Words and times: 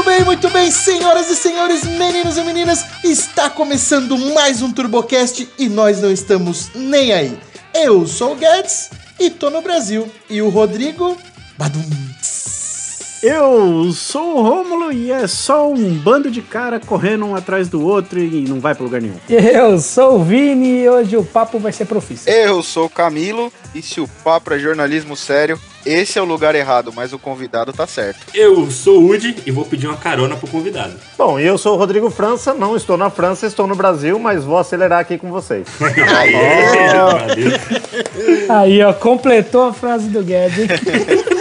Muito 0.00 0.10
bem, 0.10 0.24
muito 0.24 0.48
bem, 0.48 0.70
senhoras 0.70 1.28
e 1.28 1.36
senhores, 1.36 1.84
meninos 1.84 2.38
e 2.38 2.40
meninas, 2.40 2.86
está 3.04 3.50
começando 3.50 4.16
mais 4.32 4.62
um 4.62 4.72
TurboCast 4.72 5.46
e 5.58 5.68
nós 5.68 6.00
não 6.00 6.10
estamos 6.10 6.70
nem 6.74 7.12
aí. 7.12 7.38
Eu 7.74 8.06
sou 8.06 8.32
o 8.32 8.34
Guedes 8.34 8.88
e 9.18 9.28
tô 9.28 9.50
no 9.50 9.60
Brasil. 9.60 10.10
E 10.30 10.40
o 10.40 10.48
Rodrigo. 10.48 11.18
Badum. 11.58 11.84
Eu 13.22 13.92
sou 13.92 14.38
o 14.38 14.42
Rômulo 14.42 14.90
e 14.90 15.12
é 15.12 15.26
só 15.26 15.70
um 15.70 15.92
bando 15.92 16.30
de 16.30 16.40
cara 16.40 16.80
correndo 16.80 17.26
um 17.26 17.36
atrás 17.36 17.68
do 17.68 17.84
outro 17.84 18.18
e 18.18 18.48
não 18.48 18.58
vai 18.58 18.74
pra 18.74 18.84
lugar 18.84 19.02
nenhum. 19.02 19.20
Eu 19.28 19.78
sou 19.78 20.18
o 20.18 20.24
Vini 20.24 20.80
e 20.80 20.88
hoje 20.88 21.18
o 21.18 21.22
papo 21.22 21.58
vai 21.58 21.72
ser 21.72 21.84
profissa. 21.84 22.30
Eu 22.30 22.62
sou 22.62 22.86
o 22.86 22.90
Camilo 22.90 23.52
e 23.74 23.82
se 23.82 24.00
o 24.00 24.08
papo 24.24 24.54
é 24.54 24.58
jornalismo 24.58 25.14
sério, 25.14 25.60
esse 25.84 26.18
é 26.18 26.22
o 26.22 26.24
lugar 26.24 26.54
errado, 26.54 26.92
mas 26.94 27.12
o 27.12 27.18
convidado 27.18 27.72
tá 27.72 27.86
certo. 27.86 28.20
Eu 28.34 28.70
sou 28.70 29.00
o 29.00 29.08
Udi 29.08 29.36
e 29.46 29.50
vou 29.50 29.64
pedir 29.64 29.86
uma 29.86 29.96
carona 29.96 30.36
pro 30.36 30.46
convidado. 30.48 30.94
Bom, 31.16 31.38
eu 31.38 31.56
sou 31.56 31.74
o 31.74 31.78
Rodrigo 31.78 32.10
França, 32.10 32.52
não 32.52 32.76
estou 32.76 32.96
na 32.96 33.08
França, 33.10 33.46
estou 33.46 33.66
no 33.66 33.74
Brasil, 33.74 34.18
mas 34.18 34.44
vou 34.44 34.58
acelerar 34.58 35.00
aqui 35.00 35.16
com 35.16 35.30
vocês. 35.30 35.66
Aí, 38.48 38.82
ó, 38.82 38.92
completou 38.92 39.64
a 39.64 39.72
frase 39.72 40.08
do 40.08 40.22
Guedes. 40.22 40.68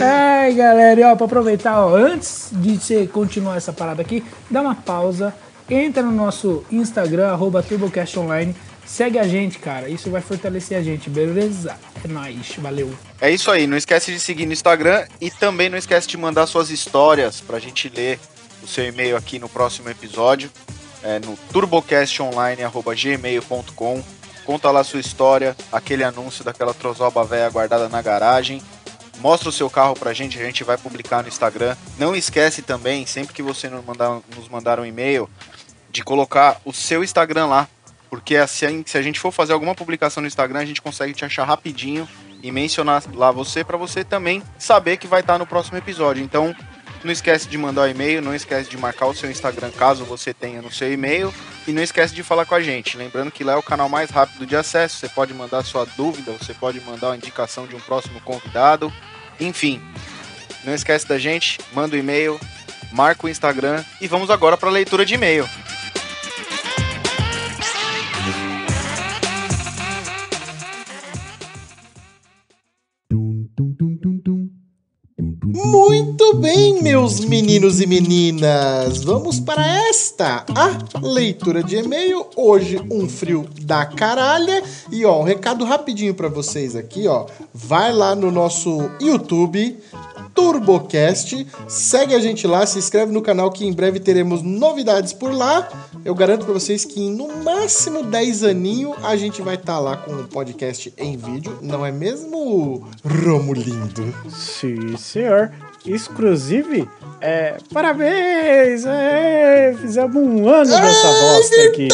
Ai, 0.00 0.54
galera, 0.54 1.00
e 1.00 1.04
ó, 1.04 1.16
pra 1.16 1.26
aproveitar, 1.26 1.84
ó, 1.84 1.94
antes 1.94 2.50
de 2.52 2.78
você 2.78 3.06
continuar 3.06 3.56
essa 3.56 3.72
parada 3.72 4.02
aqui, 4.02 4.24
dá 4.50 4.60
uma 4.60 4.74
pausa, 4.74 5.34
entra 5.68 6.02
no 6.02 6.12
nosso 6.12 6.64
Instagram, 6.70 7.28
arroba 7.28 7.62
TurboCastOnline, 7.62 8.54
segue 8.86 9.18
a 9.18 9.26
gente, 9.26 9.58
cara, 9.58 9.88
isso 9.88 10.10
vai 10.10 10.22
fortalecer 10.22 10.78
a 10.78 10.82
gente, 10.82 11.10
beleza? 11.10 11.76
É 12.04 12.08
nóis, 12.08 12.54
valeu. 12.56 12.94
É 13.20 13.30
isso 13.30 13.50
aí, 13.50 13.66
não 13.66 13.76
esquece 13.76 14.12
de 14.12 14.20
seguir 14.20 14.46
no 14.46 14.52
Instagram 14.52 15.06
e 15.20 15.30
também 15.30 15.68
não 15.68 15.76
esquece 15.76 16.06
de 16.08 16.16
mandar 16.16 16.46
suas 16.46 16.70
histórias 16.70 17.40
pra 17.40 17.58
gente 17.58 17.88
ler 17.88 18.20
o 18.62 18.66
seu 18.66 18.86
e-mail 18.86 19.16
aqui 19.16 19.38
no 19.38 19.48
próximo 19.48 19.88
episódio, 19.88 20.50
é, 21.02 21.18
no 21.18 21.36
turbocastonline.gmail.com. 21.52 24.04
Conta 24.44 24.70
lá 24.70 24.84
sua 24.84 25.00
história, 25.00 25.56
aquele 25.72 26.04
anúncio 26.04 26.44
daquela 26.44 26.72
trozoba 26.72 27.24
velha 27.24 27.50
guardada 27.50 27.88
na 27.88 28.00
garagem. 28.00 28.62
Mostra 29.18 29.48
o 29.48 29.52
seu 29.52 29.68
carro 29.68 29.94
pra 29.94 30.12
gente, 30.12 30.38
a 30.38 30.44
gente 30.44 30.62
vai 30.62 30.76
publicar 30.76 31.22
no 31.22 31.28
Instagram. 31.28 31.74
Não 31.98 32.14
esquece 32.14 32.62
também, 32.62 33.04
sempre 33.06 33.34
que 33.34 33.42
você 33.42 33.68
nos 33.68 33.84
mandar, 33.84 34.20
nos 34.36 34.48
mandar 34.48 34.78
um 34.78 34.84
e-mail, 34.84 35.28
de 35.90 36.04
colocar 36.04 36.60
o 36.64 36.72
seu 36.72 37.02
Instagram 37.02 37.46
lá. 37.46 37.68
Porque 38.10 38.36
assim, 38.36 38.82
se 38.86 38.96
a 38.96 39.02
gente 39.02 39.18
for 39.18 39.32
fazer 39.32 39.52
alguma 39.52 39.74
publicação 39.74 40.20
no 40.20 40.26
Instagram, 40.26 40.60
a 40.60 40.64
gente 40.64 40.82
consegue 40.82 41.12
te 41.12 41.24
achar 41.24 41.44
rapidinho 41.44 42.08
e 42.42 42.52
mencionar 42.52 43.02
lá 43.14 43.30
você 43.30 43.64
para 43.64 43.76
você 43.76 44.04
também 44.04 44.42
saber 44.58 44.96
que 44.96 45.06
vai 45.06 45.20
estar 45.20 45.38
no 45.38 45.46
próximo 45.46 45.78
episódio. 45.78 46.22
Então, 46.22 46.54
não 47.04 47.12
esquece 47.12 47.48
de 47.48 47.56
mandar 47.56 47.82
o 47.82 47.88
e-mail, 47.88 48.20
não 48.20 48.34
esquece 48.34 48.68
de 48.68 48.76
marcar 48.76 49.06
o 49.06 49.14
seu 49.14 49.30
Instagram 49.30 49.70
caso 49.70 50.04
você 50.04 50.34
tenha 50.34 50.60
no 50.60 50.72
seu 50.72 50.92
e-mail 50.92 51.32
e 51.66 51.72
não 51.72 51.82
esquece 51.82 52.14
de 52.14 52.22
falar 52.22 52.44
com 52.44 52.54
a 52.54 52.60
gente. 52.60 52.96
Lembrando 52.96 53.30
que 53.30 53.44
lá 53.44 53.52
é 53.52 53.56
o 53.56 53.62
canal 53.62 53.88
mais 53.88 54.10
rápido 54.10 54.46
de 54.46 54.56
acesso, 54.56 54.96
você 54.96 55.08
pode 55.08 55.32
mandar 55.32 55.64
sua 55.64 55.84
dúvida, 55.96 56.32
você 56.32 56.54
pode 56.54 56.80
mandar 56.80 57.08
uma 57.08 57.16
indicação 57.16 57.66
de 57.66 57.76
um 57.76 57.80
próximo 57.80 58.20
convidado. 58.20 58.92
Enfim, 59.38 59.80
não 60.64 60.74
esquece 60.74 61.06
da 61.06 61.18
gente, 61.18 61.60
manda 61.72 61.94
o 61.94 61.98
e-mail, 61.98 62.40
marca 62.92 63.26
o 63.26 63.30
Instagram 63.30 63.84
e 64.00 64.08
vamos 64.08 64.30
agora 64.30 64.56
para 64.56 64.68
a 64.68 64.72
leitura 64.72 65.04
de 65.04 65.14
e-mail. 65.14 65.48
Muito 75.48 76.34
bem, 76.38 76.82
meus 76.82 77.20
meninos 77.20 77.80
e 77.80 77.86
meninas. 77.86 79.04
Vamos 79.04 79.38
para 79.38 79.64
esta, 79.88 80.44
a 80.52 80.98
leitura 81.00 81.62
de 81.62 81.76
e-mail. 81.76 82.26
Hoje 82.34 82.84
um 82.90 83.08
frio 83.08 83.46
da 83.62 83.86
caralha. 83.86 84.60
E 84.90 85.04
ó, 85.04 85.20
um 85.20 85.22
recado 85.22 85.64
rapidinho 85.64 86.14
para 86.14 86.28
vocês 86.28 86.74
aqui, 86.74 87.06
ó. 87.06 87.26
Vai 87.54 87.92
lá 87.92 88.16
no 88.16 88.32
nosso 88.32 88.90
YouTube, 89.00 89.78
TurboCast. 90.36 91.46
Segue 91.66 92.14
a 92.14 92.20
gente 92.20 92.46
lá, 92.46 92.64
se 92.66 92.78
inscreve 92.78 93.10
no 93.10 93.22
canal 93.22 93.50
que 93.50 93.66
em 93.66 93.72
breve 93.72 93.98
teremos 93.98 94.42
novidades 94.42 95.12
por 95.12 95.32
lá. 95.32 95.68
Eu 96.04 96.14
garanto 96.14 96.44
para 96.44 96.54
vocês 96.54 96.84
que 96.84 97.00
em 97.00 97.10
no 97.10 97.42
máximo 97.42 98.02
10 98.04 98.44
aninho 98.44 98.94
a 99.02 99.16
gente 99.16 99.42
vai 99.42 99.54
estar 99.56 99.80
lá 99.80 99.96
com 99.96 100.12
o 100.12 100.28
podcast 100.28 100.92
em 100.96 101.16
vídeo, 101.16 101.58
não 101.62 101.84
é 101.84 101.90
mesmo, 101.90 102.86
Romulindo? 103.04 104.14
Sim, 104.30 104.96
senhor. 104.96 105.50
Exclusive, 105.84 106.88
é, 107.20 107.56
parabéns! 107.72 108.84
É, 108.84 109.74
fizemos 109.80 110.16
um 110.16 110.48
ano 110.48 110.70
dessa 110.70 111.08
bosta 111.08 111.62
aqui. 111.68 111.88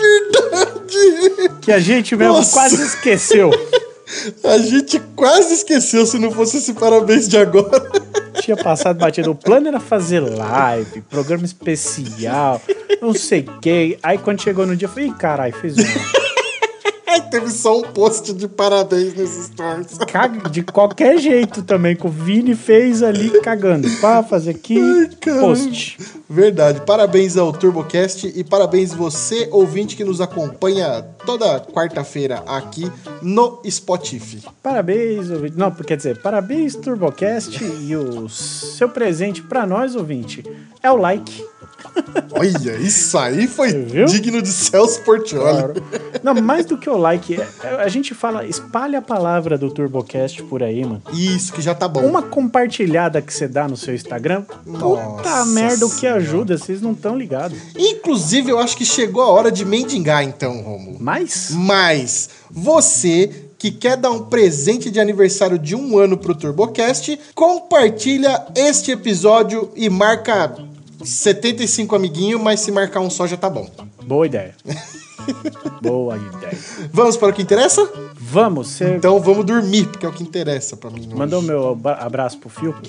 verdade! 0.00 1.60
Que 1.62 1.72
a 1.72 1.78
gente 1.78 2.14
mesmo 2.14 2.34
Nossa. 2.34 2.52
quase 2.52 2.82
esqueceu. 2.82 3.50
A 4.44 4.58
gente 4.58 5.00
quase 5.16 5.54
esqueceu 5.54 6.04
se 6.06 6.18
não 6.18 6.30
fosse 6.30 6.58
esse 6.58 6.74
parabéns 6.74 7.28
de 7.28 7.38
agora. 7.38 7.90
Tinha 8.40 8.56
passado 8.56 8.98
batido. 8.98 9.30
O 9.30 9.34
plano 9.34 9.68
era 9.68 9.80
fazer 9.80 10.20
live, 10.20 11.02
programa 11.02 11.44
especial, 11.44 12.60
não 13.00 13.14
sei 13.14 13.40
o 13.40 13.60
que. 13.60 13.98
Aí 14.02 14.18
quando 14.18 14.42
chegou 14.42 14.66
no 14.66 14.76
dia, 14.76 14.86
eu 14.86 14.92
falei, 14.92 15.08
ih, 15.08 15.14
caralho, 15.14 15.54
fez 15.54 15.76
um. 15.78 16.22
Ai, 17.12 17.20
teve 17.28 17.50
só 17.50 17.78
um 17.78 17.82
post 17.82 18.32
de 18.32 18.48
parabéns 18.48 19.14
nesses 19.14 19.46
stories. 19.48 19.98
Caga 20.10 20.48
de 20.48 20.62
qualquer 20.62 21.18
jeito 21.18 21.62
também, 21.62 21.94
que 21.94 22.06
o 22.06 22.10
Vini 22.10 22.54
fez 22.54 23.02
ali 23.02 23.38
cagando. 23.42 23.86
Pá, 24.00 24.22
fazer 24.22 24.52
aqui, 24.52 24.80
caramba. 25.20 25.48
post. 25.48 25.98
Verdade. 26.28 26.80
Parabéns 26.86 27.36
ao 27.36 27.52
TurboCast 27.52 28.32
e 28.34 28.42
parabéns 28.42 28.94
você, 28.94 29.46
ouvinte, 29.50 29.94
que 29.94 30.04
nos 30.04 30.22
acompanha 30.22 31.04
toda 31.24 31.60
quarta-feira 31.60 32.42
aqui 32.46 32.90
no 33.20 33.60
Spotify. 33.68 34.42
Parabéns, 34.62 35.30
ouvinte. 35.30 35.56
Não, 35.56 35.70
quer 35.70 35.96
dizer, 35.96 36.18
parabéns, 36.20 36.74
TurboCast. 36.76 37.62
E 37.80 37.96
o 37.96 38.28
seu 38.28 38.88
presente 38.88 39.42
pra 39.42 39.66
nós, 39.66 39.94
ouvinte, 39.94 40.44
é 40.82 40.90
o 40.90 40.96
like. 40.96 41.44
Olha, 42.32 42.76
isso 42.76 43.18
aí 43.18 43.46
foi 43.46 43.72
Viu? 43.72 44.06
digno 44.06 44.40
de 44.40 44.48
Celso 44.48 45.00
Portioli. 45.02 45.42
Claro. 45.52 45.74
Não, 46.22 46.34
mais 46.34 46.64
do 46.64 46.78
que 46.78 46.88
o 46.88 46.96
like, 46.96 47.38
é- 47.40 47.82
a 47.82 47.88
gente 47.88 48.14
fala, 48.14 48.46
espalha 48.46 49.00
a 49.00 49.02
palavra 49.02 49.58
do 49.58 49.68
TurboCast 49.70 50.42
por 50.44 50.62
aí, 50.62 50.84
mano. 50.84 51.02
Isso, 51.12 51.52
que 51.52 51.60
já 51.60 51.74
tá 51.74 51.86
bom. 51.88 52.00
Uma 52.00 52.22
compartilhada 52.22 53.20
que 53.20 53.32
você 53.34 53.46
dá 53.48 53.66
no 53.68 53.76
seu 53.76 53.94
Instagram, 53.94 54.42
puta 54.42 54.78
Nossa 54.78 55.44
merda, 55.46 55.84
o 55.86 55.90
que 55.94 56.06
ajuda, 56.06 56.56
vocês 56.56 56.80
não 56.80 56.92
estão 56.92 57.16
ligados. 57.16 57.58
Inclusive, 57.76 58.50
eu 58.50 58.58
acho 58.58 58.76
que 58.76 58.84
chegou 58.86 59.22
a 59.22 59.28
hora 59.28 59.50
de 59.50 59.64
mendigar, 59.64 60.22
então, 60.22 60.60
Romulo. 60.62 60.96
Mas, 61.00 61.11
Mas 61.52 62.28
você 62.50 63.30
que 63.58 63.70
quer 63.70 63.96
dar 63.96 64.10
um 64.10 64.24
presente 64.24 64.90
de 64.90 64.98
aniversário 64.98 65.58
de 65.58 65.76
um 65.76 65.96
ano 65.98 66.16
pro 66.18 66.34
TurboCast, 66.34 67.18
compartilha 67.34 68.46
este 68.56 68.90
episódio 68.90 69.70
e 69.76 69.88
marca 69.88 70.56
75 71.04 71.94
amiguinhos, 71.94 72.40
mas 72.40 72.60
se 72.60 72.70
marcar 72.72 73.00
um 73.00 73.10
só 73.10 73.26
já 73.26 73.36
tá 73.36 73.48
bom. 73.50 73.68
boa 74.04 74.26
ideia. 74.26 74.54
boa 75.80 76.16
ideia. 76.16 76.58
Vamos 76.92 77.16
para 77.16 77.28
o 77.28 77.32
que 77.32 77.42
interessa? 77.42 77.88
Vamos, 78.14 78.68
você 78.68 78.94
Então 78.96 79.20
vamos 79.20 79.44
dormir, 79.46 79.86
porque 79.86 80.04
é 80.06 80.08
o 80.08 80.12
que 80.12 80.22
interessa 80.24 80.76
pra 80.76 80.90
mim. 80.90 81.08
mandou 81.14 81.40
meu 81.42 81.68
abra- 81.70 81.94
abraço 82.04 82.38
pro 82.38 82.48
Fio? 82.48 82.74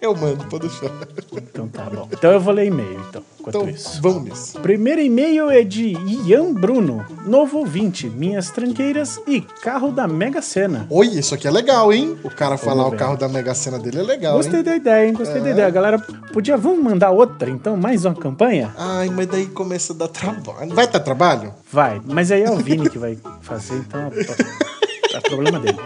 Eu 0.00 0.14
mando, 0.14 0.44
pode 0.46 0.68
deixar. 0.68 0.90
Então 1.32 1.68
tá 1.68 1.84
bom. 1.84 2.08
Então 2.12 2.30
eu 2.30 2.40
vou 2.40 2.52
ler 2.52 2.66
e-mail, 2.66 3.00
então, 3.08 3.22
enquanto 3.40 3.56
Então 3.56 3.68
isso. 3.68 3.98
vamos 4.02 4.24
nisso. 4.24 4.60
Primeiro 4.60 5.00
e-mail 5.00 5.50
é 5.50 5.62
de 5.62 5.96
Ian 6.26 6.52
Bruno, 6.52 7.04
novo 7.26 7.58
ouvinte, 7.58 8.08
minhas 8.08 8.50
tranqueiras 8.50 9.18
e 9.26 9.40
carro 9.40 9.90
da 9.90 10.06
Mega 10.06 10.42
Sena. 10.42 10.86
Oi, 10.90 11.06
isso 11.08 11.34
aqui 11.34 11.48
é 11.48 11.50
legal, 11.50 11.92
hein? 11.92 12.16
O 12.22 12.30
cara 12.30 12.56
falar 12.58 12.86
o 12.86 12.92
carro 12.96 13.16
da 13.16 13.28
Mega 13.28 13.54
Sena 13.54 13.78
dele 13.78 14.00
é 14.00 14.02
legal, 14.02 14.36
Gostei 14.36 14.58
hein? 14.58 14.64
da 14.64 14.76
ideia, 14.76 15.06
hein? 15.08 15.14
Gostei 15.14 15.40
da 15.40 15.50
ideia. 15.50 15.70
Galera, 15.70 15.98
podia, 16.32 16.56
vamos 16.56 16.82
mandar 16.84 17.10
outra, 17.10 17.48
então? 17.50 17.76
Mais 17.76 18.04
uma 18.04 18.14
campanha? 18.14 18.74
Ai, 18.76 19.08
mas 19.08 19.26
daí 19.26 19.46
começa 19.46 19.92
a 19.92 19.96
dar 19.96 20.08
trabalho. 20.08 20.74
Vai 20.74 20.86
dar 20.86 21.00
trabalho? 21.00 21.54
Vai, 21.72 22.00
mas 22.04 22.30
aí 22.30 22.42
é 22.42 22.50
o 22.50 22.56
Vini 22.56 22.88
que 22.90 22.98
vai 22.98 23.18
fazer, 23.40 23.76
então 23.76 24.00
é 24.12 24.66
problema 25.28 25.60
dele. 25.60 25.78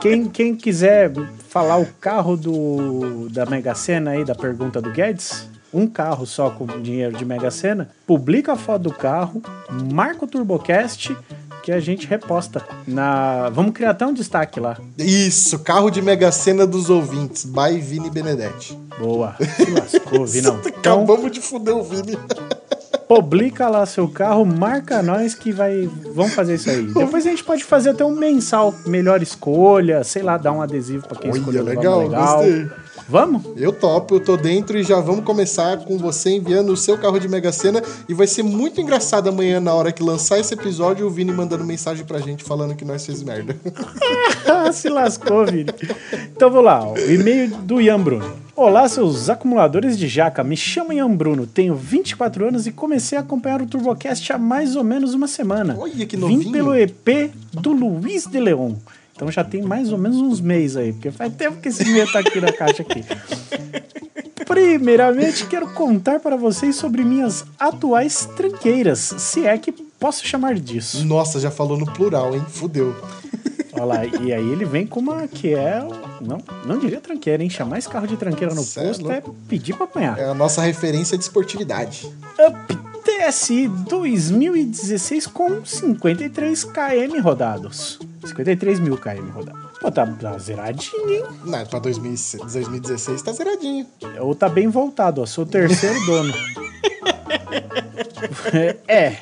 Quem, 0.00 0.28
quem 0.28 0.54
quiser 0.54 1.12
falar 1.48 1.78
o 1.78 1.86
carro 2.00 2.36
do, 2.36 3.28
da 3.30 3.46
Mega 3.46 3.74
Sena 3.74 4.10
aí, 4.12 4.24
da 4.24 4.34
pergunta 4.34 4.80
do 4.80 4.90
Guedes, 4.90 5.48
um 5.72 5.86
carro 5.86 6.26
só 6.26 6.50
com 6.50 6.66
dinheiro 6.80 7.16
de 7.16 7.24
Mega 7.24 7.50
Sena, 7.50 7.90
publica 8.06 8.52
a 8.52 8.56
foto 8.56 8.82
do 8.82 8.92
carro, 8.92 9.42
marca 9.92 10.24
o 10.24 10.28
TurboCast 10.28 11.16
que 11.62 11.72
a 11.72 11.80
gente 11.80 12.06
reposta. 12.06 12.64
Na... 12.86 13.50
Vamos 13.50 13.72
criar 13.72 13.90
até 13.90 14.06
um 14.06 14.14
destaque 14.14 14.58
lá. 14.58 14.78
Isso, 14.96 15.58
carro 15.58 15.90
de 15.90 16.00
Mega 16.00 16.32
Sena 16.32 16.66
dos 16.66 16.88
ouvintes, 16.88 17.44
by 17.44 17.78
Vini 17.78 18.10
Benedetti. 18.10 18.74
Boa. 18.98 19.36
Se 19.38 19.70
lascou, 19.70 20.26
Vinão. 20.26 20.60
Então, 20.78 21.02
Acabamos 21.02 21.30
de 21.30 21.40
fuder 21.40 21.76
o 21.76 21.82
Vini. 21.82 22.16
Publica 23.08 23.68
lá 23.68 23.86
seu 23.86 24.06
carro, 24.06 24.44
marca 24.44 25.02
nós 25.02 25.34
que 25.34 25.50
vai. 25.50 25.88
Vamos 26.14 26.34
fazer 26.34 26.54
isso 26.56 26.68
aí. 26.70 26.82
Depois 26.82 27.26
a 27.26 27.30
gente 27.30 27.42
pode 27.42 27.64
fazer 27.64 27.90
até 27.90 28.04
um 28.04 28.14
mensal, 28.14 28.74
melhor 28.86 29.22
escolha, 29.22 30.04
sei 30.04 30.22
lá, 30.22 30.36
dar 30.36 30.52
um 30.52 30.60
adesivo 30.60 31.06
pra 31.08 31.18
quem 31.18 31.30
Olha, 31.30 31.38
escolheu. 31.38 31.64
legal, 31.64 32.00
legal. 32.02 32.36
gostei. 32.36 32.68
Vamos? 33.08 33.42
Eu 33.56 33.72
topo, 33.72 34.16
eu 34.16 34.20
tô 34.20 34.36
dentro 34.36 34.76
e 34.76 34.82
já 34.82 35.00
vamos 35.00 35.24
começar 35.24 35.78
com 35.78 35.96
você 35.96 36.28
enviando 36.36 36.70
o 36.70 36.76
seu 36.76 36.98
carro 36.98 37.18
de 37.18 37.26
Mega 37.26 37.50
Sena. 37.50 37.82
E 38.06 38.12
vai 38.12 38.26
ser 38.26 38.42
muito 38.42 38.82
engraçado 38.82 39.30
amanhã, 39.30 39.58
na 39.60 39.72
hora 39.72 39.90
que 39.90 40.02
lançar 40.02 40.38
esse 40.38 40.52
episódio, 40.52 41.06
o 41.06 41.10
Vini 41.10 41.32
mandando 41.32 41.64
mensagem 41.64 42.04
pra 42.04 42.18
gente 42.18 42.44
falando 42.44 42.74
que 42.74 42.84
nós 42.84 43.06
fez 43.06 43.22
merda. 43.22 43.56
Ah, 44.46 44.72
Se 44.72 44.88
lascou, 44.88 45.44
Vini. 45.46 45.70
Então 46.34 46.50
vou 46.50 46.62
lá, 46.62 46.82
ó, 46.82 46.92
o 46.94 47.10
e-mail 47.12 47.48
do 47.58 47.80
Ian 47.80 48.00
Bruno. 48.00 48.47
Olá, 48.60 48.88
seus 48.88 49.30
acumuladores 49.30 49.96
de 49.96 50.08
jaca. 50.08 50.42
Me 50.42 50.56
chamo 50.56 50.92
Ian 50.92 51.14
Bruno, 51.14 51.46
tenho 51.46 51.76
24 51.76 52.48
anos 52.48 52.66
e 52.66 52.72
comecei 52.72 53.16
a 53.16 53.20
acompanhar 53.20 53.62
o 53.62 53.66
TurboCast 53.66 54.32
há 54.32 54.36
mais 54.36 54.74
ou 54.74 54.82
menos 54.82 55.14
uma 55.14 55.28
semana. 55.28 55.76
Olha 55.78 56.04
que 56.04 56.16
Vim 56.16 56.22
novinho. 56.22 56.50
pelo 56.50 56.74
EP 56.74 57.32
do 57.52 57.70
Luiz 57.70 58.26
de 58.26 58.40
Leon. 58.40 58.74
Então 59.14 59.30
já 59.30 59.44
tem 59.44 59.62
mais 59.62 59.92
ou 59.92 59.98
menos 59.98 60.16
uns 60.16 60.40
meses 60.40 60.76
aí, 60.76 60.92
porque 60.92 61.12
faz 61.12 61.32
tempo 61.36 61.60
que 61.60 61.68
esse 61.68 61.84
e-mail 61.84 62.10
tá 62.10 62.18
aqui 62.18 62.40
na 62.40 62.52
caixa 62.52 62.82
aqui. 62.82 63.04
Primeiramente, 64.44 65.46
quero 65.46 65.72
contar 65.74 66.18
para 66.18 66.36
vocês 66.36 66.74
sobre 66.74 67.04
minhas 67.04 67.44
atuais 67.60 68.28
tranqueiras, 68.36 69.14
se 69.18 69.46
é 69.46 69.56
que 69.56 69.70
posso 69.70 70.26
chamar 70.26 70.56
disso. 70.56 71.06
Nossa, 71.06 71.38
já 71.38 71.52
falou 71.52 71.78
no 71.78 71.86
plural, 71.92 72.34
hein? 72.34 72.44
Fudeu. 72.48 72.92
Olha 73.80 73.84
lá, 73.84 74.06
e 74.06 74.32
aí 74.32 74.48
ele 74.50 74.64
vem 74.64 74.86
com 74.86 75.00
uma 75.00 75.26
que 75.28 75.54
é. 75.54 75.80
Não, 76.20 76.38
não 76.64 76.78
diria 76.78 77.00
tranqueira, 77.00 77.42
hein? 77.42 77.50
Chamar 77.50 77.78
esse 77.78 77.88
carro 77.88 78.06
de 78.06 78.16
tranqueira 78.16 78.54
no 78.54 78.62
Cê 78.62 78.80
é 78.80 78.86
posto 78.88 79.10
é, 79.10 79.14
louco. 79.14 79.36
pedir 79.48 79.74
pra 79.74 79.84
apanhar. 79.84 80.18
É 80.18 80.24
a 80.24 80.34
nossa 80.34 80.62
referência 80.62 81.16
de 81.16 81.24
esportividade. 81.24 82.10
Up 82.38 82.78
TSI 83.08 83.68
2016 83.68 85.26
com 85.28 85.64
53 85.64 86.64
km 86.64 87.20
rodados. 87.22 87.98
53 88.24 88.80
mil 88.80 88.98
km 88.98 89.30
rodados. 89.32 89.68
Pô, 89.80 89.90
tá, 89.90 90.06
tá 90.06 90.36
zeradinho, 90.38 91.08
hein? 91.08 91.24
Não, 91.44 91.64
pra 91.66 91.78
2016 91.78 92.42
2016 92.42 93.22
tá 93.22 93.32
zeradinho. 93.32 93.86
Ou 94.20 94.34
tá 94.34 94.48
bem 94.48 94.68
voltado, 94.68 95.22
ó. 95.22 95.26
Sou 95.26 95.44
o 95.44 95.46
terceiro 95.46 96.04
dono. 96.04 96.34
é. 98.88 99.16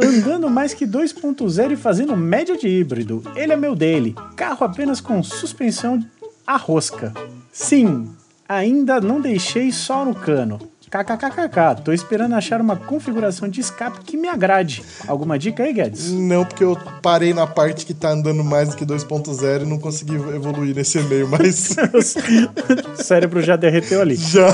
Andando 0.00 0.48
mais 0.48 0.74
que 0.74 0.86
2.0 0.86 1.72
e 1.72 1.76
fazendo 1.76 2.16
média 2.16 2.56
de 2.56 2.68
híbrido. 2.68 3.22
Ele 3.34 3.52
é 3.52 3.56
meu 3.56 3.74
dele. 3.74 4.14
Carro 4.36 4.64
apenas 4.64 5.00
com 5.00 5.22
suspensão 5.22 6.04
a 6.46 6.56
rosca. 6.56 7.12
Sim, 7.52 8.10
ainda 8.48 9.00
não 9.00 9.20
deixei 9.20 9.70
só 9.70 10.04
no 10.04 10.14
cano. 10.14 10.58
KKKKK, 10.90 11.84
tô 11.84 11.92
esperando 11.92 12.34
achar 12.34 12.60
uma 12.60 12.74
configuração 12.74 13.48
de 13.48 13.60
escape 13.60 14.00
que 14.00 14.16
me 14.16 14.28
agrade. 14.28 14.82
Alguma 15.06 15.38
dica 15.38 15.62
aí, 15.62 15.72
Guedes? 15.72 16.10
Não, 16.10 16.44
porque 16.44 16.64
eu 16.64 16.76
parei 17.00 17.32
na 17.32 17.46
parte 17.46 17.86
que 17.86 17.94
tá 17.94 18.10
andando 18.10 18.42
mais 18.42 18.70
do 18.70 18.76
que 18.76 18.84
2.0 18.84 19.62
e 19.62 19.66
não 19.66 19.78
consegui 19.78 20.16
evoluir 20.16 20.74
nesse 20.74 20.98
e-mail, 20.98 21.28
mas 21.28 21.76
o 22.98 23.00
cérebro 23.00 23.40
já 23.40 23.54
derreteu 23.54 24.00
ali. 24.00 24.16
já. 24.16 24.48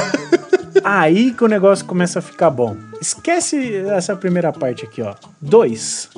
Aí 0.89 1.33
que 1.33 1.43
o 1.43 1.49
negócio 1.49 1.85
começa 1.85 2.21
a 2.21 2.23
ficar 2.23 2.49
bom. 2.49 2.77
Esquece 3.01 3.75
essa 3.89 4.15
primeira 4.15 4.53
parte 4.53 4.85
aqui, 4.85 5.03
ó. 5.03 5.17
2. 5.43 6.11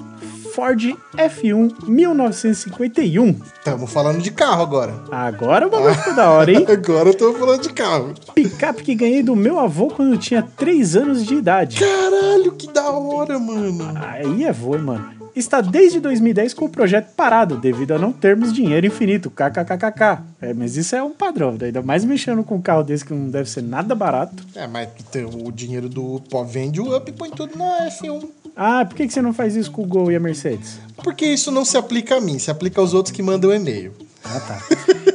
Ford 0.54 0.94
F1 1.16 1.88
1951. 1.88 3.40
Estamos 3.56 3.90
falando 3.90 4.20
de 4.20 4.30
carro 4.30 4.60
agora. 4.62 4.94
Agora 5.10 5.66
o 5.66 5.70
bagulho 5.70 5.94
ficou 5.94 6.14
da 6.14 6.28
hora, 6.28 6.52
hein? 6.52 6.66
Agora 6.68 7.08
eu 7.08 7.14
tô 7.14 7.32
falando 7.32 7.62
de 7.62 7.72
carro. 7.72 8.12
Picape 8.34 8.82
que 8.82 8.94
ganhei 8.94 9.22
do 9.22 9.34
meu 9.34 9.58
avô 9.58 9.88
quando 9.88 10.12
eu 10.12 10.18
tinha 10.18 10.42
3 10.42 10.96
anos 10.96 11.24
de 11.24 11.36
idade. 11.36 11.80
Caralho, 11.80 12.52
que 12.52 12.70
da 12.70 12.90
hora, 12.90 13.38
mano. 13.38 13.90
Aí 13.96 14.44
é 14.44 14.52
vô, 14.52 14.76
mano. 14.76 15.17
Está 15.38 15.60
desde 15.60 16.00
2010 16.00 16.52
com 16.52 16.64
o 16.64 16.68
projeto 16.68 17.14
parado, 17.14 17.56
devido 17.56 17.92
a 17.92 17.98
não 17.98 18.12
termos 18.12 18.52
dinheiro 18.52 18.84
infinito. 18.84 19.30
KKKKK. 19.30 20.24
É, 20.40 20.52
mas 20.52 20.76
isso 20.76 20.96
é 20.96 21.02
um 21.02 21.12
padrão, 21.12 21.56
ainda 21.60 21.80
mais 21.80 22.04
mexendo 22.04 22.42
com 22.42 22.56
um 22.56 22.60
carro 22.60 22.82
desse 22.82 23.04
que 23.04 23.14
não 23.14 23.30
deve 23.30 23.48
ser 23.48 23.62
nada 23.62 23.94
barato. 23.94 24.44
É, 24.56 24.66
mas 24.66 24.88
o 25.32 25.52
dinheiro 25.52 25.88
do 25.88 26.20
pó 26.28 26.42
vende 26.42 26.80
o 26.80 26.96
up 26.96 27.08
e 27.08 27.14
põe 27.14 27.30
tudo 27.30 27.56
na 27.56 27.88
F1. 27.88 28.28
Ah, 28.56 28.84
por 28.84 28.96
que 28.96 29.06
que 29.06 29.12
você 29.12 29.22
não 29.22 29.32
faz 29.32 29.54
isso 29.54 29.70
com 29.70 29.82
o 29.82 29.86
Gol 29.86 30.10
e 30.10 30.16
a 30.16 30.20
Mercedes? 30.20 30.80
Porque 31.04 31.24
isso 31.24 31.52
não 31.52 31.64
se 31.64 31.76
aplica 31.76 32.16
a 32.16 32.20
mim, 32.20 32.40
se 32.40 32.50
aplica 32.50 32.80
aos 32.80 32.92
outros 32.92 33.14
que 33.14 33.22
mandam 33.22 33.54
e-mail. 33.54 33.92
Ah, 34.24 34.40
tá. 34.40 34.58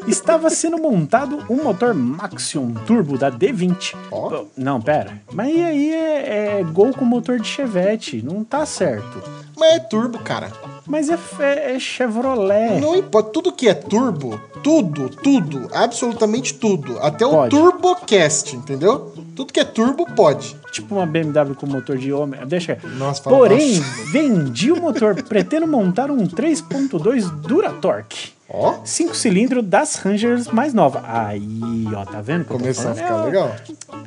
Estava 0.08 0.50
sendo 0.50 0.78
montado 0.78 1.44
um 1.50 1.64
motor 1.64 1.94
Maxion 1.94 2.74
Turbo 2.86 3.18
da 3.18 3.32
D20. 3.32 3.96
Ó. 4.12 4.46
Não, 4.58 4.82
pera. 4.82 5.22
Mas 5.32 5.56
aí 5.56 5.92
é, 5.94 6.60
é 6.60 6.64
Gol 6.64 6.94
com 6.94 7.06
motor 7.06 7.40
de 7.40 7.48
Chevette. 7.48 8.22
Não 8.22 8.44
tá 8.44 8.66
certo. 8.66 9.22
Mas 9.58 9.76
é 9.76 9.80
turbo, 9.80 10.20
cara. 10.20 10.52
Mas 10.86 11.10
é, 11.10 11.18
é, 11.40 11.76
é 11.76 11.80
Chevrolet. 11.80 12.80
Não 12.82 12.96
importa, 12.96 13.30
tudo 13.30 13.54
que 13.54 13.70
é 13.70 13.74
turbo, 13.74 14.40
tudo, 14.62 15.10
tudo, 15.10 15.70
absolutamente 15.74 16.56
tudo. 16.56 16.98
Até 17.00 17.26
o 17.26 17.32
Pode. 17.32 17.56
TurboCast, 17.56 18.56
entendeu? 18.56 19.14
Tudo 19.36 19.54
que 19.54 19.60
é 19.60 19.64
turbo 19.66 20.06
pode. 20.06 20.56
Tipo 20.72 20.96
uma 20.96 21.06
BMW 21.06 21.56
com 21.56 21.66
motor 21.66 21.98
de 21.98 22.12
homem. 22.12 22.40
Deixa. 22.46 22.78
Nossa, 22.98 23.24
fala 23.24 23.38
Porém, 23.38 23.80
baixo. 23.80 24.12
vendi 24.12 24.72
o 24.72 24.82
motor. 24.82 25.16
Pretendo 25.24 25.68
montar 25.68 26.12
um 26.12 26.28
3.2 26.28 27.30
Duratorque. 27.42 28.34
Ó, 28.50 28.82
5 28.86 29.16
cilindros 29.16 29.66
das 29.66 29.96
Rangers 29.96 30.48
mais 30.48 30.74
nova. 30.74 31.04
Aí, 31.08 31.86
ó, 31.96 32.06
tá 32.06 32.22
vendo? 32.22 32.46
começou 32.46 32.92
a 32.92 32.96
ficar 32.96 33.22
É, 33.22 33.26
legal. 33.26 33.56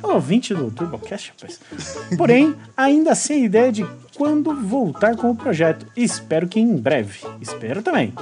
É 0.03 0.07
o 0.07 0.13
ouvinte 0.13 0.53
do 0.53 0.71
TurboCast, 0.71 1.33
rapaz. 1.35 1.59
Porém, 2.17 2.55
ainda 2.75 3.13
sem 3.15 3.43
ideia 3.43 3.71
de 3.71 3.85
quando 4.15 4.55
voltar 4.55 5.15
com 5.15 5.31
o 5.31 5.35
projeto. 5.35 5.85
Espero 5.95 6.47
que 6.47 6.59
em 6.59 6.75
breve. 6.77 7.19
Espero 7.41 7.81
também. 7.81 8.13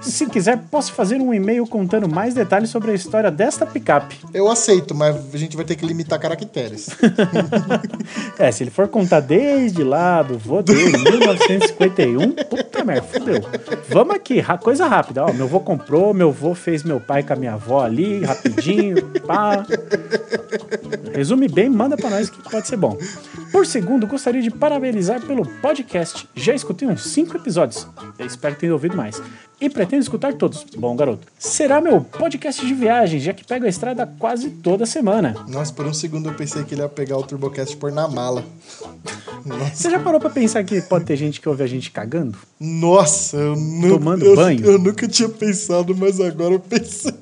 Se 0.00 0.26
quiser, 0.26 0.58
posso 0.70 0.92
fazer 0.92 1.16
um 1.16 1.34
e-mail 1.34 1.66
contando 1.66 2.08
mais 2.08 2.34
detalhes 2.34 2.70
sobre 2.70 2.90
a 2.90 2.94
história 2.94 3.30
desta 3.30 3.66
picape. 3.66 4.18
Eu 4.32 4.50
aceito, 4.50 4.94
mas 4.94 5.16
a 5.34 5.38
gente 5.38 5.56
vai 5.56 5.64
ter 5.64 5.76
que 5.76 5.84
limitar 5.84 6.18
caracteres. 6.18 6.88
É, 8.38 8.52
se 8.52 8.62
ele 8.62 8.70
for 8.70 8.86
contar 8.86 9.20
desde 9.20 9.82
lá 9.82 10.22
do 10.22 10.38
vô 10.38 10.62
dele, 10.62 10.96
1951, 10.96 12.30
puta 12.30 12.84
merda, 12.84 13.02
fudeu. 13.02 13.40
Vamos 13.88 14.14
aqui, 14.14 14.42
coisa 14.62 14.86
rápida. 14.86 15.24
Ó, 15.24 15.32
meu 15.32 15.48
vô 15.48 15.58
comprou, 15.60 16.14
meu 16.14 16.30
vô 16.30 16.54
fez 16.54 16.84
meu 16.84 17.00
pai 17.00 17.24
com 17.24 17.32
a 17.32 17.36
minha 17.36 17.54
avó 17.54 17.84
ali, 17.84 18.24
rapidinho, 18.24 19.02
pá. 19.26 19.66
Resume 21.12 21.48
bem, 21.48 21.68
manda 21.68 21.96
pra 21.96 22.10
nós 22.10 22.30
que 22.30 22.40
pode 22.48 22.68
ser 22.68 22.76
bom. 22.76 22.96
Por 23.50 23.66
segundo, 23.66 24.06
gostaria 24.06 24.40
de 24.40 24.50
parabenizar 24.50 25.20
pelo 25.22 25.44
podcast. 25.44 26.28
Já 26.34 26.54
escutei 26.54 26.86
uns 26.86 27.04
5 27.04 27.36
episódios. 27.36 27.88
Eu 28.18 28.26
espero 28.26 28.54
que 28.54 28.60
tenha 28.60 28.72
ouvido 28.72 28.96
mais. 28.96 29.20
E 29.60 29.68
pretendo 29.68 30.02
escutar 30.02 30.34
todos. 30.34 30.64
Bom, 30.76 30.94
garoto. 30.94 31.26
Será 31.36 31.80
meu 31.80 32.00
podcast 32.00 32.64
de 32.64 32.72
viagem, 32.72 33.18
já 33.18 33.32
que 33.32 33.44
pego 33.44 33.66
a 33.66 33.68
estrada 33.68 34.08
quase 34.18 34.50
toda 34.50 34.86
semana. 34.86 35.34
Nossa, 35.48 35.72
por 35.72 35.84
um 35.84 35.92
segundo 35.92 36.28
eu 36.28 36.34
pensei 36.34 36.62
que 36.62 36.74
ele 36.74 36.82
ia 36.82 36.88
pegar 36.88 37.16
o 37.18 37.24
TurboCast 37.24 37.76
pôr 37.76 37.90
na 37.90 38.06
mala. 38.06 38.44
Nossa, 39.44 39.74
Você 39.74 39.90
já 39.90 39.98
parou 39.98 40.20
pra 40.20 40.30
pensar 40.30 40.62
que 40.62 40.80
pode 40.82 41.06
ter 41.06 41.16
gente 41.16 41.40
que 41.40 41.48
ouve 41.48 41.64
a 41.64 41.66
gente 41.66 41.90
cagando? 41.90 42.38
Nossa 42.60 43.36
eu 43.36 43.56
nunca. 43.56 43.88
Tomando 43.88 44.24
eu, 44.24 44.36
banho? 44.36 44.64
Eu 44.64 44.78
nunca 44.78 45.08
tinha 45.08 45.28
pensado, 45.28 45.92
mas 45.96 46.20
agora 46.20 46.54
eu 46.54 46.60
pensei. 46.60 47.12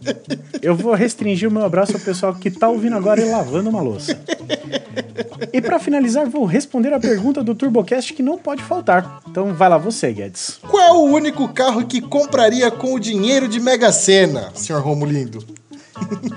Eu 0.61 0.75
vou 0.75 0.93
restringir 0.93 1.49
o 1.49 1.53
meu 1.53 1.65
abraço 1.65 1.95
ao 1.95 2.01
pessoal 2.01 2.35
que 2.35 2.51
tá 2.51 2.69
ouvindo 2.69 2.97
agora 2.97 3.21
e 3.21 3.31
lavando 3.31 3.71
uma 3.71 3.81
louça. 3.81 4.19
E 5.53 5.61
pra 5.61 5.79
finalizar, 5.79 6.29
vou 6.29 6.45
responder 6.45 6.93
a 6.93 7.01
pergunta 7.01 7.43
do 7.43 7.55
TurboCast 7.55 8.13
que 8.13 8.23
não 8.23 8.37
pode 8.39 8.63
faltar. 8.63 9.23
Então 9.29 9.55
vai 9.55 9.69
lá 9.69 9.79
você, 9.79 10.13
Guedes. 10.13 10.59
Qual 10.63 10.83
é 10.83 10.93
o 10.93 11.03
único 11.03 11.49
carro 11.49 11.86
que 11.87 12.01
compraria 12.01 12.71
com 12.71 12.95
o 12.95 13.01
dinheiro 13.01 13.49
de 13.49 13.61
Mega 13.61 13.93
Sena, 13.93 14.51
senhor 14.55 14.83
Romulindo? 14.83 15.45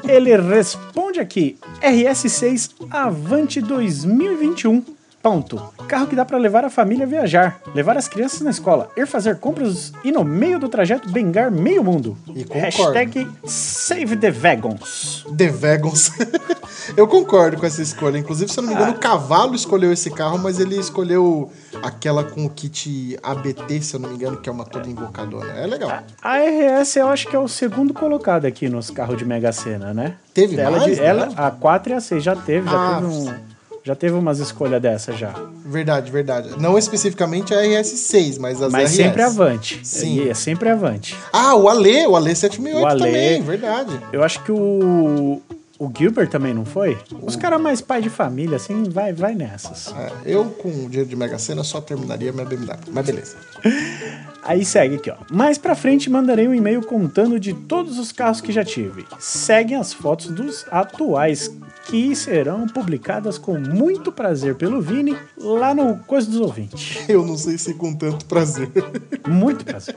Ele 0.08 0.36
responde 0.38 1.20
aqui: 1.20 1.58
RS6 1.82 2.72
Avante 2.90 3.62
2021. 3.62 4.99
Ponto. 5.22 5.62
Carro 5.88 6.08
que 6.08 6.16
dá 6.16 6.24
pra 6.24 6.38
levar 6.38 6.64
a 6.64 6.70
família 6.70 7.06
a 7.06 7.10
viajar, 7.10 7.60
levar 7.76 7.98
as 7.98 8.08
crianças 8.08 8.40
na 8.42 8.50
escola, 8.52 8.90
ir 8.96 9.06
fazer 9.06 9.36
compras 9.38 9.92
e 10.04 10.12
no 10.14 10.24
meio 10.24 10.58
do 10.58 10.70
trajeto 10.70 11.10
bengar 11.12 11.52
meio 11.52 11.84
mundo. 11.84 12.18
E 12.34 12.46
concordo. 12.46 12.94
Hashtag 12.94 13.28
Save 13.46 14.16
the 14.16 14.32
Vagons. 14.32 15.26
The 15.36 15.50
Vagons. 15.50 16.12
eu 16.96 17.06
concordo 17.06 17.58
com 17.58 17.66
essa 17.66 17.82
escolha. 17.82 18.18
Inclusive, 18.18 18.50
se 18.52 18.58
eu 18.60 18.64
não 18.64 18.70
me 18.70 18.76
engano, 18.76 18.94
Ah. 18.94 18.96
o 18.96 19.00
Cavalo 19.00 19.56
escolheu 19.56 19.92
esse 19.92 20.10
carro, 20.10 20.38
mas 20.40 20.58
ele 20.60 20.78
escolheu 20.80 21.52
aquela 21.84 22.24
com 22.24 22.46
o 22.46 22.50
kit 22.50 23.20
ABT, 23.22 23.82
se 23.82 23.96
eu 23.96 24.00
não 24.00 24.10
me 24.10 24.16
engano, 24.16 24.38
que 24.38 24.48
é 24.48 24.52
uma 24.52 24.64
toda 24.66 24.88
invocadora. 24.88 25.52
É 25.52 25.68
legal. 25.68 25.92
A 26.22 26.38
RS 26.38 26.96
eu 26.98 27.10
acho 27.10 27.28
que 27.28 27.36
é 27.36 27.40
o 27.40 27.48
segundo 27.48 27.94
colocado 27.94 28.46
aqui 28.46 28.70
nos 28.70 28.90
carros 28.90 29.18
de 29.18 29.26
Mega 29.26 29.52
Sena, 29.52 29.94
né? 29.94 30.16
Teve 30.34 30.56
ela, 30.60 30.80
mais, 30.80 30.96
de- 30.96 31.04
ela? 31.04 31.30
A 31.36 31.52
4 31.52 31.92
e 31.92 31.96
a 31.96 32.00
6 32.00 32.24
já 32.24 32.36
teve, 32.38 32.70
já 32.70 32.78
Ah. 32.78 32.96
teve 33.02 33.08
um. 33.08 33.49
Já 33.90 33.96
teve 33.96 34.14
umas 34.14 34.38
escolhas 34.38 34.80
dessa 34.80 35.14
já. 35.14 35.34
Verdade, 35.66 36.12
verdade. 36.12 36.50
Não 36.60 36.78
especificamente 36.78 37.56
a 37.56 37.64
RS6, 37.64 38.38
mas 38.40 38.62
as 38.62 38.72
Mas 38.72 38.92
RS. 38.92 38.96
sempre 38.98 39.24
avante. 39.24 39.80
Sim. 39.84 40.28
É, 40.28 40.30
é 40.30 40.34
sempre 40.36 40.70
avante. 40.70 41.18
Ah, 41.34 41.56
o 41.56 41.68
Ale, 41.68 42.06
o 42.06 42.16
Ale 42.16 42.36
7008 42.36 42.84
O 42.84 42.88
Ale. 42.88 43.00
também, 43.04 43.42
verdade. 43.42 44.00
Eu 44.14 44.24
acho 44.24 44.44
que 44.44 44.52
o. 44.52 45.42
O 45.80 45.90
Gilbert 45.98 46.28
também 46.28 46.54
não 46.54 46.66
foi? 46.66 46.98
Os 47.22 47.38
caras 47.38 47.62
mais 47.62 47.80
pai 47.80 48.02
de 48.02 48.10
família, 48.10 48.58
assim, 48.58 48.84
vai, 48.84 49.14
vai 49.14 49.34
nessas. 49.34 49.94
É, 49.96 50.12
eu, 50.26 50.44
com 50.44 50.68
o 50.68 50.90
dinheiro 50.90 51.08
de 51.08 51.16
Mega 51.16 51.40
Sena, 51.40 51.64
só 51.64 51.80
terminaria 51.80 52.34
minha 52.34 52.44
BMW. 52.44 52.78
Mas 52.92 53.06
beleza. 53.06 53.38
Aí 54.44 54.66
segue 54.66 54.96
aqui, 54.96 55.10
ó. 55.10 55.16
Mais 55.32 55.58
pra 55.58 55.76
frente 55.76 56.10
mandarei 56.10 56.50
um 56.50 56.54
e-mail 56.54 56.82
contando 56.82 57.40
de 57.40 57.54
todos 57.54 57.98
os 57.98 58.12
carros 58.12 58.42
que 58.42 58.52
já 58.52 58.64
tive. 58.66 59.06
Seguem 59.20 59.78
as 59.78 59.94
fotos 59.94 60.28
dos 60.28 60.66
atuais, 60.70 61.50
que 61.86 62.14
serão 62.14 62.68
publicadas 62.68 63.38
com 63.38 63.58
muito 63.58 64.12
prazer 64.12 64.56
pelo 64.56 64.82
Vini 64.82 65.16
lá 65.38 65.74
no 65.74 65.98
Coisa 66.00 66.30
dos 66.30 66.42
Ouvintes. 66.42 66.98
Eu 67.08 67.26
não 67.26 67.38
sei 67.38 67.58
se 67.58 67.74
com 67.74 67.94
tanto 67.96 68.26
prazer. 68.26 68.70
Muito 69.28 69.64
prazer. 69.64 69.96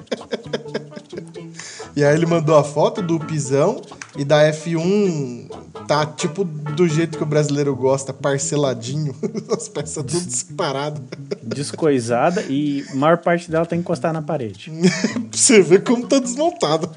E 1.97 2.05
aí 2.05 2.15
ele 2.15 2.27
mandou 2.27 2.57
a 2.57 2.63
foto 2.63 3.03
do 3.03 3.19
pisão 3.19 3.81
e 4.17 4.25
da 4.25 4.51
F1 4.53 5.72
tá 5.87 6.07
tipo 6.07 6.45
do 6.45 6.89
jeito 6.89 7.19
que 7.19 7.25
o 7.25 7.27
brasileiro 7.27 7.75
gosta, 7.75 8.13
parceladinho. 8.13 9.15
As 9.51 9.69
peças 9.69 10.05
tudo 10.05 10.31
separado. 10.31 11.03
Descoisada 11.43 12.43
e 12.49 12.85
a 12.91 12.95
maior 12.95 13.19
parte 13.19 13.51
dela 13.51 13.67
tem 13.67 13.79
que 13.79 13.83
encostar 13.83 14.13
na 14.13 14.23
parede. 14.23 14.71
pra 14.71 15.21
você 15.33 15.61
ver 15.61 15.83
como 15.83 16.07
tá 16.07 16.19
desmontado. 16.19 16.91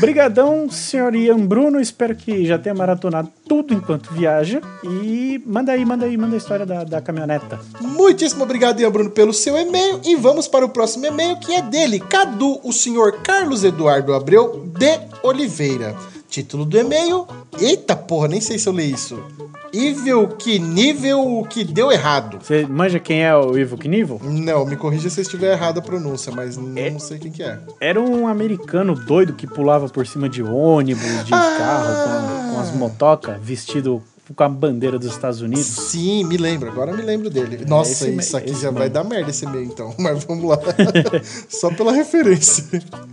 Brigadão, 0.00 0.68
senhor 0.70 1.14
Ian 1.14 1.46
Bruno. 1.46 1.80
Espero 1.80 2.14
que 2.14 2.44
já 2.46 2.58
tenha 2.58 2.74
maratonado 2.74 3.30
tudo 3.46 3.72
enquanto 3.72 4.12
viaja. 4.12 4.60
E 4.82 5.42
manda 5.46 5.72
aí, 5.72 5.84
manda 5.84 6.06
aí, 6.06 6.16
manda 6.16 6.34
a 6.34 6.38
história 6.38 6.66
da, 6.66 6.84
da 6.84 7.00
caminhoneta. 7.00 7.60
Muitíssimo 7.80 8.44
obrigado, 8.44 8.80
Ian 8.80 8.90
Bruno, 8.90 9.10
pelo 9.10 9.32
seu 9.32 9.56
e-mail. 9.56 10.00
E 10.04 10.16
vamos 10.16 10.48
para 10.48 10.64
o 10.64 10.68
próximo 10.68 11.06
e-mail, 11.06 11.38
que 11.38 11.52
é 11.52 11.62
dele, 11.62 12.00
Cadu, 12.00 12.60
o 12.62 12.72
senhor 12.72 13.22
Carlos 13.22 13.64
Eduardo 13.64 14.14
Abreu 14.14 14.66
de 14.78 15.00
Oliveira. 15.22 15.94
Título 16.34 16.64
do 16.64 16.76
e-mail. 16.76 17.28
Eita 17.60 17.94
porra, 17.94 18.26
nem 18.26 18.40
sei 18.40 18.58
se 18.58 18.68
eu 18.68 18.72
li 18.72 18.90
isso. 18.92 19.22
Nível 19.72 20.26
que 20.26 20.58
nível 20.58 21.46
que 21.48 21.62
deu 21.62 21.92
errado. 21.92 22.38
Você 22.42 22.66
manja 22.66 22.98
quem 22.98 23.22
é 23.22 23.32
o 23.36 23.56
Ivo 23.56 23.78
Knievel? 23.78 24.20
Não, 24.20 24.66
me 24.66 24.74
corrija 24.74 25.08
se 25.08 25.20
eu 25.20 25.22
estiver 25.22 25.52
errado 25.52 25.78
a 25.78 25.80
pronúncia, 25.82 26.32
mas 26.34 26.56
não 26.56 26.76
É. 26.76 26.98
sei 26.98 27.20
quem 27.20 27.30
que 27.30 27.40
é. 27.44 27.60
Era 27.80 28.00
um 28.00 28.26
americano 28.26 28.96
doido 28.96 29.34
que 29.34 29.46
pulava 29.46 29.88
por 29.88 30.04
cima 30.08 30.28
de 30.28 30.42
ônibus, 30.42 31.24
de 31.24 31.30
carro, 31.30 32.48
com, 32.48 32.54
com 32.54 32.60
as 32.60 32.72
motocas, 32.74 33.36
vestido 33.40 34.02
com 34.32 34.42
a 34.42 34.48
bandeira 34.48 34.98
dos 34.98 35.10
Estados 35.10 35.40
Unidos. 35.42 35.66
Sim, 35.66 36.24
me 36.24 36.36
lembro, 36.36 36.70
agora 36.70 36.92
me 36.92 37.02
lembro 37.02 37.28
dele. 37.28 37.64
Nossa, 37.66 38.08
esse 38.08 38.18
isso 38.18 38.36
aqui 38.36 38.54
já 38.54 38.70
vai 38.70 38.88
mesmo. 38.88 38.94
dar 38.94 39.04
merda 39.04 39.30
esse 39.30 39.44
e-mail 39.44 39.64
então, 39.64 39.94
mas 39.98 40.24
vamos 40.24 40.44
lá. 40.44 40.58
Só 41.48 41.70
pela 41.70 41.92
referência. 41.92 42.64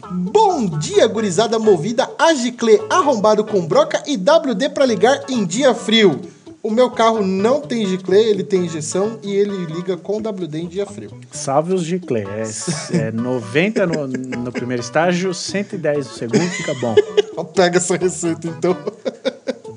Bom 0.09 0.65
dia, 0.77 1.05
gurizada 1.07 1.59
movida 1.59 2.09
a 2.17 2.33
Giclê, 2.33 2.79
arrombado 2.89 3.43
com 3.43 3.65
broca 3.65 4.01
e 4.07 4.15
WD 4.15 4.69
pra 4.69 4.85
ligar 4.85 5.25
em 5.29 5.45
dia 5.45 5.73
frio. 5.73 6.21
O 6.63 6.69
meu 6.69 6.91
carro 6.91 7.25
não 7.25 7.59
tem 7.59 7.87
giclê, 7.87 8.29
ele 8.29 8.43
tem 8.43 8.65
injeção 8.65 9.17
e 9.23 9.33
ele 9.33 9.65
liga 9.65 9.97
com 9.97 10.17
WD 10.17 10.59
em 10.59 10.67
dia 10.67 10.85
frio. 10.85 11.09
Salve 11.31 11.73
os 11.73 11.81
Giclé. 11.81 12.23
É, 12.93 13.07
é 13.07 13.11
90 13.11 13.87
no, 13.87 14.07
no 14.07 14.51
primeiro 14.51 14.79
estágio, 14.79 15.33
110 15.33 16.05
no 16.05 16.13
segundo, 16.13 16.47
fica 16.51 16.75
bom. 16.75 16.93
Pega 17.55 17.77
essa 17.77 17.95
receita 17.95 18.47
então. 18.47 18.77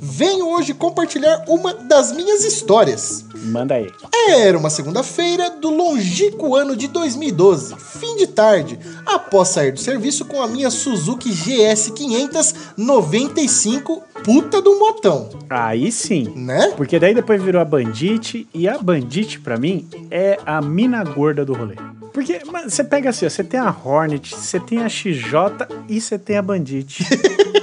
Venho 0.06 0.50
hoje 0.50 0.75
compartilhar 0.75 1.46
uma 1.49 1.73
das 1.73 2.12
minhas 2.12 2.44
histórias. 2.44 3.25
Manda 3.46 3.76
aí. 3.76 3.90
Era 4.28 4.58
uma 4.58 4.68
segunda-feira 4.68 5.49
do 5.49 5.70
longínquo 5.70 6.54
ano 6.54 6.76
de 6.76 6.88
2012, 6.88 7.75
fim 7.78 8.14
de 8.16 8.26
tarde, 8.26 8.78
após 9.06 9.49
sair 9.49 9.73
do 9.73 9.80
serviço 9.80 10.26
com 10.26 10.42
a 10.42 10.46
minha 10.46 10.70
Suzuki 10.70 11.30
GS 11.30 11.90
500 11.90 12.54
95, 12.76 14.02
puta 14.23 14.61
do 14.61 14.78
motão, 14.78 15.30
Aí 15.49 15.90
sim. 15.90 16.30
né? 16.37 16.75
Porque 16.76 16.99
daí 16.99 17.14
depois 17.14 17.42
virou 17.42 17.62
a 17.62 17.64
Bandite, 17.64 18.46
e 18.52 18.68
a 18.68 18.76
Bandite, 18.76 19.40
pra 19.40 19.56
mim, 19.56 19.88
é 20.11 20.38
a 20.44 20.61
mina 20.61 21.02
gorda 21.02 21.46
do 21.46 21.54
rolê. 21.54 21.76
Porque 22.12 22.42
você 22.62 22.84
pega 22.84 23.08
assim, 23.08 23.25
ó, 23.25 23.30
você 23.30 23.42
tem 23.42 23.58
a 23.58 23.75
Hornet, 23.75 24.37
você 24.37 24.61
tem 24.61 24.82
a 24.82 24.88
XJ 24.88 25.66
e 25.88 25.99
você 25.99 26.18
tem 26.18 26.37
a 26.37 26.42
Bandite. 26.42 27.04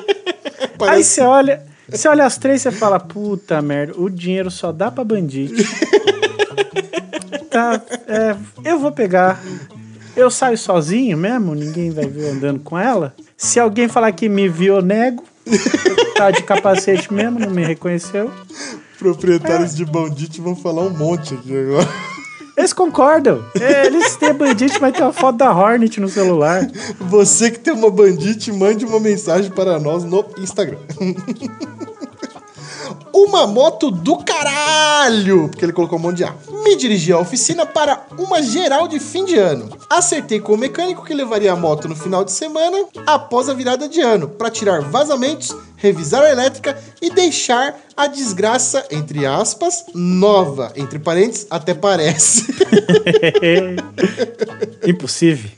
Aí 0.81 1.03
você 1.03 1.21
olha, 1.21 1.70
você 1.91 2.07
olha 2.07 2.25
as 2.25 2.38
três 2.38 2.65
e 2.65 2.71
fala, 2.71 3.00
puta 3.00 3.62
merda, 3.62 3.93
o 3.98 4.10
dinheiro 4.10 4.50
só 4.50 4.71
dá 4.71 4.89
pra 4.89 5.03
Bandite. 5.03 5.63
tá, 7.51 7.81
é, 8.07 8.36
eu 8.63 8.79
vou 8.79 8.91
pegar. 8.91 9.43
Eu 10.15 10.31
saio 10.31 10.57
sozinho 10.57 11.17
mesmo, 11.17 11.53
ninguém 11.53 11.91
vai 11.91 12.05
ver 12.05 12.24
eu 12.24 12.31
andando 12.31 12.60
com 12.60 12.77
ela. 12.79 13.13
Se 13.38 13.60
alguém 13.60 13.88
falar 13.88 14.12
que 14.13 14.29
me 14.29 14.48
viu, 14.48 14.75
eu 14.75 14.81
nego. 14.81 15.24
Tá 16.15 16.31
de 16.31 16.43
capacete 16.43 17.12
mesmo, 17.13 17.39
não 17.39 17.50
me 17.50 17.63
reconheceu. 17.63 18.31
proprietários 19.00 19.75
de 19.75 19.83
Bandit 19.83 20.39
vão 20.39 20.55
falar 20.55 20.83
um 20.83 20.91
monte 20.91 21.33
aqui 21.33 21.57
agora. 21.57 21.89
Eles 22.62 22.74
concordam. 22.74 23.44
É, 23.60 23.88
Eles 23.88 24.15
têm 24.15 24.30
a 24.30 24.34
Bandit, 24.34 24.80
mas 24.80 24.94
tem 24.94 25.01
uma 25.03 25.13
foto 25.13 25.38
da 25.38 25.51
Hornet 25.51 26.00
no 26.00 26.08
celular. 26.08 26.68
Você 27.00 27.51
que 27.51 27.60
tem 27.60 27.74
uma 27.74 27.89
Bandit, 27.89 28.51
mande 28.51 28.86
uma 28.86 29.00
mensagem 29.00 29.50
para 29.51 29.80
nós 29.80 30.03
no 30.03 30.24
Instagram. 30.38 30.77
Uma 33.13 33.46
moto 33.46 33.91
do 33.91 34.18
caralho! 34.18 35.50
Porque 35.50 35.65
ele 35.65 35.74
colocou 35.74 35.98
um 35.98 36.01
monte 36.01 36.18
de 36.18 36.24
A. 36.24 36.34
Me 36.63 36.75
dirigi 36.75 37.12
à 37.12 37.20
oficina 37.20 37.65
para 37.65 38.03
uma 38.18 38.41
geral 38.41 38.88
de 38.88 39.00
fim 39.00 39.25
de 39.25 39.38
ano. 39.38 39.70
Acertei 39.89 40.39
com 40.39 40.53
o 40.53 40.58
mecânico 40.58 41.03
que 41.03 41.13
levaria 41.13 41.51
a 41.51 41.56
moto 41.56 41.88
no 41.88 41.96
final 41.96 42.24
de 42.24 42.32
semana 42.32 42.86
após 43.06 43.50
a 43.50 43.53
virada 43.53 43.88
de 43.88 44.00
ano, 44.01 44.27
para 44.27 44.50
tirar 44.50 44.82
vazamentos, 44.82 45.56
revisar 45.81 46.23
a 46.23 46.31
elétrica 46.31 46.77
e 47.01 47.09
deixar 47.09 47.75
a 47.97 48.07
desgraça, 48.07 48.85
entre 48.91 49.25
aspas, 49.25 49.85
nova. 49.93 50.71
Entre 50.75 51.00
parênteses, 51.00 51.47
até 51.50 51.73
parece. 51.73 52.45
Impossível. 54.85 55.50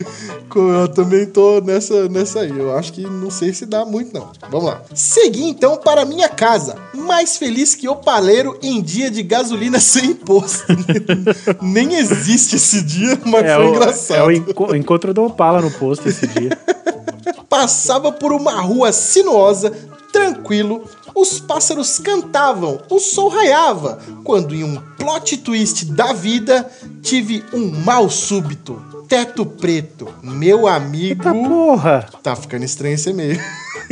Eu 0.55 0.87
também 0.87 1.25
tô 1.25 1.59
nessa, 1.61 2.07
nessa 2.09 2.41
aí. 2.41 2.51
Eu 2.57 2.75
acho 2.77 2.93
que 2.93 3.01
não 3.01 3.31
sei 3.31 3.51
se 3.53 3.65
dá 3.65 3.83
muito, 3.85 4.13
não. 4.13 4.31
Vamos 4.51 4.67
lá. 4.67 4.81
Segui 4.93 5.45
então 5.49 5.77
para 5.77 6.05
minha 6.05 6.29
casa. 6.29 6.75
Mais 6.93 7.37
feliz 7.37 7.73
que 7.73 7.89
o 7.89 7.95
paleiro 7.95 8.57
em 8.61 8.79
dia 8.81 9.09
de 9.09 9.23
gasolina 9.23 9.77
sem 9.79 10.11
imposto. 10.11 10.65
Nem 11.61 11.95
existe 11.95 12.55
esse 12.57 12.81
dia, 12.83 13.19
mas 13.25 13.45
É 13.45 13.55
foi 13.55 13.65
o, 13.65 13.69
engraçado. 13.75 14.17
é 14.17 14.23
o 14.23 14.31
enco- 14.31 14.71
o 14.71 14.75
encontro 14.75 15.13
do 15.13 15.23
Opala 15.23 15.61
no 15.61 15.71
posto 15.71 16.07
esse 16.07 16.27
dia. 16.27 16.49
Passava 17.47 18.11
por 18.11 18.31
uma 18.31 18.59
rua 18.61 18.91
sinuosa, 18.91 19.71
tranquilo. 20.11 20.83
Os 21.15 21.39
pássaros 21.39 21.99
cantavam, 21.99 22.81
o 22.89 22.99
sol 22.99 23.29
raiava, 23.29 23.99
quando 24.23 24.55
em 24.55 24.63
um 24.63 24.81
plot 24.97 25.37
twist 25.37 25.85
da 25.85 26.13
vida 26.13 26.69
tive 27.01 27.43
um 27.53 27.69
mal 27.83 28.09
súbito. 28.09 28.81
Teto 29.07 29.45
preto, 29.45 30.07
meu 30.23 30.67
amigo. 30.67 31.27
Eita 31.27 31.33
porra! 31.33 32.09
Tá 32.23 32.35
ficando 32.35 32.63
estranho 32.63 32.95
esse 32.95 33.11
e-mail. 33.11 33.39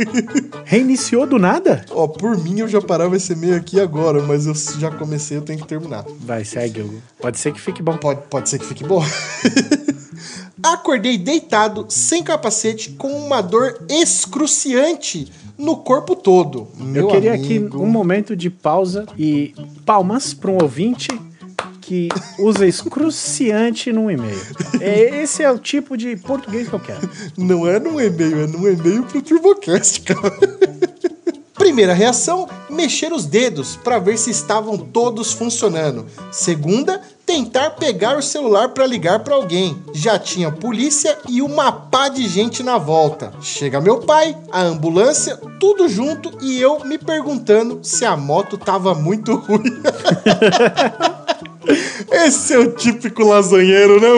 Reiniciou 0.64 1.26
do 1.26 1.38
nada? 1.38 1.84
Ó, 1.90 2.08
por 2.08 2.36
mim 2.36 2.58
eu 2.58 2.66
já 2.66 2.80
parava 2.80 3.16
esse 3.16 3.34
e-mail 3.34 3.54
aqui 3.54 3.78
agora, 3.78 4.20
mas 4.22 4.46
eu 4.46 4.54
já 4.80 4.90
comecei, 4.90 5.36
eu 5.36 5.42
tenho 5.42 5.60
que 5.60 5.66
terminar. 5.66 6.04
Vai, 6.20 6.44
segue. 6.44 7.02
Pode 7.20 7.38
ser 7.38 7.52
que 7.52 7.60
fique 7.60 7.82
bom. 7.82 7.96
Pode, 7.96 8.22
pode 8.28 8.48
ser 8.48 8.58
que 8.58 8.66
fique 8.66 8.84
bom. 8.84 9.04
Acordei 10.62 11.18
deitado, 11.18 11.86
sem 11.88 12.22
capacete, 12.22 12.90
com 12.90 13.08
uma 13.08 13.40
dor 13.40 13.84
excruciante 13.88 15.30
no 15.58 15.76
corpo 15.76 16.14
todo. 16.14 16.68
Meu 16.76 17.04
Eu 17.04 17.08
queria 17.08 17.34
amigo. 17.34 17.66
aqui 17.66 17.76
um 17.76 17.86
momento 17.86 18.36
de 18.36 18.48
pausa 18.48 19.06
e 19.18 19.54
palmas 19.84 20.32
para 20.32 20.50
um 20.50 20.62
ouvinte 20.62 21.08
que 21.80 22.08
usa 22.38 22.66
excruciante 22.66 23.92
num 23.92 24.08
e-mail. 24.10 24.40
É, 24.80 25.22
Esse 25.22 25.42
é 25.42 25.50
o 25.50 25.58
tipo 25.58 25.96
de 25.96 26.16
português 26.16 26.68
que 26.68 26.74
eu 26.74 26.80
quero. 26.80 27.10
Não 27.36 27.66
é 27.66 27.80
num 27.80 28.00
e-mail, 28.00 28.42
é 28.42 28.46
num 28.46 28.68
e-mail 28.68 29.02
pro 29.02 29.20
TurboCast, 29.20 30.00
cara. 30.02 30.32
Primeira 31.54 31.92
reação, 31.92 32.48
mexer 32.72 33.12
os 33.12 33.26
dedos 33.26 33.76
para 33.76 33.98
ver 33.98 34.18
se 34.18 34.30
estavam 34.30 34.76
todos 34.76 35.32
funcionando. 35.32 36.06
Segunda, 36.30 37.00
tentar 37.26 37.70
pegar 37.70 38.16
o 38.16 38.22
celular 38.22 38.70
para 38.70 38.86
ligar 38.86 39.20
para 39.20 39.34
alguém. 39.34 39.76
Já 39.92 40.18
tinha 40.18 40.50
polícia 40.50 41.16
e 41.28 41.40
uma 41.40 41.70
pá 41.70 42.08
de 42.08 42.26
gente 42.26 42.62
na 42.62 42.78
volta. 42.78 43.32
Chega 43.40 43.80
meu 43.80 44.00
pai, 44.00 44.36
a 44.50 44.62
ambulância, 44.62 45.36
tudo 45.60 45.88
junto 45.88 46.32
e 46.40 46.60
eu 46.60 46.84
me 46.84 46.98
perguntando 46.98 47.80
se 47.82 48.04
a 48.04 48.16
moto 48.16 48.58
tava 48.58 48.94
muito 48.94 49.36
ruim. 49.36 49.62
Esse 52.10 52.54
é 52.54 52.58
o 52.58 52.72
típico 52.72 53.24
lasanheiro, 53.24 54.00
né? 54.00 54.08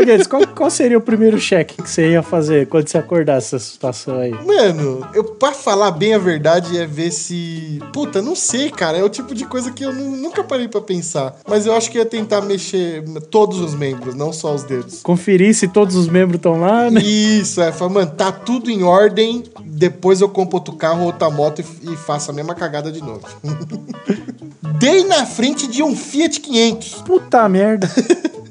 Ô, 0.00 0.04
Guedes, 0.04 0.26
qual, 0.26 0.46
qual 0.46 0.70
seria 0.70 0.96
o 0.96 1.00
primeiro 1.00 1.38
cheque 1.38 1.82
que 1.82 1.88
você 1.90 2.12
ia 2.12 2.22
fazer 2.22 2.66
quando 2.68 2.88
você 2.88 2.96
acordasse 2.98 3.54
essa 3.54 3.64
situação 3.64 4.18
aí? 4.18 4.30
Mano, 4.30 5.06
eu 5.14 5.24
pra 5.24 5.52
falar 5.52 5.90
bem 5.90 6.14
a 6.14 6.18
verdade 6.18 6.78
é 6.78 6.86
ver 6.86 7.10
se. 7.10 7.78
Puta, 7.92 8.22
não 8.22 8.34
sei, 8.34 8.70
cara. 8.70 8.96
É 8.98 9.04
o 9.04 9.08
tipo 9.08 9.34
de 9.34 9.44
coisa 9.44 9.70
que 9.70 9.84
eu 9.84 9.92
nu- 9.92 10.16
nunca 10.16 10.42
parei 10.42 10.68
pra 10.68 10.80
pensar. 10.80 11.36
Mas 11.46 11.66
eu 11.66 11.74
acho 11.74 11.90
que 11.90 11.98
ia 11.98 12.06
tentar 12.06 12.40
mexer 12.40 13.02
todos 13.30 13.60
os 13.60 13.74
membros, 13.74 14.14
não 14.14 14.32
só 14.32 14.54
os 14.54 14.62
dedos. 14.62 15.02
Conferir 15.02 15.54
se 15.54 15.68
todos 15.68 15.94
os 15.96 16.08
membros 16.08 16.36
estão 16.36 16.60
lá, 16.60 16.90
né? 16.90 17.00
Isso, 17.02 17.60
é, 17.60 17.70
falar, 17.72 17.90
mano, 17.90 18.10
tá 18.10 18.32
tudo 18.32 18.70
em 18.70 18.82
ordem, 18.82 19.44
Depois 19.64 20.20
eu 20.20 20.28
compro 20.28 20.56
outro 20.56 20.74
carro, 20.74 21.04
outra 21.04 21.28
moto 21.30 21.60
e, 21.82 21.92
e 21.92 21.96
faço 21.96 22.30
a 22.30 22.34
mesma 22.34 22.54
cagada 22.54 22.90
de 22.92 23.00
novo. 23.00 23.20
Dei 24.78 25.04
na 25.04 25.26
frente 25.26 25.66
de 25.66 25.82
um 25.82 25.94
Fiat 25.94 26.40
500. 26.40 26.94
Puta 27.02 27.46
merda. 27.48 27.90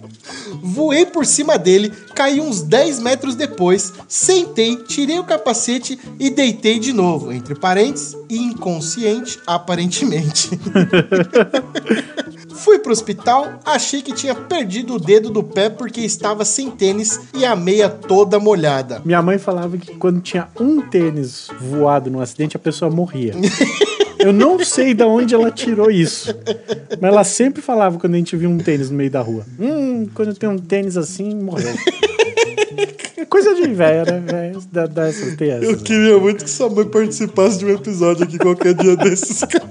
Voei 0.61 1.05
por 1.05 1.25
cima 1.25 1.57
dele, 1.57 1.91
caí 2.15 2.39
uns 2.39 2.61
10 2.61 2.99
metros 2.99 3.35
depois, 3.35 3.93
sentei, 4.07 4.75
tirei 4.77 5.19
o 5.19 5.23
capacete 5.23 5.99
e 6.19 6.29
deitei 6.29 6.79
de 6.79 6.93
novo, 6.93 7.31
entre 7.31 7.55
parênteses, 7.55 8.17
inconsciente, 8.29 9.39
aparentemente. 9.47 10.49
Fui 12.59 12.77
pro 12.77 12.91
hospital, 12.91 13.59
achei 13.65 14.01
que 14.01 14.13
tinha 14.13 14.35
perdido 14.35 14.95
o 14.95 14.99
dedo 14.99 15.29
do 15.29 15.41
pé 15.41 15.69
porque 15.69 16.01
estava 16.01 16.43
sem 16.43 16.69
tênis 16.69 17.19
e 17.33 17.45
a 17.45 17.55
meia 17.55 17.89
toda 17.89 18.37
molhada. 18.37 19.01
Minha 19.05 19.21
mãe 19.21 19.37
falava 19.37 19.77
que 19.77 19.95
quando 19.95 20.19
tinha 20.21 20.49
um 20.59 20.81
tênis 20.81 21.47
voado 21.59 22.11
num 22.11 22.19
acidente, 22.19 22.57
a 22.57 22.59
pessoa 22.59 22.91
morria. 22.91 23.33
Eu 24.19 24.33
não 24.33 24.59
sei 24.63 24.93
de 24.93 25.03
onde 25.03 25.33
ela 25.33 25.49
tirou 25.49 25.89
isso. 25.89 26.35
Mas 26.99 27.11
ela 27.11 27.23
sempre 27.23 27.61
falava 27.61 27.97
quando 27.97 28.15
a 28.15 28.17
gente 28.17 28.35
via 28.35 28.49
um 28.49 28.57
tênis 28.57 28.89
no 28.89 28.97
meio 28.97 29.09
da 29.09 29.21
rua. 29.21 29.45
Hum, 29.59 30.07
quando 30.13 30.33
tem 30.35 30.49
um 30.49 30.57
tênis 30.57 30.97
assim, 30.97 31.33
morreu. 31.35 31.73
Coisa 33.29 33.55
de 33.55 33.67
velho, 33.73 34.05
né? 34.11 34.23
Véio? 34.25 34.61
Tem 35.37 35.51
essas, 35.51 35.63
Eu 35.63 35.71
né? 35.73 35.81
queria 35.83 36.17
muito 36.17 36.43
que 36.43 36.49
sua 36.49 36.69
mãe 36.69 36.85
participasse 36.85 37.59
de 37.59 37.65
um 37.65 37.69
episódio 37.69 38.23
aqui 38.23 38.37
qualquer 38.37 38.73
dia 38.73 38.95
desses, 38.95 39.39
cara. 39.39 39.69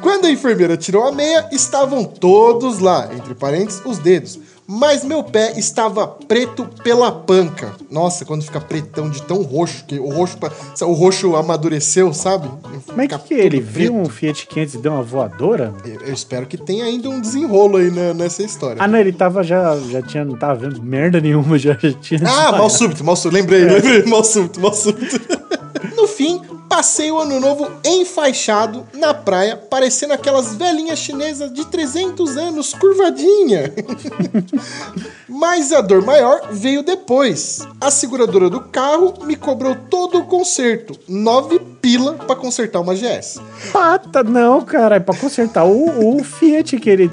Quando 0.00 0.26
a 0.26 0.30
enfermeira 0.30 0.76
tirou 0.76 1.02
a 1.04 1.12
meia, 1.12 1.48
estavam 1.50 2.04
todos 2.04 2.78
lá, 2.78 3.10
entre 3.14 3.34
parênteses, 3.34 3.80
os 3.84 3.98
dedos. 3.98 4.38
Mas 4.66 5.04
meu 5.04 5.22
pé 5.22 5.52
estava 5.58 6.06
preto 6.06 6.66
pela 6.82 7.12
panca. 7.12 7.72
Nossa, 7.90 8.24
quando 8.24 8.42
fica 8.42 8.60
pretão 8.60 9.10
de 9.10 9.22
tão 9.22 9.42
roxo, 9.42 9.84
que 9.86 9.98
o 9.98 10.08
roxo, 10.08 10.38
o 10.82 10.92
roxo 10.92 11.36
amadureceu, 11.36 12.12
sabe? 12.14 12.48
Mas 12.96 13.04
Fica 13.04 13.18
que, 13.18 13.28
que 13.28 13.34
ele 13.34 13.60
todo 13.60 13.70
viu 13.70 13.92
preto. 13.92 14.06
um 14.06 14.10
Fiat 14.10 14.46
500 14.46 14.74
e 14.74 14.78
deu 14.78 14.92
uma 14.92 15.02
voadora? 15.02 15.74
Eu 15.84 16.00
eu 16.06 16.12
espero 16.14 16.46
que 16.46 16.56
tenha 16.56 16.84
ainda 16.84 17.08
um 17.10 17.20
desenrolo 17.20 17.76
aí 17.76 17.90
na- 17.90 18.14
nessa 18.14 18.42
história. 18.42 18.76
Ah, 18.82 18.88
não, 18.88 18.98
ele 18.98 19.12
tava 19.12 19.42
já, 19.42 19.76
já 19.90 20.00
tinha, 20.00 20.24
não 20.24 20.36
tava 20.36 20.54
vendo 20.54 20.82
merda 20.82 21.20
nenhuma, 21.20 21.56
já, 21.58 21.74
já 21.74 21.92
tinha. 21.92 22.20
Ah, 22.24 22.52
mal 22.52 22.70
súbito, 22.70 23.04
mal 23.04 23.16
súbito. 23.16 23.40
Lembrei, 23.42 23.64
lembrei. 23.64 24.04
Mal 24.06 24.24
súbito, 24.24 24.60
mal 24.60 24.72
súbito. 24.72 25.20
Passei 26.84 27.10
o 27.10 27.18
ano 27.18 27.40
novo 27.40 27.66
enfaixado 27.82 28.86
na 28.92 29.14
praia, 29.14 29.56
parecendo 29.56 30.12
aquelas 30.12 30.54
velhinhas 30.54 30.98
chinesas 30.98 31.50
de 31.50 31.64
300 31.64 32.36
anos, 32.36 32.74
curvadinha. 32.74 33.72
Mas 35.26 35.72
a 35.72 35.80
dor 35.80 36.04
maior 36.04 36.48
veio 36.52 36.82
depois. 36.82 37.66
A 37.80 37.90
seguradora 37.90 38.50
do 38.50 38.60
carro 38.60 39.14
me 39.24 39.34
cobrou 39.34 39.74
todo 39.88 40.18
o 40.18 40.26
conserto, 40.26 40.94
9 41.08 41.58
pila 41.80 42.16
pra 42.16 42.36
consertar 42.36 42.80
uma 42.80 42.94
GS. 42.94 43.40
Pata, 43.72 44.22
não, 44.22 44.60
cara, 44.60 44.96
é 44.96 45.00
pra 45.00 45.16
consertar 45.16 45.64
o, 45.64 46.18
o 46.18 46.22
Fiat 46.22 46.76
que 46.78 46.90
ele 46.90 47.10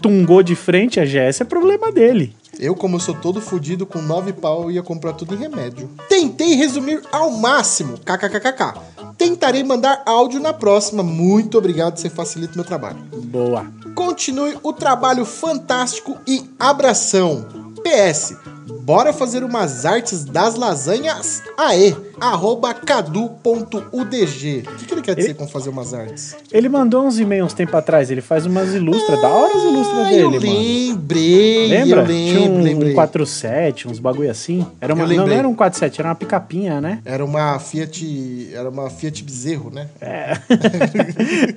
tungou 0.00 0.40
de 0.40 0.54
frente 0.54 1.00
a 1.00 1.04
GS 1.04 1.40
é 1.40 1.44
problema 1.44 1.90
dele. 1.90 2.32
Eu, 2.60 2.74
como 2.74 2.96
eu 2.96 3.00
sou 3.00 3.14
todo 3.14 3.40
fudido, 3.40 3.86
com 3.86 4.02
9 4.02 4.34
pau, 4.34 4.70
ia 4.70 4.82
comprar 4.82 5.14
tudo 5.14 5.34
em 5.34 5.38
remédio. 5.38 5.88
Tentei 6.10 6.54
resumir 6.56 7.02
ao 7.10 7.30
máximo, 7.30 7.96
kkkk. 7.96 8.78
Tentarei 9.16 9.64
mandar 9.64 10.02
áudio 10.04 10.38
na 10.38 10.52
próxima. 10.52 11.02
Muito 11.02 11.56
obrigado, 11.56 11.96
você 11.96 12.10
facilita 12.10 12.52
o 12.52 12.56
meu 12.56 12.64
trabalho. 12.64 12.98
Boa. 13.24 13.66
Continue 13.94 14.58
o 14.62 14.74
trabalho 14.74 15.24
fantástico 15.24 16.18
e 16.26 16.50
abração. 16.58 17.46
PS, 17.82 18.36
bora 18.82 19.12
fazer 19.12 19.42
umas 19.44 19.84
artes 19.84 20.24
das 20.24 20.54
lasanhas? 20.54 21.42
Aê! 21.56 21.94
Arroba 22.20 22.74
cadu.udg. 22.74 24.64
O 24.66 24.76
que, 24.76 24.84
que 24.86 24.94
ele 24.94 25.00
quer 25.02 25.14
dizer 25.16 25.34
com 25.34 25.48
fazer 25.48 25.70
umas 25.70 25.94
artes? 25.94 26.36
Ele 26.52 26.68
mandou 26.68 27.06
uns 27.06 27.18
e-mails 27.18 27.46
uns 27.46 27.54
tempo 27.54 27.74
atrás, 27.76 28.10
ele 28.10 28.20
faz 28.20 28.44
umas 28.44 28.74
ilustras, 28.74 29.20
da 29.22 29.28
hora 29.28 29.56
as 29.56 29.62
ilustras 29.62 29.98
Ah, 30.06 30.10
dele, 30.10 30.20
eu 30.22 30.30
mano. 30.30 30.42
lembrei, 30.42 31.68
Lembra? 31.68 32.00
eu 32.02 32.06
Tinha 32.06 32.50
um, 32.50 32.62
lembrei. 32.62 32.92
um 32.92 32.94
47, 32.94 33.88
uns 33.88 33.98
bagulho 33.98 34.30
assim. 34.30 34.66
Era 34.80 34.92
uma, 34.92 35.06
não, 35.06 35.26
não 35.26 35.32
era 35.34 35.48
um 35.48 35.54
47, 35.54 36.00
era 36.00 36.08
uma 36.10 36.14
picapinha, 36.14 36.78
né? 36.80 37.00
Era 37.06 37.24
uma 37.24 37.58
Fiat, 37.58 38.50
era 38.52 38.68
uma 38.68 38.90
Fiat 38.90 39.24
Bezerro, 39.24 39.70
né? 39.70 39.88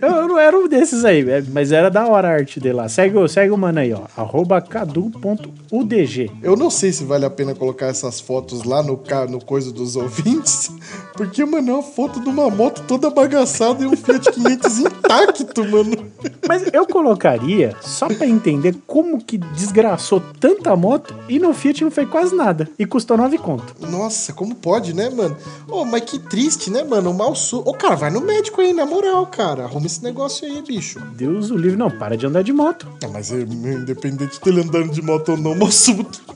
Eu, 0.02 0.08
eu 0.22 0.28
não 0.30 0.40
era 0.40 0.58
um 0.58 0.68
desses 0.70 1.04
aí, 1.04 1.30
é, 1.30 1.44
mas 1.52 1.72
era 1.74 1.90
da 1.92 2.08
hora 2.08 2.30
a 2.30 2.32
arte 2.32 2.60
dele 2.62 2.76
lá. 2.76 2.88
Segue, 2.88 3.16
segue 3.28 3.52
o 3.52 3.58
mano 3.58 3.80
aí, 3.80 3.92
ó. 3.94 4.02
Arroba 4.16 4.62
cadu.udg. 4.62 6.32
Eu 6.42 6.56
não 6.56 6.70
sei 6.70 6.92
se 6.94 7.03
vale 7.04 7.26
a 7.26 7.30
pena 7.30 7.54
colocar 7.54 7.88
essas 7.88 8.20
fotos 8.20 8.64
lá 8.64 8.82
no, 8.82 9.00
no 9.30 9.44
coisa 9.44 9.72
dos 9.72 9.96
ouvintes, 9.96 10.72
porque, 11.16 11.44
mano, 11.46 11.70
é 11.70 11.74
uma 11.74 11.84
foto 11.84 12.20
de 12.20 12.30
uma 12.30 12.50
moto 12.50 12.84
toda 12.88 13.10
bagaçada 13.10 13.84
e 13.84 13.88
um 13.88 13.96
Fiat 13.96 14.32
500 14.32 14.80
intacto, 14.80 15.66
mano. 15.70 16.12
Mas 16.48 16.64
eu 16.74 16.86
colocaria 16.86 17.76
só 17.82 18.08
pra 18.08 18.28
entender 18.28 18.76
como 18.86 19.24
que 19.24 19.38
desgraçou 19.38 20.22
tanta 20.40 20.76
moto 20.76 21.16
e 21.30 21.40
no 21.40 21.54
Fiat 21.54 21.84
não 21.84 21.92
fez 21.92 22.10
quase 22.10 22.36
nada. 22.36 22.70
E 22.78 22.86
custou 22.86 23.18
9 23.18 23.38
conto. 23.38 23.76
Nossa, 23.80 24.34
como 24.34 24.56
pode, 24.56 24.94
né, 24.94 25.10
mano? 25.10 25.36
Ô, 25.68 25.86
mas 25.86 26.04
que 26.04 26.20
triste, 26.20 26.70
né, 26.70 26.84
mano? 26.84 27.12
O 27.12 27.14
mal 27.14 27.36
su... 27.36 27.60
Ô, 27.60 27.74
cara, 27.74 27.96
vai 27.96 28.10
no 28.10 28.22
médico 28.22 28.62
aí, 28.62 28.74
na 28.74 28.86
moral, 28.86 29.28
cara. 29.28 29.64
Arruma 29.64 29.86
esse 29.86 30.04
negócio 30.04 30.48
aí, 30.48 30.62
bicho. 30.62 31.00
Deus 31.16 31.52
o 31.52 31.58
livre, 31.58 31.78
não, 31.78 31.90
para 31.92 32.18
de 32.18 32.26
andar 32.26 32.44
de 32.44 32.54
moto. 32.54 32.88
Ah, 33.04 33.08
mas 33.08 33.32
é, 33.32 33.42
independente 33.42 34.40
dele 34.42 34.62
andando 34.62 34.92
de 34.92 35.02
moto 35.02 35.30
ou 35.30 35.38
não, 35.38 35.52
o 35.52 35.58
mal 35.58 35.70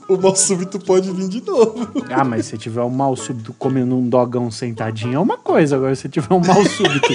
o 0.08 0.16
mal 0.16 0.34
súbito 0.58 0.78
pode 0.80 1.10
vir 1.12 1.28
de 1.28 1.40
novo. 1.44 1.88
Ah, 2.10 2.24
mas 2.24 2.46
se 2.46 2.58
tiver 2.58 2.82
um 2.82 2.90
mal 2.90 3.14
súbito 3.16 3.52
comendo 3.58 3.96
um 3.96 4.08
dogão 4.08 4.50
sentadinho 4.50 5.14
é 5.16 5.18
uma 5.18 5.36
coisa. 5.38 5.76
Agora, 5.76 5.94
se 5.94 6.08
tiver 6.08 6.32
um 6.34 6.40
mal 6.40 6.64
súbito 6.64 7.08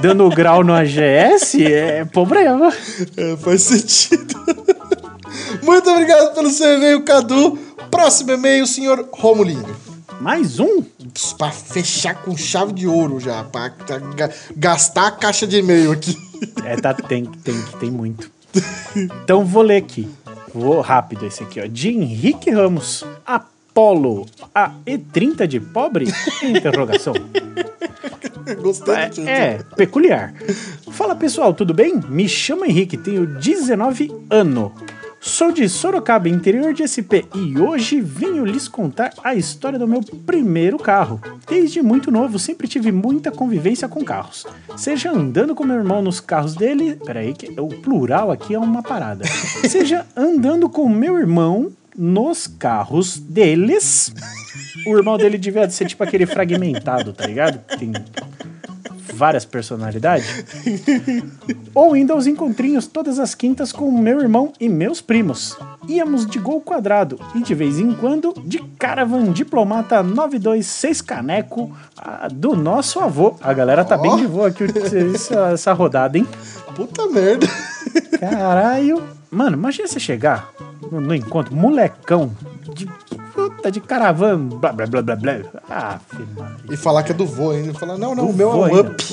dando 0.00 0.28
grau 0.30 0.62
no 0.62 0.72
AGS, 0.72 1.60
é 1.60 2.04
problema. 2.04 2.72
É, 3.16 3.36
faz 3.36 3.62
sentido. 3.62 4.34
Muito 5.62 5.90
obrigado 5.90 6.34
pelo 6.34 6.50
seu 6.50 6.76
e-mail, 6.76 7.02
Cadu. 7.04 7.58
Próximo 7.90 8.32
e-mail, 8.32 8.66
senhor 8.66 9.08
Romulinho. 9.12 9.66
Mais 10.20 10.60
um? 10.60 10.82
Pra 11.36 11.50
fechar 11.50 12.14
com 12.22 12.36
chave 12.36 12.72
de 12.72 12.86
ouro 12.86 13.18
já, 13.18 13.42
pra, 13.44 13.70
pra 13.70 13.98
ga- 13.98 14.30
gastar 14.56 15.08
a 15.08 15.10
caixa 15.10 15.46
de 15.46 15.58
e-mail 15.58 15.90
aqui. 15.92 16.16
É, 16.64 16.76
tá, 16.76 16.94
tem, 16.94 17.24
tem, 17.24 17.60
tem 17.80 17.90
muito. 17.90 18.30
Então 19.24 19.44
vou 19.44 19.62
ler 19.62 19.76
aqui. 19.78 20.08
Vou 20.54 20.80
rápido 20.80 21.26
esse 21.26 21.42
aqui, 21.42 21.60
ó. 21.60 21.66
De 21.66 21.88
Henrique 21.90 22.50
Ramos. 22.50 23.04
Apolo, 23.24 24.26
a 24.54 24.72
E30 24.86 25.46
de 25.46 25.58
pobre? 25.60 26.06
Interrogação. 26.44 27.14
Gostei 28.60 28.94
É, 28.94 29.08
título. 29.08 29.28
é, 29.28 29.58
peculiar. 29.76 30.34
Fala 30.90 31.14
pessoal, 31.14 31.54
tudo 31.54 31.72
bem? 31.72 31.94
Me 32.08 32.28
chamo 32.28 32.64
Henrique, 32.64 32.96
tenho 32.96 33.26
19 33.26 34.12
anos. 34.28 34.72
Sou 35.24 35.52
de 35.52 35.68
Sorocaba, 35.68 36.28
interior 36.28 36.74
de 36.74 36.82
SP, 36.82 37.22
e 37.32 37.56
hoje 37.56 38.00
venho 38.00 38.44
lhes 38.44 38.66
contar 38.66 39.12
a 39.22 39.36
história 39.36 39.78
do 39.78 39.86
meu 39.86 40.02
primeiro 40.26 40.76
carro. 40.76 41.20
Desde 41.48 41.80
muito 41.80 42.10
novo, 42.10 42.40
sempre 42.40 42.66
tive 42.66 42.90
muita 42.90 43.30
convivência 43.30 43.86
com 43.86 44.04
carros. 44.04 44.44
Seja 44.76 45.12
andando 45.12 45.54
com 45.54 45.64
meu 45.64 45.76
irmão 45.76 46.02
nos 46.02 46.18
carros 46.18 46.56
dele. 46.56 46.96
Peraí, 47.06 47.34
que 47.34 47.48
o 47.60 47.68
plural 47.68 48.32
aqui 48.32 48.52
é 48.52 48.58
uma 48.58 48.82
parada. 48.82 49.24
Seja 49.70 50.04
andando 50.16 50.68
com 50.68 50.88
meu 50.88 51.16
irmão 51.16 51.70
nos 51.96 52.48
carros 52.48 53.16
deles. 53.16 54.12
O 54.84 54.96
irmão 54.96 55.16
dele 55.16 55.38
devia 55.38 55.70
ser 55.70 55.86
tipo 55.86 56.02
aquele 56.02 56.26
fragmentado, 56.26 57.12
tá 57.12 57.24
ligado? 57.28 57.60
Tem 57.78 57.92
várias 59.12 59.44
personalidades. 59.44 60.44
Ou 61.74 61.96
indo 61.96 62.12
aos 62.12 62.26
encontrinhos 62.26 62.86
todas 62.86 63.18
as 63.18 63.34
quintas 63.34 63.72
com 63.72 63.90
meu 63.90 64.20
irmão 64.20 64.52
e 64.60 64.68
meus 64.68 65.00
primos. 65.00 65.56
Íamos 65.88 66.26
de 66.26 66.38
gol 66.38 66.60
quadrado 66.60 67.18
e 67.34 67.40
de 67.40 67.54
vez 67.54 67.78
em 67.78 67.92
quando 67.92 68.34
de 68.44 68.58
Caravan 68.78 69.32
Diplomata 69.32 70.02
926 70.02 71.02
Caneco 71.02 71.70
ah, 71.96 72.28
do 72.32 72.54
nosso 72.54 73.00
avô. 73.00 73.34
A 73.40 73.52
galera 73.52 73.84
tá 73.84 73.96
bem 73.96 74.16
de 74.16 74.26
boa 74.26 74.48
aqui 74.48 74.64
essa, 75.14 75.50
essa 75.52 75.72
rodada, 75.72 76.18
hein? 76.18 76.26
Puta 76.74 77.06
merda. 77.08 77.46
Caralho. 78.18 79.02
Mano, 79.30 79.56
imagina 79.56 79.88
você 79.88 79.98
chegar 79.98 80.52
no, 80.90 81.00
no 81.00 81.14
encontro, 81.14 81.54
molecão, 81.54 82.32
de 82.74 82.86
puta 83.50 83.70
de 83.70 83.80
caravan, 83.80 84.48
blá 84.48 84.72
blá 84.72 84.86
blá 84.86 85.02
blá 85.02 85.16
blá. 85.16 85.40
Ah. 85.68 85.98
E 86.70 86.76
falar 86.76 87.02
que 87.02 87.12
é 87.12 87.14
do 87.14 87.26
vô 87.26 87.50
ainda. 87.50 87.74
Falar, 87.74 87.98
não, 87.98 88.14
não, 88.14 88.30
o 88.30 88.32
meu 88.32 88.50
é 88.50 88.54
um 88.54 88.80
up. 88.80 89.04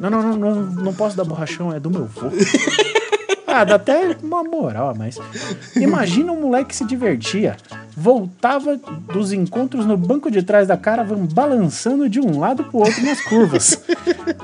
Não, 0.00 0.10
não, 0.10 0.22
não, 0.22 0.36
não, 0.36 0.54
não 0.62 0.94
posso 0.94 1.16
dar 1.16 1.24
borrachão, 1.24 1.72
é 1.72 1.78
do 1.78 1.90
meu 1.90 2.06
vô. 2.06 2.28
Ah, 3.46 3.64
dá 3.64 3.74
até 3.74 4.16
uma 4.22 4.42
moral 4.42 4.88
a 4.88 4.94
mais. 4.94 5.18
Imagina 5.76 6.32
um 6.32 6.40
moleque 6.40 6.70
que 6.70 6.76
se 6.76 6.86
divertia. 6.86 7.56
Voltava 7.94 8.80
dos 9.12 9.30
encontros 9.30 9.84
no 9.84 9.94
banco 9.94 10.30
de 10.30 10.42
trás 10.42 10.68
da 10.68 10.76
caravan, 10.76 11.26
balançando 11.26 12.08
de 12.08 12.18
um 12.18 12.38
lado 12.38 12.64
pro 12.64 12.78
outro 12.78 13.04
nas 13.04 13.20
curvas. 13.20 13.78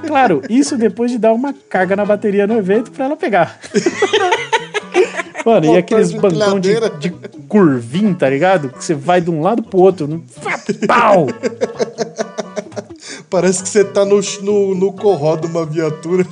Claro, 0.06 0.42
isso 0.50 0.76
depois 0.76 1.10
de 1.10 1.16
dar 1.16 1.32
uma 1.32 1.54
carga 1.54 1.96
na 1.96 2.04
bateria 2.04 2.46
no 2.46 2.58
evento 2.58 2.90
pra 2.90 3.06
ela 3.06 3.16
pegar. 3.16 3.58
Mano, 5.48 5.74
e 5.74 5.76
aqueles 5.78 6.10
de 6.10 6.18
bancão 6.18 6.60
de, 6.60 6.74
de 6.98 7.10
curvinho, 7.48 8.14
tá 8.14 8.28
ligado? 8.28 8.68
Que 8.68 8.84
você 8.84 8.94
vai 8.94 9.20
de 9.20 9.30
um 9.30 9.40
lado 9.40 9.62
pro 9.62 9.78
outro. 9.78 10.06
no- 10.06 10.22
Pau! 10.86 11.26
Parece 13.30 13.62
que 13.62 13.68
você 13.68 13.84
tá 13.84 14.04
no, 14.04 14.20
no, 14.42 14.74
no 14.74 14.92
corró 14.92 15.36
de 15.36 15.46
uma 15.46 15.66
viatura. 15.66 16.26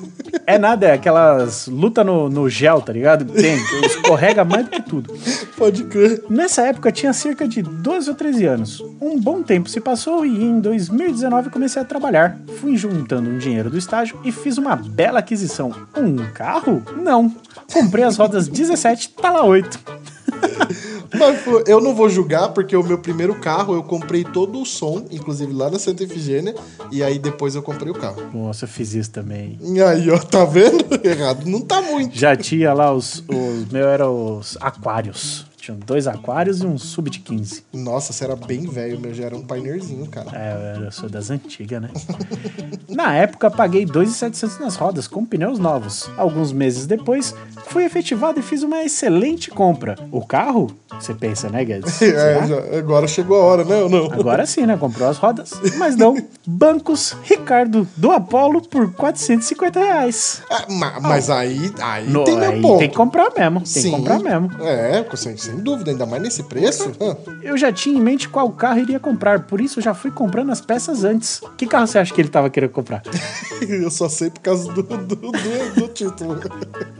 É 0.47 0.59
nada, 0.59 0.87
é 0.87 0.93
aquelas 0.93 1.67
luta 1.67 2.05
no, 2.05 2.29
no 2.29 2.49
gel, 2.49 2.81
tá 2.81 2.93
ligado? 2.93 3.25
Tem, 3.25 3.57
escorrega 3.85 4.45
mais 4.45 4.65
do 4.65 4.71
que 4.71 4.83
tudo. 4.83 5.15
Pode 5.57 5.85
crer. 5.85 6.23
Nessa 6.29 6.63
época 6.63 6.93
tinha 6.93 7.13
cerca 7.13 7.49
de 7.49 7.63
12 7.63 8.11
ou 8.11 8.17
13 8.17 8.47
anos. 8.47 8.81
Um 9.01 9.19
bom 9.19 9.43
tempo 9.43 9.69
se 9.69 9.81
passou 9.81 10.25
e 10.25 10.45
em 10.45 10.61
2019 10.61 11.51
comecei 11.51 11.81
a 11.81 11.85
trabalhar. 11.85 12.39
Fui 12.61 12.77
juntando 12.77 13.31
um 13.31 13.39
dinheiro 13.39 13.71
do 13.71 13.79
estágio 13.79 14.19
e 14.25 14.31
fiz 14.31 14.59
uma 14.59 14.77
bela 14.77 15.19
aquisição. 15.19 15.73
Um 15.97 16.17
carro? 16.33 16.83
Não. 16.97 17.35
Comprei 17.73 18.05
as 18.05 18.17
rodas 18.17 18.49
17, 18.49 19.11
tá 19.11 19.31
lá 19.31 19.45
8. 19.45 19.81
Mas 21.14 21.40
pô, 21.42 21.62
eu 21.66 21.81
não 21.81 21.95
vou 21.95 22.09
julgar, 22.09 22.49
porque 22.51 22.77
o 22.77 22.83
meu 22.83 22.99
primeiro 22.99 23.35
carro 23.37 23.75
eu 23.75 23.83
comprei 23.83 24.25
todo 24.25 24.61
o 24.61 24.66
som, 24.66 25.05
inclusive 25.11 25.53
lá 25.53 25.71
na 25.71 25.79
Santa 25.79 26.05
Efigênia, 26.05 26.55
e 26.90 27.03
aí 27.03 27.19
depois 27.19 27.55
eu 27.55 27.62
comprei 27.62 27.90
o 27.90 27.95
carro. 27.95 28.23
Nossa, 28.33 28.64
eu 28.64 28.69
fiz 28.69 28.95
isso 28.95 29.11
também. 29.11 29.59
E 29.62 29.81
aí, 29.83 30.11
ó, 30.11 30.19
tá 30.19 30.45
vendo? 30.45 30.85
Errado 31.07 31.47
não 31.47 31.61
tá 31.61 31.81
muito. 31.83 32.16
Já 32.16 32.37
tinha 32.37 32.73
lá 32.73 32.92
os. 32.92 33.23
Os 33.29 33.71
meus 33.71 33.87
eram 33.87 34.38
os 34.38 34.57
aquários. 34.61 35.47
Tinha 35.67 35.77
dois 35.85 36.07
aquários 36.07 36.61
e 36.61 36.67
um 36.67 36.79
sub 36.79 37.11
de 37.11 37.19
15. 37.19 37.65
Nossa, 37.73 38.13
você 38.13 38.23
era 38.23 38.37
bem 38.37 38.67
velho, 38.69 39.01
meu, 39.01 39.13
já 39.13 39.25
era 39.25 39.37
um 39.37 39.43
painerzinho, 39.43 40.07
cara. 40.07 40.31
É, 40.33 40.77
eu 40.87 40.93
sou 40.93 41.09
das 41.09 41.29
antigas, 41.29 41.83
né? 41.83 41.91
Na 42.89 43.13
época, 43.15 43.51
paguei 43.51 43.85
2,700 43.85 44.61
nas 44.61 44.77
rodas, 44.77 45.09
com 45.09 45.25
pneus 45.25 45.59
novos. 45.59 46.09
Alguns 46.17 46.53
meses 46.53 46.87
depois, 46.87 47.35
fui 47.67 47.85
efetivado 47.85 48.39
e 48.39 48.43
fiz 48.45 48.63
uma 48.63 48.81
excelente 48.85 49.51
compra. 49.51 49.97
O 50.13 50.25
carro? 50.25 50.71
Você 51.01 51.13
pensa, 51.13 51.49
né, 51.49 51.65
Guedes? 51.65 52.01
É, 52.17 52.47
já- 52.47 52.79
agora 52.79 53.09
chegou 53.09 53.37
a 53.41 53.45
hora, 53.45 53.65
né? 53.65 53.83
Ou 53.83 53.89
não? 53.89 54.05
Agora 54.13 54.47
sim, 54.47 54.65
né? 54.67 54.77
Comprou 54.77 55.09
as 55.09 55.19
rodas. 55.19 55.51
Mas 55.79 55.97
não. 55.97 56.17
Bancos 56.47 57.17
Ricardo 57.25 57.87
do 57.97 58.13
Apollo 58.13 58.63
por 58.63 58.93
450 58.93 59.81
reais. 59.81 60.43
Ah, 60.49 60.65
ma- 60.71 61.01
mas 61.01 61.29
aí, 61.29 61.73
aí 61.83 62.09
No- 62.09 62.23
tem 62.25 62.37
meu 62.39 62.51
aí 62.51 62.63
ponto. 62.63 62.79
tem 62.79 62.89
que 62.89 62.95
comprar 62.97 63.31
mesmo. 63.37 63.59
Tem 63.61 63.67
Sim. 63.67 63.91
que 63.91 63.97
comprar 63.97 64.21
mesmo. 64.21 64.51
É, 64.63 65.05
sem, 65.17 65.37
sem 65.37 65.56
dúvida, 65.59 65.90
ainda 65.90 66.07
mais 66.07 66.23
nesse 66.23 66.42
preço. 66.42 66.92
Hã. 67.01 67.16
Eu 67.42 67.57
já 67.57 67.73
tinha 67.73 67.97
em 67.97 68.01
mente 68.01 68.29
qual 68.29 68.51
carro 68.51 68.79
iria 68.79 68.99
comprar, 69.01 69.45
por 69.45 69.61
isso 69.61 69.79
eu 69.79 69.83
já 69.83 69.95
fui 69.95 70.11
comprando 70.11 70.51
as 70.51 70.61
peças 70.61 71.05
antes. 71.05 71.40
Que 71.57 71.66
carro 71.66 71.87
você 71.87 71.99
acha 71.99 72.12
que 72.12 72.21
ele 72.21 72.29
tava 72.29 72.51
querendo 72.51 72.71
comprar? 72.71 73.03
Eu 73.66 73.90
só 73.90 74.09
sei 74.09 74.31
por 74.31 74.40
causa 74.40 74.71
do, 74.73 74.83
do, 74.83 75.07
do, 75.07 75.33
do 75.33 75.88
título. 75.88 76.38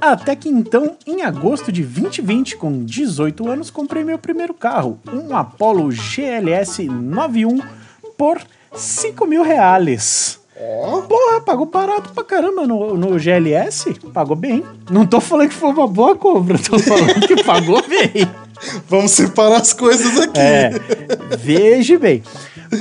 Até 0.01 0.35
que 0.35 0.49
então, 0.49 0.97
em 1.07 1.23
agosto 1.23 1.71
de 1.71 1.83
2020, 1.83 2.57
com 2.57 2.85
18 2.85 3.49
anos, 3.49 3.71
comprei 3.71 4.03
meu 4.03 4.19
primeiro 4.19 4.55
carro, 4.55 4.99
um 5.13 5.37
Apollo 5.37 5.91
GLS 5.91 6.87
91 6.87 7.61
por 8.17 8.41
5 8.75 9.27
mil 9.27 9.43
reais. 9.43 10.41
Ó, 10.59 11.03
Porra, 11.03 11.41
pagou 11.43 11.67
barato 11.67 12.11
pra 12.15 12.25
caramba 12.25 12.67
no, 12.67 12.97
no 12.97 13.19
GLS. 13.19 13.93
Pagou 14.13 14.37
bem. 14.37 14.65
Não 14.91 15.07
tô 15.07 15.21
falando 15.21 15.51
que 15.51 15.55
foi 15.55 15.71
uma 15.71 15.87
boa 15.87 16.17
compra, 16.17 16.59
tô 16.59 16.79
falando 16.79 17.27
que 17.27 17.43
pagou 17.45 17.83
bem. 17.87 18.27
Vamos 18.89 19.13
separar 19.13 19.61
as 19.61 19.73
coisas 19.73 20.19
aqui. 20.21 20.39
É, 20.39 20.71
veja 21.39 21.99
bem. 21.99 22.23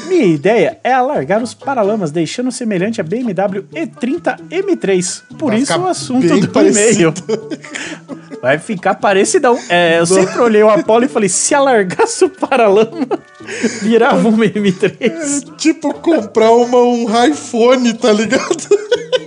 Minha 0.08 0.26
ideia 0.26 0.80
é 0.84 0.92
alargar 0.92 1.44
os 1.44 1.54
paralamas, 1.54 2.12
deixando 2.12 2.52
semelhante 2.52 3.00
a 3.00 3.04
BMW 3.04 3.64
E30 3.74 4.40
M3. 4.50 5.22
Por 5.38 5.52
Vai 5.52 5.60
isso 5.60 5.78
o 5.78 5.88
assunto 5.88 6.40
do 6.40 6.48
parecido. 6.50 6.90
e-mail. 6.90 7.14
Vai 8.42 8.60
ficar 8.60 8.96
parecidão. 8.96 9.58
É, 9.70 10.00
eu 10.00 10.06
sempre 10.06 10.40
olhei 10.40 10.62
o 10.62 10.70
Apollo 10.70 11.06
e 11.06 11.08
falei, 11.08 11.30
se 11.30 11.56
alargasse 11.56 12.26
o 12.26 12.30
paralama, 12.30 13.08
virava 13.82 14.28
um 14.28 14.38
M3. 14.38 15.56
Tipo 15.56 15.94
comprar 15.96 16.52
uma, 16.52 16.78
um 16.80 17.26
iPhone, 17.26 17.94
tá 17.94 18.12
ligado? 18.12 18.68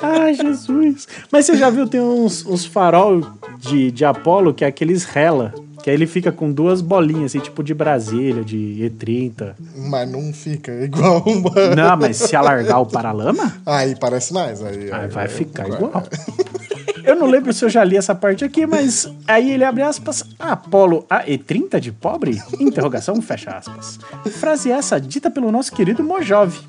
Ai, 0.00 0.34
Jesus. 0.34 1.06
Mas 1.30 1.46
você 1.46 1.56
já 1.56 1.70
viu, 1.70 1.88
tem 1.88 2.00
uns, 2.00 2.44
uns 2.46 2.64
farol 2.64 3.20
de, 3.58 3.90
de 3.90 4.04
Apollo 4.04 4.54
que 4.54 4.64
é 4.64 4.68
aqueles 4.68 5.04
rela. 5.04 5.54
Que 5.84 5.90
aí 5.90 5.96
ele 5.96 6.06
fica 6.06 6.32
com 6.32 6.50
duas 6.50 6.80
bolinhas, 6.80 7.26
assim, 7.26 7.40
tipo 7.40 7.62
de 7.62 7.74
Brasília, 7.74 8.42
de 8.42 8.56
E30. 8.56 9.54
Mas 9.76 10.10
não 10.10 10.32
fica 10.32 10.72
igual 10.82 11.22
uma. 11.26 11.76
Não, 11.76 11.94
mas 11.98 12.16
se 12.16 12.34
alargar 12.34 12.80
o 12.80 12.86
paralama, 12.86 13.54
Aí 13.66 13.94
parece 13.94 14.32
mais. 14.32 14.62
Aí, 14.62 14.90
aí 14.90 15.02
aí 15.02 15.08
vai 15.08 15.26
eu 15.26 15.30
ficar 15.30 15.68
igual. 15.68 16.02
Eu 17.04 17.16
não 17.16 17.26
lembro 17.26 17.52
se 17.52 17.62
eu 17.62 17.68
já 17.68 17.84
li 17.84 17.98
essa 17.98 18.14
parte 18.14 18.46
aqui, 18.46 18.66
mas 18.66 19.06
aí 19.28 19.52
ele 19.52 19.62
abre 19.62 19.82
aspas, 19.82 20.24
Apolo 20.38 21.04
a 21.10 21.22
E30 21.22 21.78
de 21.78 21.92
pobre? 21.92 22.40
Interrogação, 22.58 23.20
fecha 23.20 23.50
aspas. 23.50 23.98
Frase 24.40 24.70
essa 24.70 24.98
dita 24.98 25.30
pelo 25.30 25.52
nosso 25.52 25.70
querido 25.70 26.02
Mojove. 26.02 26.60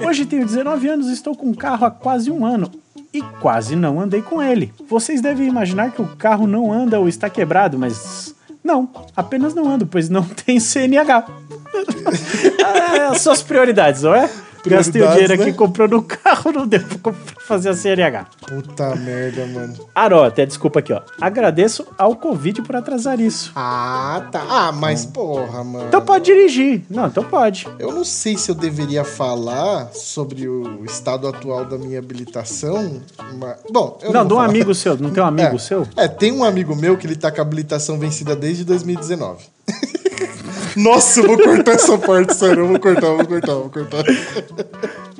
Hoje 0.00 0.24
tenho 0.24 0.46
19 0.46 0.88
anos 0.88 1.08
e 1.08 1.12
estou 1.12 1.36
com 1.36 1.48
um 1.48 1.54
carro 1.54 1.84
há 1.84 1.90
quase 1.90 2.30
um 2.30 2.46
ano 2.46 2.70
e 3.12 3.22
quase 3.22 3.74
não 3.74 4.00
andei 4.00 4.22
com 4.22 4.42
ele. 4.42 4.72
Vocês 4.88 5.20
devem 5.20 5.48
imaginar 5.48 5.90
que 5.92 6.02
o 6.02 6.16
carro 6.16 6.46
não 6.46 6.72
anda 6.72 6.98
ou 6.98 7.08
está 7.08 7.28
quebrado, 7.28 7.78
mas 7.78 8.34
não, 8.62 8.88
apenas 9.16 9.54
não 9.54 9.68
ando, 9.68 9.86
pois 9.86 10.08
não 10.08 10.22
tem 10.46 10.60
CNH. 10.60 11.26
é, 12.94 13.00
as 13.06 13.20
suas 13.20 13.42
prioridades, 13.42 14.02
não 14.02 14.14
é? 14.14 14.30
Gastei 14.66 15.02
o 15.02 15.08
dinheiro 15.10 15.32
aqui 15.32 15.44
né? 15.46 15.52
comprando 15.52 15.94
o 15.94 16.02
carro, 16.02 16.52
não 16.52 16.66
deu 16.66 16.80
pra 17.02 17.12
fazer 17.46 17.70
a 17.70 17.74
CNH. 17.74 18.26
Puta 18.46 18.94
merda, 18.96 19.46
mano. 19.46 19.74
Aró, 19.94 20.24
até 20.24 20.44
desculpa 20.44 20.80
aqui, 20.80 20.92
ó. 20.92 21.00
Agradeço 21.20 21.86
ao 21.96 22.14
Covid 22.16 22.62
por 22.62 22.76
atrasar 22.76 23.20
isso. 23.20 23.52
Ah, 23.54 24.26
tá. 24.30 24.44
Ah, 24.48 24.72
mas 24.72 25.06
porra, 25.06 25.64
mano. 25.64 25.86
Então 25.88 26.02
pode 26.02 26.24
dirigir. 26.24 26.82
Não, 26.90 27.06
então 27.06 27.24
pode. 27.24 27.66
Eu 27.78 27.92
não 27.92 28.04
sei 28.04 28.36
se 28.36 28.50
eu 28.50 28.54
deveria 28.54 29.04
falar 29.04 29.90
sobre 29.92 30.48
o 30.48 30.84
estado 30.84 31.26
atual 31.26 31.64
da 31.64 31.78
minha 31.78 31.98
habilitação, 31.98 33.00
mas... 33.38 33.56
Bom, 33.70 33.98
eu 34.02 34.12
não, 34.12 34.20
não 34.20 34.28
de 34.28 34.34
um 34.34 34.40
amigo 34.40 34.74
seu. 34.74 34.96
Não 34.96 35.10
tem 35.10 35.22
um 35.22 35.26
amigo 35.26 35.56
é, 35.56 35.58
seu? 35.58 35.86
É, 35.96 36.08
tem 36.08 36.32
um 36.32 36.44
amigo 36.44 36.74
meu 36.76 36.96
que 36.96 37.06
ele 37.06 37.16
tá 37.16 37.30
com 37.30 37.40
a 37.40 37.42
habilitação 37.42 37.98
vencida 37.98 38.36
desde 38.36 38.64
2019. 38.64 39.44
Nossa, 40.76 41.20
eu 41.20 41.26
vou 41.26 41.38
cortar 41.38 41.72
essa 41.72 41.98
parte, 41.98 42.34
sério. 42.34 42.60
Eu 42.64 42.68
vou 42.68 42.78
cortar, 42.80 43.06
vou 43.08 43.26
cortar, 43.26 43.54
vou 43.54 43.70
cortar. 43.70 44.04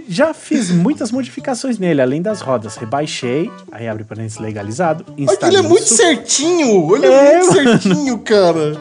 Já 0.08 0.34
fiz 0.34 0.70
muitas 0.70 1.12
modificações 1.12 1.78
nele, 1.78 2.00
além 2.02 2.20
das 2.20 2.40
rodas. 2.40 2.76
Rebaixei, 2.76 3.50
aí 3.70 3.86
abre 3.88 4.04
parênteses 4.04 4.38
legalizado. 4.38 5.04
Olha 5.06 5.14
que 5.16 5.22
ele 5.22 5.32
Instalei, 5.32 5.58
é 5.58 5.62
muito 5.62 5.86
certinho. 5.86 6.96
Ele 6.96 7.06
é, 7.06 7.34
É, 7.34 7.38
muito 7.38 7.52
certinho, 7.52 8.18
cara. 8.18 8.80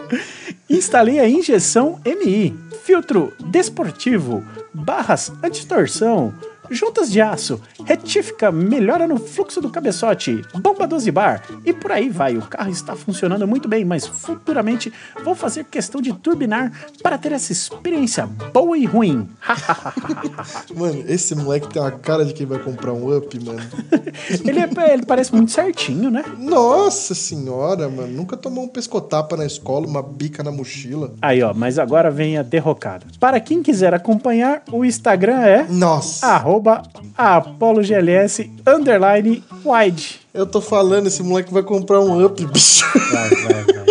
instalei 0.69 1.19
a 1.19 1.27
injeção 1.27 1.99
MI, 2.05 2.55
filtro 2.83 3.31
desportivo, 3.45 4.43
barras 4.73 5.31
antitorção, 5.43 6.33
juntas 6.69 7.11
de 7.11 7.21
aço, 7.21 7.59
retífica 7.85 8.51
melhora 8.51 9.07
no 9.07 9.17
fluxo 9.17 9.61
do 9.61 9.69
cabeçote, 9.69 10.41
bomba 10.61 10.85
12 10.87 11.11
bar 11.11 11.43
e 11.65 11.73
por 11.73 11.91
aí 11.91 12.09
vai. 12.09 12.37
O 12.37 12.41
carro 12.41 12.69
está 12.71 12.95
funcionando 12.95 13.47
muito 13.47 13.67
bem, 13.67 13.83
mas 13.85 14.05
futuramente 14.05 14.91
vou 15.23 15.35
fazer 15.35 15.65
questão 15.65 16.01
de 16.01 16.13
turbinar 16.13 16.71
para 17.01 17.17
ter 17.17 17.31
essa 17.31 17.51
experiência 17.51 18.25
boa 18.53 18.77
e 18.77 18.85
ruim. 18.85 19.27
Mano, 20.75 21.03
esse 21.07 21.35
moleque 21.35 21.67
tem 21.69 21.81
uma 21.81 21.91
cara 21.91 22.25
de 22.25 22.33
quem 22.33 22.45
vai 22.45 22.59
comprar 22.59 22.93
um 22.93 23.15
up, 23.15 23.39
mano. 23.43 23.59
ele, 24.45 24.59
é- 24.59 24.93
ele 24.93 25.05
parece 25.05 25.33
muito 25.33 25.51
certinho, 25.51 26.09
né? 26.09 26.23
Nossa 26.37 27.13
senhora, 27.15 27.89
mano. 27.89 28.07
Nunca 28.07 28.37
tomou 28.37 28.63
um 28.63 28.67
pescotapa 28.67 29.35
na 29.35 29.45
escola, 29.45 29.87
uma 29.87 30.01
bica 30.01 30.43
na 30.43 30.51
mochila. 30.51 31.13
Aí, 31.21 31.41
ó, 31.41 31.53
mas 31.53 31.77
agora 31.79 32.09
vem 32.11 32.37
a 32.37 32.43
derrocada. 32.43 33.05
Para 33.19 33.39
quem 33.39 33.61
quiser 33.61 33.93
acompanhar, 33.93 34.63
o 34.71 34.83
Instagram 34.85 35.39
é 35.41 35.63
Nossa. 35.69 36.27
arroba 36.27 36.58
apologls 37.17 38.39
underline 38.65 39.43
wide. 39.65 40.19
Eu 40.33 40.45
tô 40.45 40.61
falando, 40.61 41.07
esse 41.07 41.23
moleque 41.23 41.53
vai 41.53 41.63
comprar 41.63 41.99
um 42.01 42.23
up, 42.25 42.45
bicho. 42.45 42.85
Vai, 43.11 43.29
vai, 43.29 43.63
vai. 43.63 43.89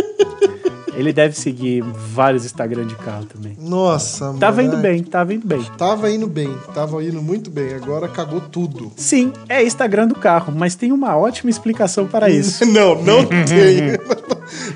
Ele 0.98 1.12
deve 1.12 1.36
seguir 1.36 1.80
vários 1.82 2.44
Instagram 2.44 2.84
de 2.84 2.96
carro 2.96 3.24
também. 3.24 3.56
Nossa, 3.60 4.26
mano. 4.26 4.40
Tava 4.40 4.64
indo 4.64 4.76
bem, 4.78 5.00
tava 5.04 5.32
indo 5.32 5.46
bem. 5.46 5.62
Tava 5.78 6.10
indo 6.10 6.26
bem, 6.26 6.52
tava 6.74 7.04
indo 7.04 7.22
muito 7.22 7.50
bem. 7.50 7.72
Agora 7.72 8.08
cagou 8.08 8.40
tudo. 8.40 8.90
Sim, 8.96 9.32
é 9.48 9.62
Instagram 9.62 10.08
do 10.08 10.16
carro, 10.16 10.52
mas 10.52 10.74
tem 10.74 10.90
uma 10.90 11.16
ótima 11.16 11.50
explicação 11.50 12.08
para 12.08 12.28
isso. 12.30 12.66
Não, 12.66 13.00
não 13.00 13.24
tem. 13.46 13.96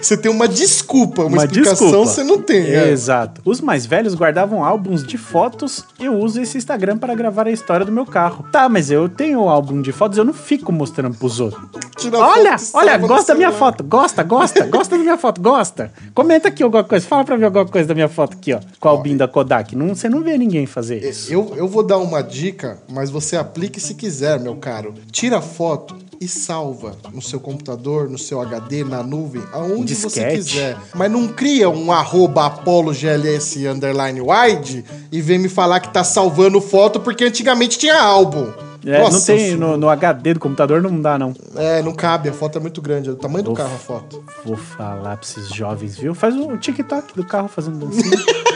Você 0.00 0.16
tem 0.16 0.30
uma 0.30 0.46
desculpa, 0.48 1.22
uma, 1.22 1.30
Uma 1.38 1.44
explicação 1.44 1.87
desculpa. 1.88 2.11
você 2.11 2.22
não 2.24 2.40
tem. 2.40 2.62
é. 2.62 2.90
Exato. 2.90 3.40
Os 3.44 3.61
mais 3.61 3.87
velhos 3.87 4.14
guardavam 4.14 4.64
álbuns 4.64 5.04
de 5.06 5.16
fotos. 5.16 5.85
Eu 5.98 6.14
uso 6.18 6.40
esse 6.40 6.58
Instagram 6.58 6.98
para 6.98 7.14
gravar 7.14 7.46
a 7.46 7.50
história 7.50 7.85
do 7.87 7.92
meu 7.92 8.04
carro. 8.06 8.44
Tá, 8.52 8.68
mas 8.68 8.90
eu 8.90 9.08
tenho 9.08 9.40
um 9.40 9.48
álbum 9.48 9.80
de 9.80 9.92
fotos, 9.92 10.18
eu 10.18 10.24
não 10.24 10.32
fico 10.35 10.72
mostrando 10.72 11.16
pros 11.16 11.40
outros. 11.40 11.62
Tira 11.96 12.18
Olha, 12.18 12.58
foto 12.58 12.70
olha, 12.82 12.98
gosta 12.98 13.32
da 13.32 13.37
minha 13.37 13.52
foto. 13.52 13.85
Gosta, 13.85 14.22
gosta, 14.22 14.66
gosta 14.66 14.96
da 14.96 15.02
minha 15.02 15.16
foto, 15.16 15.40
gosta. 15.40 15.92
Comenta 16.14 16.48
aqui 16.48 16.62
alguma 16.62 16.85
coisa. 16.85 17.06
Fala 17.06 17.24
pra 17.24 17.37
mim 17.38 17.44
alguma 17.44 17.66
coisa 17.66 17.88
da 17.88 17.94
minha 17.94 18.08
foto 18.08 18.35
aqui, 18.35 18.52
ó. 18.52 18.61
Com 18.80 18.88
a 18.88 18.90
albinho 18.92 19.18
da 19.18 19.28
Kodak. 19.28 19.76
Não, 19.76 19.94
você 19.94 20.08
não 20.08 20.20
vê 20.22 20.37
ninguém 20.37 20.66
fazer 20.66 21.02
isso. 21.04 21.32
Eu, 21.32 21.52
eu 21.56 21.68
vou 21.68 21.82
dar 21.82 21.98
uma 21.98 22.22
dica, 22.22 22.78
mas 22.90 23.11
você 23.11 23.37
aplique 23.37 23.80
se 23.80 23.94
quiser, 23.94 24.40
meu 24.40 24.56
caro. 24.56 24.94
Tira 25.11 25.40
foto 25.40 25.96
e 26.22 26.28
salva 26.28 26.94
no 27.12 27.20
seu 27.20 27.40
computador, 27.40 28.08
no 28.08 28.16
seu 28.18 28.40
HD, 28.40 28.85
na 28.85 29.02
nuvem, 29.02 29.42
aonde 29.52 29.94
você 29.94 30.20
Disquete. 30.20 30.37
quiser. 30.37 30.76
Mas 30.94 31.11
não 31.11 31.26
cria 31.28 31.68
um 31.68 31.90
arroba 31.90 32.46
Apollo 32.46 32.92
GLS 32.94 33.66
underline 33.66 34.20
wide 34.20 34.85
e 35.11 35.20
vem 35.20 35.38
me 35.38 35.48
falar 35.48 35.80
que 35.80 35.92
tá 35.92 36.04
salvando 36.04 36.61
foto 36.61 37.00
porque 37.00 37.24
antigamente 37.24 37.78
tinha 37.78 38.00
álbum. 38.00 38.52
É, 38.85 38.98
não 38.98 39.04
Nossa, 39.11 39.32
tem 39.32 39.48
isso- 39.48 39.56
no, 39.58 39.76
no 39.76 39.88
HD 39.88 40.35
do 40.35 40.40
computador, 40.40 40.82
não 40.82 41.00
dá, 41.00 41.16
não. 41.18 41.32
É, 41.56 41.80
não 41.82 41.92
cabe, 41.94 42.28
a 42.28 42.32
foto 42.32 42.58
é 42.58 42.61
muito 42.61 42.82
grande, 42.82 43.08
é 43.08 43.12
o 43.12 43.16
tamanho 43.16 43.44
do 43.44 43.52
Uf. 43.52 43.61
carro 43.61 43.74
a 43.74 43.78
foto. 43.78 44.24
Vou 44.44 44.56
falar 44.56 45.16
pra 45.16 45.24
esses 45.28 45.48
jovens, 45.54 45.96
viu? 45.96 46.14
Faz 46.14 46.35
um 46.35 46.56
TikTok 46.56 47.14
do 47.14 47.24
carro 47.24 47.48
fazendo 47.48 47.87
dancinha. 47.87 48.11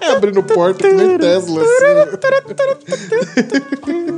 É, 0.00 0.12
abrindo 0.12 0.42
porta 0.42 0.88
que 0.88 0.94
nem 0.94 1.18
Tesla, 1.18 1.60
assim. 1.60 2.08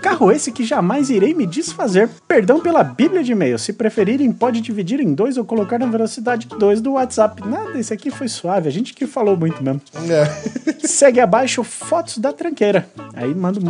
Carro 0.00 0.30
esse 0.32 0.50
que 0.52 0.64
jamais 0.64 1.10
irei 1.10 1.34
me 1.34 1.46
desfazer. 1.46 2.08
Perdão 2.26 2.60
pela 2.60 2.82
bíblia 2.82 3.22
de 3.22 3.32
e-mail. 3.32 3.58
Se 3.58 3.72
preferirem, 3.72 4.32
pode 4.32 4.60
dividir 4.60 5.00
em 5.00 5.12
dois 5.14 5.36
ou 5.36 5.44
colocar 5.44 5.78
na 5.78 5.86
velocidade 5.86 6.46
2 6.48 6.80
do 6.80 6.92
WhatsApp. 6.92 7.46
Nada, 7.46 7.78
esse 7.78 7.92
aqui 7.92 8.10
foi 8.10 8.28
suave. 8.28 8.68
A 8.68 8.72
gente 8.72 8.94
que 8.94 9.06
falou 9.06 9.36
muito 9.36 9.62
mesmo. 9.62 9.80
É. 10.08 10.82
Segue 10.86 11.20
abaixo 11.20 11.62
fotos 11.62 12.18
da 12.18 12.32
tranqueira. 12.32 12.86
Aí 13.14 13.32
manda 13.34 13.60
um 13.60 13.68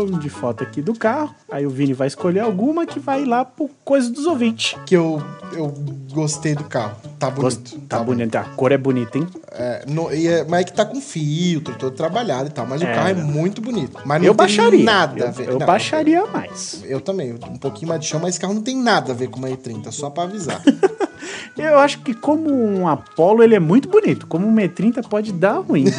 monte 0.00 0.20
de 0.20 0.28
foto 0.28 0.62
aqui 0.62 0.82
do 0.82 0.94
carro. 0.94 1.34
Aí 1.50 1.66
o 1.66 1.70
Vini 1.70 1.92
vai 1.94 2.06
escolher 2.08 2.40
alguma 2.40 2.84
que 2.86 2.98
vai 2.98 3.24
lá 3.24 3.44
pro 3.44 3.70
coisa 3.84 4.10
dos 4.10 4.26
ouvintes. 4.26 4.76
Que 4.84 4.96
eu, 4.96 5.22
eu 5.52 5.72
gostei 6.12 6.54
do 6.54 6.64
carro. 6.64 6.96
Tá 7.18 7.30
bonito. 7.30 7.42
Gost- 7.42 7.76
Tá 7.88 8.00
bonito. 8.02 8.34
A 8.36 8.42
cor 8.44 8.72
é 8.72 8.76
bonita, 8.78 9.16
hein? 9.16 9.26
É, 9.52 9.84
no- 9.88 10.12
e 10.12 10.26
é- 10.28 10.44
mas 10.44 10.60
é 10.60 10.64
que 10.64 10.72
tá 10.72 10.84
com 10.84 11.00
filtro, 11.00 11.74
todo 11.76 11.94
trabalhado 11.94 12.48
e 12.48 12.50
tal. 12.52 12.66
Mas 12.66 12.82
o 12.82 12.84
É. 12.86 12.94
carro 12.94 13.08
é 13.08 13.14
muito 13.14 13.60
bonito. 13.62 13.98
Mas 14.04 14.20
não 14.20 14.26
Eu 14.26 14.34
baixaria. 14.34 14.84
nada 14.84 15.25
a 15.26 15.30
ver. 15.30 15.48
eu 15.48 15.58
Não, 15.58 15.66
baixaria 15.66 16.26
mais. 16.26 16.82
Eu 16.84 17.00
também, 17.00 17.32
um 17.32 17.56
pouquinho 17.56 17.88
mais 17.88 18.00
de 18.00 18.06
chão, 18.06 18.20
mas 18.20 18.30
esse 18.30 18.40
carro 18.40 18.54
não 18.54 18.62
tem 18.62 18.76
nada 18.76 19.12
a 19.12 19.14
ver 19.14 19.28
com 19.28 19.38
uma 19.38 19.48
E30, 19.48 19.90
só 19.92 20.10
pra 20.10 20.24
avisar. 20.24 20.62
Eu 21.56 21.78
acho 21.78 22.02
que 22.02 22.12
como 22.12 22.52
um 22.52 22.86
Apollo, 22.86 23.42
ele 23.42 23.54
é 23.54 23.58
muito 23.58 23.88
bonito. 23.88 24.26
Como 24.26 24.46
um 24.46 24.54
E30 24.56 25.08
pode 25.08 25.32
dar 25.32 25.58
ruim. 25.58 25.86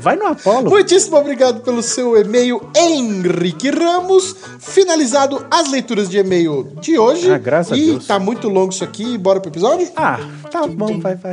Vai 0.00 0.16
no 0.16 0.26
Apollo. 0.26 0.70
Muitíssimo 0.70 1.16
obrigado 1.16 1.60
pelo 1.62 1.82
seu 1.82 2.16
e-mail, 2.20 2.60
Henrique 2.76 3.70
Ramos. 3.70 4.36
Finalizado 4.58 5.44
as 5.50 5.70
leituras 5.70 6.08
de 6.08 6.18
e-mail 6.18 6.74
de 6.80 6.98
hoje. 6.98 7.30
Ah, 7.30 7.38
graças 7.38 7.72
a 7.72 7.76
e 7.76 7.86
Deus. 7.86 8.06
tá 8.06 8.18
muito 8.18 8.48
longo 8.48 8.72
isso 8.72 8.84
aqui, 8.84 9.18
bora 9.18 9.40
pro 9.40 9.50
episódio? 9.50 9.88
Ah, 9.96 10.18
tá 10.50 10.66
bom, 10.66 11.00
vai, 11.00 11.16
vai. 11.16 11.32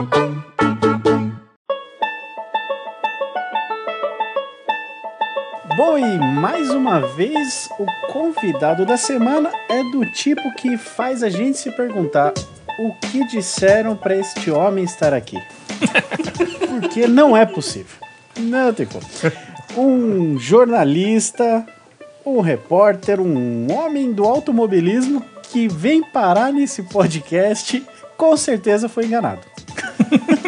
Bom, 5.86 5.98
e 5.98 6.18
mais 6.18 6.70
uma 6.70 6.98
vez, 6.98 7.68
o 7.78 7.84
convidado 8.10 8.86
da 8.86 8.96
semana 8.96 9.52
é 9.68 9.82
do 9.82 10.06
tipo 10.06 10.50
que 10.54 10.78
faz 10.78 11.22
a 11.22 11.28
gente 11.28 11.58
se 11.58 11.70
perguntar 11.70 12.32
o 12.78 12.94
que 12.94 13.22
disseram 13.26 13.94
pra 13.94 14.16
este 14.16 14.50
homem 14.50 14.82
estar 14.82 15.12
aqui. 15.12 15.36
Porque 16.80 17.06
não 17.06 17.36
é 17.36 17.44
possível. 17.44 17.98
Não 18.40 18.72
tem 18.72 18.86
como. 18.86 19.04
Um 19.76 20.38
jornalista, 20.38 21.66
um 22.24 22.40
repórter, 22.40 23.20
um 23.20 23.70
homem 23.70 24.10
do 24.10 24.24
automobilismo 24.24 25.22
que 25.52 25.68
vem 25.68 26.02
parar 26.02 26.50
nesse 26.50 26.82
podcast, 26.84 27.84
com 28.16 28.34
certeza 28.38 28.88
foi 28.88 29.04
enganado. 29.04 29.42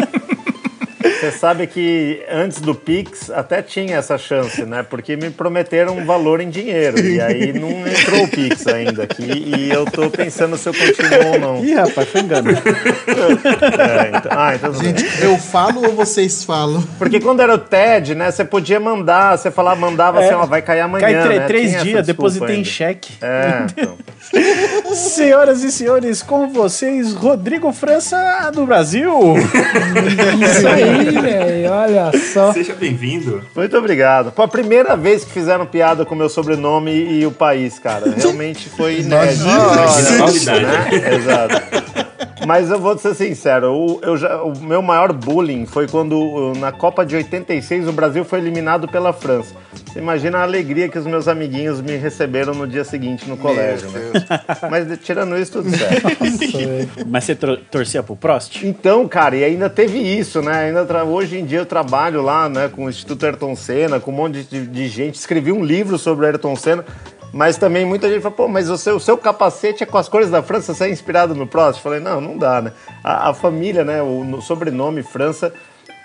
Você 1.21 1.31
sabe 1.31 1.67
que 1.67 2.23
antes 2.31 2.61
do 2.61 2.75
Pix 2.75 3.31
até 3.31 3.63
tinha 3.63 3.97
essa 3.97 4.19
chance, 4.19 4.65
né? 4.65 4.83
Porque 4.83 5.17
me 5.17 5.31
prometeram 5.31 5.97
um 5.97 6.05
valor 6.05 6.41
em 6.41 6.51
dinheiro. 6.51 6.99
E 7.01 7.21
aí 7.21 7.53
não 7.53 7.71
entrou 7.87 8.25
o 8.25 8.29
Pix 8.29 8.67
ainda 8.67 9.05
aqui. 9.05 9.25
E 9.57 9.71
eu 9.71 9.85
tô 9.87 10.11
pensando 10.11 10.57
se 10.59 10.69
eu 10.69 10.75
continuo 10.75 11.33
ou 11.33 11.39
não. 11.41 11.65
Ih, 11.65 11.75
rapaz, 11.75 12.09
foi 12.09 12.21
engano. 12.21 12.51
É, 12.51 14.09
então- 14.19 14.33
ah, 14.33 14.55
então 14.55 14.73
tudo 14.73 14.83
bem. 14.83 14.97
Gente, 14.99 15.23
eu 15.23 15.39
falo 15.39 15.85
ou 15.87 15.93
vocês 15.95 16.45
falam? 16.45 16.83
Porque 16.99 17.21
quando 17.21 17.41
era 17.41 17.55
o 17.55 17.59
TED, 17.59 18.15
né? 18.15 18.31
Você 18.31 18.45
podia 18.45 18.79
mandar, 18.79 19.37
você 19.39 19.51
falava, 19.51 19.81
mandava 19.81 20.23
É. 20.23 20.27
assim, 20.27 20.35
ó, 20.35 20.47
vai 20.47 20.63
cair 20.63 20.81
amanhã. 20.81 21.01
Cai 21.23 21.39
né? 21.39 21.47
três 21.47 21.83
dias, 21.83 22.07
depositei 22.07 22.49
em 22.57 22.59
ainda. 22.59 22.69
cheque. 22.69 23.13
É, 23.23 23.67
então. 23.71 23.97
Senhoras 24.95 25.63
e 25.63 25.71
senhores, 25.71 26.23
com 26.23 26.49
vocês, 26.49 27.13
Rodrigo 27.13 27.73
França 27.73 28.51
do 28.53 28.67
Brasil. 28.67 29.13
Isso 29.37 30.67
aí, 30.67 31.11
velho. 31.11 31.71
Olha 31.71 32.11
só. 32.33 32.53
Seja 32.53 32.75
bem-vindo. 32.75 33.43
Muito 33.55 33.77
obrigado. 33.77 34.33
Foi 34.35 34.45
a 34.45 34.49
primeira 34.49 34.97
vez 34.97 35.25
que 35.25 35.31
fizeram 35.33 35.67
piada 35.67 36.05
com 36.05 36.15
o 36.15 36.19
meu 36.19 36.29
sobrenome 36.29 36.93
e 36.93 37.27
o 37.27 37.31
país, 37.31 37.79
cara. 37.79 38.13
Realmente 38.17 38.69
foi 38.69 39.01
inédito. 39.01 39.45
Imagina. 39.45 40.61
Né? 40.61 40.91
Exato. 41.17 42.16
Mas 42.45 42.71
eu 42.71 42.79
vou 42.79 42.99
ser 42.99 43.15
sincero, 43.15 43.73
o, 43.73 43.99
eu 44.03 44.17
já- 44.17 44.43
o 44.43 44.59
meu 44.59 44.83
maior 44.83 45.13
bullying 45.13 45.65
foi 45.65 45.89
quando 45.89 46.19
uh, 46.19 46.59
na 46.59 46.71
Copa 46.73 47.05
de 47.07 47.17
86 47.17 47.89
o 47.89 47.93
Brasil 47.93 48.25
foi 48.25 48.41
eliminado 48.41 48.87
pela 48.89 49.13
França. 49.13 49.55
Você 49.87 49.99
imagina 49.99 50.39
a 50.39 50.43
alegria 50.43 50.89
que 50.89 50.99
os 50.99 51.07
meus 51.07 51.29
amiguinhos 51.29 51.81
me 51.81 51.97
receberam 51.97 52.53
no 52.55 52.67
dia 52.67 52.85
seguinte 52.85 53.29
no 53.29 53.37
colégio, 53.37 53.89
né? 53.91 54.01
Mas 54.71 54.99
tirando 54.99 55.37
isso, 55.39 55.53
tudo 55.53 55.71
certo. 55.71 56.07
Mas 57.09 57.25
você 57.25 57.35
torcia 57.35 58.03
pro 58.03 58.17
Prost? 58.17 58.63
Então, 58.65 59.09
cara, 59.09 59.37
e 59.37 59.45
ainda 59.45 59.71
teve 59.71 59.99
isso, 59.99 60.43
né? 60.43 60.67
Ainda 60.67 60.87
Hoje 61.05 61.39
em 61.39 61.45
dia 61.45 61.59
eu 61.61 61.67
trabalho 61.67 62.23
lá, 62.23 62.49
né, 62.49 62.69
com 62.69 62.87
o 62.87 62.89
Instituto 62.89 63.25
Ayrton 63.27 63.55
Senna, 63.55 64.01
com 64.01 64.11
um 64.11 64.15
monte 64.15 64.43
de, 64.45 64.67
de 64.67 64.89
gente. 64.89 65.15
Escrevi 65.15 65.53
um 65.53 65.63
livro 65.65 65.99
sobre 65.99 66.25
o 66.25 66.29
Ayrton 66.29 66.57
Senna, 66.57 66.85
mas 67.37 67.59
também 67.59 67.85
muita 67.85 68.09
gente 68.09 68.23
fala, 68.23 68.35
pô, 68.35 68.49
mas 68.49 68.71
o 68.71 68.79
seu, 68.79 68.97
o 68.97 69.01
seu 69.01 69.19
capacete 69.19 69.83
é 69.83 69.87
com 69.87 69.99
as 69.99 70.09
cores 70.09 70.31
da 70.31 70.43
França, 70.43 70.73
você 70.73 70.85
é 70.85 70.89
inspirado 70.91 71.35
no 71.35 71.47
Prost? 71.47 71.77
Eu 71.79 71.83
falei, 71.83 72.01
não, 72.01 72.19
não 72.19 72.39
dá, 72.39 72.63
né? 72.63 72.73
A, 73.05 73.29
a 73.29 73.35
família, 73.35 73.85
né, 73.85 74.01
o 74.01 74.25
no- 74.25 74.41
sobrenome 74.41 75.03
França 75.03 75.53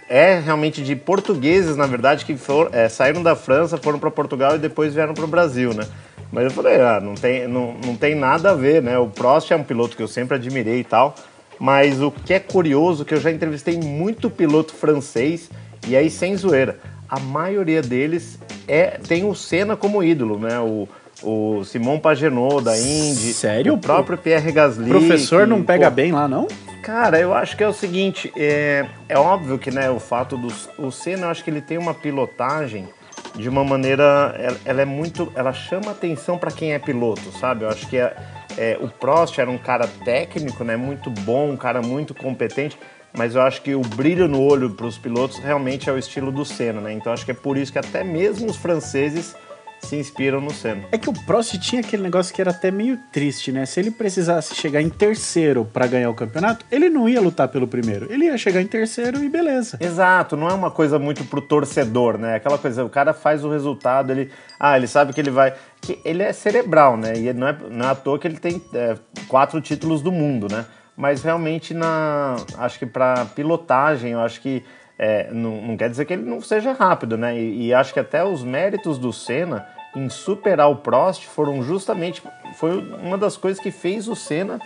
é 0.09 0.37
realmente 0.39 0.83
de 0.83 0.93
portugueses, 0.93 1.77
na 1.77 1.85
verdade, 1.87 2.25
que 2.25 2.35
for, 2.35 2.69
é, 2.73 2.89
saíram 2.89 3.23
da 3.23 3.33
França, 3.33 3.77
foram 3.77 3.97
para 3.97 4.11
Portugal 4.11 4.55
e 4.55 4.59
depois 4.59 4.93
vieram 4.93 5.13
para 5.13 5.23
o 5.23 5.27
Brasil, 5.27 5.73
né? 5.73 5.87
Mas 6.33 6.43
eu 6.43 6.51
falei, 6.51 6.81
ah, 6.81 6.99
não 7.01 7.13
tem, 7.13 7.47
não, 7.47 7.75
não 7.85 7.95
tem 7.95 8.13
nada 8.13 8.51
a 8.51 8.53
ver, 8.53 8.81
né? 8.81 8.97
O 8.99 9.07
Prost 9.07 9.49
é 9.51 9.55
um 9.55 9.63
piloto 9.63 9.95
que 9.95 10.03
eu 10.03 10.09
sempre 10.09 10.35
admirei 10.35 10.79
e 10.81 10.83
tal, 10.83 11.15
mas 11.57 12.01
o 12.01 12.11
que 12.11 12.33
é 12.33 12.39
curioso, 12.41 13.05
que 13.05 13.13
eu 13.13 13.21
já 13.21 13.31
entrevistei 13.31 13.77
muito 13.77 14.29
piloto 14.29 14.73
francês, 14.73 15.49
e 15.87 15.95
aí 15.95 16.09
sem 16.09 16.35
zoeira, 16.35 16.77
a 17.07 17.21
maioria 17.21 17.81
deles 17.81 18.37
é, 18.67 18.99
tem 19.07 19.23
o 19.23 19.33
Senna 19.33 19.77
como 19.77 20.03
ídolo, 20.03 20.37
né? 20.37 20.59
O, 20.59 20.89
o 21.23 21.63
Simon 21.63 21.99
Pagenaud 21.99 22.63
da 22.63 22.77
Indy, 22.77 23.33
Sério? 23.33 23.73
o 23.73 23.77
próprio 23.77 24.17
Pierre 24.17 24.51
Gasly. 24.51 24.89
Professor 24.89 25.43
que, 25.43 25.49
não 25.49 25.63
pega 25.63 25.89
pô, 25.89 25.95
bem 25.95 26.11
lá, 26.11 26.27
não? 26.27 26.47
Cara, 26.81 27.19
eu 27.19 27.33
acho 27.33 27.55
que 27.55 27.63
é 27.63 27.67
o 27.67 27.73
seguinte, 27.73 28.31
é, 28.35 28.85
é 29.07 29.17
óbvio 29.17 29.59
que 29.59 29.69
né, 29.69 29.89
o 29.89 29.99
fato 29.99 30.37
do 30.37 30.47
o 30.77 30.91
Senna, 30.91 31.27
eu 31.27 31.29
acho 31.29 31.43
que 31.43 31.49
ele 31.49 31.61
tem 31.61 31.77
uma 31.77 31.93
pilotagem 31.93 32.87
de 33.35 33.47
uma 33.47 33.63
maneira, 33.63 34.35
ela, 34.37 34.57
ela 34.65 34.81
é 34.81 34.85
muito, 34.85 35.31
ela 35.35 35.53
chama 35.53 35.91
atenção 35.91 36.37
para 36.37 36.51
quem 36.51 36.73
é 36.73 36.79
piloto, 36.79 37.31
sabe? 37.39 37.63
Eu 37.63 37.69
acho 37.69 37.87
que 37.87 37.97
é, 37.97 38.15
é, 38.57 38.77
o 38.81 38.87
Prost 38.87 39.37
era 39.37 39.49
um 39.49 39.57
cara 39.57 39.87
técnico, 40.03 40.63
né, 40.63 40.75
muito 40.75 41.09
bom, 41.09 41.51
um 41.51 41.57
cara 41.57 41.81
muito 41.81 42.13
competente, 42.13 42.77
mas 43.13 43.35
eu 43.35 43.41
acho 43.41 43.61
que 43.61 43.75
o 43.75 43.81
brilho 43.81 44.27
no 44.27 44.41
olho 44.41 44.71
para 44.71 44.85
os 44.85 44.97
pilotos 44.97 45.37
realmente 45.37 45.89
é 45.89 45.93
o 45.93 45.97
estilo 45.97 46.31
do 46.31 46.45
Senna, 46.45 46.79
né? 46.79 46.93
Então 46.93 47.11
acho 47.11 47.25
que 47.25 47.31
é 47.31 47.33
por 47.33 47.57
isso 47.57 47.71
que 47.71 47.79
até 47.79 48.03
mesmo 48.03 48.49
os 48.49 48.55
franceses 48.55 49.35
se 49.81 49.95
inspiram 49.95 50.39
no 50.39 50.51
Senna. 50.51 50.83
É 50.91 50.97
que 50.97 51.09
o 51.09 51.13
Prost 51.25 51.57
tinha 51.59 51.81
aquele 51.81 52.03
negócio 52.03 52.33
que 52.33 52.41
era 52.41 52.51
até 52.51 52.71
meio 52.71 52.97
triste, 53.11 53.51
né? 53.51 53.65
Se 53.65 53.79
ele 53.79 53.91
precisasse 53.91 54.55
chegar 54.55 54.81
em 54.81 54.89
terceiro 54.89 55.65
pra 55.65 55.87
ganhar 55.87 56.09
o 56.09 56.13
campeonato, 56.13 56.65
ele 56.71 56.89
não 56.89 57.09
ia 57.09 57.19
lutar 57.19 57.47
pelo 57.47 57.67
primeiro. 57.67 58.11
Ele 58.11 58.25
ia 58.25 58.37
chegar 58.37 58.61
em 58.61 58.67
terceiro 58.67 59.23
e 59.23 59.29
beleza. 59.29 59.77
Exato, 59.79 60.37
não 60.37 60.47
é 60.49 60.53
uma 60.53 60.71
coisa 60.71 60.97
muito 60.99 61.23
pro 61.25 61.41
torcedor, 61.41 62.17
né? 62.17 62.35
Aquela 62.35 62.57
coisa, 62.57 62.85
o 62.85 62.89
cara 62.89 63.13
faz 63.13 63.43
o 63.43 63.49
resultado, 63.49 64.11
ele. 64.11 64.31
Ah, 64.59 64.77
ele 64.77 64.87
sabe 64.87 65.13
que 65.13 65.19
ele 65.19 65.31
vai. 65.31 65.53
Que 65.81 65.99
ele 66.05 66.21
é 66.21 66.31
cerebral, 66.31 66.95
né? 66.95 67.13
E 67.17 67.33
não 67.33 67.47
é, 67.47 67.57
não 67.69 67.87
é 67.87 67.91
à 67.91 67.95
toa 67.95 68.19
que 68.19 68.27
ele 68.27 68.37
tem 68.37 68.61
é, 68.73 68.95
quatro 69.27 69.59
títulos 69.59 70.01
do 70.01 70.11
mundo, 70.11 70.47
né? 70.49 70.65
Mas 70.95 71.23
realmente 71.23 71.73
na. 71.73 72.35
Acho 72.57 72.77
que 72.77 72.85
pra 72.85 73.25
pilotagem, 73.25 74.11
eu 74.11 74.19
acho 74.19 74.39
que. 74.41 74.63
É, 75.03 75.29
não, 75.31 75.59
não 75.63 75.75
quer 75.75 75.89
dizer 75.89 76.05
que 76.05 76.13
ele 76.13 76.21
não 76.21 76.39
seja 76.41 76.73
rápido, 76.73 77.17
né? 77.17 77.35
E, 77.35 77.65
e 77.65 77.73
acho 77.73 77.91
que 77.91 77.99
até 77.99 78.23
os 78.23 78.43
méritos 78.43 78.99
do 78.99 79.11
Senna 79.11 79.67
em 79.95 80.07
superar 80.09 80.69
o 80.69 80.75
Prost 80.75 81.25
foram 81.25 81.63
justamente. 81.63 82.21
Foi 82.53 82.77
uma 83.01 83.17
das 83.17 83.35
coisas 83.35 83.61
que 83.61 83.71
fez 83.71 84.07
o 84.07 84.15
Senna 84.15 84.59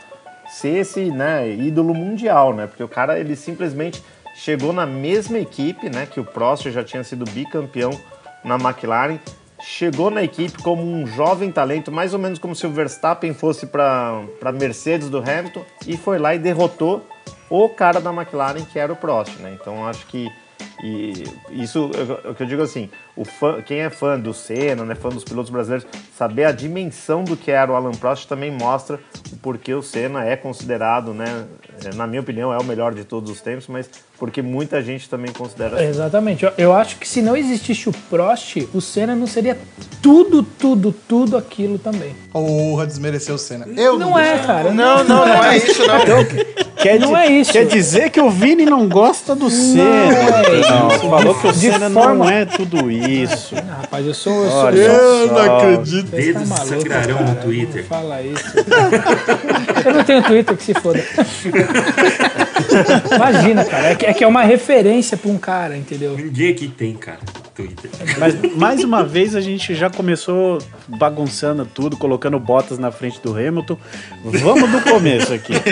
ser 0.49 0.79
esse 0.79 1.05
né, 1.05 1.49
ídolo 1.49 1.93
mundial, 1.93 2.53
né? 2.53 2.67
Porque 2.67 2.83
o 2.83 2.87
cara 2.87 3.17
ele 3.17 3.33
simplesmente 3.33 4.03
chegou 4.35 4.73
na 4.73 4.85
mesma 4.85 5.39
equipe, 5.39 5.89
né? 5.89 6.05
Que 6.05 6.19
o 6.19 6.25
Prost 6.25 6.69
já 6.69 6.83
tinha 6.83 7.03
sido 7.05 7.23
bicampeão 7.31 7.91
na 8.43 8.55
McLaren, 8.55 9.19
chegou 9.61 10.11
na 10.11 10.21
equipe 10.21 10.61
como 10.61 10.83
um 10.83 11.07
jovem 11.07 11.49
talento, 11.49 11.93
mais 11.93 12.13
ou 12.13 12.19
menos 12.19 12.39
como 12.39 12.53
se 12.53 12.67
o 12.67 12.71
Verstappen 12.71 13.33
fosse 13.33 13.67
para 13.67 14.21
para 14.37 14.51
Mercedes 14.51 15.09
do 15.09 15.19
Hamilton 15.19 15.63
e 15.87 15.95
foi 15.95 16.19
lá 16.19 16.35
e 16.35 16.39
derrotou 16.39 17.07
o 17.49 17.69
cara 17.69 17.99
da 17.99 18.11
McLaren 18.11 18.63
que 18.65 18.79
era 18.79 18.91
o 18.91 18.95
Prost, 18.95 19.37
né? 19.39 19.57
Então 19.59 19.85
acho 19.87 20.05
que 20.07 20.31
E 20.83 21.23
isso 21.51 21.89
o 22.29 22.35
que 22.35 22.43
eu 22.43 22.47
digo 22.47 22.61
assim, 22.61 22.89
o 23.15 23.23
fã, 23.23 23.61
quem 23.61 23.79
é 23.79 23.89
fã 23.89 24.19
do 24.19 24.33
Senna, 24.33 24.83
né, 24.83 24.95
fã 24.95 25.09
dos 25.09 25.23
pilotos 25.23 25.49
brasileiros, 25.49 25.87
saber 26.13 26.45
a 26.45 26.51
dimensão 26.51 27.23
do 27.23 27.37
que 27.37 27.51
era 27.51 27.71
o 27.71 27.75
Alan 27.75 27.91
Prost 27.91 28.27
também 28.27 28.51
mostra 28.51 28.99
o 29.31 29.37
porquê 29.37 29.73
o 29.73 29.81
Senna 29.81 30.25
é 30.25 30.35
considerado, 30.35 31.13
né, 31.13 31.47
na 31.95 32.05
minha 32.05 32.21
opinião, 32.21 32.53
é 32.53 32.57
o 32.57 32.63
melhor 32.63 32.93
de 32.93 33.03
todos 33.03 33.29
os 33.29 33.41
tempos, 33.41 33.67
mas 33.67 33.89
porque 34.17 34.41
muita 34.41 34.81
gente 34.81 35.09
também 35.09 35.31
considera. 35.31 35.83
Exatamente. 35.83 36.43
Eu, 36.45 36.51
eu 36.57 36.73
acho 36.73 36.97
que 36.97 37.07
se 37.07 37.21
não 37.21 37.35
existisse 37.35 37.89
o 37.89 37.93
Prost, 38.09 38.57
o 38.73 38.79
Senna 38.81 39.15
não 39.15 39.27
seria 39.27 39.57
tudo, 40.01 40.41
tudo, 40.43 40.93
tudo 41.07 41.37
aquilo 41.37 41.77
também. 41.77 42.15
Porra, 42.31 42.85
desmereceu 42.85 43.35
o 43.35 43.37
Senna. 43.37 43.65
Eu 43.75 43.97
Não 43.99 44.17
é, 44.17 44.37
cara. 44.39 44.71
Não, 44.71 45.03
não, 45.03 45.25
não 45.25 45.43
é 45.43 45.57
isso, 45.57 45.81
não. 45.85 45.95
Quer, 46.75 46.99
Não 46.99 47.07
di- 47.09 47.15
é 47.15 47.31
isso. 47.31 47.51
quer 47.51 47.65
dizer 47.65 48.11
que 48.11 48.21
o 48.21 48.29
Vini 48.29 48.63
não 48.65 48.87
gosta 48.87 49.33
do 49.35 49.49
Senna. 49.49 49.81
é 49.83 50.69
Não, 50.69 50.89
falou 51.09 51.33
que 51.33 51.47
o 51.47 51.51
De 51.51 51.57
Senna 51.59 51.89
forma- 51.89 52.25
não 52.25 52.29
é 52.29 52.45
tudo 52.45 52.91
isso. 52.91 53.55
Ah, 53.55 53.81
rapaz, 53.81 54.05
eu 54.05 54.13
sou. 54.13 54.43
Eu 54.43 54.49
sou 54.51 54.59
Olha 54.65 54.77
Eu 54.81 55.27
não 55.27 55.35
só. 55.35 55.57
acredito. 55.57 56.11
Tá 56.11 56.17
Dedos 56.17 56.47
maluco, 56.49 56.67
sangrarão 56.67 57.21
no 57.25 57.35
Twitter. 57.41 57.81
Não 57.81 57.89
fala 57.89 58.21
isso. 58.21 58.43
eu 59.85 59.93
não 59.93 60.03
tenho 60.03 60.23
Twitter 60.23 60.55
que 60.57 60.63
se 60.63 60.73
foda. 60.75 61.03
Imagina, 63.15 63.65
cara. 63.65 63.89
É 63.89 63.95
que, 63.95 64.05
é 64.05 64.13
que 64.13 64.23
é 64.23 64.27
uma 64.27 64.43
referência 64.43 65.17
pra 65.17 65.29
um 65.29 65.37
cara, 65.37 65.77
entendeu? 65.77 66.17
Ninguém 66.17 66.51
aqui 66.51 66.67
tem, 66.67 66.93
cara, 66.93 67.19
Twitter. 67.53 67.89
Mas 68.17 68.55
mais 68.55 68.83
uma 68.83 69.03
vez 69.03 69.35
a 69.35 69.41
gente 69.41 69.75
já 69.75 69.89
começou 69.89 70.59
bagunçando 70.87 71.65
tudo, 71.65 71.97
colocando 71.97 72.39
botas 72.39 72.77
na 72.77 72.91
frente 72.91 73.19
do 73.21 73.31
Hamilton. 73.31 73.77
Vamos 74.23 74.71
do 74.71 74.81
começo 74.81 75.33
aqui. 75.33 75.53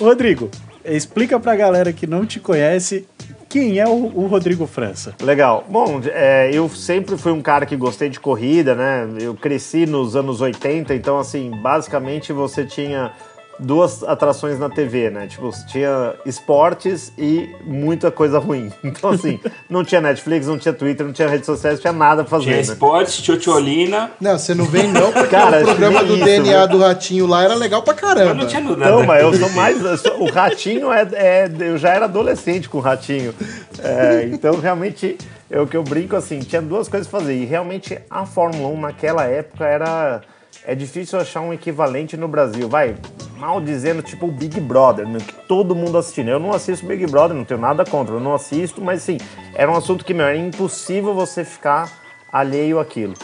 Rodrigo, 0.00 0.50
explica 0.84 1.38
pra 1.38 1.56
galera 1.56 1.92
que 1.92 2.06
não 2.06 2.24
te 2.24 2.40
conhece 2.40 3.06
quem 3.48 3.78
é 3.78 3.88
o, 3.88 4.12
o 4.14 4.26
Rodrigo 4.26 4.66
França. 4.66 5.14
Legal. 5.22 5.64
Bom, 5.68 6.00
é, 6.06 6.50
eu 6.52 6.68
sempre 6.68 7.16
fui 7.16 7.32
um 7.32 7.40
cara 7.40 7.64
que 7.64 7.76
gostei 7.76 8.08
de 8.08 8.20
corrida, 8.20 8.74
né? 8.74 9.08
Eu 9.20 9.34
cresci 9.34 9.86
nos 9.86 10.14
anos 10.14 10.40
80, 10.40 10.94
então, 10.94 11.18
assim, 11.18 11.50
basicamente 11.62 12.32
você 12.32 12.64
tinha 12.64 13.12
duas 13.58 14.02
atrações 14.04 14.58
na 14.58 14.68
TV, 14.70 15.10
né? 15.10 15.26
Tipo, 15.26 15.50
tinha 15.66 16.14
esportes 16.24 17.12
e 17.18 17.54
muita 17.64 18.10
coisa 18.10 18.38
ruim. 18.38 18.72
Então, 18.84 19.10
assim, 19.10 19.38
não 19.68 19.84
tinha 19.84 20.00
Netflix, 20.00 20.46
não 20.46 20.58
tinha 20.58 20.72
Twitter, 20.72 21.04
não 21.06 21.12
tinha 21.12 21.28
redes 21.28 21.46
sociais, 21.46 21.76
não 21.76 21.80
tinha 21.82 21.92
nada 21.92 22.22
pra 22.24 22.30
fazer, 22.30 22.44
Tinha 22.44 22.56
né? 22.56 22.62
esportes, 22.62 23.16
Tchotcholina, 23.22 24.10
Não, 24.20 24.38
você 24.38 24.54
não 24.54 24.64
vem 24.64 24.88
não, 24.88 25.12
porque 25.12 25.28
Cara, 25.28 25.60
o 25.60 25.64
programa 25.64 26.02
do 26.04 26.14
isso, 26.16 26.24
DNA 26.24 26.60
né? 26.60 26.66
do 26.66 26.78
Ratinho 26.78 27.26
lá 27.26 27.42
era 27.44 27.54
legal 27.54 27.82
pra 27.82 27.94
caramba. 27.94 28.34
não 28.34 28.46
tinha 28.46 28.60
nada. 28.62 28.76
Não, 28.90 29.04
mas 29.04 29.22
eu 29.22 29.34
sou 29.34 29.50
mais. 29.50 29.80
eu 29.84 29.96
sou- 29.98 30.22
o 30.22 30.30
Ratinho 30.30 30.92
é, 30.92 31.02
é- 31.12 31.50
Eu 31.60 31.76
já 31.78 31.90
era 31.90 32.04
adolescente 32.06 32.68
com 32.68 32.78
o 32.78 32.80
Ratinho. 32.80 33.34
É, 33.82 34.28
então, 34.32 34.58
realmente, 34.58 35.16
é 35.50 35.60
o 35.60 35.66
que 35.66 35.76
eu 35.76 35.82
brinco 35.82 36.16
assim: 36.16 36.38
tinha 36.40 36.62
duas 36.62 36.88
coisas 36.88 37.06
pra 37.08 37.20
fazer. 37.20 37.34
E 37.34 37.44
realmente 37.44 37.98
a 38.10 38.24
Fórmula 38.26 38.68
1 38.68 38.80
naquela 38.80 39.24
época 39.24 39.64
era. 39.66 40.20
É 40.68 40.74
difícil 40.74 41.18
achar 41.18 41.40
um 41.40 41.50
equivalente 41.50 42.14
no 42.14 42.28
Brasil. 42.28 42.68
Vai, 42.68 42.94
mal 43.38 43.58
dizendo, 43.58 44.02
tipo 44.02 44.26
o 44.26 44.30
Big 44.30 44.60
Brother, 44.60 45.08
né, 45.08 45.18
que 45.18 45.32
todo 45.48 45.74
mundo 45.74 45.96
assistindo. 45.96 46.28
Eu 46.28 46.38
não 46.38 46.52
assisto 46.52 46.84
Big 46.84 47.06
Brother, 47.06 47.34
não 47.34 47.42
tenho 47.42 47.58
nada 47.58 47.86
contra, 47.86 48.14
eu 48.14 48.20
não 48.20 48.34
assisto, 48.34 48.78
mas 48.78 49.00
sim, 49.00 49.16
era 49.54 49.72
um 49.72 49.74
assunto 49.74 50.04
que, 50.04 50.12
meu, 50.12 50.26
era 50.26 50.36
impossível 50.36 51.14
você 51.14 51.42
ficar 51.42 51.90
alheio 52.30 52.78
àquilo. 52.78 53.14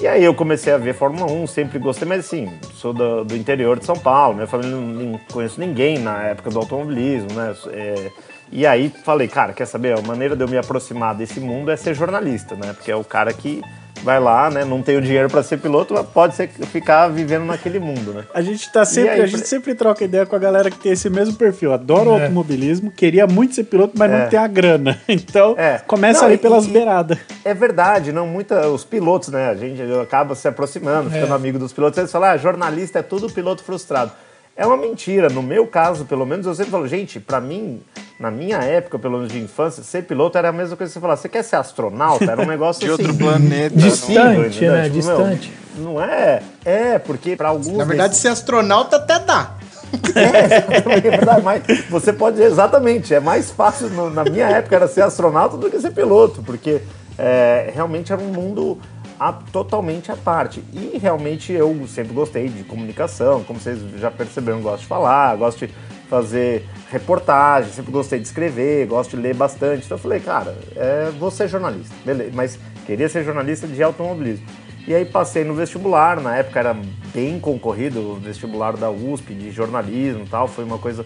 E 0.00 0.06
aí 0.06 0.22
eu 0.22 0.32
comecei 0.32 0.72
a 0.72 0.78
ver 0.78 0.94
Fórmula 0.94 1.28
1, 1.28 1.48
sempre 1.48 1.80
gostei, 1.80 2.06
mas 2.06 2.20
assim, 2.20 2.48
sou 2.74 2.92
do, 2.92 3.24
do 3.24 3.36
interior 3.36 3.76
de 3.76 3.84
São 3.84 3.96
Paulo, 3.96 4.36
minha 4.36 4.46
família 4.46 4.70
não, 4.70 4.80
não 4.80 5.20
conheço 5.32 5.58
ninguém 5.58 5.98
na 5.98 6.22
época 6.22 6.48
do 6.48 6.60
automobilismo, 6.60 7.32
né? 7.32 7.56
É, 7.72 8.12
e 8.50 8.66
aí 8.66 8.92
falei, 9.04 9.28
cara, 9.28 9.52
quer 9.52 9.66
saber? 9.66 9.98
A 9.98 10.02
maneira 10.02 10.34
de 10.36 10.42
eu 10.42 10.48
me 10.48 10.56
aproximar 10.56 11.14
desse 11.14 11.40
mundo 11.40 11.70
é 11.70 11.76
ser 11.76 11.94
jornalista, 11.94 12.54
né? 12.54 12.72
Porque 12.72 12.90
é 12.90 12.96
o 12.96 13.04
cara 13.04 13.32
que 13.32 13.62
vai 14.04 14.20
lá, 14.20 14.48
né? 14.48 14.64
Não 14.64 14.80
tem 14.80 14.96
o 14.96 15.02
dinheiro 15.02 15.28
para 15.28 15.42
ser 15.42 15.58
piloto, 15.58 15.92
mas 15.92 16.06
pode 16.06 16.34
ser, 16.36 16.48
ficar 16.48 17.08
vivendo 17.08 17.44
naquele 17.44 17.80
mundo, 17.80 18.12
né? 18.12 18.24
A 18.32 18.40
gente 18.40 18.70
tá 18.72 18.84
sempre, 18.84 19.10
aí, 19.10 19.20
a 19.22 19.26
gente 19.26 19.46
sempre 19.48 19.74
troca 19.74 20.04
ideia 20.04 20.24
com 20.24 20.36
a 20.36 20.38
galera 20.38 20.70
que 20.70 20.78
tem 20.78 20.92
esse 20.92 21.10
mesmo 21.10 21.34
perfil. 21.34 21.72
Adora 21.72 22.08
o 22.08 22.12
automobilismo, 22.12 22.92
queria 22.92 23.26
muito 23.26 23.56
ser 23.56 23.64
piloto, 23.64 23.94
mas 23.98 24.08
não 24.10 24.28
tem 24.28 24.38
a 24.38 24.46
grana. 24.46 24.98
Então, 25.08 25.54
É. 25.58 25.78
começa 25.86 26.20
Não, 26.20 26.26
ali 26.28 26.36
e- 26.36 26.38
pelas 26.38 26.66
e- 26.66 26.70
beiradas. 26.70 27.18
É 27.44 27.52
verdade, 27.52 28.12
não 28.12 28.26
muita 28.26 28.68
os 28.68 28.84
pilotos, 28.84 29.30
né? 29.30 29.48
A 29.50 29.54
gente 29.56 29.82
acaba 30.00 30.34
se 30.36 30.46
aproximando, 30.46 31.10
ficando 31.10 31.34
amigo 31.34 31.58
dos 31.58 31.72
pilotos. 31.72 31.98
Eles 31.98 32.12
falam, 32.12 32.30
ah, 32.30 32.36
jornalista 32.36 33.00
é 33.00 33.02
tudo 33.02 33.28
piloto 33.28 33.64
frustrado. 33.64 34.12
É 34.58 34.66
uma 34.66 34.76
mentira. 34.76 35.28
No 35.28 35.40
meu 35.40 35.68
caso, 35.68 36.04
pelo 36.04 36.26
menos, 36.26 36.44
eu 36.44 36.52
sempre 36.54 36.72
falo, 36.72 36.88
gente, 36.88 37.20
pra 37.20 37.40
mim, 37.40 37.80
na 38.18 38.28
minha 38.28 38.58
época, 38.58 38.98
pelo 38.98 39.18
menos 39.18 39.32
de 39.32 39.38
infância, 39.38 39.84
ser 39.84 40.02
piloto 40.02 40.36
era 40.36 40.48
a 40.48 40.52
mesma 40.52 40.76
coisa 40.76 40.90
que 40.90 40.94
você 40.94 41.00
falar, 41.00 41.16
você 41.16 41.28
quer 41.28 41.44
ser 41.44 41.54
astronauta? 41.54 42.24
Era 42.24 42.42
um 42.42 42.46
negócio 42.50 42.80
De 42.84 42.90
assim. 42.92 43.02
outro 43.02 43.16
planeta. 43.16 43.76
Distante, 43.76 44.12
impossível, 44.40 44.46
entendeu? 44.48 44.72
né? 44.72 44.82
Tipo, 44.90 45.06
meu, 45.06 45.16
Distante. 45.16 45.52
não 45.76 46.02
é. 46.02 46.42
É, 46.64 46.98
porque 46.98 47.36
pra 47.36 47.50
alguns. 47.50 47.68
Na 47.68 47.84
verdade, 47.84 48.08
desses- 48.08 48.22
ser 48.22 48.28
astronauta 48.28 48.96
até 48.96 49.20
dá. 49.20 49.52
é 50.14 51.00
verdade, 51.00 51.40
mas 51.42 51.62
você 51.88 52.12
pode, 52.12 52.42
exatamente, 52.42 53.14
é 53.14 53.20
mais 53.20 53.50
fácil, 53.50 53.88
na 54.10 54.24
minha 54.24 54.46
época 54.46 54.74
era 54.76 54.88
ser 54.88 55.02
astronauta 55.02 55.56
do 55.56 55.70
que 55.70 55.80
ser 55.80 55.92
piloto, 55.92 56.42
porque 56.42 56.82
é, 57.16 57.70
realmente 57.74 58.12
era 58.12 58.20
um 58.20 58.26
mundo 58.26 58.78
a- 59.18 59.32
totalmente 59.32 60.10
à 60.12 60.16
parte. 60.16 60.62
E 60.72 60.98
realmente 60.98 61.52
eu 61.52 61.86
sempre 61.86 62.12
gostei 62.12 62.48
de 62.48 62.64
comunicação, 62.64 63.42
como 63.44 63.58
vocês 63.58 63.78
já 63.98 64.10
perceberam, 64.10 64.60
gosto 64.60 64.80
de 64.82 64.86
falar, 64.86 65.36
gosto 65.36 65.66
de 65.66 65.72
fazer 66.08 66.66
reportagem, 66.90 67.70
sempre 67.70 67.92
gostei 67.92 68.18
de 68.18 68.26
escrever, 68.26 68.86
gosto 68.86 69.16
de 69.16 69.22
ler 69.22 69.34
bastante. 69.34 69.84
Então 69.84 69.96
eu 69.96 70.02
falei, 70.02 70.20
cara, 70.20 70.56
é, 70.74 71.10
vou 71.18 71.30
ser 71.30 71.48
jornalista, 71.48 71.94
beleza, 72.04 72.30
mas 72.34 72.58
queria 72.86 73.08
ser 73.08 73.24
jornalista 73.24 73.66
de 73.66 73.82
automobilismo. 73.82 74.46
E 74.86 74.94
aí 74.94 75.04
passei 75.04 75.44
no 75.44 75.52
vestibular, 75.54 76.18
na 76.18 76.36
época 76.36 76.58
era 76.58 76.74
bem 77.12 77.38
concorrido 77.38 78.00
o 78.00 78.14
vestibular 78.14 78.74
da 78.74 78.90
USP 78.90 79.34
de 79.34 79.50
jornalismo 79.50 80.24
e 80.24 80.28
tal, 80.28 80.48
foi 80.48 80.64
uma 80.64 80.78
coisa 80.78 81.04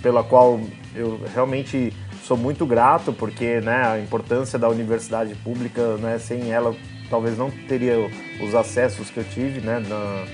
pela 0.00 0.22
qual 0.22 0.60
eu 0.94 1.20
realmente 1.34 1.92
sou 2.22 2.36
muito 2.36 2.64
grato, 2.64 3.12
porque 3.12 3.60
né, 3.60 3.84
a 3.84 3.98
importância 3.98 4.56
da 4.58 4.68
universidade 4.68 5.34
pública, 5.36 5.96
né, 5.96 6.18
sem 6.20 6.52
ela 6.52 6.72
talvez 7.10 7.36
não 7.36 7.50
teria 7.50 8.08
os 8.40 8.54
acessos 8.54 9.10
que 9.10 9.18
eu 9.18 9.24
tive 9.24 9.60
né, 9.60 9.82
na- 9.86 10.24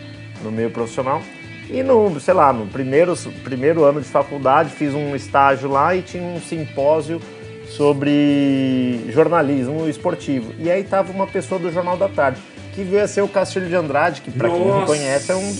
no 0.44 0.52
meio 0.52 0.70
profissional. 0.70 1.20
E 1.68 1.82
no, 1.82 2.20
sei 2.20 2.34
lá, 2.34 2.52
no 2.52 2.66
primeiro, 2.66 3.14
primeiro 3.42 3.82
ano 3.82 4.00
de 4.00 4.06
faculdade 4.06 4.70
fiz 4.70 4.94
um 4.94 5.16
estágio 5.16 5.68
lá 5.68 5.96
e 5.96 6.02
tinha 6.02 6.22
um 6.22 6.40
simpósio 6.40 7.20
sobre 7.68 9.00
jornalismo 9.12 9.88
esportivo. 9.88 10.52
E 10.58 10.70
aí 10.70 10.84
tava 10.84 11.12
uma 11.12 11.26
pessoa 11.26 11.58
do 11.58 11.72
Jornal 11.72 11.96
da 11.96 12.08
Tarde, 12.08 12.40
que 12.74 12.82
veio 12.82 13.02
a 13.02 13.08
ser 13.08 13.22
o 13.22 13.28
Castilho 13.28 13.66
de 13.68 13.74
Andrade, 13.74 14.20
que 14.20 14.30
para 14.30 14.48
quem 14.48 14.58
não 14.66 14.84
conhece 14.86 15.32
é 15.32 15.34
um 15.34 15.56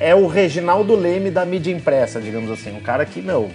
é 0.00 0.14
o 0.16 0.26
Reginaldo 0.26 0.96
Leme 0.96 1.30
da 1.30 1.44
mídia 1.44 1.70
impressa, 1.70 2.20
digamos 2.20 2.50
assim, 2.50 2.74
um 2.76 2.80
cara 2.80 3.04
que, 3.06 3.20
meu, 3.22 3.50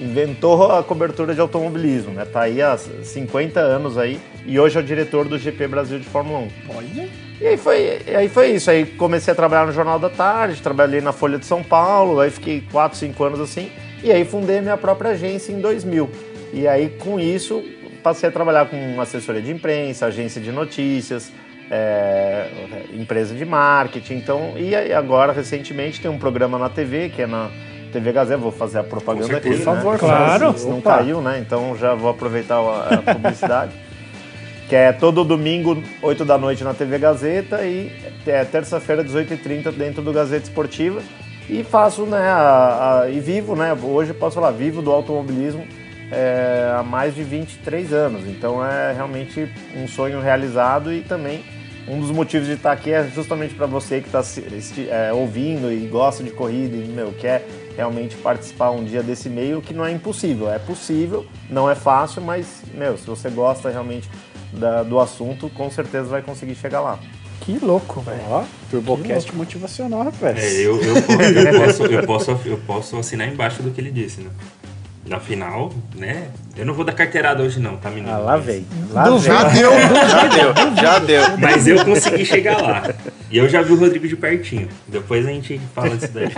inventou 0.00 0.72
a 0.72 0.82
cobertura 0.82 1.34
de 1.34 1.40
automobilismo, 1.40 2.12
né? 2.12 2.24
Tá 2.24 2.42
aí 2.42 2.60
há 2.60 2.76
50 2.76 3.60
anos 3.60 3.96
aí 3.96 4.20
e 4.44 4.58
hoje 4.58 4.76
é 4.76 4.80
o 4.80 4.84
diretor 4.84 5.26
do 5.26 5.38
GP 5.38 5.68
Brasil 5.68 5.98
de 5.98 6.06
Fórmula 6.06 6.40
1. 6.40 6.48
Olha. 6.76 7.08
E 7.40 7.46
aí 7.46 7.56
foi, 7.56 8.00
aí 8.16 8.28
foi 8.28 8.50
isso. 8.52 8.70
Aí 8.70 8.86
comecei 8.86 9.32
a 9.32 9.34
trabalhar 9.34 9.66
no 9.66 9.72
Jornal 9.72 9.98
da 9.98 10.10
Tarde, 10.10 10.60
trabalhei 10.62 11.00
na 11.00 11.12
Folha 11.12 11.38
de 11.38 11.46
São 11.46 11.62
Paulo, 11.62 12.20
aí 12.20 12.30
fiquei 12.30 12.62
4, 12.72 12.98
5 12.98 13.24
anos 13.24 13.40
assim. 13.40 13.70
E 14.02 14.12
aí 14.12 14.24
fundei 14.24 14.58
a 14.58 14.62
minha 14.62 14.76
própria 14.76 15.12
agência 15.12 15.52
em 15.52 15.60
2000. 15.60 16.10
E 16.52 16.68
aí 16.68 16.88
com 16.88 17.18
isso 17.18 17.62
passei 18.02 18.28
a 18.28 18.32
trabalhar 18.32 18.66
com 18.66 19.00
assessoria 19.00 19.40
de 19.40 19.50
imprensa, 19.50 20.06
agência 20.06 20.40
de 20.40 20.52
notícias, 20.52 21.32
é, 21.70 22.48
empresa 22.92 23.34
de 23.34 23.44
marketing. 23.44 24.14
Então, 24.14 24.52
e 24.56 24.74
agora 24.92 25.32
recentemente 25.32 26.00
tem 26.00 26.10
um 26.10 26.18
programa 26.18 26.58
na 26.58 26.68
TV 26.68 27.08
que 27.08 27.22
é 27.22 27.26
na 27.26 27.50
TV 27.94 28.12
Gazeta. 28.12 28.38
Vou 28.38 28.52
fazer 28.52 28.78
a 28.80 28.84
propaganda 28.84 29.36
aqui, 29.38 29.48
certeza. 29.48 29.58
né? 29.70 29.76
Por 29.80 29.82
favor, 29.82 29.98
claro. 29.98 30.58
Se 30.58 30.66
não 30.66 30.78
Opa. 30.78 30.98
caiu, 30.98 31.20
né? 31.22 31.38
Então 31.40 31.76
já 31.78 31.94
vou 31.94 32.10
aproveitar 32.10 32.56
a, 32.56 32.94
a 32.94 32.98
publicidade. 33.14 33.72
que 34.68 34.74
é 34.76 34.92
todo 34.92 35.24
domingo, 35.24 35.82
8 36.02 36.24
da 36.24 36.36
noite 36.38 36.64
na 36.64 36.74
TV 36.74 36.98
Gazeta 36.98 37.62
e 37.64 37.90
é 38.26 38.44
terça-feira, 38.44 39.04
18h30 39.04 39.70
dentro 39.72 40.02
do 40.02 40.12
Gazeta 40.12 40.44
Esportiva. 40.44 41.00
E 41.48 41.62
faço, 41.62 42.06
né, 42.06 42.18
a- 42.26 43.02
a- 43.02 43.10
e 43.10 43.20
vivo, 43.20 43.54
né, 43.54 43.76
hoje 43.82 44.10
eu 44.10 44.14
posso 44.14 44.36
falar, 44.36 44.50
vivo 44.50 44.80
do 44.80 44.90
automobilismo 44.90 45.66
é, 46.10 46.72
há 46.78 46.82
mais 46.82 47.14
de 47.14 47.22
23 47.22 47.92
anos. 47.92 48.26
Então 48.26 48.64
é 48.64 48.92
realmente 48.94 49.46
um 49.76 49.86
sonho 49.86 50.20
realizado 50.20 50.90
e 50.92 51.02
também 51.02 51.44
um 51.86 52.00
dos 52.00 52.10
motivos 52.10 52.46
de 52.46 52.54
estar 52.54 52.72
aqui 52.72 52.90
é 52.92 53.04
justamente 53.04 53.52
para 53.54 53.66
você 53.66 54.00
que 54.00 54.06
está 54.08 54.22
ouvindo 55.14 55.70
e 55.70 55.86
gosta 55.86 56.22
de 56.24 56.30
corrida 56.30 56.74
e 56.76 56.88
meu, 56.88 57.12
quer 57.12 57.46
realmente 57.76 58.16
participar 58.16 58.70
um 58.70 58.84
dia 58.84 59.02
desse 59.02 59.28
meio, 59.28 59.60
que 59.60 59.74
não 59.74 59.84
é 59.84 59.90
impossível. 59.92 60.50
É 60.50 60.58
possível, 60.58 61.26
não 61.50 61.68
é 61.70 61.74
fácil, 61.74 62.22
mas 62.22 62.62
meu, 62.74 62.96
se 62.96 63.06
você 63.06 63.28
gosta 63.30 63.70
realmente 63.70 64.08
da- 64.52 64.82
do 64.82 64.98
assunto, 65.00 65.48
com 65.50 65.70
certeza 65.70 66.04
vai 66.08 66.22
conseguir 66.22 66.54
chegar 66.54 66.80
lá. 66.80 66.98
Que 67.40 67.58
louco, 67.58 68.00
velho. 68.00 68.22
Ó, 68.30 68.44
Turbocast 68.70 69.34
motivacional, 69.34 70.04
rapaz. 70.04 70.38
É, 70.42 70.52
eu, 70.60 70.80
eu, 70.82 70.94
posso, 71.02 71.12
eu, 71.12 71.52
posso, 71.60 71.82
eu, 71.84 72.06
posso, 72.06 72.30
eu 72.46 72.58
posso 72.58 72.96
assinar 72.96 73.28
embaixo 73.28 73.62
do 73.62 73.70
que 73.70 73.80
ele 73.80 73.90
disse, 73.90 74.20
né? 74.22 74.30
Na 75.06 75.20
final, 75.20 75.70
né? 75.94 76.28
Eu 76.56 76.64
não 76.64 76.72
vou 76.72 76.82
dar 76.84 76.92
carteirada 76.94 77.42
hoje 77.42 77.60
não, 77.60 77.76
tá, 77.76 77.90
menino? 77.90 78.10
Ah, 78.10 78.16
lá 78.18 78.36
vem. 78.38 78.64
Lá 78.90 79.04
Já 79.18 79.44
vem. 79.44 79.60
deu. 79.60 79.70
Já 80.08 80.28
deu, 80.28 80.76
já 80.80 80.98
deu. 80.98 81.38
Mas 81.38 81.66
eu 81.66 81.84
consegui 81.84 82.24
chegar 82.24 82.62
lá. 82.62 82.82
E 83.30 83.36
eu 83.36 83.46
já 83.48 83.60
vi 83.60 83.72
o 83.72 83.76
Rodrigo 83.78 84.08
de 84.08 84.16
pertinho. 84.16 84.68
Depois 84.88 85.26
a 85.26 85.30
gente 85.30 85.60
fala 85.74 85.94
disso 85.96 86.12
daí. 86.12 86.28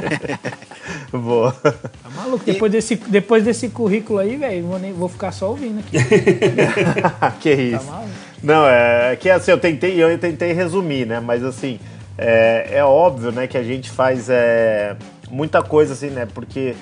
Boa. 1.13 1.53
Tá 1.53 1.75
maluco? 2.17 2.45
Depois, 2.45 2.73
desse, 2.73 2.97
depois 2.97 3.45
desse 3.45 3.69
currículo 3.69 4.19
aí, 4.19 4.37
velho, 4.37 4.67
vou, 4.67 4.79
nem- 4.81 4.93
vou 4.93 5.09
ficar 5.09 5.31
só 5.31 5.51
ouvindo 5.51 5.79
aqui. 5.81 5.97
que 7.41 7.53
isso. 7.53 7.85
maluco? 7.85 8.09
Não, 8.43 8.67
é 8.67 9.17
que 9.17 9.31
assim, 9.31 9.51
eu 9.51 9.59
tentei, 9.59 10.03
eu 10.03 10.19
tentei 10.19 10.53
resumir, 10.53 11.07
né? 11.07 11.21
Mas 11.21 11.45
assim, 11.45 11.79
é, 12.19 12.69
é 12.73 12.85
óbvio, 12.85 13.31
né, 13.31 13.47
que 13.47 13.57
a 13.59 13.63
gente 13.63 13.91
faz 13.91 14.29
é, 14.29 14.97
muita 15.31 15.63
coisa 15.63 15.93
assim, 15.93 16.11
né? 16.11 16.27
Porque 16.33 16.75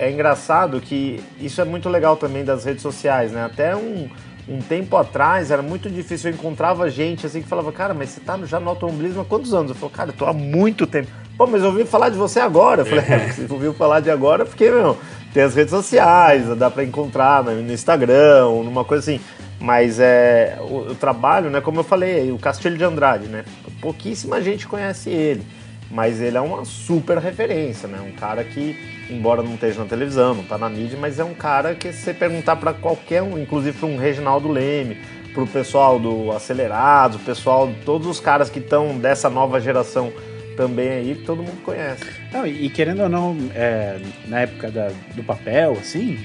é 0.00 0.10
engraçado 0.10 0.80
que 0.80 1.22
isso 1.38 1.60
é 1.60 1.64
muito 1.64 1.86
legal 1.88 2.16
também 2.16 2.42
das 2.42 2.64
redes 2.64 2.80
sociais, 2.80 3.32
né? 3.32 3.44
Até 3.44 3.76
um, 3.76 4.08
um 4.48 4.58
tempo 4.58 4.96
atrás 4.96 5.50
era 5.50 5.60
muito 5.60 5.90
difícil, 5.90 6.30
eu 6.30 6.34
encontrava 6.34 6.88
gente 6.88 7.26
assim 7.26 7.42
que 7.42 7.48
falava, 7.48 7.70
cara, 7.70 7.92
mas 7.92 8.08
você 8.08 8.20
tá 8.20 8.38
já 8.44 8.58
no 8.58 8.70
automobilismo 8.70 9.20
há 9.20 9.24
quantos 9.26 9.52
anos? 9.52 9.70
Eu 9.70 9.76
falei, 9.76 9.94
cara, 9.94 10.08
eu 10.08 10.14
tô 10.14 10.24
há 10.24 10.32
muito 10.32 10.86
tempo. 10.86 11.08
Pô, 11.36 11.46
mas 11.46 11.62
eu 11.62 11.68
ouvi 11.68 11.84
falar 11.84 12.08
de 12.08 12.16
você 12.16 12.40
agora. 12.40 12.80
Eu 12.80 12.86
falei, 12.86 13.04
é, 13.06 13.18
porque 13.18 13.42
você 13.46 13.52
ouviu 13.52 13.74
falar 13.74 14.00
de 14.00 14.10
agora 14.10 14.46
porque, 14.46 14.70
meu, 14.70 14.96
tem 15.34 15.42
as 15.42 15.54
redes 15.54 15.70
sociais, 15.70 16.46
dá 16.56 16.70
pra 16.70 16.82
encontrar 16.82 17.44
no 17.44 17.70
Instagram, 17.70 18.46
numa 18.64 18.86
coisa 18.86 19.02
assim. 19.02 19.22
Mas 19.60 20.00
é, 20.00 20.56
o, 20.60 20.92
o 20.92 20.94
trabalho, 20.94 21.50
né, 21.50 21.60
como 21.60 21.80
eu 21.80 21.84
falei, 21.84 22.32
o 22.32 22.38
Castilho 22.38 22.78
de 22.78 22.84
Andrade, 22.84 23.26
né? 23.26 23.44
Pouquíssima 23.82 24.40
gente 24.40 24.66
conhece 24.66 25.10
ele. 25.10 25.46
Mas 25.90 26.20
ele 26.20 26.36
é 26.36 26.40
uma 26.40 26.64
super 26.64 27.18
referência, 27.18 27.88
né? 27.88 27.98
Um 28.00 28.12
cara 28.12 28.44
que, 28.44 28.76
embora 29.10 29.42
não 29.42 29.54
esteja 29.54 29.80
na 29.80 29.86
televisão, 29.86 30.34
não 30.34 30.44
tá 30.44 30.56
na 30.56 30.68
mídia, 30.68 30.96
mas 31.00 31.18
é 31.18 31.24
um 31.24 31.34
cara 31.34 31.74
que 31.74 31.92
se 31.92 32.02
você 32.04 32.14
perguntar 32.14 32.56
para 32.56 32.72
qualquer 32.72 33.22
um, 33.22 33.36
inclusive 33.38 33.76
para 33.76 33.88
um 33.88 33.96
Reginaldo 33.96 34.48
Leme, 34.48 34.98
pro 35.34 35.46
pessoal 35.46 35.98
do 35.98 36.30
Acelerados, 36.32 37.16
o 37.16 37.24
pessoal, 37.24 37.72
todos 37.84 38.06
os 38.06 38.20
caras 38.20 38.48
que 38.48 38.60
estão 38.60 38.98
dessa 38.98 39.28
nova 39.28 39.60
geração 39.60 40.12
também 40.56 40.88
aí, 40.90 41.14
todo 41.14 41.38
mundo 41.42 41.60
conhece. 41.64 42.04
Não, 42.32 42.46
e, 42.46 42.66
e 42.66 42.70
querendo 42.70 43.02
ou 43.02 43.08
não, 43.08 43.36
é, 43.54 43.98
na 44.26 44.40
época 44.40 44.70
da- 44.70 44.90
do 45.14 45.22
papel, 45.24 45.72
assim, 45.72 46.18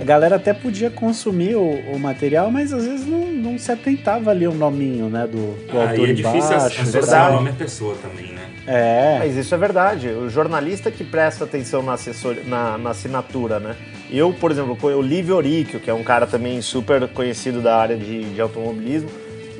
a 0.00 0.04
galera 0.04 0.36
até 0.36 0.52
podia 0.52 0.90
consumir 0.90 1.56
o, 1.56 1.70
o 1.92 1.98
material, 1.98 2.50
mas 2.50 2.72
às 2.72 2.84
vezes 2.84 3.06
não, 3.06 3.26
não 3.26 3.58
se 3.58 3.70
atentava 3.70 4.30
ali 4.30 4.46
o 4.46 4.54
nominho, 4.54 5.08
né, 5.08 5.26
do, 5.26 5.54
do 5.66 5.78
Aí 5.78 5.88
autor 5.88 6.08
é 6.08 6.12
difícil 6.12 6.90
verdade. 6.90 7.32
o 7.32 7.36
nome 7.36 7.50
à 7.50 7.52
pessoa 7.54 7.96
também, 7.96 8.32
né? 8.32 8.46
É, 8.66 9.18
Mas 9.20 9.36
isso 9.36 9.54
é 9.54 9.58
verdade. 9.58 10.08
O 10.08 10.28
jornalista 10.28 10.90
que 10.90 11.04
presta 11.04 11.44
atenção 11.44 11.82
na, 11.82 11.92
assessor... 11.92 12.36
na, 12.46 12.76
na 12.76 12.90
assinatura, 12.90 13.60
né? 13.60 13.76
Eu, 14.10 14.32
por 14.32 14.50
exemplo, 14.50 14.76
o 14.82 15.02
Livio 15.02 15.36
Oricchio, 15.36 15.78
que 15.78 15.88
é 15.88 15.94
um 15.94 16.02
cara 16.02 16.26
também 16.26 16.60
super 16.60 17.06
conhecido 17.08 17.60
da 17.60 17.76
área 17.76 17.96
de, 17.96 18.24
de 18.24 18.40
automobilismo, 18.40 19.08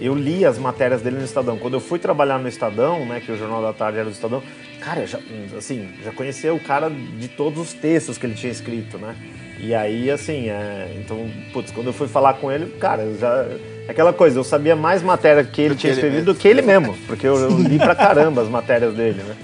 eu 0.00 0.14
li 0.14 0.44
as 0.44 0.58
matérias 0.58 1.02
dele 1.02 1.16
no 1.16 1.24
Estadão. 1.24 1.56
Quando 1.56 1.74
eu 1.74 1.80
fui 1.80 1.98
trabalhar 1.98 2.38
no 2.38 2.48
Estadão, 2.48 3.06
né, 3.06 3.20
que 3.24 3.30
o 3.32 3.36
Jornal 3.36 3.62
da 3.62 3.72
Tarde 3.72 3.98
era 3.98 4.08
do 4.08 4.12
Estadão, 4.12 4.42
cara, 4.80 5.00
eu 5.00 5.06
já, 5.06 5.18
assim, 5.56 5.88
já 6.04 6.12
conhecia 6.12 6.52
o 6.52 6.60
cara 6.60 6.90
de 6.90 7.28
todos 7.28 7.60
os 7.60 7.72
textos 7.72 8.18
que 8.18 8.26
ele 8.26 8.34
tinha 8.34 8.52
escrito, 8.52 8.98
né? 8.98 9.16
E 9.58 9.74
aí, 9.74 10.10
assim, 10.10 10.48
é, 10.48 10.94
então, 10.96 11.30
putz, 11.52 11.70
quando 11.70 11.86
eu 11.86 11.92
fui 11.92 12.08
falar 12.08 12.34
com 12.34 12.52
ele, 12.52 12.66
cara, 12.78 13.02
eu 13.02 13.18
já. 13.18 13.46
Aquela 13.88 14.12
coisa, 14.12 14.38
eu 14.38 14.44
sabia 14.44 14.76
mais 14.76 15.02
matéria 15.02 15.44
que 15.44 15.62
ele 15.62 15.76
tinha 15.76 15.92
escrevido 15.92 16.32
do 16.32 16.38
que 16.38 16.46
ele 16.46 16.60
mesmo, 16.60 16.94
porque 17.06 17.26
eu, 17.26 17.36
eu 17.36 17.50
li 17.58 17.78
pra 17.78 17.94
caramba 17.94 18.42
as 18.42 18.48
matérias 18.48 18.94
dele, 18.94 19.22
né? 19.22 19.36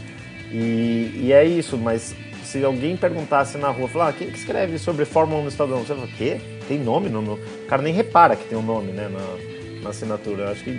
E, 0.51 1.23
e 1.25 1.33
é 1.33 1.45
isso, 1.45 1.79
mas 1.79 2.15
se 2.43 2.63
alguém 2.63 2.97
perguntasse 2.97 3.57
na 3.57 3.69
rua, 3.69 3.89
falar, 3.89 4.09
ah, 4.09 4.13
quem 4.13 4.31
que 4.31 4.37
escreve 4.37 4.79
sobre 4.79 5.05
Fórmula 5.05 5.41
1 5.41 5.43
no 5.45 5.49
Estadão? 5.49 5.79
Você 5.79 5.95
fala, 5.95 6.09
quê? 6.19 6.39
Tem 6.69 6.79
nome? 6.79 7.09
No. 7.09 7.35
O 7.35 7.67
cara 7.67 7.81
nem 7.81 7.95
repara 7.95 8.37
que 8.37 8.45
tem 8.45 8.59
um 8.59 8.63
nome, 8.63 8.93
né, 8.93 9.09
na, 9.09 9.83
na 9.83 9.91
assinatura. 9.91 10.45
Eu 10.45 10.51
acho 10.51 10.63
que, 10.63 10.71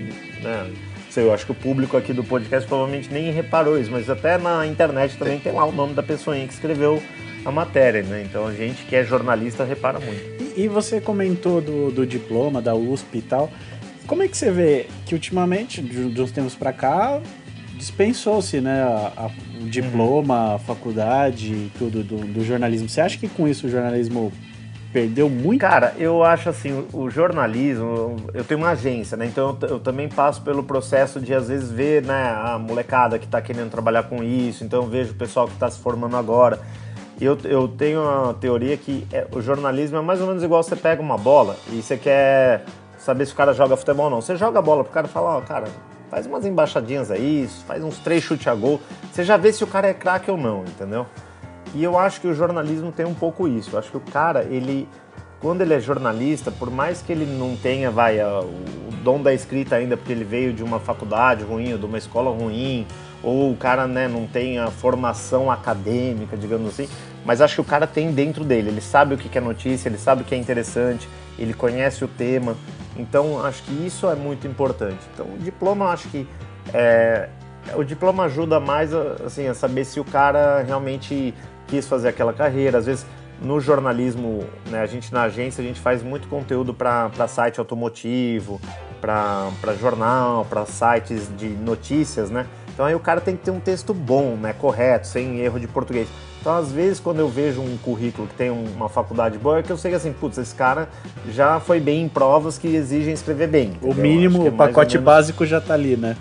né, 0.44 0.70
sei, 1.10 1.24
eu 1.24 1.34
acho 1.34 1.46
que 1.46 1.52
o 1.52 1.56
público 1.56 1.98
aqui 1.98 2.14
do 2.14 2.24
podcast 2.24 2.68
provavelmente 2.68 3.12
nem 3.12 3.32
reparou 3.32 3.80
isso, 3.80 3.92
mas 3.92 4.10
até 4.10 4.38
na 4.38 4.68
internet 4.68 5.18
também 5.18 5.40
tem 5.40 5.52
lá 5.52 5.66
o 5.66 5.72
nome 5.72 5.94
da 5.94 6.04
pessoinha 6.04 6.46
que 6.48 6.54
escreveu 6.54 7.02
a 7.46 7.52
matéria, 7.52 8.04
né? 8.04 8.24
Então 8.28 8.48
a 8.48 8.54
gente 8.54 8.84
que 8.86 8.96
é 8.96 9.04
jornalista 9.04 9.64
repara 9.64 10.00
muito. 10.00 10.44
E, 10.58 10.64
e 10.64 10.68
você 10.68 11.02
comentou 11.02 11.62
do, 11.62 11.92
do 11.92 12.06
diploma, 12.06 12.62
da 12.62 12.74
USP 12.76 13.18
e 13.18 13.22
tal. 13.22 13.50
Como 14.08 14.22
é 14.24 14.28
que 14.28 14.36
você 14.38 14.52
vê 14.52 14.88
que 15.06 15.14
ultimamente, 15.14 15.82
de, 15.82 16.10
de 16.14 16.22
uns 16.22 16.32
tempos 16.32 16.56
pra 16.56 16.74
cá, 16.74 17.22
dispensou-se 17.78 18.60
né, 18.62 18.82
a- 18.84 19.12
a- 19.26 19.30
o 19.62 19.70
diploma, 19.70 20.56
a 20.56 20.60
faculdade 20.60 21.48
e 21.54 21.72
tudo 21.78 22.04
do, 22.04 22.18
do 22.18 22.44
jornalismo? 22.44 22.88
Você 22.90 23.02
acha 23.02 23.18
que 23.18 23.28
com 23.28 23.48
isso 23.48 23.68
o 23.68 23.70
jornalismo 23.70 24.32
perdeu 24.92 25.30
muito? 25.30 25.62
Cara, 25.62 25.94
eu 25.98 26.24
acho 26.24 26.50
assim, 26.50 26.72
o, 26.94 26.98
o 26.98 27.10
jornalismo, 27.10 28.18
eu 28.34 28.44
tenho 28.44 28.60
uma 28.60 28.70
agência, 28.72 29.18
né? 29.18 29.26
Então 29.26 29.58
eu, 29.62 29.70
eu 29.70 29.80
também 29.80 30.08
passo 30.08 30.42
pelo 30.42 30.64
processo 30.64 31.20
de 31.20 31.34
às 31.34 31.48
vezes 31.48 31.72
ver, 31.72 32.04
né, 32.04 32.34
a 32.38 32.60
molecada 32.60 33.18
que 33.18 33.28
tá 33.28 33.42
querendo 33.42 33.70
trabalhar 33.72 34.04
com 34.04 34.24
isso, 34.24 34.64
então 34.64 34.84
eu 34.84 34.90
vejo 34.90 35.12
o 35.12 35.16
pessoal 35.16 35.48
que 35.48 35.56
tá 35.56 35.70
se 35.70 35.80
formando 35.80 36.16
agora. 36.16 36.60
Eu, 37.22 37.38
eu 37.46 37.68
tenho 37.68 38.02
uma 38.02 38.34
teoria 38.34 38.76
que 38.76 39.08
é- 39.12 39.28
o 39.32 39.40
jornalismo 39.42 39.98
é 39.98 40.02
mais 40.02 40.20
ou 40.20 40.28
menos 40.28 40.44
igual 40.44 40.62
você 40.64 40.76
pega 40.76 41.02
uma 41.02 41.18
bola 41.18 41.56
e 41.72 41.82
você 41.82 41.96
quer 41.96 42.66
saber 42.98 43.26
se 43.26 43.34
o 43.34 43.36
cara 43.36 43.54
joga 43.54 43.78
futebol 43.78 44.06
ou 44.06 44.12
não. 44.12 44.22
Você 44.22 44.36
joga 44.36 44.60
a 44.60 44.62
bola 44.62 44.84
pro 44.84 44.92
cara 44.94 45.08
e 45.08 45.10
fala, 45.10 45.38
ó, 45.38 45.42
cara, 45.42 45.68
faz 46.10 46.26
umas 46.26 46.46
embaixadinhas 46.46 47.12
aí, 47.12 47.48
faz 47.68 47.84
uns 47.84 47.98
três 48.00 48.24
chute 48.24 48.50
a 48.50 48.56
gol. 48.56 48.80
Você 49.12 49.24
já 49.24 49.38
vê 49.38 49.54
se 49.54 49.64
o 49.64 49.68
cara 49.68 49.88
é 49.88 49.94
craque 49.94 50.30
ou 50.32 50.38
não, 50.38 50.62
entendeu? 50.64 51.06
E 51.76 51.84
eu 51.84 51.98
acho 51.98 52.20
que 52.22 52.28
o 52.28 52.34
jornalismo 52.34 52.92
tem 52.92 53.06
um 53.06 53.14
pouco 53.14 53.48
isso. 53.48 53.72
Eu 53.74 53.80
acho 53.80 53.90
que 53.92 53.98
o 53.98 54.02
cara, 54.02 54.44
ele, 54.44 54.88
quando 55.40 55.62
ele 55.62 55.74
é 55.74 55.80
jornalista, 55.80 56.52
por 56.52 56.70
mais 56.70 57.02
que 57.02 57.12
ele 57.12 57.26
não 57.26 57.56
tenha, 57.56 57.90
vai, 57.92 58.20
a- 58.20 58.40
o 58.42 58.92
dom 59.04 59.22
da 59.22 59.34
escrita 59.34 59.76
ainda, 59.76 59.98
porque 59.98 60.12
ele 60.12 60.24
veio 60.24 60.54
de 60.54 60.64
uma 60.64 60.80
faculdade 60.80 61.44
ruim 61.44 61.72
ou 61.74 61.78
de 61.78 61.86
uma 61.86 61.98
escola 61.98 62.30
ruim, 62.32 62.86
ou 63.24 63.52
o 63.52 63.56
cara, 63.56 63.88
né, 63.88 64.08
não 64.08 64.28
tem 64.28 64.60
a 64.60 64.70
formação 64.70 65.50
acadêmica, 65.50 66.36
digamos 66.36 66.68
assim, 66.68 66.90
mas 67.26 67.40
acho 67.40 67.56
que 67.56 67.62
o 67.62 67.64
cara 67.64 67.88
tem 67.88 68.12
dentro 68.12 68.44
dele. 68.44 68.70
Ele 68.70 68.82
sabe 68.82 69.16
o 69.16 69.18
que 69.18 69.36
é 69.38 69.42
notícia, 69.42 69.88
ele 69.88 69.98
sabe 69.98 70.24
o 70.24 70.26
que 70.26 70.36
é 70.36 70.38
interessante, 70.38 71.08
ele 71.40 71.54
conhece 71.54 72.04
o 72.04 72.08
tema. 72.08 72.58
Então, 72.98 73.44
acho 73.44 73.64
que 73.64 73.72
isso 73.86 74.08
é 74.10 74.16
muito 74.16 74.46
importante. 74.46 75.00
Então, 75.14 75.26
o 75.34 75.38
diploma, 75.38 75.88
acho 75.88 76.10
que 76.10 76.28
é, 76.74 77.30
o 77.76 77.84
diploma 77.84 78.26
ajuda 78.26 78.60
mais 78.60 78.94
assim, 78.94 79.48
a 79.48 79.54
saber 79.54 79.86
se 79.86 80.00
o 80.00 80.04
cara 80.04 80.62
realmente 80.62 81.34
quis 81.68 81.88
fazer 81.88 82.10
aquela 82.10 82.34
carreira. 82.34 82.78
Às 82.78 82.86
vezes, 82.86 83.06
no 83.42 83.60
jornalismo, 83.60 84.44
né, 84.70 84.82
a 84.82 84.86
gente 84.86 85.12
na 85.14 85.24
agência, 85.24 85.64
a 85.64 85.66
gente 85.66 85.80
faz 85.80 86.04
muito 86.04 86.28
conteúdo 86.28 86.74
para 86.74 87.28
site 87.28 87.60
automotivo, 87.60 88.60
para 89.02 89.76
jornal, 89.80 90.46
para 90.46 90.66
sites 90.66 91.30
de 91.38 91.48
notícias, 91.48 92.30
né? 92.30 92.46
Então 92.74 92.86
aí 92.86 92.96
o 92.96 93.00
cara 93.00 93.22
tem 93.22 93.36
que 93.36 93.44
ter 93.44 93.52
um 93.52 93.60
texto 93.60 93.94
bom, 93.94 94.36
né, 94.36 94.54
correto, 94.54 95.08
sem 95.08 95.40
erro 95.40 95.60
de 95.60 95.68
português. 95.68 96.08
Então, 96.42 96.58
às 96.58 96.72
vezes, 96.74 97.00
quando 97.00 97.20
eu 97.20 97.30
vejo 97.30 97.62
um 97.62 97.78
currículo 97.78 98.28
que 98.28 98.34
tem 98.34 98.52
um- 98.52 98.66
uma 98.76 98.90
faculdade 98.90 99.38
boa, 99.38 99.60
é 99.60 99.64
que 99.64 99.72
eu 99.72 99.78
sei 99.78 99.92
que 99.92 99.96
assim, 99.98 100.12
putz, 100.12 100.38
esse 100.38 100.54
cara 100.54 100.90
já 101.32 101.58
foi 101.62 101.80
bem 101.80 102.02
em 102.04 102.10
provas 102.10 102.58
que 102.58 102.68
exigem 102.68 103.14
escrever 103.14 103.48
bem. 103.48 103.70
O 103.82 103.88
entendeu? 103.92 103.94
mínimo, 104.04 104.34
Acho 104.36 104.42
que 104.42 104.48
é 104.48 104.52
o 104.52 104.54
pacote 104.58 104.96
menos- 104.98 105.06
básico 105.06 105.46
já 105.46 105.62
tá 105.62 105.74
ali, 105.74 105.96
né? 105.96 106.18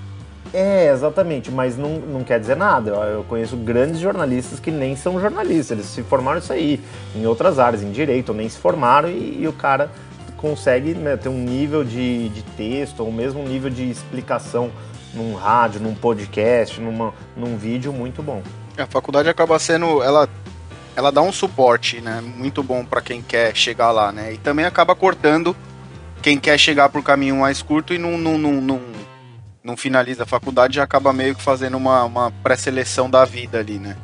é, 0.54 0.92
exatamente, 0.92 1.50
mas 1.50 1.78
não, 1.78 1.98
não 1.98 2.22
quer 2.22 2.38
dizer 2.38 2.56
nada. 2.56 2.90
Eu, 2.90 3.02
eu 3.02 3.24
conheço 3.24 3.56
grandes 3.56 3.98
jornalistas 3.98 4.60
que 4.60 4.70
nem 4.70 4.94
são 4.94 5.18
jornalistas, 5.18 5.70
eles 5.70 5.86
se 5.86 6.02
formaram 6.02 6.38
isso 6.38 6.52
aí, 6.52 6.78
em 7.16 7.26
outras 7.26 7.58
áreas, 7.58 7.82
em 7.82 7.90
direito, 7.90 8.28
ou 8.28 8.34
nem 8.36 8.48
se 8.48 8.58
formaram, 8.58 9.08
e, 9.08 9.38
e 9.40 9.48
o 9.48 9.52
cara 9.54 9.90
consegue 10.36 10.92
né, 10.94 11.16
ter 11.16 11.28
um 11.30 11.38
nível 11.38 11.82
de, 11.82 12.28
de 12.28 12.42
texto, 12.42 13.00
ou 13.00 13.10
mesmo 13.10 13.40
um 13.40 13.48
nível 13.48 13.70
de 13.70 13.90
explicação 13.90 14.70
num 15.14 15.34
rádio, 15.34 15.80
num 15.80 15.94
podcast, 15.94 16.80
numa, 16.80 17.12
num 17.36 17.56
vídeo 17.56 17.92
muito 17.92 18.22
bom. 18.22 18.42
A 18.76 18.86
faculdade 18.86 19.28
acaba 19.28 19.58
sendo, 19.58 20.02
ela, 20.02 20.28
ela 20.96 21.12
dá 21.12 21.20
um 21.20 21.32
suporte, 21.32 22.00
né, 22.00 22.20
muito 22.20 22.62
bom 22.62 22.84
para 22.84 23.00
quem 23.00 23.20
quer 23.22 23.54
chegar 23.54 23.90
lá, 23.90 24.10
né, 24.10 24.32
e 24.32 24.38
também 24.38 24.64
acaba 24.64 24.94
cortando 24.94 25.54
quem 26.22 26.38
quer 26.38 26.58
chegar 26.58 26.88
por 26.88 27.02
caminho 27.02 27.36
mais 27.36 27.60
curto 27.62 27.92
e 27.92 27.98
não, 27.98 28.16
não, 28.16 28.38
não, 28.38 28.52
não, 28.60 28.80
não 29.62 29.76
finaliza 29.76 30.22
a 30.22 30.26
faculdade, 30.26 30.76
já 30.76 30.84
acaba 30.84 31.12
meio 31.12 31.34
que 31.34 31.42
fazendo 31.42 31.76
uma, 31.76 32.04
uma 32.04 32.30
pré-seleção 32.42 33.10
da 33.10 33.24
vida 33.24 33.58
ali, 33.58 33.78
né. 33.78 33.96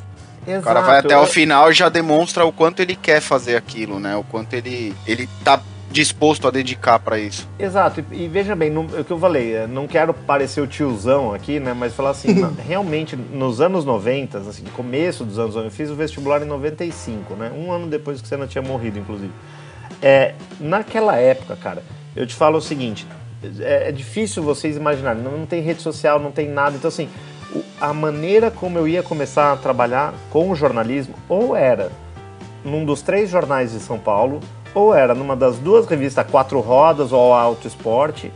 O 0.47 0.63
cara 0.63 0.81
vai 0.81 0.99
até 0.99 1.17
o 1.17 1.27
final 1.27 1.71
e 1.71 1.75
já 1.75 1.91
demonstra 1.91 2.45
o 2.45 2.53
quanto 2.53 2.81
ele 2.81 2.97
quer 2.97 3.21
fazer 3.21 3.57
aquilo, 3.57 3.99
né, 4.01 4.17
o 4.17 4.25
quanto 4.25 4.55
ele, 4.55 4.95
ele 5.07 5.29
tá 5.45 5.61
disposto 5.91 6.47
a 6.47 6.51
dedicar 6.51 6.99
para 6.99 7.19
isso. 7.19 7.49
Exato, 7.59 8.05
e, 8.13 8.25
e 8.25 8.29
veja 8.29 8.55
bem, 8.55 8.71
não- 8.71 8.87
é 8.97 9.01
o 9.01 9.05
que 9.05 9.11
eu 9.11 9.19
falei, 9.19 9.55
é, 9.55 9.67
não 9.67 9.87
quero 9.87 10.13
parecer 10.13 10.61
o 10.61 10.67
tiozão 10.67 11.33
aqui, 11.33 11.59
né, 11.59 11.73
mas 11.73 11.95
falar 11.95 12.11
assim, 12.11 12.29
realmente, 12.67 13.17
nos 13.17 13.61
anos 13.61 13.85
90, 13.85 14.39
assim, 14.39 14.63
no 14.63 14.71
começo 14.71 15.25
dos 15.25 15.39
anos 15.39 15.55
90, 15.55 15.73
eu 15.73 15.77
fiz 15.77 15.91
o 15.91 15.95
vestibular 15.95 16.43
em 16.43 16.47
95, 16.47 17.35
né, 17.35 17.51
um 17.57 17.73
ano 17.73 17.87
depois 17.87 18.21
que 18.21 18.27
o 18.27 18.29
Senna 18.29 18.47
tinha 18.47 18.63
morrido, 18.63 18.99
inclusive. 18.99 19.33
É, 20.03 20.35
naquela 20.61 21.17
época, 21.17 21.57
cara, 21.57 21.83
eu 22.15 22.27
te 22.27 22.35
falo 22.35 22.59
o 22.59 22.63
seguinte, 22.63 23.07
é, 23.61 23.89
é 23.89 23.93
difícil 23.93 24.43
vocês 24.43 24.77
imaginarem, 24.77 25.23
não, 25.23 25.33
não 25.39 25.47
tem 25.47 25.63
rede 25.63 25.81
social, 25.83 26.21
não 26.21 26.31
tem 26.31 26.49
nada, 26.49 26.77
então 26.77 26.89
assim, 26.89 27.09
o- 27.55 27.63
a 27.81 27.95
maneira 27.95 28.51
como 28.51 28.79
eu 28.79 28.87
ia 28.87 29.03
começar 29.03 29.53
a 29.53 29.57
trabalhar 29.57 30.13
com 30.31 30.51
o 30.51 30.55
jornalismo, 30.55 31.15
ou 31.29 31.57
era 31.57 31.91
num 32.65 32.85
dos 32.85 33.01
três 33.01 33.31
jornais 33.31 33.73
de 33.73 33.81
São 33.81 33.99
Paulo, 33.99 34.41
ou 34.75 34.95
era 34.95 35.15
numa 35.15 35.35
das 35.35 35.57
duas 35.59 35.87
revistas 35.87 36.27
Quatro 36.31 36.61
Rodas 36.61 37.13
ou 37.13 37.33
Auto 37.33 37.67
Esporte, 37.67 38.33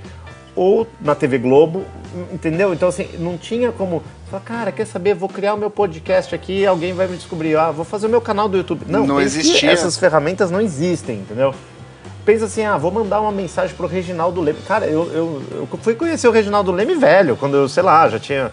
ou 0.55 0.87
na 1.01 1.15
TV 1.15 1.39
Globo, 1.39 1.85
entendeu? 2.33 2.73
Então, 2.73 2.89
assim, 2.89 3.09
não 3.19 3.37
tinha 3.39 3.73
como. 3.73 4.03
Falar, 4.31 4.43
cara, 4.43 4.73
quer 4.73 4.87
saber? 4.87 5.15
Vou 5.15 5.29
criar 5.29 5.55
o 5.55 5.59
meu 5.59 5.71
podcast 5.71 6.35
aqui 6.35 6.65
alguém 6.67 6.93
vai 6.93 7.07
me 7.07 7.17
descobrir. 7.17 7.57
Ah, 7.57 7.71
vou 7.71 7.85
fazer 7.85 8.07
o 8.07 8.11
meu 8.11 8.21
canal 8.21 8.49
do 8.49 8.57
YouTube. 8.57 8.85
Não, 8.87 9.07
Não 9.07 9.21
existia. 9.21 9.71
Essas 9.71 9.97
ferramentas 9.97 10.51
não 10.51 10.61
existem, 10.61 11.17
entendeu? 11.17 11.55
Pensa 12.25 12.45
assim, 12.45 12.65
ah, 12.65 12.77
vou 12.77 12.93
mandar 12.93 13.21
uma 13.21 13.33
mensagem 13.33 13.75
pro 13.75 13.87
Reginaldo 13.87 14.41
Leme. 14.41 14.61
Cara, 14.67 14.87
eu, 14.87 15.11
eu, 15.13 15.43
eu 15.51 15.79
fui 15.83 15.95
conhecer 15.95 16.29
o 16.29 16.31
Reginaldo 16.31 16.71
Leme 16.71 16.95
velho, 16.95 17.37
quando 17.37 17.57
eu, 17.57 17.69
sei 17.69 17.83
lá, 17.83 18.09
já 18.09 18.19
tinha 18.21 18.53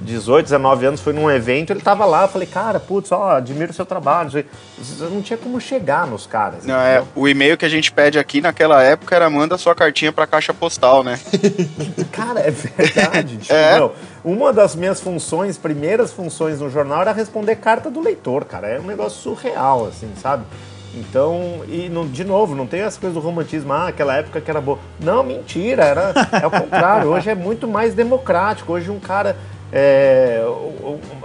18, 0.00 0.44
19 0.46 0.86
anos, 0.86 1.00
fui 1.00 1.12
num 1.12 1.30
evento, 1.30 1.72
ele 1.72 1.80
tava 1.80 2.04
lá, 2.04 2.22
eu 2.22 2.28
falei, 2.28 2.46
cara, 2.46 2.80
putz, 2.80 3.12
ó, 3.12 3.32
admiro 3.36 3.70
o 3.70 3.74
seu 3.74 3.84
trabalho. 3.84 4.44
Eu 4.98 5.10
não 5.10 5.20
tinha 5.22 5.36
como 5.36 5.60
chegar 5.60 6.06
nos 6.06 6.26
caras. 6.26 6.64
Não, 6.64 6.74
é, 6.74 7.02
o 7.14 7.28
e-mail 7.28 7.56
que 7.56 7.64
a 7.64 7.68
gente 7.68 7.92
pede 7.92 8.18
aqui 8.18 8.40
naquela 8.40 8.82
época 8.82 9.14
era 9.14 9.28
manda 9.28 9.58
sua 9.58 9.74
cartinha 9.74 10.12
pra 10.12 10.26
caixa 10.26 10.54
postal, 10.54 11.04
né? 11.04 11.18
Cara, 12.12 12.40
é 12.40 12.50
verdade. 12.50 13.36
tipo, 13.42 13.52
É. 13.52 13.76
meu, 13.76 13.92
uma 14.24 14.52
das 14.52 14.74
minhas 14.74 15.00
funções, 15.00 15.58
primeiras 15.58 16.12
funções 16.12 16.60
no 16.60 16.70
jornal 16.70 17.02
era 17.02 17.12
responder 17.12 17.56
carta 17.56 17.90
do 17.90 18.00
leitor, 18.00 18.44
cara. 18.44 18.68
É 18.68 18.80
um 18.80 18.84
negócio 18.84 19.20
surreal, 19.20 19.86
assim, 19.86 20.10
sabe? 20.20 20.44
Então, 20.94 21.62
e 21.68 21.88
não- 21.88 22.06
de 22.06 22.22
novo, 22.24 22.54
não 22.54 22.66
tem 22.66 22.80
essa 22.82 23.00
coisa 23.00 23.14
do 23.14 23.20
romantismo, 23.20 23.72
ah, 23.72 23.88
aquela 23.88 24.16
época 24.16 24.40
que 24.40 24.50
era 24.50 24.60
boa. 24.60 24.78
Não, 25.00 25.22
mentira, 25.22 25.84
era, 25.84 26.12
é 26.42 26.46
o 26.46 26.50
contrário. 26.50 27.08
Hoje 27.10 27.30
é 27.30 27.34
muito 27.34 27.66
mais 27.66 27.94
democrático. 27.94 28.72
Hoje 28.72 28.90
um 28.90 29.00
cara. 29.00 29.36
é, 29.74 30.42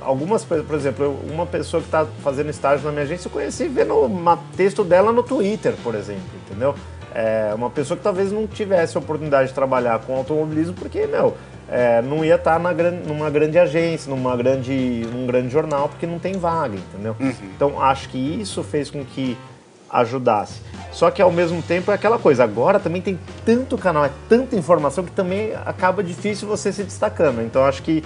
algumas 0.01 0.45
coisas, 0.45 0.65
por 0.65 0.73
exemplo, 0.75 1.19
uma 1.29 1.45
pessoa 1.45 1.81
que 1.81 1.87
está 1.89 2.05
fazendo 2.23 2.49
estágio 2.49 2.85
na 2.85 2.91
minha 2.93 3.03
agência, 3.03 3.27
eu 3.27 3.31
conheci 3.31 3.67
vendo 3.67 3.93
o 3.93 4.37
texto 4.55 4.85
dela 4.85 5.11
no 5.11 5.21
Twitter, 5.21 5.73
por 5.83 5.93
exemplo, 5.95 6.23
entendeu? 6.45 6.73
É, 7.13 7.51
uma 7.53 7.69
pessoa 7.69 7.97
que 7.97 8.03
talvez 8.03 8.31
não 8.31 8.47
tivesse 8.47 8.95
a 8.95 9.01
oportunidade 9.01 9.49
de 9.49 9.53
trabalhar 9.53 9.99
com 9.99 10.15
automobilismo, 10.15 10.73
porque, 10.75 11.05
meu, 11.07 11.35
é, 11.69 12.01
não 12.01 12.23
ia 12.23 12.35
estar 12.35 12.57
na 12.57 12.71
gran- 12.71 12.91
numa 13.05 13.29
grande 13.29 13.59
agência, 13.59 14.09
numa 14.09 14.33
grande, 14.37 15.05
num 15.11 15.25
grande 15.27 15.49
jornal, 15.49 15.89
porque 15.89 16.05
não 16.07 16.17
tem 16.17 16.33
vaga, 16.37 16.77
entendeu? 16.77 17.17
Então, 17.53 17.81
acho 17.81 18.07
que 18.07 18.17
isso 18.17 18.63
fez 18.63 18.89
com 18.89 19.03
que 19.03 19.37
ajudasse. 19.89 20.61
Só 20.91 21.11
que, 21.11 21.21
ao 21.21 21.31
mesmo 21.31 21.61
tempo, 21.61 21.91
é 21.91 21.93
aquela 21.93 22.17
coisa. 22.17 22.43
Agora 22.43 22.79
também 22.79 23.01
tem 23.01 23.19
tanto 23.45 23.77
canal, 23.77 24.05
é 24.05 24.11
tanta 24.27 24.55
informação, 24.55 25.03
que 25.03 25.11
também 25.11 25.53
acaba 25.65 26.03
difícil 26.03 26.47
você 26.47 26.73
se 26.73 26.83
destacando. 26.83 27.41
Então, 27.41 27.63
acho 27.63 27.83
que 27.83 28.03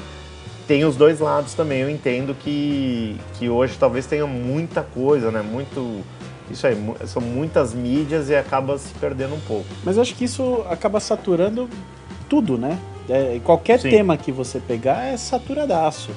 tem 0.67 0.83
os 0.83 0.95
dois 0.95 1.19
lados 1.19 1.53
também. 1.53 1.79
Eu 1.79 1.89
entendo 1.89 2.35
que, 2.35 3.17
que 3.35 3.49
hoje 3.49 3.77
talvez 3.79 4.05
tenha 4.05 4.27
muita 4.27 4.83
coisa, 4.83 5.31
né? 5.31 5.41
Muito... 5.41 6.01
Isso 6.49 6.67
aí, 6.67 6.75
são 7.05 7.21
muitas 7.21 7.73
mídias 7.73 8.29
e 8.29 8.35
acaba 8.35 8.77
se 8.77 8.93
perdendo 8.95 9.35
um 9.35 9.39
pouco. 9.39 9.65
Mas 9.85 9.95
eu 9.95 10.01
acho 10.01 10.13
que 10.13 10.25
isso 10.25 10.65
acaba 10.69 10.99
saturando 10.99 11.69
tudo, 12.27 12.57
né? 12.57 12.77
É, 13.09 13.39
qualquer 13.43 13.79
Sim. 13.79 13.89
tema 13.89 14.17
que 14.17 14.31
você 14.31 14.59
pegar 14.59 15.05
é 15.05 15.15
saturadaço. 15.15 16.11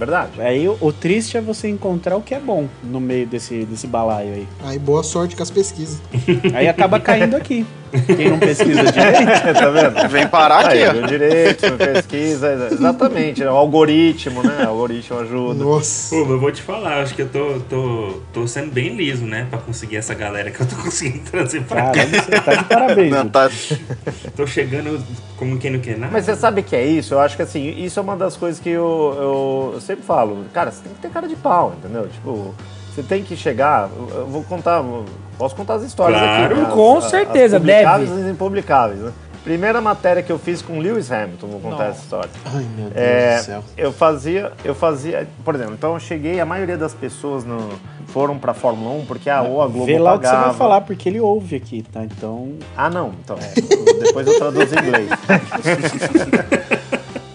Verdade? 0.00 0.40
Aí 0.40 0.66
o, 0.66 0.78
o 0.80 0.90
triste 0.94 1.36
é 1.36 1.42
você 1.42 1.68
encontrar 1.68 2.16
o 2.16 2.22
que 2.22 2.34
é 2.34 2.40
bom 2.40 2.66
no 2.82 2.98
meio 2.98 3.26
desse, 3.26 3.66
desse 3.66 3.86
balaio 3.86 4.32
aí. 4.32 4.48
Aí 4.64 4.78
boa 4.78 5.02
sorte 5.02 5.36
com 5.36 5.42
as 5.42 5.50
pesquisas. 5.50 6.00
Aí 6.54 6.66
acaba 6.66 6.98
caindo 6.98 7.36
aqui. 7.36 7.66
Quem 8.16 8.30
não 8.30 8.38
pesquisa 8.38 8.84
direito. 8.84 9.54
tá 9.54 9.68
vendo? 9.70 10.08
Vem 10.10 10.26
parar 10.28 10.66
aqui, 10.66 10.78
Aí, 10.78 11.02
ó. 11.02 11.06
direito, 11.06 11.76
pesquisa, 11.76 12.68
exatamente. 12.70 13.42
né? 13.42 13.50
O 13.50 13.56
algoritmo, 13.56 14.42
né? 14.42 14.64
O 14.64 14.68
algoritmo 14.68 15.18
ajuda. 15.18 15.64
Nossa. 15.64 16.14
Pô, 16.14 16.22
mas 16.22 16.30
eu 16.30 16.40
vou 16.40 16.52
te 16.52 16.62
falar, 16.62 17.02
acho 17.02 17.14
que 17.14 17.22
eu 17.22 17.28
tô, 17.28 17.60
tô, 17.68 18.20
tô 18.32 18.46
sendo 18.46 18.70
bem 18.72 18.94
liso, 18.94 19.24
né? 19.24 19.46
Pra 19.50 19.58
conseguir 19.58 19.96
essa 19.96 20.14
galera 20.14 20.50
que 20.50 20.60
eu 20.60 20.66
tô 20.66 20.76
conseguindo 20.82 21.30
trazer 21.30 21.62
pra 21.62 21.90
cá. 21.90 22.04
Você 22.04 22.40
tá 22.40 22.54
de 22.54 22.64
parabéns. 22.64 23.10
Não, 23.10 23.28
tá, 23.28 23.50
Tô 24.36 24.46
chegando 24.46 25.02
como 25.36 25.58
quem 25.58 25.70
não 25.72 25.80
quer 25.80 25.98
nada. 25.98 26.12
Mas 26.12 26.24
você 26.24 26.36
sabe 26.36 26.62
que 26.62 26.76
é 26.76 26.84
isso? 26.84 27.14
Eu 27.14 27.20
acho 27.20 27.36
que 27.36 27.42
assim, 27.42 27.70
isso 27.82 27.98
é 27.98 28.02
uma 28.02 28.16
das 28.16 28.36
coisas 28.36 28.60
que 28.60 28.68
eu, 28.70 29.16
eu, 29.18 29.70
eu 29.74 29.80
sempre 29.80 30.04
falo. 30.04 30.44
Cara, 30.52 30.70
você 30.70 30.82
tem 30.82 30.92
que 30.92 31.00
ter 31.00 31.10
cara 31.10 31.26
de 31.26 31.36
pau, 31.36 31.74
entendeu? 31.78 32.06
Tipo, 32.08 32.54
você 32.94 33.02
tem 33.02 33.22
que 33.24 33.36
chegar. 33.36 33.88
Eu 33.96 34.18
eu 34.20 34.26
vou 34.26 34.42
contar. 34.44 34.82
Posso 35.40 35.56
contar 35.56 35.74
as 35.74 35.82
histórias 35.82 36.20
Claro, 36.20 36.54
aqui. 36.54 36.62
né? 36.66 36.70
com 36.74 36.98
As- 36.98 37.04
as 37.06 37.10
certeza, 37.10 37.58
publicáveis 37.58 38.08
deve. 38.10 38.20
e 38.20 38.24
as 38.24 38.30
impublicáveis, 38.30 39.00
né? 39.00 39.12
Primeira 39.42 39.80
matéria 39.80 40.22
que 40.22 40.30
eu 40.30 40.38
fiz 40.38 40.60
com 40.60 40.78
Lewis 40.80 41.10
Hamilton, 41.10 41.46
vou 41.46 41.60
contar 41.60 41.86
essa 41.86 42.02
história. 42.02 42.28
Ai, 42.44 42.66
meu 42.76 42.90
Deus 42.90 42.92
É, 42.94 43.36
do 43.38 43.42
céu. 43.44 43.64
eu 43.74 43.90
fazia, 43.90 44.52
eu 44.62 44.74
fazia, 44.74 45.26
por 45.42 45.54
exemplo, 45.54 45.72
então 45.72 45.94
eu 45.94 45.98
cheguei, 45.98 46.38
a 46.38 46.44
maioria 46.44 46.76
das 46.76 46.92
pessoas 46.92 47.42
no, 47.42 47.70
foram 48.08 48.38
pra 48.38 48.52
Fórmula 48.52 48.94
1 49.00 49.06
porque 49.06 49.30
a, 49.30 49.40
ou 49.40 49.62
a 49.62 49.66
Globo 49.66 49.86
Vê 49.86 49.98
lá 49.98 50.12
o 50.12 50.18
que 50.18 50.26
você 50.26 50.30
pagava. 50.32 50.48
vai 50.50 50.58
falar, 50.58 50.80
porque 50.82 51.08
ele 51.08 51.20
ouve 51.20 51.56
aqui, 51.56 51.82
tá? 51.90 52.04
Então. 52.04 52.52
Ah, 52.76 52.90
não, 52.90 53.12
então. 53.24 53.38
Depois 54.04 54.26
eu 54.26 54.36
traduzo 54.38 54.74
em 54.74 54.78
inglês. 54.86 55.08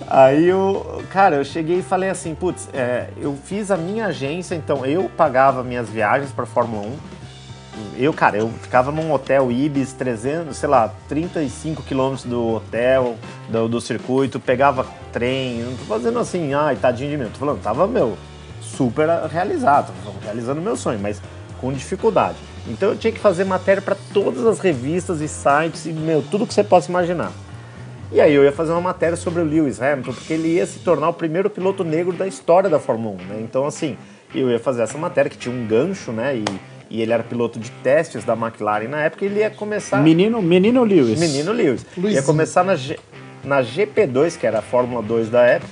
Aí 0.07 0.47
eu, 0.47 1.01
cara, 1.11 1.35
eu 1.37 1.43
cheguei 1.43 1.79
e 1.79 1.81
falei 1.81 2.09
assim, 2.09 2.35
putz, 2.35 2.69
é, 2.71 3.07
eu 3.19 3.35
fiz 3.43 3.71
a 3.71 3.75
minha 3.77 4.05
agência, 4.05 4.53
então 4.55 4.85
eu 4.85 5.09
pagava 5.17 5.63
minhas 5.63 5.89
viagens 5.89 6.31
pra 6.31 6.45
Fórmula 6.45 6.85
1. 6.87 6.91
Eu, 7.97 8.13
cara, 8.13 8.37
eu 8.37 8.49
ficava 8.61 8.91
num 8.91 9.11
hotel 9.11 9.51
Ibis, 9.51 9.93
300, 9.93 10.55
sei 10.55 10.69
lá, 10.69 10.93
35 11.07 11.83
quilômetros 11.83 12.25
do 12.25 12.55
hotel, 12.55 13.15
do, 13.49 13.67
do 13.67 13.81
circuito, 13.81 14.39
pegava 14.39 14.85
trem, 15.11 15.59
não 15.59 15.75
tô 15.77 15.85
fazendo 15.85 16.19
assim, 16.19 16.53
ai, 16.53 16.75
tadinho 16.75 17.11
de 17.11 17.17
mim, 17.17 17.29
tô 17.31 17.39
falando, 17.39 17.61
tava, 17.61 17.87
meu, 17.87 18.17
super 18.61 19.07
realizado, 19.29 19.93
realizando 20.23 20.61
meu 20.61 20.75
sonho, 20.75 20.99
mas 20.99 21.21
com 21.59 21.71
dificuldade. 21.71 22.37
Então 22.67 22.89
eu 22.89 22.97
tinha 22.97 23.13
que 23.13 23.19
fazer 23.19 23.43
matéria 23.43 23.81
para 23.81 23.95
todas 24.13 24.45
as 24.45 24.59
revistas 24.59 25.21
e 25.21 25.27
sites 25.27 25.85
e, 25.85 25.93
meu, 25.93 26.21
tudo 26.21 26.45
que 26.45 26.53
você 26.53 26.63
possa 26.63 26.89
imaginar. 26.89 27.31
E 28.11 28.21
aí 28.21 28.33
eu 28.33 28.43
ia 28.43 28.51
fazer 28.51 28.71
uma 28.71 28.81
matéria 28.81 29.15
sobre 29.15 29.41
o 29.41 29.45
Lewis 29.45 29.81
Hamilton, 29.81 30.13
porque 30.13 30.33
ele 30.33 30.49
ia 30.49 30.65
se 30.65 30.79
tornar 30.79 31.09
o 31.09 31.13
primeiro 31.13 31.49
piloto 31.49 31.83
negro 31.83 32.13
da 32.13 32.27
história 32.27 32.69
da 32.69 32.79
Fórmula 32.79 33.15
1, 33.15 33.25
né? 33.25 33.39
Então, 33.41 33.65
assim, 33.65 33.97
eu 34.33 34.49
ia 34.49 34.59
fazer 34.59 34.83
essa 34.83 34.97
matéria 34.97 35.29
que 35.29 35.37
tinha 35.37 35.53
um 35.53 35.65
gancho, 35.65 36.11
né? 36.11 36.37
E, 36.37 36.45
e 36.95 37.01
ele 37.01 37.11
era 37.11 37.23
piloto 37.23 37.59
de 37.59 37.69
testes 37.83 38.23
da 38.23 38.33
McLaren 38.33 38.87
na 38.87 39.01
época, 39.01 39.25
e 39.25 39.27
ele 39.27 39.39
ia 39.39 39.49
começar... 39.49 39.97
Menino, 39.97 40.41
menino 40.41 40.83
Lewis. 40.83 41.19
Menino 41.19 41.51
Lewis. 41.51 41.81
Ia 41.81 42.01
Luizinho. 42.01 42.23
começar 42.23 42.63
na, 42.63 42.75
G- 42.75 42.99
na 43.43 43.61
GP2, 43.61 44.37
que 44.37 44.47
era 44.47 44.59
a 44.59 44.61
Fórmula 44.61 45.01
2 45.01 45.29
da 45.29 45.41
época, 45.43 45.71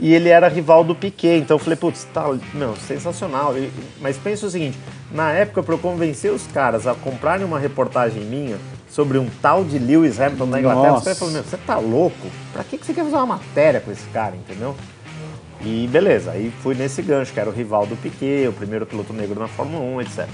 e 0.00 0.14
ele 0.14 0.28
era 0.30 0.48
rival 0.48 0.82
do 0.82 0.94
Piquet. 0.94 1.38
Então 1.38 1.56
eu 1.56 1.58
falei, 1.58 1.76
putz, 1.76 2.04
tá, 2.14 2.24
meu, 2.54 2.74
sensacional. 2.76 3.56
E- 3.58 3.70
mas 4.00 4.16
pensa 4.16 4.46
o 4.46 4.50
seguinte, 4.50 4.78
na 5.12 5.30
época, 5.32 5.62
para 5.62 5.74
eu 5.74 5.78
convencer 5.78 6.32
os 6.32 6.46
caras 6.46 6.86
a 6.86 6.94
comprarem 6.94 7.44
uma 7.44 7.58
reportagem 7.58 8.22
minha 8.24 8.56
sobre 8.88 9.18
um 9.18 9.26
tal 9.42 9.64
de 9.64 9.78
Lewis 9.78 10.18
Hamilton 10.20 10.48
da 10.48 10.58
Inglaterra, 10.60 10.94
os 10.96 11.04
caras 11.04 11.18
falaram, 11.18 11.34
meu, 11.38 11.44
você 11.44 11.56
tá 11.58 11.76
louco? 11.78 12.26
Pra 12.52 12.64
que, 12.64 12.78
que 12.78 12.86
você 12.86 12.94
quer 12.94 13.04
fazer 13.04 13.16
uma 13.16 13.26
matéria 13.26 13.80
com 13.80 13.90
esse 13.92 14.06
cara, 14.08 14.34
entendeu? 14.34 14.74
E 15.64 15.86
beleza, 15.92 16.32
aí 16.32 16.52
fui 16.62 16.74
nesse 16.74 17.00
gancho, 17.02 17.32
que 17.32 17.38
era 17.38 17.48
o 17.48 17.52
rival 17.52 17.86
do 17.86 17.94
Piquet, 17.96 18.48
o 18.48 18.52
primeiro 18.52 18.84
piloto 18.84 19.12
negro 19.12 19.38
na 19.38 19.46
Fórmula 19.46 19.80
1, 19.84 20.00
etc. 20.00 20.26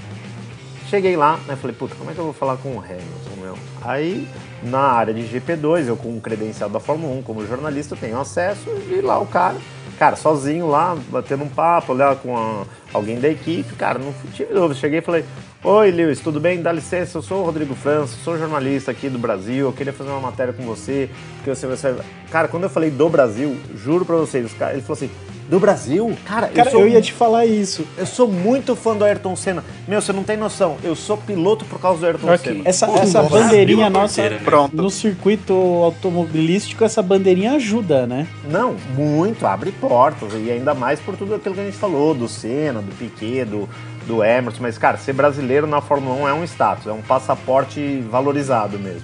Cheguei 0.89 1.15
lá, 1.15 1.37
né? 1.47 1.55
Falei, 1.55 1.75
puta, 1.75 1.93
como 1.95 2.09
é 2.09 2.13
que 2.13 2.19
eu 2.19 2.25
vou 2.25 2.33
falar 2.33 2.57
com 2.57 2.69
o 2.69 2.79
Hamilton, 2.79 3.41
meu? 3.41 3.55
Aí, 3.81 4.27
na 4.63 4.79
área 4.79 5.13
de 5.13 5.21
GP2, 5.21 5.87
eu 5.87 5.95
com 5.95 6.17
o 6.17 6.19
credencial 6.21 6.67
da 6.69 6.79
Fórmula 6.79 7.13
1 7.17 7.21
como 7.21 7.45
jornalista, 7.45 7.95
tenho 7.95 8.19
acesso 8.19 8.69
e 8.89 8.99
lá 8.99 9.19
o 9.19 9.27
cara, 9.27 9.55
cara, 9.99 10.15
sozinho 10.15 10.67
lá, 10.67 10.97
batendo 11.09 11.43
um 11.43 11.47
papo, 11.49 11.93
lá 11.93 12.15
com 12.15 12.35
a- 12.35 12.63
alguém 12.91 13.19
da 13.19 13.29
equipe, 13.29 13.75
cara, 13.75 13.99
não 13.99 14.11
tive 14.33 14.51
dúvida. 14.51 14.73
Cheguei 14.73 14.97
e 14.97 15.01
falei, 15.03 15.23
oi 15.63 15.91
Lewis, 15.91 16.21
tudo 16.21 16.39
bem? 16.39 16.59
Dá 16.59 16.71
licença, 16.71 17.19
eu 17.19 17.21
sou 17.21 17.41
o 17.43 17.45
Rodrigo 17.45 17.75
França, 17.75 18.15
sou 18.23 18.35
jornalista 18.37 18.89
aqui 18.89 19.09
do 19.09 19.19
Brasil, 19.19 19.67
eu 19.67 19.73
queria 19.73 19.93
fazer 19.93 20.09
uma 20.09 20.19
matéria 20.21 20.53
com 20.53 20.63
você, 20.63 21.07
porque 21.35 21.53
você, 21.53 21.67
você... 21.67 21.95
Cara, 22.31 22.47
quando 22.47 22.63
eu 22.63 22.69
falei 22.69 22.89
do 22.89 23.07
Brasil, 23.09 23.55
juro 23.75 24.05
pra 24.05 24.15
vocês, 24.15 24.43
ele 24.71 24.81
falou 24.81 24.93
assim, 24.93 25.11
do 25.49 25.59
Brasil? 25.59 26.15
Cara, 26.25 26.47
Cara, 26.47 26.69
eu 26.69 26.71
sou 26.71 26.81
eu 26.81 26.89
ia 26.89 27.01
te 27.01 27.11
falar 27.11 27.45
isso. 27.45 27.83
eu 27.97 28.05
sou 28.05 28.27
muito 28.27 28.75
fã 28.75 28.95
do 28.95 29.03
Ayrton 29.03 29.35
Senna. 29.35 29.63
Meu, 29.87 29.99
você 29.99 30.13
não 30.13 30.23
tem 30.23 30.37
noção. 30.37 30.77
Eu 30.83 30.95
sou 30.95 31.17
piloto 31.17 31.65
por 31.65 31.79
causa 31.79 31.99
do 32.01 32.05
Ayrton 32.05 32.27
Ok. 32.33 32.53
Senna. 32.53 32.69
Essa, 32.69 32.85
Pô, 32.87 32.97
essa 32.99 33.23
nossa, 33.23 33.35
bandeirinha 33.35 33.89
nossa. 33.89 34.21
porteira, 34.21 34.35
né? 34.35 34.41
Pronto. 34.45 34.75
No 34.75 34.89
circuito 34.91 35.53
automobilístico, 35.53 36.83
essa 36.83 37.01
bandeirinha 37.01 37.53
ajuda, 37.53 38.05
né? 38.05 38.27
Não, 38.47 38.75
muito. 38.95 39.45
Abre 39.47 39.71
portas. 39.71 40.33
E 40.35 40.51
ainda 40.51 40.73
mais 40.75 40.99
por 40.99 41.17
tudo 41.17 41.33
aquilo 41.33 41.55
que 41.55 41.61
a 41.61 41.65
gente 41.65 41.77
falou, 41.77 42.13
do 42.13 42.27
Senna, 42.27 42.81
do 42.81 42.95
Piquet, 42.95 43.45
do, 43.45 43.67
do 44.05 44.23
Emerson. 44.23 44.59
Mas, 44.61 44.77
cara, 44.77 44.97
ser 44.97 45.13
brasileiro 45.13 45.65
na 45.65 45.81
Fórmula 45.81 46.15
1 46.25 46.27
é 46.29 46.33
um 46.33 46.43
status, 46.43 46.85
é 46.85 46.91
um 46.91 47.01
passaporte 47.01 48.01
valorizado 48.09 48.77
mesmo. 48.77 49.01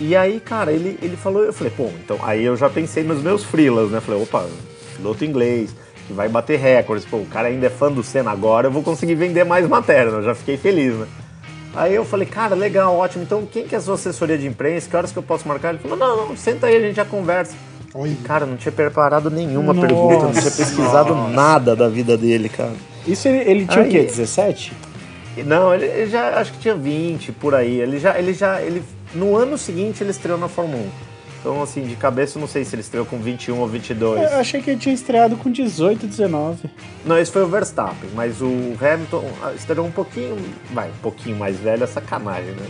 E 0.00 0.16
aí, 0.16 0.40
cara, 0.40 0.72
ele, 0.72 0.98
ele 1.00 1.16
falou, 1.16 1.44
eu 1.44 1.52
falei, 1.52 1.72
pô, 1.76 1.88
então, 2.02 2.18
aí 2.22 2.42
eu 2.42 2.56
já 2.56 2.68
pensei 2.68 3.04
nos 3.04 3.22
meus 3.22 3.44
freelas, 3.44 3.90
né? 3.92 4.00
Falei, 4.00 4.20
opa, 4.20 4.44
piloto 5.02 5.24
inglês, 5.24 5.74
que 6.06 6.12
vai 6.12 6.28
bater 6.28 6.58
recordes, 6.58 7.04
pô, 7.04 7.16
o 7.18 7.26
cara 7.26 7.48
ainda 7.48 7.66
é 7.66 7.70
fã 7.70 7.90
do 7.90 8.02
Senna 8.02 8.30
agora, 8.30 8.68
eu 8.68 8.70
vou 8.70 8.82
conseguir 8.82 9.16
vender 9.16 9.44
mais 9.44 9.68
matéria, 9.68 10.10
né? 10.12 10.18
Eu 10.18 10.22
já 10.22 10.34
fiquei 10.34 10.56
feliz, 10.56 10.94
né? 10.94 11.06
Aí 11.74 11.94
eu 11.94 12.04
falei, 12.04 12.26
cara, 12.26 12.54
legal, 12.54 12.96
ótimo, 12.96 13.24
então 13.24 13.46
quem 13.50 13.66
que 13.66 13.74
é 13.74 13.78
a 13.78 13.80
sua 13.80 13.94
assessoria 13.94 14.38
de 14.38 14.46
imprensa? 14.46 14.88
Que 14.88 14.96
horas 14.96 15.10
que 15.10 15.18
eu 15.18 15.22
posso 15.22 15.48
marcar? 15.48 15.70
Ele 15.70 15.78
falou, 15.78 15.96
não, 15.96 16.28
não, 16.28 16.36
senta 16.36 16.66
aí, 16.66 16.76
a 16.76 16.80
gente 16.80 16.96
já 16.96 17.04
conversa. 17.04 17.54
Olha. 17.94 18.14
Cara, 18.24 18.46
não 18.46 18.56
tinha 18.56 18.72
preparado 18.72 19.30
nenhuma 19.30 19.72
Nossa. 19.72 19.86
pergunta, 19.86 20.24
não 20.24 20.32
tinha 20.32 20.50
pesquisado 20.50 21.14
nada 21.30 21.74
da 21.74 21.88
vida 21.88 22.16
dele, 22.16 22.48
cara. 22.48 22.72
Isso 23.06 23.26
ele, 23.28 23.50
ele 23.50 23.66
tinha 23.66 23.82
o 23.82 23.84
Aí- 23.84 23.90
quê? 23.90 24.02
17? 24.02 24.72
Não, 25.46 25.74
ele, 25.74 25.86
ele 25.86 26.06
já 26.10 26.38
acho 26.38 26.52
que 26.52 26.58
tinha 26.58 26.74
20 26.74 27.32
por 27.32 27.54
aí. 27.54 27.80
Ele 27.80 27.98
já, 27.98 28.18
ele 28.18 28.34
já, 28.34 28.60
ele 28.60 28.82
no 29.14 29.34
ano 29.36 29.56
seguinte 29.56 30.02
ele 30.02 30.10
estreou 30.10 30.38
na 30.38 30.48
Fórmula 30.48 30.82
1. 30.82 31.11
Então 31.42 31.60
assim, 31.60 31.82
de 31.82 31.96
cabeça 31.96 32.38
eu 32.38 32.40
não 32.40 32.46
sei 32.46 32.64
se 32.64 32.72
ele 32.74 32.82
estreou 32.82 33.04
com 33.04 33.18
21 33.18 33.58
ou 33.58 33.66
22. 33.66 34.30
Eu 34.30 34.38
achei 34.38 34.62
que 34.62 34.70
ele 34.70 34.78
tinha 34.78 34.94
estreado 34.94 35.36
com 35.36 35.50
18, 35.50 36.06
19. 36.06 36.70
Não, 37.04 37.18
esse 37.18 37.32
foi 37.32 37.42
o 37.42 37.48
Verstappen, 37.48 38.10
mas 38.14 38.40
o 38.40 38.76
Hamilton 38.80 39.28
ah, 39.42 39.52
estreou 39.52 39.84
um 39.84 39.90
pouquinho, 39.90 40.36
vai, 40.72 40.88
um 40.88 41.02
pouquinho 41.02 41.36
mais 41.36 41.58
velho, 41.58 41.82
é 41.82 41.86
sacanagem, 41.86 42.52
né? 42.52 42.66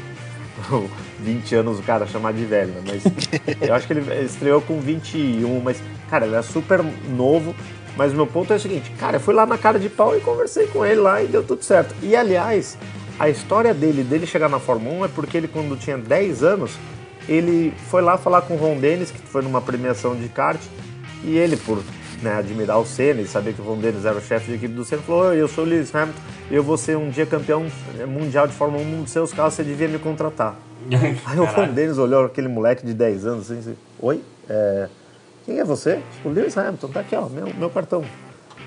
20 1.21 1.55
anos 1.55 1.79
o 1.79 1.83
cara 1.83 2.07
chamar 2.07 2.33
de 2.33 2.47
velho, 2.47 2.73
né? 2.73 2.81
Mas 2.87 3.05
eu 3.61 3.75
acho 3.75 3.87
que 3.87 3.93
ele 3.93 4.25
estreou 4.25 4.63
com 4.63 4.81
21, 4.81 5.61
mas, 5.61 5.83
cara, 6.09 6.27
ele 6.27 6.35
é 6.35 6.43
super 6.43 6.83
novo. 7.11 7.55
Mas 7.95 8.11
o 8.13 8.17
meu 8.17 8.27
ponto 8.27 8.51
é 8.51 8.57
o 8.57 8.59
seguinte, 8.59 8.91
cara, 8.99 9.17
eu 9.17 9.21
fui 9.21 9.35
lá 9.35 9.45
na 9.45 9.59
cara 9.59 9.79
de 9.79 9.91
pau 9.91 10.17
e 10.17 10.21
conversei 10.21 10.67
com 10.67 10.83
ele 10.83 11.01
lá 11.03 11.23
e 11.23 11.27
deu 11.27 11.43
tudo 11.43 11.63
certo. 11.63 11.95
E 12.03 12.17
aliás, 12.17 12.79
a 13.19 13.29
história 13.29 13.75
dele, 13.75 14.03
dele 14.03 14.27
chegar 14.27 14.49
na 14.49 14.59
Fórmula 14.59 15.01
1 15.01 15.05
é 15.05 15.09
porque 15.09 15.37
ele, 15.37 15.47
quando 15.47 15.77
tinha 15.77 15.99
10 15.99 16.43
anos, 16.43 16.79
ele 17.29 17.73
foi 17.89 18.03
lá 18.03 18.17
falar 18.19 18.43
com 18.43 18.55
o 18.55 18.57
Ron 18.57 18.79
Dennis, 18.79 19.11
que 19.11 19.19
foi 19.21 19.43
numa 19.43 19.61
premiação 19.61 20.15
de 20.15 20.29
kart, 20.29 20.61
e 21.25 21.37
ele, 21.37 21.57
por 21.57 21.83
né, 22.23 22.37
admirar 22.37 22.79
o 22.79 22.87
Senna 22.87 23.21
e 23.21 23.27
saber 23.27 23.53
que 23.55 23.61
o 23.61 23.65
Ron 23.65 23.79
Dennis 23.79 24.05
era 24.05 24.17
o 24.17 24.21
chefe 24.21 24.47
de 24.47 24.55
equipe 24.55 24.75
do 24.75 24.85
Senna, 24.85 25.03
falou: 25.03 25.25
"Oi, 25.27 25.41
Eu 25.41 25.49
sou 25.49 25.65
o 25.65 25.67
Lewis 25.67 25.95
Hamilton, 25.95 26.21
eu 26.51 26.63
vou 26.63 26.77
ser 26.77 26.97
um 26.97 27.11
dia 27.11 27.27
campeão 27.27 27.67
mundial 28.09 28.47
de 28.47 28.53
Fórmula 28.55 28.83
1 28.83 28.87
num 28.87 29.03
dos 29.03 29.11
seus 29.13 29.33
carros, 29.33 29.55
você 29.55 29.63
devia 29.65 29.89
me 29.89 29.99
contratar. 29.99 30.57
Aí 31.27 31.39
o 31.39 31.45
Ron. 31.45 31.69
Dennis 31.69 31.99
olhou 31.99 32.25
aquele 32.25 32.49
moleque 32.49 32.85
de 32.85 32.93
10 32.95 33.27
anos 33.27 33.51
assim, 33.51 33.61
assim 33.61 33.77
Oi? 34.01 34.21
É, 34.49 34.89
quem 35.47 35.59
é 35.59 35.65
você? 35.65 36.01
O 36.25 36.29
Lewis 36.29 36.57
Hamilton, 36.59 36.89
tá 36.89 37.01
aqui, 37.01 37.15
ó, 37.17 37.29
meu, 37.29 37.47
meu 37.55 37.71
cartão. 37.71 38.05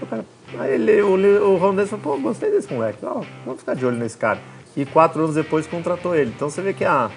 O 0.02 0.06
cara- 0.06 0.26
Aí 0.60 0.74
ele, 0.76 1.02
o, 1.02 1.14
o 1.52 1.58
Ron 1.58 1.76
Dennis 1.76 1.90
falou, 1.90 2.04
pô, 2.18 2.22
gostei 2.22 2.52
desse 2.52 2.72
moleque, 2.74 3.00
ó, 3.04 3.22
vamos 3.46 3.60
ficar 3.60 3.74
de 3.76 3.86
olho 3.86 3.98
nesse 3.98 4.18
cara. 4.18 4.40
E 4.78 4.86
quatro 4.86 5.22
anos 5.24 5.36
depois 5.36 5.66
contratou 5.68 6.16
ele. 6.16 6.32
Então 6.36 6.50
você 6.50 6.62
vê 6.62 6.74
que 6.74 6.84
a, 6.86 7.10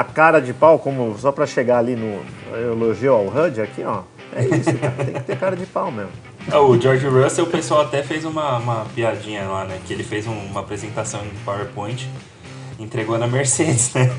a 0.00 0.04
cara 0.04 0.40
de 0.40 0.52
pau, 0.54 0.78
como 0.78 1.16
só 1.18 1.30
pra 1.30 1.46
chegar 1.46 1.78
ali 1.78 1.94
no 1.96 2.20
elogio 2.56 3.12
ao 3.12 3.26
HUD 3.26 3.60
aqui, 3.60 3.82
ó, 3.84 4.02
é 4.34 4.44
isso, 4.44 4.72
cara, 4.78 4.92
tem 5.04 5.14
que 5.14 5.20
ter 5.20 5.36
cara 5.38 5.56
de 5.56 5.66
pau 5.66 5.90
mesmo. 5.92 6.10
Ah, 6.50 6.60
O 6.60 6.80
George 6.80 7.06
Russell, 7.06 7.44
o 7.44 7.48
pessoal 7.50 7.82
até 7.82 8.02
fez 8.02 8.24
uma, 8.24 8.56
uma 8.58 8.86
piadinha 8.94 9.44
lá, 9.46 9.64
né? 9.64 9.78
Que 9.86 9.92
ele 9.92 10.02
fez 10.02 10.26
um- 10.26 10.32
uma 10.46 10.60
apresentação 10.60 11.20
em 11.24 11.30
PowerPoint, 11.44 12.08
entregou 12.78 13.18
na 13.18 13.26
Mercedes, 13.26 13.92
né? 13.92 14.10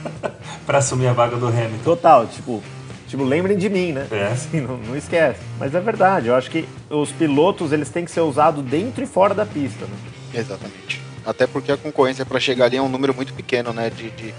pra 0.66 0.78
assumir 0.78 1.06
a 1.06 1.12
vaga 1.12 1.36
do 1.36 1.46
Hamilton. 1.48 1.82
Total, 1.84 2.26
tipo, 2.26 2.62
tipo, 3.08 3.24
lembrem 3.24 3.56
de 3.56 3.68
mim, 3.68 3.92
né? 3.92 4.06
É. 4.10 4.24
Assim, 4.26 4.60
não, 4.60 4.76
não 4.76 4.96
esquece. 4.96 5.40
Mas 5.58 5.74
é 5.74 5.80
verdade, 5.80 6.28
eu 6.28 6.34
acho 6.34 6.50
que 6.50 6.68
os 6.90 7.10
pilotos, 7.12 7.72
eles 7.72 7.88
têm 7.88 8.04
que 8.04 8.10
ser 8.10 8.20
usados 8.20 8.62
dentro 8.64 9.02
e 9.02 9.06
fora 9.06 9.32
da 9.34 9.46
pista, 9.46 9.86
né? 9.86 9.96
Exatamente. 10.34 11.00
Até 11.24 11.46
porque 11.46 11.72
a 11.72 11.76
concorrência 11.76 12.26
para 12.26 12.38
chegar 12.38 12.66
ali 12.66 12.76
é 12.76 12.82
um 12.82 12.88
número 12.88 13.14
muito 13.14 13.32
pequeno, 13.32 13.72
né? 13.72 13.88
De, 13.88 14.10
de, 14.10 14.34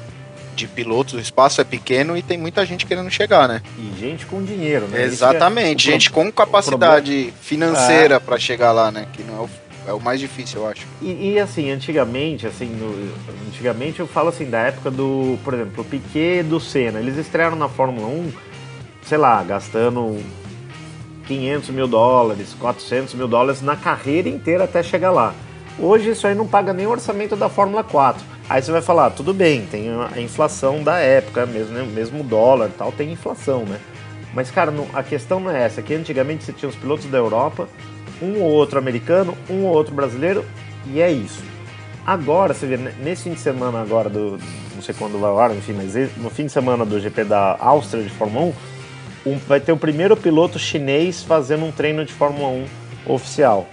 de 0.55 0.67
pilotos, 0.67 1.13
o 1.13 1.19
espaço 1.19 1.59
é 1.61 1.63
pequeno 1.63 2.15
e 2.17 2.21
tem 2.21 2.37
muita 2.37 2.65
gente 2.65 2.85
querendo 2.85 3.09
chegar, 3.11 3.47
né? 3.47 3.61
E 3.77 3.99
gente 3.99 4.25
com 4.25 4.43
dinheiro, 4.43 4.87
né? 4.87 5.03
Exatamente, 5.03 5.79
Isso 5.79 5.85
que 5.85 5.89
é- 5.89 5.93
gente 5.93 6.11
com 6.11 6.31
capacidade 6.31 7.33
financeira 7.41 8.19
para 8.19 8.37
chegar 8.39 8.71
lá, 8.71 8.91
né? 8.91 9.07
Que 9.13 9.23
não 9.23 9.35
é 9.35 9.41
o, 9.41 9.49
é 9.89 9.93
o 9.93 9.99
mais 9.99 10.19
difícil, 10.19 10.61
eu 10.61 10.67
acho. 10.67 10.85
E, 11.01 11.33
e, 11.33 11.39
assim, 11.39 11.69
antigamente, 11.69 12.47
assim, 12.47 12.65
no- 12.65 13.11
antigamente 13.47 13.99
eu 13.99 14.07
falo 14.07 14.29
assim, 14.29 14.49
da 14.49 14.59
época 14.59 14.89
do, 14.89 15.37
por 15.43 15.53
exemplo, 15.53 15.81
o 15.81 15.85
Piquet 15.85 16.39
e 16.39 16.43
do 16.43 16.59
Senna, 16.59 16.99
eles 16.99 17.17
estrearam 17.17 17.55
na 17.55 17.67
Fórmula 17.69 18.07
1, 18.07 18.31
sei 19.03 19.17
lá, 19.17 19.43
gastando 19.43 20.17
500 21.27 21.69
mil 21.69 21.87
dólares, 21.87 22.55
400 22.59 23.13
mil 23.15 23.27
dólares 23.27 23.61
na 23.61 23.75
carreira 23.75 24.29
inteira 24.29 24.63
até 24.65 24.83
chegar 24.83 25.11
lá. 25.11 25.33
Hoje 25.77 26.11
isso 26.11 26.25
aí 26.27 26.35
não 26.35 26.47
paga 26.47 26.71
nem 26.71 26.85
o 26.85 26.91
orçamento 26.91 27.35
da 27.35 27.49
Fórmula 27.49 27.83
4. 27.83 28.23
Aí 28.47 28.61
você 28.61 28.71
vai 28.71 28.81
falar, 28.81 29.09
tudo 29.09 29.33
bem, 29.33 29.65
tem 29.65 29.87
a 29.89 30.19
inflação 30.21 30.83
da 30.83 30.99
época, 30.99 31.45
mesmo, 31.47 31.73
né, 31.73 31.83
mesmo 31.83 32.23
dólar 32.23 32.69
tal, 32.77 32.91
tem 32.91 33.11
inflação, 33.11 33.63
né? 33.65 33.79
Mas, 34.35 34.51
cara, 34.51 34.69
não- 34.69 34.87
a 34.93 35.01
questão 35.01 35.39
não 35.39 35.49
é 35.49 35.63
essa, 35.63 35.81
que 35.81 35.93
antigamente 35.95 36.43
você 36.43 36.53
tinha 36.53 36.69
os 36.69 36.75
pilotos 36.75 37.05
da 37.07 37.17
Europa, 37.17 37.67
um 38.21 38.39
ou 38.41 38.51
outro 38.51 38.77
americano, 38.77 39.35
um 39.49 39.63
ou 39.63 39.73
outro 39.73 39.95
brasileiro, 39.95 40.45
e 40.85 41.01
é 41.01 41.11
isso. 41.11 41.41
Agora, 42.05 42.53
você 42.53 42.67
vê, 42.67 42.77
nesse 42.77 43.23
fim 43.23 43.33
de 43.33 43.39
semana 43.39 43.81
agora, 43.81 44.09
do, 44.09 44.37
não 44.75 44.81
sei 44.81 44.93
quando 44.93 45.19
vai 45.19 45.43
ar, 45.43 45.55
enfim, 45.55 45.73
mas 45.73 45.95
no 46.17 46.29
fim 46.29 46.45
de 46.45 46.51
semana 46.51 46.85
do 46.85 46.99
GP 46.99 47.23
da 47.23 47.57
Áustria 47.59 48.03
de 48.03 48.09
Fórmula 48.11 48.53
1, 49.25 49.31
um- 49.31 49.39
vai 49.47 49.59
ter 49.59 49.71
o 49.71 49.77
primeiro 49.77 50.15
piloto 50.15 50.59
chinês 50.59 51.23
fazendo 51.23 51.65
um 51.65 51.71
treino 51.71 52.05
de 52.05 52.13
Fórmula 52.13 52.49
1 52.49 52.65
oficial. 53.07 53.67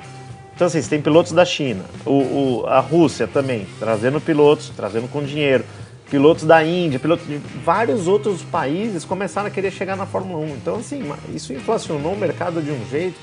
Então, 0.55 0.67
assim, 0.67 0.81
você 0.83 0.91
tem 0.91 1.01
pilotos 1.01 1.33
da 1.33 1.45
China, 1.45 1.85
o, 2.05 2.11
o- 2.63 2.67
a 2.67 2.79
Rússia 2.81 3.27
também, 3.27 3.67
trazendo 3.79 4.21
pilotos, 4.21 4.71
trazendo 4.77 5.09
com 5.09 5.23
dinheiro, 5.23 5.65
pilotos 6.11 6.45
da 6.45 6.63
Índia, 6.63 6.99
pilotos 7.01 7.27
de 7.27 7.39
vários 7.65 8.07
outros 8.07 8.43
países 8.43 9.05
começaram 9.05 9.49
a 9.49 9.51
querer 9.51 9.71
chegar 9.71 9.97
na 9.97 10.05
Fórmula 10.07 10.45
1. 10.45 10.49
Então, 10.51 10.77
assim, 10.77 11.03
isso 11.35 11.53
inflacionou 11.53 12.13
o 12.13 12.17
mercado 12.19 12.61
de 12.63 12.71
um 12.71 12.85
jeito 12.91 13.19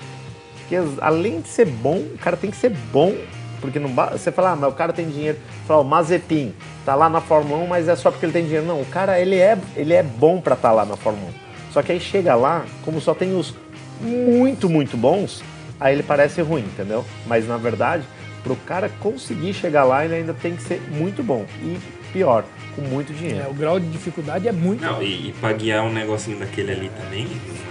que, 0.67 0.75
além 1.01 1.39
de 1.41 1.47
ser 1.49 1.65
bom, 1.65 1.97
o 1.97 2.17
cara 2.19 2.35
tem 2.35 2.49
que 2.49 2.57
ser 2.57 2.71
bom, 2.91 3.15
porque 3.61 3.77
não 3.79 3.89
você 4.11 4.31
fala, 4.31 4.51
ah, 4.51 4.55
mas 4.55 4.69
o 4.71 4.75
cara 4.75 4.91
tem 4.91 5.07
dinheiro. 5.07 5.37
Fala, 5.67 5.81
o 5.81 5.85
Mazepin 5.85 6.53
tá 6.85 6.95
lá 6.95 7.09
na 7.09 7.21
Fórmula 7.21 7.61
1, 7.63 7.67
mas 7.67 7.87
é 7.87 7.95
só 7.95 8.09
porque 8.09 8.25
ele 8.25 8.33
tem 8.33 8.43
dinheiro. 8.45 8.65
Não, 8.65 8.81
o 8.81 8.85
cara, 8.85 9.19
ele 9.19 9.35
é, 9.35 9.57
ele 9.75 9.93
é 9.93 10.01
bom 10.01 10.41
pra 10.41 10.55
estar 10.55 10.71
lá 10.71 10.83
na 10.85 10.95
Fórmula 10.95 11.27
1. 11.29 11.73
Só 11.73 11.81
que 11.83 11.91
aí 11.91 11.99
chega 11.99 12.33
lá, 12.35 12.65
como 12.83 12.99
só 12.99 13.13
tem 13.13 13.35
os 13.37 13.53
muito, 14.01 14.67
muito 14.69 14.95
bons, 14.97 15.43
aí 15.79 15.93
ele 15.95 16.03
parece 16.03 16.41
ruim, 16.41 16.61
entendeu? 16.61 17.05
Mas 17.25 17.47
na 17.47 17.57
verdade, 17.57 18.03
pro 18.43 18.55
cara 18.55 18.89
conseguir 18.99 19.53
chegar 19.53 19.83
lá, 19.83 20.03
ele 20.05 20.15
ainda 20.15 20.33
tem 20.33 20.55
que 20.55 20.63
ser 20.63 20.81
muito 20.91 21.21
bom. 21.23 21.45
E 21.61 21.77
pior, 22.13 22.43
com 22.75 22.81
muito 22.81 23.11
É, 23.11 23.15
dinheiro. 23.15 23.49
o 23.49 23.53
grau 23.53 23.79
de 23.79 23.87
dificuldade 23.87 24.47
é 24.47 24.51
muito 24.51 24.81
Não, 24.83 25.01
e, 25.03 25.29
e 25.29 25.35
pra 25.39 25.53
guiar 25.53 25.83
um 25.83 25.91
negocinho 25.93 26.39
daquele 26.39 26.71
ali 26.71 26.89
também, 26.89 27.27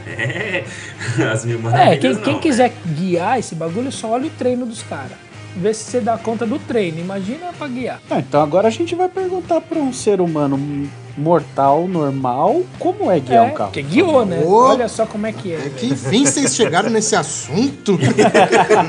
é 0.06 0.64
as 1.32 1.44
mil 1.44 1.58
É, 1.58 1.62
maravilhas, 1.62 2.00
quem, 2.00 2.12
não, 2.14 2.22
quem 2.22 2.34
né? 2.34 2.40
quiser 2.40 2.72
guiar 2.86 3.38
esse 3.38 3.54
bagulho, 3.54 3.90
só 3.90 4.10
olha 4.12 4.26
o 4.26 4.30
treino 4.30 4.64
dos 4.66 4.82
caras. 4.82 5.16
Vê 5.56 5.74
se 5.74 5.84
você 5.90 6.00
dá 6.00 6.16
conta 6.16 6.46
do 6.46 6.58
treino. 6.58 7.00
Imagina 7.00 7.52
pra 7.58 7.66
guiar. 7.66 8.00
Ah, 8.08 8.18
então 8.20 8.40
agora 8.40 8.68
a 8.68 8.70
gente 8.70 8.94
vai 8.94 9.08
perguntar 9.08 9.60
pra 9.60 9.78
um 9.78 9.92
ser 9.92 10.20
humano 10.20 10.88
mortal, 11.18 11.86
normal, 11.88 12.62
como 12.78 13.10
é 13.10 13.18
guiar 13.18 13.46
é, 13.46 13.50
um 13.50 13.54
carro. 13.54 13.70
porque 13.70 13.82
guiou, 13.82 14.24
né? 14.24 14.40
Ô. 14.44 14.68
Olha 14.68 14.86
só 14.88 15.04
como 15.04 15.26
é 15.26 15.32
que 15.32 15.52
é. 15.52 15.56
É 15.56 15.68
que 15.76 15.86
enfim 15.86 16.24
vocês 16.24 16.54
chegaram 16.54 16.88
nesse 16.90 17.14
assunto. 17.16 17.98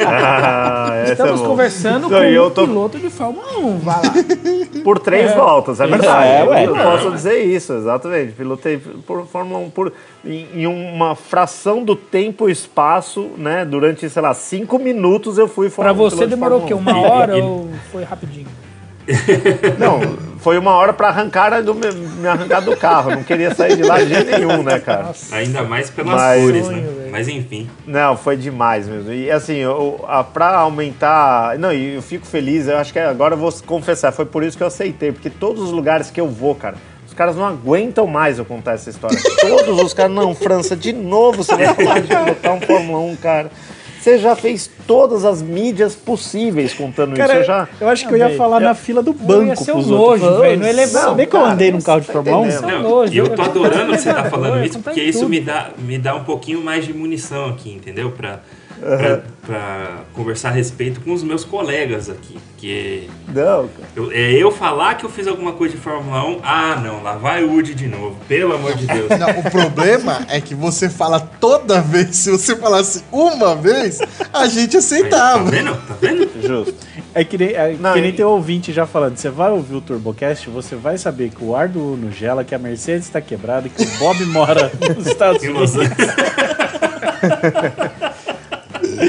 Ah, 0.05 1.03
Estamos 1.11 1.41
é 1.41 1.45
conversando 1.45 2.09
Não, 2.09 2.19
com 2.19 2.47
um 2.47 2.49
tô- 2.51 2.67
piloto 2.67 2.99
de 2.99 3.09
Fórmula 3.09 3.57
1. 3.59 3.77
Vai 3.79 3.95
lá. 3.95 4.01
Por 4.83 4.99
três 4.99 5.31
É. 5.31 5.35
voltas, 5.35 5.79
é 5.79 5.85
Isso, 5.85 5.91
verdade. 5.97 6.27
é, 6.27 6.43
ué. 6.43 6.65
eu 6.65 6.75
Não, 6.75 6.83
posso 6.83 7.11
dizer 7.11 7.43
isso, 7.43 7.73
exatamente. 7.73 8.33
Pilotei 8.33 8.77
por 8.77 9.25
Fórmula 9.27 9.59
1 9.65 9.69
por, 9.69 9.91
em, 10.25 10.47
em 10.55 10.67
uma 10.67 11.15
fração 11.15 11.83
do 11.83 11.95
tempo 11.95 12.47
e 12.49 12.51
espaço, 12.51 13.29
né? 13.37 13.65
Durante, 13.65 14.09
sei 14.09 14.21
lá, 14.21 14.33
cinco 14.33 14.77
minutos 14.79 15.37
eu 15.37 15.47
fui 15.47 15.67
Pra 15.69 15.85
Fórmula 15.87 16.09
você 16.09 16.15
piloto 16.17 16.29
de 16.29 16.35
demorou 16.35 16.59
o 16.63 16.65
quê? 16.65 16.73
Uma 16.73 16.99
hora 17.01 17.35
ou 17.43 17.69
foi 17.91 18.03
rapidinho? 18.03 18.47
1. 19.09 19.77
Não, 19.79 20.17
foi 20.39 20.57
uma 20.57 20.71
hora 20.71 20.93
pra 20.93 21.09
arrancar 21.09 21.61
do, 21.61 21.73
me 21.75 22.27
arrancar 22.27 22.61
do 22.61 22.75
carro. 22.77 23.11
Não 23.11 23.23
queria 23.23 23.53
sair 23.53 23.75
de 23.75 23.83
lá 23.83 23.99
de 23.99 24.07
jeito 24.13 24.31
nenhum, 24.31 24.63
né, 24.63 24.79
cara? 24.79 25.03
Nossa. 25.03 25.35
Ainda 25.35 25.63
mais 25.63 25.89
pelas 25.89 26.13
Mas- 26.15 26.41
cores, 26.43 26.65
Sonho, 26.65 26.77
né? 26.81 26.87
velho. 26.97 27.11
Mas 27.11 27.27
enfim. 27.27 27.69
Não, 27.85 28.15
foi 28.15 28.37
demais 28.37 28.87
mesmo. 28.87 29.11
E 29.11 29.31
assim, 29.31 29.55
eu, 29.55 30.03
a, 30.07 30.23
pra 30.23 30.57
aumentar. 30.57 31.57
Não, 31.57 31.73
e 31.73 31.95
eu 31.95 32.01
fico 32.01 32.25
feliz, 32.25 32.67
eu 32.67 32.77
acho 32.77 32.93
que 32.93 32.99
agora 32.99 33.33
eu 33.33 33.37
vou 33.39 33.51
confessar, 33.65 34.11
foi 34.11 34.25
por 34.25 34.43
isso 34.43 34.55
que 34.55 34.63
eu 34.63 34.67
aceitei, 34.67 35.11
porque 35.11 35.29
todos 35.29 35.63
os 35.63 35.71
lugares 35.71 36.11
que 36.11 36.21
eu 36.21 36.27
vou, 36.27 36.53
cara, 36.55 36.75
os 37.07 37.13
caras 37.13 37.35
não 37.35 37.45
aguentam 37.45 38.05
mais 38.05 38.37
eu 38.37 38.45
contar 38.45 38.73
essa 38.73 38.89
história. 38.89 39.17
Todos 39.41 39.81
os 39.81 39.93
caras, 39.93 40.11
não, 40.11 40.33
França, 40.35 40.75
de 40.75 40.93
novo 40.93 41.43
você 41.43 41.55
vai 41.55 41.73
falar 41.75 41.99
de 41.99 42.15
botar 42.15 42.53
um 42.53 42.61
Fórmula 42.61 42.99
1, 43.11 43.15
cara. 43.17 43.51
Você 43.99 44.17
já 44.17 44.35
fez 44.35 44.69
todas 44.87 45.25
as 45.25 45.41
mídias 45.41 45.93
possíveis 45.95 46.73
contando 46.73 47.09
isso. 47.09 47.17
Cara, 47.17 47.39
Eu 47.39 47.43
já. 47.43 47.67
eu 47.81 47.89
acho 47.89 48.07
que 48.07 48.13
eu 48.13 48.17
ia 48.17 48.35
falar 48.37 48.57
eu- 48.61 48.65
na 48.67 48.73
fila 48.73 49.03
do 49.03 49.11
ia 49.11 49.17
banco 49.27 49.63
ser 49.63 49.73
um 49.73 49.81
nojo, 49.81 50.39
velho, 50.39 50.59
não 50.59 50.67
ia 50.67 50.73
levar- 50.73 51.01
Sabia 51.01 51.25
que 51.25 51.35
eu 51.35 51.45
andei 51.45 51.71
num 51.71 51.81
carro 51.81 51.99
de 52.01 52.07
Fórmula 52.07 52.37
1? 52.37 52.41
tá 52.41 52.47
entendendo? 52.57 52.71
Não, 52.71 52.89
nojo, 52.89 53.13
e 53.13 53.17
eu 53.17 53.29
tô 53.29 53.41
adorando 53.41 53.91
você 53.95 54.13
tá 54.13 54.23
eu- 54.25 54.31
falando 54.31 54.63
isso, 54.65 54.77
eu- 54.77 54.81
porque 54.81 55.01
isso 55.03 55.27
me 55.27 55.41
dá, 55.41 55.69
me 55.77 55.97
dá 55.97 56.15
um 56.15 56.23
pouquinho 56.23 56.63
mais 56.63 56.85
de 56.85 56.93
munição 56.93 57.45
aqui, 57.49 57.73
entendeu? 57.73 58.11
Pra, 58.11 58.39
pra, 58.79 59.21
pra 59.45 59.87
conversar 60.13 60.49
a 60.49 60.51
respeito 60.51 61.01
com 61.01 61.13
os 61.13 61.23
meus 61.23 61.43
colegas 61.43 62.09
aqui. 62.09 62.37
Porque 62.53 63.07
Não, 63.27 63.67
cara. 63.69 63.87
eu- 63.95 64.11
é 64.11 64.31
eu 64.33 64.51
falar 64.51 64.95
que 64.95 65.05
eu 65.05 65.09
fiz 65.09 65.27
alguma 65.27 65.53
coisa 65.53 65.75
de 65.75 65.81
Fórmula 65.81 66.23
1, 66.25 66.39
ah 66.43 66.75
não, 66.83 67.01
lá 67.01 67.13
vai 67.15 67.43
o 67.43 67.51
Woody 67.53 67.73
de 67.73 67.87
novo, 67.87 68.17
pelo 68.27 68.53
amor 68.53 68.75
de 68.75 68.85
Deus. 68.85 69.09
Não, 69.17 69.29
o 69.29 69.49
problema 69.49 70.25
é 70.29 70.41
que 70.41 70.53
você 70.53 70.89
fala 70.89 71.19
toda 71.19 71.79
vez. 71.81 72.15
Se 72.17 72.29
você 72.31 72.55
falasse 72.55 73.03
uma 73.11 73.55
vez, 73.55 73.99
a 74.33 74.45
gente 74.47 74.59
Aí, 74.59 74.71
tá 74.71 74.77
aceitava. 74.79 75.49
vendo? 75.49 75.71
Tá 75.87 75.95
vendo? 76.01 76.29
Justo. 76.45 76.75
É 77.15 77.23
que 77.23 77.37
nem, 77.37 77.49
é 77.53 77.75
Não, 77.79 77.93
que 77.93 78.01
nem 78.01 78.09
e- 78.09 78.13
tem 78.13 78.25
ouvinte 78.25 78.73
já 78.73 78.85
falando. 78.85 79.15
Você 79.17 79.29
vai 79.29 79.49
ouvir 79.51 79.75
o 79.75 79.81
TurboCast, 79.81 80.49
você 80.49 80.75
vai 80.75 80.97
saber 80.97 81.29
que 81.29 81.43
o 81.43 81.55
ar 81.55 81.69
do 81.69 81.93
Uno 81.93 82.11
gela, 82.11 82.43
que 82.43 82.53
a 82.53 82.59
Mercedes 82.59 83.05
está 83.05 83.21
quebrada, 83.21 83.69
que 83.69 83.81
o 83.83 83.87
Bob 83.97 84.25
mora 84.25 84.69
nos 84.95 85.07
Estados 85.07 85.41
Unidos. 85.43 85.73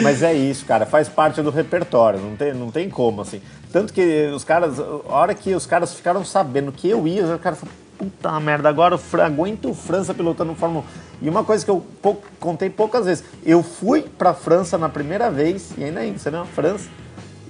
Mas 0.03 0.23
é 0.23 0.33
isso, 0.33 0.65
cara, 0.67 0.87
faz 0.87 1.09
parte 1.09 1.41
do 1.43 1.51
repertório, 1.51 2.21
não 2.21 2.37
tem, 2.37 2.55
não 2.55 2.71
tem 2.71 2.89
como, 2.89 3.23
assim. 3.23 3.41
Tanto 3.73 3.93
que 3.93 4.27
os 4.35 4.45
caras, 4.45 4.79
a 4.79 5.13
hora 5.15 5.35
que 5.35 5.55
os 5.55 5.67
caras 5.67 5.95
ficaram 5.95 6.25
sabendo 6.25 6.73
que 6.73 6.89
eu 6.89 7.07
ia, 7.07 7.25
os 7.25 7.41
caras 7.41 7.59
falaram, 7.59 7.79
puta 7.99 8.41
merda, 8.41 8.69
agora 8.69 8.95
eu 9.13 9.21
aguento 9.23 9.75
França 9.75 10.15
pilotando 10.15 10.55
Fórmula 10.55 10.85
1. 11.23 11.27
E 11.27 11.29
uma 11.29 11.45
coisa 11.45 11.65
que 11.65 11.71
eu 11.71 11.85
pou- 12.01 12.23
contei 12.39 12.71
poucas 12.71 13.05
vezes, 13.07 13.25
eu 13.45 13.63
fui 13.63 14.03
pra 14.03 14.33
França 14.33 14.79
na 14.79 14.89
primeira 14.89 15.31
vez, 15.31 15.71
e 15.77 15.85
ainda 15.85 16.01
você 16.19 16.31
não, 16.31 16.47
França, 16.47 16.89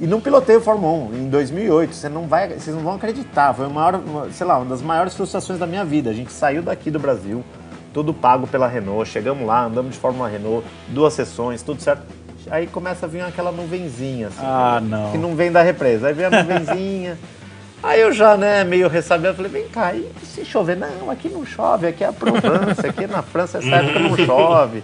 e 0.01 0.07
não 0.07 0.21
pilotei 0.21 0.57
o 0.57 0.61
Fórmula 0.61 0.93
1 1.13 1.15
em 1.15 1.29
2008. 1.29 1.95
Você 1.95 2.09
não 2.09 2.27
vai, 2.27 2.49
vocês 2.49 2.75
não 2.75 2.83
vão 2.83 2.95
acreditar. 2.95 3.53
Foi 3.55 3.67
a 3.67 3.69
maior, 3.69 3.95
uma- 3.97 4.31
sei 4.33 4.47
lá, 4.47 4.57
uma 4.57 4.65
das 4.67 4.81
maiores 4.83 5.15
frustrações 5.15 5.59
da 5.59 5.67
minha 5.67 5.85
vida. 5.85 6.09
A 6.11 6.15
gente 6.15 6.33
saiu 6.33 6.63
daqui 6.63 6.91
do 6.91 6.99
Brasil, 6.99 7.45
tudo 7.93 8.13
pago 8.15 8.47
pela 8.47 8.67
Renault. 8.67 9.09
Chegamos 9.11 9.47
lá, 9.47 9.65
andamos 9.67 9.93
de 9.93 9.99
Fórmula 9.99 10.27
Renault, 10.29 10.67
duas 10.89 11.13
sessões, 11.13 11.63
tudo 11.63 11.83
certo. 11.83 12.03
Aí 12.51 12.67
começa 12.67 13.07
a 13.07 13.09
vir 13.09 13.23
aquela 13.23 13.53
nuvenzinha, 13.53 14.29
assim, 14.29 14.41
Ah, 14.43 14.81
não. 14.83 15.13
que 15.13 15.19
não 15.19 15.35
vem 15.35 15.51
da 15.53 15.63
represa. 15.63 16.09
Aí 16.09 16.15
vem 16.15 16.27
a 16.27 16.31
nuvenzinha. 16.31 17.19
Aí 17.83 18.01
eu 18.01 18.13
já, 18.13 18.37
né, 18.37 18.63
meio 18.63 18.89
ressabiado, 18.89 19.37
falei, 19.37 19.51
vem 19.51 19.69
cá, 19.69 19.95
e 19.95 20.07
se 20.23 20.45
chover? 20.45 20.77
Não, 20.77 21.11
aqui 21.11 21.31
não 21.31 21.47
chove, 21.47 21.87
aqui 21.87 22.05
é 22.05 22.09
a 22.09 22.13
Provence, 22.13 22.87
aqui 22.87 23.07
na 23.07 23.23
França 23.23 23.57
essa 23.59 23.75
época 23.77 23.99
não 24.01 24.17
chove. 24.27 24.83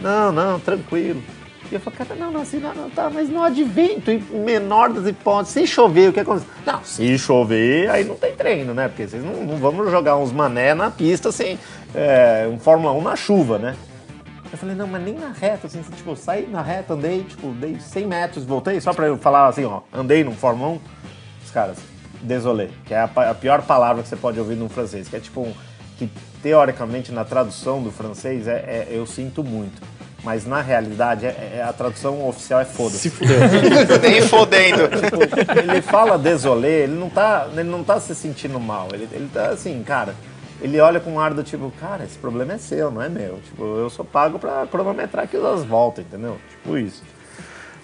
Não, 0.00 0.32
não, 0.32 0.58
tranquilo. 0.58 1.22
E 1.70 1.74
eu 1.76 1.80
falei, 1.80 1.96
cara, 1.96 2.14
não, 2.18 2.32
não, 2.32 2.40
assim, 2.42 2.58
não, 2.58 2.74
não, 2.74 2.90
tá, 2.90 3.08
mas 3.08 3.28
no 3.30 3.40
advento, 3.42 4.10
em 4.10 4.18
menor 4.18 4.90
das 4.92 5.06
hipóteses, 5.06 5.52
se 5.54 5.66
chover, 5.66 6.10
o 6.10 6.12
que 6.12 6.20
acontece? 6.20 6.46
Não, 6.66 6.82
se 6.84 7.16
chover, 7.18 7.88
aí 7.88 8.04
não 8.04 8.16
tem 8.16 8.32
treino, 8.34 8.74
né? 8.74 8.88
Porque 8.88 9.06
vocês 9.06 9.24
não, 9.24 9.44
não 9.44 9.56
vamos 9.56 9.88
jogar 9.90 10.16
uns 10.16 10.32
mané 10.32 10.74
na 10.74 10.90
pista 10.90 11.30
sem 11.30 11.56
é, 11.94 12.48
um 12.52 12.58
Fórmula 12.58 12.92
1 12.94 13.00
na 13.00 13.14
chuva, 13.16 13.58
né? 13.58 13.76
Eu 14.54 14.58
falei, 14.58 14.76
não, 14.76 14.86
mas 14.86 15.02
nem 15.02 15.14
na 15.14 15.32
reta, 15.32 15.66
assim, 15.66 15.82
tipo, 15.82 16.12
eu 16.12 16.14
saí 16.14 16.46
na 16.46 16.62
reta, 16.62 16.94
andei, 16.94 17.24
tipo, 17.24 17.48
dei 17.54 17.76
100 17.80 18.06
metros, 18.06 18.44
voltei, 18.44 18.80
só 18.80 18.94
pra 18.94 19.08
eu 19.08 19.18
falar 19.18 19.48
assim, 19.48 19.64
ó, 19.64 19.80
andei 19.92 20.22
num 20.22 20.30
Fórmula 20.30 20.74
1, 20.74 20.80
os 21.44 21.50
caras, 21.50 21.78
désolé, 22.22 22.68
que 22.84 22.94
é 22.94 22.98
a, 22.98 23.30
a 23.30 23.34
pior 23.34 23.62
palavra 23.62 24.04
que 24.04 24.08
você 24.08 24.14
pode 24.14 24.38
ouvir 24.38 24.54
num 24.54 24.68
francês, 24.68 25.08
que 25.08 25.16
é 25.16 25.18
tipo, 25.18 25.40
um, 25.40 25.52
que 25.98 26.08
teoricamente 26.40 27.10
na 27.10 27.24
tradução 27.24 27.82
do 27.82 27.90
francês 27.90 28.46
é, 28.46 28.52
é 28.52 28.88
eu 28.92 29.04
sinto 29.06 29.42
muito, 29.42 29.82
mas 30.22 30.46
na 30.46 30.60
realidade 30.62 31.26
é, 31.26 31.56
é- 31.56 31.62
a 31.68 31.72
tradução 31.72 32.24
oficial 32.28 32.60
é 32.60 32.64
foda-se. 32.64 33.12
Nem 34.00 34.22
fodendo. 34.22 34.82
ele 35.58 35.82
fala 35.82 36.16
désolé, 36.16 36.84
ele 36.84 36.94
não 36.94 37.10
tá, 37.10 37.48
ele 37.52 37.64
não 37.64 37.82
tá 37.82 37.98
se 37.98 38.14
sentindo 38.14 38.60
mal. 38.60 38.88
Ele, 38.92 39.08
ele 39.12 39.28
tá 39.34 39.48
assim, 39.48 39.82
cara. 39.82 40.14
Ele 40.60 40.80
olha 40.80 41.00
com 41.00 41.12
um 41.12 41.20
ar 41.20 41.34
do 41.34 41.42
tipo, 41.42 41.70
cara, 41.80 42.04
esse 42.04 42.16
problema 42.16 42.54
é 42.54 42.58
seu, 42.58 42.90
não 42.90 43.02
é 43.02 43.08
meu. 43.08 43.40
Tipo, 43.44 43.64
eu 43.64 43.90
sou 43.90 44.04
pago 44.04 44.38
pra 44.38 44.66
cronometrar 44.66 45.24
aqui 45.24 45.36
as 45.36 45.64
voltas, 45.64 46.04
entendeu? 46.04 46.38
Tipo 46.50 46.78
isso. 46.78 47.02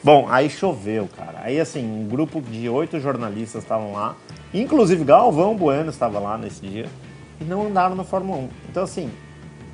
Bom, 0.03 0.27
aí 0.31 0.49
choveu, 0.49 1.09
cara. 1.15 1.41
Aí, 1.43 1.61
assim, 1.61 1.85
um 1.85 2.09
grupo 2.09 2.41
de 2.41 2.69
oito 2.69 2.99
jornalistas 2.99 3.63
estavam 3.63 3.93
lá. 3.93 4.17
Inclusive, 4.55 5.05
Galvão 5.05 5.55
Bueno 5.55 5.91
estava 5.91 6.19
lá 6.19 6.39
nesse 6.39 6.67
dia. 6.67 6.87
E 7.39 7.45
não 7.45 7.67
andaram 7.67 7.95
na 7.95 8.05
Fórmula 8.05 8.39
1. 8.39 8.49
Então, 8.71 8.85
assim, 8.85 9.11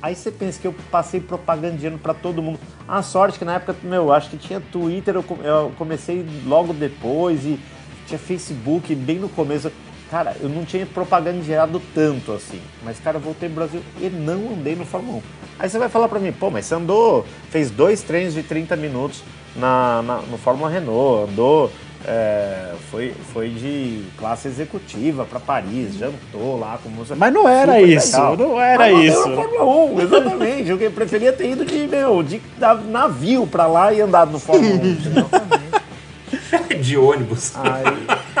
aí 0.01 0.13
você 0.13 0.29
pensa 0.29 0.59
que 0.59 0.67
eu 0.67 0.75
passei 0.91 1.21
propagandeando 1.21 1.97
pra 1.97 2.13
todo 2.13 2.41
mundo. 2.41 2.59
A 2.85 3.01
sorte 3.01 3.39
que 3.39 3.45
na 3.45 3.55
época, 3.55 3.75
meu, 3.83 4.11
acho 4.11 4.29
que 4.29 4.37
tinha 4.37 4.59
Twitter, 4.59 5.15
eu 5.15 5.71
comecei 5.77 6.25
logo 6.45 6.73
depois 6.73 7.45
e 7.45 7.57
tinha 8.05 8.19
Facebook 8.19 8.93
bem 8.95 9.19
no 9.19 9.29
começo. 9.29 9.71
Cara, 10.09 10.35
eu 10.39 10.47
não 10.47 10.63
tinha 10.63 10.85
propagandeado 10.85 11.81
tanto 11.93 12.31
assim. 12.31 12.61
Mas, 12.83 12.97
cara, 12.99 13.17
eu 13.17 13.21
voltei 13.21 13.49
pro 13.49 13.57
Brasil 13.57 13.81
e 13.99 14.09
não 14.09 14.53
andei 14.53 14.75
no 14.75 14.85
Fórmula 14.85 15.17
1. 15.17 15.21
Aí 15.59 15.69
você 15.69 15.77
vai 15.77 15.89
falar 15.89 16.07
pra 16.07 16.19
mim, 16.19 16.31
pô, 16.31 16.49
mas 16.49 16.65
você 16.65 16.75
andou, 16.75 17.25
fez 17.49 17.69
dois 17.69 18.01
treinos 18.03 18.33
de 18.33 18.41
30 18.43 18.75
minutos 18.77 19.21
na, 19.55 20.01
na- 20.03 20.21
no 20.21 20.37
Fórmula 20.37 20.69
Renault, 20.69 21.29
andou, 21.31 21.69
é, 22.05 22.73
foi, 22.89 23.13
foi 23.33 23.49
de 23.49 24.03
classe 24.17 24.47
executiva 24.47 25.25
pra 25.25 25.39
Paris, 25.41 25.95
jantou 25.97 26.57
lá 26.57 26.79
com 26.81 26.87
música. 26.89 27.15
Mas 27.17 27.33
não 27.33 27.49
era 27.49 27.73
Super 27.73 27.89
isso, 27.89 28.15
legal. 28.15 28.37
não 28.37 28.61
era 28.61 28.77
Mas 28.77 28.93
não 28.93 29.03
isso. 29.03 29.27
no 29.29 29.35
Fórmula 29.35 29.65
1, 29.65 30.01
exatamente. 30.01 30.69
Eu 30.69 30.91
preferia 30.91 31.33
ter 31.33 31.49
ido 31.51 31.65
de, 31.65 31.85
meu, 31.87 32.23
de 32.23 32.39
da- 32.57 32.75
navio 32.75 33.45
pra 33.45 33.67
lá 33.67 33.91
e 33.91 33.99
andado 33.99 34.31
no 34.31 34.39
Fórmula 34.39 34.73
1. 34.73 34.77
entendeu? 34.87 35.29
De 36.81 36.97
ônibus. 36.97 37.53
Aí, 37.55 37.83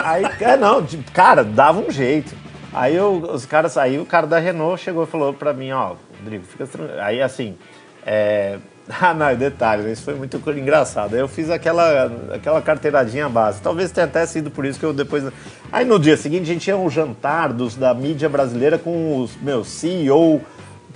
aí 0.09 0.25
é, 0.41 0.57
não, 0.57 0.85
cara, 1.13 1.43
dava 1.43 1.79
um 1.79 1.89
jeito. 1.91 2.35
Aí 2.73 2.95
eu- 2.95 3.13
os 3.33 3.45
caras, 3.45 3.77
aí 3.77 3.97
o 3.99 4.05
cara 4.05 4.27
da 4.27 4.39
Renault 4.39 4.81
chegou 4.83 5.03
e 5.03 5.07
falou 5.07 5.33
pra 5.33 5.53
mim, 5.53 5.71
ó, 5.71 5.93
Rodrigo, 6.19 6.43
fica 6.45 6.65
tranquilo. 6.67 6.99
Aí 7.01 7.21
assim, 7.21 7.55
é... 8.05 8.57
Ah, 9.01 9.13
não, 9.13 9.35
detalhe, 9.35 9.91
isso 9.91 10.03
foi 10.03 10.15
muito 10.15 10.37
engraçado. 10.51 11.13
Aí 11.13 11.19
eu 11.19 11.27
fiz 11.27 11.49
aquela, 11.49 12.09
aquela 12.33 12.61
carteiradinha 12.61 13.27
base. 13.27 13.59
Talvez 13.61 13.91
tenha 13.91 14.05
até 14.05 14.25
sido 14.25 14.49
por 14.49 14.65
isso 14.65 14.79
que 14.79 14.85
eu 14.85 14.93
depois. 14.93 15.25
Aí 15.73 15.83
no 15.83 15.99
dia 15.99 16.15
seguinte 16.15 16.43
a 16.43 16.53
gente 16.53 16.61
tinha 16.61 16.77
um 16.77 16.89
jantar 16.89 17.51
dos, 17.51 17.75
da 17.75 17.93
mídia 17.93 18.29
brasileira 18.29 18.77
com 18.77 19.19
os 19.19 19.35
meus 19.41 19.67
CEO, 19.67 20.39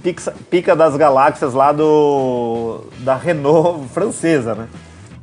pixa- 0.02 0.34
pica 0.50 0.74
das 0.74 0.96
galáxias 0.96 1.54
lá 1.54 1.74
do 1.74 2.86
da 3.00 3.16
Renault 3.18 3.90
francesa, 3.90 4.56
né? 4.56 4.68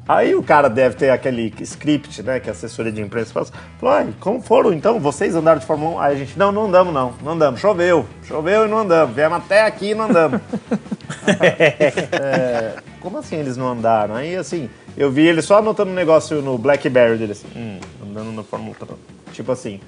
Aí 0.09 0.35
o 0.35 0.43
cara 0.43 0.71
deve 0.71 0.97
ter 0.97 1.11
aquele 1.11 1.53
script, 1.61 2.23
né, 2.23 2.41
que 2.41 2.49
a 2.49 2.53
assessoria 2.53 2.91
de 2.91 3.03
imprensa 3.03 3.31
faz. 3.31 3.53
Falou, 3.79 4.09
como 4.19 4.41
foram 4.41 4.73
então? 4.73 4.99
Vocês 4.99 5.35
andaram 5.35 5.59
de 5.59 5.67
Fórmula 5.67 5.97
1? 5.97 6.01
Aí 6.01 6.15
a 6.15 6.19
gente, 6.19 6.39
não, 6.39 6.51
não 6.51 6.65
andamos 6.65 6.95
não, 6.95 7.13
não 7.23 7.33
andamos. 7.33 7.61
Choveu, 7.61 8.07
choveu 8.25 8.65
e 8.65 8.69
não 8.69 8.79
andamos. 8.79 9.15
Viemos 9.15 9.37
até 9.37 9.67
aqui 9.67 9.91
e 9.91 9.95
não 9.95 10.07
andamos. 10.07 10.41
É, 12.21 12.75
como 13.01 13.19
assim 13.19 13.37
eles 13.37 13.57
não 13.57 13.69
andaram? 13.69 14.15
Aí 14.15 14.37
assim, 14.37 14.69
eu 14.97 15.11
vi 15.11 15.27
ele 15.27 15.41
só 15.41 15.59
anotando 15.59 15.91
um 15.91 15.95
negócio 15.95 16.43
no 16.43 16.59
Blackberry 16.59 17.17
dele, 17.17 17.33
assim, 17.33 17.49
hum, 17.57 17.81
andando 18.03 18.31
na 18.33 18.43
Fórmula 18.43 18.77
1. 18.83 19.33
Tipo 19.33 19.53
assim. 19.53 19.81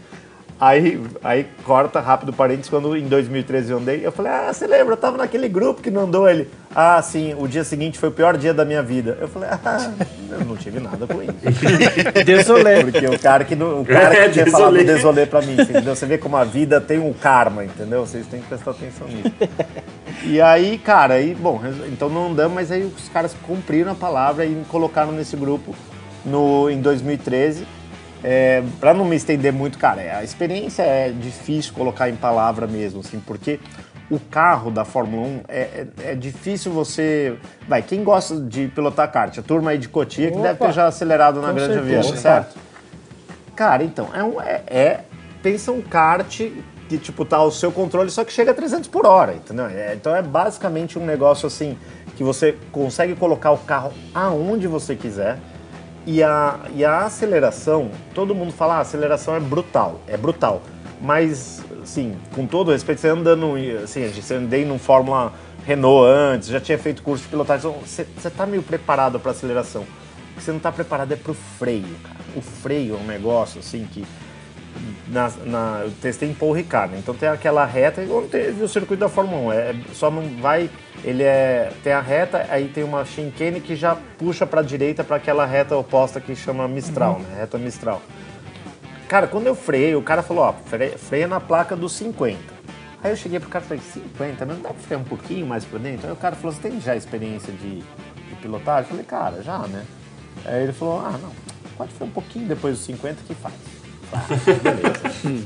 Aí, 0.60 1.00
aí 1.24 1.46
corta 1.64 2.00
rápido 2.00 2.34
parênteses, 2.34 2.68
quando 2.68 2.94
em 2.94 3.06
2013 3.08 3.72
eu 3.72 3.78
andei, 3.78 4.04
eu 4.04 4.12
falei, 4.12 4.30
ah, 4.30 4.52
você 4.52 4.66
lembra, 4.66 4.92
eu 4.92 4.96
tava 4.98 5.16
naquele 5.16 5.48
grupo 5.48 5.80
que 5.80 5.90
não 5.90 6.02
andou 6.02 6.28
ele. 6.28 6.50
Ah, 6.74 7.00
sim, 7.00 7.34
o 7.38 7.48
dia 7.48 7.64
seguinte 7.64 7.98
foi 7.98 8.10
o 8.10 8.12
pior 8.12 8.36
dia 8.36 8.52
da 8.52 8.62
minha 8.62 8.82
vida. 8.82 9.16
Eu 9.18 9.26
falei, 9.26 9.48
ah, 9.50 9.90
eu 10.30 10.44
não 10.44 10.56
tive 10.58 10.78
nada 10.78 11.06
com 11.06 11.22
isso. 11.22 11.32
Desolé. 12.26 12.84
Porque 12.84 13.06
o 13.06 13.18
cara 13.18 13.44
que, 13.44 13.56
não- 13.56 13.80
o 13.80 13.86
cara 13.86 14.14
É, 14.14 14.26
que 14.26 14.34
tinha 14.34 14.46
falado 14.48 14.74
desolé. 14.74 14.94
desolé 14.94 15.26
pra 15.26 15.40
mim, 15.40 15.54
entendeu? 15.58 15.96
Você 15.96 16.04
vê 16.04 16.18
como 16.18 16.36
a 16.36 16.44
vida 16.44 16.78
tem 16.78 16.98
um 16.98 17.12
karma, 17.14 17.64
entendeu? 17.64 18.04
Vocês 18.04 18.26
têm 18.26 18.40
que 18.40 18.46
prestar 18.48 18.72
atenção 18.72 19.06
nisso. 19.08 19.32
E 20.24 20.40
aí, 20.42 20.76
cara, 20.76 21.14
aí, 21.14 21.34
bom, 21.34 21.58
então 21.90 22.10
não 22.10 22.30
andamos, 22.30 22.54
mas 22.54 22.70
aí 22.70 22.82
os 22.82 23.08
caras 23.08 23.34
cumpriram 23.46 23.92
a 23.92 23.94
palavra 23.94 24.44
e 24.44 24.50
me 24.50 24.64
colocaram 24.66 25.10
nesse 25.10 25.36
grupo 25.36 25.74
no, 26.22 26.68
em 26.68 26.80
2013. 26.82 27.66
É, 28.22 28.62
para 28.78 28.92
não 28.92 29.04
me 29.04 29.16
estender 29.16 29.52
muito, 29.52 29.78
cara, 29.78 30.18
a 30.18 30.24
experiência 30.24 30.82
é 30.82 31.10
difícil 31.10 31.72
colocar 31.72 32.08
em 32.10 32.16
palavra 32.16 32.66
mesmo, 32.66 33.00
assim, 33.00 33.18
porque 33.20 33.58
o 34.10 34.18
carro 34.18 34.70
da 34.70 34.84
Fórmula 34.84 35.26
1 35.26 35.40
é, 35.48 35.60
é, 35.60 35.86
é 36.10 36.14
difícil 36.14 36.72
você. 36.72 37.36
Vai, 37.68 37.80
quem 37.82 38.02
gosta 38.02 38.38
de 38.40 38.68
pilotar 38.68 39.10
kart? 39.10 39.38
A 39.38 39.42
turma 39.42 39.70
aí 39.70 39.78
de 39.78 39.88
Cotia 39.88 40.30
que 40.30 40.36
deve 40.38 40.58
ter 40.58 40.64
Opa! 40.64 40.72
já 40.72 40.86
acelerado 40.86 41.40
na 41.40 41.52
Grande 41.52 41.74
certeza. 41.74 41.98
Avião, 41.98 42.16
certo? 42.16 42.58
Cara, 43.54 43.84
então, 43.84 44.08
é, 44.14 44.22
um, 44.24 44.40
é, 44.40 44.62
é- 44.66 45.00
Pensa 45.42 45.72
um 45.72 45.80
kart 45.80 46.38
que, 46.88 46.98
tipo, 46.98 47.24
tá 47.24 47.38
ao 47.38 47.50
seu 47.50 47.72
controle, 47.72 48.10
só 48.10 48.24
que 48.24 48.32
chega 48.32 48.50
a 48.50 48.54
300 48.54 48.88
por 48.88 49.06
hora, 49.06 49.32
entendeu? 49.32 49.66
É, 49.66 49.94
então 49.94 50.14
é 50.14 50.20
basicamente 50.20 50.98
um 50.98 51.06
negócio 51.06 51.46
assim, 51.46 51.78
que 52.14 52.22
você 52.22 52.58
consegue 52.70 53.14
colocar 53.14 53.52
o 53.52 53.56
carro 53.58 53.92
aonde 54.14 54.66
você 54.66 54.94
quiser. 54.94 55.38
E 56.12 56.24
a, 56.24 56.58
e 56.74 56.84
a 56.84 57.04
aceleração, 57.04 57.88
todo 58.12 58.34
mundo 58.34 58.50
fala, 58.50 58.74
ah, 58.74 58.78
a 58.78 58.80
aceleração 58.80 59.36
é 59.36 59.38
brutal, 59.38 60.00
é 60.08 60.16
brutal. 60.16 60.60
Mas, 61.00 61.62
assim, 61.80 62.16
com 62.34 62.48
todo 62.48 62.72
respeito, 62.72 63.00
você 63.00 63.10
andando, 63.10 63.54
assim, 63.84 64.08
você 64.08 64.34
andei 64.34 64.64
num 64.64 64.76
Fórmula 64.76 65.32
Renault 65.64 66.04
antes, 66.04 66.48
já 66.48 66.60
tinha 66.60 66.76
feito 66.76 67.00
curso 67.04 67.22
de 67.22 67.28
pilotagem, 67.28 67.70
então 67.70 67.80
você, 67.80 68.04
você 68.16 68.28
tá 68.28 68.44
meio 68.44 68.60
preparado 68.60 69.20
para 69.20 69.30
aceleração. 69.30 69.82
O 69.82 70.36
que 70.36 70.42
você 70.42 70.50
não 70.50 70.58
tá 70.58 70.72
preparado 70.72 71.12
é 71.12 71.16
pro 71.16 71.32
freio, 71.32 71.94
cara. 72.02 72.16
O 72.34 72.42
freio 72.42 72.96
é 72.96 72.98
um 72.98 73.06
negócio, 73.06 73.60
assim, 73.60 73.86
que 73.88 74.04
na, 75.08 75.30
na- 75.44 75.80
eu 75.84 75.90
testei 76.00 76.28
em 76.30 76.34
Paul 76.34 76.52
Ricard, 76.52 76.92
né? 76.92 76.98
então 77.02 77.14
tem 77.14 77.28
aquela 77.28 77.64
reta, 77.64 78.02
igual 78.02 78.22
teve 78.22 78.62
o 78.62 78.68
circuito 78.68 79.00
da 79.00 79.08
Fórmula 79.08 79.42
1, 79.48 79.52
é, 79.52 79.74
só 79.92 80.10
não 80.10 80.22
vai, 80.40 80.70
ele 81.04 81.22
é, 81.22 81.72
tem 81.82 81.92
a 81.92 82.00
reta, 82.00 82.46
aí 82.48 82.68
tem 82.68 82.84
uma 82.84 83.04
chicane 83.04 83.60
que 83.60 83.74
já 83.74 83.96
puxa 84.18 84.46
para 84.46 84.60
a 84.60 84.64
direita 84.64 85.02
para 85.02 85.16
aquela 85.16 85.44
reta 85.46 85.76
oposta 85.76 86.20
que 86.20 86.34
chama 86.36 86.66
Mistral, 86.68 87.18
né? 87.18 87.38
reta 87.40 87.58
Mistral. 87.58 88.00
Cara, 89.08 89.26
quando 89.26 89.46
eu 89.48 89.54
freiei, 89.56 89.96
o 89.96 90.02
cara 90.02 90.22
falou, 90.22 90.44
ó, 90.44 90.52
fre- 90.52 90.96
freia 90.96 91.26
na 91.26 91.40
placa 91.40 91.74
dos 91.74 91.92
50. 91.94 92.38
Aí 93.02 93.10
eu 93.10 93.16
cheguei 93.16 93.40
pro 93.40 93.48
cara 93.48 93.64
e 93.64 93.68
falei, 93.68 93.82
50? 93.82 94.44
Não 94.46 94.54
dá 94.60 94.68
pra 94.68 94.74
frear 94.78 95.00
um 95.00 95.04
pouquinho 95.04 95.46
mais 95.46 95.64
pra 95.64 95.78
dentro? 95.80 96.06
Aí 96.06 96.12
o 96.12 96.16
cara 96.16 96.36
falou, 96.36 96.52
você 96.54 96.60
tem 96.68 96.80
já 96.80 96.94
experiência 96.94 97.52
de, 97.52 97.78
de 97.78 98.34
pilotagem? 98.40 98.82
Eu 98.82 98.88
falei, 98.90 99.04
cara, 99.04 99.42
já, 99.42 99.58
né? 99.66 99.84
Aí 100.44 100.62
ele 100.62 100.72
falou, 100.72 101.00
ah, 101.00 101.18
não, 101.20 101.30
pode 101.76 101.92
frear 101.94 102.08
um 102.08 102.12
pouquinho 102.12 102.46
depois 102.46 102.76
dos 102.76 102.84
50 102.86 103.22
que 103.26 103.34
faz. 103.34 103.54
Beleza. 104.62 105.44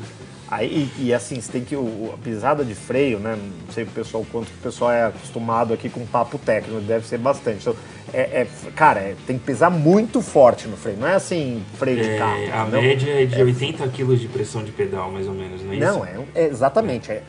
Aí, 0.50 0.88
e, 0.98 1.06
e 1.06 1.14
assim, 1.14 1.40
você 1.40 1.50
tem 1.50 1.64
que. 1.64 1.74
O, 1.74 2.10
a 2.14 2.18
pisada 2.18 2.64
de 2.64 2.74
freio, 2.74 3.18
né? 3.18 3.36
Não 3.36 3.72
sei 3.72 3.84
o 3.84 3.86
pessoal, 3.88 4.24
quanto 4.30 4.48
o 4.48 4.62
pessoal 4.62 4.92
é 4.92 5.06
acostumado 5.06 5.72
aqui 5.72 5.88
com 5.88 6.04
papo 6.06 6.38
técnico, 6.38 6.80
deve 6.82 7.06
ser 7.06 7.18
bastante. 7.18 7.62
Então, 7.62 7.74
é, 8.12 8.20
é- 8.20 8.46
cara, 8.76 9.00
é- 9.00 9.16
tem 9.26 9.38
que 9.38 9.44
pisar 9.44 9.70
muito 9.70 10.20
forte 10.20 10.68
no 10.68 10.76
freio. 10.76 10.98
Não 10.98 11.08
é 11.08 11.14
assim, 11.14 11.62
freio 11.78 12.02
de 12.02 12.18
carro. 12.18 12.38
É, 12.42 12.52
a 12.52 12.62
entendeu? 12.62 12.82
média 12.82 13.22
é 13.22 13.24
de 13.24 13.42
80 13.42 13.88
kg 13.88 14.16
de 14.16 14.28
pressão 14.28 14.62
de 14.62 14.70
pedal, 14.70 15.10
mais 15.10 15.26
ou 15.26 15.34
menos, 15.34 15.62
não 15.62 15.72
é 15.72 15.76
isso? 15.76 15.84
Não, 15.86 16.04
é, 16.04 16.14
é 16.34 16.44
exatamente. 16.46 17.10
é. 17.10 17.22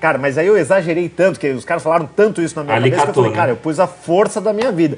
Cara, 0.00 0.16
mas 0.16 0.38
aí 0.38 0.46
eu 0.46 0.56
exagerei 0.56 1.10
tanto, 1.10 1.38
que 1.38 1.50
os 1.50 1.64
caras 1.64 1.82
falaram 1.82 2.06
tanto 2.06 2.40
isso 2.40 2.56
na 2.56 2.64
minha 2.64 2.76
Ali 2.76 2.90
cabeça 2.90 3.04
que 3.04 3.10
eu 3.10 3.14
falei, 3.14 3.30
né? 3.30 3.36
cara, 3.36 3.50
eu 3.50 3.56
pus 3.56 3.78
a 3.78 3.86
força 3.86 4.40
da 4.40 4.50
minha 4.52 4.72
vida. 4.72 4.96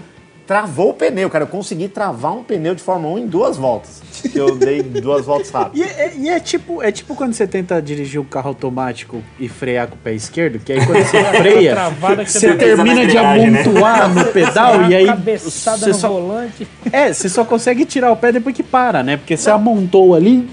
Travou 0.52 0.90
o 0.90 0.92
pneu, 0.92 1.30
cara. 1.30 1.44
Eu 1.44 1.48
consegui 1.48 1.88
travar 1.88 2.32
um 2.32 2.44
pneu 2.44 2.74
de 2.74 2.82
Fórmula 2.82 3.14
1 3.14 3.18
em 3.20 3.26
duas 3.26 3.56
voltas. 3.56 4.02
Que 4.20 4.36
eu 4.36 4.54
dei 4.54 4.82
duas 4.82 5.24
voltas 5.24 5.48
rápidas. 5.48 5.72
E, 5.72 5.82
é, 5.82 6.12
e 6.14 6.28
é 6.28 6.38
tipo, 6.38 6.82
é 6.82 6.92
tipo 6.92 7.14
quando 7.14 7.32
você 7.32 7.46
tenta 7.46 7.80
dirigir 7.80 8.20
um 8.20 8.24
carro 8.24 8.48
automático 8.48 9.22
e 9.40 9.48
frear 9.48 9.88
com 9.88 9.94
o 9.94 9.98
pé 9.98 10.12
esquerdo, 10.12 10.58
que 10.58 10.72
aí 10.72 10.84
quando 10.84 11.02
você 11.02 11.24
freia, 11.40 11.72
travada 11.72 12.24
que 12.24 12.30
você 12.30 12.54
termina 12.54 13.06
de 13.06 13.14
né? 13.14 13.20
amontoar 13.20 14.14
no 14.14 14.24
pedal 14.26 14.90
e 14.90 14.94
aí 14.94 15.06
cabeçada 15.06 15.78
você 15.78 15.88
no 15.88 15.94
só, 15.94 16.08
volante. 16.08 16.68
é, 16.92 17.14
você 17.14 17.30
só 17.30 17.46
consegue 17.46 17.86
tirar 17.86 18.12
o 18.12 18.16
pé 18.16 18.30
depois 18.30 18.54
que 18.54 18.62
para, 18.62 19.02
né? 19.02 19.16
Porque 19.16 19.36
você 19.38 19.48
amontou 19.48 20.14
ali, 20.14 20.46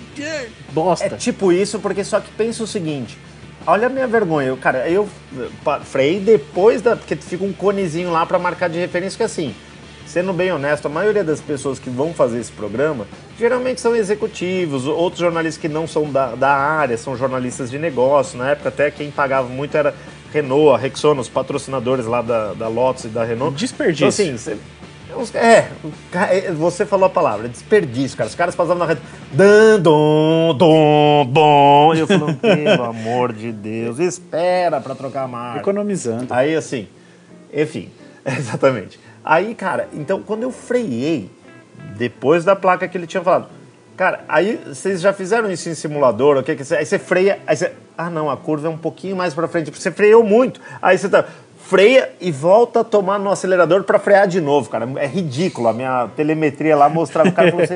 bosta. 0.72 1.08
É 1.08 1.10
tipo 1.10 1.52
isso, 1.52 1.78
porque 1.80 2.06
só 2.06 2.22
que 2.22 2.32
pensa 2.32 2.64
o 2.64 2.68
seguinte. 2.68 3.18
Olha 3.68 3.88
a 3.88 3.89
minha 3.89 4.08
vergonha, 4.08 4.47
eu, 4.47 4.58
cara, 4.58 4.89
eu 4.89 5.10
freiei 5.84 6.22
depois 6.22 6.82
da. 6.82 6.95
Porque 6.95 7.18
fica 7.18 7.43
um 7.43 7.52
conezinho 7.52 8.10
lá 8.12 8.26
pra 8.26 8.39
marcar 8.39 8.70
de 8.70 8.80
referência, 8.80 9.18
que 9.18 9.24
assim, 9.24 9.54
sendo 10.10 10.34
bem 10.34 10.51
honesto, 10.51 10.88
a 10.88 10.89
maioria 10.89 11.24
das 11.24 11.39
pessoas 11.39 11.78
que 11.78 11.89
vão 11.89 12.14
fazer 12.14 12.39
esse 12.39 12.51
programa 12.51 13.05
geralmente 13.38 13.80
são 13.80 13.95
executivos, 13.95 14.88
outros 14.88 15.20
jornalistas 15.22 15.62
que 15.62 15.70
não 15.70 15.88
são 15.88 16.12
da, 16.12 16.34
da 16.36 16.49
área, 16.51 16.97
são 16.97 17.16
jornalistas 17.16 17.70
de 17.70 17.78
negócio. 17.78 18.38
Na 18.38 18.49
época, 18.51 18.70
até 18.70 18.89
quem 18.89 19.12
pagava 19.12 19.47
muito 19.47 19.78
era 19.78 19.93
Renault, 20.34 20.76
a 20.76 20.78
Rexona, 20.78 21.22
os 21.22 21.30
patrocinadores 21.30 22.05
lá 22.05 22.22
da, 22.22 22.53
da 22.53 22.68
Lotus 22.68 23.05
e 23.05 23.07
da 23.10 23.24
Renault. 23.24 23.55
Desperdício. 23.55 24.05
Então, 24.26 24.32
assim, 24.34 24.36
você- 24.38 25.38
É, 25.38 25.70
ca- 26.12 26.34
é, 26.34 26.51
você 26.51 26.86
falou 26.86 27.05
a 27.07 27.10
palavra, 27.10 27.47
desperdício, 27.49 28.16
cara. 28.18 28.30
Os 28.30 28.36
caras 28.36 28.55
passavam 28.55 28.78
na 28.80 28.86
rede, 28.86 29.01
dan, 29.32 29.80
dom, 29.80 30.53
dom, 30.55 31.26
bom. 31.26 31.95
E 31.95 31.99
eu 31.99 32.07
falando, 32.07 32.38
pelo 32.38 32.84
amor 32.86 33.34
de 33.34 33.51
Deus, 33.51 33.97
espera 33.99 34.80
pra 34.82 34.93
trocar 34.95 35.24
a 35.24 35.28
marca. 35.28 35.60
Economizando. 35.60 36.28
Aí, 36.30 36.55
assim, 36.55 36.88
enfim, 37.53 37.89
exatamente. 38.26 38.99
Aí, 39.30 39.53
cara, 39.53 39.88
então 39.93 40.23
quando 40.23 40.41
eu 40.41 40.51
freiei, 40.51 41.30
depois 41.95 42.43
da 42.43 42.55
placa 42.55 42.88
que 42.88 42.97
ele 42.97 43.05
tinha 43.05 43.21
falado, 43.21 43.45
cara, 43.95 44.21
aí 44.27 44.59
vocês 44.65 44.99
já 44.99 45.13
fizeram 45.13 45.51
isso 45.51 45.69
em 45.69 45.75
simulador, 45.75 46.36
o 46.36 46.41
que 46.41 46.55
que 46.55 46.73
aí 46.73 46.84
você 46.84 46.97
freia, 46.97 47.38
aí 47.45 47.55
você, 47.55 47.71
ah 47.95 48.09
não, 48.09 48.27
a 48.27 48.36
curva 48.36 48.65
é 48.65 48.71
um 48.71 48.77
pouquinho 48.77 49.15
mais 49.15 49.36
pra 49.36 49.47
frente, 49.47 49.69
você 49.69 49.91
freou 49.91 50.23
muito, 50.23 50.59
aí 50.82 50.97
você 50.97 51.07
tá, 51.07 51.25
freia 51.59 52.09
e 52.19 52.32
volta 52.32 52.80
a 52.80 52.84
tomar 52.84 53.19
no 53.19 53.30
acelerador 53.30 53.84
pra 53.84 53.99
frear 53.99 54.27
de 54.27 54.41
novo, 54.41 54.67
cara, 54.67 54.89
é 54.95 55.05
ridículo, 55.05 55.67
a 55.67 55.73
minha 55.73 56.09
telemetria 56.15 56.75
lá 56.75 56.89
mostrava, 56.89 57.30
o 57.30 57.32
cara 57.32 57.51
falou, 57.51 57.67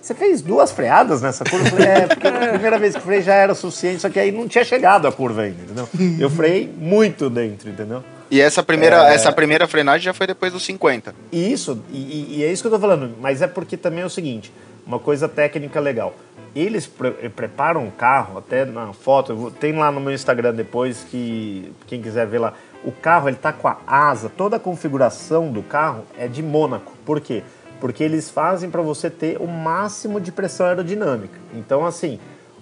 você, 0.00 0.14
fez 0.14 0.40
duas 0.40 0.72
freadas 0.72 1.20
nessa 1.20 1.44
curva? 1.44 1.66
Eu 1.66 1.70
falei, 1.72 1.86
é, 1.86 2.06
porque 2.06 2.28
a 2.28 2.48
primeira 2.48 2.78
vez 2.78 2.94
que 2.94 3.02
freei 3.02 3.20
já 3.20 3.34
era 3.34 3.52
o 3.52 3.54
suficiente, 3.54 4.00
só 4.00 4.08
que 4.08 4.18
aí 4.18 4.32
não 4.32 4.48
tinha 4.48 4.64
chegado 4.64 5.06
a 5.06 5.12
curva 5.12 5.42
ainda, 5.42 5.64
entendeu? 5.64 5.86
Eu 6.18 6.30
freiei 6.30 6.66
muito 6.78 7.28
dentro, 7.28 7.68
entendeu? 7.68 8.02
E 8.30 8.40
essa 8.40 8.62
primeira, 8.62 9.08
essa 9.08 9.30
primeira 9.32 9.66
frenagem 9.68 10.04
já 10.04 10.12
foi 10.14 10.26
depois 10.26 10.52
dos 10.52 10.64
50. 10.64 11.14
E 11.32 11.52
isso, 11.52 11.80
e, 11.92 12.38
e- 12.38 12.44
é 12.44 12.50
isso 12.52 12.62
que 12.62 12.66
eu 12.68 12.72
tô 12.72 12.78
falando, 12.78 13.14
mas 13.20 13.40
é 13.42 13.46
porque 13.46 13.76
também 13.76 14.02
é 14.02 14.06
o 14.06 14.10
seguinte, 14.10 14.52
uma 14.86 14.98
coisa 14.98 15.28
técnica 15.28 15.78
legal. 15.80 16.14
Eles 16.54 16.86
pre- 16.86 17.28
preparam 17.30 17.86
o 17.86 17.90
carro, 17.92 18.38
até 18.38 18.64
na 18.64 18.92
foto, 18.92 19.34
vou- 19.34 19.50
tem 19.50 19.72
lá 19.76 19.92
no 19.92 20.00
meu 20.00 20.12
Instagram 20.12 20.54
depois 20.54 21.04
que 21.10 21.70
quem 21.86 22.00
quiser 22.02 22.26
ver 22.26 22.38
lá. 22.38 22.54
O 22.82 22.90
carro 22.92 23.28
ele 23.28 23.36
tá 23.36 23.52
com 23.52 23.68
a 23.68 23.76
asa, 23.86 24.28
toda 24.28 24.56
a 24.56 24.60
configuração 24.60 25.50
do 25.52 25.62
carro 25.62 26.04
é 26.18 26.26
de 26.26 26.42
Mônaco. 26.42 26.92
Por 27.04 27.20
quê? 27.20 27.42
Porque 27.80 28.02
eles 28.02 28.30
fazem 28.30 28.70
para 28.70 28.80
você 28.80 29.10
ter 29.10 29.36
o 29.38 29.46
máximo 29.46 30.18
de 30.20 30.32
pressão 30.32 30.66
aerodinâmica. 30.66 31.38
Então 31.54 31.84
assim, 31.84 32.18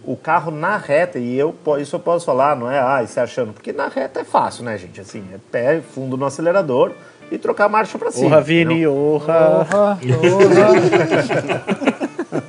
o 0.07 0.17
carro 0.17 0.51
na 0.51 0.77
reta, 0.77 1.19
e 1.19 1.37
eu 1.39 1.55
isso 1.81 1.97
eu 1.97 2.01
posso 2.01 2.27
falar, 2.27 2.57
não 2.57 2.71
é, 2.71 2.79
ah, 2.79 3.05
você 3.07 3.21
achando, 3.21 3.53
porque 3.53 3.73
na 3.73 3.89
reta 3.89 4.21
é 4.21 4.25
fácil, 4.25 4.65
né, 4.65 4.77
gente? 4.79 5.01
Assim, 5.01 5.25
é 5.33 5.39
pé, 5.51 5.81
fundo 5.81 6.17
no 6.17 6.27
acelerador 6.27 6.93
e 7.31 7.39
trocar 7.39 7.65
a 7.65 7.69
marcha 7.69 7.99
para 7.99 8.11
cima. 8.11 8.29
Porra, 8.29 8.41
entendeu? 8.43 8.69
Vini, 8.69 8.87
orra. 8.87 9.67
Porra, 9.71 9.99
porra. 9.99 12.43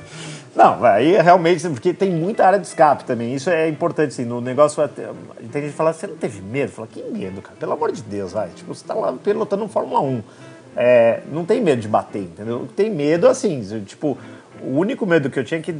Não, 0.54 0.82
aí 0.84 1.12
realmente, 1.20 1.68
porque 1.68 1.92
tem 1.92 2.10
muita 2.10 2.46
área 2.46 2.58
de 2.58 2.66
escape 2.66 3.04
também. 3.04 3.34
Isso 3.34 3.50
é 3.50 3.68
importante, 3.68 4.08
assim, 4.08 4.24
no 4.24 4.40
negócio. 4.40 4.82
até- 4.82 5.08
Tem 5.52 5.62
gente 5.62 5.72
que 5.72 5.76
fala, 5.76 5.92
você 5.92 6.06
não 6.06 6.16
teve 6.16 6.40
medo? 6.40 6.72
Fala, 6.72 6.88
que 6.90 7.02
medo, 7.02 7.42
cara? 7.42 7.54
Pelo 7.60 7.72
amor 7.72 7.92
de 7.92 8.02
Deus, 8.02 8.32
vai. 8.32 8.48
Tipo, 8.54 8.74
você 8.74 8.82
tá 8.86 8.94
lá 8.94 9.12
pilotando 9.12 9.64
um 9.64 9.68
Fórmula 9.68 10.00
1. 10.00 10.22
É, 10.74 11.20
não 11.30 11.44
tem 11.44 11.60
medo 11.60 11.82
de 11.82 11.88
bater, 11.88 12.22
entendeu? 12.22 12.66
Tem 12.74 12.90
medo, 12.90 13.28
assim, 13.28 13.62
tipo, 13.84 14.16
o 14.66 14.78
único 14.78 15.06
medo 15.06 15.30
que 15.30 15.38
eu 15.38 15.44
tinha 15.44 15.60
é 15.60 15.62
que 15.62 15.74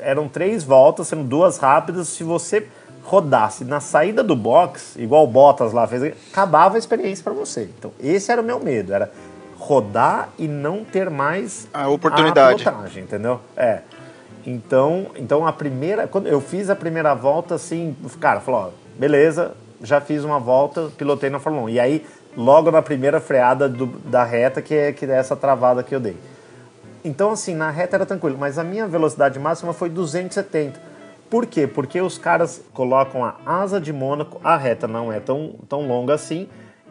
eram 0.00 0.28
três 0.28 0.62
voltas, 0.64 1.08
sendo 1.08 1.24
duas 1.24 1.58
rápidas. 1.58 2.08
Se 2.08 2.22
você 2.24 2.66
rodasse 3.04 3.64
na 3.64 3.80
saída 3.80 4.22
do 4.22 4.36
box, 4.36 4.94
igual 4.98 5.24
o 5.24 5.26
Bottas 5.26 5.72
lá 5.72 5.86
fez, 5.86 6.14
acabava 6.30 6.76
a 6.76 6.78
experiência 6.78 7.24
para 7.24 7.32
você. 7.32 7.68
Então, 7.78 7.90
esse 7.98 8.30
era 8.30 8.40
o 8.40 8.44
meu 8.44 8.60
medo, 8.60 8.92
era 8.92 9.10
rodar 9.58 10.28
e 10.38 10.46
não 10.46 10.84
ter 10.84 11.10
mais 11.10 11.66
A 11.72 11.88
oportunidade. 11.88 12.62
a 12.68 12.70
pilotagem, 12.72 13.02
entendeu? 13.02 13.40
É. 13.56 13.80
Então, 14.46 15.06
então 15.16 15.46
a 15.46 15.52
primeira, 15.52 16.06
quando 16.06 16.26
eu 16.26 16.40
fiz 16.40 16.70
a 16.70 16.76
primeira 16.76 17.14
volta, 17.14 17.54
assim, 17.56 17.96
cara, 18.20 18.40
falou, 18.40 18.60
ó, 18.60 18.70
beleza, 18.98 19.52
já 19.82 20.00
fiz 20.00 20.24
uma 20.24 20.38
volta, 20.38 20.88
pilotei 20.96 21.28
na 21.30 21.38
Fórmula 21.38 21.64
1. 21.66 21.68
E 21.70 21.80
aí, 21.80 22.06
logo 22.36 22.70
na 22.70 22.80
primeira 22.82 23.20
freada 23.20 23.68
do- 23.68 23.86
da 23.86 24.24
reta, 24.24 24.62
que 24.62 24.74
é, 24.74 24.92
que 24.92 25.04
é 25.06 25.10
essa 25.16 25.34
travada 25.36 25.82
que 25.82 25.94
eu 25.94 26.00
dei. 26.00 26.16
Então, 27.08 27.30
assim, 27.30 27.54
na 27.54 27.70
reta 27.70 27.96
era 27.96 28.04
tranquilo, 28.04 28.36
mas 28.38 28.58
a 28.58 28.64
minha 28.64 28.86
velocidade 28.86 29.38
máxima 29.38 29.72
foi 29.72 29.88
270. 29.88 30.78
Por 31.30 31.46
quê? 31.46 31.66
Porque 31.66 31.98
os 32.00 32.18
caras 32.18 32.62
colocam 32.74 33.24
a 33.24 33.34
asa 33.46 33.80
de 33.80 33.92
Mônaco, 33.94 34.38
a 34.44 34.58
reta 34.58 34.86
não 34.86 35.10
é 35.10 35.18
tão, 35.18 35.54
tão 35.66 35.88
longa 35.88 36.12
assim, 36.12 36.46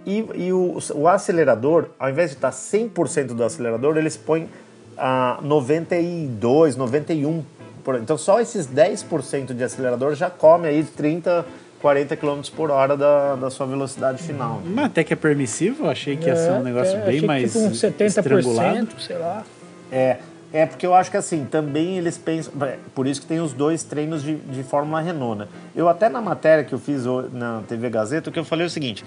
e, 0.06 0.26
e 0.34 0.52
o, 0.52 0.80
o 0.96 1.08
acelerador, 1.08 1.90
ao 2.00 2.10
invés 2.10 2.32
de 2.32 2.38
estar 2.38 2.50
100% 2.50 3.28
do 3.28 3.44
acelerador, 3.44 3.96
eles 3.96 4.18
põem 4.18 4.50
a 4.98 5.38
92, 5.44 6.76
91. 6.76 7.44
Por, 7.84 7.96
então, 7.96 8.18
só 8.18 8.42
esses 8.42 8.68
10% 8.68 9.54
de 9.54 9.64
acelerador 9.64 10.16
já 10.16 10.32
come 10.32 10.68
aí 10.68 10.84
30, 10.84 11.46
40 11.80 12.16
km 12.16 12.42
por 12.56 12.72
hora 12.72 12.98
da, 12.98 13.36
da 13.36 13.50
sua 13.52 13.68
velocidade 13.68 14.24
final. 14.24 14.62
Mas 14.66 14.86
até 14.86 15.04
que 15.04 15.14
é 15.14 15.16
permissivo, 15.16 15.86
eu 15.86 15.90
achei 15.92 16.18
que 16.18 16.26
ia 16.26 16.36
ser 16.36 16.54
um 16.54 16.64
negócio 16.64 16.98
é, 16.98 17.06
bem 17.06 17.22
mais 17.22 17.54
Tipo 17.54 17.66
uns 17.66 17.80
70%, 17.80 18.02
estrangulado. 18.02 18.88
sei 19.00 19.18
lá. 19.18 19.44
É, 19.92 20.18
é 20.54 20.66
porque 20.66 20.86
eu 20.86 20.94
acho 20.94 21.12
que 21.12 21.18
assim, 21.18 21.46
também 21.46 21.98
eles 21.98 22.18
pensam. 22.18 22.54
é, 22.66 22.78
Por 22.96 23.08
isso 23.08 23.22
que 23.22 23.28
tem 23.28 23.40
os 23.40 23.54
dois 23.54 23.84
treinos 23.84 24.24
de, 24.24 24.36
de 24.36 24.64
Fórmula 24.64 25.02
Renault, 25.02 25.40
né? 25.40 25.48
Eu 25.76 25.90
até 25.90 26.10
na 26.10 26.22
matéria 26.22 26.64
que 26.64 26.74
eu 26.74 26.80
fiz 26.80 27.04
na 27.34 27.62
TV 27.68 27.90
Gazeta, 27.90 28.32
que 28.32 28.40
eu 28.40 28.46
falei 28.46 28.66
é 28.66 28.68
o 28.68 28.70
seguinte. 28.70 29.04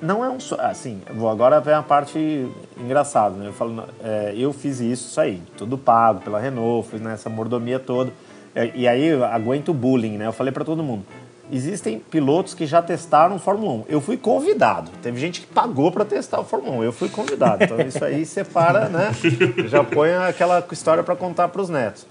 Não 0.00 0.24
é 0.24 0.30
um. 0.30 0.38
Assim, 0.60 1.02
vou 1.14 1.28
agora 1.28 1.60
vem 1.60 1.74
a 1.74 1.82
parte 1.82 2.48
engraçada, 2.78 3.36
né? 3.36 3.48
Eu 3.48 3.52
falo, 3.52 3.84
é, 4.02 4.34
eu 4.34 4.52
fiz 4.52 4.80
isso, 4.80 5.08
isso 5.08 5.20
aí, 5.20 5.42
tudo 5.58 5.76
pago 5.76 6.20
pela 6.20 6.40
Renault, 6.40 6.88
fiz 6.88 7.00
nessa 7.00 7.28
mordomia 7.28 7.78
toda. 7.78 8.10
É, 8.54 8.72
e 8.74 8.88
aí 8.88 9.12
aguento 9.22 9.68
o 9.68 9.74
bullying, 9.74 10.16
né? 10.16 10.26
Eu 10.26 10.32
falei 10.32 10.52
para 10.52 10.64
todo 10.64 10.82
mundo. 10.82 11.04
Existem 11.52 11.98
pilotos 11.98 12.54
que 12.54 12.64
já 12.66 12.80
testaram 12.80 13.38
Fórmula 13.38 13.72
1. 13.72 13.84
Eu 13.88 14.00
fui 14.00 14.16
convidado. 14.16 14.90
Teve 15.02 15.18
gente 15.18 15.40
que 15.40 15.46
pagou 15.48 15.90
para 15.90 16.04
testar 16.04 16.40
o 16.40 16.44
Fórmula 16.44 16.76
1. 16.76 16.84
Eu 16.84 16.92
fui 16.92 17.08
convidado. 17.08 17.64
Então 17.64 17.80
isso 17.80 18.04
aí 18.04 18.24
separa, 18.24 18.88
né? 18.88 19.10
Já 19.66 19.82
põe 19.82 20.12
aquela 20.14 20.64
história 20.70 21.02
para 21.02 21.16
contar 21.16 21.48
para 21.48 21.60
os 21.60 21.68
netos. 21.68 22.06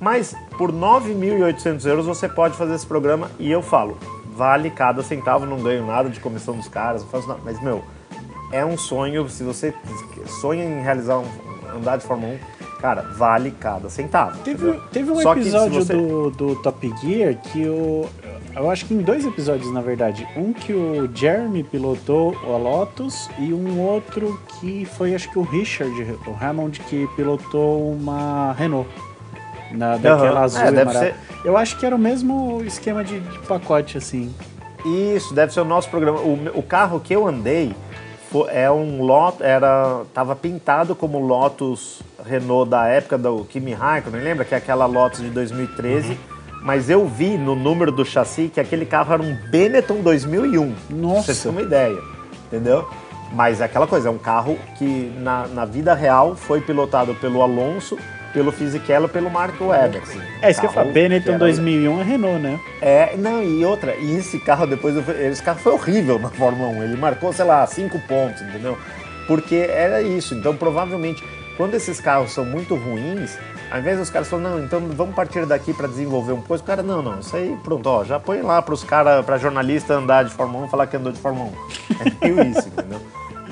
Mas 0.00 0.34
por 0.58 0.72
9.800 0.72 1.84
euros 1.86 2.06
você 2.06 2.28
pode 2.28 2.56
fazer 2.56 2.74
esse 2.74 2.86
programa 2.86 3.30
e 3.38 3.50
eu 3.50 3.60
falo, 3.62 3.98
vale 4.34 4.70
cada 4.70 5.02
centavo, 5.02 5.44
não 5.44 5.58
ganho 5.62 5.86
nada 5.86 6.08
de 6.08 6.18
comissão 6.18 6.56
dos 6.56 6.68
caras, 6.68 7.02
não 7.02 7.10
faço 7.10 7.28
nada. 7.28 7.40
Mas, 7.44 7.62
meu, 7.62 7.84
é 8.50 8.64
um 8.64 8.78
sonho, 8.78 9.28
se 9.28 9.44
você 9.44 9.74
sonha 10.40 10.64
em 10.64 10.82
realizar 10.82 11.18
um, 11.18 11.26
andar 11.76 11.98
de 11.98 12.04
Fórmula 12.04 12.32
1, 12.34 12.38
cara, 12.80 13.02
vale 13.16 13.50
cada 13.50 13.90
centavo. 13.90 14.38
Teve, 14.38 14.72
teve 14.90 15.10
um 15.12 15.20
Só 15.20 15.32
episódio 15.34 15.84
você- 15.84 15.92
do, 15.94 16.30
do 16.30 16.56
Top 16.56 16.92
Gear 17.02 17.36
que 17.36 17.68
o. 17.68 18.08
Eu 18.54 18.68
acho 18.70 18.84
que 18.86 18.94
em 18.94 18.98
dois 19.02 19.24
episódios, 19.24 19.72
na 19.72 19.80
verdade. 19.80 20.26
Um 20.36 20.52
que 20.52 20.72
o 20.72 21.08
Jeremy 21.14 21.62
pilotou 21.62 22.36
a 22.44 22.56
Lotus 22.56 23.28
e 23.38 23.52
um 23.52 23.80
outro 23.80 24.40
que 24.60 24.84
foi, 24.84 25.14
acho 25.14 25.30
que 25.30 25.38
o 25.38 25.42
Richard, 25.42 25.92
o 26.26 26.36
Hammond, 26.44 26.80
que 26.80 27.06
pilotou 27.16 27.90
uma 27.92 28.52
Renault. 28.52 28.88
Na, 29.72 29.92
daquela 29.96 30.30
Aham. 30.30 30.40
azul 30.44 30.62
É, 30.62 30.72
deve 30.72 30.92
ser- 30.92 31.14
Eu 31.44 31.56
acho 31.56 31.78
que 31.78 31.86
era 31.86 31.94
o 31.94 31.98
mesmo 31.98 32.60
esquema 32.64 33.04
de, 33.04 33.20
de 33.20 33.38
pacote, 33.40 33.96
assim. 33.96 34.34
Isso, 35.14 35.32
deve 35.32 35.52
ser 35.54 35.60
o 35.60 35.64
nosso 35.64 35.88
programa. 35.88 36.18
O, 36.18 36.58
o 36.58 36.62
carro 36.62 36.98
que 36.98 37.14
eu 37.14 37.24
andei 37.28 37.72
fo- 38.32 38.48
é 38.48 38.68
um 38.68 39.00
Lotus, 39.02 39.42
era 39.42 40.02
tava 40.12 40.34
pintado 40.34 40.96
como 40.96 41.20
Lotus 41.20 42.02
Renault 42.26 42.68
da 42.68 42.88
época 42.88 43.16
do 43.16 43.44
Kimi 43.44 43.72
Raikkonen, 43.72 44.20
lembra 44.22 44.44
que 44.44 44.54
é 44.54 44.58
aquela 44.58 44.86
Lotus 44.86 45.20
de 45.20 45.30
2013, 45.30 46.18
mas 46.62 46.88
eu 46.90 47.06
vi 47.06 47.36
no 47.38 47.54
número 47.54 47.90
do 47.90 48.04
chassi 48.04 48.50
que 48.52 48.60
aquele 48.60 48.84
carro 48.86 49.12
era 49.14 49.22
um 49.22 49.34
Benetton 49.50 50.00
2001. 50.02 50.74
Nossa. 50.90 51.24
Pra 51.26 51.34
você 51.34 51.42
ter 51.42 51.48
uma 51.48 51.62
ideia, 51.62 51.98
entendeu? 52.46 52.88
Mas 53.32 53.60
é 53.60 53.64
aquela 53.64 53.86
coisa, 53.86 54.08
é 54.08 54.10
um 54.10 54.18
carro 54.18 54.58
que 54.76 55.12
na, 55.18 55.46
na 55.48 55.64
vida 55.64 55.94
real 55.94 56.34
foi 56.34 56.60
pilotado 56.60 57.14
pelo 57.14 57.42
Alonso, 57.42 57.96
pelo 58.32 58.50
Fisichella 58.52 59.08
pelo 59.08 59.30
Marco 59.30 59.66
Webber. 59.66 60.02
É 60.42 60.50
isso 60.50 60.60
que 60.60 60.66
eu 60.66 60.70
falo. 60.72 60.92
Benetton 60.92 61.30
era- 61.30 61.38
2001 61.38 62.00
é 62.00 62.04
Renault, 62.04 62.38
né? 62.42 62.60
É, 62.80 63.16
não, 63.16 63.42
e 63.42 63.64
outra, 63.64 63.94
e 63.96 64.16
esse 64.16 64.38
carro 64.40 64.66
depois, 64.66 64.96
esse 65.20 65.42
carro 65.42 65.58
foi 65.60 65.72
horrível 65.72 66.18
na 66.18 66.28
Fórmula 66.30 66.68
1. 66.70 66.82
Ele 66.84 66.96
marcou, 66.96 67.32
sei 67.32 67.44
lá, 67.44 67.66
cinco 67.66 67.98
pontos, 68.00 68.42
entendeu? 68.42 68.76
Porque 69.26 69.56
era 69.56 70.02
isso. 70.02 70.34
Então, 70.34 70.56
provavelmente, 70.56 71.22
quando 71.56 71.74
esses 71.74 72.00
carros 72.00 72.32
são 72.32 72.44
muito 72.44 72.74
ruins, 72.74 73.36
ao 73.70 73.78
invés 73.78 73.98
dos 73.98 74.10
caras 74.10 74.28
falarem, 74.28 74.50
não, 74.50 74.64
então 74.64 74.80
vamos 74.96 75.14
partir 75.14 75.46
daqui 75.46 75.72
para 75.72 75.86
desenvolver 75.86 76.32
um 76.32 76.40
coisa, 76.40 76.62
o 76.62 76.66
cara, 76.66 76.82
não, 76.82 77.00
não, 77.00 77.20
isso 77.20 77.36
aí, 77.36 77.56
pronto, 77.62 77.86
ó, 77.88 78.04
já 78.04 78.18
põe 78.18 78.42
lá 78.42 78.60
para 78.60 78.74
os 78.74 78.82
caras, 78.82 79.24
para 79.24 79.38
jornalista 79.38 79.94
andar 79.94 80.24
de 80.24 80.32
Fórmula 80.32 80.66
1 80.66 80.68
falar 80.68 80.86
que 80.86 80.96
andou 80.96 81.12
de 81.12 81.18
Fórmula 81.18 81.50
1. 81.50 82.28
É 82.28 82.32
meio 82.32 82.42
isso, 82.50 82.68
entendeu? 82.68 83.00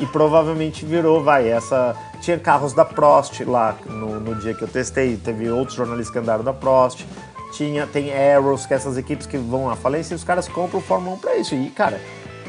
E 0.01 0.07
provavelmente 0.07 0.85
virou, 0.87 1.23
vai, 1.23 1.49
essa. 1.49 1.97
Tinha 2.21 2.39
carros 2.39 2.73
da 2.73 2.85
Prost 2.85 3.41
lá 3.41 3.77
no, 3.87 4.21
no 4.21 4.35
dia 4.37 4.55
que 4.55 4.63
eu 4.63 4.69
testei, 4.69 5.17
teve 5.17 5.51
outros 5.51 5.77
jornalistas 5.77 6.13
que 6.13 6.19
andaram 6.19 6.45
da 6.45 6.53
Prost. 6.53 7.05
Tinha, 7.53 7.87
tem 7.87 8.13
Arrows, 8.13 8.67
que 8.67 8.75
é 8.75 8.77
essas 8.77 8.97
equipes 8.97 9.27
que 9.27 9.39
vão 9.39 9.71
à 9.71 9.75
falência 9.75 10.15
e 10.15 10.17
os 10.17 10.23
caras 10.23 10.47
compram 10.47 10.79
o 10.81 10.83
Fórmula 10.83 11.17
1 11.17 11.19
pra 11.19 11.37
isso. 11.37 11.55
E, 11.55 11.71
cara, 11.71 12.01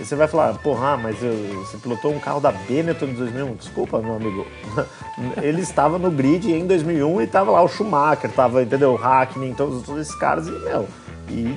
você 0.06 0.16
vai 0.16 0.28
falar, 0.28 0.54
porra, 0.60 0.97
mas 0.97 1.22
eu- 1.22 1.64
você 1.66 1.78
pilotou 1.78 2.12
um 2.14 2.20
carro 2.20 2.39
da 2.39 2.52
Benetton 2.52 3.06
de 3.08 3.14
2001. 3.14 3.56
Desculpa, 3.56 4.00
meu 4.00 4.16
amigo. 4.16 4.45
Ele 5.41 5.62
estava 5.62 5.97
no 6.00 6.10
grid 6.12 6.52
em 6.52 6.66
2001 6.66 7.22
e 7.22 7.24
estava 7.26 7.52
lá 7.52 7.62
o 7.62 7.68
Schumacher, 7.68 8.32
tava, 8.32 8.62
entendeu? 8.64 8.91
O 8.93 8.95
Hackney, 8.95 9.54
todos, 9.56 9.84
todos 9.84 10.02
esses 10.02 10.16
caras 10.16 10.47
e, 10.47 10.52
meu, 10.52 10.88
e 11.30 11.56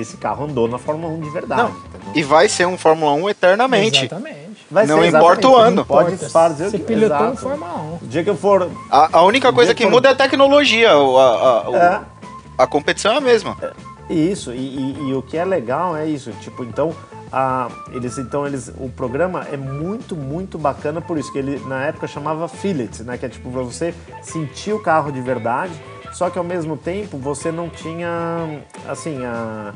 esse 0.00 0.16
carro 0.16 0.44
andou 0.44 0.66
na 0.68 0.78
Fórmula 0.78 1.12
1 1.14 1.20
de 1.20 1.30
verdade. 1.30 1.62
Não? 1.62 2.12
E 2.14 2.22
vai 2.22 2.48
ser 2.48 2.66
um 2.66 2.76
Fórmula 2.76 3.12
1 3.12 3.28
eternamente. 3.30 4.00
Exatamente. 4.06 4.44
Vai 4.70 4.86
não 4.86 5.00
ser 5.00 5.08
importa 5.08 5.48
o 5.48 5.56
ano. 5.56 5.84
Pode 5.84 6.16
fazer 6.16 6.70
Você 6.70 6.78
que- 6.78 6.84
pilotou 6.84 7.16
um 7.18 7.32
exato. 7.32 7.42
Fórmula 7.42 7.74
1. 8.02 8.04
O 8.04 8.08
dia 8.08 8.24
que 8.24 8.30
eu 8.30 8.36
for. 8.36 8.68
A, 8.90 9.18
a 9.18 9.22
única 9.22 9.52
coisa 9.52 9.72
que 9.74 9.84
Depois- 9.84 9.94
muda 9.96 10.08
é 10.08 10.12
a 10.12 10.14
tecnologia. 10.16 10.90
A, 10.90 10.94
a, 10.94 11.70
o- 11.70 11.76
É. 11.76 12.00
a 12.58 12.66
competição 12.66 13.12
é 13.12 13.16
a 13.18 13.20
mesma. 13.20 13.56
Isso, 14.10 14.52
e, 14.52 14.56
e- 14.56 15.08
e 15.10 15.14
o 15.14 15.22
que 15.22 15.36
é 15.36 15.44
legal 15.44 15.96
é 15.96 16.06
isso, 16.06 16.30
tipo, 16.40 16.64
então, 16.64 16.92
eles, 17.92 18.18
então 18.18 18.46
eles, 18.46 18.68
o 18.78 18.88
programa 18.88 19.46
é 19.50 19.56
muito, 19.56 20.14
muito 20.14 20.58
bacana 20.58 21.00
por 21.00 21.18
isso, 21.18 21.32
que 21.32 21.38
ele 21.38 21.58
na 21.66 21.84
época 21.84 22.06
chamava 22.06 22.46
Fillet, 22.48 23.02
né, 23.02 23.18
que 23.18 23.26
é 23.26 23.28
tipo 23.28 23.50
pra 23.50 23.62
você 23.62 23.94
sentir 24.22 24.72
o 24.72 24.80
carro 24.80 25.10
de 25.10 25.20
verdade, 25.20 25.72
só 26.12 26.30
que 26.30 26.38
ao 26.38 26.44
mesmo 26.44 26.76
tempo 26.76 27.18
você 27.18 27.50
não 27.50 27.68
tinha, 27.68 28.60
assim, 28.88 29.24
a, 29.24 29.72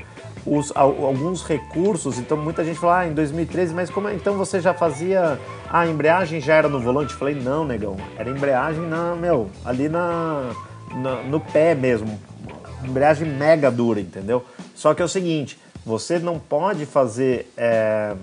os, 0.46 0.72
alguns 0.76 1.42
recursos, 1.42 2.18
então 2.18 2.36
muita 2.36 2.64
gente 2.64 2.78
fala, 2.78 3.00
ah, 3.00 3.08
em 3.08 3.12
2013, 3.12 3.74
mas 3.74 3.90
como 3.90 4.08
é? 4.08 4.14
então 4.14 4.34
você 4.34 4.60
já 4.60 4.72
fazia, 4.72 5.38
ah, 5.68 5.80
a 5.80 5.86
embreagem 5.88 6.40
já 6.40 6.54
era 6.54 6.68
no 6.68 6.78
volante? 6.78 7.12
Eu 7.12 7.18
falei, 7.18 7.34
não, 7.34 7.64
negão, 7.64 7.96
era 8.16 8.30
embreagem 8.30 8.82
na, 8.82 9.16
meu, 9.16 9.50
ali 9.64 9.88
na, 9.88 10.50
na- 10.94 11.22
no 11.24 11.40
pé 11.40 11.74
mesmo, 11.74 12.20
embreagem 12.84 13.28
mega 13.28 13.68
dura, 13.68 14.00
entendeu? 14.00 14.44
Só 14.76 14.94
que 14.94 15.02
é 15.02 15.04
o 15.04 15.08
seguinte, 15.08 15.58
você 15.88 16.18
não 16.18 16.38
pode 16.38 16.84
fazer, 16.84 17.50
é, 17.56 18.14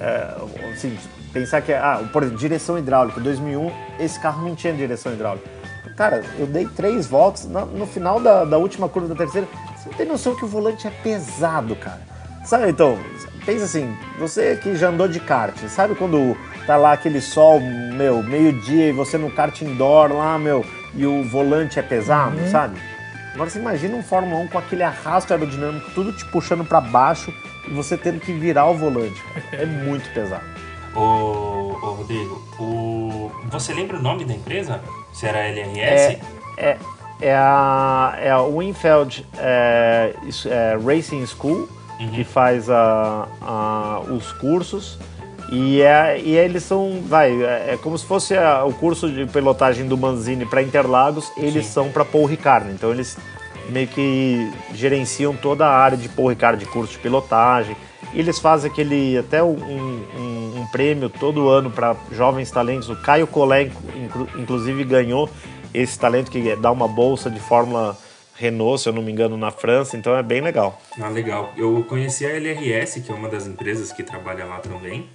é, 0.00 0.34
assim, 0.74 0.98
pensar 1.32 1.62
que, 1.62 1.72
ah, 1.72 2.02
por 2.12 2.24
exemplo, 2.24 2.40
direção 2.40 2.76
hidráulica, 2.76 3.20
2001, 3.20 3.70
esse 4.00 4.18
carro 4.18 4.46
não 4.46 4.56
tinha 4.56 4.72
direção 4.72 5.12
hidráulica. 5.12 5.48
Cara, 5.96 6.24
eu 6.36 6.46
dei 6.46 6.66
três 6.66 7.06
voltas, 7.06 7.44
no, 7.44 7.66
no 7.66 7.86
final 7.86 8.18
da, 8.18 8.44
da 8.44 8.58
última 8.58 8.88
curva 8.88 9.08
da 9.08 9.14
terceira, 9.14 9.46
você 9.76 9.88
não 9.88 9.96
tem 9.96 10.06
noção 10.06 10.34
que 10.34 10.44
o 10.44 10.48
volante 10.48 10.88
é 10.88 10.90
pesado, 10.90 11.76
cara. 11.76 12.00
Sabe, 12.44 12.70
então, 12.70 12.98
pensa 13.46 13.64
assim, 13.64 13.96
você 14.18 14.56
que 14.56 14.74
já 14.74 14.88
andou 14.88 15.06
de 15.06 15.20
kart, 15.20 15.56
sabe 15.68 15.94
quando 15.94 16.36
tá 16.66 16.76
lá 16.76 16.92
aquele 16.92 17.20
sol, 17.20 17.60
meu, 17.60 18.24
meio-dia 18.24 18.88
e 18.88 18.92
você 18.92 19.16
no 19.16 19.30
kart 19.30 19.60
indoor 19.62 20.12
lá, 20.12 20.36
meu, 20.36 20.64
e 20.94 21.06
o 21.06 21.22
volante 21.28 21.78
é 21.78 21.82
pesado, 21.82 22.36
sabe? 22.50 22.80
Agora 23.38 23.50
você 23.50 23.60
imagina 23.60 23.94
um 23.96 24.02
Fórmula 24.02 24.40
1 24.40 24.48
com 24.48 24.58
aquele 24.58 24.82
arrasto 24.82 25.32
aerodinâmico, 25.32 25.88
tudo 25.94 26.12
te 26.12 26.24
puxando 26.24 26.64
para 26.64 26.80
baixo 26.80 27.32
e 27.68 27.70
você 27.70 27.96
tendo 27.96 28.18
que 28.18 28.32
virar 28.32 28.66
o 28.66 28.74
volante. 28.76 29.22
É 29.52 29.64
muito 29.64 30.12
pesado. 30.12 30.42
Ô, 30.92 30.98
ô, 31.80 31.90
Rodrigo, 31.92 32.42
o... 32.58 33.30
você 33.48 33.72
lembra 33.72 33.96
o 33.96 34.02
nome 34.02 34.24
da 34.24 34.34
empresa? 34.34 34.80
Se 35.12 35.24
era 35.24 35.38
LRS? 35.38 35.78
É, 35.86 36.20
é, 36.56 36.78
é 37.20 37.36
a, 37.36 38.16
é 38.20 38.28
a 38.32 38.42
Winfeld 38.42 39.24
é, 39.38 40.14
é, 40.46 40.76
Racing 40.84 41.24
School, 41.24 41.68
que 42.12 42.24
faz 42.24 42.68
a, 42.68 43.28
a- 43.40 44.00
os 44.00 44.32
cursos. 44.32 44.98
E, 45.50 45.80
é, 45.80 46.20
e 46.20 46.36
eles 46.36 46.62
são, 46.62 47.00
vai, 47.06 47.30
é, 47.42 47.72
é 47.74 47.78
como 47.82 47.96
se 47.96 48.04
fosse 48.04 48.36
a- 48.36 48.64
o 48.64 48.72
curso 48.74 49.10
de 49.10 49.24
pilotagem 49.26 49.86
do 49.86 49.96
Manzini 49.96 50.44
para 50.44 50.62
Interlagos, 50.62 51.32
eles 51.38 51.64
são 51.66 51.88
para 51.90 52.04
Paul 52.04 52.26
Ricard. 52.26 52.70
Então 52.70 52.90
eles 52.90 53.16
meio 53.70 53.86
que 53.88 54.50
gerenciam 54.74 55.34
toda 55.34 55.66
a 55.66 55.74
área 55.76 55.96
de 55.96 56.08
Paul 56.08 56.28
Ricard, 56.28 56.58
de 56.62 56.70
curso 56.70 56.92
de 56.92 56.98
pilotagem. 56.98 57.76
E 58.14 58.18
eles 58.20 58.38
fazem 58.38 58.70
aquele, 58.70 59.18
até 59.18 59.42
um, 59.42 59.50
um- 59.56 60.60
um 60.60 60.66
prêmio 60.70 61.08
todo 61.08 61.48
ano 61.48 61.70
para 61.70 61.94
jovens 62.12 62.50
talentos. 62.50 62.88
O 62.90 62.96
Caio 62.96 63.26
Collet, 63.26 63.72
inclu- 63.96 64.28
inclusive, 64.38 64.84
ganhou 64.84 65.28
esse 65.74 65.98
talento 65.98 66.30
que 66.30 66.56
dá 66.56 66.70
uma 66.70 66.88
bolsa 66.88 67.30
de 67.30 67.38
Fórmula 67.40 67.96
Renault, 68.34 68.80
se 68.82 68.88
eu 68.88 68.92
não 68.92 69.02
me 69.02 69.12
engano, 69.12 69.36
na 69.36 69.50
França. 69.50 69.96
Então 69.96 70.16
é 70.16 70.22
bem 70.22 70.40
legal. 70.40 70.80
Ah, 71.00 71.08
legal. 71.08 71.52
Eu 71.56 71.84
conheci 71.88 72.24
a 72.24 72.30
LRS, 72.30 73.00
que 73.02 73.10
é 73.10 73.14
uma 73.14 73.28
das 73.28 73.46
empresas 73.46 73.92
que 73.92 74.02
trabalha 74.02 74.44
lá 74.46 74.58
também. 74.58 75.06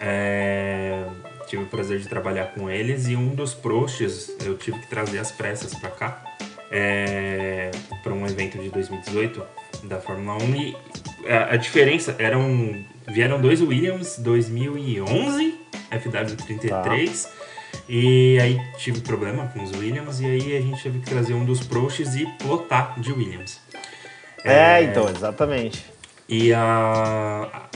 É, 0.00 1.04
Tive 1.46 1.62
o 1.62 1.66
prazer 1.66 1.98
de 1.98 2.08
trabalhar 2.08 2.46
com 2.46 2.70
eles 2.70 3.06
e 3.06 3.16
um 3.16 3.34
dos 3.34 3.54
prosts 3.54 4.34
eu 4.44 4.56
tive 4.56 4.78
que 4.80 4.86
trazer 4.86 5.18
as 5.18 5.30
pressas 5.30 5.74
para 5.74 5.90
cá. 5.90 6.24
para 8.02 8.12
um 8.12 8.26
evento 8.26 8.58
de 8.58 8.70
2018 8.70 9.42
da 9.84 10.00
Fórmula 10.00 10.42
1 10.42 10.56
e 10.56 10.76
a, 11.28 11.54
a 11.54 11.56
diferença 11.56 12.16
eram 12.18 12.84
vieram 13.06 13.40
dois 13.40 13.60
Williams 13.60 14.18
2011 14.18 15.54
FW33 15.92 17.28
e 17.88 18.38
aí 18.40 18.60
tive 18.78 19.00
problema 19.00 19.46
com 19.48 19.62
os 19.62 19.72
Williams 19.72 20.20
e 20.20 20.26
aí 20.26 20.56
a 20.56 20.60
gente 20.60 20.82
teve 20.82 21.00
que 21.00 21.06
trazer 21.06 21.34
um 21.34 21.44
dos 21.44 21.60
prosts 21.60 22.14
e 22.14 22.26
plotar 22.38 22.98
de 22.98 23.12
Williams. 23.12 23.60
É, 24.42 24.82
então, 24.82 25.08
exatamente. 25.08 25.84
E 26.28 26.52
a. 26.52 27.68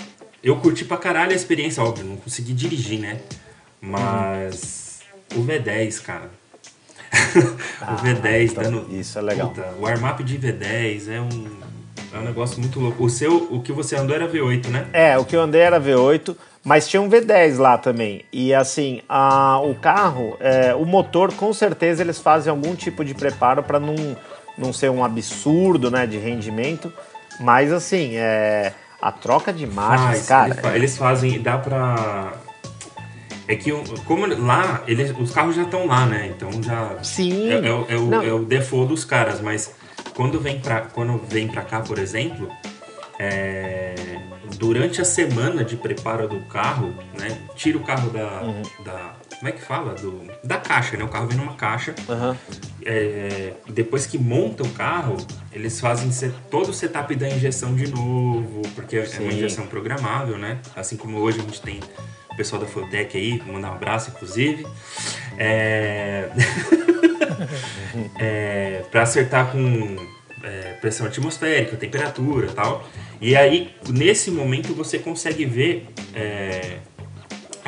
Eu 0.43 0.57
curti 0.57 0.85
pra 0.85 0.97
caralho 0.97 1.33
a 1.33 1.35
experiência, 1.35 1.83
óbvio, 1.83 2.05
não 2.05 2.17
consegui 2.17 2.53
dirigir, 2.53 3.01
né? 3.01 3.21
Mas. 3.81 5.01
O 5.35 5.45
V10, 5.45 6.03
cara. 6.03 6.31
o 7.83 7.97
V10 8.03 8.51
então, 8.51 8.63
dando. 8.63 8.95
isso 8.95 9.19
é 9.19 9.23
legal. 9.23 9.49
Puta, 9.49 9.75
o 9.79 9.87
armap 9.87 10.21
de 10.21 10.39
V10 10.39 11.11
é 11.11 11.21
um. 11.21 11.69
É 12.13 12.19
um 12.19 12.23
negócio 12.23 12.59
muito 12.59 12.81
louco. 12.81 13.05
O 13.05 13.11
seu, 13.11 13.49
o 13.51 13.61
que 13.61 13.71
você 13.73 13.95
andou 13.97 14.17
era 14.17 14.27
V8, 14.27 14.69
né? 14.69 14.89
É, 14.93 15.19
o 15.19 15.25
que 15.27 15.37
eu 15.37 15.43
andei 15.43 15.61
era 15.61 15.79
V8, 15.79 16.35
mas 16.65 16.89
tinha 16.89 17.03
um 17.03 17.09
V10 17.09 17.59
lá 17.59 17.77
também. 17.77 18.25
E 18.33 18.55
assim, 18.55 19.03
a, 19.07 19.61
o 19.61 19.75
carro, 19.75 20.35
é, 20.41 20.75
o 20.75 20.87
motor, 20.87 21.33
com 21.35 21.53
certeza 21.53 22.03
eles 22.03 22.19
fazem 22.19 22.51
algum 22.51 22.75
tipo 22.75 23.05
de 23.05 23.13
preparo 23.13 23.63
para 23.63 23.79
não, 23.79 23.95
não 24.57 24.73
ser 24.73 24.91
um 24.91 25.05
absurdo 25.05 25.91
né, 25.91 26.07
de 26.07 26.17
rendimento. 26.17 26.91
Mas 27.41 27.71
assim, 27.71 28.17
é, 28.17 28.73
a 29.01 29.13
troca 29.13 29.53
de 29.53 29.67
marchas, 29.67 30.07
Faz, 30.07 30.27
cara. 30.27 30.49
eles, 30.51 30.61
fa- 30.61 30.77
eles 30.77 30.99
fazem. 30.99 31.41
Dá 31.43 31.59
pra. 31.59 32.33
É 33.47 33.57
que 33.57 33.71
como 34.05 34.27
lá, 34.27 34.83
eles, 34.87 35.13
os 35.19 35.31
carros 35.33 35.55
já 35.57 35.63
estão 35.63 35.87
lá, 35.87 36.05
né? 36.07 36.27
Então 36.35 36.51
já. 36.63 37.03
Sim. 37.03 37.51
É, 37.51 37.67
é 37.67 37.73
o- 37.73 37.87
é 37.89 37.97
o, 37.97 38.23
é 38.29 38.33
o 38.33 38.45
default 38.45 38.89
dos 38.89 39.05
caras, 39.05 39.41
mas 39.41 39.75
quando 40.15 40.39
vem 40.39 40.61
pra, 40.61 40.83
quando 40.83 41.17
vem 41.29 41.49
pra 41.49 41.63
cá, 41.63 41.81
por 41.81 41.99
exemplo, 41.99 42.49
é, 43.19 43.95
durante 44.57 45.01
a 45.01 45.05
semana 45.05 45.65
de 45.65 45.77
preparo 45.77 46.29
do 46.29 46.41
carro, 46.47 46.95
né? 47.19 47.39
Tira 47.55 47.79
o 47.79 47.83
carro 47.83 48.11
da. 48.11 48.43
Uhum. 48.43 48.63
da 48.85 49.13
como 49.39 49.49
é 49.49 49.53
que 49.53 49.63
fala? 49.63 49.95
Do, 49.95 50.23
da 50.43 50.57
caixa, 50.57 50.97
né? 50.97 51.05
O 51.05 51.09
carro 51.09 51.29
vem 51.29 51.39
numa 51.39 51.55
caixa. 51.55 51.95
Aham. 52.09 52.37
É, 52.85 53.53
depois 53.69 54.05
que 54.05 54.19
monta 54.19 54.65
o 54.65 54.71
carro, 54.71 55.17
eles 55.53 55.81
fazem 55.81 56.11
todo 56.51 56.71
o 56.71 56.75
setup 56.75 57.15
da 57.15 57.29
injeção 57.29 57.75
de 57.75 57.89
novo, 57.89 58.63
porque 58.75 58.97
é 58.97 59.01
uma 59.01 59.07
Sim. 59.07 59.29
injeção 59.29 59.67
programável, 59.67 60.39
né? 60.39 60.59
Assim 60.75 60.97
como 60.97 61.19
hoje 61.19 61.39
a 61.39 61.43
gente 61.43 61.61
tem 61.63 61.81
o 62.33 62.37
pessoal 62.37 62.61
da 62.61 62.67
Fueltech 62.67 63.17
aí, 63.17 63.41
mandar 63.47 63.71
um 63.71 63.75
abraço, 63.75 64.11
inclusive. 64.11 64.67
É... 65.39 66.29
é, 68.19 68.83
para 68.91 69.03
acertar 69.03 69.53
com 69.53 69.97
é, 70.43 70.73
pressão 70.81 71.07
atmosférica, 71.07 71.77
temperatura 71.77 72.49
e 72.49 72.51
tal. 72.51 72.89
E 73.21 73.37
aí, 73.37 73.75
nesse 73.89 74.31
momento, 74.31 74.75
você 74.75 74.99
consegue 74.99 75.45
ver 75.45 75.87
é, 76.15 76.79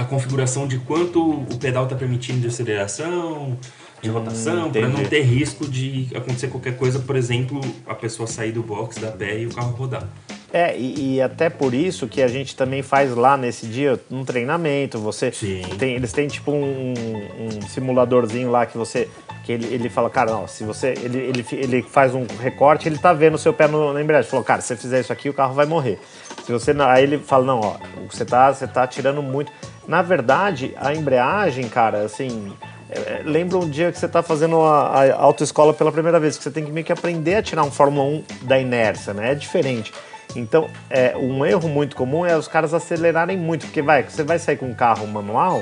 a 0.00 0.04
configuração 0.04 0.66
de 0.66 0.78
quanto 0.78 1.22
o 1.22 1.58
pedal 1.58 1.84
está 1.84 1.94
permitindo 1.94 2.40
de 2.40 2.46
aceleração, 2.46 3.58
de 4.00 4.08
rotação, 4.08 4.72
para 4.72 4.88
não 4.88 5.04
ter 5.04 5.20
risco 5.20 5.68
de 5.68 6.08
acontecer 6.14 6.48
qualquer 6.48 6.78
coisa, 6.78 6.98
por 7.00 7.16
exemplo, 7.16 7.60
a 7.86 7.94
pessoa 7.94 8.26
sair 8.26 8.50
do 8.50 8.62
box, 8.62 8.98
dar 8.98 9.12
pé 9.12 9.40
e 9.40 9.46
o 9.46 9.54
carro 9.54 9.72
rodar. 9.72 10.08
É, 10.52 10.76
e, 10.76 11.16
e, 11.16 11.22
até 11.22 11.50
por 11.50 11.74
isso 11.74 12.08
que 12.08 12.22
a 12.22 12.26
gente 12.26 12.56
também 12.56 12.82
faz 12.82 13.14
lá 13.14 13.36
nesse 13.36 13.66
dia 13.66 14.00
um 14.10 14.24
treinamento. 14.24 14.98
Você 14.98 15.30
tem, 15.78 15.94
eles 15.94 16.12
têm 16.12 16.26
tipo 16.26 16.50
um, 16.50 16.92
um, 16.92 17.68
simuladorzinho 17.68 18.50
lá 18.50 18.66
que 18.66 18.76
você. 18.76 19.08
Que 19.44 19.52
ele, 19.52 19.66
ele 19.66 19.88
fala, 19.88 20.10
cara, 20.10 20.32
não, 20.32 20.48
se 20.48 20.64
você. 20.64 20.94
Ele, 21.00 21.18
ele, 21.18 21.46
ele 21.52 21.82
faz 21.82 22.16
um 22.16 22.26
recorte, 22.40 22.88
ele 22.88 22.98
tá 22.98 23.12
vendo 23.12 23.34
o 23.34 23.38
seu 23.38 23.52
pé 23.52 23.68
no, 23.68 23.92
na 23.92 24.02
embreagem. 24.02 24.28
Falou, 24.28 24.44
cara, 24.44 24.60
se 24.60 24.68
você 24.68 24.76
fizer 24.76 25.00
isso 25.00 25.12
aqui, 25.12 25.28
o 25.28 25.34
carro 25.34 25.54
vai 25.54 25.66
morrer. 25.66 26.00
Se 26.44 26.50
você. 26.50 26.72
Aí 26.80 27.04
ele 27.04 27.18
fala, 27.18 27.44
não, 27.44 27.60
ó, 27.60 27.76
você 28.10 28.24
tá, 28.24 28.52
você 28.52 28.66
tá 28.66 28.84
tirando 28.88 29.22
muito. 29.22 29.52
Na 29.90 30.02
verdade, 30.02 30.72
a 30.76 30.94
embreagem, 30.94 31.68
cara, 31.68 32.04
assim. 32.04 32.52
É, 32.88 33.22
lembra 33.24 33.58
um 33.58 33.68
dia 33.68 33.90
que 33.90 33.98
você 33.98 34.06
está 34.06 34.22
fazendo 34.22 34.60
a, 34.60 35.02
a 35.02 35.16
autoescola 35.20 35.74
pela 35.74 35.90
primeira 35.90 36.20
vez, 36.20 36.36
que 36.38 36.44
você 36.44 36.50
tem 36.50 36.64
que 36.64 36.70
meio 36.70 36.86
que 36.86 36.92
aprender 36.92 37.34
a 37.34 37.42
tirar 37.42 37.64
um 37.64 37.72
Fórmula 37.72 38.04
1 38.04 38.24
da 38.42 38.56
inércia, 38.56 39.12
né? 39.12 39.32
É 39.32 39.34
diferente. 39.34 39.92
Então, 40.36 40.68
é, 40.88 41.16
um 41.16 41.44
erro 41.44 41.68
muito 41.68 41.96
comum 41.96 42.24
é 42.24 42.36
os 42.36 42.46
caras 42.46 42.72
acelerarem 42.72 43.36
muito, 43.36 43.66
porque 43.66 43.82
vai, 43.82 44.04
você 44.04 44.22
vai 44.22 44.38
sair 44.38 44.58
com 44.58 44.66
um 44.66 44.74
carro 44.74 45.08
manual, 45.08 45.60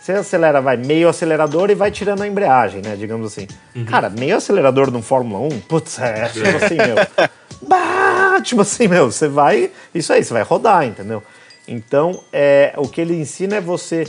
você 0.00 0.10
acelera, 0.10 0.60
vai 0.60 0.76
meio 0.76 1.08
acelerador 1.08 1.70
e 1.70 1.76
vai 1.76 1.92
tirando 1.92 2.22
a 2.22 2.26
embreagem, 2.26 2.82
né? 2.82 2.96
Digamos 2.96 3.28
assim. 3.28 3.46
Uhum. 3.76 3.84
Cara, 3.84 4.10
meio 4.10 4.36
acelerador 4.36 4.90
no 4.90 5.02
Fórmula 5.02 5.54
1, 5.54 5.60
putz, 5.60 6.00
é 6.00 6.28
tipo 6.30 6.48
assim, 6.48 6.76
meu. 6.76 7.28
bah, 7.62 8.40
tipo 8.42 8.60
assim, 8.62 8.88
meu, 8.88 9.10
você 9.10 9.28
vai. 9.28 9.70
Isso 9.94 10.12
aí, 10.12 10.24
você 10.24 10.32
vai 10.32 10.42
rodar, 10.42 10.84
entendeu? 10.84 11.22
Então, 11.68 12.20
é, 12.32 12.72
o 12.78 12.88
que 12.88 13.00
ele 13.00 13.14
ensina 13.14 13.56
é 13.56 13.60
você, 13.60 14.08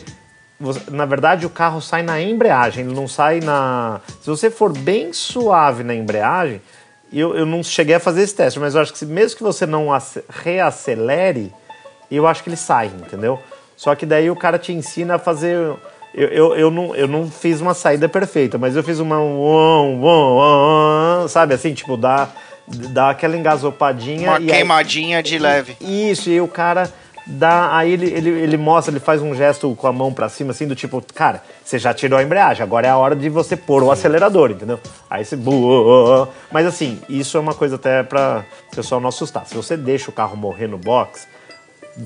você. 0.57 0.79
Na 0.89 1.05
verdade, 1.05 1.45
o 1.45 1.49
carro 1.49 1.81
sai 1.81 2.01
na 2.01 2.21
embreagem, 2.21 2.85
ele 2.85 2.95
não 2.95 3.07
sai 3.07 3.41
na. 3.41 3.99
Se 4.21 4.29
você 4.29 4.49
for 4.49 4.71
bem 4.71 5.11
suave 5.11 5.83
na 5.83 5.93
embreagem, 5.93 6.61
eu, 7.11 7.35
eu 7.35 7.45
não 7.45 7.61
cheguei 7.61 7.95
a 7.95 7.99
fazer 7.99 8.21
esse 8.21 8.33
teste, 8.33 8.59
mas 8.59 8.75
eu 8.75 8.81
acho 8.81 8.93
que 8.93 9.05
mesmo 9.05 9.37
que 9.37 9.43
você 9.43 9.65
não 9.65 9.87
reacelere, 10.29 11.53
eu 12.09 12.25
acho 12.25 12.41
que 12.41 12.49
ele 12.49 12.57
sai, 12.57 12.87
entendeu? 12.87 13.37
Só 13.75 13.93
que 13.93 14.05
daí 14.05 14.31
o 14.31 14.35
cara 14.35 14.57
te 14.57 14.71
ensina 14.71 15.15
a 15.15 15.19
fazer. 15.19 15.55
Eu, 16.13 16.27
eu, 16.27 16.55
eu, 16.55 16.71
não, 16.71 16.95
eu 16.95 17.07
não 17.07 17.29
fiz 17.29 17.59
uma 17.61 17.73
saída 17.73 18.07
perfeita, 18.07 18.57
mas 18.57 18.75
eu 18.75 18.83
fiz 18.83 18.99
uma. 18.99 19.17
Sabe 21.27 21.53
assim, 21.53 21.73
tipo, 21.73 21.97
dá, 21.97 22.29
dá 22.67 23.09
aquela 23.09 23.35
engasopadinha. 23.35 24.31
Uma 24.31 24.39
queimadinha 24.39 25.17
aí, 25.17 25.23
de 25.23 25.37
leve. 25.37 25.77
Isso, 25.81 26.29
e 26.29 26.39
o 26.41 26.47
cara 26.47 26.91
dá. 27.29 27.75
Aí 27.77 27.93
ele, 27.93 28.07
ele, 28.07 28.29
ele 28.29 28.57
mostra, 28.57 28.91
ele 28.91 28.99
faz 28.99 29.21
um 29.21 29.35
gesto 29.35 29.73
com 29.75 29.87
a 29.87 29.93
mão 29.93 30.11
para 30.13 30.27
cima, 30.27 30.51
assim, 30.51 30.67
do 30.67 30.75
tipo, 30.75 31.03
cara, 31.13 31.43
você 31.63 31.77
já 31.77 31.93
tirou 31.93 32.17
a 32.17 32.23
embreagem, 32.23 32.63
agora 32.63 32.87
é 32.87 32.89
a 32.89 32.97
hora 32.97 33.15
de 33.15 33.29
você 33.29 33.55
pôr 33.55 33.83
o 33.83 33.91
acelerador, 33.91 34.51
entendeu? 34.51 34.79
Aí 35.09 35.23
você. 35.23 35.37
Mas 36.51 36.65
assim, 36.65 36.99
isso 37.07 37.37
é 37.37 37.39
uma 37.39 37.53
coisa 37.53 37.75
até 37.75 38.03
pra 38.03 38.43
o 38.71 38.75
pessoal 38.75 38.99
não 38.99 39.09
assustar. 39.09 39.45
Se 39.45 39.55
você 39.55 39.77
deixa 39.77 40.09
o 40.09 40.13
carro 40.13 40.35
morrer 40.35 40.67
no 40.67 40.77
box, 40.77 41.27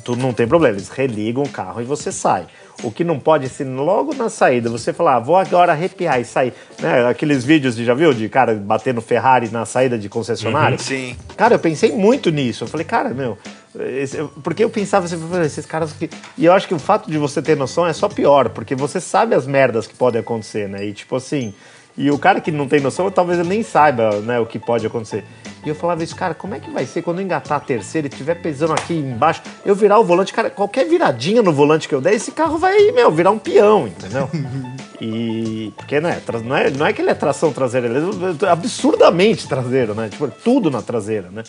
tu 0.03 0.15
não 0.15 0.33
tem 0.33 0.47
problema, 0.47 0.75
eles 0.75 0.89
religam 0.89 1.43
o 1.43 1.49
carro 1.49 1.81
e 1.81 1.85
você 1.85 2.11
sai. 2.11 2.45
O 2.81 2.91
que 2.91 3.03
não 3.03 3.19
pode 3.19 3.47
ser 3.49 3.65
logo 3.65 4.15
na 4.15 4.29
saída, 4.29 4.69
você 4.69 4.91
falar, 4.91 5.17
ah, 5.17 5.19
vou 5.19 5.37
agora 5.37 5.71
arrepiar 5.71 6.19
e 6.19 6.25
sair. 6.25 6.53
Né? 6.79 7.07
Aqueles 7.07 7.43
vídeos, 7.43 7.75
de, 7.75 7.85
já 7.85 7.93
viu, 7.93 8.13
de 8.13 8.27
cara 8.27 8.55
batendo 8.55 8.99
Ferrari 8.99 9.49
na 9.49 9.65
saída 9.65 9.97
de 9.97 10.09
concessionário? 10.09 10.77
Uhum, 10.77 10.83
sim. 10.83 11.15
Cara, 11.37 11.53
eu 11.53 11.59
pensei 11.59 11.91
muito 11.91 12.31
nisso. 12.31 12.63
Eu 12.63 12.67
falei, 12.67 12.85
cara, 12.85 13.09
meu, 13.11 13.37
porque 14.43 14.63
eu 14.63 14.69
pensava 14.69 15.05
assim, 15.05 15.17
esses 15.43 15.65
caras 15.65 15.93
que. 15.93 16.09
E 16.37 16.45
eu 16.45 16.53
acho 16.53 16.67
que 16.67 16.73
o 16.73 16.79
fato 16.79 17.09
de 17.09 17.17
você 17.17 17.41
ter 17.41 17.57
noção 17.57 17.87
é 17.87 17.93
só 17.93 18.07
pior, 18.07 18.49
porque 18.49 18.75
você 18.75 18.99
sabe 19.01 19.33
as 19.33 19.47
merdas 19.47 19.87
que 19.87 19.95
podem 19.95 20.21
acontecer, 20.21 20.69
né? 20.69 20.85
E 20.85 20.93
tipo 20.93 21.15
assim. 21.15 21.53
E 21.95 22.09
o 22.09 22.17
cara 22.17 22.41
que 22.41 22.51
não 22.51 22.67
tem 22.67 22.79
noção, 22.79 23.11
talvez 23.11 23.39
ele 23.39 23.49
nem 23.49 23.61
saiba 23.61 24.19
né, 24.21 24.39
o 24.39 24.47
que 24.47 24.57
pode 24.57 24.85
acontecer. 24.85 25.23
E 25.63 25.69
eu 25.69 25.75
falava 25.75 26.03
isso, 26.03 26.15
cara, 26.15 26.33
como 26.33 26.55
é 26.55 26.59
que 26.59 26.69
vai 26.69 26.85
ser 26.85 27.03
quando 27.03 27.19
eu 27.19 27.23
engatar 27.23 27.57
a 27.57 27.61
terceira 27.61 28.07
e 28.07 28.09
estiver 28.09 28.35
pesando 28.41 28.73
aqui 28.73 28.95
embaixo, 28.95 29.43
eu 29.63 29.75
virar 29.75 29.99
o 29.99 30.03
volante, 30.03 30.33
cara, 30.33 30.49
qualquer 30.49 30.85
viradinha 30.85 31.43
no 31.43 31.53
volante 31.53 31.87
que 31.87 31.93
eu 31.93 32.01
der, 32.01 32.15
esse 32.15 32.31
carro 32.31 32.57
vai, 32.57 32.91
meu, 32.91 33.11
virar 33.11 33.29
um 33.29 33.37
peão, 33.37 33.87
entendeu? 33.87 34.27
e. 34.99 35.71
Porque 35.77 36.01
né, 36.01 36.19
não 36.43 36.55
é, 36.55 36.69
não 36.71 36.85
é 36.85 36.93
que 36.93 37.01
ele 37.01 37.11
é 37.11 37.13
tração 37.13 37.53
traseira, 37.53 37.87
ele 37.87 37.99
é 38.43 38.49
absurdamente 38.49 39.47
traseiro, 39.47 39.93
né? 39.93 40.09
Tipo, 40.09 40.27
tudo 40.29 40.71
na 40.71 40.81
traseira, 40.81 41.29
né? 41.29 41.43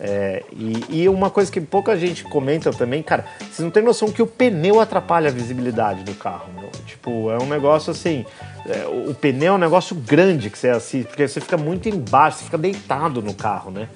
É, 0.00 0.44
e, 0.52 1.02
e, 1.02 1.08
uma 1.08 1.28
coisa 1.28 1.50
que 1.50 1.60
pouca 1.60 1.96
gente 1.96 2.22
comenta 2.22 2.70
também, 2.70 3.02
cara, 3.02 3.24
vocês 3.38 3.58
não 3.58 3.70
têm 3.70 3.82
noção 3.82 4.12
que 4.12 4.22
o 4.22 4.26
pneu 4.26 4.80
atrapalha 4.80 5.28
a 5.28 5.32
visibilidade 5.32 6.04
do 6.04 6.14
carro, 6.14 6.52
meu. 6.54 6.70
Tipo, 6.86 7.30
é 7.32 7.38
um 7.38 7.46
negócio 7.46 7.90
assim. 7.90 8.24
É, 8.66 8.86
o 8.86 9.12
pneu 9.12 9.54
é 9.54 9.56
um 9.56 9.58
negócio 9.58 9.96
grande 9.96 10.50
que 10.50 10.58
você 10.58 10.68
assiste, 10.68 11.08
porque 11.08 11.26
você 11.26 11.40
fica 11.40 11.56
muito 11.56 11.88
embaixo, 11.88 12.38
você 12.38 12.44
fica 12.44 12.58
deitado 12.58 13.20
no 13.20 13.34
carro, 13.34 13.72
né? 13.72 13.88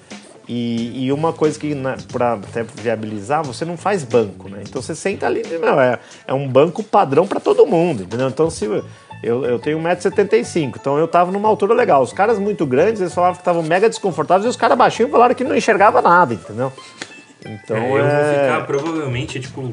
E, 0.48 1.04
e 1.04 1.12
uma 1.12 1.32
coisa 1.32 1.56
que, 1.56 1.72
né, 1.72 1.96
para 2.10 2.34
até 2.34 2.64
viabilizar, 2.64 3.44
você 3.44 3.64
não 3.64 3.76
faz 3.76 4.02
banco, 4.02 4.48
né? 4.48 4.62
Então 4.68 4.82
você 4.82 4.96
senta 4.96 5.26
ali, 5.26 5.42
meu, 5.46 5.80
é, 5.80 6.00
é 6.26 6.34
um 6.34 6.48
banco 6.48 6.82
padrão 6.82 7.28
para 7.28 7.38
todo 7.38 7.64
mundo, 7.64 8.02
entendeu? 8.02 8.28
Então 8.28 8.50
se 8.50 8.66
eu, 9.22 9.44
eu 9.44 9.58
tenho 9.58 9.78
1,75m, 9.78 10.74
então 10.80 10.98
eu 10.98 11.06
tava 11.06 11.30
numa 11.30 11.48
altura 11.48 11.74
legal. 11.74 12.02
Os 12.02 12.12
caras 12.12 12.38
muito 12.38 12.66
grandes, 12.66 13.00
eles 13.00 13.14
falavam 13.14 13.36
que 13.36 13.40
estavam 13.40 13.62
mega 13.62 13.88
desconfortáveis 13.88 14.46
e 14.46 14.48
os 14.48 14.56
caras 14.56 14.76
baixinhos 14.76 15.12
falaram 15.12 15.34
que 15.34 15.44
não 15.44 15.56
enxergava 15.56 16.02
nada, 16.02 16.34
entendeu? 16.34 16.72
Então 17.46 17.76
é, 17.76 17.90
eu 17.90 17.98
é... 17.98 18.24
vou 18.24 18.42
ficar 18.42 18.66
provavelmente, 18.66 19.40
tipo, 19.40 19.72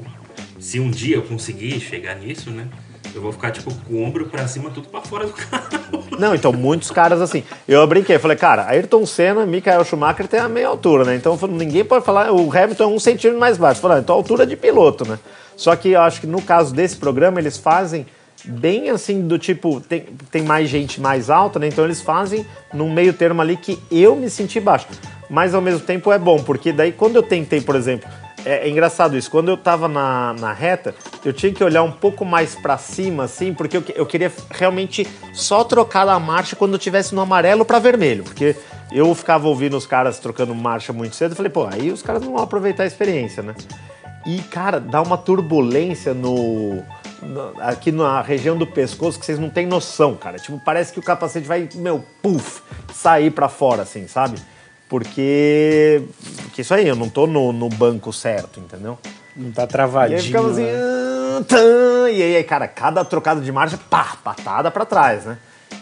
se 0.59 0.79
um 0.79 0.91
dia 0.91 1.15
eu 1.15 1.23
conseguir 1.23 1.79
chegar 1.79 2.15
nisso, 2.15 2.51
né? 2.51 2.67
Eu 3.13 3.21
vou 3.21 3.31
ficar, 3.31 3.49
tipo, 3.49 3.73
com 3.73 3.93
o 3.95 4.03
ombro 4.03 4.27
pra 4.27 4.47
cima, 4.47 4.69
tudo 4.69 4.87
pra 4.87 5.01
fora 5.01 5.25
do 5.25 5.33
carro. 5.33 5.67
Não, 6.19 6.35
então, 6.35 6.53
muitos 6.53 6.91
caras 6.91 7.21
assim. 7.21 7.43
Eu 7.67 7.85
brinquei, 7.87 8.19
falei, 8.19 8.37
cara, 8.37 8.67
Ayrton 8.67 9.05
Senna, 9.05 9.45
Michael 9.45 9.83
Schumacher 9.83 10.27
tem 10.27 10.39
a 10.39 10.47
meia 10.47 10.67
altura, 10.67 11.05
né? 11.05 11.15
Então 11.15 11.37
ninguém 11.49 11.83
pode 11.83 12.05
falar, 12.05 12.31
o 12.31 12.55
Hamilton 12.55 12.83
é 12.83 12.87
um 12.87 12.99
centímetro 12.99 13.39
mais 13.39 13.57
baixo. 13.57 13.81
Falei, 13.81 13.97
ah, 13.97 13.99
então 14.01 14.15
altura 14.15 14.45
de 14.45 14.55
piloto, 14.55 15.07
né? 15.07 15.17
Só 15.55 15.75
que 15.75 15.89
eu 15.89 16.01
acho 16.01 16.21
que 16.21 16.27
no 16.27 16.41
caso 16.41 16.73
desse 16.73 16.97
programa, 16.97 17.39
eles 17.39 17.57
fazem 17.57 18.05
bem 18.49 18.89
assim 18.89 19.27
do 19.27 19.37
tipo, 19.37 19.79
tem, 19.81 20.05
tem 20.31 20.43
mais 20.43 20.69
gente 20.69 20.99
mais 20.99 21.29
alta, 21.29 21.59
né? 21.59 21.67
Então 21.67 21.85
eles 21.85 22.01
fazem 22.01 22.45
num 22.73 22.91
meio 22.91 23.13
termo 23.13 23.41
ali 23.41 23.55
que 23.55 23.79
eu 23.91 24.15
me 24.15 24.29
senti 24.29 24.59
baixo. 24.59 24.87
Mas 25.29 25.53
ao 25.53 25.61
mesmo 25.61 25.81
tempo 25.81 26.11
é 26.11 26.17
bom, 26.17 26.41
porque 26.41 26.71
daí 26.71 26.91
quando 26.91 27.15
eu 27.15 27.23
tentei, 27.23 27.61
por 27.61 27.75
exemplo, 27.75 28.09
é, 28.45 28.67
é 28.67 28.69
engraçado 28.69 29.17
isso, 29.17 29.29
quando 29.29 29.49
eu 29.49 29.57
tava 29.57 29.87
na, 29.87 30.33
na 30.33 30.53
reta, 30.53 30.95
eu 31.23 31.33
tinha 31.33 31.53
que 31.53 31.63
olhar 31.63 31.83
um 31.83 31.91
pouco 31.91 32.25
mais 32.25 32.55
para 32.55 32.77
cima, 32.77 33.25
assim, 33.25 33.53
porque 33.53 33.77
eu, 33.77 33.83
eu 33.95 34.05
queria 34.05 34.31
realmente 34.49 35.07
só 35.33 35.63
trocar 35.63 36.07
a 36.07 36.19
marcha 36.19 36.55
quando 36.55 36.73
eu 36.73 36.79
tivesse 36.79 37.13
no 37.13 37.21
amarelo 37.21 37.63
para 37.63 37.79
vermelho, 37.79 38.23
porque 38.23 38.55
eu 38.91 39.13
ficava 39.13 39.47
ouvindo 39.47 39.77
os 39.77 39.85
caras 39.85 40.19
trocando 40.19 40.55
marcha 40.55 40.91
muito 40.91 41.15
cedo, 41.15 41.33
eu 41.33 41.35
falei, 41.35 41.51
pô, 41.51 41.67
aí 41.67 41.91
os 41.91 42.01
caras 42.01 42.23
não 42.23 42.33
vão 42.33 42.43
aproveitar 42.43 42.83
a 42.83 42.87
experiência, 42.87 43.43
né? 43.43 43.53
E, 44.25 44.39
cara, 44.39 44.79
dá 44.79 45.01
uma 45.01 45.17
turbulência 45.17 46.13
no 46.13 46.83
aqui 47.59 47.91
na 47.91 48.21
região 48.21 48.57
do 48.57 48.65
pescoço 48.65 49.19
que 49.19 49.25
vocês 49.25 49.39
não 49.39 49.49
têm 49.49 49.65
noção, 49.65 50.15
cara. 50.15 50.37
Tipo, 50.37 50.59
parece 50.63 50.93
que 50.93 50.99
o 50.99 51.03
capacete 51.03 51.47
vai, 51.47 51.67
meu, 51.75 52.03
puf, 52.21 52.61
sair 52.93 53.31
para 53.31 53.49
fora, 53.49 53.83
assim, 53.83 54.07
sabe? 54.07 54.39
Porque, 54.87 56.01
porque 56.43 56.61
isso 56.61 56.73
aí, 56.73 56.87
eu 56.87 56.95
não 56.95 57.09
tô 57.09 57.27
no, 57.27 57.53
no 57.53 57.69
banco 57.69 58.11
certo, 58.11 58.59
entendeu? 58.59 58.97
Não 59.35 59.51
tá 59.51 59.67
travadinho. 59.67 60.17
E 60.17 60.21
aí 60.21 60.25
ficava 60.25 60.49
assim, 60.49 60.63
né? 60.63 62.11
e 62.11 62.23
aí, 62.23 62.43
cara, 62.43 62.67
cada 62.67 63.05
trocada 63.05 63.39
de 63.39 63.51
marcha, 63.51 63.77
pá, 63.89 64.17
patada 64.23 64.71
para 64.71 64.85
trás, 64.85 65.25
né? 65.25 65.37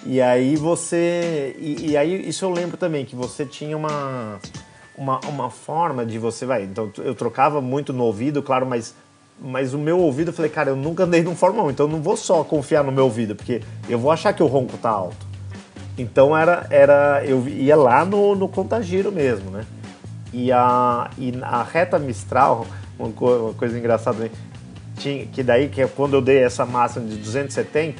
E 0.05 0.21
aí 0.21 0.55
você. 0.55 1.55
E, 1.57 1.91
e, 1.91 1.97
aí, 1.97 2.27
isso 2.27 2.45
eu 2.45 2.49
lembro 2.49 2.77
também, 2.77 3.05
que 3.05 3.15
você 3.15 3.45
tinha 3.45 3.75
uma, 3.75 4.39
uma, 4.95 5.19
uma 5.21 5.49
forma 5.49 6.05
de 6.05 6.19
você. 6.19 6.45
Vai, 6.45 6.63
então 6.63 6.91
eu 6.97 7.15
trocava 7.15 7.61
muito 7.61 7.93
no 7.93 8.03
ouvido, 8.03 8.43
claro, 8.43 8.65
mas 8.65 8.93
mas 9.39 9.73
o 9.73 9.77
meu 9.77 9.99
ouvido, 9.99 10.29
eu 10.29 10.33
falei, 10.33 10.49
cara, 10.49 10.69
eu 10.71 10.75
nunca 10.75 11.03
andei 11.03 11.21
num 11.21 11.35
Fórmula 11.35 11.67
1, 11.67 11.71
então 11.71 11.85
eu 11.85 11.91
não 11.91 12.01
vou 12.01 12.17
só 12.17 12.43
confiar 12.43 12.83
no 12.83 12.91
meu 12.91 13.03
ouvido, 13.05 13.35
porque 13.35 13.61
eu 13.87 13.99
vou 13.99 14.11
achar 14.11 14.33
que 14.33 14.41
o 14.41 14.47
ronco 14.47 14.77
tá 14.77 14.89
alto. 14.89 15.27
Então 15.97 16.37
era, 16.37 16.65
era 16.69 17.23
eu 17.25 17.47
ia 17.47 17.75
lá 17.75 18.05
no, 18.05 18.35
no 18.35 18.47
contagiro 18.47 19.11
mesmo, 19.11 19.49
né? 19.49 19.65
E 20.31 20.51
a, 20.51 21.09
e 21.17 21.33
a 21.41 21.63
reta 21.63 21.97
Mistral, 21.97 22.67
uma, 22.99 23.11
co 23.11 23.29
uma 23.31 23.53
coisa 23.53 23.77
engraçada, 23.77 24.17
né? 24.17 24.29
Tinha, 24.97 25.25
que 25.25 25.43
daí, 25.43 25.69
que 25.69 25.81
é 25.81 25.87
quando 25.87 26.15
eu 26.15 26.21
dei 26.21 26.39
essa 26.39 26.65
máxima 26.65 27.07
de 27.07 27.17
270, 27.17 27.99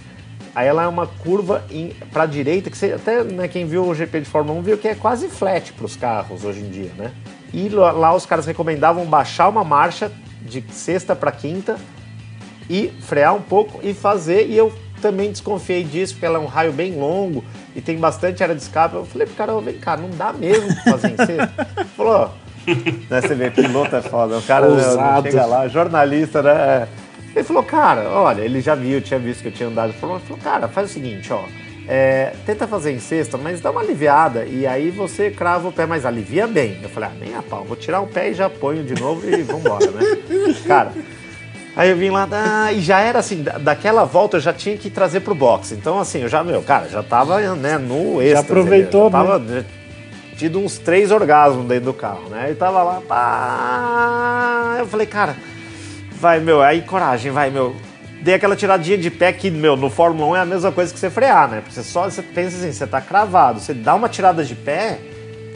aí 0.53 0.67
ela 0.67 0.83
é 0.83 0.87
uma 0.87 1.07
curva 1.07 1.63
para 2.11 2.23
a 2.23 2.25
direita, 2.25 2.69
que 2.69 2.77
você, 2.77 2.93
até 2.93 3.23
né, 3.23 3.47
quem 3.47 3.65
viu 3.65 3.87
o 3.87 3.93
GP 3.93 4.21
de 4.21 4.25
Fórmula 4.25 4.59
1 4.59 4.63
viu 4.63 4.77
que 4.77 4.87
é 4.87 4.95
quase 4.95 5.29
flat 5.29 5.73
para 5.73 5.85
os 5.85 5.95
carros 5.95 6.43
hoje 6.43 6.61
em 6.61 6.69
dia, 6.69 6.91
né? 6.97 7.11
E 7.53 7.69
lá, 7.69 7.91
lá 7.91 8.15
os 8.15 8.25
caras 8.25 8.45
recomendavam 8.45 9.05
baixar 9.05 9.47
uma 9.47 9.63
marcha 9.63 10.11
de 10.41 10.63
sexta 10.71 11.15
para 11.15 11.31
quinta 11.31 11.77
e 12.69 12.91
frear 13.01 13.35
um 13.35 13.41
pouco 13.41 13.79
e 13.83 13.93
fazer. 13.93 14.47
E 14.47 14.57
eu 14.57 14.73
também 15.01 15.31
desconfiei 15.31 15.83
disso, 15.83 16.13
porque 16.13 16.25
ela 16.25 16.37
é 16.37 16.41
um 16.41 16.45
raio 16.45 16.71
bem 16.71 16.95
longo 16.95 17.43
e 17.75 17.81
tem 17.81 17.97
bastante 17.97 18.41
área 18.43 18.55
de 18.55 18.61
escape. 18.61 18.95
Eu 18.95 19.05
falei 19.05 19.27
pro 19.27 19.35
cara, 19.35 19.59
vem 19.61 19.77
cá, 19.77 19.95
não 19.97 20.09
dá 20.09 20.33
mesmo 20.33 20.67
pra 20.83 20.93
fazer 20.93 21.11
em 21.11 21.17
sexta. 21.17 21.67
Falou, 21.95 22.33
né, 23.09 23.21
você 23.21 23.35
vê, 23.35 23.51
piloto 23.51 23.95
é 23.95 24.01
foda, 24.01 24.37
o 24.37 24.41
cara 24.41 24.69
né, 24.69 24.83
chega 25.23 25.45
lá, 25.45 25.67
jornalista, 25.67 26.41
né? 26.41 26.51
É. 26.51 26.87
Ele 27.35 27.43
falou, 27.43 27.63
cara, 27.63 28.09
olha, 28.09 28.41
ele 28.41 28.61
já 28.61 28.73
viu, 28.73 28.99
tinha 28.99 29.19
visto 29.19 29.41
que 29.41 29.49
eu 29.49 29.51
tinha 29.51 29.69
andado. 29.69 29.91
Ele 29.91 29.99
falou, 29.99 30.19
cara, 30.43 30.67
faz 30.67 30.89
o 30.89 30.93
seguinte, 30.93 31.31
ó. 31.31 31.43
É, 31.87 32.33
tenta 32.45 32.67
fazer 32.67 32.91
em 32.91 32.99
sexta, 32.99 33.37
mas 33.37 33.61
dá 33.61 33.71
uma 33.71 33.81
aliviada. 33.81 34.45
E 34.45 34.67
aí 34.67 34.91
você 34.91 35.31
crava 35.31 35.69
o 35.69 35.71
pé, 35.71 35.85
mas 35.85 36.05
alivia 36.05 36.45
bem. 36.45 36.79
Eu 36.83 36.89
falei, 36.89 37.09
ah, 37.09 37.17
nem 37.19 37.35
a 37.35 37.41
pau, 37.41 37.63
vou 37.63 37.77
tirar 37.77 38.01
o 38.01 38.07
pé 38.07 38.29
e 38.29 38.33
já 38.33 38.49
ponho 38.49 38.83
de 38.83 38.99
novo 38.99 39.27
e 39.29 39.41
vambora, 39.41 39.89
né? 39.91 40.01
Cara, 40.67 40.91
aí 41.75 41.89
eu 41.89 41.95
vim 41.95 42.09
lá 42.09 42.27
ah, 42.31 42.73
e 42.73 42.81
já 42.81 42.99
era 42.99 43.19
assim, 43.19 43.41
da- 43.41 43.57
daquela 43.57 44.03
volta 44.03 44.37
eu 44.37 44.41
já 44.41 44.51
tinha 44.51 44.77
que 44.77 44.89
trazer 44.89 45.21
pro 45.21 45.33
boxe. 45.33 45.75
Então, 45.75 45.97
assim, 45.99 46.23
eu 46.23 46.29
já, 46.29 46.43
meu, 46.43 46.61
cara, 46.61 46.89
já 46.89 47.01
tava 47.01 47.39
né, 47.55 47.77
no 47.77 48.21
êxtase. 48.21 48.45
aproveitou, 48.45 49.05
já 49.05 49.11
tava, 49.11 49.43
já 49.47 49.63
tido 50.37 50.59
uns 50.59 50.77
três 50.77 51.09
orgasmos 51.09 51.65
dentro 51.65 51.85
do 51.85 51.93
carro, 51.93 52.29
né? 52.29 52.51
E 52.51 52.55
tava 52.55 52.83
lá, 52.83 53.01
pá. 53.07 54.75
Eu 54.77 54.85
falei, 54.85 55.07
cara, 55.07 55.35
vai, 56.11 56.39
meu, 56.39 56.61
aí 56.61 56.81
coragem, 56.81 57.31
vai, 57.31 57.49
meu. 57.49 57.75
Dei 58.27 58.35
aquela 58.35 58.57
tiradinha 58.57 58.97
de 58.97 59.09
pé 59.09 59.31
que, 59.31 59.49
meu, 59.49 59.77
no 59.77 59.89
Fórmula 59.89 60.31
1 60.31 60.35
é 60.35 60.39
a 60.41 60.45
mesma 60.45 60.69
coisa 60.69 60.93
que 60.93 60.99
você 60.99 61.09
frear, 61.09 61.49
né? 61.49 61.61
Porque 61.61 61.73
você 61.73 61.81
só, 61.81 62.09
você 62.09 62.21
pensa 62.21 62.57
assim, 62.57 62.73
você 62.73 62.85
tá 62.85 62.99
cravado, 62.99 63.61
você 63.61 63.73
dá 63.73 63.95
uma 63.95 64.09
tirada 64.09 64.43
de 64.43 64.53
pé, 64.53 64.99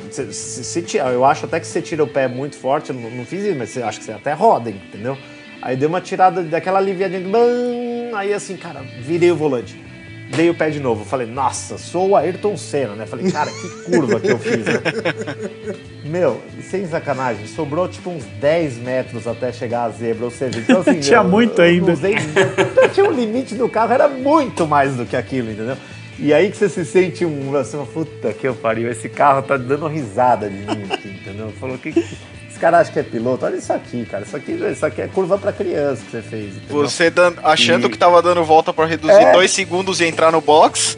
você, 0.10 0.32
se, 0.32 0.64
se 0.64 0.98
eu 0.98 1.26
acho 1.26 1.44
até 1.44 1.60
que 1.60 1.68
você 1.68 1.82
tira 1.82 2.02
o 2.02 2.08
pé 2.08 2.30
muito 2.30 2.56
forte, 2.56 2.94
não, 2.94 3.12
não 3.12 3.26
fiz 3.26 3.44
isso, 3.44 3.58
mas 3.58 3.72
você, 3.72 3.84
acho 3.84 4.00
que 4.00 4.06
você 4.06 4.14
até 4.14 4.32
roda, 4.32 4.70
entendeu? 4.70 5.18
Aí 5.62 5.76
deu 5.76 5.90
uma 5.90 6.00
tirada 6.00 6.44
daquela 6.44 6.80
aliviadinha, 6.80 7.20
bam, 7.28 8.18
aí 8.18 8.34
assim, 8.34 8.56
cara, 8.56 8.82
virei 9.02 9.34
o 9.34 9.36
volante. 9.36 9.78
Dei 10.36 10.50
o 10.50 10.54
pé 10.56 10.70
de 10.70 10.80
novo. 10.80 11.04
Falei, 11.06 11.28
nossa, 11.28 11.78
sou 11.78 12.10
o 12.10 12.16
Ayrton 12.16 12.56
Senna, 12.58 12.96
né? 12.96 13.06
Falei, 13.06 13.30
cara, 13.32 13.52
que 13.52 13.70
curva 13.92 14.20
que 14.20 14.30
eu 14.30 14.40
fiz, 14.40 14.66
né? 14.66 14.80
Meu, 16.06 16.42
sem 16.70 16.86
sacanagem, 16.88 17.46
sobrou 17.48 17.88
tipo 17.88 18.10
uns 18.10 18.24
10 18.40 18.78
metros 18.78 19.28
até 19.28 19.52
chegar 19.52 19.84
à 19.84 19.90
zebra, 19.90 20.26
ou 20.26 20.32
seja, 20.32 20.60
então 20.60 20.82
assim... 20.82 21.00
Tinha 21.02 21.18
eu- 21.20 21.24
muito 21.24 21.60
eu 21.62 21.66
ainda. 21.66 21.92
usei- 21.94 22.16
tinha 22.94 23.06
um 23.08 23.12
limite 23.12 23.56
do 23.56 23.70
carro, 23.70 23.94
era 23.94 24.08
muito 24.08 24.66
mais 24.68 24.96
do 24.96 25.06
que 25.06 25.16
aquilo, 25.16 25.52
entendeu? 25.52 25.78
E 26.20 26.34
aí 26.34 26.52
que 26.52 26.58
você 26.58 26.70
se 26.70 26.86
sente 26.86 27.26
um, 27.26 27.56
assim, 27.56 27.84
puta 27.94 28.32
que 28.34 28.48
eu 28.48 28.54
pariu, 28.54 28.90
esse 28.92 29.10
carro 29.10 29.42
tá 29.42 29.58
dando 29.58 29.88
risada 29.88 30.50
de 30.50 30.58
mim 30.58 30.84
aqui, 30.92 31.08
entendeu? 31.10 31.52
Falou, 31.60 31.78
que, 31.78 31.92
cara 32.62 32.78
acha 32.80 32.92
que 32.92 33.00
é 33.00 33.04
piloto? 33.04 33.46
Olha 33.46 33.56
isso 33.56 33.74
aqui, 33.74 34.06
cara, 34.06 34.24
isso 34.24 34.38
aqui, 34.38 34.52
isso 34.52 34.86
aqui 34.86 35.02
é 35.02 35.08
curva 35.08 35.38
pra 35.38 35.52
criança 35.52 36.04
que 36.06 36.12
você 36.12 36.22
fez, 36.22 36.56
entendeu? 36.58 36.76
Você 36.88 37.10
dan- 37.10 37.34
achando 37.44 37.88
E- 37.88 37.90
que 37.90 37.98
tava 37.98 38.22
dando 38.22 38.44
volta 38.44 38.72
pra 38.72 38.86
reduzir 38.86 39.14
É. 39.14 39.32
dois 39.32 39.52
segundos 39.52 40.00
e 40.00 40.06
entrar 40.06 40.32
no 40.32 40.40
box. 40.42 40.98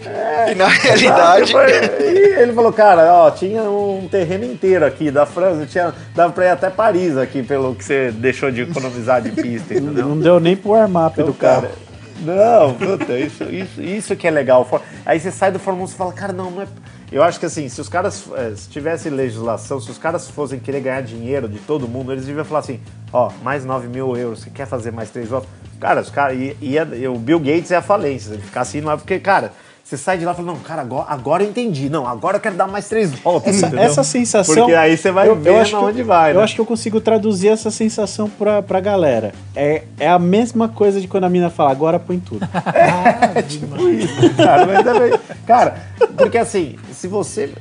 E 0.51 0.55
na 0.55 0.67
realidade. 0.67 1.53
E 2.03 2.41
ele 2.43 2.51
falou, 2.53 2.73
cara, 2.73 3.13
ó, 3.13 3.31
tinha 3.31 3.63
um 3.63 4.07
terreno 4.11 4.43
inteiro 4.45 4.85
aqui 4.85 5.09
da 5.09 5.25
França, 5.25 5.65
tinha, 5.65 5.93
dava 6.15 6.33
pra 6.33 6.45
ir 6.45 6.49
até 6.49 6.69
Paris 6.69 7.15
aqui, 7.17 7.41
pelo 7.41 7.73
que 7.75 7.83
você 7.85 8.11
deixou 8.11 8.51
de 8.51 8.61
economizar 8.63 9.21
de 9.21 9.31
pista, 9.31 9.73
entendeu? 9.75 10.07
Não 10.07 10.19
deu 10.19 10.39
nem 10.39 10.55
pro 10.55 10.71
warm-up 10.71 11.13
Então, 11.13 11.27
do 11.27 11.33
carro. 11.33 11.61
cara, 11.63 11.73
não, 12.21 12.73
puta, 12.73 13.17
isso, 13.17 13.43
isso, 13.45 13.81
isso 13.81 14.15
que 14.15 14.27
é 14.27 14.31
legal. 14.31 14.67
Aí 15.05 15.19
você 15.19 15.31
sai 15.31 15.51
do 15.51 15.59
Fórmula 15.59 15.87
1 15.87 15.91
e 15.91 15.95
fala, 15.95 16.13
cara, 16.13 16.33
não, 16.33 16.51
não 16.51 16.61
é. 16.63 16.67
Eu 17.13 17.21
acho 17.21 17.39
que 17.39 17.45
assim, 17.45 17.69
se 17.69 17.79
os 17.79 17.87
caras, 17.87 18.25
eh, 18.35 18.53
se 18.55 18.67
tivesse 18.67 19.07
legislação, 19.07 19.79
se 19.79 19.91
os 19.91 19.99
caras 19.99 20.27
fossem 20.31 20.59
querer 20.59 20.81
ganhar 20.81 21.01
dinheiro 21.01 21.47
de 21.47 21.59
todo 21.59 21.87
mundo, 21.87 22.11
eles 22.11 22.25
deviam 22.25 22.43
falar 22.43 22.61
assim, 22.61 22.79
ó, 23.11 23.31
mais 23.43 23.63
9 23.63 23.87
mil 23.87 24.17
euros, 24.17 24.39
você 24.39 24.49
quer 24.49 24.65
fazer 24.65 24.89
mais 24.89 25.11
três 25.11 25.29
votos? 25.29 25.47
Cara, 25.79 26.01
os 26.01 26.09
caras, 26.09 26.35
ia, 26.59 26.83
o 27.11 27.19
Bill 27.19 27.39
Gates 27.39 27.69
é 27.69 27.75
a 27.75 27.83
falência, 27.83 28.33
ele 28.33 28.41
ficar 28.41 28.61
assim, 28.61 28.81
não 28.81 28.91
é 28.91 28.97
porque, 28.97 29.19
cara, 29.19 29.53
você 29.93 29.97
sai 29.97 30.17
de 30.17 30.25
lá 30.25 30.31
e 30.31 30.35
fala, 30.35 30.47
não, 30.47 30.59
cara, 30.59 30.81
agora, 30.81 31.05
agora 31.07 31.43
eu 31.43 31.49
entendi, 31.49 31.89
não, 31.89 32.07
agora 32.07 32.37
eu 32.37 32.41
quero 32.41 32.55
dar 32.55 32.67
mais 32.67 32.87
três 32.87 33.11
voltas, 33.11 33.61
Essa, 33.61 33.79
essa 33.79 34.03
sensação. 34.03 34.55
Porque 34.55 34.73
aí 34.73 34.97
você 34.97 35.11
vai 35.11 35.33
ver 35.35 35.55
acho 35.57 35.69
que 35.71 35.75
eu- 35.75 35.81
onde 35.87 36.03
vai, 36.03 36.31
Eu 36.31 36.37
né? 36.37 36.43
acho 36.43 36.55
que 36.55 36.61
eu 36.61 36.65
consigo 36.65 36.99
traduzir 36.99 37.49
essa 37.49 37.69
sensação 37.69 38.29
pra, 38.29 38.61
pra 38.61 38.79
galera. 38.79 39.33
É, 39.55 39.83
é 39.99 40.09
a 40.09 40.17
mesma 40.17 40.67
coisa 40.67 40.99
de 40.99 41.07
quando 41.07 41.25
a 41.25 41.29
mina 41.29 41.49
fala, 41.49 41.71
agora 41.71 41.99
põe 41.99 42.19
tudo. 42.19 42.45
Tipo 43.47 43.89
isso, 43.89 44.33
cara, 44.35 44.65
mas 44.65 44.83
também, 44.83 45.13
cara, 45.45 45.75
porque 46.17 46.37
assim, 46.37 46.75
se 46.91 47.07
você. 47.07 47.51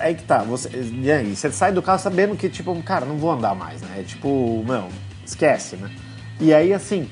É 0.00 0.14
que 0.14 0.24
tá, 0.24 0.38
você, 0.38 0.68
e 1.02 1.10
aí, 1.10 1.34
você 1.36 1.50
sai 1.52 1.72
do 1.72 1.80
carro 1.82 1.98
sabendo 1.98 2.36
que, 2.36 2.48
tipo, 2.48 2.74
cara, 2.82 3.04
não 3.06 3.16
vou 3.16 3.30
andar 3.30 3.54
mais, 3.54 3.80
né? 3.82 3.88
É 4.00 4.02
tipo, 4.02 4.64
não, 4.66 4.88
esquece, 5.24 5.76
né? 5.76 5.90
E 6.40 6.54
aí, 6.54 6.72
assim. 6.72 7.08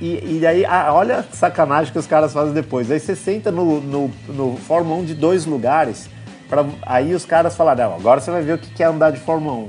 E, 0.00 0.38
e 0.40 0.46
aí, 0.46 0.64
ah, 0.64 0.92
olha 0.92 1.18
a 1.18 1.22
sacanagem 1.22 1.92
que 1.92 1.98
os 1.98 2.06
caras 2.06 2.32
fazem 2.32 2.52
depois. 2.52 2.90
Aí 2.90 2.98
você 3.00 3.14
senta 3.14 3.50
no, 3.50 3.80
no, 3.80 4.10
no 4.28 4.56
Fórmula 4.56 5.00
1 5.00 5.04
de 5.04 5.14
dois 5.14 5.46
lugares, 5.46 6.08
pra, 6.48 6.64
aí 6.82 7.14
os 7.14 7.24
caras 7.24 7.56
falaram, 7.56 7.90
não, 7.90 7.96
agora 7.96 8.20
você 8.20 8.30
vai 8.30 8.42
ver 8.42 8.54
o 8.54 8.58
que 8.58 8.82
é 8.82 8.86
andar 8.86 9.10
de 9.12 9.20
Fórmula 9.20 9.56
1. 9.56 9.68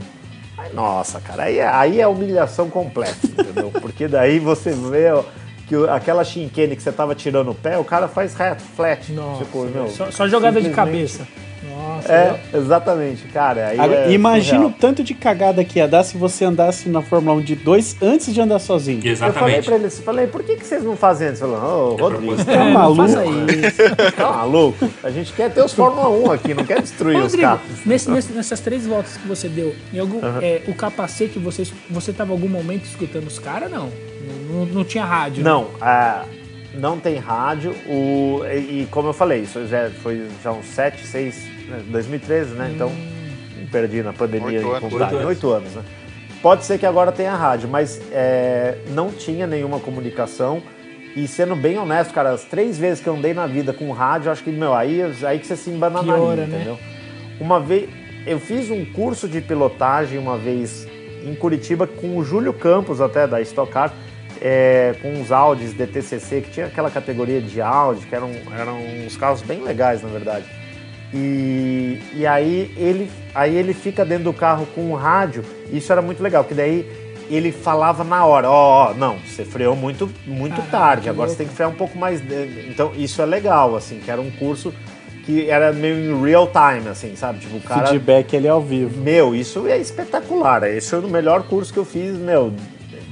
Aí, 0.57 0.73
nossa, 0.73 1.19
cara, 1.19 1.43
aí, 1.43 1.59
é- 1.59 1.67
aí 1.67 2.01
é 2.01 2.07
humilhação 2.07 2.69
completa, 2.69 3.17
entendeu? 3.23 3.71
Porque 3.81 4.07
daí 4.07 4.39
você 4.39 4.71
vê 4.71 5.11
ó, 5.11 5.23
que 5.67 5.75
aquela 5.89 6.23
chinquene 6.23 6.75
que 6.75 6.81
você 6.81 6.91
tava 6.91 7.13
tirando 7.13 7.51
o 7.51 7.55
pé, 7.55 7.77
o 7.77 7.83
cara 7.83 8.07
faz 8.07 8.33
reto, 8.33 8.63
flat. 8.75 9.11
Nossa, 9.11 9.43
tipo, 9.43 9.63
meu, 9.65 9.89
só, 9.89 10.09
só 10.11 10.27
jogada 10.27 10.59
de 10.61 10.69
cabeça. 10.71 11.27
Nossa, 11.69 12.11
É, 12.11 12.39
exatamente, 12.53 13.23
cara. 13.27 13.67
Aí 13.69 13.79
Agora, 13.79 13.99
é 14.05 14.11
imagina 14.11 14.65
o 14.67 14.71
tanto 14.71 15.03
de 15.03 15.13
cagada 15.13 15.63
que 15.63 15.79
ia 15.79 15.87
dar 15.87 16.03
se 16.03 16.17
você 16.17 16.45
andasse 16.45 16.87
na 16.89 17.01
Fórmula 17.01 17.37
1 17.37 17.41
de 17.41 17.55
dois 17.55 17.95
antes 18.01 18.33
de 18.33 18.39
andar 18.41 18.59
sozinho. 18.59 18.97
Eu 18.99 19.15
falei 19.17 19.31
Exatamente. 19.31 19.65
pra 19.65 19.75
eles, 19.75 19.99
falei, 19.99 20.27
por 20.27 20.43
que, 20.43 20.55
que 20.57 20.65
vocês 20.65 20.83
não 20.83 20.95
fazem 20.95 21.29
antes? 21.29 21.39
Falou, 21.39 21.57
ô, 21.93 21.95
Rodrigo, 21.95 22.35
Tá 22.43 22.51
É, 22.53 22.71
maluco? 22.71 23.01
faça 23.01 23.25
isso. 23.25 24.13
tá 24.15 24.31
maluco? 24.31 24.89
A 25.03 25.09
gente 25.09 25.33
quer 25.33 25.51
ter 25.51 25.63
os 25.63 25.73
Fórmula 25.73 26.09
1 26.09 26.31
aqui, 26.31 26.53
não 26.53 26.63
quer 26.65 26.81
destruir 26.81 27.15
os 27.17 27.23
Rodrigo, 27.23 27.41
carros. 27.43 27.85
nesse- 27.85 28.09
nesse- 28.11 28.33
nessas 28.33 28.59
três 28.59 28.85
voltas 28.85 29.17
que 29.17 29.27
você 29.27 29.47
deu, 29.49 29.73
em 29.93 29.99
algum, 29.99 30.19
é, 30.41 30.61
o 30.67 30.73
capacete, 30.73 31.39
você, 31.39 31.63
você 31.89 32.11
tava 32.13 32.31
em 32.31 32.33
algum 32.35 32.49
momento 32.49 32.85
escutando 32.85 33.27
os 33.27 33.39
caras? 33.39 33.71
Não. 33.71 33.89
não. 34.49 34.65
Não 34.65 34.83
tinha 34.83 35.03
rádio. 35.05 35.43
né? 35.43 35.49
Não, 35.49 35.67
ah, 35.81 36.23
não 36.73 36.97
tem 36.99 37.17
rádio. 37.17 37.71
O, 37.87 38.41
e, 38.45 38.81
e 38.83 38.87
como 38.91 39.09
eu 39.09 39.13
falei, 39.13 39.41
isso 39.41 39.65
já 39.67 39.89
foi 40.01 40.27
já 40.43 40.51
uns 40.51 40.65
7, 40.67 41.05
6, 41.05 41.54
2013, 41.89 42.53
né? 42.53 42.71
Então, 42.73 42.91
me 43.57 43.65
perdi 43.67 44.01
na 44.01 44.13
pandemia 44.13 44.65
Oito 44.65 44.87
de 44.87 44.95
anos. 44.95 45.13
Oito 45.13 45.27
Oito 45.27 45.51
anos, 45.51 45.73
né? 45.73 45.83
Pode 46.41 46.63
ser 46.63 46.77
que 46.77 46.85
agora 46.85 47.11
tenha 47.11 47.35
rádio, 47.35 47.67
mas 47.67 47.99
é, 48.11 48.77
não 48.89 49.09
tinha 49.09 49.47
nenhuma 49.47 49.79
comunicação. 49.79 50.61
E 51.15 51.27
sendo 51.27 51.55
bem 51.55 51.77
honesto, 51.77 52.13
cara, 52.13 52.31
as 52.31 52.43
três 52.43 52.77
vezes 52.77 53.01
que 53.01 53.07
eu 53.07 53.15
andei 53.15 53.33
na 53.33 53.47
vida 53.47 53.73
com 53.73 53.89
rádio, 53.91 54.31
acho 54.31 54.43
que, 54.43 54.51
meu, 54.51 54.73
aí, 54.73 55.01
aí 55.23 55.39
que 55.39 55.47
você 55.47 55.55
se 55.55 55.69
embananaria, 55.69 56.13
Piora, 56.13 56.45
né? 56.45 56.55
entendeu? 56.55 56.77
Uma 57.39 57.59
vez, 57.59 57.89
eu 58.27 58.39
fiz 58.39 58.69
um 58.69 58.85
curso 58.85 59.27
de 59.27 59.41
pilotagem 59.41 60.19
uma 60.19 60.37
vez 60.37 60.87
em 61.23 61.33
Curitiba 61.33 61.87
com 61.87 62.17
o 62.17 62.23
Júlio 62.23 62.53
Campos, 62.53 63.01
até 63.01 63.25
da 63.25 63.41
Stock 63.41 63.71
Car, 63.71 63.93
é, 64.41 64.93
com 65.01 65.13
uns 65.13 65.31
Audis 65.31 65.73
DTCC, 65.73 66.41
que 66.41 66.51
tinha 66.51 66.65
aquela 66.67 66.91
categoria 66.91 67.41
de 67.41 67.61
Audi, 67.61 68.05
que 68.05 68.13
eram, 68.13 68.29
eram 68.55 68.77
uns 69.05 69.17
carros 69.17 69.41
bem 69.41 69.63
legais, 69.63 70.03
na 70.03 70.09
verdade. 70.09 70.45
E, 71.13 71.99
e 72.13 72.25
aí, 72.27 72.73
ele, 72.77 73.09
aí 73.33 73.55
ele 73.55 73.73
fica 73.73 74.03
dentro 74.03 74.25
do 74.25 74.33
carro 74.33 74.67
com 74.75 74.91
o 74.91 74.95
rádio, 74.95 75.43
e 75.71 75.77
isso 75.77 75.91
era 75.91 76.01
muito 76.01 76.21
legal, 76.21 76.43
porque 76.43 76.55
daí 76.55 76.85
ele 77.29 77.51
falava 77.51 78.03
na 78.03 78.23
hora, 78.25 78.49
ó, 78.49 78.89
ó, 78.89 78.93
não, 78.93 79.17
você 79.19 79.43
freou 79.45 79.75
muito, 79.75 80.09
muito 80.27 80.59
Ah, 80.61 80.65
tarde, 80.69 81.09
agora 81.09 81.29
você 81.29 81.37
tem 81.37 81.47
que 81.47 81.53
frear 81.53 81.69
um 81.71 81.75
pouco 81.75 81.97
mais. 81.97 82.21
de- 82.21 82.67
Então, 82.69 82.91
isso 82.95 83.21
é 83.21 83.25
legal, 83.25 83.75
assim, 83.75 83.99
que 83.99 84.11
era 84.11 84.21
um 84.21 84.29
curso 84.31 84.73
que 85.25 85.49
era 85.49 85.73
meio 85.73 85.95
em 86.15 86.23
real 86.23 86.47
time, 86.47 86.87
assim, 86.87 87.15
sabe? 87.15 87.39
Tipo, 87.39 87.57
o 87.57 87.61
cara. 87.61 87.87
Feedback 87.87 88.31
ele 88.35 88.45
é 88.45 88.51
ao 88.51 88.61
vivo. 88.61 89.01
Meu, 89.01 89.33
isso 89.33 89.65
é 89.67 89.75
espetacular. 89.79 90.61
Esse 90.65 90.91
foi 90.91 90.99
o 90.99 91.07
melhor 91.07 91.43
curso 91.43 91.73
que 91.73 91.79
eu 91.79 91.85
fiz, 91.85 92.15
meu, 92.15 92.53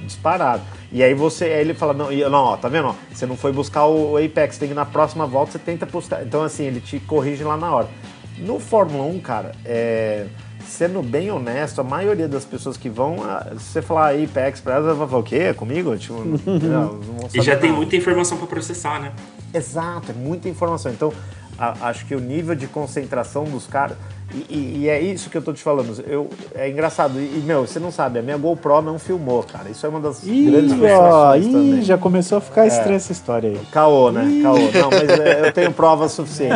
disparado. 0.05 0.61
E 0.93 1.01
aí 1.01 1.15
você, 1.15 1.45
aí 1.45 1.61
ele 1.61 1.73
fala, 1.73 1.91
não, 1.91 2.11
não, 2.11 2.43
ó, 2.43 2.55
tá 2.55 2.69
vendo? 2.69 2.89
Ó, 2.89 2.95
você 3.11 3.25
não 3.25 3.35
foi 3.35 3.51
buscar 3.51 3.87
o 3.87 4.15
Apex, 4.15 4.59
tem 4.59 4.67
que 4.67 4.73
ir 4.73 4.75
na 4.75 4.85
próxima 4.85 5.25
volta 5.25 5.53
você 5.53 5.59
tenta 5.59 5.87
buscar. 5.87 6.23
Então, 6.23 6.43
assim, 6.43 6.65
ele 6.65 6.79
te 6.79 6.99
corrige 6.99 7.43
lá 7.43 7.57
na 7.57 7.73
hora. 7.73 7.89
No 8.37 8.59
Fórmula 8.59 9.03
1, 9.05 9.19
cara, 9.19 9.53
é, 9.65 10.27
sendo 10.63 11.01
bem 11.01 11.31
honesto, 11.31 11.81
a 11.81 11.83
maioria 11.83 12.27
das 12.27 12.45
pessoas 12.45 12.77
que 12.77 12.89
vão, 12.89 13.23
ah, 13.23 13.53
se 13.57 13.65
você 13.65 13.81
falar 13.81 14.13
Apex 14.13 14.61
pra 14.61 14.75
elas, 14.75 14.95
vai 14.95 15.07
falar, 15.07 15.19
o 15.19 15.23
quê? 15.23 15.35
É 15.37 15.53
comigo? 15.53 15.97
Tipo, 15.97 16.23
não, 16.45 16.93
não 16.93 17.29
E 17.33 17.41
já 17.41 17.57
tem 17.57 17.71
muita 17.71 17.95
informação 17.95 18.37
pra 18.37 18.45
processar, 18.45 19.01
né? 19.01 19.13
Exato, 19.51 20.11
é 20.11 20.13
muita 20.13 20.47
informação. 20.47 20.91
Então, 20.91 21.11
a- 21.57 21.75
acho 21.89 22.05
que 22.05 22.15
o 22.15 22.19
nível 22.19 22.55
de 22.55 22.67
concentração 22.67 23.43
dos 23.45 23.67
caras. 23.67 23.97
E, 24.33 24.45
e- 24.49 24.77
e 24.83 24.89
é 24.89 24.99
isso 24.99 25.29
que 25.29 25.37
eu 25.37 25.41
tô 25.43 25.53
te 25.53 25.61
falando. 25.61 26.03
Eu, 26.07 26.27
é 26.55 26.67
engraçado. 26.67 27.19
E, 27.19 27.43
meu, 27.45 27.67
você 27.67 27.79
não 27.79 27.91
sabe, 27.91 28.17
a 28.17 28.21
minha 28.23 28.35
GoPro 28.37 28.81
não 28.81 28.97
filmou, 28.97 29.43
cara. 29.43 29.69
Isso 29.69 29.85
é 29.85 29.89
uma 29.89 29.99
das 29.99 30.21
grandes 30.23 30.71
Ih, 30.71 30.73
ó, 30.73 30.77
frustrações 30.77 31.45
ih, 31.45 31.51
também. 31.51 31.81
já 31.83 31.97
começou 31.99 32.37
a 32.39 32.41
ficar 32.41 32.65
estranha 32.65 32.95
essa 32.95 33.11
história 33.11 33.51
aí. 33.51 33.59
Caô, 33.71 34.09
né? 34.11 34.41
Caô. 34.41 34.55
Não, 34.57 34.89
mas 34.89 35.09
é, 35.19 35.47
eu 35.47 35.51
tenho 35.53 35.71
prova 35.71 36.09
suficiente. 36.09 36.53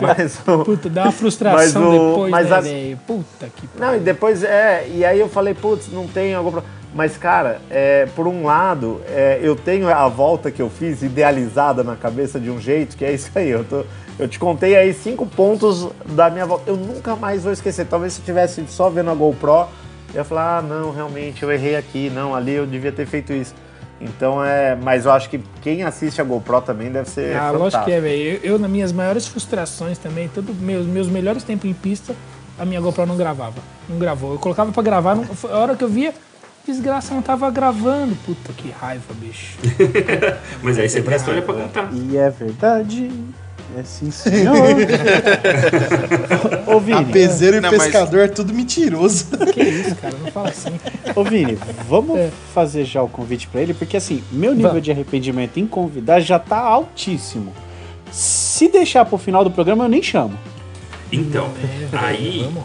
mas 0.00 0.40
o- 0.46 0.64
Puta, 0.64 0.88
dá 0.88 1.02
uma 1.04 1.10
frustração 1.12 1.56
Mas 1.58 1.74
o- 1.76 1.90
depois, 2.10 2.30
mas 2.30 2.48
né, 2.50 2.56
as-? 2.92 2.98
Puta 3.06 3.46
que 3.56 3.68
Não, 3.76 3.96
e 3.96 3.98
depois, 3.98 4.44
é, 4.44 4.86
e 4.94 5.04
aí 5.04 5.18
eu 5.18 5.28
falei, 5.28 5.54
putz, 5.54 5.88
não 5.92 6.06
tem 6.06 6.34
a 6.36 6.40
GoPro. 6.40 6.62
Mas, 6.94 7.16
cara, 7.16 7.60
é, 7.70 8.06
por 8.16 8.26
um 8.26 8.44
lado, 8.44 9.00
é, 9.08 9.38
eu 9.42 9.54
tenho 9.56 9.88
a 9.88 10.08
volta 10.08 10.50
que 10.50 10.60
eu 10.62 10.68
fiz 10.68 11.02
idealizada 11.02 11.82
na 11.84 11.94
cabeça 11.96 12.38
de 12.40 12.50
um 12.50 12.60
jeito, 12.60 12.96
que 12.96 13.04
é 13.04 13.12
isso 13.12 13.30
aí. 13.34 13.48
Eu, 13.48 13.64
tô- 13.64 13.84
eu 14.18 14.28
te 14.28 14.38
contei 14.38 14.76
aí 14.76 14.92
cinco 14.92 15.26
pontos 15.26 15.88
da 16.06 16.30
minha 16.30 16.46
volta. 16.46 16.70
Eu 16.70 16.76
nunca 16.76 17.16
mais 17.16 17.42
vou 17.42 17.52
esquecer. 17.52 17.86
Talvez 17.86 18.14
se 18.14 18.20
eu 18.20 18.24
tivesse 18.24 18.64
só 18.68 18.90
vendo 18.90 19.10
a 19.10 19.14
GoPro, 19.14 19.68
eu 20.12 20.16
ia 20.16 20.24
falar, 20.24 20.58
ah, 20.58 20.62
não, 20.62 20.92
realmente, 20.92 21.42
eu 21.42 21.50
errei 21.50 21.76
aqui, 21.76 22.10
não, 22.10 22.34
ali 22.34 22.52
eu 22.52 22.66
devia 22.66 22.92
ter 22.92 23.06
feito 23.06 23.32
isso. 23.32 23.54
Então 24.00 24.42
é. 24.44 24.74
Mas 24.74 25.04
eu 25.04 25.12
acho 25.12 25.28
que 25.28 25.38
quem 25.60 25.82
assiste 25.82 26.20
a 26.20 26.24
GoPro 26.24 26.62
também 26.62 26.90
deve 26.90 27.08
ser. 27.08 27.36
Ah, 27.36 27.52
fantástico. 27.52 27.58
lógico 27.58 27.84
que 27.84 27.92
é, 27.92 28.00
velho. 28.00 28.22
Eu, 28.22 28.52
eu, 28.52 28.58
nas 28.58 28.70
minhas 28.70 28.92
maiores 28.92 29.26
frustrações 29.26 29.98
também, 29.98 30.28
todos 30.28 30.56
meus, 30.56 30.86
meus 30.86 31.08
melhores 31.08 31.42
tempos 31.44 31.68
em 31.68 31.74
pista, 31.74 32.14
a 32.58 32.64
minha 32.64 32.80
GoPro 32.80 33.06
não 33.06 33.16
gravava. 33.16 33.60
Não 33.88 33.98
gravou. 33.98 34.32
Eu 34.32 34.38
colocava 34.38 34.72
pra 34.72 34.82
gravar, 34.82 35.14
não, 35.14 35.26
a 35.50 35.58
hora 35.58 35.76
que 35.76 35.84
eu 35.84 35.88
via, 35.88 36.14
desgraça, 36.66 37.14
não 37.14 37.22
tava 37.22 37.50
gravando. 37.50 38.14
Puta 38.24 38.52
que 38.54 38.70
raiva, 38.70 39.12
bicho. 39.14 39.58
Mas 40.62 40.78
aí 40.78 40.88
você 40.88 41.02
tem 41.02 41.12
a 41.12 41.16
história 41.16 41.42
pra 41.42 41.54
contar. 41.54 41.90
E 41.92 42.16
é 42.16 42.30
verdade. 42.30 43.10
É 43.78 43.82
sim, 43.84 44.10
senhor. 44.10 44.56
Ô, 46.66 46.80
Vini, 46.80 46.98
Apezeiro 47.00 47.58
e 47.58 47.60
Não, 47.60 47.70
mas- 47.70 47.84
pescador 47.84 48.20
é 48.20 48.28
tudo 48.28 48.52
mentiroso. 48.52 49.26
Que 49.52 49.62
isso, 49.62 49.94
cara? 49.96 50.14
Não 50.22 50.30
fala 50.32 50.48
assim. 50.48 50.70
ô, 51.14 51.24
Vini, 51.24 51.58
vamos 51.88 52.18
É. 52.18 52.30
fazer 52.52 52.84
já 52.84 53.02
o 53.02 53.08
convite 53.08 53.46
pra 53.48 53.60
ele, 53.60 53.74
porque 53.74 53.96
assim, 53.96 54.22
meu 54.32 54.52
nível 54.52 54.70
Vamos. 54.70 54.84
de 54.84 54.90
arrependimento 54.90 55.58
em 55.58 55.66
convidar 55.66 56.20
já 56.20 56.38
tá 56.38 56.58
altíssimo. 56.58 57.52
Se 58.10 58.68
deixar 58.68 59.04
pro 59.04 59.18
final 59.18 59.44
do 59.44 59.50
programa, 59.50 59.84
eu 59.84 59.88
nem 59.88 60.02
chamo. 60.02 60.34
Então, 61.12 61.48
É, 61.92 61.96
aí 61.96 62.42
vamos. 62.44 62.64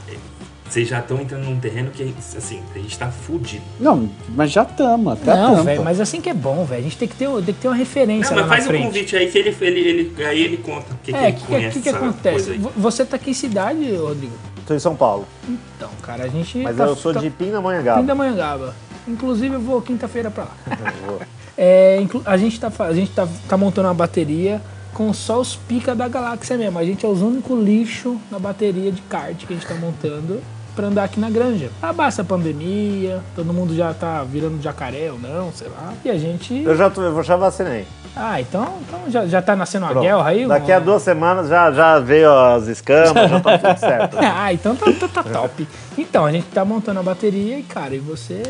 Vocês 0.69 0.87
já 0.87 0.99
estão 0.99 1.21
entrando 1.21 1.43
num 1.45 1.59
terreno 1.59 1.91
que, 1.91 2.13
assim, 2.35 2.61
a 2.73 2.79
gente 2.79 2.97
tá 2.97 3.09
fudido. 3.09 3.63
Não, 3.79 4.09
mas 4.29 4.51
já 4.51 4.65
tamo, 4.65 5.11
até 5.11 5.33
Não, 5.35 5.51
tampa. 5.51 5.63
velho, 5.63 5.83
mas 5.83 6.01
assim 6.01 6.19
que 6.19 6.29
é 6.29 6.33
bom, 6.33 6.65
velho. 6.65 6.81
A 6.81 6.83
gente 6.83 6.97
tem 6.97 7.07
que 7.07 7.15
ter, 7.15 7.29
tem 7.29 7.53
que 7.53 7.53
ter 7.53 7.67
uma 7.67 7.75
referência 7.75 8.35
Não, 8.35 8.41
mas 8.41 8.49
faz 8.49 8.65
o 8.65 8.67
frente. 8.69 8.85
convite 8.85 9.15
aí 9.15 9.31
que 9.31 9.37
ele, 9.37 9.55
ele, 9.61 9.79
ele, 9.79 10.25
aí 10.25 10.43
ele 10.43 10.57
conta 10.57 10.93
o 10.93 10.97
que, 10.97 11.11
que 11.11 11.17
É, 11.17 11.31
que, 11.31 11.45
que, 11.45 11.69
que, 11.69 11.81
que 11.81 11.89
acontece? 11.89 12.59
Você 12.75 13.05
tá 13.05 13.15
aqui 13.15 13.31
em 13.31 13.33
cidade, 13.33 13.95
Rodrigo? 13.95 14.33
Tô 14.65 14.73
em 14.73 14.79
São 14.79 14.95
Paulo. 14.95 15.27
Então, 15.47 15.89
cara, 16.01 16.23
a 16.23 16.27
gente. 16.27 16.57
Mas 16.57 16.75
tá, 16.75 16.85
eu 16.85 16.95
sou 16.95 17.13
tá, 17.13 17.19
de 17.19 17.29
Pindamonhangaba. 17.29 18.01
Pindamonhangaba. 18.01 18.75
Inclusive, 19.07 19.55
eu 19.55 19.61
vou 19.61 19.81
quinta-feira 19.81 20.31
pra 20.31 20.45
lá. 20.45 20.55
É, 21.57 22.05
a 22.25 22.35
gente, 22.35 22.59
tá, 22.59 22.69
a 22.79 22.93
gente 22.93 23.11
tá, 23.11 23.25
tá 23.47 23.55
montando 23.55 23.87
uma 23.87 23.93
bateria 23.93 24.61
com 24.95 25.13
só 25.13 25.39
os 25.41 25.55
pica 25.57 25.93
da 25.93 26.07
galáxia 26.07 26.57
mesmo. 26.57 26.79
A 26.79 26.83
gente 26.85 27.05
é 27.05 27.09
os 27.09 27.21
únicos 27.21 27.61
lixo 27.63 28.17
na 28.31 28.39
bateria 28.39 28.91
de 28.91 29.01
kart 29.03 29.35
que 29.45 29.53
a 29.53 29.55
gente 29.55 29.67
tá 29.67 29.75
montando 29.75 30.41
pra 30.73 30.87
andar 30.87 31.03
aqui 31.03 31.19
na 31.19 31.29
granja. 31.29 31.69
Abaixa 31.81 32.21
a 32.21 32.25
pandemia, 32.25 33.21
todo 33.35 33.53
mundo 33.53 33.75
já 33.75 33.93
tá 33.93 34.23
virando 34.23 34.61
jacaré 34.61 35.11
ou 35.11 35.19
não, 35.19 35.51
sei 35.53 35.67
lá. 35.67 35.93
E 36.03 36.09
a 36.09 36.17
gente. 36.17 36.63
Eu 36.63 36.75
já, 36.77 36.89
tô, 36.89 37.01
eu 37.01 37.23
já 37.23 37.35
vacinei. 37.35 37.85
Ah, 38.15 38.39
então, 38.39 38.75
então 38.87 38.99
já, 39.11 39.25
já 39.27 39.41
tá 39.41 39.53
nascendo 39.57 39.85
Pronto. 39.87 40.01
guerra 40.01 40.25
aí? 40.25 40.47
Daqui 40.47 40.71
a 40.71 40.75
uma- 40.77 40.85
duas 40.85 41.01
semanas 41.01 41.49
já, 41.49 41.69
já 41.73 41.99
veio 41.99 42.31
as 42.33 42.65
escamas, 42.67 43.29
já 43.29 43.39
tá 43.41 43.57
tudo 43.57 43.77
certo. 43.79 44.17
Ah, 44.23 44.53
então 44.53 44.73
tá, 44.77 44.85
tá, 44.93 45.07
tá 45.09 45.23
top. 45.23 45.67
Então, 45.97 46.25
a 46.25 46.31
gente 46.31 46.45
tá 46.47 46.63
montando 46.63 47.01
a 47.01 47.03
bateria 47.03 47.59
e, 47.59 47.63
cara, 47.63 47.93
e 47.93 47.99
você 47.99 48.41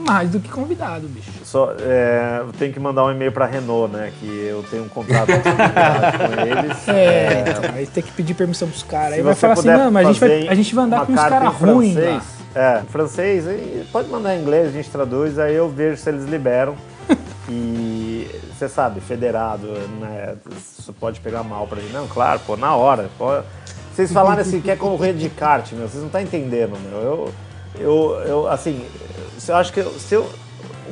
mais 0.00 0.30
do 0.30 0.40
que 0.40 0.48
convidado, 0.48 1.06
bicho. 1.08 1.30
Só, 1.44 1.72
é, 1.78 2.38
eu 2.40 2.52
tenho 2.52 2.72
que 2.72 2.80
mandar 2.80 3.04
um 3.04 3.10
e-mail 3.10 3.32
pra 3.32 3.46
Renault, 3.46 3.92
né? 3.92 4.12
Que 4.18 4.26
eu 4.26 4.64
tenho 4.70 4.84
um 4.84 4.88
contrato 4.88 5.26
com 5.28 6.40
eles. 6.42 6.80
É, 6.88 7.44
então, 7.46 7.74
aí 7.74 7.86
tem 7.86 8.02
que 8.02 8.12
pedir 8.12 8.34
permissão 8.34 8.68
pros 8.68 8.82
caras. 8.82 9.14
Aí 9.14 9.22
vai 9.22 9.34
falar 9.34 9.52
assim, 9.54 9.68
não, 9.68 9.90
mas 9.90 10.06
a 10.06 10.12
gente 10.12 10.20
vai, 10.20 10.48
a 10.48 10.54
gente 10.54 10.74
vai 10.74 10.84
andar 10.84 11.06
com 11.06 11.12
uns 11.12 11.20
caras 11.20 11.54
ruins 11.54 11.94
lá. 11.94 12.02
francês, 12.02 12.22
É, 12.54 12.82
francês, 12.88 13.44
pode 13.92 14.08
mandar 14.08 14.36
em 14.36 14.40
inglês, 14.40 14.68
a 14.68 14.70
gente 14.70 14.90
traduz, 14.90 15.38
aí 15.38 15.54
eu 15.54 15.68
vejo 15.68 15.96
se 15.96 16.08
eles 16.08 16.24
liberam. 16.24 16.74
E 17.52 18.30
você 18.56 18.68
sabe, 18.68 19.00
federado, 19.00 19.66
né? 19.98 20.36
Isso 20.56 20.92
pode 20.92 21.18
pegar 21.20 21.42
mal 21.42 21.66
pra 21.66 21.80
gente. 21.80 21.92
Não, 21.92 22.06
claro, 22.06 22.40
pô, 22.46 22.56
na 22.56 22.76
hora. 22.76 23.10
Pô, 23.18 23.40
vocês 23.92 24.12
falaram 24.12 24.40
assim, 24.42 24.60
quer 24.60 24.78
correr 24.78 25.12
de 25.14 25.28
kart, 25.28 25.72
meu, 25.72 25.88
vocês 25.88 26.00
não 26.00 26.06
estão 26.06 26.20
entendendo, 26.20 26.76
meu. 26.88 27.00
Eu, 27.00 27.34
eu, 27.78 28.20
eu 28.26 28.48
assim, 28.48 28.84
eu 29.48 29.56
acho 29.56 29.72
que 29.72 29.82
se 29.98 30.14
eu 30.14 30.28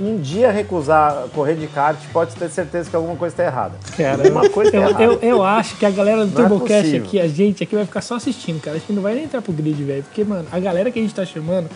um 0.01 0.17
dia 0.21 0.51
recusar 0.51 1.27
correr 1.35 1.55
de 1.55 1.67
kart, 1.67 1.99
pode 2.13 2.35
ter 2.37 2.49
certeza 2.49 2.89
que 2.89 2.95
alguma 2.95 3.17
coisa 3.17 3.33
está 3.33 3.45
errada. 3.45 3.75
Cara, 3.97 4.31
Uma 4.31 4.49
coisa 4.49 4.71
tá 4.71 4.77
eu, 4.77 4.83
errada. 4.83 5.03
eu, 5.03 5.19
eu 5.21 5.43
acho 5.43 5.77
que 5.77 5.85
a 5.85 5.91
galera 5.91 6.25
do 6.25 6.33
é 6.33 6.35
TurboCast 6.49 6.83
possível. 6.85 7.07
aqui, 7.07 7.21
a 7.21 7.27
gente 7.29 7.63
aqui 7.65 7.75
vai 7.75 7.85
ficar 7.85 8.01
só 8.01 8.15
assistindo, 8.15 8.61
cara. 8.61 8.77
Acho 8.77 8.87
que 8.87 8.93
não 8.93 9.03
vai 9.03 9.15
nem 9.15 9.25
entrar 9.25 9.43
pro 9.43 9.53
grid, 9.53 9.83
velho. 9.83 10.03
Porque, 10.05 10.23
mano, 10.23 10.47
a 10.53 10.61
galera 10.61 10.91
que 10.91 10.99
a 10.99 11.03
gente 11.03 11.15
tá 11.15 11.25
chamando, 11.25 11.69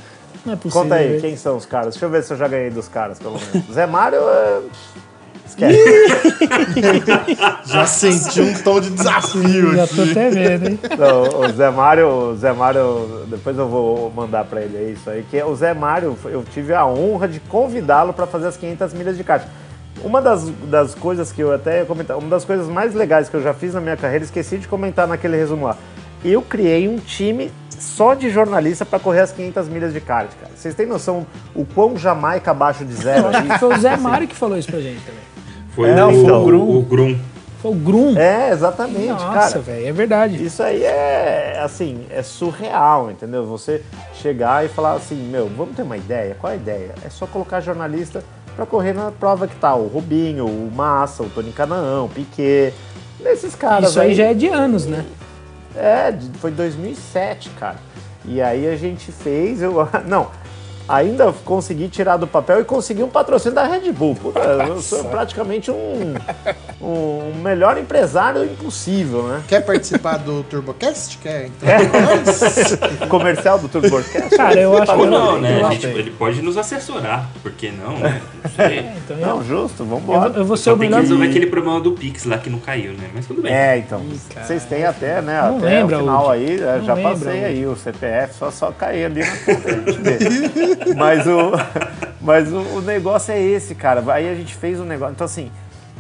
não 0.47 0.53
é 0.53 0.57
possível. 0.57 0.83
Conta 0.83 0.95
aí, 0.97 1.09
velho. 1.09 1.21
quem 1.21 1.37
são 1.37 1.57
os 1.57 1.67
caras? 1.67 1.95
Deixa 1.95 2.07
eu 2.07 2.11
ver 2.11 2.23
se 2.23 2.33
eu 2.33 2.37
já 2.37 2.47
ganhei 2.47 2.71
dos 2.71 2.89
caras, 2.89 3.19
pelo 3.19 3.39
menos. 3.39 3.73
Zé 3.73 3.87
Mário, 3.87 4.21
é... 4.21 4.61
esquece. 5.53 5.79
Já 7.67 7.87
senti 7.87 8.41
um 8.41 8.55
tom 8.63 8.81
de 8.81 8.91
desafio 8.91 9.75
Já 9.77 9.85
aqui. 9.85 9.97
tô 9.97 10.03
até 10.03 10.31
vendo, 10.31 10.69
hein? 10.69 10.79
Não, 10.99 11.41
o 11.41 11.49
Zé 11.53 11.71
Mário, 11.71 12.09
o 12.09 12.37
Zé 12.37 12.53
Mário, 12.53 13.27
depois 13.29 13.57
eu 13.57 13.69
vou 13.69 14.11
mandar 14.11 14.45
pra 14.45 14.61
ele 14.61 14.77
aí 14.77 14.93
isso 14.93 15.09
aí, 15.09 15.25
que 15.31 15.43
o 15.43 15.55
Zé 15.55 15.75
Mário, 15.75 16.17
eu 16.25 16.45
tive 16.53 16.75
a 16.75 16.87
honra 16.87 17.29
de 17.29 17.41
convidá-lo 17.41 18.13
para 18.13 18.27
fazer 18.27 18.49
as 18.49 18.57
500 18.57 18.93
milhas 18.95 19.17
de 19.17 19.25
kart. 19.25 19.43
Uma 20.03 20.21
das, 20.21 20.49
das 20.69 20.95
coisas 20.95 21.31
que 21.31 21.41
eu 21.41 21.53
até 21.53 21.81
ia 21.81 21.85
comentar, 21.85 22.17
uma 22.19 22.29
das 22.29 22.45
coisas 22.45 22.67
mais 22.67 22.95
legais 22.95 23.29
que 23.29 23.37
eu 23.37 23.43
já 23.43 23.55
fiz 23.55 23.75
na 23.75 23.81
minha 23.81 23.97
carreira, 23.97 24.25
esqueci 24.25 24.59
de 24.59 24.67
comentar 24.67 25.07
naquele 25.07 25.37
resumo 25.37 25.67
lá. 25.67 25.77
Eu 26.25 26.41
criei 26.43 26.89
um 26.89 26.99
time 26.99 27.51
só 27.83 28.15
de 28.15 28.31
jornalista 28.31 28.85
para 28.85 28.99
correr 28.99 29.21
as 29.21 29.33
500 29.33 29.69
milhas 29.69 29.93
de 29.93 30.01
kart, 30.01 30.31
cara. 30.41 30.53
Vocês 30.57 30.75
têm 30.75 30.87
noção 30.87 31.27
o 31.55 31.65
quão 31.65 31.97
Jamaica 31.97 32.53
abaixo 32.53 32.85
de 32.85 32.95
Eu 32.95 33.01
zero 33.01 33.29
acho 33.29 33.43
que 33.43 33.53
é 33.53 33.59
foi 33.59 33.75
o 33.75 33.79
Zé 33.79 33.97
Mário 33.97 34.29
que 34.29 34.37
falou 34.37 34.57
isso 34.57 34.71
pra 34.71 34.81
gente 34.81 35.01
também. 35.01 35.32
Foi, 35.75 35.89
É, 35.91 36.05
o, 36.05 36.11
então. 36.11 36.43
o, 36.43 36.45
Grum. 36.47 36.79
o 36.79 36.83
Grum. 36.83 37.19
Foi 37.61 37.71
o 37.71 37.75
Grum. 37.75 38.17
É, 38.19 38.51
exatamente, 38.51 39.09
Nossa, 39.09 39.33
cara. 39.33 39.59
velho, 39.61 39.87
é 39.89 39.93
verdade. 39.93 40.45
Isso 40.45 40.63
aí 40.63 40.83
é, 40.83 41.61
assim, 41.63 42.05
é 42.11 42.23
surreal, 42.23 43.11
entendeu? 43.11 43.47
Você 43.47 43.83
chegar 44.15 44.65
e 44.65 44.69
falar 44.69 44.95
assim, 44.95 45.15
meu, 45.15 45.49
vamos 45.57 45.77
ter 45.77 45.83
uma 45.83 45.97
ideia? 45.97 46.37
Qual 46.41 46.53
a 46.53 46.57
ideia? 46.57 46.93
É 47.05 47.09
só 47.09 47.27
colocar 47.27 47.61
jornalista 47.61 48.25
pra 48.57 48.67
correr 48.67 48.93
na 48.93 49.11
prova 49.13 49.47
que 49.47 49.55
tá 49.57 49.75
o 49.75 49.87
Rubinho, 49.87 50.45
o 50.47 50.71
Massa, 50.75 51.23
o 51.23 51.29
Tony 51.31 51.53
Canaã, 51.53 52.03
o 52.03 52.09
Piquet, 52.09 52.75
desses 53.23 53.55
caras 53.55 53.91
Isso 53.91 54.01
aí 54.01 54.15
já 54.15 54.25
é 54.25 54.35
de 54.35 54.49
anos, 54.49 54.85
né? 54.87 55.05
é, 55.77 56.13
foi 56.41 56.51
2007, 56.51 57.49
cara. 57.51 57.77
E 58.25 58.43
aí 58.43 58.69
a 58.69 58.77
gente 58.77 59.11
fez, 59.13 59.63
eu 59.63 59.89
não, 60.07 60.27
ainda 60.89 61.33
consegui 61.45 61.89
tirar 61.89 62.17
do 62.17 62.27
papel 62.27 62.61
e 62.61 62.65
consegui 62.65 63.03
um 63.03 63.09
patrocínio 63.09 63.55
da 63.55 63.65
Red 63.65 63.91
Bull. 63.93 64.15
Puta, 64.15 64.39
eu 64.41 64.81
sou 64.81 65.05
praticamente 65.05 65.71
um, 65.71 66.15
um 66.81 67.33
melhor 67.43 67.79
empresário 67.79 68.45
impossível, 68.45 69.23
né? 69.25 69.43
Quer 69.49 69.61
participar 69.65 70.19
do 70.19 70.43
TurboCast? 70.45 71.19
Quer 71.19 71.47
entrar 71.47 71.81
nós? 71.83 72.79
Comercial 73.09 73.59
do 73.59 73.69
Turbocast. 73.69 74.31
Cara, 74.37 74.61
eu 74.61 74.77
acho 74.77 74.93
que 74.97 75.07
não, 75.07 75.37
eu- 75.37 75.41
né? 75.41 75.61
eu 75.63 75.71
gente, 75.73 75.87
ele 75.87 76.11
pode 76.11 76.43
nos 76.43 76.57
assessorar. 76.57 77.29
Por 77.43 77.53
que 77.53 77.71
não, 77.71 77.99
né? 77.99 78.21
Não 78.43 78.51
sei. 78.51 78.79
Então, 79.05 79.17
eu, 79.19 79.27
Não, 79.27 79.45
justo, 79.45 79.83
eu, 79.83 79.87
vambora. 79.87 80.31
vou- 80.31 80.39
eu 80.39 80.45
vou 80.45 80.57
ser 80.57 80.65
Só 80.65 80.75
o 80.75 80.79
tem 80.79 80.89
que 80.91 80.95
resolver 80.97 81.27
aquele 81.29 81.47
problema 81.47 81.81
do 81.81 81.93
Pix 81.93 82.25
lá 82.25 82.39
que 82.39 82.51
não 82.51 82.59
caiu, 82.59 82.93
né? 82.93 83.09
Mas 83.15 83.27
tudo 83.27 83.43
bem. 83.43 83.53
É, 83.53 83.79
então. 83.79 84.03
cara. 84.35 84.47
Vocês 84.47 84.65
têm 84.65 84.85
até, 84.85 85.21
né? 85.23 85.41
Não 85.43 85.59
até 85.59 85.67
lembra, 85.67 85.97
o 85.97 86.01
final 86.01 86.29
Udi. 86.31 86.33
aí, 86.37 86.61
eu 86.61 86.79
Não 86.79 86.85
já 86.85 86.95
lembra, 86.95 87.13
passei 87.13 87.33
Udi. 87.39 87.45
aí 87.45 87.67
o 87.67 87.77
CPF, 87.77 88.35
só, 88.39 88.51
só 88.51 88.71
cair 88.73 89.05
ali 89.07 89.21
na 89.21 89.27
gente 89.27 89.99
vê. 90.01 90.72
mas 90.97 91.27
o, 91.27 91.53
mas 92.21 92.53
o, 92.53 92.61
o 92.61 92.81
negócio 92.81 93.33
é 93.33 93.41
esse, 93.41 93.75
cara. 93.75 94.03
Aí 94.13 94.29
a 94.29 94.35
gente 94.35 94.55
fez 94.55 94.81
um 94.81 94.85
negócio. 94.85 95.13
Então, 95.13 95.25
assim, 95.25 95.51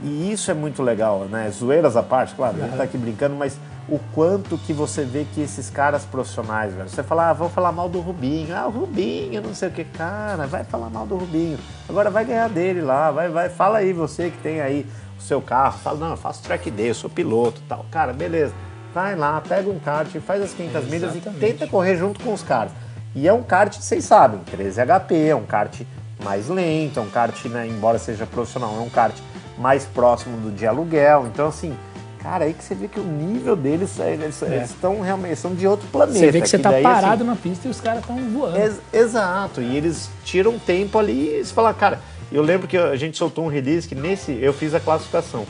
e 0.03 0.33
isso 0.33 0.51
é 0.51 0.55
muito 0.55 0.83
legal, 0.83 1.27
né? 1.31 1.51
Zoeiras 1.51 1.97
à 1.97 2.03
parte, 2.03 2.35
claro, 2.35 2.57
a 2.57 2.67
gente 2.67 2.77
tá 2.77 2.83
aqui 2.83 2.99
brincando, 2.99 3.37
mas 3.37 3.57
o 3.89 3.99
quanto 4.13 4.57
que 4.59 4.73
você 4.73 5.05
vê 5.05 5.25
que 5.33 5.41
esses 5.41 5.71
caras 5.71 6.05
profissionais, 6.05 6.75
velho. 6.75 6.89
Você 6.89 7.03
fala, 7.03 7.31
ah, 7.31 7.33
vamos 7.33 7.53
falar 7.53 7.73
mal 7.73 7.89
do 7.89 8.01
Rubinho. 8.01 8.55
Ah, 8.57 8.67
o 8.67 8.71
Rubinho, 8.71 9.41
não 9.41 9.55
sei 9.55 9.69
o 9.69 9.73
que. 9.73 9.85
Cara, 9.85 10.47
vai 10.47 10.65
falar 10.65 10.89
mal 10.91 11.07
do 11.07 11.17
Rubinho. 11.17 11.59
Agora 11.89 12.11
vai 12.11 12.25
ganhar 12.25 12.49
dele 12.49 12.81
lá, 12.81 13.11
vai, 13.11 13.29
vai. 13.29 13.49
Fala 13.49 13.79
aí, 13.79 13.93
você 13.93 14.31
que 14.31 14.39
tem 14.39 14.61
aí 14.61 14.87
o 15.19 15.23
seu 15.23 15.41
carro. 15.41 15.79
Fala, 15.79 15.99
não, 15.99 16.11
eu 16.11 16.17
faço 16.17 16.43
track 16.43 16.71
day, 16.71 16.91
eu 16.91 16.95
sou 16.95 17.11
piloto 17.11 17.61
e 17.61 17.69
tal. 17.69 17.85
Cara, 17.91 18.13
beleza. 18.13 18.55
Vai 18.95 19.17
lá, 19.17 19.41
pega 19.41 19.71
um 19.71 19.79
kart, 19.79 20.09
faz 20.21 20.43
as 20.43 20.53
500 20.53 20.89
milhas 20.89 21.17
e 21.17 21.21
tenta 21.21 21.67
correr 21.67 21.97
junto 21.97 22.21
com 22.23 22.33
os 22.33 22.43
caras. 22.43 22.73
E 23.15 23.29
é 23.29 23.33
um 23.33 23.43
kart, 23.43 23.75
vocês 23.77 24.05
sabem, 24.05 24.41
13 24.51 24.81
HP, 24.87 25.29
é 25.29 25.37
um 25.37 25.45
kart 25.45 25.83
mais 26.25 26.49
lento, 26.49 26.99
é 26.99 27.03
um 27.03 27.11
kart, 27.11 27.45
né, 27.47 27.67
embora 27.67 27.99
seja 27.99 28.25
profissional, 28.27 28.75
é 28.77 28.81
um 28.81 28.89
kart 28.89 29.15
mais 29.59 29.85
próximo 29.85 30.37
do 30.39 30.51
de 30.51 30.67
aluguel. 30.67 31.27
Então, 31.27 31.49
assim, 31.49 31.77
cara, 32.23 32.45
aí 32.45 32.55
que 32.55 32.65
você 32.65 32.75
vê 32.75 32.89
que 32.89 32.99
o 32.99 33.05
nível 33.05 33.55
deles, 33.55 33.99
é, 34.01 34.13
eles 34.15 34.41
eles 34.43 34.71
estão 34.71 35.01
realmente 35.01 35.37
são 35.37 35.55
de 35.55 35.67
outro 35.67 35.87
planeta. 35.89 36.19
Você 36.19 36.31
vê 36.31 36.41
que 36.41 36.49
você 36.49 36.59
tá 36.59 36.71
daí, 36.71 36.83
parado 36.83 37.23
assim, 37.23 37.31
na 37.31 37.37
pista 37.37 37.69
e 37.69 37.71
os 37.71 37.81
caras 37.81 38.01
estão 38.01 38.17
voando. 38.17 38.57
Ex- 38.59 38.81
exato, 38.93 39.61
e 39.61 39.77
eles 39.77 40.09
tiram 40.25 40.59
tempo 40.59 40.99
ali 40.99 41.41
e 41.41 41.45
você 41.45 41.53
fala, 41.53 41.75
cara, 41.75 42.01
eu 42.31 42.43
lembro 42.43 42.67
que 42.67 42.79
a 42.79 42.97
gente 42.97 43.19
soltou 43.19 43.45
um 43.45 43.49
release 43.49 43.87
que 43.87 43.95
nesse 43.95 44.33
eu 44.41 44.55
fiz 44.55 44.75
a 44.75 44.81
classificação. 44.81 45.45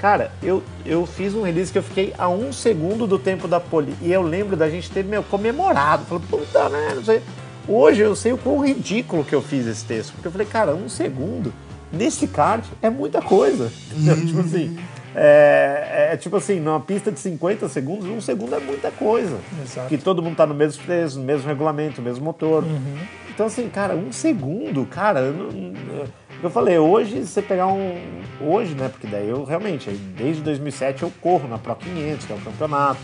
Cara, 0.00 0.30
eu, 0.42 0.62
eu 0.86 1.04
fiz 1.06 1.34
um 1.34 1.42
release 1.42 1.72
que 1.72 1.78
eu 1.78 1.82
fiquei 1.82 2.14
a 2.16 2.28
um 2.28 2.52
segundo 2.52 3.06
do 3.06 3.18
tempo 3.18 3.48
da 3.48 3.58
pole. 3.58 3.94
E 4.00 4.12
eu 4.12 4.22
lembro 4.22 4.56
da 4.56 4.70
gente 4.70 4.90
ter, 4.90 5.04
meu, 5.04 5.22
comemorado. 5.24 6.04
Falei, 6.04 6.24
puta, 6.30 6.68
né? 6.68 6.92
Não 6.94 7.04
sei. 7.04 7.20
Hoje 7.66 8.00
eu 8.00 8.14
sei 8.14 8.32
o 8.32 8.38
quão 8.38 8.64
ridículo 8.64 9.24
que 9.24 9.34
eu 9.34 9.42
fiz 9.42 9.66
esse 9.66 9.84
texto. 9.84 10.12
Porque 10.12 10.28
eu 10.28 10.32
falei, 10.32 10.46
cara, 10.46 10.74
um 10.74 10.88
segundo 10.88 11.52
nesse 11.92 12.28
kart 12.28 12.64
é 12.80 12.88
muita 12.88 13.20
coisa. 13.20 13.70
tipo 14.26 14.40
assim. 14.40 14.78
É, 15.14 16.10
é 16.12 16.16
tipo 16.16 16.36
assim, 16.36 16.60
numa 16.60 16.78
pista 16.78 17.10
de 17.10 17.18
50 17.18 17.68
segundos, 17.68 18.06
um 18.08 18.20
segundo 18.20 18.54
é 18.54 18.60
muita 18.60 18.90
coisa. 18.92 19.38
Exato. 19.64 19.88
Que 19.88 19.98
todo 19.98 20.22
mundo 20.22 20.36
tá 20.36 20.46
no 20.46 20.54
mesmo 20.54 20.84
peso, 20.84 21.18
no 21.18 21.24
mesmo 21.26 21.48
regulamento, 21.48 22.00
no 22.00 22.06
mesmo 22.08 22.24
motor. 22.24 22.62
Uhum. 22.62 22.98
Então, 23.34 23.46
assim, 23.46 23.68
cara, 23.68 23.94
um 23.94 24.12
segundo, 24.12 24.84
cara, 24.86 25.20
eu 25.20 25.32
não- 25.32 25.48
Eu 25.48 26.08
falei, 26.50 26.78
hoje 26.78 27.26
você 27.26 27.42
pegar 27.42 27.66
um. 27.66 28.00
Hoje, 28.40 28.74
né? 28.74 28.88
Porque 28.88 29.08
daí 29.08 29.28
eu 29.28 29.42
realmente, 29.44 29.90
desde 29.90 30.40
2007 30.42 31.02
eu 31.02 31.12
corro 31.20 31.48
na 31.48 31.58
Pro 31.58 31.74
500, 31.74 32.26
que 32.26 32.32
é 32.32 32.36
o 32.36 32.40
campeonato, 32.40 33.00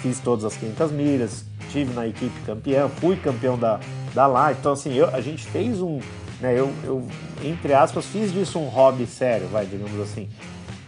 fiz 0.00 0.18
todas 0.20 0.46
as 0.46 0.56
500 0.56 0.92
milhas, 0.92 1.44
tive 1.70 1.92
na 1.92 2.06
equipe 2.06 2.32
campeão, 2.46 2.88
fui 2.88 3.16
campeão 3.16 3.58
da, 3.58 3.78
da 4.14 4.26
lá. 4.26 4.52
Então, 4.52 4.72
assim, 4.72 4.94
eu, 4.94 5.14
a 5.14 5.20
gente 5.20 5.44
fez 5.44 5.82
um. 5.82 6.00
Né, 6.40 6.58
eu, 6.58 6.72
eu, 6.84 7.06
entre 7.44 7.74
aspas, 7.74 8.06
fiz 8.06 8.32
disso 8.32 8.58
um 8.58 8.68
hobby 8.68 9.06
sério, 9.06 9.48
vai, 9.48 9.66
digamos 9.66 10.00
assim. 10.00 10.28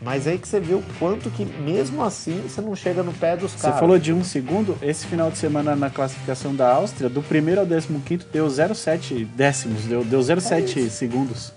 Mas 0.02 0.27
aí 0.27 0.39
que 0.39 0.48
você 0.48 0.59
vê 0.59 0.72
o 0.72 0.82
quanto 0.98 1.28
que, 1.28 1.44
mesmo 1.44 2.02
assim, 2.02 2.40
você 2.48 2.62
não 2.62 2.74
chega 2.74 3.02
no 3.02 3.12
pé 3.12 3.36
dos 3.36 3.52
Você 3.52 3.64
caras. 3.64 3.78
falou 3.78 3.98
de 3.98 4.14
um 4.14 4.24
segundo, 4.24 4.74
esse 4.81 5.06
final 5.06 5.31
de 5.31 5.36
semana 5.36 5.77
na 5.77 5.90
classificação 5.90 6.55
da 6.55 6.72
Áustria, 6.72 7.10
do 7.10 7.20
primeiro 7.20 7.60
ao 7.60 7.66
décimo 7.66 8.01
quinto 8.01 8.27
deu 8.32 8.47
0,7 8.47 9.27
décimos, 9.27 9.85
deu, 9.85 10.02
deu 10.02 10.20
0,7 10.20 10.89
segundos 10.89 11.52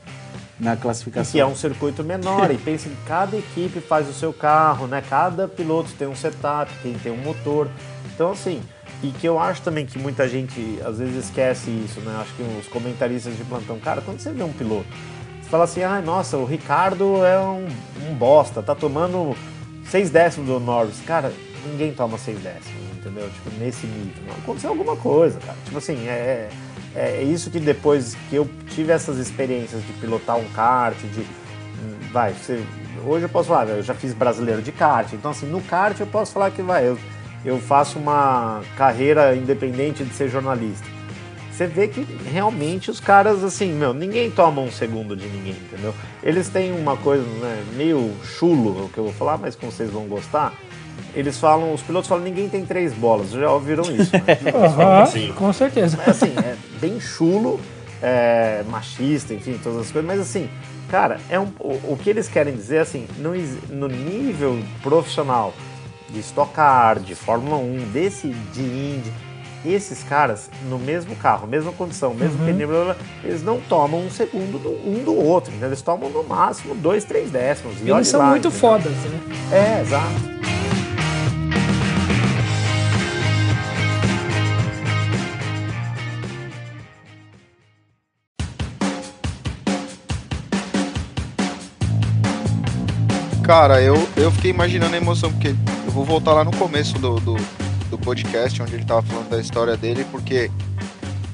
na 0.63 0.77
classificação. 0.77 1.31
que 1.31 1.39
é 1.39 1.45
um 1.45 1.55
circuito 1.55 2.03
menor 2.03 2.49
e 2.49 2.57
pensa 2.57 2.89
que 2.89 2.95
cada 3.05 3.37
equipe 3.37 3.79
faz 3.81 4.09
o 4.09 4.13
seu 4.13 4.31
carro, 4.31 4.87
né? 4.87 5.03
Cada 5.07 5.47
piloto 5.47 5.91
tem 5.97 6.07
um 6.07 6.15
setup, 6.15 6.71
quem 6.81 6.93
tem 6.93 7.11
um 7.11 7.17
motor. 7.17 7.67
Então 8.13 8.31
assim, 8.31 8.61
e 9.03 9.09
que 9.11 9.27
eu 9.27 9.37
acho 9.37 9.61
também 9.61 9.85
que 9.85 9.99
muita 9.99 10.27
gente 10.27 10.79
às 10.85 10.97
vezes 10.97 11.25
esquece 11.25 11.69
isso, 11.69 11.99
né? 11.99 12.17
Acho 12.21 12.33
que 12.35 12.43
os 12.59 12.67
comentaristas 12.67 13.35
de 13.35 13.43
plantão, 13.43 13.77
cara, 13.79 14.01
quando 14.01 14.19
você 14.19 14.31
vê 14.31 14.43
um 14.43 14.53
piloto, 14.53 14.87
você 15.41 15.49
fala 15.49 15.65
assim, 15.65 15.83
ai 15.83 16.01
nossa, 16.01 16.37
o 16.37 16.45
Ricardo 16.45 17.23
é 17.25 17.37
um, 17.39 17.67
um 18.09 18.15
bosta, 18.15 18.63
tá 18.63 18.73
tomando 18.73 19.35
seis 19.85 20.09
décimos 20.09 20.47
do 20.47 20.59
Norris. 20.59 21.01
Cara, 21.05 21.33
ninguém 21.65 21.93
toma 21.93 22.17
seis 22.17 22.39
décimos, 22.39 22.97
entendeu? 22.97 23.29
Tipo, 23.29 23.49
nesse 23.59 23.85
nível. 23.85 24.23
Não 24.25 24.35
aconteceu 24.35 24.69
alguma 24.69 24.95
coisa, 24.95 25.39
cara. 25.39 25.57
Tipo 25.65 25.77
assim, 25.77 26.07
é, 26.07 26.11
é, 26.11 26.49
é 26.95 27.23
isso 27.23 27.49
que 27.49 27.59
depois 27.59 28.15
que 28.29 28.35
eu 28.35 28.49
tive 28.69 28.91
essas 28.91 29.17
experiências 29.17 29.85
de 29.85 29.93
pilotar 29.93 30.37
um 30.37 30.47
kart, 30.49 30.97
de. 30.97 31.25
Vai, 32.11 32.33
você, 32.33 32.63
hoje 33.05 33.25
eu 33.25 33.29
posso 33.29 33.49
falar, 33.49 33.67
eu 33.69 33.81
já 33.81 33.93
fiz 33.95 34.13
brasileiro 34.13 34.61
de 34.61 34.71
kart, 34.71 35.11
então 35.13 35.31
assim, 35.31 35.47
no 35.47 35.61
kart 35.61 35.99
eu 35.99 36.05
posso 36.05 36.31
falar 36.31 36.51
que 36.51 36.61
vai, 36.61 36.87
eu, 36.87 36.97
eu 37.43 37.59
faço 37.59 37.97
uma 37.97 38.61
carreira 38.77 39.35
independente 39.35 40.03
de 40.03 40.13
ser 40.13 40.29
jornalista. 40.29 40.85
Você 41.51 41.67
vê 41.67 41.87
que 41.87 42.01
realmente 42.31 42.89
os 42.89 42.99
caras, 42.99 43.43
assim, 43.43 43.73
meu, 43.73 43.93
ninguém 43.93 44.31
toma 44.31 44.61
um 44.61 44.71
segundo 44.71 45.15
de 45.15 45.27
ninguém, 45.27 45.53
entendeu? 45.53 45.93
Eles 46.23 46.49
têm 46.49 46.71
uma 46.71 46.97
coisa, 46.97 47.23
né, 47.23 47.63
meio 47.75 48.11
chulo, 48.23 48.85
o 48.85 48.89
que 48.89 48.97
eu 48.97 49.03
vou 49.05 49.13
falar, 49.13 49.37
mas 49.37 49.55
como 49.55 49.71
vocês 49.71 49.89
vão 49.91 50.05
gostar, 50.05 50.53
eles 51.15 51.37
falam, 51.39 51.73
os 51.73 51.81
pilotos 51.81 52.07
falam, 52.09 52.23
ninguém 52.23 52.49
tem 52.49 52.65
três 52.65 52.93
bolas, 52.93 53.29
já 53.31 53.49
ouviram 53.51 53.83
isso, 53.91 54.11
né? 54.17 54.37
Aham, 54.53 55.05
Sim. 55.05 55.31
com 55.35 55.51
certeza. 55.53 55.99
É 56.05 56.09
assim, 56.09 56.33
é 56.39 56.55
bem 56.79 56.99
chulo, 56.99 57.59
é, 58.01 58.63
machista, 58.69 59.33
enfim, 59.33 59.59
todas 59.61 59.79
as 59.81 59.91
coisas, 59.91 60.07
mas 60.07 60.19
assim, 60.19 60.49
cara, 60.89 61.19
é 61.29 61.39
um, 61.39 61.47
o, 61.59 61.93
o 61.93 61.97
que 62.01 62.09
eles 62.09 62.27
querem 62.27 62.53
dizer, 62.55 62.79
assim, 62.79 63.07
no, 63.17 63.31
no 63.69 63.87
nível 63.87 64.57
profissional 64.81 65.53
de 66.09 66.19
Stock 66.19 66.51
Car, 66.53 66.99
de 66.99 67.15
Fórmula 67.15 67.57
1, 67.57 67.89
desse 67.91 68.27
de 68.53 68.61
Indy, 68.61 69.11
esses 69.65 70.03
caras, 70.03 70.49
no 70.69 70.77
mesmo 70.77 71.15
carro, 71.15 71.47
mesma 71.47 71.71
condição, 71.71 72.13
mesmo 72.13 72.37
pneu, 72.43 72.67
blá, 72.67 72.83
blá, 72.83 72.93
blá, 72.95 73.03
eles 73.23 73.41
não 73.41 73.59
tomam 73.61 74.01
um 74.05 74.09
segundo 74.09 74.59
do- 74.61 74.89
um 74.89 75.03
do 75.03 75.15
outro, 75.15 75.53
eles 75.61 75.81
tomam 75.81 76.09
no 76.09 76.21
máximo 76.23 76.75
dois, 76.75 77.05
três 77.05 77.31
décimos. 77.31 77.75
E 77.79 77.83
olha 77.89 77.99
Eles 77.99 78.07
são 78.09 78.19
lá, 78.19 78.29
muito 78.31 78.49
entendeu? 78.49 78.59
fodas, 78.59 78.91
né? 78.91 79.19
É, 79.53 79.81
exato. 79.81 80.33
Cara, 93.53 93.79
eu, 93.83 94.09
eu 94.17 94.31
fiquei 94.31 94.49
imaginando 94.49 94.95
a 94.95 94.97
emoção, 94.97 95.31
porque 95.31 95.49
eu 95.49 95.91
vou 95.91 96.03
voltar 96.03 96.33
lá 96.33 96.43
no 96.43 96.49
começo 96.57 96.97
do, 96.97 97.19
do, 97.19 97.35
do 97.87 97.99
podcast, 97.99 98.59
onde 98.59 98.73
ele 98.73 98.83
tava 98.83 99.03
falando 99.03 99.29
da 99.29 99.39
história 99.39 99.77
dele, 99.77 100.03
porque 100.09 100.49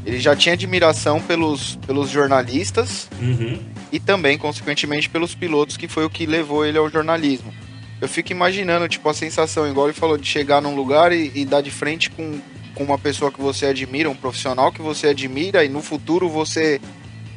ele 0.05 0.19
já 0.19 0.35
tinha 0.35 0.51
admiração 0.51 1.21
pelos, 1.21 1.77
pelos 1.87 2.09
jornalistas 2.09 3.07
Uhum. 3.21 3.57
e 3.89 4.01
também, 4.01 4.37
consequentemente, 4.37 5.09
pelos 5.09 5.33
pilotos, 5.33 5.77
que 5.77 5.87
foi 5.87 6.03
o 6.03 6.09
que 6.09 6.25
levou 6.25 6.65
ele 6.65 6.77
ao 6.77 6.89
jornalismo. 6.89 7.53
Eu 8.01 8.09
fico 8.09 8.33
imaginando, 8.33 8.89
tipo, 8.89 9.07
a 9.07 9.13
sensação, 9.13 9.65
igual 9.65 9.87
ele 9.87 9.93
falou, 9.93 10.17
de 10.17 10.27
chegar 10.27 10.61
num 10.61 10.75
lugar 10.75 11.13
e, 11.13 11.31
e 11.33 11.45
dar 11.45 11.61
de 11.61 11.71
frente 11.71 12.09
com, 12.09 12.37
com 12.75 12.83
uma 12.83 12.97
pessoa 12.99 13.31
que 13.31 13.39
você 13.39 13.67
admira, 13.67 14.09
um 14.09 14.15
profissional 14.15 14.73
que 14.73 14.81
você 14.81 15.07
admira, 15.07 15.63
e 15.63 15.69
no 15.69 15.81
futuro 15.81 16.27
você 16.27 16.81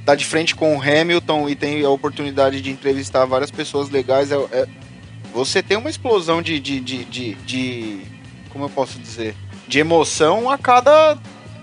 dá 0.04 0.14
de 0.14 0.24
frente 0.24 0.54
com 0.54 0.76
o 0.76 0.80
Hamilton 0.82 1.48
e 1.48 1.54
tem 1.54 1.84
a 1.84 1.88
oportunidade 1.90 2.60
de 2.60 2.70
entrevistar 2.70 3.24
várias 3.24 3.50
pessoas 3.50 3.88
legais. 3.90 4.30
É, 4.32 4.36
é- 4.52 4.66
você 5.32 5.62
tem 5.62 5.76
uma 5.78 5.88
explosão 5.88 6.42
de, 6.42 6.60
de, 6.60 6.78
de, 6.80 7.04
de, 7.04 7.34
de- 7.36 8.00
Como 8.50 8.64
eu 8.64 8.68
posso 8.70 8.98
dizer? 8.98 9.34
De 9.66 9.78
emoção 9.78 10.50
a 10.50 10.58
cada 10.58 11.16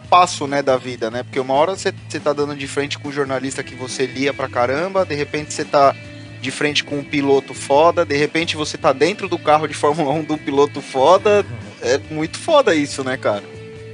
passo, 0.09 0.47
né, 0.47 0.63
da 0.63 0.75
vida, 0.75 1.11
né? 1.11 1.21
Porque 1.21 1.39
uma 1.39 1.53
hora 1.53 1.75
você, 1.75 1.91
tá 2.19 2.33
dando 2.33 2.55
de 2.55 2.67
frente 2.67 2.97
com 2.97 3.09
um 3.09 3.11
jornalista 3.11 3.61
que 3.61 3.75
você 3.75 4.07
lia 4.07 4.33
pra 4.33 4.47
caramba, 4.49 5.05
de 5.05 5.13
repente 5.13 5.53
você 5.53 5.63
tá 5.63 5.95
de 6.41 6.49
frente 6.49 6.83
com 6.83 6.97
um 6.97 7.03
piloto 7.03 7.53
foda, 7.53 8.03
de 8.03 8.15
repente 8.17 8.55
você 8.57 8.75
tá 8.75 8.91
dentro 8.91 9.27
do 9.29 9.37
carro 9.37 9.67
de 9.67 9.75
Fórmula 9.75 10.11
1 10.13 10.23
do 10.23 10.37
piloto 10.37 10.81
foda. 10.81 11.45
É 11.81 11.99
muito 12.09 12.39
foda 12.39 12.73
isso, 12.73 13.03
né, 13.03 13.17
cara? 13.17 13.43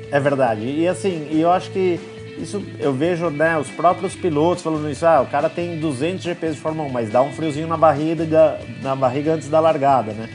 É 0.10 0.20
verdade. 0.20 0.62
E 0.64 0.88
assim, 0.88 1.28
eu 1.32 1.52
acho 1.52 1.70
que 1.72 2.00
isso 2.38 2.62
eu 2.80 2.94
vejo, 2.94 3.30
né, 3.30 3.58
os 3.58 3.70
próprios 3.70 4.16
pilotos 4.16 4.64
falando 4.64 4.90
isso, 4.90 5.06
ah, 5.06 5.22
o 5.22 5.28
cara 5.28 5.50
tem 5.50 5.80
200 5.80 6.24
GPs 6.24 6.56
de 6.56 6.62
Fórmula 6.62 6.88
1, 6.90 6.92
mas 6.92 7.10
dá 7.10 7.22
um 7.22 7.32
friozinho 7.32 7.68
na 7.68 7.78
barriga, 7.78 8.60
na 8.82 8.96
barriga 8.96 9.34
antes 9.34 9.48
da 9.48 9.60
largada, 9.60 10.12
né? 10.12 10.30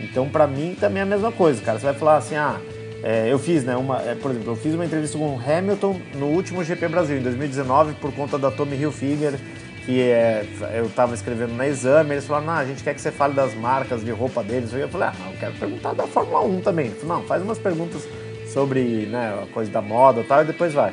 Então, 0.00 0.28
pra 0.28 0.46
mim 0.46 0.76
também 0.78 1.00
é 1.00 1.02
a 1.02 1.06
mesma 1.06 1.30
coisa, 1.30 1.62
cara. 1.62 1.78
Você 1.78 1.84
vai 1.84 1.94
falar 1.94 2.16
assim, 2.16 2.34
ah, 2.36 2.58
é, 3.02 3.30
eu 3.30 3.38
fiz, 3.38 3.64
né, 3.64 3.76
uma, 3.76 4.00
é, 4.00 4.14
por 4.14 4.30
exemplo, 4.30 4.52
eu 4.52 4.56
fiz 4.56 4.74
uma 4.74 4.84
entrevista 4.84 5.18
com 5.18 5.36
o 5.36 5.40
Hamilton 5.40 6.00
no 6.14 6.26
último 6.26 6.64
GP 6.64 6.88
Brasil, 6.88 7.18
em 7.18 7.22
2019, 7.22 7.94
por 7.94 8.12
conta 8.12 8.38
da 8.38 8.50
Tommy 8.50 8.76
Hilfiger, 8.76 9.38
que 9.84 10.00
é, 10.00 10.46
eu 10.74 10.88
tava 10.90 11.14
escrevendo 11.14 11.54
na 11.54 11.66
exame, 11.66 12.12
eles 12.12 12.26
falaram, 12.26 12.46
não, 12.46 12.54
a 12.54 12.64
gente 12.64 12.82
quer 12.82 12.94
que 12.94 13.00
você 13.00 13.10
fale 13.10 13.34
das 13.34 13.54
marcas 13.54 14.04
de 14.04 14.10
roupa 14.12 14.42
deles. 14.42 14.72
Eu 14.72 14.88
falei, 14.88 15.08
ah, 15.08 15.30
eu 15.32 15.38
quero 15.38 15.52
perguntar 15.54 15.92
da 15.92 16.06
Fórmula 16.06 16.40
1 16.44 16.60
também. 16.60 16.90
Falou, 16.90 17.18
não, 17.18 17.26
faz 17.26 17.42
umas 17.42 17.58
perguntas 17.58 18.08
sobre 18.46 19.06
né, 19.06 19.36
a 19.42 19.52
coisa 19.52 19.70
da 19.70 19.82
moda 19.82 20.24
tal, 20.26 20.42
e 20.42 20.46
depois 20.46 20.72
vai. 20.72 20.92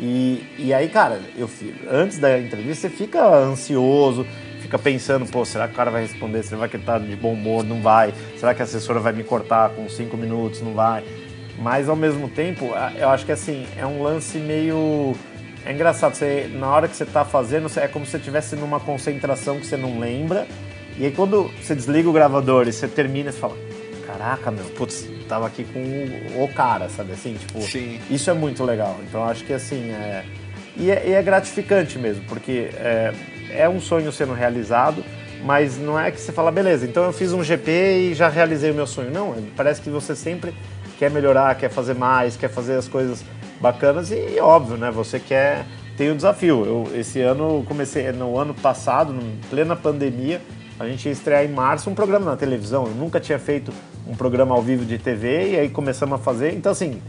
E, 0.00 0.42
e 0.58 0.72
aí, 0.72 0.88
cara, 0.88 1.20
eu, 1.36 1.48
antes 1.90 2.18
da 2.18 2.38
entrevista 2.40 2.88
você 2.88 2.96
fica 2.96 3.22
ansioso, 3.22 4.26
fica 4.60 4.78
pensando, 4.78 5.26
pô, 5.26 5.44
será 5.44 5.68
que 5.68 5.74
o 5.74 5.76
cara 5.76 5.90
vai 5.90 6.00
responder? 6.00 6.42
Será 6.42 6.66
que 6.66 6.76
ele 6.76 6.84
tá 6.84 6.98
de 6.98 7.14
bom 7.14 7.34
humor? 7.34 7.62
Não 7.62 7.82
vai. 7.82 8.14
Será 8.38 8.54
que 8.54 8.62
a 8.62 8.64
assessora 8.64 8.98
vai 8.98 9.12
me 9.12 9.22
cortar 9.22 9.68
com 9.70 9.86
cinco 9.90 10.16
minutos? 10.16 10.62
Não 10.62 10.72
vai. 10.72 11.04
Mas 11.58 11.90
ao 11.90 11.96
mesmo 11.96 12.30
tempo, 12.30 12.70
eu 12.98 13.10
acho 13.10 13.26
que 13.26 13.32
assim, 13.32 13.66
é 13.76 13.84
um 13.84 14.02
lance 14.02 14.38
meio. 14.38 15.14
É 15.66 15.72
engraçado, 15.72 16.14
você, 16.14 16.50
na 16.54 16.68
hora 16.68 16.88
que 16.88 16.96
você 16.96 17.04
tá 17.04 17.22
fazendo, 17.22 17.70
é 17.76 17.86
como 17.86 18.06
se 18.06 18.12
você 18.12 18.16
estivesse 18.16 18.56
numa 18.56 18.80
concentração 18.80 19.60
que 19.60 19.66
você 19.66 19.76
não 19.76 20.00
lembra. 20.00 20.46
E 20.96 21.04
aí 21.04 21.12
quando 21.12 21.50
você 21.60 21.74
desliga 21.74 22.08
o 22.08 22.12
gravador 22.12 22.66
e 22.66 22.72
você 22.72 22.88
termina, 22.88 23.30
você 23.30 23.38
fala, 23.38 23.56
caraca, 24.10 24.50
meu, 24.50 24.64
putz, 24.64 25.08
tava 25.28 25.46
aqui 25.46 25.64
com 25.64 26.42
o, 26.42 26.48
cara, 26.48 26.88
sabe 26.88 27.12
assim? 27.12 27.34
Tipo, 27.34 27.60
Sim. 27.62 28.00
isso 28.10 28.28
é 28.28 28.34
muito 28.34 28.64
legal. 28.64 28.98
Então 29.08 29.24
acho 29.24 29.44
que 29.44 29.52
assim, 29.52 29.90
é... 29.90 30.24
E, 30.76 30.90
é, 30.90 31.08
e 31.08 31.12
é 31.12 31.22
gratificante 31.22 31.98
mesmo, 31.98 32.24
porque 32.24 32.70
é, 32.74 33.12
é 33.50 33.68
um 33.68 33.80
sonho 33.80 34.10
sendo 34.12 34.32
realizado, 34.32 35.04
mas 35.44 35.78
não 35.78 35.98
é 35.98 36.10
que 36.10 36.20
você 36.20 36.32
fala, 36.32 36.50
beleza, 36.50 36.86
então 36.86 37.04
eu 37.04 37.12
fiz 37.12 37.32
um 37.32 37.42
GP 37.42 37.70
e 38.10 38.14
já 38.14 38.28
realizei 38.28 38.70
o 38.70 38.74
meu 38.74 38.86
sonho. 38.86 39.10
Não, 39.10 39.34
é- 39.34 39.42
parece 39.56 39.80
que 39.80 39.90
você 39.90 40.14
sempre 40.14 40.54
quer 40.98 41.10
melhorar, 41.10 41.54
quer 41.56 41.70
fazer 41.70 41.94
mais, 41.94 42.36
quer 42.36 42.48
fazer 42.48 42.74
as 42.74 42.88
coisas 42.88 43.24
bacanas 43.60 44.10
e, 44.10 44.38
óbvio, 44.40 44.76
né? 44.76 44.90
Você 44.90 45.18
quer. 45.18 45.66
Tem 45.96 46.10
o 46.10 46.14
desafio. 46.14 46.64
Eu, 46.64 46.98
esse 46.98 47.20
ano, 47.20 47.62
comecei, 47.66 48.10
no 48.12 48.38
ano 48.38 48.54
passado, 48.54 49.12
em 49.12 49.38
plena 49.50 49.76
pandemia, 49.76 50.40
a 50.78 50.86
gente 50.86 51.04
ia 51.04 51.12
estrear 51.12 51.44
em 51.44 51.48
março 51.48 51.90
um 51.90 51.94
programa 51.94 52.24
na 52.24 52.36
televisão. 52.36 52.86
Eu 52.86 52.94
nunca 52.94 53.20
tinha 53.20 53.38
feito 53.38 53.70
um 54.10 54.14
programa 54.16 54.56
ao 54.56 54.60
vivo 54.60 54.84
de 54.84 54.98
TV 54.98 55.52
e 55.52 55.58
aí 55.58 55.68
começamos 55.68 56.20
a 56.20 56.22
fazer. 56.22 56.52
Então, 56.52 56.72
assim, 56.72 57.00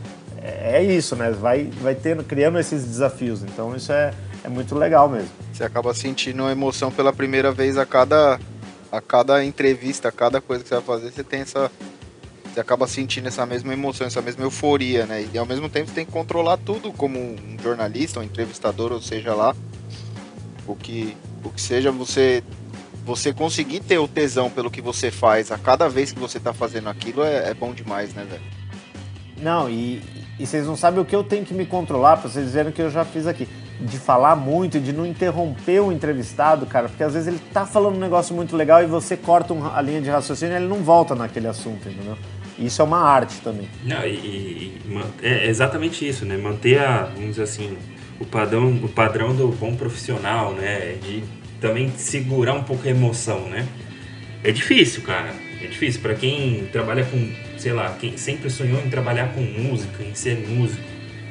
é 0.41 0.77
é 0.77 0.83
isso, 0.83 1.15
né? 1.15 1.31
Vai, 1.31 1.65
vai 1.81 1.95
tendo, 1.95 2.23
criando 2.23 2.59
esses 2.59 2.85
desafios. 2.85 3.41
Então, 3.41 3.75
isso 3.75 3.91
é, 3.91 4.13
é 4.43 4.49
muito 4.49 4.75
legal 4.75 5.09
mesmo. 5.09 5.29
Você 5.51 5.63
acaba 5.63 5.93
sentindo 5.93 6.43
uma 6.43 6.51
emoção 6.51 6.91
pela 6.91 7.11
primeira 7.11 7.51
vez 7.51 7.77
a 7.77 7.85
cada, 7.85 8.39
a 8.91 9.01
cada 9.01 9.43
entrevista, 9.43 10.09
a 10.09 10.11
cada 10.11 10.39
coisa 10.39 10.63
que 10.63 10.69
você 10.69 10.75
vai 10.75 10.83
fazer, 10.83 11.11
você 11.11 11.23
tem 11.23 11.41
essa. 11.41 11.71
Você 12.53 12.59
acaba 12.59 12.85
sentindo 12.85 13.27
essa 13.27 13.45
mesma 13.45 13.71
emoção, 13.71 14.05
essa 14.05 14.21
mesma 14.21 14.43
euforia, 14.43 15.05
né? 15.05 15.25
E 15.33 15.37
ao 15.37 15.45
mesmo 15.45 15.69
tempo 15.69 15.87
você 15.87 15.95
tem 15.95 16.05
que 16.05 16.11
controlar 16.11 16.57
tudo 16.57 16.91
como 16.91 17.17
um 17.17 17.57
jornalista, 17.63 18.19
um 18.19 18.23
entrevistador, 18.23 18.91
ou 18.91 19.01
seja 19.01 19.33
lá. 19.33 19.55
O 20.67 20.75
que, 20.75 21.17
o 21.43 21.49
que 21.49 21.61
seja, 21.61 21.91
você. 21.91 22.43
Você 23.05 23.33
conseguir 23.33 23.79
ter 23.79 23.97
o 23.97 24.07
tesão 24.07 24.49
pelo 24.49 24.69
que 24.69 24.81
você 24.81 25.09
faz 25.09 25.51
a 25.51 25.57
cada 25.57 25.89
vez 25.89 26.11
que 26.11 26.19
você 26.19 26.39
tá 26.39 26.53
fazendo 26.53 26.87
aquilo 26.89 27.23
é, 27.23 27.49
é 27.49 27.53
bom 27.53 27.73
demais, 27.73 28.13
né, 28.13 28.25
velho? 28.29 28.41
Não, 29.41 29.67
e, 29.69 30.01
e 30.39 30.45
vocês 30.45 30.67
não 30.67 30.75
sabem 30.77 30.99
o 31.01 31.05
que 31.05 31.15
eu 31.15 31.23
tenho 31.23 31.43
que 31.43 31.53
me 31.53 31.65
controlar, 31.65 32.17
pra 32.17 32.29
vocês 32.29 32.53
verem 32.53 32.71
que 32.71 32.81
eu 32.81 32.91
já 32.91 33.03
fiz 33.03 33.25
aqui. 33.27 33.47
de 33.83 33.97
falar 33.97 34.35
muito, 34.35 34.79
de 34.79 34.93
não 34.93 35.07
interromper 35.07 35.79
o 35.79 35.91
entrevistado, 35.91 36.67
cara, 36.67 36.87
porque 36.87 37.01
às 37.03 37.13
vezes 37.15 37.27
ele 37.27 37.39
tá 37.51 37.65
falando 37.65 37.95
um 37.95 37.99
negócio 37.99 38.35
muito 38.35 38.55
legal 38.55 38.83
e 38.83 38.85
você 38.85 39.17
corta 39.17 39.55
um- 39.55 39.65
a 39.65 39.81
linha 39.81 39.99
de 39.99 40.07
raciocínio 40.07 40.53
e 40.53 40.57
ele 40.57 40.67
não 40.67 40.83
volta 40.83 41.15
naquele 41.15 41.47
assunto, 41.47 41.89
entendeu? 41.89 42.15
Isso 42.59 42.79
é 42.79 42.85
uma 42.85 42.99
arte 42.99 43.41
também. 43.41 43.67
Não, 43.83 44.05
e, 44.05 44.11
e- 44.13 44.81
man- 44.85 45.09
é 45.23 45.47
exatamente 45.47 46.07
isso, 46.07 46.25
né? 46.25 46.37
Manter 46.37 46.77
a, 46.79 47.05
vamos 47.05 47.31
dizer 47.31 47.41
assim, 47.41 47.75
o 48.19 48.25
padrão, 48.25 48.67
o 48.83 48.87
padrão 48.87 49.35
do 49.35 49.47
bom 49.47 49.75
profissional, 49.75 50.53
né? 50.53 50.97
De 51.01 51.23
também 51.61 51.89
segurar 51.95 52.53
um 52.53 52.63
pouco 52.63 52.85
a 52.87 52.91
emoção, 52.91 53.47
né? 53.47 53.65
É 54.43 54.51
difícil, 54.51 55.03
cara. 55.03 55.33
É 55.61 55.67
difícil 55.67 56.01
para 56.01 56.15
quem 56.15 56.67
trabalha 56.71 57.05
com, 57.05 57.29
sei 57.57 57.71
lá, 57.71 57.95
quem 58.01 58.17
sempre 58.17 58.49
sonhou 58.49 58.81
em 58.83 58.89
trabalhar 58.89 59.31
com 59.33 59.41
música, 59.41 60.03
em 60.03 60.15
ser 60.15 60.39
músico, 60.47 60.81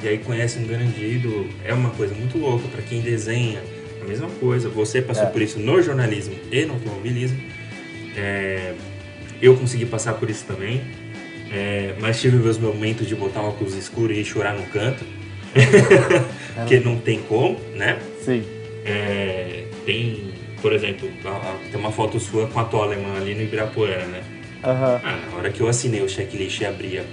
e 0.01 0.07
aí 0.07 0.17
conhece 0.19 0.57
um 0.57 0.65
grande 0.65 1.03
ídolo, 1.05 1.49
é 1.65 1.73
uma 1.73 1.89
coisa 1.91 2.15
muito 2.15 2.37
louca 2.37 2.65
para 2.69 2.81
quem 2.81 3.01
desenha. 3.01 3.61
A 4.01 4.05
mesma 4.05 4.29
coisa, 4.39 4.69
você 4.69 5.01
passou 5.01 5.25
É. 5.25 5.27
por 5.27 5.41
isso 5.41 5.59
no 5.59 5.79
jornalismo 5.81 6.33
e 6.51 6.65
no 6.65 6.73
automobilismo. 6.73 7.37
É, 8.15 8.73
eu 9.41 9.55
consegui 9.57 9.85
passar 9.85 10.13
por 10.13 10.29
isso 10.29 10.45
também. 10.45 10.81
É, 11.53 11.93
mas 11.99 12.19
tive 12.21 12.37
meus 12.37 12.57
momentos 12.57 13.05
de 13.05 13.13
botar 13.13 13.41
um 13.41 13.49
óculos 13.49 13.75
escuro 13.75 14.13
e 14.13 14.23
chorar 14.23 14.55
no 14.55 14.63
canto. 14.67 15.03
Porque 16.55 16.79
não 16.79 16.97
tem 16.97 17.19
como, 17.23 17.59
né? 17.75 17.99
Sim. 18.23 18.43
É, 18.85 19.65
tem, 19.85 20.33
por 20.61 20.73
exemplo, 20.73 21.09
a- 21.25 21.29
a- 21.29 21.57
tem 21.71 21.79
uma 21.79 21.91
foto 21.91 22.19
sua 22.19 22.47
com 22.47 22.59
a 22.59 22.63
alemã 22.83 23.15
ali 23.17 23.33
no 23.35 23.41
Ibirapuera, 23.41 24.05
né? 24.05 24.21
Aham. 24.63 25.01
Ah, 25.03 25.19
na 25.31 25.37
hora 25.37 25.49
que 25.51 25.59
eu 25.61 25.67
assinei 25.67 26.01
o 26.01 26.09
checklist 26.09 26.61
e 26.61 26.65
abria 26.65 27.03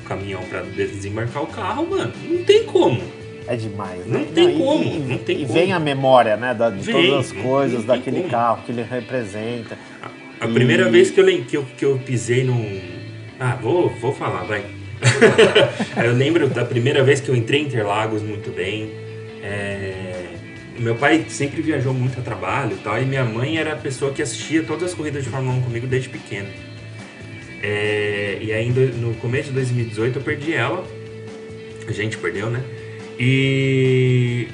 o 0.00 0.02
caminhão 0.04 0.42
pra 0.44 0.60
desembarcar 0.62 1.42
o 1.42 1.46
carro, 1.46 1.86
mano, 1.88 2.12
não 2.28 2.42
tem 2.44 2.64
como. 2.64 3.00
É 3.46 3.56
demais, 3.56 4.06
Não 4.06 4.20
né? 4.20 4.26
tem 4.34 4.54
e- 4.54 4.58
como, 4.58 4.82
e, 4.82 4.98
não 5.00 5.18
tem 5.18 5.36
e 5.42 5.46
como. 5.46 5.52
vem 5.52 5.72
a 5.72 5.78
memória, 5.78 6.36
né, 6.36 6.54
da- 6.54 6.70
de 6.70 6.80
Vem, 6.80 7.10
todas 7.10 7.26
as 7.26 7.32
não- 7.32 7.42
coisas 7.42 7.78
não 7.80 7.86
daquele 7.86 8.20
como. 8.20 8.30
carro 8.30 8.62
que 8.64 8.72
ele 8.72 8.82
representa. 8.82 9.76
A 10.40 10.48
primeira 10.48 10.88
E- 10.88 10.90
vez 10.90 11.10
que 11.10 11.20
eu, 11.20 11.26
que, 11.44 11.56
eu, 11.56 11.64
que 11.76 11.84
eu 11.84 11.98
pisei 12.04 12.42
num. 12.42 12.80
Ah, 13.38 13.56
vou, 13.60 13.88
vou 14.00 14.12
falar, 14.12 14.44
vai. 14.44 14.64
eu 16.06 16.12
lembro 16.14 16.48
da 16.48 16.64
primeira 16.64 17.02
vez 17.04 17.20
que 17.20 17.28
eu 17.28 17.36
entrei 17.36 17.60
em 17.60 17.64
Interlagos 17.64 18.22
muito 18.22 18.50
bem. 18.50 18.90
É, 19.42 20.33
Meu 20.78 20.94
pai 20.96 21.24
sempre 21.28 21.62
viajou 21.62 21.94
muito 21.94 22.18
a 22.18 22.22
trabalho 22.22 22.72
e 22.72 22.82
tal, 22.82 23.00
e 23.00 23.04
minha 23.04 23.24
mãe 23.24 23.56
era 23.58 23.72
a 23.74 23.76
pessoa 23.76 24.12
que 24.12 24.20
assistia 24.20 24.62
todas 24.64 24.90
as 24.90 24.94
corridas 24.94 25.22
de 25.24 25.30
Fórmula 25.30 25.56
1 25.56 25.62
comigo 25.62 25.86
desde 25.86 26.08
pequeno. 26.08 26.48
É, 27.62 28.38
E 28.42 28.52
aí, 28.52 28.68
no 28.70 29.14
começo 29.14 29.48
de 29.48 29.54
2018, 29.54 30.18
eu 30.18 30.22
perdi 30.22 30.52
ela. 30.52 30.84
A 31.88 31.92
gente 31.92 32.18
perdeu, 32.18 32.50
né? 32.50 32.62
E 33.18 34.48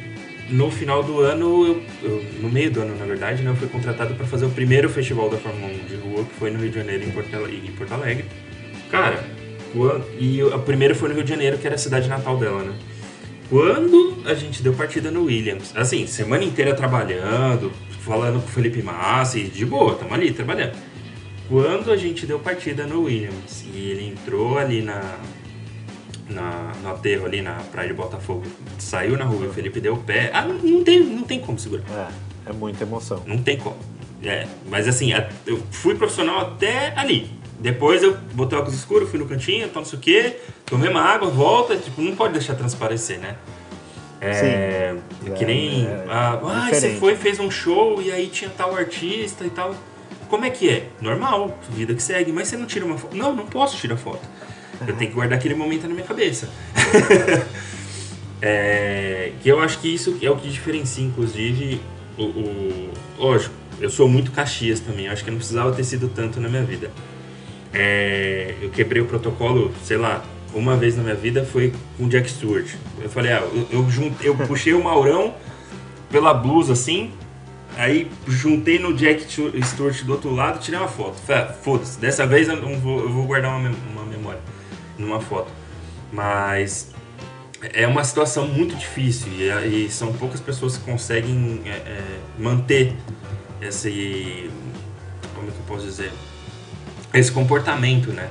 no 0.51 0.71
final 0.71 1.03
do 1.03 1.21
ano, 1.21 1.67
eu- 1.67 1.83
eu- 2.09 2.25
no 2.41 2.49
meio 2.51 2.71
do 2.71 2.81
ano, 2.83 2.97
na 2.97 3.05
verdade, 3.07 3.43
né, 3.43 3.51
eu 3.51 3.57
fui 3.57 3.69
contratado 3.69 4.15
para 4.15 4.27
fazer 4.27 4.45
o 4.47 4.51
primeiro 4.51 4.89
festival 4.89 5.29
da 5.31 5.39
Fórmula 5.39 5.73
1 5.73 5.87
de 5.89 5.95
rua, 5.97 6.25
que 6.25 6.35
foi 6.39 6.51
no 6.51 6.59
Rio 6.61 6.69
de 6.71 6.77
Janeiro 6.77 7.05
em 7.05 7.11
Porto, 7.11 7.29
em 7.35 7.73
Porto 7.73 7.93
Alegre. 7.95 8.25
Cara, 8.91 9.25
e 10.19 10.41
a 10.53 10.59
primeira 10.59 10.95
foi 10.95 11.09
no 11.09 11.15
Rio 11.15 11.25
de 11.25 11.31
Janeiro, 11.31 11.57
que 11.59 11.67
era 11.67 11.77
a 11.77 11.79
cidade 11.79 12.09
natal 12.09 12.37
dela, 12.37 12.63
né? 12.63 12.73
Quando 13.51 14.23
a 14.27 14.33
gente 14.33 14.63
deu 14.63 14.73
partida 14.73 15.11
no 15.11 15.25
Williams, 15.25 15.77
assim, 15.77 16.07
semana 16.07 16.45
inteira 16.45 16.73
trabalhando, 16.73 17.73
falando 17.99 18.41
com 18.41 18.47
o 18.47 18.51
Felipe 18.53 18.81
Massa, 18.81 19.41
e 19.41 19.49
de 19.49 19.67
boa, 19.67 19.97
tamo 19.97 20.15
ali 20.15 20.33
trabalhando. 20.33 20.79
Quando 21.49 21.91
a 21.91 21.97
gente 21.97 22.27
deu 22.27 22.39
partida 22.39 22.87
no 22.87 23.03
Williams 23.03 23.65
e 23.75 23.77
ele 23.77 24.07
entrou 24.07 24.57
ali 24.57 24.83
na, 24.83 25.19
na, 26.29 26.73
no 26.81 26.91
aterro 26.91 27.27
ali 27.27 27.43
na 27.43 27.55
praia 27.55 27.89
de 27.89 27.95
Botafogo, 27.95 28.45
saiu 28.79 29.19
na 29.19 29.25
rua 29.25 29.47
e 29.47 29.49
o 29.49 29.53
Felipe 29.53 29.81
deu 29.81 29.95
o 29.95 29.99
pé, 29.99 30.31
ah, 30.33 30.45
não, 30.45 30.55
não 30.55 30.85
tem, 30.85 31.01
não 31.01 31.25
tem 31.25 31.41
como 31.41 31.59
segurar. 31.59 31.83
É, 32.47 32.51
é 32.51 32.53
muita 32.53 32.85
emoção. 32.85 33.21
Não 33.27 33.39
tem 33.39 33.57
como. 33.57 33.77
É, 34.23 34.47
mas 34.69 34.87
assim, 34.87 35.11
eu 35.45 35.61
fui 35.73 35.97
profissional 35.97 36.41
até 36.41 36.93
ali. 36.95 37.40
Depois 37.61 38.03
eu 38.03 38.17
botei 38.33 38.59
óculos 38.59 38.79
escuros, 38.79 39.11
fui 39.11 39.19
no 39.19 39.27
cantinho, 39.27 39.69
tal, 39.69 39.83
não 39.83 39.89
sei 39.89 39.99
o 39.99 40.03
quê, 40.03 40.37
tomei 40.65 40.89
uma 40.89 41.03
água, 41.03 41.29
volta, 41.29 41.77
tipo, 41.77 42.01
não 42.01 42.17
pode 42.17 42.33
deixar 42.33 42.55
transparecer, 42.55 43.19
né? 43.19 43.37
É, 44.21 44.95
Sim. 45.25 45.33
que 45.35 45.45
nem. 45.45 45.87
É, 45.87 45.91
é 45.91 46.07
ah, 46.09 46.41
ah, 46.43 46.69
você 46.73 46.95
foi, 46.95 47.17
fez 47.17 47.39
um 47.39 47.51
show 47.51 48.01
e 48.03 48.11
aí 48.11 48.29
tinha 48.29 48.51
tal 48.51 48.75
artista 48.75 49.45
e 49.45 49.51
tal. 49.51 49.75
Como 50.29 50.45
é 50.45 50.51
que 50.51 50.69
é? 50.69 50.87
Normal, 51.01 51.59
vida 51.71 51.95
que 51.95 52.03
segue, 52.03 52.33
mas 52.33 52.49
você 52.49 52.57
não 52.57 52.67
tira 52.67 52.85
uma 52.85 52.97
foto. 52.97 53.17
Não, 53.17 53.35
não 53.35 53.47
posso 53.47 53.77
tirar 53.77 53.97
foto. 53.97 54.21
Eu 54.87 54.97
tenho 54.97 55.11
que 55.11 55.15
guardar 55.17 55.39
aquele 55.39 55.55
momento 55.55 55.83
na 55.87 55.95
minha 55.95 56.07
cabeça. 56.07 56.49
É, 58.43 59.33
que 59.43 59.49
eu 59.51 59.61
acho 59.61 59.79
que 59.81 59.95
isso 59.95 60.17
é 60.23 60.31
o 60.31 60.37
que 60.37 60.49
diferencia, 60.49 61.05
inclusive, 61.05 61.79
o, 62.17 62.23
o- 62.25 62.91
Lógico, 63.19 63.55
eu 63.79 63.91
sou 63.91 64.09
muito 64.09 64.33
Caxias 64.33 64.81
também, 64.81 65.09
acho 65.09 65.23
que 65.23 65.31
não 65.31 65.37
precisava 65.37 65.71
ter 65.73 65.85
sido 65.85 66.09
tanto 66.09 66.41
na 66.41 66.49
minha 66.49 66.63
vida. 66.63 66.91
É, 67.73 68.55
eu 68.61 68.71
quebrei 68.71 69.01
o 69.01 69.07
protocolo, 69.07 69.73
sei 69.85 69.97
lá, 69.97 70.25
uma 70.53 70.77
vez 70.77 70.97
na 70.97 71.03
minha 71.03 71.15
vida 71.15 71.45
foi 71.45 71.73
com 71.97 72.05
o 72.05 72.09
Jack 72.09 72.31
Stewart. 72.31 72.67
Eu 73.01 73.09
falei, 73.09 73.33
ah, 73.33 73.43
eu, 73.71 73.87
eu, 73.87 74.13
eu 74.23 74.37
puxei 74.47 74.73
o 74.75 74.83
Maurão 74.83 75.35
pela 76.11 76.35
blusa 76.35 76.73
assim, 76.73 77.13
aí 77.77 78.11
juntei 78.27 78.79
no 78.79 78.93
Jack 78.95 79.23
Stewart 79.23 80.03
do 80.03 80.13
outro 80.13 80.35
lado 80.35 80.59
tirei 80.59 80.79
uma 80.79 80.89
foto. 80.89 81.17
Ah, 81.29 81.47
foda-se, 81.47 81.99
dessa 81.99 82.27
vez 82.27 82.49
eu, 82.49 82.79
vou, 82.79 83.01
eu 83.01 83.11
vou 83.11 83.25
guardar 83.27 83.57
uma, 83.57 83.71
uma 83.93 84.05
memória 84.05 84.41
numa 84.99 85.21
foto. 85.21 85.51
Mas 86.13 86.93
é 87.73 87.87
uma 87.87 88.03
situação 88.03 88.47
muito 88.47 88.75
difícil 88.75 89.29
e, 89.33 89.87
e 89.87 89.91
são 89.91 90.13
poucas 90.13 90.41
pessoas 90.41 90.77
que 90.77 90.85
conseguem 90.85 91.63
é, 91.65 91.71
é, 91.71 92.21
manter 92.39 92.95
esse. 93.61 94.51
Como 95.35 95.49
é 95.49 95.51
que 95.51 95.59
eu 95.59 95.65
posso 95.69 95.85
dizer? 95.85 96.13
Esse 97.13 97.33
comportamento, 97.33 98.11
né? 98.13 98.29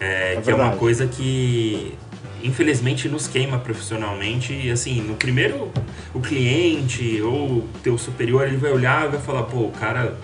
É, 0.00 0.40
que 0.42 0.50
é 0.50 0.54
uma 0.54 0.76
coisa 0.76 1.06
que 1.06 1.96
infelizmente 2.42 3.08
nos 3.08 3.28
queima 3.28 3.58
profissionalmente 3.58 4.52
e 4.52 4.68
assim, 4.68 5.00
no 5.00 5.14
primeiro 5.14 5.70
o 6.12 6.20
cliente 6.20 7.22
ou 7.22 7.58
o 7.58 7.68
teu 7.84 7.96
superior 7.96 8.48
ele 8.48 8.56
vai 8.56 8.72
olhar 8.72 9.06
e 9.06 9.10
vai 9.12 9.20
falar, 9.20 9.44
pô, 9.44 9.58
o 9.58 9.70
cara 9.70 10.16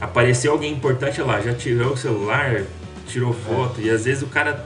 apareceu 0.00 0.52
alguém 0.52 0.72
importante 0.72 1.20
olha 1.20 1.32
lá, 1.32 1.40
já 1.42 1.52
tirou 1.52 1.92
o 1.92 1.96
celular, 1.96 2.62
tirou 3.06 3.34
foto 3.34 3.82
e 3.82 3.90
às 3.90 4.06
vezes 4.06 4.22
o 4.22 4.28
cara 4.28 4.64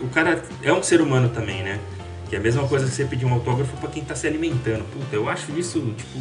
o 0.00 0.08
cara 0.08 0.42
é 0.62 0.72
um 0.72 0.82
ser 0.82 1.00
humano 1.00 1.28
também, 1.28 1.62
né? 1.62 1.78
Que 2.28 2.36
é 2.36 2.38
a 2.38 2.42
mesma 2.42 2.66
coisa 2.68 2.86
que 2.86 2.92
você 2.92 3.04
pedir 3.04 3.24
um 3.24 3.32
autógrafo 3.32 3.76
pra 3.78 3.88
quem 3.88 4.04
tá 4.04 4.14
se 4.14 4.26
alimentando. 4.26 4.84
Puta, 4.92 5.16
eu 5.16 5.28
acho 5.28 5.50
isso, 5.58 5.80
tipo. 5.96 6.18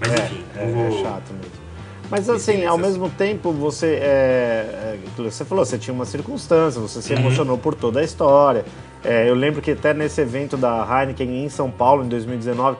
Mas 0.00 0.12
É, 0.12 0.24
enfim, 0.24 0.44
é, 0.56 0.66
não 0.66 0.72
vou. 0.72 0.98
é 0.98 1.02
chato 1.02 1.32
mesmo. 1.32 1.61
Mas 2.12 2.28
assim, 2.28 2.66
ao 2.66 2.76
mesmo 2.76 3.08
tempo, 3.08 3.50
você 3.52 3.86
é, 4.02 4.98
é, 5.18 5.22
você 5.30 5.46
falou, 5.46 5.64
você 5.64 5.78
tinha 5.78 5.94
uma 5.94 6.04
circunstância, 6.04 6.78
você 6.78 7.00
se 7.00 7.10
Uhum. 7.14 7.20
emocionou 7.20 7.56
por 7.56 7.74
toda 7.74 8.00
a 8.00 8.04
história. 8.04 8.66
É, 9.02 9.26
eu 9.30 9.34
lembro 9.34 9.62
que 9.62 9.70
até 9.70 9.94
nesse 9.94 10.20
evento 10.20 10.54
da 10.58 10.86
Heineken 10.86 11.42
em 11.42 11.48
São 11.48 11.70
Paulo, 11.70 12.04
em 12.04 12.08
2019, 12.08 12.76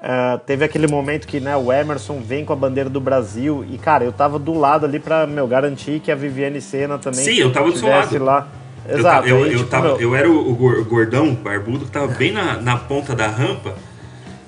é, 0.00 0.38
teve 0.46 0.64
aquele 0.64 0.86
momento 0.86 1.26
que 1.26 1.40
né, 1.40 1.56
o 1.56 1.72
Emerson 1.72 2.20
vem 2.20 2.44
com 2.44 2.52
a 2.52 2.56
bandeira 2.56 2.88
do 2.88 3.00
Brasil 3.00 3.64
e, 3.68 3.76
cara, 3.76 4.04
eu 4.04 4.12
tava 4.12 4.38
do 4.38 4.54
lado 4.54 4.86
ali 4.86 5.00
pra 5.00 5.26
meu, 5.26 5.48
garantir 5.48 5.98
que 5.98 6.12
a 6.12 6.14
Viviane 6.14 6.60
Senna 6.60 6.96
também 6.96 7.24
Sim, 7.24 7.34
eu 7.40 7.52
tava 7.52 7.68
do 7.72 7.76
seu 7.76 7.88
lado. 7.88 8.24
lá. 8.24 8.46
Eu, 8.88 8.98
Exato. 9.00 9.22
ta- 9.24 9.28
eu, 9.28 9.36
aí, 9.42 9.52
eu, 9.52 9.58
tipo, 9.58 9.70
tava, 9.70 9.88
eu 9.98 10.14
era 10.14 10.30
o, 10.30 10.48
o 10.52 10.54
gor- 10.54 10.84
gordão, 10.84 11.34
barbudo, 11.34 11.86
que 11.86 11.90
tava 11.90 12.06
bem 12.06 12.30
na, 12.30 12.60
na 12.62 12.76
ponta 12.76 13.16
da 13.16 13.26
rampa. 13.26 13.74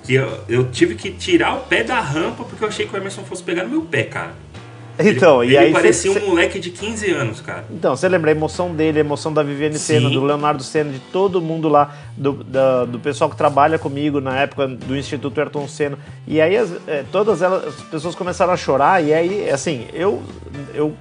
Que 0.08 0.14
eu, 0.14 0.40
eu 0.48 0.64
tive 0.70 0.94
que 0.94 1.10
tirar 1.10 1.54
o 1.54 1.60
pé 1.60 1.84
da 1.84 2.00
rampa 2.00 2.42
porque 2.42 2.64
eu 2.64 2.68
achei 2.68 2.86
que 2.86 2.94
o 2.94 2.96
Emerson 2.96 3.24
fosse 3.24 3.42
pegar 3.42 3.64
no 3.64 3.68
meu 3.68 3.82
pé, 3.82 4.04
cara. 4.04 4.30
Ele- 4.98 5.10
Então, 5.10 5.44
ele, 5.44 5.52
e 5.52 5.58
aí 5.58 5.70
parecia 5.70 6.10
cê- 6.14 6.18
um 6.18 6.28
moleque 6.30 6.58
de 6.58 6.70
15 6.70 7.10
anos, 7.10 7.42
cara. 7.42 7.66
Então, 7.70 7.94
você 7.94 8.08
lembra 8.08 8.30
a 8.30 8.34
emoção 8.34 8.74
dele, 8.74 8.96
a 8.96 9.00
emoção 9.00 9.30
da 9.34 9.42
Viviane 9.42 9.74
Sim. 9.78 9.98
Senna, 10.00 10.08
do 10.08 10.24
Leonardo 10.24 10.62
Senna, 10.62 10.90
de 10.90 10.98
todo 10.98 11.42
mundo 11.42 11.68
lá, 11.68 11.94
do, 12.16 12.32
da- 12.42 12.86
do 12.86 12.98
pessoal 12.98 13.28
que 13.28 13.36
trabalha 13.36 13.78
comigo 13.78 14.18
na 14.18 14.34
época 14.40 14.66
do 14.66 14.96
Instituto 14.96 15.38
Ayrton 15.38 15.68
Senna. 15.68 15.98
E 16.26 16.40
aí 16.40 16.56
as- 16.56 16.72
é, 16.88 17.04
todas 17.12 17.42
elas, 17.42 17.66
as 17.66 17.74
pessoas 17.82 18.14
começaram 18.14 18.52
a 18.54 18.56
chorar, 18.56 19.04
e 19.04 19.12
aí, 19.12 19.50
assim, 19.50 19.86
eu, 19.92 20.22
eu 20.74 20.94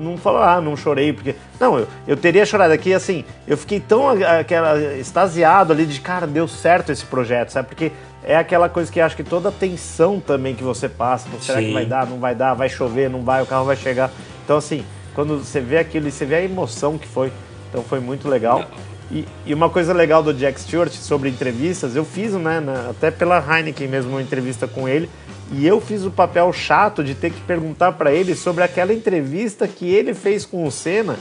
não 0.00 0.16
falo, 0.16 0.38
ah, 0.38 0.60
não 0.60 0.76
chorei, 0.76 1.12
porque. 1.12 1.34
Não, 1.60 1.78
eu, 1.78 1.86
eu 2.08 2.16
teria 2.16 2.44
chorado 2.44 2.72
aqui, 2.72 2.92
assim, 2.92 3.22
eu 3.46 3.56
fiquei 3.56 3.78
tão 3.80 4.08
aquela, 4.08 4.76
extasiado 4.94 5.72
ali 5.72 5.86
de, 5.86 6.00
cara, 6.00 6.26
deu 6.26 6.48
certo 6.48 6.90
esse 6.90 7.04
projeto, 7.04 7.50
sabe? 7.50 7.68
Porque 7.68 7.92
é 8.26 8.36
aquela 8.36 8.68
coisa 8.68 8.90
que 8.90 9.00
acho 9.00 9.14
que 9.16 9.22
toda 9.24 9.48
a 9.50 9.52
tensão 9.52 10.18
também 10.20 10.54
que 10.54 10.64
você 10.64 10.88
passa, 10.88 11.28
será 11.40 11.60
que 11.60 11.68
Sim. 11.68 11.72
vai 11.72 11.86
dar, 11.86 12.06
não 12.06 12.18
vai 12.18 12.34
dar, 12.34 12.54
vai 12.54 12.68
chover, 12.68 13.08
não 13.08 13.22
vai, 13.22 13.42
o 13.42 13.46
carro 13.46 13.64
vai 13.64 13.76
chegar. 13.76 14.10
Então, 14.44 14.56
assim, 14.56 14.84
quando 15.14 15.38
você 15.38 15.60
vê 15.60 15.78
aquilo 15.78 16.08
e 16.08 16.10
você 16.12 16.24
vê 16.26 16.34
a 16.34 16.42
emoção 16.42 16.98
que 16.98 17.06
foi, 17.06 17.32
então 17.70 17.82
foi 17.84 18.00
muito 18.00 18.28
legal. 18.28 18.64
E, 19.10 19.24
e 19.46 19.54
uma 19.54 19.70
coisa 19.70 19.92
legal 19.94 20.20
do 20.22 20.34
Jack 20.34 20.60
Stewart 20.60 20.90
sobre 20.92 21.28
entrevistas, 21.28 21.94
eu 21.94 22.04
fiz, 22.04 22.32
né, 22.32 22.58
na- 22.58 22.90
até 22.90 23.08
pela 23.10 23.38
Heineken 23.38 23.86
mesmo, 23.86 24.10
uma 24.10 24.20
entrevista 24.22 24.66
com 24.66 24.88
ele, 24.88 25.08
e 25.52 25.64
eu 25.64 25.80
fiz 25.80 26.04
o 26.04 26.10
papel 26.10 26.52
chato 26.52 27.04
de 27.04 27.14
ter 27.14 27.30
que 27.30 27.40
perguntar 27.42 27.92
pra 27.92 28.12
ele 28.12 28.34
sobre 28.34 28.64
aquela 28.64 28.92
entrevista 28.92 29.68
que 29.68 29.88
ele 29.88 30.12
fez 30.12 30.44
com 30.44 30.66
o 30.66 30.72
Senna, 30.72 31.14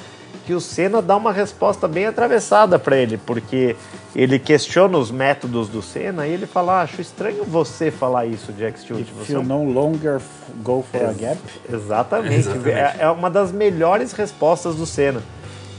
que 0.46 0.54
o 0.54 0.62
Senna 0.62 1.02
dá 1.02 1.18
uma 1.18 1.34
resposta 1.34 1.88
bem 1.88 2.06
atravessada 2.06 2.78
para 2.78 2.96
ele, 2.96 3.18
porque 3.18 3.76
ele 4.16 4.38
questiona 4.38 4.98
os 4.98 5.10
métodos 5.10 5.68
do 5.68 5.82
Senna 5.82 6.28
e 6.28 6.32
ele 6.32 6.46
fala: 6.46 6.80
ah, 6.80 6.82
acho 6.84 7.02
estranho 7.02 7.44
você 7.44 7.90
falar 7.90 8.26
isso, 8.26 8.54
Jack 8.54 8.80
Stewart. 8.80 9.02
If 9.02 9.12
Você 9.12 9.34
é 9.34 9.36
you 9.36 9.42
um 9.42 9.44
no 9.44 9.64
longer 9.64 10.22
go 10.64 10.86
for 10.90 11.10
a 11.10 11.14
gap, 11.14 11.40
Exatamente. 11.72 12.36
Exatamente. 12.36 12.70
É, 12.70 12.98
é 13.00 13.10
uma 13.10 13.30
das 13.30 13.52
melhores 13.52 14.12
respostas 14.14 14.76
do 14.76 14.86
Senna. 14.86 15.22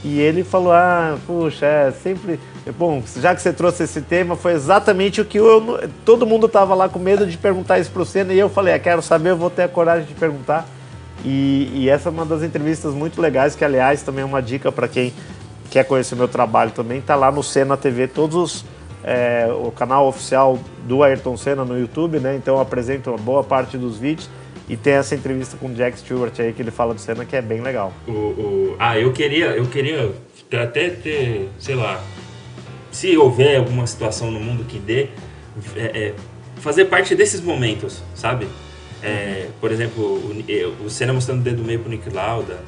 E 0.03 0.19
ele 0.19 0.43
falou: 0.43 0.73
Ah, 0.73 1.17
puxa, 1.25 1.65
é 1.65 1.91
sempre. 1.91 2.39
Bom, 2.77 3.01
já 3.15 3.33
que 3.33 3.41
você 3.41 3.53
trouxe 3.53 3.83
esse 3.83 4.01
tema, 4.01 4.35
foi 4.35 4.51
exatamente 4.51 5.21
o 5.21 5.25
que 5.25 5.37
eu. 5.37 5.89
Todo 6.05 6.25
mundo 6.25 6.47
tava 6.49 6.75
lá 6.75 6.89
com 6.89 6.99
medo 6.99 7.25
de 7.25 7.37
perguntar 7.37 7.79
isso 7.79 7.89
pro 7.89 8.05
Senna 8.05 8.33
e 8.33 8.39
eu 8.39 8.49
falei: 8.49 8.73
ah, 8.73 8.79
quero 8.79 9.01
saber, 9.01 9.31
eu 9.31 9.37
vou 9.37 9.49
ter 9.49 9.63
a 9.63 9.67
coragem 9.67 10.05
de 10.05 10.13
perguntar. 10.13 10.67
E, 11.25 11.71
e 11.73 11.89
essa 11.89 12.09
é 12.09 12.11
uma 12.11 12.25
das 12.25 12.43
entrevistas 12.43 12.93
muito 12.93 13.21
legais, 13.21 13.55
que 13.55 13.65
aliás 13.65 14.01
também 14.03 14.21
é 14.21 14.25
uma 14.25 14.41
dica 14.41 14.71
para 14.71 14.87
quem 14.87 15.13
quer 15.69 15.83
conhecer 15.85 16.15
meu 16.15 16.27
trabalho 16.27 16.71
também. 16.71 17.01
Tá 17.01 17.15
lá 17.15 17.31
no 17.31 17.43
Senna 17.43 17.75
TV, 17.75 18.07
todos 18.07 18.35
os. 18.35 18.65
é, 19.03 19.47
o 19.51 19.71
canal 19.71 20.07
oficial 20.07 20.59
do 20.87 21.03
Ayrton 21.03 21.35
Senna 21.37 21.63
no 21.65 21.77
YouTube, 21.77 22.19
né? 22.19 22.35
Então 22.35 22.55
eu 22.55 22.61
apresento 22.61 23.09
uma 23.09 23.17
boa 23.17 23.43
parte 23.43 23.77
dos 23.77 23.97
vídeos. 23.97 24.29
E 24.69 24.75
tem 24.75 24.93
essa 24.93 25.15
entrevista 25.15 25.55
com 25.55 25.67
o 25.67 25.73
Jack 25.73 25.97
Stewart 25.99 26.37
aí 26.41 26.51
que 26.51 26.61
ele 26.61 26.71
fala 26.71 26.93
do 26.93 26.99
Senna 26.99 27.23
que 27.23 27.35
é 27.37 27.41
bem 27.41 27.61
legal. 27.61 27.93
O, 28.05 28.11
o- 28.11 28.75
ah, 28.77 28.99
eu 28.99 29.13
queria, 29.13 29.47
eu 29.47 29.65
queria 29.65 30.11
até 30.61 30.89
ter, 30.89 31.49
sei 31.57 31.75
lá, 31.75 32.01
se 32.91 33.17
houver 33.17 33.57
alguma 33.59 33.87
situação 33.87 34.29
no 34.29 34.39
mundo 34.41 34.65
que 34.65 34.77
dê, 34.77 35.07
é, 35.75 36.07
é, 36.07 36.13
fazer 36.57 36.85
parte 36.85 37.15
desses 37.15 37.39
momentos, 37.39 38.01
sabe? 38.13 38.47
É, 39.07 39.47
por 39.61 39.71
exemplo, 39.71 40.03
o, 40.85 40.89
Senna 40.89 41.13
mostrando 41.13 41.39
o 41.41 41.43
dedo 41.43 41.63
meio 41.63 41.79
pro 41.79 41.89
Nick 41.89 42.09
Lauda. 42.09 42.59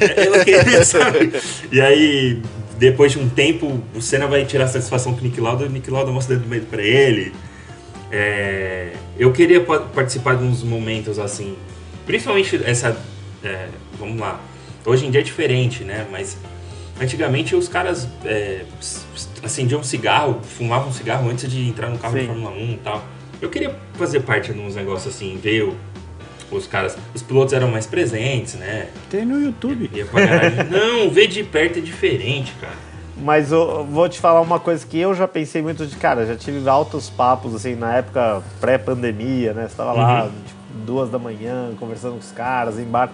Eu 0.00 0.44
queria, 0.44 0.84
sabe? 0.84 1.32
E 1.70 1.80
aí, 1.80 2.42
depois 2.78 3.12
de 3.12 3.18
um 3.18 3.28
tempo, 3.28 3.80
o 3.94 4.00
Senna 4.00 4.26
vai 4.26 4.44
tirar 4.44 4.68
satisfação 4.68 5.14
com 5.14 5.20
o 5.20 5.24
Nick 5.24 5.40
Lauda 5.40 5.64
e 5.64 5.68
o 5.68 5.70
Nick 5.70 5.90
Lauda 5.90 6.10
mostra 6.10 6.34
o 6.34 6.38
dedo 6.38 6.48
meio 6.48 6.62
pra 6.62 6.82
ele. 6.82 7.32
É, 8.10 8.92
eu 9.18 9.32
queria 9.32 9.60
pa- 9.60 9.80
participar 9.80 10.36
de 10.36 10.44
uns 10.44 10.62
momentos 10.62 11.18
assim, 11.18 11.56
principalmente 12.06 12.60
essa, 12.64 12.96
é, 13.42 13.68
vamos 13.98 14.20
lá, 14.20 14.40
hoje 14.84 15.06
em 15.06 15.10
dia 15.10 15.20
é 15.20 15.24
diferente, 15.24 15.82
né? 15.82 16.06
Mas 16.10 16.36
antigamente 17.00 17.56
os 17.56 17.66
caras 17.68 18.08
é, 18.24 18.60
acendiam 19.42 19.80
um 19.80 19.84
cigarro, 19.84 20.40
fumavam 20.42 20.88
um 20.88 20.92
cigarro 20.92 21.28
antes 21.28 21.50
de 21.50 21.68
entrar 21.68 21.90
no 21.90 21.98
carro 21.98 22.14
de 22.14 22.20
Sim. 22.20 22.26
Fórmula 22.28 22.50
1 22.52 22.72
e 22.72 22.76
tal. 22.82 23.04
Eu 23.40 23.48
queria 23.50 23.74
fazer 23.94 24.20
parte 24.20 24.52
de 24.52 24.58
uns 24.58 24.74
negócios 24.76 25.14
assim, 25.14 25.38
ver 25.42 25.62
o- 25.64 25.76
os 26.50 26.66
caras, 26.66 26.96
os 27.14 27.22
pilotos 27.22 27.52
eram 27.52 27.68
mais 27.68 27.86
presentes, 27.86 28.54
né? 28.54 28.88
tem 29.10 29.24
no 29.24 29.40
YouTube. 29.40 29.90
Ia 29.92 30.04
pra 30.06 30.24
garagem. 30.26 30.64
Não, 30.70 31.10
ver 31.10 31.26
de 31.26 31.42
perto 31.42 31.78
é 31.78 31.82
diferente, 31.82 32.52
cara. 32.60 32.72
Mas 33.18 33.50
eu 33.50 33.84
vou 33.84 34.08
te 34.08 34.20
falar 34.20 34.40
uma 34.42 34.60
coisa 34.60 34.86
que 34.86 34.98
eu 34.98 35.14
já 35.14 35.26
pensei 35.26 35.62
muito 35.62 35.86
de 35.86 35.96
cara, 35.96 36.26
já 36.26 36.36
tive 36.36 36.68
altos 36.68 37.08
papos, 37.08 37.54
assim, 37.54 37.74
na 37.74 37.94
época 37.96 38.42
pré-pandemia, 38.60 39.54
né? 39.54 39.66
Você 39.68 39.74
tava 39.76 39.92
lá, 39.92 40.24
Uhum. 40.24 40.30
tipo, 40.46 40.60
duas 40.84 41.08
da 41.10 41.18
manhã, 41.18 41.70
conversando 41.80 42.12
com 42.12 42.18
os 42.18 42.30
caras, 42.32 42.78
em 42.78 42.84
bar. 42.84 43.10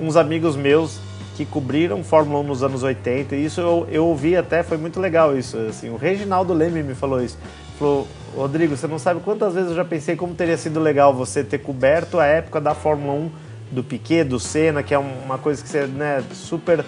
Uns 0.00 0.16
amigos 0.16 0.54
meus 0.56 0.98
que 1.36 1.44
cobriram 1.44 2.04
Fórmula 2.04 2.38
1 2.40 2.42
nos 2.44 2.62
anos 2.62 2.82
80, 2.84 3.34
e 3.34 3.44
isso 3.44 3.60
eu, 3.60 3.86
eu 3.90 4.06
ouvi 4.06 4.36
até, 4.36 4.62
foi 4.62 4.76
muito 4.78 5.00
legal 5.00 5.36
isso, 5.36 5.56
assim, 5.68 5.90
o 5.90 5.96
Reginaldo 5.96 6.52
Leme 6.54 6.82
me 6.82 6.94
falou 6.94 7.20
isso. 7.22 7.36
Falou, 7.78 8.06
Rodrigo, 8.34 8.76
você 8.76 8.86
não 8.86 8.98
sabe 8.98 9.20
quantas 9.20 9.54
vezes 9.54 9.70
eu 9.70 9.76
já 9.76 9.84
pensei 9.84 10.16
como 10.16 10.34
teria 10.34 10.56
sido 10.56 10.80
legal 10.80 11.12
você 11.14 11.44
ter 11.44 11.58
coberto 11.58 12.18
a 12.18 12.24
época 12.26 12.60
da 12.60 12.74
Fórmula 12.74 13.12
1, 13.12 13.30
do 13.70 13.82
Piquet, 13.84 14.24
do 14.24 14.40
Senna, 14.40 14.82
que 14.82 14.94
é 14.94 14.98
uma 14.98 15.38
coisa 15.38 15.62
que 15.62 15.68
você, 15.68 15.86
né, 15.86 16.22
super 16.32 16.84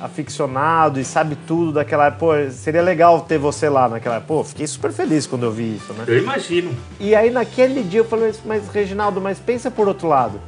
aficionado 0.00 0.98
e 0.98 1.04
sabe 1.04 1.36
tudo 1.46 1.72
daquela 1.72 2.06
época. 2.06 2.18
Pô, 2.20 2.50
seria 2.50 2.82
legal 2.82 3.20
ter 3.20 3.38
você 3.38 3.68
lá 3.68 3.88
naquela 3.88 4.16
época. 4.16 4.28
Pô, 4.34 4.44
fiquei 4.44 4.66
super 4.66 4.92
feliz 4.92 5.26
quando 5.26 5.44
eu 5.44 5.52
vi 5.52 5.76
isso, 5.76 5.92
né? 5.92 6.04
Eu 6.06 6.18
imagino. 6.18 6.70
E 6.98 7.14
aí 7.14 7.30
naquele 7.30 7.82
dia 7.82 8.00
eu 8.00 8.04
falei, 8.04 8.32
mas 8.44 8.66
Reginaldo, 8.68 9.20
mas 9.20 9.38
pensa 9.38 9.70
por 9.70 9.86
outro 9.88 10.08
lado. 10.08 10.40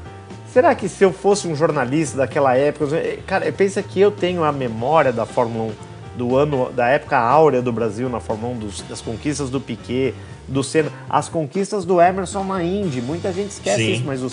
Será 0.52 0.74
que 0.74 0.88
se 0.88 1.02
eu 1.04 1.12
fosse 1.12 1.46
um 1.48 1.54
jornalista 1.56 2.18
daquela 2.18 2.54
época, 2.56 2.86
cara, 3.26 3.50
pensa 3.52 3.82
que 3.82 4.00
eu 4.00 4.10
tenho 4.10 4.44
a 4.44 4.52
memória 4.52 5.12
da 5.12 5.24
Fórmula 5.24 5.72
1 6.16 6.18
do 6.18 6.36
ano, 6.36 6.70
da 6.72 6.88
época 6.88 7.16
áurea 7.18 7.62
do 7.62 7.72
Brasil 7.72 8.08
na 8.08 8.20
Fórmula 8.20 8.54
1, 8.54 8.58
dos- 8.58 8.82
das 8.82 9.00
conquistas 9.00 9.48
do 9.48 9.58
Piquet, 9.60 10.14
do 10.52 10.62
Senna, 10.62 10.90
as 11.08 11.28
conquistas 11.28 11.84
do 11.84 12.00
Emerson 12.00 12.44
na 12.44 12.62
Indy. 12.62 13.00
Muita 13.00 13.32
gente 13.32 13.50
esquece 13.50 13.76
Sim. 13.78 13.92
isso, 13.94 14.04
mas 14.04 14.22
o, 14.22 14.30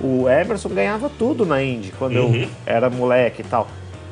o 0.00 0.28
Emerson 0.28 0.68
ganhava 0.70 1.10
tudo 1.18 1.44
na 1.44 1.62
Indy 1.62 1.92
quando 1.98 2.16
eu 2.16 2.26
Uhum. 2.26 2.48
era 2.64 2.88
moleque 2.88 3.42
e 3.42 3.44
tal. 3.44 3.66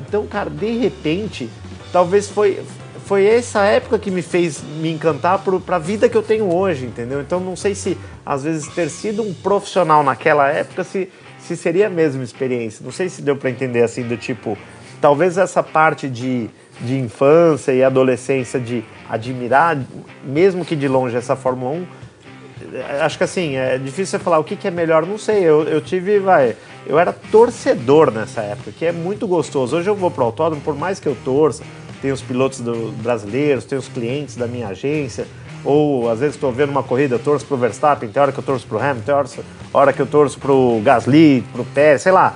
Então, 0.07 0.25
cara, 0.27 0.49
de 0.49 0.77
repente, 0.77 1.49
talvez 1.91 2.29
foi 2.29 2.59
foi 3.05 3.23
essa 3.27 3.63
época 3.63 3.99
que 3.99 4.09
me 4.09 4.23
fez 4.23 4.63
me 4.81 4.91
encantar 4.91 5.37
pro, 5.43 5.59
pra 5.61 5.77
vida 5.77 6.09
que 6.09 6.17
eu 6.17 6.23
tenho 6.23 6.51
hoje, 6.51 6.85
entendeu? 6.85 7.21
Então 7.21 7.39
não 7.39 7.55
sei 7.55 7.75
se 7.75 7.95
às 8.25 8.43
vezes 8.43 8.67
ter 8.69 8.89
sido 8.89 9.21
um 9.21 9.31
profissional 9.31 10.03
naquela 10.03 10.49
época 10.49 10.83
se, 10.83 11.07
se 11.39 11.55
seria 11.55 11.85
a 11.85 11.89
mesma 11.89 12.23
experiência. 12.23 12.83
Não 12.83 12.91
sei 12.91 13.07
se 13.07 13.21
deu 13.21 13.35
pra 13.37 13.51
entender 13.51 13.83
assim 13.83 14.01
do 14.07 14.17
tipo, 14.17 14.57
talvez 14.99 15.37
essa 15.37 15.61
parte 15.61 16.09
de, 16.09 16.49
de 16.81 16.97
infância 16.97 17.71
e 17.73 17.83
adolescência 17.83 18.59
de 18.59 18.83
admirar, 19.09 19.77
mesmo 20.23 20.63
que 20.65 20.75
de 20.75 20.87
longe 20.87 21.15
essa 21.15 21.35
Fórmula 21.35 21.71
1, 21.71 21.85
acho 23.01 23.17
que 23.17 23.23
assim, 23.23 23.55
é 23.55 23.77
difícil 23.77 24.17
você 24.17 24.19
falar 24.19 24.39
o 24.39 24.43
que, 24.43 24.55
que 24.55 24.67
é 24.67 24.71
melhor, 24.71 25.05
não 25.05 25.17
sei. 25.17 25.43
Eu, 25.43 25.63
eu 25.63 25.81
tive, 25.81 26.19
vai, 26.19 26.55
eu 26.87 26.97
era 26.99 27.13
torcedor 27.13 28.11
nessa 28.11 28.41
época, 28.41 28.71
que 28.71 28.85
é 28.85 28.91
muito 28.91 29.27
gostoso. 29.27 29.77
Hoje 29.77 29.89
eu 29.89 29.95
vou 29.95 30.09
pro 30.11 30.23
autódromo, 30.23 30.61
por 30.61 30.75
mais 30.75 30.99
que 30.99 31.07
eu 31.07 31.15
torça, 31.23 31.63
tem 32.01 32.11
os 32.11 32.21
pilotos 32.21 32.59
do- 32.59 32.91
brasileiros, 33.01 33.65
tem 33.65 33.77
os 33.77 33.87
clientes 33.87 34.35
da 34.35 34.47
minha 34.47 34.67
agência, 34.67 35.25
ou 35.63 36.09
às 36.09 36.19
vezes 36.19 36.35
estou 36.35 36.51
vendo 36.51 36.69
uma 36.69 36.83
corrida, 36.83 37.15
eu 37.15 37.19
torço 37.19 37.45
pro 37.45 37.57
Verstappen, 37.57 38.09
tem 38.09 38.21
hora 38.21 38.31
que 38.31 38.39
eu 38.39 38.43
torço 38.43 38.67
pro 38.67 38.77
Hamilton, 38.79 39.01
tem 39.05 39.15
hora, 39.15 39.27
hora 39.73 39.93
que 39.93 40.01
eu 40.01 40.05
torço 40.05 40.39
pro 40.39 40.79
Gasly, 40.83 41.43
pro 41.53 41.65
Pérez, 41.65 42.01
sei 42.03 42.11
lá. 42.11 42.35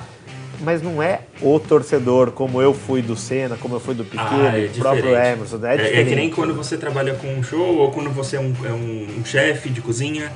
Mas 0.61 0.81
não 0.81 1.02
é 1.02 1.22
o 1.41 1.57
torcedor 1.60 2.31
como 2.31 2.61
eu 2.61 2.73
fui 2.73 3.02
do 3.02 3.15
Senna, 3.15 3.56
como 3.56 3.76
eu 3.76 3.80
fui 3.80 3.95
do 3.95 4.03
Piquet, 4.03 4.19
Ah, 4.22 4.57
é 4.57 4.68
do 4.68 4.80
próprio. 4.80 5.15
Emerson. 5.15 5.60
É, 5.65 5.69
É, 5.69 5.73
é 5.73 5.77
diferente. 5.77 6.10
que 6.10 6.15
nem 6.15 6.30
quando 6.30 6.53
você 6.53 6.77
trabalha 6.77 7.14
com 7.15 7.27
um 7.34 7.41
show 7.41 7.77
ou 7.77 7.91
quando 7.91 8.10
você 8.10 8.36
é 8.36 8.40
um, 8.41 8.53
é 8.65 8.72
um- 8.73 9.07
um 9.19 9.26
chefe 9.26 9.69
de 9.69 9.80
cozinha. 9.81 10.31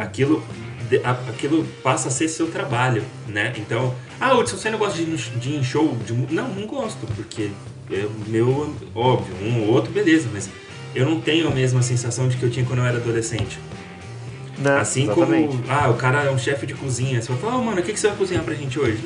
Aquilo, 0.00 0.42
de- 0.90 0.98
a- 1.04 1.12
aquilo 1.28 1.64
passa 1.82 2.08
a 2.08 2.10
ser 2.10 2.26
seu 2.28 2.46
trabalho, 2.48 3.04
né? 3.28 3.52
Então, 3.56 3.94
ah, 4.20 4.34
Hudson, 4.34 4.56
você 4.56 4.70
não 4.70 4.78
gosta 4.78 4.96
de, 4.98 5.04
de 5.04 5.50
ir 5.50 5.56
em 5.56 5.62
show? 5.62 5.94
De, 6.04 6.12
não, 6.34 6.48
não 6.48 6.66
gosto, 6.66 7.06
porque 7.14 7.50
é 7.92 8.06
meu, 8.26 8.74
óbvio, 8.94 9.34
um 9.42 9.60
ou 9.62 9.68
outro, 9.74 9.92
beleza, 9.92 10.26
mas 10.32 10.48
eu 10.94 11.04
não 11.04 11.20
tenho 11.20 11.46
a 11.46 11.50
mesma 11.50 11.82
sensação 11.82 12.26
de 12.28 12.36
que 12.38 12.42
eu 12.42 12.50
tinha 12.50 12.64
quando 12.66 12.78
eu 12.80 12.86
era 12.86 12.96
adolescente. 12.96 13.58
Né? 14.58 14.78
Assim 14.78 15.02
Exatamente. 15.04 15.48
como, 15.48 15.64
ah, 15.68 15.90
o 15.90 15.94
cara 15.94 16.22
é 16.24 16.30
um 16.30 16.38
chefe 16.38 16.64
de 16.66 16.74
cozinha. 16.74 17.20
Você 17.20 17.28
vai 17.32 17.40
falar, 17.40 17.56
oh, 17.58 17.62
mano, 17.62 17.80
o 17.80 17.82
que, 17.84 17.92
que 17.92 18.00
você 18.00 18.08
vai 18.08 18.16
cozinhar 18.16 18.42
pra 18.44 18.54
gente 18.54 18.78
hoje? 18.80 18.98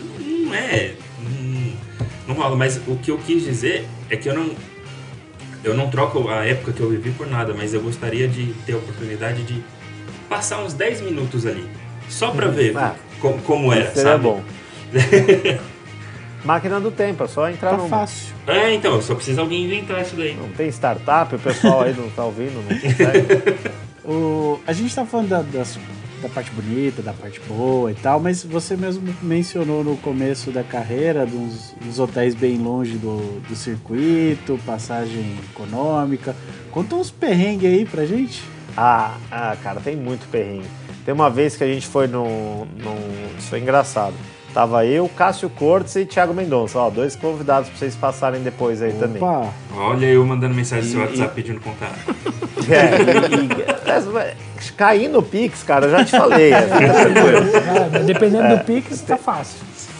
Não, 0.49 0.55
é. 0.55 0.95
Não, 1.23 1.73
não 2.29 2.35
rola. 2.35 2.57
Mas 2.57 2.81
o 2.87 2.97
que 2.97 3.11
eu 3.11 3.19
quis 3.19 3.43
dizer 3.45 3.87
é 4.11 4.17
que 4.17 4.29
eu 4.29 4.35
não. 4.35 4.51
Eu 5.65 5.75
não 5.75 5.91
troco 5.91 6.29
a 6.29 6.45
época 6.47 6.73
que 6.73 6.81
eu 6.81 6.89
vivi 6.89 7.11
por 7.11 7.27
nada, 7.27 7.53
mas 7.53 7.75
eu 7.75 7.81
gostaria 7.83 8.29
de 8.29 8.53
ter 8.65 8.75
a 8.75 8.77
oportunidade 8.77 9.43
de 9.43 9.63
passar 10.29 10.59
uns 10.63 10.73
10 10.73 11.01
minutos 11.03 11.45
ali. 11.47 11.69
Só 12.09 12.31
pra 12.31 12.47
ver 12.47 12.77
Ah, 12.77 12.95
co- 13.21 13.39
como 13.45 13.73
era, 13.73 13.87
Seria 13.91 14.13
sabe? 14.13 14.23
bom. 14.23 14.43
Máquina 16.45 16.81
do 16.81 16.91
tempo, 16.91 17.25
é 17.25 17.29
só 17.29 17.51
entrar 17.51 17.71
Tá 17.73 17.77
no. 17.77 17.89
fácil. 17.89 18.33
É, 18.47 18.73
então, 18.73 19.03
só 19.03 19.15
precisa 19.15 19.41
alguém 19.41 19.65
inventar 19.65 20.01
isso 20.01 20.15
daí. 20.17 20.35
Não 20.35 20.49
tem 20.51 20.69
startup, 20.69 21.35
o 21.35 21.39
pessoal 21.39 21.83
aí 21.83 21.93
não 21.95 22.09
tá 22.11 22.25
ouvindo, 22.25 22.55
não 22.69 22.79
consegue. 22.79 23.69
O, 24.11 24.59
a 24.67 24.73
gente 24.73 24.95
tá 24.95 25.05
falando 25.05 25.29
da, 25.29 25.43
das- 25.43 25.79
da 26.21 26.29
parte 26.29 26.51
bonita, 26.51 27.03
da 27.03 27.13
parte 27.13 27.41
boa 27.41 27.91
e 27.91 27.95
tal, 27.95 28.21
mas 28.21 28.45
você 28.45 28.77
mesmo 28.77 29.15
mencionou 29.23 29.83
no 29.83 29.97
começo 29.97 30.51
da 30.51 30.63
carreira 30.63 31.25
dos, 31.25 31.75
dos 31.81 31.99
hotéis 31.99 32.35
bem 32.35 32.59
longe 32.59 32.97
do, 32.97 33.41
do 33.49 33.57
circuito, 33.57 34.59
passagem 34.67 35.37
econômica. 35.53 36.35
Conta 36.71 36.97
uns 36.97 37.11
perrengues 37.11 37.71
aí 37.71 37.85
pra 37.85 38.05
gente. 38.05 38.43
ah, 38.77 39.17
ah, 39.31 39.57
cara, 39.63 39.81
tem 39.81 39.97
muito 39.97 40.29
perrengue. 40.29 40.69
Tem 41.05 41.15
uma 41.15 41.31
vez 41.31 41.57
que 41.57 41.65
a 41.65 41.67
gente 41.67 41.87
foi 41.87 42.07
num. 42.07 42.67
num 42.77 43.39
isso 43.39 43.49
foi 43.49 43.61
engraçado. 43.61 44.15
Tava 44.59 44.85
eu, 44.85 45.09
Cássio 45.09 45.49
Cortes 45.49 45.95
e 45.95 46.05
Thiago 46.05 46.35
Mendonça. 46.35 46.81
Ó, 46.81 46.91
dois 46.91 47.15
convidados 47.15 47.69
pra 47.69 47.79
vocês 47.79 47.95
passarem 47.95 48.43
depois 48.43 48.83
aí 48.83 48.93
também. 48.93 49.23
Opa! 49.23 49.53
Olha 49.73 50.07
eu 50.07 50.27
mandando 50.27 50.53
mensagem 50.53 50.87
no 50.87 50.91
seu 50.91 51.01
E- 51.01 51.05
WhatsApp 51.05 51.33
pedindo 51.33 51.61
contato. 51.61 51.97
É, 52.69 52.99
e, 53.33 54.67
e, 54.67 54.73
cair 54.73 55.09
no 55.09 55.23
Pix, 55.23 55.63
cara, 55.63 55.87
eu 55.87 55.91
já 55.91 56.05
te 56.05 56.11
falei. 56.11 56.53
é, 56.53 56.61
mas 57.91 58.05
dependendo 58.05 58.57
do 58.59 58.65
Pix, 58.65 59.01
tá 59.01 59.17
fácil. 59.17 59.57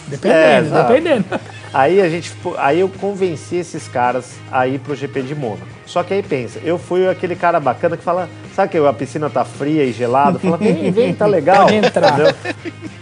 É, 0.07 0.61
Dependendo, 0.61 0.75
dependendo. 0.87 1.25
Aí 1.73 1.99
a 1.99 2.09
gente, 2.09 2.31
aí 2.57 2.81
eu 2.81 2.89
convenci 2.89 3.55
esses 3.55 3.87
caras 3.87 4.35
a 4.51 4.67
ir 4.67 4.77
pro 4.79 4.93
GP 4.93 5.23
de 5.23 5.33
Mônaco. 5.33 5.65
Só 5.85 6.03
que 6.03 6.13
aí 6.13 6.21
pensa, 6.21 6.59
eu 6.63 6.77
fui 6.77 7.07
aquele 7.07 7.35
cara 7.35 7.59
bacana 7.59 7.97
que 7.97 8.03
fala, 8.03 8.29
sabe 8.53 8.69
que 8.71 8.77
a 8.77 8.93
piscina 8.93 9.31
tá 9.31 9.43
fria 9.43 9.83
e 9.85 9.91
gelada? 9.93 10.37
Fala, 10.37 10.57
vem, 10.57 10.91
vem, 10.91 11.13
tá 11.13 11.25
legal. 11.25 11.67
Entendeu? 11.71 12.35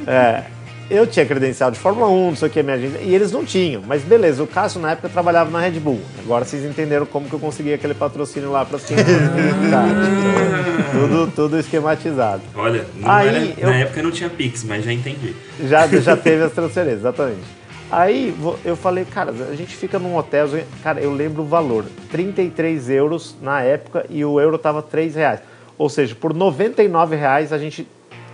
É. 0.06 0.57
eu 0.90 1.06
tinha 1.06 1.26
credencial 1.26 1.70
de 1.72 1.78
Fórmula 1.78 2.08
1, 2.10 2.28
não 2.30 2.36
sei 2.36 2.48
o 2.48 2.52
que, 2.52 2.64
minha 2.64 2.76
agência, 2.76 3.00
e 3.02 3.14
eles 3.14 3.32
não 3.32 3.44
tinham. 3.44 3.82
Mas 3.86 4.04
beleza, 4.04 4.42
o 4.44 4.48
Cássio 4.48 4.80
na 4.80 4.92
época 4.92 5.10
trabalhava 5.10 5.50
na 5.52 5.60
Red 5.60 5.80
Bull. 5.80 6.00
Agora 6.20 6.46
vocês 6.46 6.64
entenderam 6.64 7.06
como 7.06 7.28
que 7.28 7.34
eu 7.34 7.40
consegui 7.40 7.74
aquele 7.74 7.94
patrocínio 7.94 8.52
lá 8.52 8.64
pra 8.66 8.80
cima. 8.80 9.00
tudo, 10.92 11.32
tudo 11.36 11.60
esquematizado. 11.60 12.42
Olha, 12.56 12.86
não 12.96 13.10
Aí, 13.12 13.28
era- 13.28 13.46
eu- 13.58 13.70
na 13.70 13.76
época 13.78 14.02
não 14.04 14.12
tinha 14.12 14.30
Pix, 14.30 14.64
mas 14.64 14.84
já 14.86 14.92
entendi. 14.94 15.36
Já, 15.64 15.88
já 15.88 16.16
teve 16.18 16.44
as 16.44 16.52
transferências, 16.52 17.00
exatamente. 17.02 17.58
Aí 17.90 18.36
eu 18.66 18.76
falei, 18.76 19.06
cara, 19.06 19.32
a 19.50 19.56
gente 19.56 19.74
fica 19.76 19.98
num 19.98 20.18
hotel, 20.18 20.50
cara, 20.84 21.00
eu 21.00 21.14
lembro 21.14 21.44
o 21.44 21.46
valor, 21.46 21.86
33 22.12 22.90
euros 22.90 23.36
na 23.42 23.62
época 23.62 24.06
e 24.10 24.26
o 24.26 24.40
euro 24.42 24.58
tava 24.58 24.82
3 24.82 25.16
reais. 25.16 25.40
Ou 25.78 25.88
seja, 25.90 26.14
por 26.16 26.34
99 26.34 27.16
reais 27.16 27.54
a 27.54 27.58
gente 27.58 27.88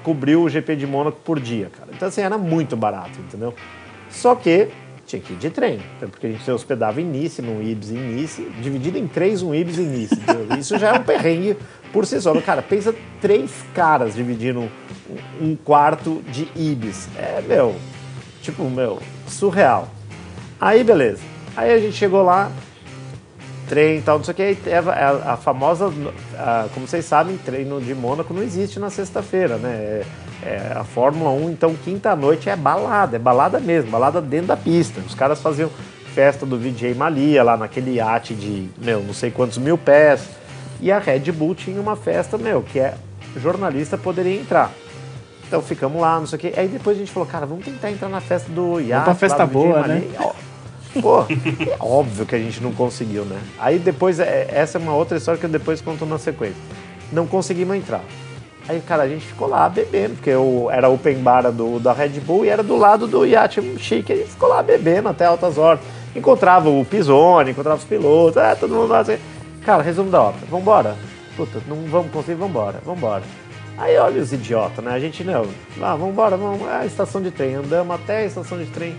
cobriu 0.04 0.44
o 0.44 0.50
GP 0.50 0.76
de 0.76 0.86
Mônaco 0.86 1.20
por 1.24 1.40
dia, 1.40 1.72
cara. 1.78 1.90
Então 1.94 2.08
assim, 2.08 2.22
era 2.22 2.38
muito 2.38 2.76
barato, 2.76 3.20
entendeu? 3.20 3.54
Só 4.10 4.36
que 4.36 4.70
tinha 5.06 5.22
que 5.22 5.34
ir 5.34 5.36
de 5.36 5.50
trem, 5.50 5.80
porque 6.00 6.28
a 6.28 6.30
gente 6.30 6.44
se 6.44 6.52
hospedava 6.52 7.02
em 7.02 7.06
Nice, 7.06 7.42
num 7.42 7.62
Ibis 7.62 7.92
em 7.92 7.98
Nice, 7.98 8.42
dividido 8.62 8.98
em 8.98 9.08
três, 9.08 9.42
um 9.42 9.54
Ibis 9.54 9.78
em 9.78 9.86
Nice. 9.86 10.16
entendeu? 10.16 10.48
Isso 10.58 10.78
já 10.78 10.90
é 10.90 10.94
um 10.94 11.04
perrengue 11.04 11.58
por 11.92 12.06
si 12.06 12.20
só. 12.22 12.34
Cara, 12.42 12.62
pensa 12.62 12.96
três 13.20 13.52
caras 13.74 14.16
dividindo 14.16 14.62
um, 14.62 14.70
um 15.50 15.56
quarto 15.56 16.22
de 16.30 16.48
Ibis. 16.56 17.10
É, 17.18 17.42
meu, 17.48 17.76
tipo, 18.42 18.64
meu, 18.70 19.00
surreal. 19.28 19.90
Aí, 20.60 20.84
beleza. 20.84 21.22
Aí 21.56 21.72
a 21.72 21.80
gente 21.80 21.96
chegou 21.96 22.24
lá, 22.24 22.52
trem 23.68 23.98
e 23.98 24.02
tal, 24.02 24.18
não 24.18 24.24
sei 24.26 24.34
o 24.34 24.36
que. 24.36 24.58
A, 24.72 25.34
a 25.34 25.38
famosa, 25.38 25.92
a- 26.38 26.68
como 26.74 26.88
vocês 26.88 27.06
sabem, 27.06 27.38
treino 27.38 27.80
de 27.82 27.94
Mônaco 27.96 28.34
não 28.34 28.44
existe 28.44 28.80
na 28.80 28.90
sexta-feira, 28.90 29.58
né? 29.58 29.70
É, 29.74 30.04
é 30.46 30.74
a 30.76 30.84
Fórmula 30.84 31.32
1, 31.32 31.50
então 31.52 31.74
quinta-noite 31.84 32.50
é 32.50 32.56
balada, 32.56 33.16
é 33.16 33.20
balada 33.20 33.60
mesmo, 33.60 33.90
balada 33.92 34.22
dentro 34.22 34.48
da 34.48 34.58
pista. 34.58 35.00
Os 35.08 35.16
caras 35.16 35.42
faziam 35.42 35.70
festa 36.14 36.46
do 36.46 36.58
VJ 36.60 36.94
Malia 36.94 37.44
lá 37.44 37.58
naquele 37.58 37.94
iate 37.96 38.34
de, 38.36 38.70
meu, 38.78 39.02
não 39.02 39.14
sei 39.14 39.32
quantos 39.32 39.58
mil 39.58 39.78
pés. 39.78 40.28
E 40.82 40.92
a 40.92 41.00
Red 41.00 41.32
Bull 41.32 41.56
tinha 41.56 41.80
uma 41.82 41.96
festa, 41.96 42.38
meu, 42.38 42.62
que 42.62 42.78
é 42.80 42.94
jornalista 43.38 43.98
poderia 43.98 44.40
entrar. 44.40 44.70
Então 45.48 45.62
ficamos 45.62 46.02
lá, 46.02 46.20
não 46.20 46.28
sei 46.28 46.38
o 46.38 46.40
quê. 46.40 46.54
Aí 46.58 46.68
depois 46.68 46.98
a 46.98 47.00
gente 47.00 47.12
falou, 47.12 47.28
cara, 47.28 47.46
vamos 47.46 47.64
tentar 47.64 47.90
entrar 47.90 48.10
na 48.10 48.20
festa 48.20 48.52
do 48.52 48.80
iate. 48.82 49.06
pra 49.06 49.16
festa 49.16 49.46
boa, 49.46 49.80
Malia. 49.80 49.96
né? 49.96 50.08
Pô, 51.02 51.22
é 51.22 51.76
óbvio 51.80 52.26
que 52.26 52.36
a 52.36 52.40
gente 52.40 52.62
não 52.62 52.72
conseguiu, 52.72 53.26
né? 53.26 53.40
Aí 53.58 53.80
depois, 53.80 54.20
é- 54.20 54.48
essa 54.52 54.78
é 54.78 54.82
uma 54.82 54.94
outra 54.96 55.18
história 55.18 55.40
que 55.40 55.46
eu 55.46 55.50
depois 55.50 55.82
conto 55.82 56.06
na 56.06 56.18
sequência. 56.18 56.62
Não 57.12 57.26
conseguimos 57.26 57.76
entrar. 57.76 58.02
Aí, 58.68 58.80
cara, 58.80 59.04
a 59.04 59.08
gente 59.08 59.26
ficou 59.26 59.48
lá 59.48 59.68
bebendo, 59.68 60.16
porque 60.16 60.30
eu, 60.30 60.70
era 60.72 60.88
open 60.88 61.18
bar 61.18 61.52
do, 61.52 61.80
da 61.80 61.92
Red 61.92 62.20
Bull 62.22 62.46
e 62.46 62.50
era 62.50 62.64
do 62.64 62.78
lado 62.78 63.08
do 63.08 63.26
iate 63.26 63.62
chique. 63.78 64.14
A 64.14 64.16
gente 64.16 64.30
ficou 64.30 64.48
lá 64.48 64.64
bebendo 64.64 65.10
até 65.10 65.26
altas 65.26 65.58
horas. 65.58 65.82
Encontrava 66.16 66.70
o 66.70 66.86
Pisone, 66.86 67.52
encontrava 67.52 67.78
os 67.78 67.84
pilotos, 67.84 68.38
é, 68.38 68.56
todo 68.56 68.74
mundo 68.74 68.88
lá 68.90 69.00
assim. 69.00 69.18
Cara, 69.66 69.82
resumo 69.84 70.10
da 70.10 70.22
obra. 70.22 70.40
Vambora. 70.50 70.96
Puta, 71.36 71.60
não 71.68 71.78
vamos 71.90 72.12
conseguir, 72.12 72.36
vambora, 72.38 72.80
vambora. 72.86 73.24
Aí 73.78 73.98
olha 73.98 74.22
os 74.22 74.32
idiotas, 74.32 74.86
né? 74.86 74.92
A 74.92 75.00
gente, 75.00 75.24
não, 75.24 75.46
ah, 75.82 75.96
vambora, 75.96 76.38
vamos, 76.38 76.62
é 76.68 76.82
a 76.82 76.86
estação 76.86 77.22
de 77.22 77.32
trem. 77.32 77.56
Andamos 77.56 77.96
até 77.96 78.18
a 78.18 78.26
estação 78.26 78.58
de 78.58 78.66
trem. 78.68 78.96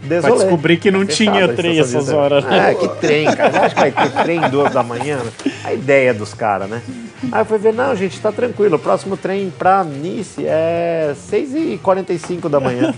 Pra 0.00 0.08
Desolé. 0.08 0.36
descobrir 0.36 0.76
que 0.78 0.90
não 0.90 1.04
Fechada 1.04 1.38
tinha 1.38 1.48
trem 1.48 1.78
essas 1.78 2.08
horas. 2.10 2.44
É, 2.46 2.74
que 2.74 2.88
trem, 3.00 3.26
cara. 3.26 3.50
Você 3.50 3.58
acha 3.58 3.74
que 3.74 3.80
vai 3.80 3.92
ter 3.92 4.22
trem 4.22 4.40
duas 4.50 4.72
da 4.72 4.82
manhã? 4.82 5.18
né? 5.18 5.30
A 5.64 5.72
ideia 5.72 6.14
dos 6.14 6.34
caras, 6.34 6.68
né? 6.68 6.82
Aí 7.32 7.40
eu 7.40 7.44
fui 7.44 7.58
ver, 7.58 7.72
não, 7.72 7.94
gente, 7.96 8.20
tá 8.20 8.30
tranquilo. 8.30 8.76
O 8.76 8.78
próximo 8.78 9.16
trem 9.16 9.50
pra 9.50 9.82
Nice 9.82 10.44
é 10.46 11.14
6h45 11.30 12.48
da 12.48 12.60
manhã. 12.60 12.94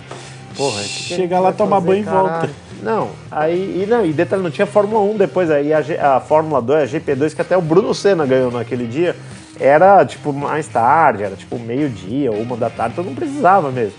Porra, 0.56 0.82
que 0.82 0.89
que 0.89 1.14
a 1.14 1.16
gente 1.16 1.16
Chega 1.16 1.36
lá, 1.36 1.51
vai 1.51 1.52
tomar 1.55 1.81
banho 1.81 2.01
e 2.01 2.05
volta. 2.05 2.51
Não, 2.82 3.10
aí, 3.31 3.82
e 3.82 3.86
não, 3.86 4.05
e 4.05 4.12
detalhe, 4.12 4.43
não 4.43 4.51
tinha 4.51 4.66
Fórmula 4.66 5.02
1 5.12 5.16
depois, 5.18 5.51
aí 5.51 5.70
a, 5.72 6.16
a 6.16 6.20
Fórmula 6.20 6.62
2, 6.62 6.82
a 6.82 6.98
GP2, 6.98 7.35
que 7.35 7.43
até 7.43 7.56
o 7.56 7.60
Bruno 7.60 7.94
Senna 7.94 8.24
ganhou 8.24 8.51
naquele 8.51 8.86
dia, 8.86 9.14
era 9.59 10.05
tipo 10.05 10.32
mais 10.32 10.66
tarde, 10.66 11.22
era 11.22 11.36
tipo 11.36 11.59
meio-dia, 11.59 12.32
uma 12.32 12.56
da 12.56 12.70
tarde, 12.70 12.94
então 12.94 13.05
não 13.05 13.14
precisava 13.14 13.70
mesmo. 13.70 13.93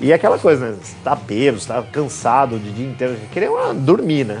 E 0.00 0.12
aquela 0.12 0.38
coisa, 0.38 0.70
né? 0.70 0.76
Você 0.82 0.94
tá 1.04 1.14
bêbado, 1.14 1.60
você 1.60 1.68
tá 1.68 1.82
cansado 1.82 2.58
de 2.58 2.72
dia 2.72 2.86
inteiro, 2.86 3.16
queria 3.32 3.50
uma- 3.50 3.74
dormir, 3.74 4.24
né? 4.24 4.40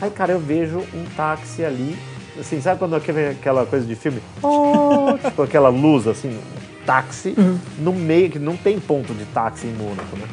Aí, 0.00 0.10
cara, 0.10 0.32
eu 0.32 0.40
vejo 0.40 0.78
um 0.92 1.04
táxi 1.16 1.64
ali, 1.64 1.96
assim, 2.38 2.60
sabe 2.60 2.78
quando 2.78 2.94
aquele- 2.94 3.28
aquela 3.30 3.64
coisa 3.64 3.86
de 3.86 3.94
filme? 3.96 4.20
Oh, 4.42 5.16
tipo 5.24 5.42
aquela 5.42 5.68
luz, 5.70 6.06
assim, 6.06 6.28
um 6.28 6.84
táxi 6.84 7.34
no 7.78 7.92
meio, 7.92 8.28
que 8.30 8.38
não 8.38 8.56
tem 8.56 8.78
ponto 8.78 9.14
de 9.14 9.24
táxi 9.26 9.66
em 9.66 9.72
Mônaco, 9.72 10.14
né? 10.16 10.26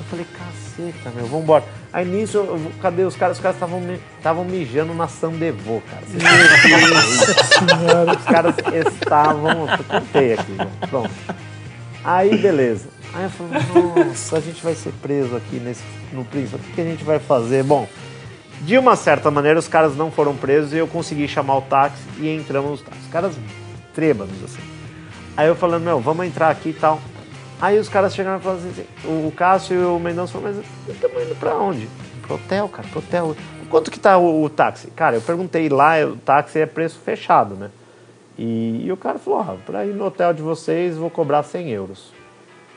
Eu 0.00 0.04
falei, 0.10 0.26
caceta, 0.26 1.10
meu, 1.14 1.26
vambora. 1.26 1.64
Aí 1.92 2.04
nisso, 2.04 2.38
eu- 2.38 2.44
eu- 2.56 2.72
cadê 2.82 3.04
os 3.04 3.14
caras? 3.14 3.36
Os 3.36 3.42
caras 3.42 3.56
estavam 3.56 3.80
estavam 4.18 4.44
mijando 4.44 4.92
na 4.94 5.06
Sandevô, 5.06 5.80
cara. 5.88 6.02
Os 8.18 8.24
caras 8.24 8.54
estavam. 8.86 9.68
Eu 9.70 9.84
contei 9.84 10.32
aqui, 10.34 10.52
né? 10.52 10.68
Pronto. 10.90 11.10
Aí, 12.02 12.36
beleza. 12.36 12.88
Aí 13.14 13.24
eu 13.24 13.30
falei, 13.30 13.52
nossa, 14.08 14.36
a 14.36 14.40
gente 14.40 14.62
vai 14.62 14.74
ser 14.74 14.92
preso 15.00 15.36
aqui 15.36 15.56
nesse, 15.56 15.84
no 16.12 16.24
Príncipe. 16.24 16.56
O 16.56 16.74
que 16.74 16.80
a 16.80 16.84
gente 16.84 17.04
vai 17.04 17.20
fazer? 17.20 17.62
Bom, 17.62 17.88
de 18.62 18.76
uma 18.76 18.96
certa 18.96 19.30
maneira, 19.30 19.56
os 19.58 19.68
caras 19.68 19.96
não 19.96 20.10
foram 20.10 20.34
presos 20.36 20.72
e 20.72 20.78
eu 20.78 20.88
consegui 20.88 21.28
chamar 21.28 21.58
o 21.58 21.62
táxi 21.62 22.02
e 22.18 22.28
entramos 22.28 22.80
no 22.80 22.86
táxi. 22.86 23.00
Os 23.02 23.12
caras 23.12 23.34
trêbanos, 23.94 24.42
assim. 24.42 24.62
Aí 25.36 25.46
eu 25.46 25.54
falando, 25.54 25.84
meu, 25.84 26.00
vamos 26.00 26.26
entrar 26.26 26.50
aqui 26.50 26.70
e 26.70 26.72
tal. 26.72 27.00
Aí 27.60 27.78
os 27.78 27.88
caras 27.88 28.14
chegaram 28.14 28.38
e 28.38 28.42
falaram 28.42 28.62
assim, 28.68 28.84
o 29.04 29.32
Cássio 29.32 29.80
e 29.80 29.84
o 29.84 29.98
Mendonça 29.98 30.32
falaram, 30.32 30.56
mas 30.56 30.94
estamos 30.94 31.22
indo 31.22 31.36
pra 31.36 31.56
onde? 31.56 31.88
Pro 32.22 32.34
hotel, 32.34 32.68
cara, 32.68 32.88
pro 32.88 32.98
hotel. 32.98 33.36
Quanto 33.70 33.90
que 33.90 34.00
tá 34.00 34.18
o, 34.18 34.42
o 34.42 34.48
táxi? 34.48 34.88
Cara, 34.90 35.16
eu 35.16 35.22
perguntei 35.22 35.68
lá, 35.68 36.04
o 36.04 36.16
táxi 36.16 36.60
é 36.60 36.66
preço 36.66 36.98
fechado, 36.98 37.54
né? 37.54 37.70
E, 38.36 38.86
e 38.86 38.92
o 38.92 38.96
cara 38.96 39.18
falou, 39.18 39.40
ah, 39.40 39.56
pra 39.64 39.86
ir 39.86 39.94
no 39.94 40.04
hotel 40.04 40.32
de 40.32 40.42
vocês 40.42 40.96
vou 40.96 41.10
cobrar 41.10 41.42
100 41.42 41.70
euros. 41.70 42.13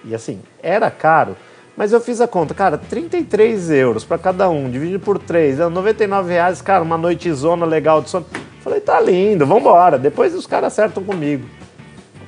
E 0.04 0.16
assim, 0.16 0.42
era 0.62 0.90
caro, 0.90 1.36
mas 1.76 1.94
eu 1.94 2.02
fiz 2.02 2.20
a 2.20 2.28
conta, 2.28 2.54
cara, 2.54 2.78
33 2.78 3.70
euros 3.70 4.04
pra 4.04 4.18
cada 4.18 4.50
um, 4.50 4.70
dividido 4.70 5.00
por 5.00 5.20
3, 5.20 5.60
é 5.60 5.68
99 5.70 6.32
reais, 6.32 6.62
cara, 6.62 6.84
uma 6.84 6.98
noitezona 6.98 7.66
legal 7.66 8.02
de 8.02 8.10
sono. 8.10 8.26
Falei, 8.62 8.80
tá 8.82 9.00
lindo, 9.00 9.46
vambora. 9.46 9.98
Depois 9.98 10.34
os 10.36 10.46
caras 10.46 10.74
acertam 10.74 11.04
comigo. 11.04 11.46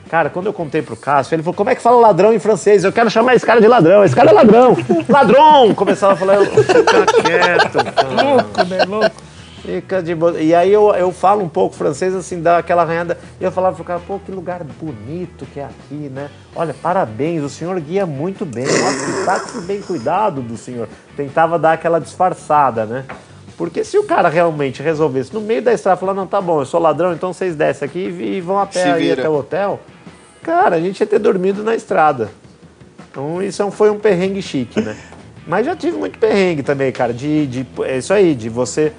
Cara, 0.09 0.29
quando 0.29 0.45
eu 0.45 0.53
contei 0.53 0.81
pro 0.81 0.95
Cássio, 0.95 1.35
ele 1.35 1.43
falou, 1.43 1.53
como 1.53 1.69
é 1.69 1.75
que 1.75 1.81
fala 1.81 1.99
ladrão 1.99 2.33
em 2.33 2.39
francês? 2.39 2.83
Eu 2.83 2.91
quero 2.91 3.09
chamar 3.09 3.35
esse 3.35 3.45
cara 3.45 3.59
de 3.59 3.67
ladrão, 3.67 4.03
esse 4.03 4.15
cara 4.15 4.31
é 4.31 4.33
ladrão, 4.33 4.75
ladrão! 5.09 5.75
Começava 5.75 6.13
a 6.13 6.15
falar, 6.15 6.37
fica 6.45 7.05
quieto, 7.21 7.77
cara. 7.93 8.23
Louco, 8.23 8.63
né? 8.67 8.85
Louco. 8.87 9.28
E 10.39 10.55
aí 10.55 10.71
eu, 10.71 10.93
eu 10.95 11.11
falo 11.11 11.43
um 11.43 11.49
pouco 11.49 11.75
francês, 11.75 12.15
assim, 12.15 12.41
dá 12.41 12.57
aquela 12.57 12.81
arranhada. 12.81 13.17
E 13.39 13.43
eu 13.43 13.51
falava 13.51 13.75
pro 13.75 13.85
cara, 13.85 13.99
pô, 13.99 14.19
que 14.19 14.31
lugar 14.31 14.63
bonito 14.63 15.45
que 15.53 15.59
é 15.59 15.65
aqui, 15.65 16.09
né? 16.09 16.29
Olha, 16.55 16.73
parabéns, 16.73 17.43
o 17.43 17.49
senhor 17.49 17.79
guia 17.79 18.05
muito 18.05 18.45
bem. 18.45 18.65
Nossa, 18.65 19.05
que 19.05 19.25
táxi 19.25 19.61
bem 19.61 19.81
cuidado 19.81 20.41
do 20.41 20.57
senhor. 20.57 20.87
Tentava 21.15 21.59
dar 21.59 21.73
aquela 21.73 21.99
disfarçada, 21.99 22.85
né? 22.85 23.05
Porque 23.59 23.83
se 23.83 23.97
o 23.97 24.03
cara 24.05 24.29
realmente 24.29 24.81
resolvesse 24.81 25.33
no 25.33 25.41
meio 25.41 25.61
da 25.61 25.73
estrada 25.73 25.97
falar, 25.97 26.13
não, 26.13 26.25
tá 26.25 26.39
bom, 26.39 26.61
eu 26.61 26.65
sou 26.65 26.79
ladrão, 26.79 27.11
então 27.13 27.33
vocês 27.33 27.57
descem 27.57 27.85
aqui 27.85 28.07
e, 28.07 28.39
vão 28.39 28.57
a 28.57 28.65
pé 28.65 28.89
aí 28.89 29.11
até 29.11 29.27
o 29.27 29.33
hotel, 29.33 29.81
cara, 30.41 30.77
a 30.77 30.79
gente 30.79 30.97
ia 31.01 31.05
ter 31.05 31.19
dormido 31.19 31.61
na 31.61 31.75
estrada. 31.75 32.29
Então 33.11 33.43
isso 33.43 33.61
é 33.61 33.69
foi 33.69 33.89
um 33.89 33.99
perrengue 33.99 34.41
chique, 34.41 34.79
né? 34.79 34.95
Mas 35.45 35.65
já 35.65 35.75
tive 35.75 35.97
muito 35.97 36.17
perrengue 36.17 36.63
também, 36.63 36.89
cara, 36.91 37.13
de, 37.13 37.47
de 37.47 37.67
é 37.83 37.97
isso 37.97 38.13
aí, 38.13 38.33
de 38.33 38.47
você 38.47 38.93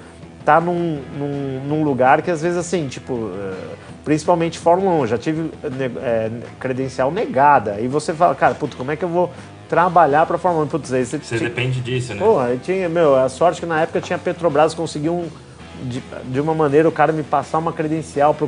tá 0.45 0.59
num, 0.59 1.01
num, 1.17 1.61
num 1.67 1.83
lugar 1.83 2.21
que 2.21 2.31
às 2.31 2.41
vezes 2.41 2.57
assim, 2.57 2.87
tipo, 2.87 3.31
eh, 3.35 3.75
principalmente 4.03 4.57
Fórmula 4.57 4.91
1, 5.03 5.07
já 5.07 5.17
tive 5.17 5.51
eh, 5.63 6.31
credencial 6.59 7.11
negada. 7.11 7.79
E 7.79 7.87
você 7.87 8.13
fala, 8.13 8.33
cara, 8.35 8.55
puto, 8.55 8.75
como 8.77 8.91
é 8.91 8.95
que 8.95 9.03
eu 9.05 9.09
vou 9.09 9.31
trabalhar 9.69 10.25
pra 10.25 10.37
Fórmula 10.37 10.65
1? 10.65 10.67
Putz, 10.67 10.91
aí 10.93 11.05
você, 11.05 11.17
Você 11.19 11.37
tinha- 11.37 11.49
depende 11.49 11.79
disso, 11.79 12.13
né? 12.13 12.19
Porra, 12.19 12.49
eu 12.49 12.59
tinha, 12.59 12.89
meu, 12.89 13.15
a 13.15 13.29
sorte 13.29 13.59
que 13.61 13.65
na 13.67 13.81
época 13.81 14.01
tinha 14.01 14.17
Petrobras, 14.17 14.73
conseguiu 14.73 15.13
um, 15.13 15.29
de, 15.83 16.01
de 16.25 16.39
uma 16.41 16.53
maneira 16.53 16.87
o 16.89 16.91
cara 16.91 17.11
me 17.13 17.23
passar 17.23 17.57
uma 17.59 17.71
credencial 17.73 18.33
para 18.33 18.47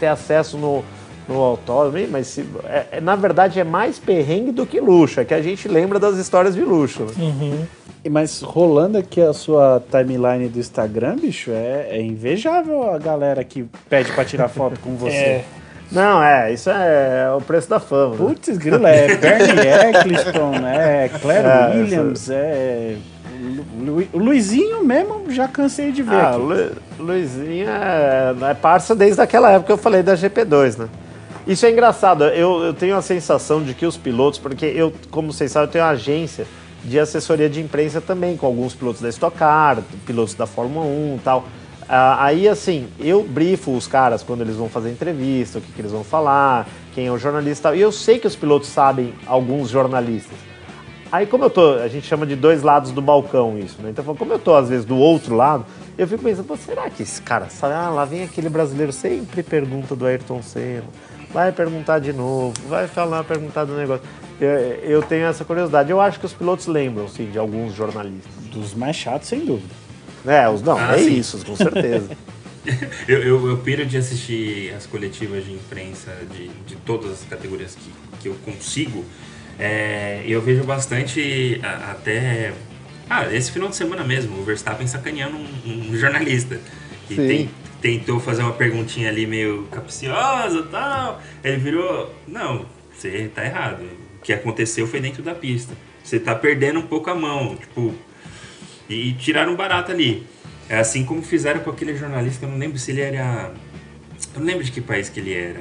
ter 0.00 0.06
acesso 0.06 0.56
no, 0.58 0.84
no 1.28 1.40
autódromo, 1.40 2.06
mas 2.10 2.26
se- 2.28 2.44
é- 2.64 2.86
é- 2.92 3.00
na 3.00 3.16
verdade 3.16 3.58
é 3.60 3.64
mais 3.64 3.98
perrengue 3.98 4.52
do 4.52 4.64
que 4.66 4.80
luxo, 4.80 5.20
é 5.20 5.24
que 5.24 5.34
a 5.34 5.42
gente 5.42 5.66
lembra 5.68 5.98
das 5.98 6.16
histórias 6.16 6.54
de 6.54 6.60
luxo. 6.62 7.04
né? 7.18 7.66
E 8.04 8.08
Mas 8.08 8.40
rolando 8.40 8.96
aqui 8.98 9.20
a 9.20 9.32
sua 9.32 9.82
timeline 9.90 10.48
do 10.48 10.60
Instagram, 10.60 11.16
bicho, 11.16 11.50
é, 11.50 11.88
é 11.90 12.00
invejável 12.00 12.88
a 12.94 12.98
galera 12.98 13.42
que 13.42 13.66
pede 13.90 14.12
pra 14.12 14.24
tirar 14.24 14.48
foto 14.48 14.78
com 14.80 14.94
você. 14.94 15.16
É. 15.16 15.44
Não, 15.90 16.22
é, 16.22 16.52
isso 16.52 16.68
é 16.70 17.32
o 17.36 17.40
preço 17.40 17.68
da 17.70 17.78
fama. 17.80 18.10
né? 18.14 18.16
Putz, 18.18 18.56
grila, 18.58 18.88
é 18.90 19.16
Bernie 19.16 19.66
Eccleston, 19.90 20.52
é 20.66 21.08
Claire 21.20 21.46
É, 21.46 21.76
Williams, 21.76 22.28
é. 22.30 22.96
Lu- 23.40 23.64
Lu- 23.98 24.08
O 24.12 24.18
Luizinho 24.18 24.84
mesmo 24.84 25.24
já 25.30 25.46
cansei 25.48 25.92
de 25.92 26.02
ver. 26.02 26.14
Ah, 26.14 26.30
aqui. 26.30 26.38
Lu, 26.40 26.70
Luizinho 26.98 27.68
é, 27.68 28.34
é 28.50 28.54
parça 28.54 28.94
desde 28.94 29.20
aquela 29.20 29.50
época 29.50 29.66
que 29.66 29.72
eu 29.72 29.76
falei 29.78 30.02
da 30.02 30.14
GP2, 30.16 30.76
né? 30.78 30.88
Isso 31.46 31.64
é 31.64 31.70
engraçado. 31.70 32.24
Eu, 32.24 32.62
eu 32.62 32.74
tenho 32.74 32.96
a 32.96 33.02
sensação 33.02 33.62
de 33.62 33.72
que 33.72 33.86
os 33.86 33.96
pilotos, 33.96 34.38
porque 34.38 34.66
eu, 34.66 34.92
como 35.10 35.32
vocês 35.32 35.52
sabem, 35.52 35.68
eu 35.68 35.72
tenho 35.72 35.84
uma 35.84 35.90
agência 35.92 36.46
de 36.84 36.98
assessoria 36.98 37.48
de 37.48 37.60
imprensa 37.60 38.00
também, 38.00 38.36
com 38.36 38.46
alguns 38.46 38.74
pilotos 38.74 39.00
da 39.00 39.08
Stock 39.08 39.36
Car, 39.36 39.82
pilotos 40.04 40.34
da 40.34 40.46
Fórmula 40.46 40.84
1 40.84 41.16
e 41.16 41.20
tal. 41.20 41.44
Ah, 41.88 42.24
aí, 42.24 42.48
assim, 42.48 42.88
eu 42.98 43.22
brifo 43.22 43.70
os 43.76 43.86
caras 43.86 44.22
quando 44.22 44.40
eles 44.40 44.56
vão 44.56 44.68
fazer 44.68 44.90
entrevista, 44.90 45.58
o 45.58 45.62
que, 45.62 45.70
que 45.70 45.80
eles 45.80 45.92
vão 45.92 46.02
falar, 46.02 46.66
quem 46.92 47.06
é 47.06 47.12
o 47.12 47.18
jornalista 47.18 47.76
e 47.76 47.80
eu 47.80 47.92
sei 47.92 48.18
que 48.18 48.26
os 48.26 48.34
pilotos 48.34 48.68
sabem 48.68 49.14
alguns 49.24 49.70
jornalistas. 49.70 50.36
Aí, 51.12 51.26
como 51.26 51.44
eu 51.44 51.50
tô, 51.50 51.74
a 51.74 51.86
gente 51.86 52.06
chama 52.08 52.26
de 52.26 52.34
dois 52.34 52.62
lados 52.62 52.90
do 52.90 53.00
balcão 53.00 53.56
isso, 53.56 53.80
né? 53.80 53.90
Então, 53.90 54.04
como 54.16 54.32
eu 54.32 54.38
tô, 54.40 54.56
às 54.56 54.68
vezes, 54.68 54.84
do 54.84 54.96
outro 54.96 55.36
lado, 55.36 55.64
eu 55.96 56.08
fico 56.08 56.24
pensando, 56.24 56.56
será 56.56 56.90
que 56.90 57.04
esse 57.04 57.22
cara 57.22 57.48
sabe? 57.48 57.74
Ah, 57.74 57.90
lá 57.90 58.04
vem 58.04 58.24
aquele 58.24 58.48
brasileiro, 58.48 58.92
sempre 58.92 59.44
pergunta 59.44 59.94
do 59.94 60.04
Ayrton 60.04 60.42
Senna, 60.42 60.82
vai 61.36 61.52
perguntar 61.52 61.98
de 61.98 62.14
novo, 62.14 62.54
vai 62.66 62.88
falar, 62.88 63.22
perguntar 63.22 63.64
do 63.66 63.76
negócio. 63.76 64.02
Eu, 64.40 64.48
eu 64.48 65.02
tenho 65.02 65.26
essa 65.26 65.44
curiosidade. 65.44 65.90
Eu 65.90 66.00
acho 66.00 66.18
que 66.18 66.24
os 66.24 66.32
pilotos 66.32 66.66
lembram, 66.66 67.06
sim, 67.08 67.30
de 67.30 67.38
alguns 67.38 67.74
jornalistas. 67.74 68.32
Dos 68.50 68.72
mais 68.72 68.96
chatos, 68.96 69.28
sem 69.28 69.44
dúvida. 69.44 69.68
É, 70.26 70.48
os 70.48 70.62
não, 70.62 70.78
Ah, 70.78 70.94
é 70.96 71.02
sim. 71.02 71.18
isso, 71.18 71.44
com 71.44 71.54
certeza. 71.54 72.08
Eu, 73.06 73.22
eu, 73.22 73.48
eu 73.48 73.58
piro 73.58 73.86
de 73.86 73.96
assistir 73.96 74.74
as 74.76 74.86
coletivas 74.86 75.44
de 75.44 75.52
imprensa 75.52 76.10
de, 76.32 76.48
de 76.48 76.74
todas 76.84 77.12
as 77.12 77.22
categorias 77.22 77.76
que, 77.76 77.92
que 78.20 78.26
eu 78.28 78.34
consigo. 78.44 79.04
É, 79.56 80.22
e 80.26 80.32
eu 80.32 80.42
vejo 80.42 80.64
bastante 80.64 81.60
a- 81.62 81.92
até. 81.92 82.52
Ah, 83.08 83.32
esse 83.32 83.52
final 83.52 83.68
de 83.68 83.76
semana 83.76 84.02
mesmo, 84.02 84.36
o 84.40 84.42
Verstappen 84.42 84.84
sacaneando 84.84 85.36
um, 85.36 85.90
um 85.92 85.96
jornalista. 85.96 86.58
Que 87.06 87.14
Sim. 87.14 87.28
tem- 87.28 87.50
tentou 87.86 88.18
fazer 88.18 88.42
uma 88.42 88.52
perguntinha 88.52 89.08
ali 89.08 89.26
meio 89.28 89.62
capciosa 89.70 90.58
e 90.58 90.62
tal. 90.64 91.20
Ele 91.44 91.56
virou. 91.58 92.12
Não, 92.26 92.66
você 92.92 93.30
tá 93.32 93.44
errado. 93.44 93.84
O 94.18 94.22
que 94.22 94.32
aconteceu 94.32 94.88
foi 94.88 94.98
dentro 94.98 95.22
da 95.22 95.34
pista. 95.34 95.72
Você 96.02 96.18
tá 96.18 96.34
perdendo 96.34 96.80
um 96.80 96.86
pouco 96.86 97.08
a 97.08 97.14
mão. 97.14 97.54
Tipo, 97.54 97.94
e 98.88 99.12
tiraram 99.12 99.54
barato 99.54 99.92
ali. 99.92 100.26
É 100.68 100.78
assim 100.80 101.04
como 101.04 101.22
fizeram 101.22 101.60
com 101.60 101.70
aquele 101.70 101.96
jornalista, 101.96 102.44
eu 102.44 102.50
não 102.50 102.58
lembro 102.58 102.76
se 102.76 102.90
ele 102.90 103.02
era. 103.02 103.52
Eu 104.34 104.40
não 104.40 104.46
lembro 104.46 104.64
de 104.64 104.72
que 104.72 104.80
país 104.80 105.08
que 105.08 105.20
ele 105.20 105.32
era. 105.32 105.60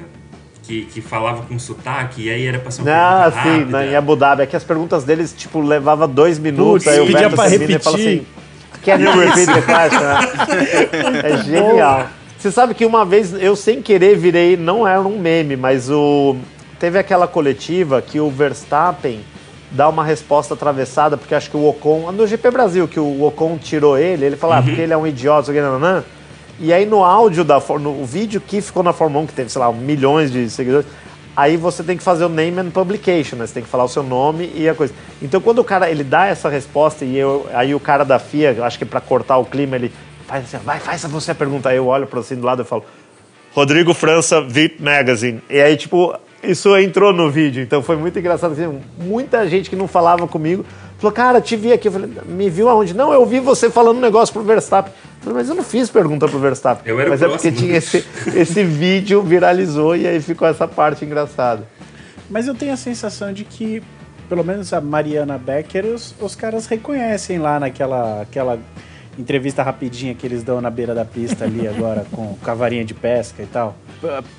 Que, 0.63 0.85
que 0.85 0.99
falava 0.99 1.43
com 1.43 1.59
sotaque, 1.59 2.23
e 2.23 2.29
aí 2.31 2.47
era 2.47 2.57
pra 2.57 2.71
ser 2.71 2.81
uma 2.81 2.91
Ah, 2.91 3.31
sim, 3.43 3.65
na, 3.65 3.85
em 3.85 3.95
Abu 3.95 4.15
Dhabi. 4.15 4.41
É 4.41 4.45
que 4.47 4.55
as 4.55 4.63
perguntas 4.63 5.03
deles, 5.03 5.31
tipo, 5.31 5.61
levava 5.61 6.07
dois 6.07 6.39
minutos, 6.39 6.85
Putz, 6.85 6.87
aí 6.87 7.01
o 7.01 7.05
pedia 7.05 7.29
pra 7.29 7.47
termina 7.47 7.75
e 7.75 7.79
fala 7.79 7.97
repetir. 7.97 8.19
assim, 8.23 8.27
Can 8.83 8.99
you 8.99 9.11
repeat 9.19 9.45
the 9.45 9.61
question? 9.61 11.19
é 11.23 11.43
genial. 11.43 12.09
Você 12.45 12.51
sabe 12.51 12.75
que 12.75 12.85
uma 12.85 13.03
vez, 13.03 13.33
eu 13.33 13.55
sem 13.55 13.81
querer 13.81 14.15
virei, 14.15 14.55
não 14.55 14.87
era 14.87 15.01
um 15.01 15.17
meme, 15.17 15.55
mas 15.55 15.89
o 15.89 16.35
teve 16.79 16.99
aquela 16.99 17.27
coletiva 17.27 18.03
que 18.03 18.19
o 18.19 18.29
Verstappen 18.29 19.21
dá 19.71 19.89
uma 19.89 20.03
resposta 20.03 20.53
atravessada, 20.53 21.17
porque 21.17 21.33
acho 21.33 21.49
que 21.49 21.57
o 21.57 21.67
Ocon, 21.67 22.11
no 22.11 22.27
GP 22.27 22.51
Brasil, 22.51 22.87
que 22.87 22.99
o 22.99 23.23
Ocon 23.23 23.57
tirou 23.57 23.97
ele, 23.97 24.27
ele 24.27 24.35
falou, 24.35 24.57
ah, 24.57 24.61
porque 24.61 24.79
ele 24.79 24.93
é 24.93 24.97
um 24.97 25.07
idiota, 25.07 25.51
nananã. 25.51 26.03
E 26.59 26.71
aí 26.71 26.85
no 26.85 27.03
áudio 27.03 27.43
da 27.43 27.59
no 27.79 28.05
vídeo 28.05 28.39
que 28.39 28.61
ficou 28.61 28.83
na 28.83 28.93
Fórmula 28.93 29.23
1, 29.23 29.25
que 29.25 29.33
teve, 29.33 29.49
sei 29.49 29.59
lá, 29.59 29.71
milhões 29.71 30.31
de 30.31 30.47
seguidores, 30.47 30.85
aí 31.35 31.57
você 31.57 31.81
tem 31.81 31.97
que 31.97 32.03
fazer 32.03 32.25
o 32.25 32.29
name 32.29 32.59
and 32.59 32.69
publication, 32.69 33.37
né? 33.37 33.47
Você 33.47 33.55
tem 33.55 33.63
que 33.63 33.69
falar 33.69 33.85
o 33.85 33.89
seu 33.89 34.03
nome 34.03 34.51
e 34.53 34.69
a 34.69 34.75
coisa. 34.75 34.93
Então 35.19 35.41
quando 35.41 35.57
o 35.57 35.63
cara 35.63 35.89
ele 35.89 36.03
dá 36.03 36.27
essa 36.27 36.47
resposta 36.47 37.05
e 37.05 37.17
eu, 37.17 37.47
aí 37.55 37.73
o 37.73 37.79
cara 37.79 38.05
da 38.05 38.19
FIA, 38.19 38.63
acho 38.63 38.77
que 38.77 38.85
para 38.85 39.01
cortar 39.01 39.39
o 39.39 39.45
clima, 39.45 39.77
ele 39.77 39.91
faz 40.27 40.45
assim, 40.45 40.63
vai, 40.63 40.79
faz 40.79 41.03
você 41.03 41.31
a 41.31 41.35
pergunta. 41.35 41.69
Aí 41.69 41.77
eu 41.77 41.87
olho 41.87 42.07
para 42.07 42.19
assim 42.19 42.35
do 42.35 42.45
lado 42.45 42.61
e 42.61 42.65
falo, 42.65 42.85
Rodrigo 43.53 43.93
França, 43.93 44.41
Vit 44.41 44.81
Magazine. 44.81 45.41
E 45.49 45.61
aí, 45.61 45.77
tipo, 45.77 46.13
isso 46.43 46.75
entrou 46.77 47.13
no 47.13 47.31
vídeo, 47.31 47.63
então 47.63 47.81
foi 47.81 47.95
muito 47.95 48.19
engraçado. 48.19 48.51
Assim, 48.51 48.81
muita 48.97 49.47
gente 49.47 49.69
que 49.69 49.75
não 49.75 49.87
falava 49.87 50.27
comigo 50.27 50.65
falou, 50.97 51.11
cara, 51.11 51.39
te 51.39 51.55
vi 51.55 51.71
aqui. 51.71 51.87
Eu 51.87 51.91
falei, 51.91 52.09
me 52.25 52.49
viu 52.49 52.69
aonde? 52.69 52.93
Não, 52.93 53.13
eu 53.13 53.25
vi 53.25 53.39
você 53.39 53.69
falando 53.69 53.97
um 53.97 54.01
negócio 54.01 54.33
pro 54.33 54.43
Verstappen. 54.43 54.91
Eu 54.91 55.21
falei, 55.21 55.37
mas 55.37 55.49
eu 55.49 55.55
não 55.55 55.63
fiz 55.63 55.89
pergunta 55.89 56.27
pro 56.27 56.39
Verstappen. 56.39 56.83
Eu 56.85 56.99
era 56.99 57.09
o 57.09 57.11
mas 57.11 57.21
é 57.21 57.27
porque 57.27 57.51
tinha 57.51 57.77
esse, 57.77 58.05
esse 58.35 58.63
vídeo 58.63 59.21
viralizou 59.21 59.95
e 59.95 60.07
aí 60.07 60.21
ficou 60.21 60.47
essa 60.47 60.67
parte 60.67 61.05
engraçada. 61.05 61.67
Mas 62.29 62.47
eu 62.47 62.55
tenho 62.55 62.73
a 62.73 62.77
sensação 62.77 63.31
de 63.31 63.43
que, 63.43 63.81
pelo 64.27 64.43
menos 64.43 64.73
a 64.73 64.81
Mariana 64.81 65.37
Becker, 65.37 65.85
os, 65.85 66.15
os 66.19 66.35
caras 66.35 66.65
reconhecem 66.65 67.37
lá 67.37 67.59
naquela 67.59 68.21
aquela 68.21 68.59
entrevista 69.17 69.63
rapidinha 69.63 70.13
que 70.13 70.25
eles 70.25 70.43
dão 70.43 70.59
na 70.61 70.69
beira 70.69 70.93
da 70.93 71.05
pista 71.05 71.45
ali 71.45 71.67
agora, 71.67 72.05
com 72.11 72.35
cavarinha 72.43 72.83
de 72.83 72.93
pesca 72.93 73.41
e 73.41 73.45
tal. 73.45 73.75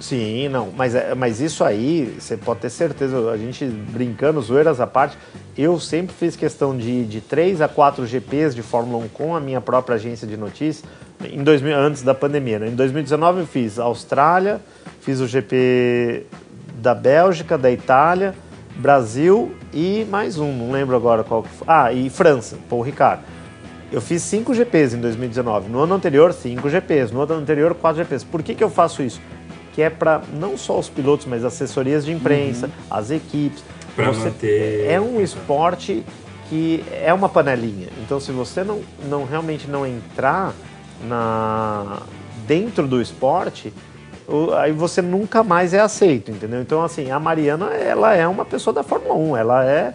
Sim, 0.00 0.48
não, 0.48 0.70
mas, 0.76 0.94
é- 0.94 1.14
mas 1.14 1.40
isso 1.40 1.64
aí, 1.64 2.16
você 2.18 2.36
pode 2.36 2.60
ter 2.60 2.70
certeza, 2.70 3.30
a 3.30 3.36
gente 3.36 3.64
brincando, 3.64 4.40
zoeiras 4.40 4.80
à 4.80 4.86
parte, 4.86 5.16
eu 5.56 5.80
sempre 5.80 6.14
fiz 6.14 6.36
questão 6.36 6.76
de, 6.76 7.04
de 7.04 7.20
3 7.20 7.60
a 7.60 7.68
4 7.68 8.06
GPs 8.06 8.54
de 8.54 8.62
Fórmula 8.62 9.04
1 9.04 9.08
com 9.08 9.34
a 9.34 9.40
minha 9.40 9.60
própria 9.60 9.96
agência 9.96 10.26
de 10.26 10.36
notícias, 10.36 10.84
em 11.24 11.42
2000, 11.42 11.76
antes 11.76 12.02
da 12.02 12.14
pandemia. 12.14 12.58
Né? 12.58 12.68
Em 12.68 12.74
2019 12.74 13.40
eu 13.40 13.46
fiz 13.46 13.78
Austrália, 13.78 14.60
fiz 15.00 15.20
o 15.20 15.26
GP 15.26 16.26
da 16.78 16.94
Bélgica, 16.94 17.56
da 17.56 17.70
Itália, 17.70 18.34
Brasil 18.76 19.54
e 19.72 20.06
mais 20.10 20.38
um, 20.38 20.52
não 20.52 20.70
lembro 20.70 20.94
agora 20.94 21.24
qual 21.24 21.42
que 21.42 21.48
foi. 21.48 21.66
Ah, 21.66 21.90
e 21.92 22.10
França, 22.10 22.58
Paul 22.68 22.82
Ricard. 22.82 23.22
Eu 23.92 24.00
fiz 24.00 24.22
5 24.22 24.52
GPs 24.52 24.94
em 24.96 25.00
2019. 25.00 25.68
No 25.68 25.80
ano 25.80 25.94
anterior, 25.94 26.32
5 26.32 26.68
GPs. 26.68 27.12
No 27.12 27.20
ano 27.22 27.34
anterior, 27.34 27.74
4 27.74 28.02
GPs. 28.02 28.24
Por 28.24 28.42
que, 28.42 28.54
que 28.54 28.62
eu 28.64 28.70
faço 28.70 29.02
isso? 29.02 29.20
Que 29.74 29.82
é 29.82 29.90
para 29.90 30.22
não 30.34 30.56
só 30.56 30.78
os 30.78 30.88
pilotos, 30.88 31.26
mas 31.26 31.44
assessorias 31.44 32.04
de 32.04 32.12
imprensa, 32.12 32.68
as 32.90 33.10
equipes. 33.10 33.62
Pra 33.94 34.08
Você- 34.08 34.24
manter- 34.28 34.86
É 34.90 35.00
um 35.00 35.20
esporte 35.20 36.04
que 36.48 36.84
é 37.02 37.12
uma 37.14 37.28
panelinha. 37.28 37.88
Então, 38.02 38.18
se 38.20 38.32
você 38.32 38.62
não, 38.64 38.80
não 39.08 39.24
realmente 39.24 39.68
não 39.68 39.86
entrar 39.86 40.52
na 41.08 42.02
dentro 42.46 42.86
do 42.86 43.00
esporte, 43.00 43.72
aí 44.58 44.70
você 44.72 45.02
nunca 45.02 45.42
mais 45.42 45.74
é 45.74 45.80
aceito, 45.80 46.30
entendeu? 46.30 46.60
Então, 46.60 46.82
assim, 46.84 47.10
a 47.10 47.18
Mariana, 47.18 47.66
ela 47.74 48.14
é 48.14 48.26
uma 48.26 48.44
pessoa 48.44 48.72
da 48.74 48.82
Fórmula 48.82 49.14
1, 49.14 49.36
ela 49.36 49.64
é 49.64 49.94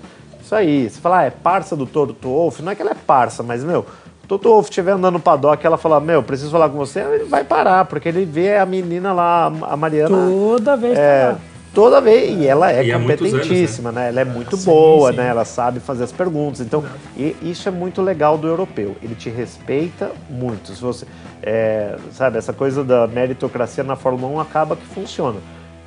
isso 0.51 0.55
aí. 0.55 0.89
Você 0.89 0.99
fala, 0.99 1.19
ah, 1.19 1.23
é 1.23 1.29
parça 1.29 1.75
do 1.75 1.85
Toto 1.85 2.27
Wolff, 2.27 2.61
não 2.61 2.71
é 2.71 2.75
que 2.75 2.81
ela 2.81 2.91
é 2.91 2.95
parça, 2.95 3.41
mas, 3.41 3.63
meu, 3.63 3.85
o 4.23 4.27
Toto 4.27 4.49
Wolff 4.49 4.69
estiver 4.69 4.91
andando 4.91 5.13
no 5.13 5.19
paddock, 5.19 5.65
ela 5.65 5.77
fala, 5.77 5.99
meu, 5.99 6.21
preciso 6.21 6.51
falar 6.51 6.69
com 6.69 6.77
você, 6.77 6.99
ele 6.99 7.23
vai 7.23 7.43
parar, 7.43 7.85
porque 7.85 8.09
ele 8.09 8.25
vê 8.25 8.57
a 8.57 8.65
menina 8.65 9.13
lá, 9.13 9.45
a 9.45 9.77
Mariana... 9.77 10.17
Toda 10.17 10.75
vez 10.75 10.95
tá 10.95 11.01
É, 11.01 11.35
toda 11.73 12.01
vez. 12.01 12.37
E 12.37 12.45
ela 12.45 12.71
é 12.71 12.83
E 12.83 12.97
muitos 12.97 13.21
anos, 13.21 13.31
competentíssima, 13.31 13.91
né? 13.91 14.09
Ela 14.09 14.21
é 14.21 14.25
muito 14.25 14.57
sim, 14.57 14.65
boa, 14.65 15.11
sim. 15.11 15.17
né? 15.17 15.27
Ela 15.27 15.45
sabe 15.45 15.79
fazer 15.79 16.03
as 16.03 16.11
perguntas. 16.11 16.59
Então, 16.59 16.83
e 17.15 17.35
isso 17.41 17.67
é 17.69 17.71
muito 17.71 18.01
legal 18.01 18.37
do 18.37 18.47
europeu. 18.47 18.95
Ele 19.01 19.15
te 19.15 19.29
respeita 19.29 20.11
muito. 20.29 20.73
Se 20.73 20.81
você, 20.81 21.05
é, 21.41 21.95
sabe, 22.11 22.37
essa 22.37 22.51
coisa 22.51 22.83
da 22.83 23.07
meritocracia 23.07 23.83
na 23.83 23.95
Fórmula 23.95 24.33
1 24.35 24.39
acaba 24.41 24.75
que 24.75 24.85
funciona. 24.85 25.39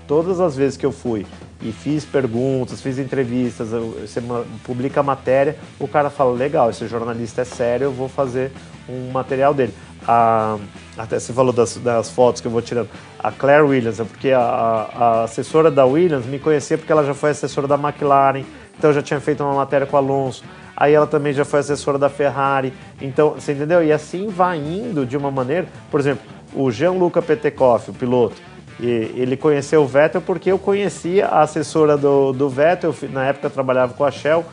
Todas 0.06 0.40
as 0.40 0.55
vezes 0.55 0.76
que 0.76 0.85
eu 0.85 0.93
fui 0.93 1.26
e 1.62 1.72
fiz 1.72 2.05
perguntas, 2.05 2.81
fiz 2.82 2.98
entrevistas, 2.98 3.70
você 3.70 4.22
publica 4.62 5.01
a 5.01 5.02
matéria, 5.02 5.56
o 5.81 5.89
cara 5.89 6.10
fala, 6.10 6.32
legal, 6.32 6.68
esse 6.68 6.86
jornalista 6.86 7.40
é 7.40 7.44
sério, 7.44 7.85
eu 7.86 7.93
vou 7.93 8.09
fazer 8.09 8.52
um 8.89 9.10
material 9.10 9.55
dele. 9.55 9.72
A- 10.06 10.59
até 10.98 11.18
você 11.18 11.32
falou 11.32 11.52
das, 11.52 11.76
das 11.78 12.10
fotos 12.10 12.43
que 12.43 12.47
eu 12.47 12.52
vou 12.52 12.60
tirando. 12.60 12.89
A 13.18 13.32
Claire 13.32 13.62
Williams, 13.62 13.98
é 13.98 14.05
porque 14.05 14.31
a, 14.31 14.40
a- 14.40 15.22
assessora 15.24 15.70
da 15.70 15.86
Williams 15.86 16.26
me 16.26 16.39
conhecia 16.39 16.76
porque 16.76 16.93
ela 16.93 17.02
já 17.05 17.14
foi 17.14 17.31
assessora 17.31 17.66
da 17.66 17.76
McLaren, 17.76 18.44
então 18.78 18.90
eu 18.90 18.94
já 18.94 19.02
tinha 19.02 19.20
feito 19.20 19.43
uma 19.43 19.55
matéria 19.55 19.86
com 19.86 19.97
o 19.97 19.98
Alonso. 19.98 20.44
Aí 20.76 20.93
ela 20.93 21.06
também 21.06 21.32
já 21.32 21.44
foi 21.44 21.60
assessora 21.60 21.97
da 21.97 22.09
Ferrari. 22.10 22.72
Então, 23.01 23.31
você 23.31 23.52
entendeu? 23.52 23.82
E 23.82 23.93
assim 23.93 24.26
vai 24.28 24.59
indo 24.59 25.06
de 25.06 25.16
uma 25.16 25.31
maneira. 25.31 25.68
Por 25.89 26.01
exemplo, 26.01 26.24
o 26.52 26.68
Gianluca 26.70 27.22
Petekoff, 27.22 27.90
o 27.90 27.94
piloto, 27.94 28.35
e 28.81 28.87
ele 28.87 29.37
conheceu 29.37 29.83
o 29.83 29.87
Vettel 29.87 30.21
porque 30.21 30.51
eu 30.51 30.59
conhecia 30.59 31.27
a 31.27 31.43
assessora 31.43 31.97
do, 31.97 32.33
do 32.33 32.49
Vettel. 32.49 32.95
Eu 33.01 33.09
Na 33.11 33.25
época 33.25 33.47
eu 33.47 33.51
trabalhava 33.51 33.95
com 33.95 34.05
a 34.05 34.11
Shell. 34.11 34.45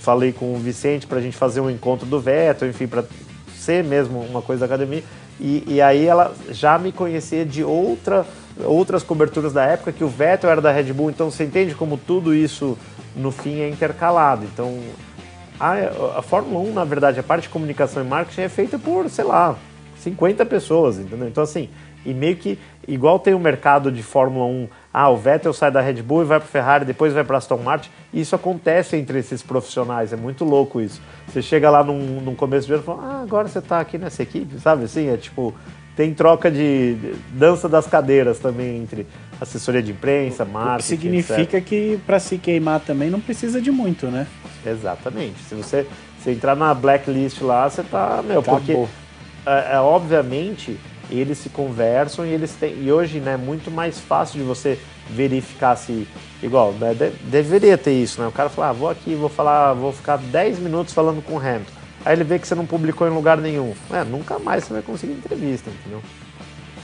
Falei 0.00 0.32
com 0.32 0.54
o 0.54 0.58
Vicente 0.58 1.06
para 1.06 1.18
a 1.18 1.20
gente 1.20 1.36
fazer 1.36 1.60
um 1.60 1.68
encontro 1.68 2.06
do 2.06 2.20
Vettel, 2.20 2.68
enfim, 2.68 2.86
para 2.86 3.04
ser 3.56 3.82
mesmo 3.82 4.20
uma 4.20 4.40
coisa 4.40 4.60
da 4.60 4.66
academia. 4.66 5.02
E, 5.40 5.64
e 5.66 5.82
aí 5.82 6.06
ela 6.06 6.32
já 6.50 6.78
me 6.78 6.92
conhecia 6.92 7.44
de 7.44 7.64
outra, 7.64 8.24
outras 8.64 9.02
coberturas 9.02 9.52
da 9.52 9.64
época, 9.64 9.92
que 9.92 10.04
o 10.04 10.08
Vettel 10.08 10.48
era 10.48 10.60
da 10.60 10.70
Red 10.70 10.92
Bull. 10.92 11.10
Então 11.10 11.30
você 11.30 11.44
entende 11.44 11.74
como 11.74 11.98
tudo 11.98 12.34
isso 12.34 12.78
no 13.16 13.32
fim 13.32 13.60
é 13.60 13.68
intercalado. 13.68 14.44
Então 14.44 14.78
a, 15.58 16.18
a 16.18 16.22
Fórmula 16.22 16.60
1, 16.70 16.72
na 16.72 16.84
verdade, 16.84 17.18
a 17.18 17.22
parte 17.22 17.44
de 17.44 17.48
comunicação 17.48 18.02
e 18.02 18.06
marketing 18.06 18.42
é 18.42 18.48
feita 18.48 18.78
por, 18.78 19.08
sei 19.10 19.24
lá, 19.24 19.56
50 19.98 20.44
pessoas, 20.46 20.98
entendeu? 20.98 21.26
Então, 21.26 21.42
assim, 21.42 21.68
e 22.06 22.14
meio 22.14 22.36
que, 22.36 22.58
igual 22.86 23.18
tem 23.18 23.34
o 23.34 23.38
mercado 23.38 23.90
de 23.90 24.02
Fórmula 24.02 24.46
1, 24.46 24.68
ah, 24.92 25.10
o 25.10 25.16
Vettel 25.16 25.52
sai 25.52 25.70
da 25.70 25.80
Red 25.80 26.02
Bull 26.02 26.22
e 26.22 26.24
vai 26.24 26.38
para 26.38 26.48
Ferrari, 26.48 26.84
depois 26.84 27.12
vai 27.12 27.24
para 27.24 27.36
Aston 27.38 27.58
Martin, 27.58 27.90
isso 28.14 28.34
acontece 28.34 28.96
entre 28.96 29.18
esses 29.18 29.42
profissionais, 29.42 30.12
é 30.12 30.16
muito 30.16 30.44
louco 30.44 30.80
isso. 30.80 31.00
Você 31.28 31.42
chega 31.42 31.68
lá 31.68 31.84
num, 31.84 32.20
num 32.20 32.34
começo 32.34 32.66
de 32.66 32.72
ano 32.72 32.82
e 32.82 32.86
fala, 32.86 33.02
ah, 33.02 33.22
agora 33.22 33.48
você 33.48 33.60
tá 33.60 33.80
aqui 33.80 33.98
nessa 33.98 34.22
equipe, 34.22 34.58
sabe 34.58 34.84
assim? 34.84 35.08
É 35.08 35.16
tipo, 35.16 35.54
tem 35.96 36.12
troca 36.14 36.50
de 36.50 36.96
dança 37.32 37.68
das 37.68 37.86
cadeiras 37.86 38.38
também 38.38 38.76
entre 38.82 39.06
assessoria 39.40 39.82
de 39.82 39.92
imprensa, 39.92 40.44
O 40.44 40.46
que 40.46 40.52
marketing. 40.52 40.88
significa 40.88 41.60
que 41.60 41.98
para 42.06 42.18
se 42.18 42.38
queimar 42.38 42.80
também 42.80 43.10
não 43.10 43.20
precisa 43.20 43.60
de 43.60 43.70
muito, 43.70 44.06
né? 44.06 44.26
Exatamente. 44.64 45.38
Se 45.48 45.54
você 45.54 45.86
se 46.22 46.30
entrar 46.30 46.54
na 46.56 46.72
blacklist 46.74 47.40
lá, 47.40 47.68
você 47.68 47.82
tá, 47.82 48.22
meu, 48.26 48.40
Acabou. 48.40 48.60
porque 48.60 48.72
é, 49.46 49.74
é, 49.76 49.78
obviamente 49.80 50.78
eles 51.10 51.38
se 51.38 51.48
conversam 51.48 52.26
e 52.26 52.30
eles 52.30 52.52
têm 52.52 52.82
e 52.82 52.90
hoje, 52.92 53.20
né, 53.20 53.34
é 53.34 53.36
muito 53.36 53.70
mais 53.70 53.98
fácil 54.00 54.38
de 54.40 54.44
você 54.44 54.78
verificar 55.10 55.76
se 55.76 56.06
igual, 56.42 56.72
né, 56.72 56.94
de- 56.94 57.10
deveria 57.30 57.78
ter 57.78 57.92
isso, 57.92 58.20
né? 58.20 58.26
O 58.26 58.32
cara 58.32 58.48
fala, 58.48 58.70
ah, 58.70 58.72
vou 58.72 58.90
aqui, 58.90 59.14
vou 59.14 59.28
falar, 59.28 59.72
vou 59.74 59.92
ficar 59.92 60.16
10 60.18 60.58
minutos 60.58 60.92
falando 60.92 61.22
com 61.22 61.34
o 61.34 61.38
Hamilton. 61.38 61.72
Aí 62.04 62.14
ele 62.14 62.24
vê 62.24 62.38
que 62.38 62.46
você 62.46 62.54
não 62.54 62.66
publicou 62.66 63.06
em 63.06 63.10
lugar 63.10 63.38
nenhum. 63.38 63.74
É, 63.92 64.04
nunca 64.04 64.38
mais 64.38 64.64
você 64.64 64.72
vai 64.74 64.82
conseguir 64.82 65.14
entrevista, 65.14 65.70
entendeu? 65.70 66.02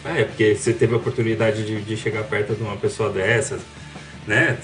É, 0.05 0.25
porque 0.25 0.55
você 0.57 0.73
teve 0.73 0.95
a 0.95 0.97
oportunidade 0.97 1.65
de, 1.65 1.81
de 1.81 1.97
chegar 1.97 2.25
perto 2.25 2.55
de 2.55 2.63
uma 2.63 2.77
pessoa 2.77 3.09
dessas, 3.09 3.61
né? 4.27 4.59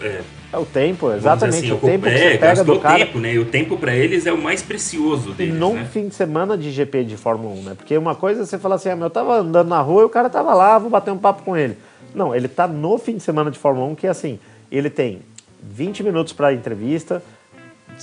É, 0.00 0.20
É 0.52 0.58
o 0.58 0.66
tempo, 0.66 1.12
exatamente, 1.12 1.58
assim, 1.58 1.72
o 1.72 1.78
tempo 1.78 2.06
que 2.06 2.10
é, 2.12 2.32
você 2.32 2.38
pega 2.38 2.64
do 2.64 2.80
cara. 2.80 2.98
tempo, 2.98 3.20
né? 3.20 3.34
E 3.34 3.38
o 3.38 3.44
tempo 3.44 3.76
pra 3.76 3.94
eles 3.94 4.26
é 4.26 4.32
o 4.32 4.38
mais 4.38 4.60
precioso 4.60 5.30
E 5.30 5.34
deles, 5.34 5.54
num 5.54 5.74
né? 5.74 5.88
fim 5.92 6.08
de 6.08 6.14
semana 6.14 6.58
de 6.58 6.72
GP 6.72 7.04
de 7.04 7.16
Fórmula 7.16 7.54
1, 7.54 7.62
né? 7.62 7.74
Porque 7.76 7.96
uma 7.96 8.16
coisa 8.16 8.42
é 8.42 8.44
você 8.44 8.58
falar 8.58 8.74
assim, 8.74 8.88
ah, 8.88 8.96
meu, 8.96 9.06
eu 9.06 9.10
tava 9.10 9.38
andando 9.38 9.68
na 9.68 9.80
rua 9.80 10.02
e 10.02 10.06
o 10.06 10.08
cara 10.08 10.28
tava 10.28 10.52
lá, 10.52 10.76
vou 10.76 10.90
bater 10.90 11.12
um 11.12 11.18
papo 11.18 11.44
com 11.44 11.56
ele. 11.56 11.78
Não, 12.12 12.34
ele 12.34 12.48
tá 12.48 12.66
no 12.66 12.98
fim 12.98 13.16
de 13.16 13.22
semana 13.22 13.48
de 13.48 13.58
Fórmula 13.58 13.86
1, 13.92 13.94
que 13.94 14.06
é 14.08 14.10
assim, 14.10 14.40
ele 14.72 14.90
tem 14.90 15.20
20 15.62 16.02
minutos 16.02 16.32
para 16.32 16.52
entrevista, 16.52 17.22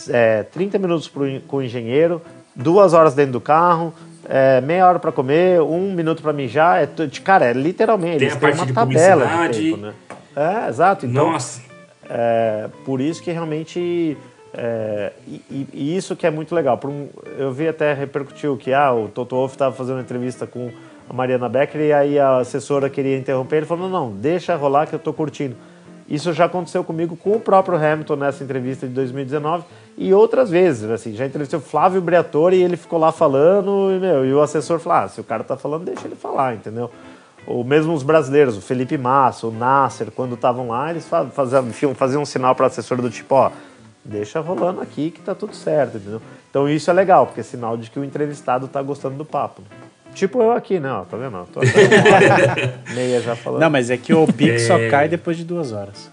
é, 0.08 0.44
30 0.44 0.80
minutos 0.80 1.10
pro, 1.10 1.26
com 1.42 1.58
o 1.58 1.64
engenheiro, 1.64 2.22
duas 2.56 2.94
horas 2.94 3.14
dentro 3.14 3.34
do 3.34 3.42
carro, 3.42 3.94
é, 4.30 4.62
meia 4.62 4.88
hora 4.88 5.00
para 5.00 5.12
comer, 5.12 5.62
um 5.62 5.94
minuto 5.94 6.22
para 6.22 6.32
mijar. 6.32 6.82
É, 6.82 6.90
cara, 7.24 7.46
é 7.46 7.54
literalmente, 7.54 8.20
Tem 8.20 8.30
a 8.30 8.36
parte 8.36 8.58
uma 8.58 8.66
de 8.66 8.74
tabela 8.74 9.48
de 9.50 9.64
tempo, 9.72 9.78
né? 9.78 9.94
É, 10.36 10.70
exato. 10.70 11.06
Então, 11.06 11.32
Nossa, 11.32 11.62
é, 12.10 12.70
por 12.86 13.02
isso 13.02 13.22
que 13.22 13.32
realmente. 13.32 14.18
é, 14.54 15.12
e, 15.28 15.68
e- 15.74 15.96
isso 15.98 16.16
que 16.16 16.26
é 16.26 16.32
muito 16.32 16.56
legal. 16.56 16.80
Um- 16.86 17.08
eu 17.38 17.52
vi 17.52 17.68
até 17.68 17.94
repercutiu 17.94 18.58
que 18.58 18.74
ah, 18.74 18.94
o 18.94 19.08
Toto 19.08 19.36
Wolff 19.36 19.56
estava 19.56 19.76
fazendo 19.76 19.96
uma 19.98 20.02
entrevista 20.02 20.48
com 20.48 20.72
a 21.10 21.14
Mariana 21.14 21.48
Becker 21.50 21.82
e 21.82 21.94
aí 21.94 22.20
a 22.20 22.38
assessora 22.38 22.90
queria 22.90 23.18
interromper. 23.18 23.58
Ele 23.58 23.66
falou: 23.66 23.90
não, 23.90 24.08
não, 24.08 24.12
deixa 24.12 24.56
rolar 24.56 24.88
que 24.88 24.94
eu 24.96 24.98
estou 24.98 25.14
curtindo. 25.14 25.56
Isso 26.10 26.32
já 26.32 26.46
aconteceu 26.46 26.86
comigo 26.86 27.18
com 27.18 27.34
o 27.34 27.40
próprio 27.40 27.78
Hamilton 27.78 28.16
nessa 28.16 28.42
entrevista 28.42 28.88
de 28.88 28.94
2019 28.94 29.66
e 29.98 30.14
outras 30.14 30.50
vezes. 30.50 30.90
Assim, 30.90 31.14
já 31.14 31.26
entrevistei 31.26 31.60
o 31.60 31.62
Flávio 31.62 32.00
Briatore 32.00 32.56
e 32.56 32.64
ele 32.64 32.78
ficou 32.78 32.98
lá 32.98 33.12
falando 33.12 33.92
e, 33.94 34.00
meu, 34.00 34.26
e 34.26 34.34
o 34.34 34.42
assessor 34.42 34.80
falou: 34.80 35.00
ah, 35.00 35.08
se 35.10 35.20
o 35.20 35.24
cara 35.26 35.44
tá 35.44 35.58
falando, 35.58 35.84
deixa 35.84 36.08
ele 36.08 36.16
falar, 36.16 36.56
entendeu? 36.56 36.90
Ou 37.48 37.64
mesmo 37.64 37.94
os 37.94 38.04
brasileiros, 38.04 38.58
o 38.58 38.62
Felipe 38.62 38.98
Massa, 38.98 39.48
o 39.48 39.52
Nasser, 39.52 40.12
quando 40.12 40.36
estavam 40.36 40.68
lá, 40.68 40.92
eles 40.92 41.08
fa- 41.08 41.26
faziam, 41.28 41.96
faziam, 41.96 42.22
um 42.22 42.26
sinal 42.26 42.54
para 42.54 42.64
o 42.64 42.68
assessor 42.68 43.02
do 43.02 43.10
tipo, 43.10 43.34
ó, 43.36 43.52
deixa 44.04 44.40
rolando 44.42 44.82
aqui 44.82 45.10
que 45.12 45.22
tá 45.22 45.34
tudo 45.34 45.56
certo, 45.56 45.98
entendeu? 45.98 46.22
Então 46.50 46.68
isso 46.68 46.90
é 46.90 46.94
legal, 46.94 47.26
porque 47.26 47.40
é 47.40 47.44
sinal 47.44 47.78
de 47.78 47.90
que 47.90 47.98
o 48.00 48.04
entrevistado 48.04 48.68
tá 48.68 48.82
gostando 48.82 49.16
do 49.16 49.24
papo. 49.26 49.62
Tipo 50.14 50.42
eu 50.42 50.52
aqui, 50.52 50.80
né? 50.80 50.92
Ó, 50.92 51.04
tá 51.06 51.16
vendo? 51.16 51.38
ó? 51.38 51.44
Tô 51.46 51.62
meia 52.94 53.22
já 53.22 53.36
falando. 53.36 53.62
Não, 53.62 53.70
mas 53.70 53.90
é 53.90 53.98
que 53.98 54.14
o 54.14 54.26
pique 54.28 54.60
só 54.60 54.78
É. 54.78 54.90
cai 54.90 55.08
depois 55.08 55.38
de 55.38 55.44
duas 55.46 55.72
horas. 55.72 56.12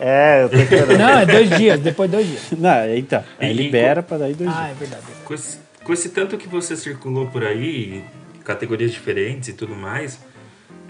É, 0.00 0.44
eu 0.44 0.48
tô 0.48 0.56
esperando. 0.58 0.98
Não, 0.98 1.18
é 1.18 1.26
dois 1.26 1.50
dias, 1.56 1.80
depois 1.80 2.10
dois 2.10 2.26
dias. 2.26 2.42
Não, 2.56 2.94
então, 2.94 3.24
aí 3.40 3.50
E- 3.50 3.52
libera 3.52 4.02
pra 4.02 4.16
daí 4.18 4.34
dois 4.34 4.50
Ah, 4.50 4.64
dias. 4.66 4.70
é 4.70 4.74
verdade. 4.74 5.02
com 5.24 5.34
esse, 5.34 5.58
com 5.82 5.92
esse 5.92 6.10
tanto 6.10 6.36
que 6.36 6.46
você 6.46 6.76
circulou 6.76 7.26
por 7.26 7.42
aí, 7.42 8.04
categorias 8.44 8.92
diferentes 8.92 9.48
e 9.48 9.52
tudo 9.54 9.74
mais, 9.74 10.18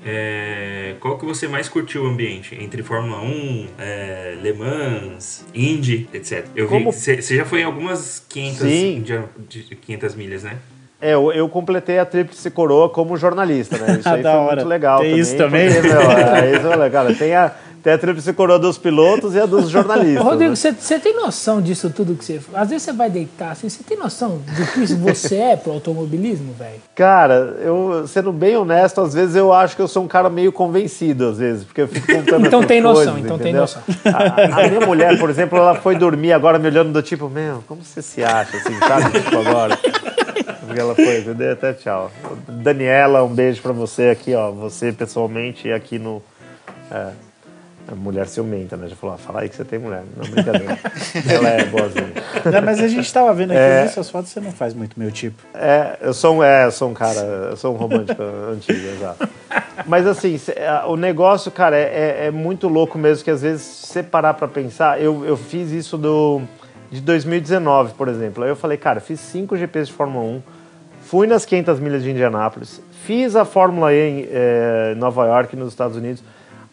é, 0.04 0.94
qual 1.00 1.18
que 1.18 1.24
você 1.24 1.46
mais 1.48 1.68
curtiu 1.68 2.04
o 2.04 2.06
ambiente? 2.06 2.56
Entre 2.60 2.82
Fórmula 2.82 3.20
1, 3.22 3.66
é, 3.78 4.38
Le 4.42 4.52
Mans, 4.52 5.44
Indy, 5.54 6.08
etc. 6.12 6.46
Eu 6.54 6.66
vi 6.66 6.72
Como- 6.74 6.90
que 6.92 6.98
você 6.98 7.20
já 7.36 7.44
foi 7.44 7.60
em 7.60 7.64
algumas 7.64 8.24
500, 8.28 8.58
Sim. 8.58 9.02
de, 9.48 9.62
de 9.64 9.74
500 9.76 10.14
milhas, 10.14 10.42
né? 10.42 10.56
É, 11.00 11.14
eu, 11.14 11.30
eu 11.32 11.48
completei 11.48 11.98
a 12.00 12.04
tríplice 12.04 12.50
coroa 12.50 12.88
como 12.88 13.16
jornalista, 13.16 13.78
né? 13.78 13.98
Isso 14.00 14.08
aí 14.10 14.22
Da 14.22 14.32
foi 14.32 14.40
hora. 14.40 14.56
muito 14.56 14.68
legal 14.68 14.98
Tem 15.00 15.10
também. 15.10 15.20
isso 15.22 15.36
também? 15.36 15.72
Porque, 15.72 15.88
meu, 15.88 16.00
é, 16.10 16.56
isso 16.56 16.66
é 16.66 16.76
legal. 16.76 17.14
Tem 17.14 17.34
a, 17.34 17.52
tem 17.88 17.94
a 17.94 17.98
tríplice 17.98 18.34
coroa 18.34 18.58
dos 18.58 18.76
pilotos 18.76 19.34
e 19.34 19.40
a 19.40 19.46
dos 19.46 19.70
jornalistas. 19.70 20.22
Rodrigo, 20.22 20.50
né? 20.50 20.56
você 20.56 20.72
você 20.72 20.98
tem 20.98 21.16
noção 21.16 21.62
disso 21.62 21.88
tudo 21.88 22.14
que 22.14 22.24
você. 22.24 22.38
Às 22.52 22.68
vezes 22.68 22.82
você 22.82 22.92
vai 22.92 23.08
deitar 23.08 23.52
assim, 23.52 23.68
você 23.68 23.82
tem 23.82 23.96
noção 23.96 24.38
do 24.38 24.66
que 24.72 24.94
você 24.94 25.36
é 25.36 25.56
pro 25.56 25.72
automobilismo, 25.72 26.52
velho? 26.52 26.80
Cara, 26.94 27.56
eu, 27.62 28.04
sendo 28.06 28.30
bem 28.30 28.56
honesto, 28.56 29.00
às 29.00 29.14
vezes 29.14 29.36
eu 29.36 29.54
acho 29.54 29.74
que 29.74 29.80
eu 29.80 29.88
sou 29.88 30.04
um 30.04 30.08
cara 30.08 30.28
meio 30.28 30.52
convencido, 30.52 31.28
às 31.28 31.38
vezes, 31.38 31.64
porque 31.64 31.80
eu 31.80 31.88
fico 31.88 32.06
contando 32.06 32.44
Então 32.48 32.60
essas 32.60 32.68
tem 32.68 32.80
noção, 32.82 33.04
coisas, 33.04 33.24
então 33.24 33.38
tem 33.38 33.52
entendeu? 33.52 33.62
noção. 33.62 33.82
A, 34.04 34.64
a 34.64 34.68
minha 34.68 34.86
mulher, 34.86 35.18
por 35.18 35.30
exemplo, 35.30 35.58
ela 35.58 35.74
foi 35.76 35.96
dormir 35.96 36.32
agora 36.32 36.58
me 36.58 36.66
olhando 36.66 36.92
do 36.92 37.02
tipo, 37.02 37.30
meu, 37.30 37.64
como 37.66 37.82
você 37.82 38.02
se 38.02 38.22
acha, 38.22 38.56
assim, 38.58 38.78
sabe? 38.80 39.18
Tipo, 39.18 39.38
agora. 39.38 39.78
Porque 40.66 40.78
ela 40.78 40.94
foi, 40.94 41.20
entendeu? 41.20 41.52
Até 41.52 41.72
tchau. 41.72 42.10
Daniela, 42.46 43.24
um 43.24 43.34
beijo 43.34 43.62
pra 43.62 43.72
você 43.72 44.10
aqui, 44.10 44.34
ó. 44.34 44.50
Você 44.50 44.92
pessoalmente 44.92 45.68
e 45.68 45.72
aqui 45.72 45.98
no. 45.98 46.22
É, 46.90 47.27
a 47.90 47.94
mulher 47.94 48.26
ciumenta, 48.28 48.76
né? 48.76 48.86
Já 48.88 48.94
falou, 48.96 49.14
ah, 49.14 49.18
fala 49.18 49.40
aí 49.40 49.48
que 49.48 49.56
você 49.56 49.64
tem 49.64 49.78
mulher. 49.78 50.02
Não, 50.16 50.28
brincadeira. 50.30 50.78
ela 51.32 51.48
é 51.48 51.64
boazinha. 51.64 52.12
Não, 52.52 52.62
mas 52.62 52.80
a 52.80 52.88
gente 52.88 53.10
tava 53.12 53.32
vendo 53.32 53.52
aqui, 53.52 53.60
É. 53.60 53.86
suas 53.88 54.10
fotos, 54.10 54.30
você 54.30 54.40
não 54.40 54.52
faz 54.52 54.74
muito 54.74 54.98
meu 55.00 55.10
tipo. 55.10 55.42
É, 55.54 55.96
eu 56.02 56.12
sou 56.12 56.36
um, 56.36 56.42
é, 56.44 56.66
eu 56.66 56.70
sou 56.70 56.90
um 56.90 56.94
cara, 56.94 57.18
eu 57.50 57.56
sou 57.56 57.74
um 57.74 57.76
romântico 57.78 58.22
antigo, 58.52 58.78
exato. 58.88 59.28
Mas 59.86 60.06
assim, 60.06 60.38
o 60.86 60.96
negócio, 60.96 61.50
cara, 61.50 61.76
é, 61.76 61.82
é- 61.82 62.26
é 62.26 62.30
muito 62.30 62.68
louco 62.68 62.98
mesmo 62.98 63.24
que 63.24 63.30
às 63.30 63.40
vezes 63.42 63.62
se 63.62 63.86
você 63.86 64.02
parar 64.02 64.34
pra 64.34 64.46
pensar, 64.48 65.00
eu, 65.00 65.24
eu 65.24 65.36
fiz 65.36 65.70
isso 65.70 65.96
do, 65.96 66.42
de 66.90 67.00
2019, 67.00 67.94
por 67.94 68.08
exemplo. 68.08 68.44
Aí 68.44 68.50
eu 68.50 68.56
falei, 68.56 68.76
cara, 68.76 69.00
fiz 69.00 69.18
cinco 69.20 69.56
GPs 69.56 69.86
de 69.88 69.94
Fórmula 69.94 70.24
1, 70.24 70.42
fui 71.02 71.26
nas 71.26 71.44
500 71.46 71.80
milhas 71.80 72.02
de 72.02 72.10
Indianápolis, 72.10 72.82
fiz 73.06 73.34
a 73.34 73.44
Fórmula 73.46 73.94
E 73.94 73.96
em 74.08 74.28
eh, 74.30 74.94
Nova 74.98 75.24
York, 75.26 75.56
nos 75.56 75.68
Estados 75.68 75.96
Unidos. 75.96 76.22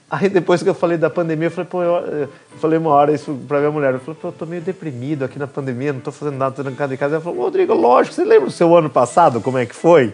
Aí 0.10 0.30
depois 0.30 0.62
que 0.62 0.70
eu 0.70 0.76
falei 0.76 0.98
da 0.98 1.10
pandemia, 1.10 1.48
eu 1.48 1.52
falei, 1.52 1.68
pô, 1.70 1.82
eu, 1.82 1.94
eu 1.96 2.30
falei 2.60 2.78
uma 2.78 2.92
hora 2.92 3.12
isso 3.12 3.38
pra 3.48 3.58
minha 3.60 3.72
mulher. 3.72 3.94
Eu 3.94 4.00
falei, 4.00 4.18
pô, 4.22 4.28
eu 4.28 4.32
tô 4.32 4.46
meio 4.46 4.62
deprimido 4.62 5.26
aqui 5.26 5.40
na 5.40 5.48
pandemia, 5.48 5.92
não 5.94 6.00
tô 6.00 6.12
fazendo 6.12 6.38
nada, 6.38 6.56
tô 6.56 6.64
trancado 6.64 6.94
em 6.94 6.98
casa. 6.98 7.16
Ela 7.16 7.24
falou, 7.24 7.44
Rodrigo, 7.44 7.74
lógico, 7.74 8.16
você 8.16 8.24
lembra 8.24 8.48
o 8.48 8.52
seu 8.52 8.76
ano 8.78 8.90
passado, 8.90 9.42
como 9.42 9.58
é 9.58 9.66
que 9.66 9.76
foi? 9.76 10.14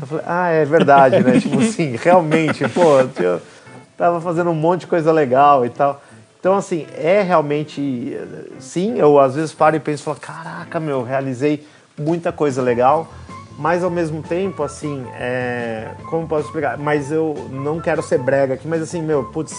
eu 0.00 0.06
falei, 0.06 0.24
ah, 0.26 0.48
é 0.48 0.64
verdade, 0.64 1.20
né? 1.22 1.38
tipo 1.38 1.60
assim, 1.60 1.94
realmente, 2.02 2.68
pô, 2.68 2.98
eu 3.22 3.40
tava 3.96 4.20
fazendo 4.20 4.50
um 4.50 4.54
monte 4.54 4.80
de 4.80 4.86
coisa 4.88 5.12
legal 5.12 5.64
e 5.64 5.70
tal. 5.70 6.02
Então, 6.40 6.56
assim, 6.56 6.86
é 6.96 7.22
realmente. 7.22 8.12
eh, 8.14 8.44
Sim, 8.58 8.98
eu 8.98 9.18
às 9.18 9.34
vezes 9.34 9.52
paro 9.52 9.76
e 9.76 9.80
penso, 9.80 10.02
falo, 10.04 10.18
caraca, 10.20 10.78
meu, 10.80 11.02
realizei 11.02 11.66
muita 11.96 12.30
coisa 12.32 12.62
legal, 12.62 13.08
mas 13.58 13.82
ao 13.82 13.90
mesmo 13.90 14.22
tempo, 14.22 14.62
assim, 14.62 15.04
é, 15.14 15.90
como 16.08 16.28
posso 16.28 16.46
explicar? 16.46 16.78
Mas 16.78 17.10
eu 17.10 17.34
não 17.50 17.80
quero 17.80 18.00
ser 18.02 18.18
brega 18.18 18.54
aqui, 18.54 18.68
mas 18.68 18.80
assim, 18.80 19.02
meu, 19.02 19.24
putz, 19.24 19.52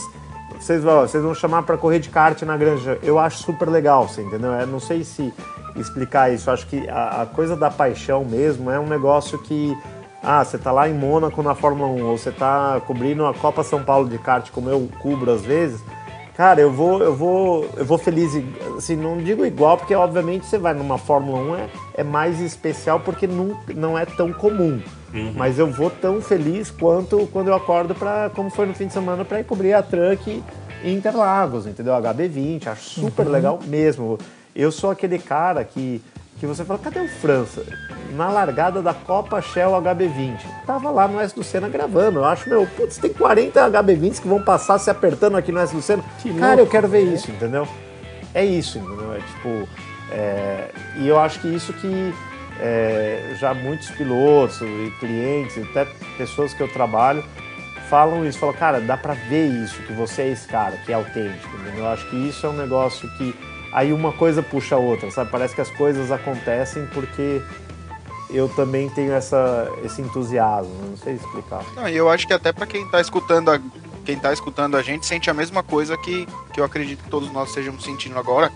vocês 0.57 0.81
vão, 0.81 1.01
vocês 1.01 1.21
vão 1.21 1.35
chamar 1.35 1.63
para 1.63 1.77
correr 1.77 1.99
de 1.99 2.09
kart 2.09 2.41
na 2.43 2.55
granja. 2.55 2.97
Eu 3.03 3.19
acho 3.19 3.39
super 3.39 3.67
legal, 3.69 4.07
você 4.07 4.21
entendeu? 4.21 4.51
Eu 4.51 4.67
não 4.67 4.79
sei 4.79 5.03
se 5.03 5.33
explicar 5.75 6.33
isso. 6.33 6.49
Eu 6.49 6.53
acho 6.53 6.65
que 6.67 6.87
a, 6.89 7.23
a 7.23 7.25
coisa 7.25 7.57
da 7.57 7.69
paixão 7.69 8.23
mesmo 8.23 8.71
é 8.71 8.79
um 8.79 8.87
negócio 8.87 9.37
que. 9.37 9.77
Ah, 10.21 10.43
você 10.43 10.57
tá 10.57 10.71
lá 10.71 10.89
em 10.89 10.93
Mônaco 10.93 11.41
na 11.41 11.55
Fórmula 11.55 11.89
1, 11.89 12.05
ou 12.05 12.17
você 12.17 12.31
tá 12.31 12.81
cobrindo 12.85 13.25
a 13.25 13.33
Copa 13.33 13.63
São 13.63 13.83
Paulo 13.83 14.09
de 14.09 14.17
kart, 14.17 14.49
como 14.51 14.69
eu 14.69 14.89
cubro 14.99 15.31
às 15.31 15.41
vezes. 15.41 15.81
Cara, 16.39 16.61
eu 16.61 16.71
vou, 16.71 17.03
eu 17.03 17.13
vou, 17.13 17.69
eu 17.75 17.83
vou 17.83 17.97
feliz, 17.97 18.31
assim, 18.77 18.95
não 18.95 19.17
digo 19.17 19.45
igual, 19.45 19.77
porque 19.77 19.93
obviamente 19.93 20.45
você 20.45 20.57
vai 20.57 20.73
numa 20.73 20.97
Fórmula 20.97 21.37
1 21.37 21.55
é, 21.57 21.69
é 21.95 22.03
mais 22.05 22.39
especial 22.39 23.01
porque 23.01 23.27
não, 23.27 23.59
não 23.75 23.99
é 23.99 24.05
tão 24.05 24.31
comum. 24.31 24.81
Mas 25.35 25.59
eu 25.59 25.69
vou 25.69 25.89
tão 25.89 26.21
feliz 26.21 26.71
quanto 26.71 27.27
quando 27.33 27.49
eu 27.49 27.55
acordo 27.55 27.93
para, 27.93 28.29
como 28.29 28.49
foi 28.49 28.67
no 28.67 28.73
fim 28.73 28.87
de 28.87 28.93
semana, 28.93 29.25
para 29.25 29.41
ir 29.41 29.43
cobrir 29.43 29.73
a 29.73 29.83
Truck 29.83 30.41
em 30.81 30.93
Interlagos, 30.93 31.67
entendeu? 31.67 31.91
HB20, 31.95 32.67
acho 32.67 33.01
super 33.01 33.27
legal 33.27 33.59
mesmo. 33.65 34.17
Eu 34.55 34.71
sou 34.71 34.91
aquele 34.91 35.19
cara 35.19 35.65
que, 35.65 36.01
que 36.39 36.47
você 36.47 36.63
fala, 36.63 36.79
cadê 36.79 36.99
o 36.99 37.07
França? 37.07 37.63
Na 38.15 38.29
largada 38.29 38.81
da 38.81 38.93
Copa 38.93 39.41
Shell 39.41 39.71
HB20. 39.71 40.39
Tava 40.65 40.89
lá 40.89 41.07
no 41.07 41.19
S 41.19 41.35
do 41.35 41.43
Senna 41.43 41.67
gravando. 41.69 42.19
Eu 42.19 42.25
acho, 42.25 42.49
meu, 42.49 42.65
putz, 42.65 42.97
tem 42.97 43.11
40 43.13 43.69
HB20s 43.69 44.21
que 44.21 44.27
vão 44.27 44.41
passar 44.41 44.79
se 44.79 44.89
apertando 44.89 45.37
aqui 45.37 45.51
no 45.51 45.59
S 45.59 45.73
do 45.75 45.81
Senna. 45.81 46.03
Cara, 46.39 46.61
eu 46.61 46.67
quero 46.67 46.87
ver 46.87 47.01
isso, 47.13 47.29
entendeu? 47.29 47.67
É 48.33 48.43
isso, 48.43 48.77
entendeu? 48.77 49.13
É 49.13 49.19
tipo. 49.19 49.67
é, 50.11 50.69
E 50.97 51.07
eu 51.07 51.19
acho 51.19 51.39
que 51.39 51.47
isso 51.47 51.73
que 51.73 52.13
é, 52.59 53.35
já 53.39 53.53
muitos 53.53 53.89
pilotos 53.91 54.59
e 54.61 54.93
clientes, 54.99 55.57
até 55.69 55.85
pessoas 56.17 56.53
que 56.53 56.61
eu 56.61 56.67
trabalho, 56.67 57.23
falam 57.89 58.25
isso, 58.25 58.39
falam, 58.39 58.55
cara, 58.55 58.79
dá 58.79 58.95
pra 58.97 59.13
ver 59.13 59.47
isso, 59.47 59.81
que 59.83 59.93
você 59.93 60.23
é 60.23 60.27
esse 60.29 60.47
cara, 60.47 60.77
que 60.85 60.91
é 60.91 60.95
autêntico, 60.95 61.55
entendeu? 61.57 61.85
Eu 61.85 61.89
acho 61.89 62.09
que 62.09 62.15
isso 62.15 62.45
é 62.45 62.49
um 62.49 62.53
negócio 62.53 63.09
que 63.17 63.33
aí 63.73 63.91
uma 63.93 64.11
coisa 64.11 64.41
puxa 64.43 64.75
a 64.75 64.79
outra, 64.79 65.09
sabe? 65.11 65.29
Parece 65.31 65.55
que 65.55 65.61
as 65.61 65.69
coisas 65.71 66.11
acontecem 66.11 66.85
porque 66.93 67.41
eu 68.29 68.47
também 68.49 68.89
tenho 68.89 69.11
essa, 69.13 69.67
esse 69.83 70.01
entusiasmo, 70.01 70.73
não 70.89 70.97
sei 70.97 71.15
explicar. 71.15 71.63
Não, 71.75 71.87
e 71.89 71.95
eu 71.95 72.09
acho 72.09 72.27
que 72.27 72.33
até 72.33 72.51
pra 72.51 72.65
quem 72.67 72.87
tá 72.87 73.01
escutando, 73.01 73.49
a- 73.51 73.59
quem 74.05 74.17
tá 74.19 74.31
escutando 74.31 74.77
a 74.77 74.81
gente 74.81 75.05
sente 75.05 75.29
a 75.29 75.33
mesma 75.33 75.63
coisa 75.63 75.97
que, 75.97 76.27
que 76.53 76.59
eu 76.59 76.63
acredito 76.63 77.03
que 77.03 77.09
todos 77.09 77.31
nós 77.31 77.49
estejamos 77.49 77.83
sentindo 77.83 78.17
agora, 78.19 78.51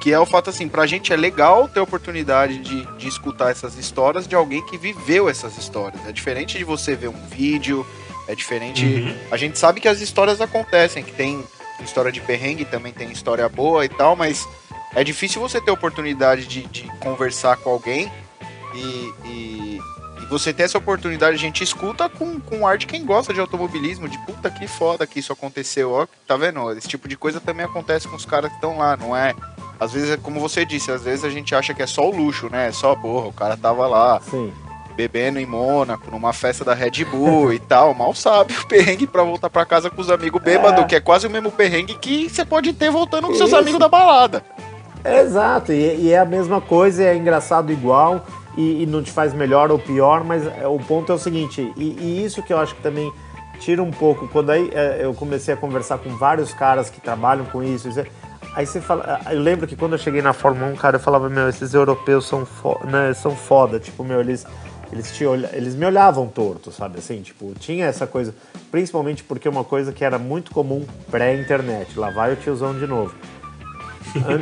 que 0.00 0.10
é 0.12 0.18
o 0.18 0.24
fato 0.24 0.48
assim, 0.48 0.66
pra 0.68 0.86
gente 0.86 1.12
é 1.12 1.16
legal 1.16 1.68
ter 1.68 1.80
a 1.80 1.82
oportunidade 1.82 2.58
de, 2.58 2.86
de 2.96 3.06
escutar 3.08 3.50
essas 3.50 3.76
histórias 3.76 4.26
de 4.26 4.34
alguém 4.34 4.64
que 4.64 4.78
viveu 4.78 5.28
essas 5.28 5.58
histórias. 5.58 6.00
É 6.06 6.12
diferente 6.12 6.56
de 6.56 6.64
você 6.64 6.94
ver 6.96 7.08
um 7.08 7.26
vídeo, 7.28 7.84
é 8.26 8.34
diferente. 8.34 8.86
Uhum. 8.86 9.14
A 9.30 9.36
gente 9.36 9.58
sabe 9.58 9.78
que 9.80 9.88
as 9.88 10.00
histórias 10.00 10.40
acontecem, 10.40 11.02
que 11.04 11.12
tem 11.12 11.44
história 11.84 12.12
de 12.12 12.20
perrengue, 12.20 12.64
também 12.64 12.92
tem 12.92 13.10
história 13.10 13.48
boa 13.48 13.84
e 13.84 13.88
tal, 13.88 14.16
mas 14.16 14.46
é 14.94 15.04
difícil 15.04 15.40
você 15.40 15.60
ter 15.60 15.70
oportunidade 15.70 16.46
de, 16.46 16.62
de 16.66 16.84
conversar 16.98 17.56
com 17.56 17.70
alguém 17.70 18.10
e, 18.74 19.14
e, 19.24 19.80
e 20.22 20.26
você 20.26 20.52
ter 20.52 20.64
essa 20.64 20.78
oportunidade, 20.78 21.34
a 21.34 21.38
gente 21.38 21.62
escuta 21.62 22.08
com, 22.08 22.40
com 22.40 22.66
ar 22.66 22.76
de 22.78 22.86
quem 22.86 23.04
gosta 23.04 23.32
de 23.32 23.40
automobilismo, 23.40 24.08
de 24.08 24.18
puta 24.26 24.50
que 24.50 24.66
foda 24.66 25.06
que 25.06 25.20
isso 25.20 25.32
aconteceu, 25.32 25.92
ó, 25.92 26.06
tá 26.26 26.36
vendo? 26.36 26.72
Esse 26.72 26.88
tipo 26.88 27.08
de 27.08 27.16
coisa 27.16 27.40
também 27.40 27.64
acontece 27.64 28.08
com 28.08 28.16
os 28.16 28.24
caras 28.24 28.50
que 28.50 28.56
estão 28.56 28.78
lá, 28.78 28.96
não 28.96 29.16
é? 29.16 29.34
Às 29.78 29.92
vezes, 29.92 30.10
é 30.10 30.16
como 30.16 30.38
você 30.38 30.64
disse, 30.64 30.90
às 30.90 31.02
vezes 31.02 31.24
a 31.24 31.30
gente 31.30 31.54
acha 31.54 31.72
que 31.72 31.82
é 31.82 31.86
só 31.86 32.06
o 32.06 32.14
luxo, 32.14 32.50
né? 32.50 32.68
É 32.68 32.72
só, 32.72 32.94
porra, 32.94 33.28
o 33.28 33.32
cara 33.32 33.56
tava 33.56 33.86
lá 33.86 34.20
Sim. 34.20 34.52
Bebendo 35.00 35.38
em 35.38 35.46
Mônaco, 35.46 36.10
numa 36.10 36.30
festa 36.32 36.62
da 36.62 36.74
Red 36.74 37.04
Bull 37.10 37.54
e 37.54 37.58
tal. 37.58 37.94
Mal 37.94 38.14
sabe 38.14 38.52
o 38.52 38.66
perrengue 38.68 39.06
pra 39.06 39.22
voltar 39.22 39.48
pra 39.48 39.64
casa 39.64 39.88
com 39.88 40.00
os 40.02 40.10
amigos 40.10 40.42
bêbados, 40.42 40.82
É. 40.82 40.86
que 40.86 40.94
é 40.96 41.00
quase 41.00 41.26
o 41.26 41.30
mesmo 41.30 41.50
perrengue 41.50 41.94
que 41.94 42.28
você 42.28 42.44
pode 42.44 42.72
ter 42.74 42.90
voltando 42.90 43.28
com 43.28 43.34
seus 43.34 43.48
Isso. 43.48 43.56
amigos 43.58 43.80
da 43.80 43.88
balada. 43.88 44.44
Exato, 45.02 45.72
e, 45.72 45.96
e 45.96 46.12
é 46.12 46.18
a 46.18 46.24
mesma 46.26 46.60
coisa, 46.60 47.02
é 47.04 47.16
engraçado 47.16 47.72
igual 47.72 48.26
e, 48.58 48.82
e 48.82 48.86
não 48.86 49.02
te 49.02 49.10
faz 49.10 49.32
melhor 49.32 49.70
ou 49.70 49.78
pior, 49.78 50.22
mas 50.22 50.46
é, 50.46 50.66
o 50.66 50.78
ponto 50.78 51.10
é 51.10 51.14
o 51.14 51.18
seguinte, 51.18 51.72
e, 51.78 51.96
e 51.98 52.22
isso 52.24 52.42
que 52.42 52.52
eu 52.52 52.58
acho 52.58 52.74
que 52.74 52.82
também 52.82 53.10
tira 53.58 53.82
um 53.82 53.90
pouco, 53.90 54.28
quando 54.28 54.50
aí 54.50 54.70
é, 54.74 54.98
eu 55.02 55.14
comecei 55.14 55.54
a 55.54 55.56
conversar 55.56 55.96
com 55.98 56.10
vários 56.16 56.52
caras 56.52 56.90
que 56.90 57.00
trabalham 57.00 57.46
com 57.46 57.62
isso, 57.62 57.88
é- 57.98 58.04
aí 58.54 58.66
você 58.66 58.78
fala, 58.78 59.20
eu 59.30 59.40
lembro 59.40 59.66
que 59.66 59.74
quando 59.74 59.92
eu 59.92 59.98
cheguei 59.98 60.20
na 60.20 60.34
Fórmula 60.34 60.70
1, 60.72 60.76
cara, 60.76 60.96
eu 60.96 61.00
falava, 61.00 61.30
meu, 61.30 61.48
esses 61.48 61.72
europeus 61.72 62.26
são, 62.26 62.44
fo 62.44 62.78
né, 62.84 63.14
são 63.14 63.34
foda, 63.34 63.80
tipo, 63.80 64.04
meu, 64.04 64.20
eles... 64.20 64.44
Eles, 64.92 65.12
te 65.12 65.24
olha, 65.24 65.50
eles 65.52 65.74
me 65.74 65.86
olhavam 65.86 66.26
torto, 66.26 66.72
sabe 66.72 66.98
assim? 66.98 67.22
Tipo, 67.22 67.54
tinha 67.58 67.86
essa 67.86 68.06
coisa. 68.06 68.34
Principalmente 68.70 69.22
porque 69.22 69.48
uma 69.48 69.64
coisa 69.64 69.92
que 69.92 70.04
era 70.04 70.18
muito 70.18 70.50
comum 70.50 70.84
pré-internet. 71.10 71.98
Lá 71.98 72.10
vai 72.10 72.32
o 72.32 72.36
tiozão 72.36 72.76
de 72.78 72.86
novo. 72.86 73.14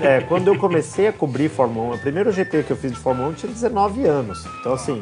É, 0.03 0.23
quando 0.23 0.49
eu 0.49 0.57
comecei 0.57 1.09
a 1.09 1.12
cobrir 1.12 1.51
Fórmula 1.51 1.95
1, 1.95 1.97
o 1.97 1.99
primeiro 1.99 2.33
GP 2.33 2.62
que 2.62 2.70
eu 2.70 2.77
fiz 2.77 2.93
de 2.93 2.99
Fórmula 2.99 3.29
1 3.29 3.31
eu 3.33 3.37
tinha 3.37 3.53
19 3.53 4.07
anos. 4.07 4.47
Então, 4.61 4.73
assim, 4.73 5.01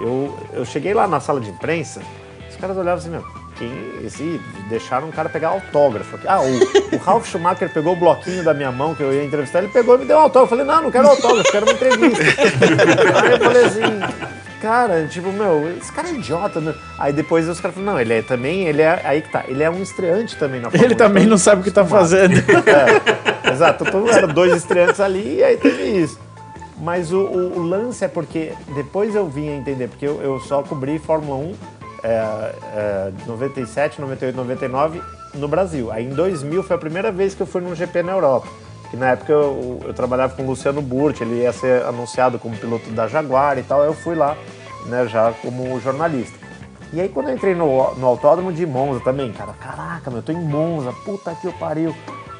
eu, 0.00 0.38
eu 0.52 0.64
cheguei 0.66 0.92
lá 0.92 1.08
na 1.08 1.20
sala 1.20 1.40
de 1.40 1.48
imprensa, 1.48 2.02
os 2.50 2.56
caras 2.56 2.76
olhavam 2.76 2.98
assim, 2.98 3.08
meu, 3.08 3.24
quem 3.56 3.72
esse. 4.04 4.40
Deixaram 4.68 5.08
um 5.08 5.10
cara 5.10 5.28
pegar 5.28 5.48
autógrafo. 5.48 6.18
Ah, 6.26 6.40
o, 6.40 6.96
o 6.96 6.98
Ralf 6.98 7.28
Schumacher 7.28 7.72
pegou 7.72 7.92
o 7.92 7.96
bloquinho 7.96 8.44
da 8.44 8.52
minha 8.54 8.72
mão 8.72 8.94
que 8.94 9.02
eu 9.02 9.12
ia 9.12 9.24
entrevistar, 9.24 9.60
ele 9.60 9.68
pegou 9.68 9.96
e 9.96 9.98
me 9.98 10.04
deu 10.04 10.16
um 10.16 10.20
autógrafo. 10.20 10.54
Eu 10.54 10.58
falei, 10.58 10.64
não, 10.64 10.82
não 10.82 10.90
quero 10.90 11.08
autógrafo, 11.08 11.50
quero 11.50 11.66
uma 11.66 11.72
entrevista. 11.72 12.22
Aí 13.22 13.32
eu 13.32 13.38
falei 13.38 13.64
assim. 13.64 14.42
Cara, 14.62 15.08
tipo, 15.08 15.32
meu, 15.32 15.76
esse 15.76 15.90
cara 15.92 16.08
é 16.08 16.12
idiota, 16.12 16.60
né? 16.60 16.72
Aí 16.96 17.12
depois 17.12 17.48
os 17.48 17.60
caras 17.60 17.74
falaram, 17.74 17.94
não, 17.94 18.00
ele 18.00 18.14
é 18.14 18.22
também, 18.22 18.62
ele 18.68 18.80
é, 18.80 19.00
aí 19.04 19.20
que 19.20 19.28
tá, 19.28 19.42
ele 19.48 19.60
é 19.60 19.68
um 19.68 19.82
estreante 19.82 20.36
também 20.36 20.60
na 20.60 20.70
Fórmula 20.70 20.86
Ele 20.86 20.94
1, 20.94 20.96
também 20.96 21.26
não 21.26 21.36
sabe 21.36 21.62
o 21.62 21.64
que 21.64 21.70
tá 21.72 21.84
fazendo. 21.84 22.34
é, 23.44 23.50
exato, 23.50 23.82
então 23.86 24.08
eram 24.08 24.28
dois 24.28 24.54
estreantes 24.54 25.00
ali 25.00 25.38
e 25.38 25.42
aí 25.44 25.56
teve 25.56 25.82
isso. 25.82 26.16
Mas 26.78 27.12
o, 27.12 27.18
o- 27.24 27.58
o 27.58 27.62
lance 27.62 28.04
é 28.04 28.08
porque 28.08 28.52
depois 28.74 29.16
eu 29.16 29.28
vim 29.28 29.48
a 29.48 29.56
entender, 29.56 29.88
porque 29.88 30.06
eu, 30.06 30.22
eu 30.22 30.38
só 30.38 30.62
cobri 30.62 30.96
Fórmula 31.00 31.36
1 31.38 31.54
é, 32.04 32.54
é, 32.76 33.10
97, 33.26 34.00
98, 34.00 34.36
99 34.36 35.02
no 35.34 35.48
Brasil. 35.48 35.90
Aí 35.90 36.04
em 36.06 36.10
2000 36.10 36.62
foi 36.62 36.76
a 36.76 36.78
primeira 36.78 37.10
vez 37.10 37.34
que 37.34 37.40
eu 37.40 37.46
fui 37.46 37.60
num 37.60 37.74
GP 37.74 38.02
na 38.04 38.12
Europa. 38.12 38.46
Na 38.94 39.10
época 39.10 39.32
eu, 39.32 39.80
eu 39.84 39.94
trabalhava 39.94 40.34
com 40.34 40.42
o 40.42 40.46
Luciano 40.46 40.82
Burti, 40.82 41.22
ele 41.22 41.42
ia 41.42 41.52
ser 41.52 41.82
anunciado 41.84 42.38
como 42.38 42.56
piloto 42.56 42.90
da 42.90 43.08
Jaguar 43.08 43.58
e 43.58 43.62
tal. 43.62 43.82
Eu 43.82 43.94
fui 43.94 44.14
lá, 44.14 44.36
né, 44.86 45.06
já 45.08 45.32
como 45.42 45.80
jornalista. 45.80 46.38
E 46.92 47.00
aí 47.00 47.08
quando 47.08 47.28
eu 47.30 47.34
entrei 47.34 47.54
no, 47.54 47.94
no 47.94 48.06
autódromo 48.06 48.52
de 48.52 48.66
Monza 48.66 49.00
também, 49.00 49.32
cara, 49.32 49.52
caraca, 49.54 50.10
meu, 50.10 50.18
eu 50.18 50.22
tô 50.22 50.32
em 50.32 50.40
Monza, 50.44 50.92
puta 51.04 51.34
que 51.34 51.46
eu 51.46 51.52
pariu. 51.54 51.94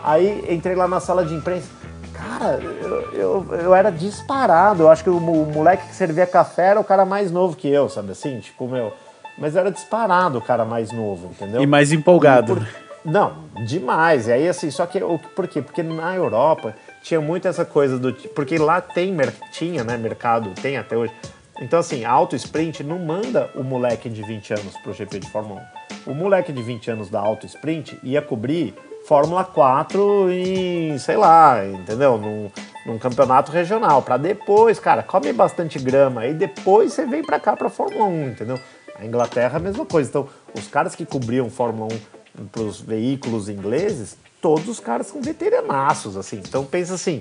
Aí 0.04 0.44
entrei 0.50 0.74
lá 0.74 0.86
na 0.86 1.00
sala 1.00 1.24
de 1.24 1.32
imprensa, 1.32 1.68
cara, 2.12 2.58
eu, 2.60 3.12
eu, 3.12 3.46
eu 3.54 3.74
era 3.74 3.90
disparado. 3.90 4.82
Eu 4.82 4.90
acho 4.90 5.02
que 5.02 5.08
o, 5.10 5.16
o 5.16 5.52
moleque 5.52 5.88
que 5.88 5.94
servia 5.94 6.26
café 6.26 6.66
era 6.66 6.80
o 6.80 6.84
cara 6.84 7.04
mais 7.06 7.30
novo 7.30 7.56
que 7.56 7.66
eu, 7.68 7.88
sabe 7.88 8.12
assim? 8.12 8.40
Tipo, 8.40 8.68
meu. 8.68 8.92
Mas 9.38 9.56
era 9.56 9.70
disparado 9.70 10.36
o 10.36 10.42
cara 10.42 10.64
mais 10.66 10.92
novo, 10.92 11.28
entendeu? 11.30 11.62
E 11.62 11.66
mais 11.66 11.90
empolgado. 11.92 12.56
Por- 12.56 12.66
Não, 13.04 13.44
demais. 13.66 14.28
E 14.28 14.32
aí, 14.32 14.48
assim, 14.48 14.70
só 14.70 14.86
que. 14.86 15.00
Por 15.34 15.48
quê? 15.48 15.60
Porque 15.60 15.82
na 15.82 16.14
Europa 16.14 16.74
tinha 17.02 17.20
muito 17.20 17.48
essa 17.48 17.64
coisa 17.64 17.98
do. 17.98 18.12
Porque 18.12 18.58
lá 18.58 18.80
tem, 18.80 19.14
tinha, 19.52 19.82
né, 19.82 19.96
mercado, 19.96 20.50
tem 20.60 20.76
até 20.76 20.96
hoje. 20.96 21.12
Então, 21.60 21.78
assim, 21.78 22.04
a 22.04 22.10
Auto 22.10 22.34
Sprint 22.36 22.82
não 22.82 22.98
manda 22.98 23.50
o 23.54 23.62
moleque 23.62 24.08
de 24.08 24.22
20 24.22 24.54
anos 24.54 24.76
pro 24.78 24.92
GP 24.92 25.20
de 25.20 25.30
Fórmula 25.30 25.62
1. 26.06 26.10
O 26.10 26.14
moleque 26.14 26.52
de 26.52 26.62
20 26.62 26.90
anos 26.90 27.10
da 27.10 27.20
Auto 27.20 27.46
Sprint 27.46 27.98
ia 28.02 28.22
cobrir 28.22 28.74
Fórmula 29.06 29.44
4 29.44 30.30
em, 30.30 30.96
sei 30.98 31.16
lá, 31.16 31.64
entendeu? 31.66 32.16
Num, 32.18 32.50
num 32.86 32.98
campeonato 32.98 33.52
regional. 33.52 34.02
Pra 34.02 34.16
depois, 34.16 34.78
cara, 34.78 35.02
come 35.02 35.32
bastante 35.32 35.78
grama. 35.78 36.26
E 36.26 36.34
depois 36.34 36.92
você 36.92 37.04
vem 37.04 37.22
pra 37.22 37.38
cá 37.38 37.56
pra 37.56 37.68
Fórmula 37.68 38.06
1, 38.06 38.28
entendeu? 38.30 38.58
A 38.98 39.04
Inglaterra, 39.04 39.56
a 39.56 39.60
mesma 39.60 39.84
coisa. 39.84 40.08
Então, 40.08 40.28
os 40.56 40.68
caras 40.68 40.94
que 40.94 41.04
cobriam 41.04 41.50
Fórmula 41.50 41.92
1 41.92 42.21
para 42.50 42.62
os 42.62 42.80
veículos 42.80 43.48
ingleses, 43.48 44.16
todos 44.40 44.68
os 44.68 44.80
caras 44.80 45.06
são 45.06 45.22
veteranaços, 45.22 46.16
assim. 46.16 46.38
Então, 46.38 46.64
pensa 46.64 46.94
assim. 46.94 47.20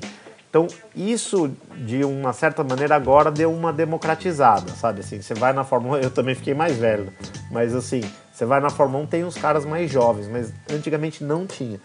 Então, 0.52 0.68
isso, 0.94 1.50
de 1.78 2.04
uma 2.04 2.34
certa 2.34 2.62
maneira, 2.62 2.94
agora 2.94 3.32
deu 3.32 3.54
uma 3.54 3.72
democratizada, 3.72 4.74
sabe? 4.74 5.00
Assim, 5.00 5.22
você 5.22 5.34
vai 5.34 5.54
na 5.54 5.64
Fórmula 5.64 6.00
1, 6.00 6.02
eu 6.02 6.12
também 6.12 6.36
fiquei 6.36 6.54
mais 6.54 6.76
velho, 6.76 7.12
mas 7.50 7.74
assim, 7.74 8.02
você 8.34 8.46
vai 8.46 8.60
na 8.60 8.70
Fórmula 8.70 9.02
1, 9.06 9.08
tem 9.08 9.24
uns 9.24 9.38
caras 9.38 9.64
mais 9.64 9.90
jovens, 9.90 10.28
mas 10.28 10.52
antigamente 10.70 11.24
não 11.24 11.48
tinha. 11.48 11.80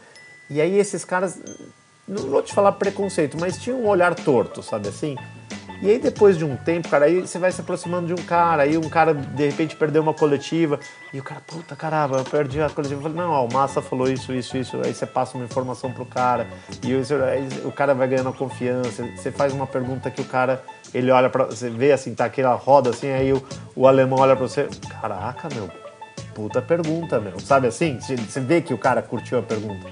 E 0.50 0.60
aí 0.60 0.76
esses 0.76 1.04
caras, 1.04 1.40
não 2.08 2.24
vou 2.24 2.42
te 2.42 2.52
falar 2.52 2.72
preconceito, 2.72 3.36
mas 3.38 3.56
tinha 3.56 3.76
um 3.76 3.86
olhar 3.86 4.12
torto, 4.16 4.60
sabe 4.64 4.88
assim? 4.88 5.14
E 5.82 5.90
aí 5.90 5.98
depois 5.98 6.38
de 6.38 6.44
um 6.44 6.56
tempo, 6.56 6.88
cara, 6.88 7.04
aí 7.04 7.20
você 7.20 7.38
vai 7.38 7.52
se 7.52 7.60
aproximando 7.60 8.06
de 8.06 8.20
um 8.20 8.24
cara, 8.24 8.62
aí 8.62 8.78
um 8.78 8.88
cara 8.88 9.12
de 9.12 9.46
repente 9.46 9.76
perdeu 9.76 10.02
uma 10.02 10.14
coletiva, 10.14 10.80
e 11.12 11.20
o 11.20 11.22
cara, 11.22 11.40
puta 11.46 11.76
caramba, 11.76 12.18
eu 12.18 12.24
perdi 12.24 12.60
a 12.60 12.70
coletiva. 12.70 12.98
Eu 12.98 13.02
falei, 13.02 13.16
não, 13.16 13.30
ó, 13.30 13.46
o 13.46 13.52
Massa 13.52 13.82
falou 13.82 14.08
isso, 14.10 14.32
isso, 14.32 14.56
isso, 14.56 14.80
aí 14.84 14.94
você 14.94 15.06
passa 15.06 15.36
uma 15.36 15.44
informação 15.44 15.92
pro 15.92 16.06
cara, 16.06 16.46
e 16.82 16.92
aí 16.92 17.48
o 17.64 17.72
cara 17.72 17.94
vai 17.94 18.08
ganhando 18.08 18.32
confiança, 18.32 19.04
você 19.16 19.30
faz 19.30 19.52
uma 19.52 19.66
pergunta 19.66 20.10
que 20.10 20.20
o 20.20 20.24
cara, 20.24 20.62
ele 20.94 21.10
olha 21.10 21.28
pra 21.28 21.44
você, 21.44 21.68
vê 21.68 21.92
assim, 21.92 22.14
tá 22.14 22.24
aquela 22.24 22.54
roda 22.54 22.90
assim, 22.90 23.08
aí 23.08 23.32
o, 23.32 23.42
o 23.74 23.86
alemão 23.86 24.18
olha 24.18 24.34
pra 24.34 24.48
você, 24.48 24.68
caraca, 25.00 25.48
meu, 25.54 25.70
puta 26.34 26.60
pergunta, 26.62 27.20
meu, 27.20 27.38
sabe 27.40 27.66
assim? 27.66 27.98
Você 28.00 28.40
vê 28.40 28.60
que 28.60 28.74
o 28.74 28.78
cara 28.78 29.02
curtiu 29.02 29.38
a 29.38 29.42
pergunta. 29.42 29.86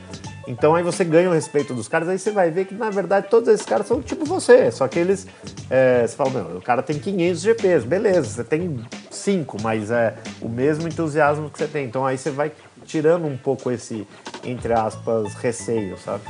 Então 0.47 0.75
aí 0.75 0.83
você 0.83 1.05
ganha 1.05 1.29
o 1.29 1.33
respeito 1.33 1.75
dos 1.75 1.89
caras, 1.89 2.09
aí 2.09 2.19
você 2.19 2.31
vai 2.31 2.51
ver 2.51 2.66
que 2.66 2.75
na 2.75 2.91
verdade 2.91 3.29
todos 3.29 3.49
esses 3.49 3.65
caras 3.65 3.87
são 3.87 4.03
tipo 4.03 4.25
você, 4.25 4.71
só 4.71 4.87
que 4.87 4.99
eles, 4.99 5.27
é, 5.71 6.07
você 6.07 6.16
fala, 6.16 6.31
meu, 6.31 6.59
o 6.59 6.62
cara 6.62 6.83
tem 6.83 6.99
500 6.99 7.41
GPs, 7.41 7.85
beleza, 7.85 8.29
você 8.29 8.45
tem 8.45 8.79
5, 9.11 9.57
mas 9.62 9.91
é 9.91 10.15
o 10.41 10.49
mesmo 10.49 10.87
entusiasmo 10.87 11.49
que 11.49 11.59
você 11.59 11.66
tem. 11.66 11.87
Então 11.87 12.05
aí 12.05 12.19
você 12.19 12.31
vai 12.31 12.53
tirando 12.85 13.27
um 13.27 13.37
pouco 13.37 13.71
esse, 13.71 14.07
entre 14.45 14.73
aspas, 14.73 15.35
receio, 15.35 15.97
sabe? 15.99 16.25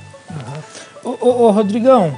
Ô, 1.03 1.17
ô, 1.21 1.29
ô, 1.45 1.51
Rodrigão, 1.51 2.17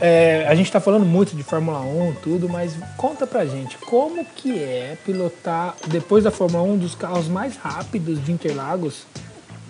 é, 0.00 0.46
a 0.48 0.54
gente 0.54 0.70
tá 0.70 0.80
falando 0.80 1.04
muito 1.04 1.36
de 1.36 1.42
Fórmula 1.42 1.80
1 1.80 2.14
tudo, 2.22 2.48
mas 2.48 2.74
conta 2.96 3.26
pra 3.26 3.44
gente 3.44 3.78
como 3.78 4.24
que 4.24 4.62
é 4.62 4.96
pilotar, 5.04 5.74
depois 5.86 6.24
da 6.24 6.30
Fórmula 6.30 6.64
1, 6.64 6.72
um 6.72 6.78
dos 6.78 6.94
carros 6.94 7.28
mais 7.28 7.56
rápidos 7.56 8.24
de 8.24 8.32
Interlagos, 8.32 9.06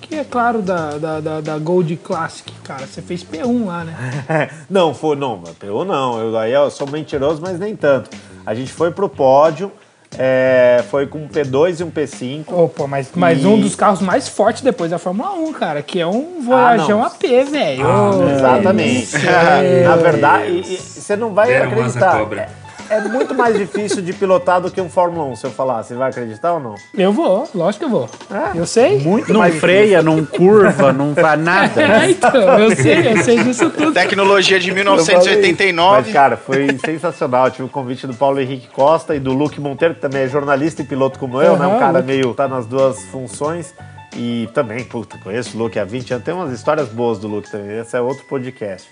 que 0.08 0.14
é 0.16 0.24
claro 0.24 0.60
da, 0.62 0.98
da, 0.98 1.20
da, 1.20 1.40
da 1.40 1.58
Gold 1.58 1.96
Classic, 1.96 2.52
cara. 2.62 2.86
Você 2.86 3.00
fez 3.02 3.24
P1 3.24 3.66
lá, 3.66 3.84
né? 3.84 4.50
não, 4.70 4.94
foi, 4.94 5.16
não, 5.16 5.42
eu 5.62 5.84
não, 5.84 6.18
eu, 6.20 6.38
aí 6.38 6.52
eu 6.52 6.70
sou 6.70 6.86
mentiroso, 6.88 7.40
mas 7.42 7.58
nem 7.58 7.74
tanto. 7.74 8.10
A 8.46 8.54
gente 8.54 8.72
foi 8.72 8.90
pro 8.90 9.08
pódio, 9.08 9.72
é, 10.16 10.84
foi 10.90 11.06
com 11.06 11.18
um 11.18 11.28
P2 11.28 11.80
e 11.80 11.84
um 11.84 11.90
P5. 11.90 12.44
Opa, 12.52 12.86
mas, 12.86 13.10
mas 13.14 13.42
E- 13.42 13.46
um 13.46 13.58
dos 13.60 13.74
carros 13.74 14.00
mais 14.00 14.28
fortes 14.28 14.62
depois 14.62 14.90
da 14.90 14.98
Fórmula 14.98 15.32
1, 15.32 15.52
cara, 15.54 15.82
que 15.82 15.98
é 16.00 16.06
um 16.06 16.42
Voyageão 16.44 16.98
não. 17.00 17.06
AP, 17.06 17.22
velho. 17.50 17.84
Ô, 17.86 18.30
Exatamente. 18.30 19.16
é. 19.16 19.82
Na 19.88 19.96
verdade, 19.96 20.52
e- 20.52 20.74
e 20.74 20.76
você 20.76 21.16
não 21.16 21.34
vai 21.34 21.48
Deram 21.48 21.72
asa 21.82 21.98
acreditar. 21.98 22.63
É, 22.90 23.00
muito 23.00 23.34
mais 23.34 23.56
difícil 23.56 24.02
de 24.02 24.12
pilotar 24.12 24.60
do 24.60 24.70
que 24.70 24.80
um 24.80 24.88
Fórmula 24.88 25.24
1, 25.26 25.36
se 25.36 25.46
eu 25.46 25.50
falar. 25.50 25.82
Você 25.82 25.94
vai 25.94 26.10
acreditar 26.10 26.54
ou 26.54 26.60
não? 26.60 26.74
Eu 26.96 27.12
vou, 27.12 27.48
lógico 27.54 27.80
que 27.80 27.84
eu 27.84 27.98
vou. 27.98 28.08
É. 28.30 28.58
Eu 28.58 28.66
sei. 28.66 28.98
Muito 29.00 29.32
Não 29.32 29.40
mais 29.40 29.54
freia, 29.56 30.02
não 30.02 30.24
curva, 30.24 30.92
não 30.92 31.14
faz 31.14 31.40
nada. 31.40 31.84
É, 31.94 32.10
então, 32.10 32.58
eu 32.58 32.74
sei, 32.74 33.12
eu 33.12 33.22
sei 33.22 33.42
disso 33.44 33.70
tudo. 33.70 33.92
Tecnologia 33.92 34.58
de 34.58 34.68
Eu 34.70 34.74
falei 34.74 34.96
isso. 34.96 35.10
1989. 35.12 36.02
Mas, 36.02 36.12
cara, 36.12 36.36
foi 36.36 36.78
sensacional. 36.84 37.46
Eu 37.46 37.50
tive 37.50 37.64
o 37.64 37.68
convite 37.68 38.06
do 38.06 38.14
Paulo 38.14 38.40
Henrique 38.40 38.68
Costa 38.68 39.14
e 39.14 39.20
do 39.20 39.32
Luke 39.32 39.60
Monteiro, 39.60 39.94
que 39.94 40.00
também 40.00 40.22
é 40.22 40.28
jornalista 40.28 40.82
e 40.82 40.84
piloto 40.84 41.18
como 41.18 41.40
eu, 41.40 41.56
né? 41.56 41.66
Um 41.66 41.78
cara 41.78 41.98
Luke. 41.98 42.06
meio. 42.06 42.34
tá 42.34 42.48
nas 42.48 42.66
duas 42.66 43.02
funções. 43.06 43.74
E 44.16 44.48
também, 44.54 44.84
puta, 44.84 45.18
conheço 45.18 45.56
o 45.56 45.60
Luke 45.62 45.78
há 45.78 45.84
20 45.84 46.14
anos. 46.14 46.24
Tem 46.24 46.34
umas 46.34 46.52
histórias 46.52 46.88
boas 46.88 47.18
do 47.18 47.28
Luke 47.28 47.50
também. 47.50 47.78
Esse 47.78 47.96
é 47.96 48.00
outro 48.00 48.24
podcast. 48.24 48.88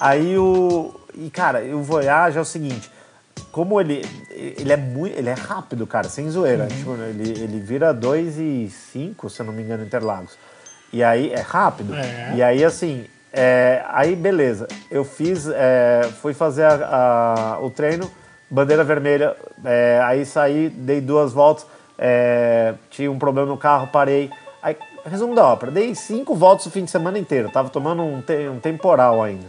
Aí 0.00 0.36
o. 0.38 0.94
E, 1.14 1.30
cara, 1.30 1.60
o 1.74 1.82
Voyage 1.82 2.38
é 2.38 2.40
o 2.40 2.44
seguinte. 2.44 2.90
Como 3.52 3.78
ele, 3.80 4.02
ele 4.30 4.72
é 4.72 4.76
muito. 4.76 5.16
Ele 5.16 5.28
é 5.28 5.34
rápido, 5.34 5.86
cara, 5.86 6.08
sem 6.08 6.28
zoeira. 6.30 6.66
Tipo, 6.66 6.94
ele, 6.94 7.30
ele 7.42 7.60
vira 7.60 7.92
2 7.92 8.38
e 8.38 8.68
5, 8.70 9.28
se 9.30 9.40
eu 9.40 9.46
não 9.46 9.52
me 9.52 9.62
engano, 9.62 9.84
Interlagos. 9.84 10.36
E 10.92 11.04
aí 11.04 11.30
é 11.32 11.40
rápido. 11.40 11.94
É. 11.94 12.32
E 12.34 12.42
aí, 12.42 12.64
assim, 12.64 13.06
é, 13.32 13.82
aí 13.88 14.16
beleza. 14.16 14.66
Eu 14.90 15.04
fiz. 15.04 15.46
é, 15.52 16.02
fui 16.20 16.32
fazer 16.34 16.64
a- 16.64 17.54
a- 17.56 17.58
o 17.60 17.70
treino, 17.70 18.10
bandeira 18.50 18.82
vermelha. 18.82 19.36
é, 19.64 20.00
aí 20.02 20.24
saí, 20.26 20.68
dei 20.70 21.00
duas 21.00 21.32
voltas. 21.32 21.66
é, 22.04 22.74
tinha 22.90 23.12
um 23.12 23.18
problema 23.18 23.46
no 23.48 23.56
carro, 23.56 23.86
parei. 23.88 24.28
Aí, 24.62 24.76
resumo 25.04 25.34
da 25.34 25.46
ópera, 25.46 25.70
dei 25.70 25.94
cinco 25.94 26.34
voltas 26.34 26.66
o 26.66 26.70
fim 26.70 26.84
de 26.84 26.90
semana 26.90 27.18
inteiro. 27.18 27.48
Tava 27.50 27.68
tomando 27.68 28.02
um, 28.02 28.20
te- 28.22 28.48
um 28.48 28.58
temporal 28.58 29.22
ainda. 29.22 29.48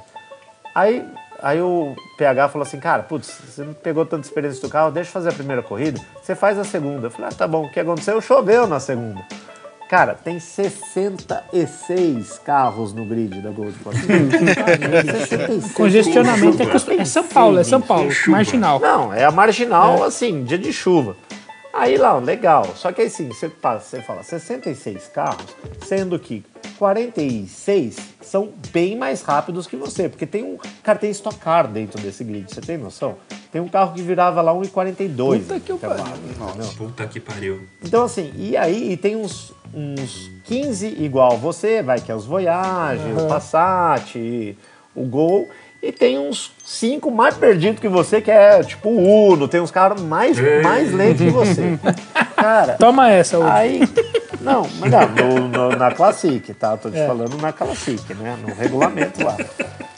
Aí, 0.76 1.04
aí 1.44 1.62
o 1.62 1.94
PH 2.18 2.50
falou 2.50 2.66
assim, 2.66 2.80
cara, 2.80 3.04
putz, 3.04 3.40
você 3.46 3.64
não 3.64 3.74
pegou 3.74 4.06
tanta 4.06 4.26
experiência 4.26 4.62
do 4.62 4.70
carro, 4.70 4.90
deixa 4.90 5.10
eu 5.10 5.14
fazer 5.14 5.30
a 5.30 5.34
primeira 5.34 5.62
corrida, 5.62 6.00
você 6.22 6.34
faz 6.34 6.58
a 6.58 6.64
segunda. 6.64 7.08
Eu 7.08 7.12
falei, 7.12 7.30
ah, 7.32 7.36
tá 7.36 7.46
bom, 7.46 7.66
o 7.66 7.72
que 7.72 7.80
aconteceu? 7.80 8.20
Choveu 8.22 8.66
na 8.66 8.80
segunda. 8.80 9.22
Cara, 9.90 10.16
tem 10.16 10.40
66 10.40 12.40
carros 12.40 12.94
no 12.94 13.06
grid 13.06 13.42
da 13.42 13.52
Gold 13.52 13.74
Plus. 13.84 13.96
66 14.02 15.74
Congestionamento 15.74 16.64
é, 16.64 16.68
é 16.98 17.06
São 17.06 17.28
Paulo, 17.28 17.60
é 17.60 17.64
São 17.64 17.82
Paulo, 17.82 18.10
marginal. 18.28 18.80
não, 18.80 19.14
é 19.14 19.26
a 19.26 19.32
marginal, 19.32 20.04
assim, 20.04 20.46
dia 20.46 20.58
de 20.58 20.74
chuva. 20.74 21.16
Aí 21.74 21.98
lá, 21.98 22.16
legal. 22.20 22.76
Só 22.76 22.92
que 22.92 23.02
aí 23.02 23.10
sim, 23.10 23.30
você, 23.30 23.50
passa, 23.50 23.98
você 23.98 24.02
fala 24.04 24.22
66 24.22 25.08
carros, 25.08 25.48
sendo 25.82 26.20
que 26.20 26.46
46 26.78 27.98
são 28.22 28.52
bem 28.72 28.96
mais 28.96 29.24
rápidos 29.24 29.66
que 29.66 29.76
você, 29.76 30.08
porque 30.08 30.28
tem 30.28 30.44
um. 30.44 30.58
Cara, 30.84 31.00
tem 31.00 31.10
Stock 31.10 31.38
Car 31.38 31.68
dentro 31.68 32.00
desse 32.00 32.24
grid, 32.24 32.54
você 32.54 32.62
tem 32.62 32.78
noção? 32.78 33.18
Tem 33.52 33.60
um 33.60 33.68
carro 33.68 33.94
que 33.94 34.02
virava 34.02 34.42
lá 34.42 34.54
1,42. 34.54 35.40
Puta 35.40 35.60
que 35.60 35.74
pariu. 35.74 36.06
entendeu? 36.06 36.74
Puta 36.78 37.08
que 37.08 37.20
pariu. 37.20 37.68
Então, 37.84 38.04
assim, 38.04 38.32
e 38.36 38.56
aí 38.56 38.94
e 38.94 38.98
tem 38.98 39.16
uns, 39.16 39.54
uns 39.74 40.32
15 40.44 40.88
igual 40.88 41.38
você, 41.38 41.82
vai, 41.82 42.00
que 42.00 42.12
é 42.12 42.16
os 42.16 42.26
Voyage, 42.26 43.04
o 43.14 43.28
Passat, 43.28 44.16
o 44.96 45.06
Gol. 45.06 45.48
E 45.86 45.92
tem 45.92 46.18
uns 46.18 46.50
5 46.64 47.12
mais 47.12 47.36
perdidos 47.36 47.82
que 47.82 47.90
você, 47.90 48.22
que 48.22 48.32
é 48.32 48.64
tipo 48.64 48.88
o 48.88 49.32
Uno, 49.34 49.50
tem 49.50 49.60
uns 49.60 49.70
caras 49.70 50.02
mais, 50.02 50.38
mais 50.64 50.94
lentos 50.94 51.22
que 51.26 51.30
você. 51.30 51.78
Cara, 52.38 52.76
Toma 52.80 53.10
essa, 53.12 53.38
hoje. 53.38 53.50
aí. 53.52 53.82
Não, 54.40 54.66
mas 54.80 54.90
não, 54.90 55.08
no- 55.10 55.48
no- 55.50 55.76
na 55.76 55.92
Classic, 55.92 56.54
tá? 56.54 56.78
Tô 56.78 56.90
te 56.90 57.06
falando 57.06 57.38
na 57.42 57.52
Classic, 57.52 58.14
né? 58.14 58.38
No 58.42 58.54
regulamento 58.56 59.22
lá. 59.26 59.36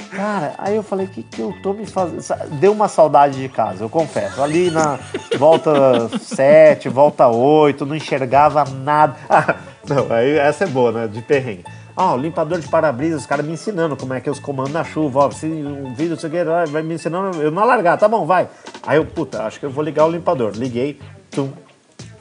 Cara, 0.09 0.53
aí 0.57 0.75
eu 0.75 0.81
falei, 0.81 1.05
o 1.05 1.09
que, 1.09 1.21
que 1.21 1.41
eu 1.41 1.53
tô 1.61 1.73
me 1.73 1.85
fazendo? 1.85 2.23
Deu 2.59 2.71
uma 2.71 2.87
saudade 2.87 3.39
de 3.39 3.49
casa, 3.49 3.83
eu 3.83 3.89
confesso. 3.89 4.41
Ali 4.41 4.71
na 4.71 4.97
volta 5.37 6.09
7, 6.19 6.89
volta 6.89 7.27
8, 7.27 7.85
não 7.85 7.95
enxergava 7.95 8.63
nada. 8.63 9.15
Ah, 9.29 9.55
não, 9.87 10.07
aí 10.11 10.37
essa 10.37 10.63
é 10.63 10.67
boa, 10.67 10.91
né? 10.91 11.07
De 11.07 11.21
perrengue. 11.21 11.63
Ah, 11.97 12.13
o 12.13 12.17
limpador 12.17 12.59
de 12.59 12.67
para-brisa, 12.67 13.15
os 13.15 13.25
caras 13.25 13.45
me 13.45 13.53
ensinando 13.53 13.95
como 13.95 14.13
é 14.13 14.19
que 14.19 14.27
é 14.27 14.31
os 14.31 14.39
comandos 14.39 14.73
na 14.73 14.83
chuva. 14.83 15.19
Ó, 15.27 15.31
se 15.31 15.45
um 15.45 15.93
vídeo, 15.93 16.11
não 16.11 16.17
sei 16.19 16.29
o 16.29 16.31
que, 16.31 16.43
vai 16.69 16.83
me 16.83 16.95
ensinando, 16.95 17.41
eu 17.41 17.49
não 17.49 17.63
largar, 17.65 17.97
tá 17.97 18.07
bom, 18.07 18.25
vai. 18.25 18.49
Aí 18.83 18.97
eu, 18.97 19.05
puta, 19.05 19.43
acho 19.43 19.59
que 19.59 19.65
eu 19.65 19.69
vou 19.69 19.83
ligar 19.83 20.05
o 20.05 20.11
limpador. 20.11 20.51
Liguei, 20.55 20.99
tum, 21.31 21.53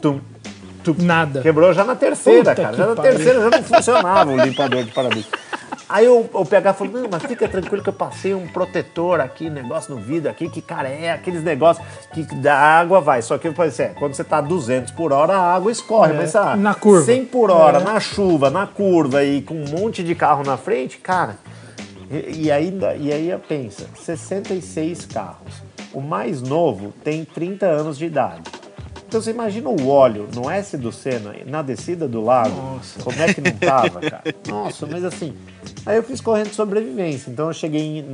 tum, 0.01 0.21
tum. 0.85 0.95
Nada. 1.01 1.41
Quebrou 1.41 1.73
já 1.73 1.83
na 1.83 1.97
terceira, 1.97 2.51
Puta 2.51 2.63
cara. 2.63 2.77
Já 2.77 2.87
na 2.87 2.95
pariu. 2.95 3.15
terceira 3.17 3.41
já 3.41 3.51
não 3.51 3.63
funcionava 3.65 4.31
o 4.31 4.37
limpador 4.37 4.85
de 4.85 4.93
para-brisa. 4.93 5.27
Aí 5.89 6.09
o, 6.09 6.29
o 6.33 6.47
PH 6.47 6.75
falou, 6.75 6.93
não, 7.03 7.09
mas 7.11 7.23
fica 7.23 7.47
tranquilo 7.49 7.83
que 7.83 7.89
eu 7.89 7.95
passei 7.95 8.35
um 8.35 8.47
protetor 8.47 9.21
aqui, 9.21 9.51
negócio 9.51 9.95
no 9.95 10.01
vidro 10.01 10.31
aqui, 10.31 10.49
que, 10.49 10.63
cara, 10.63 10.89
é 10.89 11.11
aqueles 11.11 11.43
negócios 11.43 11.87
que 12.13 12.23
da 12.37 12.57
água 12.57 13.01
vai. 13.01 13.21
Só 13.21 13.37
que, 13.37 13.51
por 13.51 13.67
exemplo, 13.67 13.97
quando 13.99 14.15
você 14.15 14.25
tá 14.25 14.39
a 14.39 14.41
200 14.41 14.93
por 14.93 15.13
hora, 15.13 15.37
a 15.37 15.55
água 15.55 15.71
escorre. 15.71 16.13
É, 16.13 16.17
mas, 16.17 16.35
ah, 16.35 16.57
na 16.57 16.75
curva. 16.75 17.05
100 17.05 17.27
por 17.27 17.51
hora, 17.51 17.79
É. 17.79 17.85
na 17.85 18.01
chuva, 18.01 18.49
na 18.51 18.67
curva 18.67 19.23
e 19.23 19.43
com 19.43 19.55
um 19.55 19.69
monte 19.69 20.03
de 20.03 20.15
carro 20.15 20.43
na 20.43 20.57
frente, 20.57 20.99
cara... 20.99 21.37
E, 22.11 22.45
e 22.45 22.51
aí, 22.53 22.73
e 23.01 23.13
aí 23.13 23.39
pensa, 23.49 23.87
66 23.95 25.07
carros. 25.07 25.63
O 25.93 26.01
mais 26.01 26.43
novo 26.43 26.93
tem 27.03 27.25
30 27.25 27.67
anos 27.67 27.97
de 27.99 28.07
idade. 28.07 28.43
Então 29.15 29.23
você 29.23 29.31
imagina 29.31 29.69
o 29.69 29.89
óleo 29.89 30.29
no 30.35 30.51
S 30.51 30.77
do 30.77 30.91
Senna, 30.91 31.37
na 31.47 31.63
descida 31.63 32.09
do 32.09 32.21
lago, 32.21 32.81
como 33.05 33.23
é 33.23 33.33
que 33.33 33.41
não 33.41 33.53
tava, 33.53 34.01
cara? 34.01 34.25
Nossa, 34.49 34.87
mas 34.89 35.05
assim, 35.05 35.33
aí 35.87 35.99
eu 35.99 36.03
fiz 36.03 36.21
correndo 36.21 36.49
de 36.49 36.57
sobrevivência, 36.57 37.31
então 37.31 37.47
eu 37.47 37.53
cheguei 37.53 37.99
em, 38.01 38.05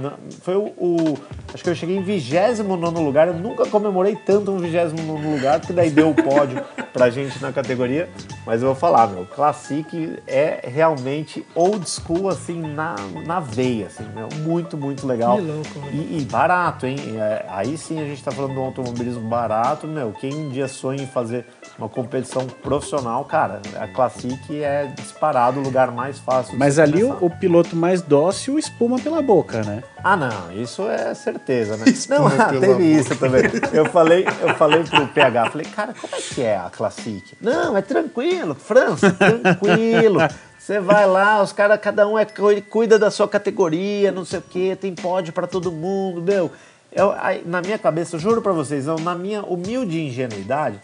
foi 0.42 0.56
o, 0.56 0.64
o- 0.76 1.18
acho 1.54 1.64
que 1.64 1.70
eu 1.70 1.74
cheguei 1.74 1.96
em 1.96 2.02
29 2.02 2.98
lugar, 3.02 3.28
eu 3.28 3.32
nunca 3.34 3.64
comemorei 3.64 4.14
tanto 4.14 4.50
um 4.50 4.58
29 4.58 5.26
lugar, 5.26 5.60
porque 5.60 5.72
daí 5.72 5.88
deu 5.88 6.10
o 6.10 6.14
pódio 6.14 6.62
pra 6.92 7.08
gente 7.08 7.40
na 7.40 7.50
categoria, 7.50 8.06
mas 8.44 8.60
eu 8.60 8.66
vou 8.68 8.74
falar, 8.76 9.06
meu, 9.08 9.24
Classic 9.24 10.18
é 10.26 10.68
realmente 10.70 11.46
old 11.54 11.88
school, 11.88 12.28
assim, 12.28 12.60
na, 12.60 12.94
na 13.24 13.40
veia, 13.40 13.86
assim, 13.86 14.04
meu, 14.14 14.28
muito, 14.42 14.76
muito 14.76 15.06
legal. 15.06 15.36
Que 15.38 15.42
louco. 15.44 15.70
E, 15.92 16.18
e 16.18 16.26
barato, 16.30 16.84
hein? 16.84 16.96
É, 17.16 17.46
aí 17.48 17.78
sim 17.78 17.98
a 18.00 18.04
gente 18.04 18.22
tá 18.22 18.30
falando 18.30 18.52
de 18.52 18.58
um 18.58 18.64
automobilismo 18.64 19.20
barato, 19.28 19.86
meu. 19.86 20.12
Quem 20.12 20.34
um 20.34 20.48
dia 20.48 20.66
sonha 20.66 20.89
em 20.92 21.06
fazer 21.06 21.46
uma 21.78 21.88
competição 21.88 22.46
profissional, 22.46 23.24
cara, 23.24 23.60
a 23.78 23.88
Classic 23.88 24.62
é 24.62 24.86
disparado 24.96 25.60
o 25.60 25.62
lugar 25.62 25.90
mais 25.90 26.18
fácil. 26.18 26.52
de 26.52 26.58
Mas 26.58 26.78
ali 26.78 27.02
o, 27.02 27.16
o 27.20 27.30
piloto 27.30 27.74
mais 27.74 28.02
dócil 28.02 28.58
espuma 28.58 28.98
pela 28.98 29.22
boca, 29.22 29.62
né? 29.62 29.82
Ah, 30.02 30.16
não, 30.16 30.52
isso 30.52 30.82
é 30.88 31.14
certeza, 31.14 31.76
né? 31.76 31.84
Espuma 31.88 32.28
não, 32.30 32.36
pela 32.48 32.60
teve 32.60 32.72
boca. 32.74 32.82
isso 32.84 33.16
também. 33.16 33.42
Eu 33.72 33.86
falei, 33.86 34.26
eu 34.42 34.54
falei 34.56 34.82
pro 34.84 35.06
PH, 35.08 35.50
falei, 35.50 35.66
cara, 35.66 35.94
como 35.98 36.14
é 36.14 36.18
que 36.20 36.42
é 36.42 36.56
a 36.56 36.68
Classic? 36.70 37.34
Não, 37.40 37.76
é 37.76 37.82
tranquilo, 37.82 38.54
França, 38.54 39.10
tranquilo. 39.12 40.20
Você 40.58 40.78
vai 40.78 41.06
lá, 41.06 41.42
os 41.42 41.52
caras, 41.52 41.80
cada 41.80 42.06
um 42.06 42.18
é, 42.18 42.24
cu- 42.24 42.60
cuida 42.68 42.98
da 42.98 43.10
sua 43.10 43.26
categoria, 43.26 44.12
não 44.12 44.24
sei 44.24 44.38
o 44.38 44.42
quê, 44.42 44.76
tem 44.78 44.94
pódio 44.94 45.32
pra 45.32 45.46
todo 45.46 45.72
mundo, 45.72 46.20
meu. 46.22 46.50
Eu, 46.92 47.12
aí, 47.18 47.42
na 47.46 47.60
minha 47.60 47.78
cabeça, 47.78 48.16
eu 48.16 48.20
juro 48.20 48.42
pra 48.42 48.52
vocês, 48.52 48.86
eu, 48.86 48.98
na 48.98 49.14
minha 49.14 49.42
humilde 49.42 50.00
ingenuidade, 50.00 50.78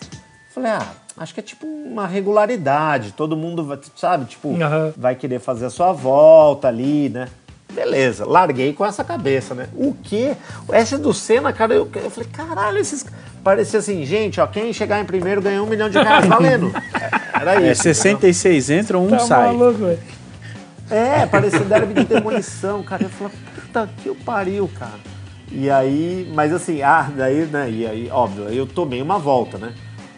falei, 0.55 0.71
ah, 0.73 0.87
acho 1.19 1.35
que 1.35 1.41
é 1.41 1.43
tipo 1.43 1.67
uma 1.67 2.07
regularidade, 2.07 3.13
todo 3.13 3.37
mundo, 3.37 3.65
vai, 3.65 3.79
sabe, 3.97 4.25
tipo, 4.27 4.55
Aham. 4.63 4.93
vai 4.97 5.15
querer 5.17 5.41
fazer 5.41 5.67
a 5.67 5.71
sua 5.71 5.93
volta 5.93 6.69
ali, 6.69 7.09
né? 7.09 7.29
Beleza, 7.73 8.25
larguei 8.25 8.73
com 8.73 8.87
essa 8.87 9.03
cabeça, 9.05 9.55
né? 9.55 9.67
O 9.75 9.93
quê? 9.93 10.35
Essa 10.73 10.97
do 10.97 11.13
Senna, 11.13 11.53
cara, 11.53 11.75
eu, 11.75 11.89
eu 11.97 12.11
falei, 12.11 12.29
caralho, 12.33 12.79
esses. 12.79 13.05
Parecia 13.45 13.81
assim, 13.81 14.05
gente, 14.07 14.41
ó, 14.41 14.47
quem 14.47 14.73
chegar 14.73 15.01
em 15.01 15.05
primeiro 15.05 15.43
ganha 15.43 15.63
um 15.63 15.67
milhão 15.67 15.91
de 15.91 15.99
reais, 15.99 16.25
valendo. 16.27 16.73
Era 17.39 17.61
É, 17.63 17.73
isso. 17.73 17.83
66 17.83 18.71
entram, 18.71 19.05
um 19.05 19.11
Tá 19.11 19.19
sai. 19.19 19.47
maluco. 19.53 19.99
É, 20.91 21.27
parecia 21.27 21.61
derby 21.61 21.95
de 21.95 22.05
demolição, 22.05 22.83
cara. 22.83 23.03
Eu 23.03 23.09
falei, 23.11 23.33
puta 23.57 23.91
que 24.03 24.09
o 24.09 24.15
pariu, 24.15 24.71
cara. 24.79 24.99
E 25.51 25.71
aí, 25.71 26.31
mas 26.35 26.53
assim, 26.53 26.83
ah, 26.83 27.11
daí, 27.15 27.47
né, 27.47 27.71
e 27.71 27.87
aí, 27.87 28.11
óbvio, 28.11 28.47
aí 28.49 28.57
eu 28.57 28.67
tomei 28.67 29.01
uma 29.01 29.19
volta, 29.19 29.59
né? 29.59 29.73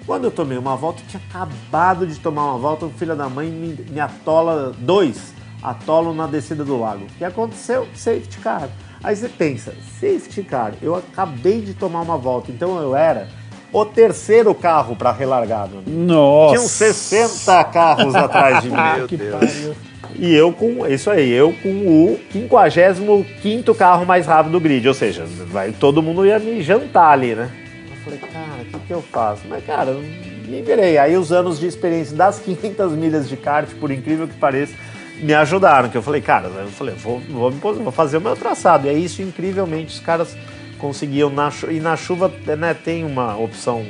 Quando 0.06 0.24
eu 0.24 0.30
tomei 0.30 0.56
uma 0.56 0.74
volta, 0.74 1.02
eu 1.02 1.06
tinha 1.06 1.22
acabado 1.28 2.06
de 2.06 2.18
tomar 2.18 2.46
uma 2.46 2.58
volta, 2.58 2.86
o 2.86 2.90
filho 2.90 3.14
da 3.14 3.28
mãe 3.28 3.48
me, 3.48 3.76
me 3.90 4.00
atola, 4.00 4.72
dois 4.78 5.34
atolam 5.62 6.14
na 6.14 6.26
descida 6.26 6.64
do 6.64 6.80
lago. 6.80 7.04
O 7.04 7.18
que 7.18 7.24
aconteceu? 7.24 7.86
Safety 7.94 8.38
car. 8.38 8.68
Aí 9.02 9.14
você 9.14 9.28
pensa, 9.28 9.74
safety 10.00 10.42
car, 10.42 10.72
eu 10.82 10.94
acabei 10.94 11.60
de 11.60 11.74
tomar 11.74 12.00
uma 12.00 12.16
volta, 12.16 12.50
então 12.50 12.80
eu 12.80 12.96
era 12.96 13.28
o 13.72 13.84
terceiro 13.84 14.54
carro 14.54 14.96
para 14.96 15.12
relargar, 15.12 15.68
meu 15.68 15.80
amigo. 15.80 15.90
Nossa. 15.90 16.54
Tinham 16.54 16.68
60 16.68 17.64
carros 17.64 18.14
atrás 18.14 18.62
de 18.62 18.70
mim. 18.70 19.06
que 19.06 19.18
pariu. 19.18 19.76
E 20.16 20.34
eu 20.34 20.52
com, 20.52 20.86
isso 20.86 21.10
aí, 21.10 21.30
eu 21.30 21.54
com 21.62 21.68
o 21.68 22.20
55 22.32 23.74
carro 23.74 24.06
mais 24.06 24.26
rápido 24.26 24.52
do 24.52 24.60
grid, 24.60 24.86
ou 24.88 24.94
seja, 24.94 25.24
vai, 25.46 25.72
todo 25.72 26.02
mundo 26.02 26.26
ia 26.26 26.38
me 26.38 26.62
jantar 26.62 27.12
ali, 27.12 27.34
né? 27.34 27.50
Eu 27.90 27.96
falei, 28.04 28.18
cara, 28.18 28.62
o 28.62 28.64
que, 28.64 28.86
que 28.86 28.92
eu 28.92 29.02
faço? 29.02 29.42
Mas, 29.48 29.64
cara, 29.64 29.92
me 29.92 30.62
virei. 30.62 30.98
Aí 30.98 31.16
os 31.16 31.30
anos 31.30 31.60
de 31.60 31.66
experiência 31.66 32.16
das 32.16 32.38
500 32.44 32.92
milhas 32.92 33.28
de 33.28 33.36
kart, 33.36 33.68
por 33.78 33.90
incrível 33.90 34.26
que 34.26 34.34
pareça, 34.34 34.74
me 35.20 35.34
ajudaram. 35.34 35.88
Que 35.88 35.96
eu 35.96 36.02
falei, 36.02 36.20
cara, 36.20 36.48
eu 36.48 36.68
falei, 36.68 36.94
vou, 36.94 37.20
vou, 37.20 37.50
vou 37.50 37.92
fazer 37.92 38.16
o 38.16 38.20
meu 38.20 38.34
traçado. 38.34 38.86
E 38.86 38.90
é 38.90 38.94
isso, 38.94 39.22
incrivelmente, 39.22 39.94
os 39.94 40.00
caras 40.00 40.36
conseguiam. 40.78 41.30
Na, 41.30 41.52
e 41.70 41.80
na 41.80 41.96
chuva, 41.96 42.32
né, 42.56 42.74
tem 42.74 43.04
uma 43.04 43.36
opção 43.36 43.84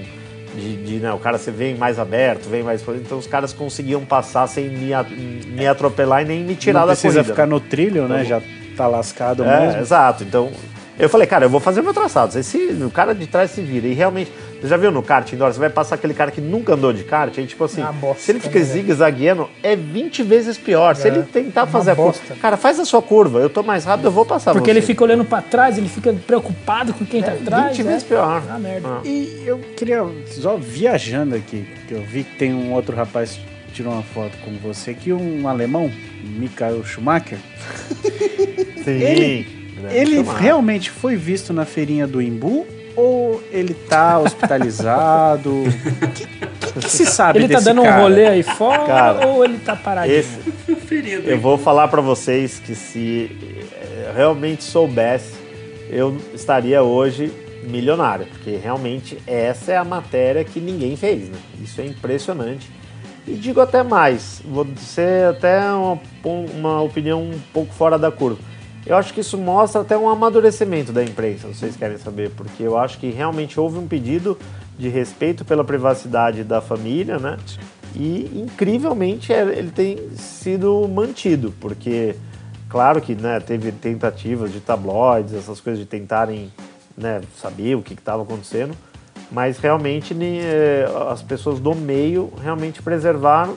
de, 0.59 0.77
de, 0.85 0.97
né, 0.97 1.13
o 1.13 1.19
cara 1.19 1.39
você 1.39 1.51
vem 1.51 1.75
mais 1.77 1.99
aberto, 1.99 2.49
vem 2.49 2.63
mais. 2.63 2.83
Então 2.87 3.17
os 3.19 3.27
caras 3.27 3.53
conseguiam 3.53 4.05
passar 4.05 4.47
sem 4.47 4.69
me, 4.69 4.91
me 5.49 5.67
atropelar 5.67 6.23
e 6.23 6.25
nem 6.27 6.45
me 6.45 6.55
tirar 6.55 6.81
Não 6.81 6.87
da 6.89 6.93
precisa 6.93 7.15
corrida. 7.21 7.33
ficar 7.35 7.47
no 7.47 7.61
trilho, 7.61 8.07
né? 8.09 8.25
Já 8.25 8.43
tá 8.77 8.87
lascado 8.87 9.45
É, 9.45 9.67
mesmo. 9.67 9.81
exato. 9.81 10.25
Então, 10.25 10.51
eu 10.99 11.09
falei, 11.09 11.27
cara, 11.27 11.47
eu 11.47 11.51
vou 11.51 11.61
fazer 11.61 11.81
o 11.81 11.85
meu 11.85 11.95
traçado. 11.95 12.33
Se 12.43 12.57
o 12.85 12.91
cara 12.91 13.15
de 13.15 13.27
trás 13.27 13.51
se 13.53 13.63
vira. 13.63 13.87
E 13.87 13.93
realmente, 13.95 14.33
Você 14.61 14.67
já 14.67 14.77
viu 14.77 14.91
no 14.91 15.03
kart 15.03 15.33
indoor? 15.33 15.53
Você 15.53 15.59
vai 15.61 15.71
passar 15.71 15.95
aquele 15.95 16.13
cara 16.15 16.31
que 16.31 16.41
nunca 16.41 16.75
andou 16.75 16.93
de 16.93 17.05
kart, 17.05 17.37
aí 17.39 17.47
tipo 17.47 17.63
assim, 17.65 17.81
É 17.81 17.85
uma 17.85 17.93
bosta, 17.93 18.23
se 18.23 18.33
ele 18.33 18.41
fica 18.41 18.59
né, 18.59 18.65
zigue-zagueando, 18.65 19.49
é 19.63 19.77
20 19.77 20.23
vezes 20.25 20.59
pior. 20.59 20.97
Se 20.97 21.07
É, 21.07 21.13
ele 21.13 21.23
tentar 21.23 21.67
fazer 21.67 21.93
a 21.93 21.95
curva, 21.97 22.11
bosta. 22.19 22.35
cara, 22.41 22.57
faz 22.57 22.81
a 22.81 22.85
sua 22.85 23.01
curva, 23.01 23.39
eu 23.39 23.49
tô 23.49 23.63
mais 23.63 23.85
rápido, 23.85 24.07
eu 24.07 24.11
vou 24.13 24.27
passar 24.27 24.53
Porque 24.53 24.67
você. 24.73 24.79
ele 24.79 24.83
fica 24.85 25.05
olhando 25.05 25.25
pra 25.25 25.41
trás, 25.41 25.79
ele 25.79 25.89
fica 25.89 26.13
preocupado 26.27 26.93
com 26.93 27.05
quem 27.07 27.23
tá 27.23 27.33
atrás. 27.33 27.77
20 27.77 27.85
né? 27.85 27.93
vezes 27.93 28.05
pior. 28.09 28.43
Ah, 28.51 28.59
merda. 28.59 28.89
Ah. 28.89 29.01
E 29.05 29.43
eu 29.47 29.59
queria, 29.77 30.05
só 30.27 30.57
viajando 30.57 31.37
aqui, 31.37 31.65
que 31.87 31.95
eu 31.95 32.03
vi 32.03 32.25
que 32.25 32.37
tem 32.37 32.53
um 32.53 32.73
outro 32.73 32.97
rapaz 32.97 33.39
que 33.67 33.73
tirou 33.75 33.93
uma 33.93 34.03
foto 34.03 34.37
com 34.45 34.53
você 34.57 34.91
aqui, 34.91 35.13
um 35.13 35.47
alemão, 35.47 35.89
Michael 36.25 36.85
Schumacher. 36.85 37.39
Sim. 38.85 38.91
Ele- 38.91 39.47
Ele 39.93 40.23
realmente 40.23 40.91
foi 40.91 41.15
visto 41.15 41.53
na 41.53 41.65
feirinha 41.65 42.05
do 42.07 42.21
Imbu 42.21 42.67
ou 42.99 43.43
ele 43.51 43.75
tá 43.75 44.19
hospitalizado? 44.19 45.51
O 45.51 45.65
que, 46.15 46.27
que- 46.27 46.49
que 46.81 46.91
se 46.91 47.07
sabe 47.07 47.39
Ele 47.41 47.49
tá 47.49 47.55
desse 47.55 47.65
dando 47.65 47.81
um 47.81 47.85
cara? 47.85 48.03
rolê 48.03 48.27
aí 48.27 48.43
fora 48.43 48.85
Cara, 48.85 49.27
ou 49.27 49.45
ele 49.45 49.59
tá 49.59 49.75
paradinho? 49.75 50.17
Esse, 50.19 50.39
Ferido. 50.87 51.29
eu 51.29 51.39
vou 51.41 51.59
falar 51.59 51.89
pra 51.89 52.01
vocês 52.01 52.59
que 52.61 52.75
se 52.75 53.37
eh, 53.43 54.13
realmente 54.15 54.63
soubesse, 54.65 55.35
eu 55.91 56.17
estaria 56.35 56.83
hoje 56.83 57.33
milionário, 57.65 58.27
porque 58.27 58.57
realmente 58.57 59.19
essa 59.27 59.73
é 59.73 59.77
a 59.77 59.85
matéria 59.85 60.45
que 60.45 60.61
ninguém 60.61 60.97
fez, 60.97 61.29
né? 61.29 61.37
Isso 61.63 61.81
é 61.81 61.87
impressionante. 61.87 62.71
E 63.27 63.33
digo 63.33 63.61
até 63.61 63.83
mais, 63.83 64.41
vou 64.45 64.67
ser 64.77 65.27
até 65.27 65.61
uma, 65.73 65.99
uma 66.55 66.81
opinião 66.81 67.21
um 67.23 67.39
pouco 67.53 67.73
fora 67.75 67.99
da 67.99 68.11
curva. 68.11 68.39
Eu 68.87 68.97
acho 68.97 69.13
que 69.13 69.21
isso 69.21 69.37
mostra 69.37 69.83
até 69.83 69.97
um 69.99 70.09
amadurecimento 70.09 70.93
da 70.93 71.03
imprensa, 71.05 71.49
vocês 71.49 71.77
querem 71.77 71.99
saber, 71.99 72.31
porque 72.31 72.63
eu 72.63 72.79
acho 72.79 72.99
que 72.99 73.11
realmente 73.11 73.59
houve 73.61 73.79
um 73.79 73.87
pedido 73.87 74.39
de 74.79 74.89
respeito 74.89 75.45
pela 75.45 75.65
privacidade 75.65 76.43
da 76.45 76.61
família, 76.61 77.19
né? 77.19 77.37
E 77.95 78.31
incrivelmente 78.35 79.33
é- 79.33 79.43
ele 79.59 79.71
tem 79.71 80.11
sido 80.17 80.87
mantido, 80.89 81.53
porque 81.61 82.15
claro 82.69 83.01
que 83.01 83.15
né, 83.15 83.41
teve 83.41 83.73
tentativas 83.73 84.53
de 84.53 84.61
tabloides, 84.61 85.35
essas 85.35 85.61
coisas 85.61 85.81
de 85.81 85.87
tentarem 85.87 86.53
né, 86.97 87.21
saber 87.41 87.77
o 87.77 87.83
que 87.83 87.95
estava 87.95 88.23
acontecendo, 88.23 88.75
mas 89.31 89.59
realmente 89.59 90.17
eh, 90.21 90.87
as 91.11 91.23
pessoas 91.23 91.61
do 91.61 91.75
meio 91.75 92.33
realmente 92.43 92.83
preservaram. 92.83 93.57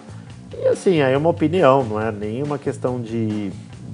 E 0.57 0.67
assim, 0.67 1.01
aí 1.01 1.13
é 1.13 1.17
uma 1.17 1.29
opinião, 1.29 1.83
não 1.83 1.99
é 2.01 2.11
nenhuma 2.11 2.57
questão 2.57 3.01
de, 3.01 3.51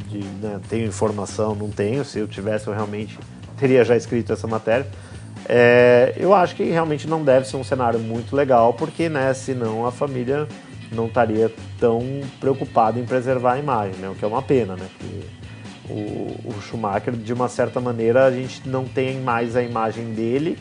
de 0.09 0.19
né, 0.19 0.59
tenho 0.69 0.87
informação, 0.87 1.55
não 1.55 1.69
tenho. 1.69 2.03
Se 2.03 2.19
eu 2.19 2.27
tivesse, 2.27 2.67
eu 2.67 2.73
realmente 2.73 3.17
teria 3.57 3.83
já 3.83 3.95
escrito 3.95 4.33
essa 4.33 4.47
matéria. 4.47 4.87
É, 5.47 6.13
eu 6.17 6.33
acho 6.33 6.55
que 6.55 6.63
realmente 6.63 7.07
não 7.07 7.23
deve 7.23 7.47
ser 7.47 7.57
um 7.57 7.63
cenário 7.63 7.99
muito 7.99 8.35
legal, 8.35 8.73
porque 8.73 9.07
né, 9.07 9.33
senão 9.33 9.85
a 9.85 9.91
família 9.91 10.47
não 10.91 11.07
estaria 11.07 11.51
tão 11.79 12.01
preocupada 12.39 12.99
em 12.99 13.05
preservar 13.05 13.53
a 13.53 13.59
imagem, 13.59 13.95
né, 13.99 14.09
o 14.09 14.15
que 14.15 14.23
é 14.23 14.27
uma 14.27 14.41
pena, 14.41 14.75
né? 14.75 14.87
O, 15.89 16.35
o 16.49 16.61
Schumacher, 16.61 17.13
de 17.13 17.31
uma 17.31 17.47
certa 17.47 17.79
maneira, 17.79 18.25
a 18.25 18.31
gente 18.31 18.67
não 18.67 18.85
tem 18.85 19.21
mais 19.21 19.55
a 19.55 19.63
imagem 19.63 20.13
dele 20.13 20.57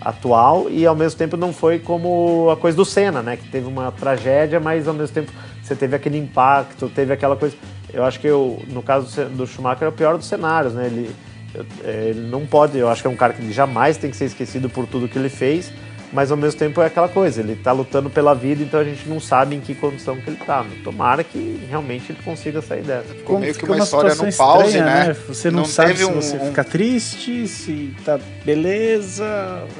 atual 0.00 0.70
e 0.70 0.86
ao 0.86 0.94
mesmo 0.94 1.18
tempo 1.18 1.36
não 1.36 1.52
foi 1.52 1.80
como 1.80 2.48
a 2.50 2.56
coisa 2.56 2.76
do 2.76 2.84
Senna, 2.84 3.22
né? 3.22 3.36
Que 3.36 3.48
teve 3.48 3.66
uma 3.66 3.90
tragédia, 3.90 4.60
mas 4.60 4.86
ao 4.86 4.94
mesmo 4.94 5.12
tempo 5.12 5.32
você 5.60 5.74
teve 5.74 5.96
aquele 5.96 6.16
impacto, 6.16 6.88
teve 6.88 7.12
aquela 7.12 7.36
coisa. 7.36 7.56
Eu 7.92 8.04
acho 8.04 8.20
que 8.20 8.26
eu, 8.26 8.62
no 8.68 8.82
caso 8.82 9.24
do 9.26 9.46
Schumacher 9.46 9.84
é 9.86 9.88
o 9.88 9.92
pior 9.92 10.16
dos 10.16 10.26
cenários, 10.26 10.74
né? 10.74 10.86
Ele, 10.86 11.10
eu- 11.54 11.66
é, 11.84 12.08
ele 12.10 12.20
não 12.28 12.44
pode, 12.46 12.76
eu 12.78 12.88
acho 12.88 13.00
que 13.02 13.08
é 13.08 13.10
um 13.10 13.16
cara 13.16 13.32
que 13.32 13.50
jamais 13.52 13.96
tem 13.96 14.10
que 14.10 14.16
ser 14.16 14.26
esquecido 14.26 14.68
por 14.68 14.86
tudo 14.86 15.08
que 15.08 15.18
ele 15.18 15.28
fez, 15.30 15.72
mas 16.12 16.30
ao 16.30 16.36
mesmo 16.38 16.58
tempo 16.58 16.80
é 16.80 16.86
aquela 16.86 17.08
coisa, 17.08 17.40
ele 17.40 17.54
tá 17.56 17.70
lutando 17.72 18.08
pela 18.08 18.34
vida, 18.34 18.62
então 18.62 18.80
a 18.80 18.84
gente 18.84 19.06
não 19.08 19.20
sabe 19.20 19.56
em 19.56 19.60
que 19.60 19.74
condição 19.74 20.16
que 20.16 20.28
ele 20.30 20.38
tá. 20.38 20.64
Tomara 20.84 21.22
que 21.24 21.60
realmente 21.68 22.12
ele 22.12 22.18
consiga 22.24 22.60
sair 22.62 22.82
dessa. 22.82 23.14
Ficou 23.14 23.38
meio 23.38 23.52
que 23.54 23.60
Fica 23.60 23.72
uma 23.72 23.84
história 23.84 24.10
situação 24.10 24.46
no 24.46 24.52
pause, 24.54 24.76
estranha, 24.78 25.04
né? 25.08 25.16
Você 25.26 25.50
não, 25.50 25.58
Não 25.60 25.64
sabe 25.66 25.96
se 25.96 26.04
um- 26.04 26.14
você 26.14 26.36
um- 26.36 26.46
fica 26.46 26.64
triste, 26.64 27.46
se 27.48 27.94
tá 28.04 28.18
beleza. 28.44 29.24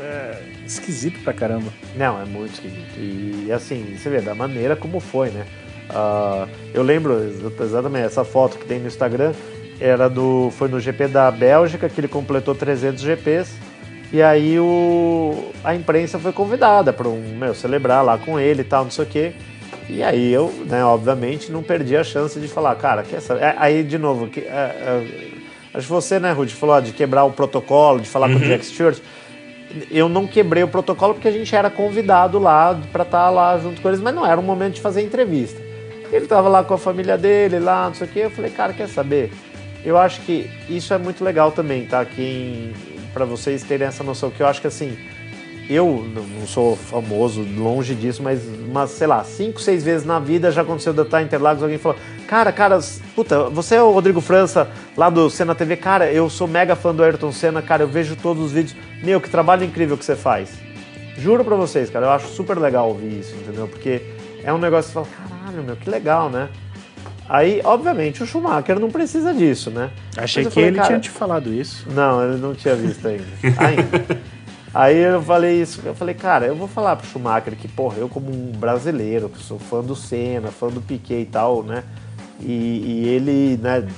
É 0.01 0.43
esquisito 0.67 1.19
pra 1.25 1.33
caramba. 1.33 1.73
Não, 1.97 2.21
é 2.21 2.25
muito 2.27 2.53
esquisito. 2.55 2.99
E 2.99 3.51
assim, 3.51 3.97
você 3.97 4.11
vê, 4.11 4.21
da 4.21 4.35
maneira 4.35 4.77
como 4.77 5.01
foi, 5.01 5.31
né? 5.31 5.45
Ah, 5.91 6.47
eu 6.75 6.83
lembro 6.83 7.15
exa- 7.23 7.53
exatamente 7.65 8.07
essa 8.07 8.25
foto 8.25 8.59
que 8.59 8.65
tem 8.67 8.79
no 8.79 8.87
Instagram, 8.87 9.33
era 9.81 10.09
do. 10.09 10.51
Foi 10.57 10.69
no 10.69 10.79
GP 10.81 11.09
da 11.09 11.31
Bélgica, 11.31 11.89
que 11.89 12.01
ele 12.01 12.09
completou 12.09 12.55
300 12.55 13.03
GPs. 13.03 13.53
E 14.11 14.23
aí 14.23 14.59
o, 14.59 15.51
a 15.63 15.75
imprensa 15.75 16.19
foi 16.19 16.33
convidada 16.33 16.93
para 16.95 17.07
um, 17.09 17.37
meu, 17.37 17.55
celebrar 17.55 18.03
lá 18.03 18.17
com 18.17 18.41
ele 18.41 18.63
e 18.63 18.65
tal, 18.65 18.85
não 18.85 18.91
sei 18.91 19.05
o 19.05 19.09
quê. 19.09 19.33
E 19.87 20.03
aí 20.03 20.33
eu, 20.33 20.51
né, 20.67 20.83
obviamente, 20.85 21.53
não 21.53 21.63
perdi 21.63 21.97
a 21.97 22.03
chance 22.05 22.39
de 22.41 22.49
falar, 22.49 22.75
cara, 22.77 23.03
quer 23.03 23.21
saber? 23.21 23.43
É, 23.43 23.55
Aí, 23.59 23.83
de 23.83 23.99
novo, 23.99 24.29
que, 24.29 24.41
é, 24.41 24.45
é, 24.45 25.07
acho 25.75 25.87
que 25.87 25.93
você, 25.93 26.19
né, 26.19 26.33
Rudy, 26.33 26.55
falou 26.55 26.77
ó, 26.77 26.81
de 26.81 26.93
quebrar 26.93 27.25
o 27.25 27.33
protocolo, 27.33 28.01
de 28.01 28.09
falar 28.09 28.29
com 28.31 28.37
o 28.37 28.41
Jack 28.41 28.65
Stewart 28.65 28.99
eu 29.91 30.09
não 30.09 30.27
quebrei 30.27 30.63
o 30.63 30.69
protocolo 30.69 31.15
porque 31.15 31.29
a 31.29 31.33
gente 31.33 31.55
era 31.55 31.69
convidado 31.71 32.39
lá 32.39 32.79
para 32.93 33.03
estar 33.05 33.29
lá 33.31 33.59
junto 33.59 33.81
com 33.81 33.89
eles, 33.89 34.01
mas 34.01 34.15
não 34.15 34.27
era 34.27 34.41
o 34.41 34.43
momento 34.43 34.75
de 34.75 34.81
fazer 34.81 35.03
entrevista. 35.03 35.61
Ele 36.11 36.25
estava 36.25 36.49
lá 36.49 36.65
com 36.65 36.75
a 36.75 36.79
família 36.79 37.19
dele, 37.19 37.59
lá, 37.59 37.87
não 37.87 37.95
sei 37.95 38.07
o 38.07 38.11
quê. 38.11 38.21
Eu 38.21 38.31
falei, 38.31 38.51
cara, 38.51 38.73
quer 38.73 38.89
saber? 38.89 39.33
Eu 39.85 39.97
acho 39.97 40.21
que 40.23 40.51
isso 40.69 40.93
é 40.93 40.99
muito 40.99 41.23
legal 41.23 41.53
também, 41.53 41.87
tá? 41.87 42.05
Quem, 42.05 42.73
para 43.13 43.25
vocês 43.25 43.63
terem 43.63 43.87
essa 43.87 44.03
noção, 44.03 44.31
que 44.31 44.43
eu 44.43 44.47
acho 44.47 44.61
que 44.61 44.67
assim, 44.67 44.97
eu 45.69 46.07
não 46.15 46.47
sou 46.47 46.77
famoso, 46.77 47.43
longe 47.43 47.95
disso, 47.95 48.23
mas, 48.23 48.41
mas 48.73 48.91
sei 48.91 49.07
lá, 49.07 49.23
cinco, 49.23 49.61
seis 49.61 49.85
vezes 49.85 50.07
na 50.07 50.19
vida 50.19 50.51
já 50.51 50.63
aconteceu 50.63 50.95
de 50.95 51.01
eu 51.01 51.05
estar 51.05 51.21
em 51.21 51.27
Interlagos, 51.27 51.63
alguém 51.63 51.77
falou, 51.77 51.99
cara, 52.27 52.51
cara, 52.51 52.79
puta, 53.15 53.51
você 53.51 53.75
é 53.75 53.83
o 53.83 53.91
Rodrigo 53.91 54.21
França 54.21 54.69
lá 54.97 55.11
do 55.11 55.29
Senna 55.29 55.55
TV, 55.55 55.77
cara, 55.77 56.11
eu 56.11 56.31
sou 56.31 56.49
mega 56.49 56.75
fã 56.75 56.95
do 56.95 57.03
Ayrton 57.03 57.31
Senna, 57.33 57.61
cara, 57.61 57.83
eu 57.83 57.89
vejo 57.89 58.17
todos 58.17 58.43
os 58.45 58.53
vídeos, 58.53 58.75
meu, 59.03 59.21
que 59.21 59.29
trabalho 59.29 59.63
incrível 59.63 59.99
que 59.99 60.05
você 60.05 60.17
faz. 60.17 60.51
Juro 61.19 61.45
pra 61.45 61.57
vocês, 61.57 61.91
cara, 61.91 62.07
eu 62.07 62.11
acho 62.11 62.29
super 62.29 62.59
legal 62.59 62.89
ouvir 62.89 63.19
isso, 63.19 63.35
entendeu? 63.35 63.69
Porque 63.69 64.01
é 64.43 64.53
um 64.53 64.59
negócio 64.59 64.91
que 64.91 64.99
você 64.99 65.11
fala, 65.11 65.28
caralho, 65.59 65.63
meu, 65.65 65.77
que 65.77 65.91
legal, 65.91 66.31
né? 66.31 66.49
Aí, 67.29 67.61
obviamente, 67.65 68.23
o 68.23 68.27
Schumacher 68.27 68.79
não 68.79 68.91
precisa 68.91 69.35
disso, 69.35 69.71
né? 69.71 69.91
Achei 70.17 70.45
eu 70.45 70.49
que 70.49 70.55
falei, 70.55 70.71
ele 70.71 70.81
tinha 70.83 71.01
te 71.01 71.11
falado 71.11 71.53
isso. 71.53 71.87
não, 71.91 72.25
ele 72.25 72.41
não 72.41 72.55
tinha 72.55 72.75
visto 72.75 73.07
ainda. 73.07 73.25
ainda. 73.43 74.21
Aí 74.75 74.99
eu 74.99 75.23
falei 75.23 75.63
isso, 75.63 75.81
eu 75.83 75.95
falei, 75.95 76.15
cara, 76.15 76.47
eu 76.47 76.55
vou 76.55 76.69
falar 76.69 76.95
pro 76.95 77.07
Schumacher 77.07 77.57
que, 77.57 77.67
porra, 77.67 77.97
eu 77.97 78.09
como 78.09 78.31
um 78.31 78.53
brasileiro, 78.53 79.29
que 79.29 79.43
sou 79.43 79.59
fã 79.59 79.83
do 79.83 79.97
Senna, 79.97 80.49
fã 80.49 80.69
do 80.69 80.81
Piquet 80.81 81.23
e 81.23 81.25
tal, 81.25 81.63
né? 81.63 81.85
E, 82.39 82.53
e 82.53 83.09
ele, 83.09 83.59
né, 83.63 83.89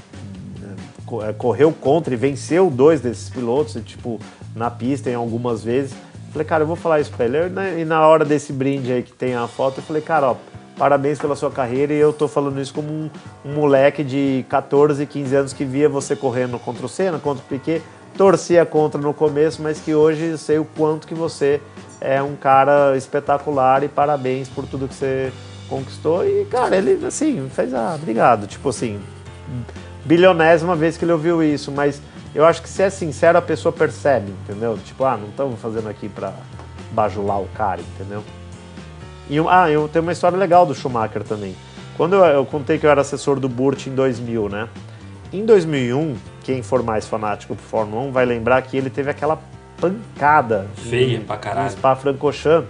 eh, 1.22 1.32
correu 1.36 1.72
contra 1.72 2.14
e 2.14 2.16
venceu 2.16 2.70
dois 2.70 3.00
desses 3.00 3.28
pilotos, 3.28 3.74
e, 3.74 3.80
tipo, 3.80 4.20
na 4.54 4.70
pista 4.70 5.10
em 5.10 5.14
algumas 5.14 5.62
vezes. 5.62 5.92
Falei, 6.32 6.46
cara, 6.46 6.62
eu 6.62 6.68
vou 6.68 6.76
falar 6.76 7.00
isso 7.00 7.10
pra 7.10 7.24
ele. 7.26 7.36
Eu, 7.36 7.50
né, 7.50 7.80
E 7.80 7.84
na 7.84 8.06
hora 8.06 8.24
desse 8.24 8.52
brinde 8.52 8.92
aí 8.92 9.02
que 9.02 9.12
tem 9.12 9.34
a 9.34 9.48
foto, 9.48 9.78
eu 9.78 9.82
falei, 9.82 10.00
cara, 10.00 10.30
ó, 10.30 10.36
parabéns 10.76 11.18
pela 11.18 11.36
sua 11.36 11.50
carreira 11.50 11.92
e 11.92 11.98
eu 11.98 12.12
tô 12.12 12.26
falando 12.26 12.60
isso 12.60 12.72
como 12.72 12.88
um, 12.88 13.10
um 13.44 13.52
moleque 13.54 14.02
de 14.02 14.44
14, 14.48 15.04
15 15.06 15.36
anos 15.36 15.52
que 15.52 15.64
via 15.64 15.88
você 15.88 16.16
correndo 16.16 16.58
contra 16.58 16.86
o 16.86 16.88
Senna, 16.88 17.18
contra 17.18 17.44
o 17.44 17.46
Piquet, 17.46 17.82
torcia 18.16 18.64
contra 18.64 19.00
no 19.00 19.12
começo, 19.14 19.62
mas 19.62 19.80
que 19.80 19.94
hoje 19.94 20.36
sei 20.38 20.58
o 20.58 20.64
quanto 20.64 21.06
que 21.06 21.14
você 21.14 21.60
é 22.00 22.22
um 22.22 22.34
cara 22.34 22.96
espetacular 22.96 23.82
e 23.84 23.88
parabéns 23.88 24.48
por 24.48 24.66
tudo 24.66 24.88
que 24.88 24.94
você 24.94 25.32
conquistou. 25.68 26.26
E, 26.26 26.44
cara, 26.46 26.76
ele, 26.76 27.04
assim, 27.04 27.48
fez, 27.50 27.74
ah, 27.74 27.94
obrigado. 27.94 28.46
Tipo 28.46 28.70
assim, 28.70 29.00
bilionésima 30.04 30.74
vez 30.74 30.96
que 30.96 31.04
ele 31.04 31.12
ouviu 31.12 31.42
isso, 31.42 31.70
mas 31.70 32.00
eu 32.34 32.44
acho 32.44 32.62
que 32.62 32.68
se 32.68 32.82
é 32.82 32.90
sincero, 32.90 33.38
a 33.38 33.42
pessoa 33.42 33.72
percebe, 33.72 34.32
entendeu? 34.42 34.78
Tipo, 34.84 35.04
ah, 35.04 35.16
não 35.16 35.28
estamos 35.28 35.60
fazendo 35.60 35.88
aqui 35.88 36.08
pra 36.08 36.32
bajular 36.92 37.40
o 37.40 37.48
cara, 37.48 37.80
entendeu? 37.80 38.24
E, 39.30 39.40
um- 39.40 39.48
ah, 39.48 39.70
eu 39.70 39.88
tenho 39.88 40.02
uma 40.02 40.12
história 40.12 40.36
legal 40.36 40.66
do 40.66 40.74
Schumacher 40.74 41.22
também. 41.24 41.54
Quando 41.96 42.16
eu, 42.16 42.24
eu 42.24 42.44
contei 42.44 42.78
que 42.78 42.84
eu 42.84 42.90
era 42.90 43.00
assessor 43.00 43.38
do 43.40 43.48
Burt 43.48 43.86
em 43.86 43.94
2000, 43.94 44.48
né? 44.48 44.68
Em 45.32 45.44
2001, 45.46 46.16
quem 46.42 46.62
for 46.62 46.82
mais 46.82 47.06
fanático 47.06 47.54
por 47.54 47.62
Fórmula 47.62 48.02
1 48.02 48.10
vai 48.12 48.24
lembrar 48.26 48.60
que 48.62 48.76
ele 48.76 48.90
teve 48.90 49.08
aquela 49.10 49.38
pancada 49.80 50.66
Feia 50.76 51.16
em- 51.18 51.20
pra 51.20 51.36
caralho. 51.36 51.66
no 51.66 51.70
Spa-Francorchamps 51.72 52.68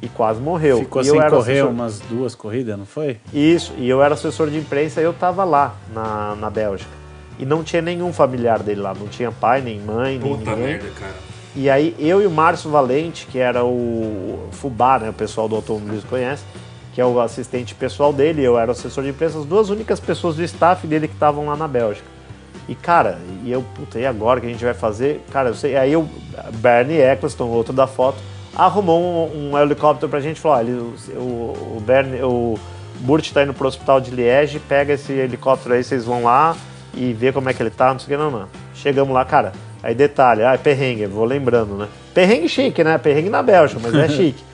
e 0.00 0.08
quase 0.08 0.40
morreu. 0.40 0.78
Ficou 0.78 1.02
e 1.02 1.04
sem 1.04 1.14
eu 1.14 1.20
era 1.20 1.30
correr 1.30 1.52
assessor- 1.52 1.70
umas 1.70 2.00
duas 2.00 2.34
corridas, 2.34 2.78
não 2.78 2.86
foi? 2.86 3.18
isso, 3.32 3.72
e 3.76 3.88
eu 3.88 4.02
era 4.02 4.14
assessor 4.14 4.48
de 4.50 4.56
imprensa 4.58 5.00
e 5.00 5.04
eu 5.04 5.12
tava 5.12 5.44
lá 5.44 5.74
na, 5.94 6.34
na 6.36 6.50
Bélgica. 6.50 6.90
E 7.38 7.44
não 7.46 7.62
tinha 7.62 7.80
nenhum 7.82 8.12
familiar 8.12 8.60
dele 8.62 8.80
lá, 8.80 8.92
não 8.94 9.06
tinha 9.06 9.30
pai, 9.30 9.60
nem 9.60 9.78
mãe, 9.80 10.18
nem 10.18 10.36
Puta 10.36 10.50
ninguém. 10.50 10.66
merda, 10.66 10.88
cara. 10.98 11.12
E 11.58 11.68
aí 11.68 11.92
eu 11.98 12.22
e 12.22 12.26
o 12.26 12.30
Márcio 12.30 12.70
Valente, 12.70 13.26
que 13.26 13.36
era 13.36 13.64
o 13.64 14.48
Fubá, 14.52 14.96
né, 14.96 15.10
o 15.10 15.12
pessoal 15.12 15.48
do 15.48 15.56
automobilismo 15.56 16.08
conhece, 16.08 16.44
que 16.94 17.00
é 17.00 17.04
o 17.04 17.20
assistente 17.20 17.74
pessoal 17.74 18.12
dele, 18.12 18.44
eu 18.44 18.56
era 18.56 18.68
o 18.68 18.70
assessor 18.70 19.02
de 19.02 19.10
imprensa, 19.10 19.40
as 19.40 19.44
duas 19.44 19.68
únicas 19.68 19.98
pessoas 19.98 20.36
do 20.36 20.44
staff 20.44 20.86
dele 20.86 21.08
que 21.08 21.14
estavam 21.14 21.46
lá 21.46 21.56
na 21.56 21.66
Bélgica. 21.66 22.06
E 22.68 22.76
cara, 22.76 23.18
e 23.42 23.50
eu, 23.50 23.64
puta, 23.74 23.98
e 23.98 24.06
agora 24.06 24.38
o 24.38 24.40
que 24.40 24.46
a 24.46 24.52
gente 24.52 24.64
vai 24.64 24.72
fazer? 24.72 25.20
Cara, 25.32 25.48
eu 25.48 25.54
sei, 25.54 25.76
aí 25.76 25.92
eu, 25.92 26.08
Bernie 26.58 27.00
Eccleston, 27.00 27.48
outro 27.48 27.72
da 27.72 27.88
foto, 27.88 28.18
arrumou 28.54 29.28
um, 29.28 29.50
um 29.50 29.58
helicóptero 29.58 30.08
pra 30.08 30.20
gente, 30.20 30.38
falou, 30.38 30.58
olha, 30.58 30.74
o, 30.74 31.18
o, 31.18 31.76
o, 31.78 31.82
Berne, 31.84 32.22
o 32.22 32.56
Burt 33.00 33.32
tá 33.32 33.42
indo 33.42 33.52
pro 33.52 33.66
hospital 33.66 34.00
de 34.00 34.12
Liege, 34.12 34.60
pega 34.60 34.92
esse 34.92 35.12
helicóptero 35.12 35.74
aí, 35.74 35.82
vocês 35.82 36.04
vão 36.04 36.22
lá 36.22 36.56
e 36.94 37.12
vê 37.12 37.32
como 37.32 37.48
é 37.48 37.52
que 37.52 37.60
ele 37.60 37.70
tá, 37.70 37.92
não 37.92 37.98
sei 37.98 38.14
o 38.14 38.16
que, 38.16 38.24
não, 38.24 38.30
não. 38.30 38.48
Chegamos 38.74 39.12
lá, 39.12 39.24
cara, 39.24 39.52
aí 39.88 39.94
detalhe, 39.94 40.42
ah, 40.44 40.52
é 40.52 40.58
perrengue, 40.58 41.06
vou 41.06 41.24
lembrando, 41.24 41.74
né? 41.74 41.88
Perrengue 42.12 42.48
chique, 42.48 42.84
né? 42.84 42.98
Perrengue 42.98 43.30
na 43.30 43.42
Bélgica, 43.42 43.80
mas 43.82 43.94
é 43.94 44.08
chique. 44.08 44.44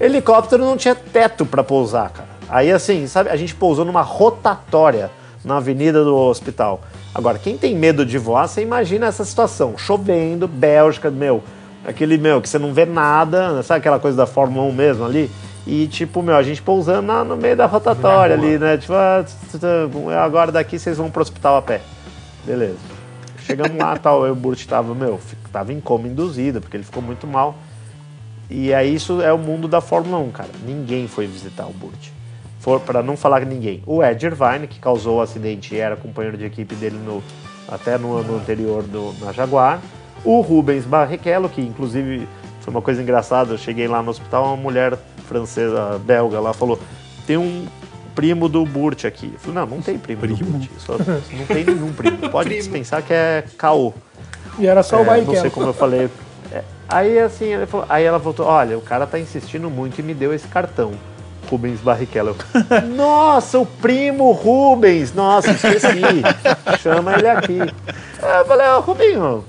Helicóptero 0.00 0.64
não 0.64 0.76
tinha 0.76 0.94
teto 0.94 1.44
pra 1.44 1.64
pousar, 1.64 2.10
cara. 2.10 2.28
Aí 2.48 2.70
assim, 2.70 3.06
sabe, 3.08 3.28
a 3.28 3.36
gente 3.36 3.54
pousou 3.54 3.84
numa 3.84 4.02
rotatória 4.02 5.10
na 5.44 5.56
avenida 5.56 6.04
do 6.04 6.16
hospital. 6.16 6.80
Agora, 7.12 7.38
quem 7.38 7.58
tem 7.58 7.74
medo 7.74 8.06
de 8.06 8.18
voar, 8.18 8.46
você 8.46 8.62
imagina 8.62 9.06
essa 9.06 9.24
situação. 9.24 9.76
Chovendo, 9.76 10.46
Bélgica, 10.46 11.10
meu, 11.10 11.42
aquele, 11.84 12.16
meu, 12.16 12.40
que 12.40 12.48
você 12.48 12.58
não 12.58 12.72
vê 12.72 12.86
nada, 12.86 13.60
sabe 13.64 13.80
aquela 13.80 13.98
coisa 13.98 14.16
da 14.16 14.26
Fórmula 14.26 14.64
1 14.68 14.72
mesmo 14.72 15.04
ali? 15.04 15.28
E, 15.66 15.88
tipo, 15.88 16.22
meu, 16.22 16.36
a 16.36 16.42
gente 16.42 16.62
pousando 16.62 17.02
na, 17.02 17.24
no 17.24 17.36
meio 17.36 17.56
da 17.56 17.66
rotatória 17.66 18.36
ali, 18.36 18.58
né? 18.58 18.76
Tipo, 18.76 18.94
ah, 18.94 19.24
agora 20.22 20.52
daqui 20.52 20.78
vocês 20.78 20.96
vão 20.96 21.10
pro 21.10 21.20
hospital 21.20 21.56
a 21.56 21.62
pé. 21.62 21.80
Beleza. 22.46 22.97
Chegamos 23.48 23.78
lá, 23.78 23.96
tal, 23.96 24.26
eu, 24.26 24.34
o 24.34 24.36
Burt 24.36 24.66
tava, 24.66 24.94
meu, 24.94 25.18
tava 25.50 25.72
em 25.72 25.80
coma 25.80 26.06
induzido, 26.06 26.60
porque 26.60 26.76
ele 26.76 26.84
ficou 26.84 27.02
muito 27.02 27.26
mal. 27.26 27.56
E 28.50 28.74
aí 28.74 28.94
isso 28.94 29.22
é 29.22 29.32
o 29.32 29.38
mundo 29.38 29.66
da 29.66 29.80
Fórmula 29.80 30.18
1, 30.18 30.30
cara. 30.32 30.50
Ninguém 30.66 31.08
foi 31.08 31.26
visitar 31.26 31.66
o 31.66 31.72
Burt. 31.72 32.10
For 32.60 32.78
para 32.78 33.02
não 33.02 33.16
falar 33.16 33.46
ninguém. 33.46 33.82
O 33.86 34.02
Ed 34.04 34.26
Irvine, 34.26 34.66
que 34.68 34.78
causou 34.78 35.16
o 35.16 35.20
acidente 35.22 35.74
e 35.74 35.78
era 35.78 35.96
companheiro 35.96 36.36
de 36.36 36.44
equipe 36.44 36.74
dele 36.74 36.98
no, 36.98 37.22
até 37.66 37.96
no 37.96 38.18
ano 38.18 38.36
anterior 38.36 38.82
do, 38.82 39.14
na 39.18 39.32
Jaguar. 39.32 39.80
O 40.22 40.42
Rubens 40.42 40.84
Barrichello, 40.84 41.48
que 41.48 41.62
inclusive 41.62 42.28
foi 42.60 42.70
uma 42.70 42.82
coisa 42.82 43.00
engraçada, 43.00 43.54
eu 43.54 43.58
cheguei 43.58 43.88
lá 43.88 44.02
no 44.02 44.10
hospital, 44.10 44.44
uma 44.44 44.56
mulher 44.58 44.98
francesa, 45.26 45.98
belga 46.04 46.38
lá, 46.38 46.52
falou, 46.52 46.78
tem 47.26 47.38
um 47.38 47.66
primo 48.18 48.48
do 48.48 48.64
Burt 48.64 49.04
aqui. 49.04 49.30
Eu 49.32 49.38
falei, 49.38 49.54
não, 49.60 49.76
não 49.76 49.80
tem 49.80 49.96
primo, 49.96 50.26
do 50.26 50.36
Burt. 50.44 50.68
Só, 50.78 50.96
não 50.98 51.46
tem 51.46 51.64
nenhum 51.64 51.92
primo. 51.92 52.18
Pode 52.28 52.48
dispensar 52.50 53.00
que 53.00 53.12
é 53.12 53.44
caô. 53.56 53.94
E 54.58 54.66
era 54.66 54.82
só 54.82 55.00
o 55.00 55.14
É, 55.14 55.20
não 55.20 55.36
sei 55.36 55.48
como 55.50 55.68
eu 55.68 55.72
falei. 55.72 56.10
É, 56.50 56.64
aí 56.88 57.16
assim, 57.20 57.44
ele 57.44 57.66
falou- 57.66 57.86
aí 57.88 58.02
ela 58.02 58.18
voltou, 58.18 58.44
olha, 58.44 58.76
o 58.76 58.80
cara 58.80 59.06
tá 59.06 59.20
insistindo 59.20 59.70
muito 59.70 60.00
e 60.00 60.02
me 60.02 60.14
deu 60.14 60.34
esse 60.34 60.48
cartão. 60.48 60.94
Rubens 61.48 61.78
Barrichello. 61.78 62.34
Nossa, 62.96 63.56
o 63.60 63.64
primo 63.64 64.32
Rubens! 64.32 65.14
Nossa, 65.14 65.52
esqueci. 65.52 65.86
Chama 66.82 67.14
ele 67.14 67.28
aqui. 67.28 67.60
Aí 68.20 68.38
eu 68.40 68.44
falei, 68.46 68.66
ó, 68.66 68.80
Rubinho, 68.80 69.44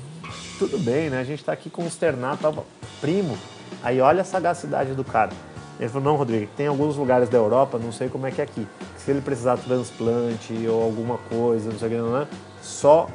tudo 0.60 0.78
bem, 0.78 1.10
né? 1.10 1.20
A 1.20 1.24
gente 1.24 1.44
tá 1.44 1.52
aqui 1.54 1.72
consternado, 1.72 2.38
tava 2.38 2.64
primo. 3.02 3.36
Aí 3.84 4.00
olha 4.00 4.22
a 4.22 4.26
sagacidade 4.26 4.94
do 4.94 5.04
cara. 5.04 5.32
Ele 5.80 5.88
falou, 5.88 6.12
não, 6.12 6.18
Rodrigo, 6.18 6.50
tem 6.58 6.68
alguns 6.68 6.98
lugares 6.98 7.30
da 7.30 7.38
Europa, 7.38 7.80
não 7.82 7.92
sei 7.92 8.10
como 8.10 8.28
é 8.28 8.32
que 8.32 8.42
é 8.42 8.44
aqui. 8.44 8.68
Se 8.98 9.10
ele 9.12 9.22
precisar 9.22 9.56
de 9.56 9.62
transplante 9.62 10.68
ou 10.68 10.84
alguma 10.84 11.18
coisa, 11.30 11.72
não 11.72 11.80
sei 11.80 11.88
o 11.88 11.92
que, 11.92 11.98
não 11.98 12.18
é, 12.18 12.28
só, 12.62 13.08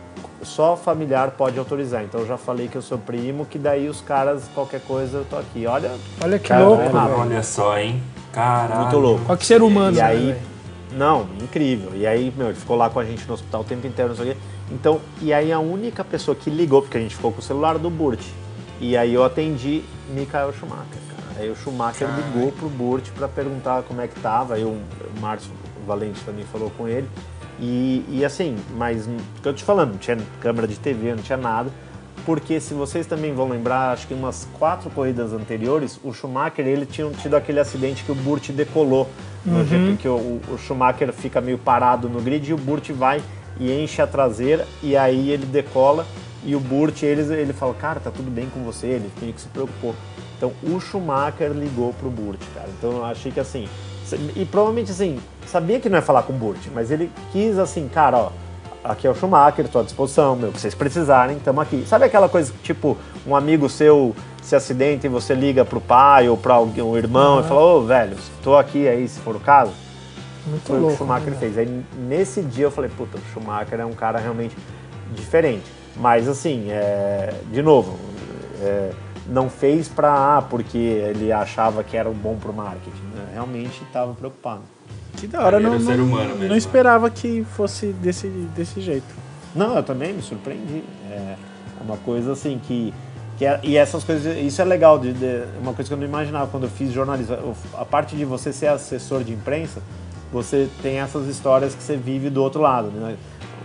só 0.43 0.75
familiar 0.77 1.33
pode 1.33 1.59
autorizar. 1.59 2.03
Então 2.05 2.21
eu 2.21 2.27
já 2.27 2.39
falei 2.39 2.67
que 2.69 2.77
eu 2.77 2.83
sou 2.83 2.97
primo, 2.97 3.45
que 3.45 3.59
daí 3.59 3.89
os 3.89 4.01
caras, 4.01 4.45
qualquer 4.55 4.81
coisa, 4.81 5.19
eu 5.19 5.25
tô 5.27 5.37
aqui. 5.37 5.67
Olha, 5.67 5.93
Olha 6.23 6.39
que 6.39 6.49
Cara, 6.49 6.65
louco, 6.65 6.83
é 6.83 6.89
velho. 6.89 7.19
Olha 7.19 7.43
só, 7.43 7.79
hein? 7.79 8.03
Caralho. 8.33 8.81
muito 8.83 8.99
louco. 8.99 9.25
Olha 9.29 9.37
que 9.37 9.47
ser 9.47 9.63
humano, 9.63 9.97
E 9.97 10.01
né, 10.01 10.03
aí, 10.03 10.27
velho? 10.33 10.41
não, 10.93 11.27
incrível. 11.43 11.91
E 11.95 12.07
aí, 12.07 12.33
meu, 12.37 12.49
ele 12.49 12.57
ficou 12.57 12.77
lá 12.77 12.89
com 12.89 12.99
a 12.99 13.05
gente 13.05 13.27
no 13.29 13.35
hospital 13.35 13.61
o 13.61 13.65
tempo 13.65 13.87
inteiro, 13.87 14.09
não 14.09 14.17
sei 14.17 14.31
o 14.31 14.35
quê. 14.35 14.41
Então, 14.73 15.01
e 15.21 15.35
aí 15.35 15.53
a 15.53 15.59
única 15.59 16.03
pessoa 16.03 16.35
que 16.35 16.49
ligou, 16.49 16.81
porque 16.81 16.97
a 16.97 17.01
gente 17.01 17.15
ficou 17.15 17.31
com 17.31 17.41
o 17.41 17.43
celular 17.43 17.77
do 17.77 17.91
Burt. 17.91 18.23
E 18.81 18.97
aí 18.97 19.13
eu 19.13 19.23
atendi 19.23 19.85
Michael 20.09 20.53
Schumacher, 20.55 20.85
cara. 20.87 21.04
Aí 21.37 21.51
o 21.51 21.57
Schumacher 21.57 22.09
ligou 22.09 22.53
pro 22.53 22.69
Burt 22.69 23.11
pra 23.11 23.29
perguntar 23.29 23.83
como 23.83 24.01
é 24.01 24.09
que 24.09 24.19
tava. 24.21 24.55
Aí 24.55 24.65
o 24.65 24.79
Márcio 25.21 25.51
Valente 25.87 26.21
também 26.25 26.45
falou 26.45 26.71
com 26.71 26.89
ele. 26.89 27.09
E, 27.61 28.05
e 28.09 28.25
assim, 28.25 28.57
mas, 28.77 29.09
que 29.43 29.49
eu 29.49 29.55
te 29.55 29.63
falando, 29.63 29.93
não 29.93 29.99
tinha 29.99 30.19
câmera 30.41 30.67
de 30.67 30.79
TV, 30.79 31.15
não 31.15 31.23
tinha 31.23 31.39
nada. 31.39 31.71
Porque 32.25 32.59
se 32.59 32.73
vocês 32.73 33.07
também 33.07 33.35
vão 33.35 33.49
lembrar, 33.49 33.93
acho 33.93 34.07
que 34.07 34.15
umas 34.15 34.49
quatro 34.59 34.89
corridas 34.91 35.33
anteriores, 35.33 36.01
o 36.03 36.13
Schumacher 36.13 36.67
ele 36.67 36.87
tinha 36.87 37.11
tido 37.11 37.35
aquele 37.37 37.61
acidente 37.61 38.03
que 38.03 38.13
o 38.13 38.15
Burt 38.15 38.51
decolou 38.51 39.09
no 39.45 39.63
GP, 39.63 39.99
que 39.99 40.09
o, 40.09 40.41
o 40.49 40.59
Schumacher 40.59 41.13
fica 41.13 41.41
meio 41.41 41.59
parado 41.59 42.09
no 42.09 42.23
grid 42.23 42.49
e 42.49 42.55
o 42.55 42.57
Burt 42.57 42.91
vai 42.93 43.23
e 43.61 43.71
enche 43.71 44.01
a 44.01 44.07
traseira 44.07 44.67
e 44.83 44.97
aí 44.97 45.31
ele 45.31 45.45
decola 45.45 46.07
e 46.45 46.55
o 46.55 46.61
Burt 46.61 47.03
ele, 47.03 47.23
ele 47.35 47.53
fala, 47.53 47.75
cara, 47.75 48.01
tá 48.01 48.11
tudo 48.11 48.31
bem 48.31 48.49
com 48.49 48.63
você, 48.65 48.87
ele 48.87 49.11
meio 49.21 49.33
que 49.33 49.41
se 49.41 49.49
preocupou. 49.49 49.95
Então 50.37 50.53
o 50.63 50.79
Schumacher 50.81 51.53
ligou 51.53 51.93
pro 51.95 52.11
Burt, 52.11 52.41
cara. 52.55 52.69
Então 52.79 52.93
eu 52.99 53.05
achei 53.05 53.33
que 53.33 53.41
assim, 53.41 53.69
e 54.37 54.45
provavelmente 54.45 54.91
assim, 54.91 55.19
sabia 55.47 55.81
que 55.81 55.89
não 55.89 55.97
ia 55.97 56.03
falar 56.03 56.23
com 56.23 56.33
o 56.33 56.37
Burt, 56.37 56.61
mas 56.75 56.91
ele 56.91 57.11
quis 57.33 57.59
assim, 57.59 57.89
cara, 57.89 58.19
ó, 58.19 58.31
aqui 58.83 59.07
é 59.07 59.11
o 59.11 59.15
Schumacher, 59.15 59.65
estou 59.65 59.81
à 59.81 59.85
disposição, 59.85 60.37
meu, 60.37 60.53
que 60.53 60.61
vocês 60.61 60.75
precisarem, 60.75 61.39
estamos 61.39 61.63
aqui. 61.63 61.85
Sabe 61.87 62.05
aquela 62.05 62.29
coisa, 62.29 62.53
tipo, 62.63 62.99
um 63.27 63.35
amigo 63.35 63.69
seu 63.69 64.15
se 64.43 64.55
acidenta 64.55 65.07
e 65.07 65.09
você 65.09 65.35
liga 65.35 65.65
pro 65.65 65.81
pai 65.81 66.29
ou 66.29 66.37
para 66.37 66.55
alguém, 66.55 66.85
um 66.85 66.97
irmão 66.97 67.41
e 67.41 67.45
fala, 67.45 67.63
ô, 67.63 67.83
velho, 67.83 68.15
estou 68.37 68.59
aqui 68.59 68.87
aí, 68.87 69.09
se 69.09 69.19
for 69.21 69.35
o 69.35 69.41
caso? 69.41 69.73
Muito 70.47 70.67
Foi 70.67 70.77
o 70.77 70.79
que 70.79 70.85
o 70.85 70.89
louco. 70.89 70.99
Schumacher 70.99 71.31
né, 71.31 71.37
fez. 71.41 71.57
Aí 71.57 71.85
nesse 72.07 72.43
dia 72.43 72.67
eu 72.67 72.71
falei, 72.71 72.91
puta, 72.95 73.17
o 73.17 73.21
Schumacher 73.33 73.81
é 73.81 73.87
um 73.87 73.95
cara 73.95 74.19
realmente 74.19 74.55
diferente. 75.15 75.65
Mas 75.97 76.29
assim, 76.29 76.67
é, 76.71 77.33
de 77.53 77.63
novo, 77.63 77.97
é, 78.61 78.91
não 79.29 79.49
fez 79.49 79.89
pra, 79.89 80.37
ah, 80.39 80.43
porque 80.43 80.77
ele 80.77 81.31
achava 81.33 81.83
que 81.85 81.97
era 81.97 82.11
bom 82.11 82.37
pro 82.37 82.53
marketing. 82.53 83.03
né? 83.15 83.29
Realmente 83.33 83.83
estava 83.85 84.13
preocupado. 84.13 84.63
Que 85.17 85.27
da 85.29 85.43
hora, 85.45 85.61
não, 85.61 85.79
não, 85.79 85.79
mesmo, 85.79 86.17
não 86.19 86.49
né? 86.49 86.57
esperava 86.57 87.09
que 87.09 87.45
fosse 87.57 87.87
desse, 87.93 88.27
desse 88.27 88.81
jeito. 88.81 89.07
Não, 89.55 89.77
eu 89.77 89.83
também 89.83 90.13
me 90.13 90.21
surpreendi. 90.21 90.83
É 91.11 91.37
uma 91.81 91.97
coisa 91.99 92.33
assim 92.33 92.61
que. 92.67 92.93
que 93.39 93.47
é- 93.47 93.61
e 93.63 93.77
essas 93.77 94.03
coisas, 94.03 94.37
isso 94.39 94.61
é 94.61 94.65
legal, 94.65 94.99
de, 94.99 95.13
de- 95.13 95.45
uma 95.63 95.73
coisa 95.73 95.89
que 95.89 95.95
eu 95.95 95.99
não 95.99 96.05
imaginava 96.05 96.49
quando 96.49 96.65
eu 96.65 96.69
fiz 96.71 96.93
jornalismo. 96.93 97.55
A 97.79 97.85
parte 97.85 98.17
de 98.17 98.25
você 98.25 98.53
ser 98.53 98.67
assessor 98.67 99.23
de 99.23 99.33
imprensa, 99.33 99.81
você 100.33 100.69
tem 100.83 100.99
essas 100.99 101.29
histórias 101.29 101.75
que 101.77 101.83
você 101.83 101.97
vive 101.97 102.29
do 102.29 102.43
outro 102.43 102.61
lado. 102.61 102.89
Né? 102.91 103.17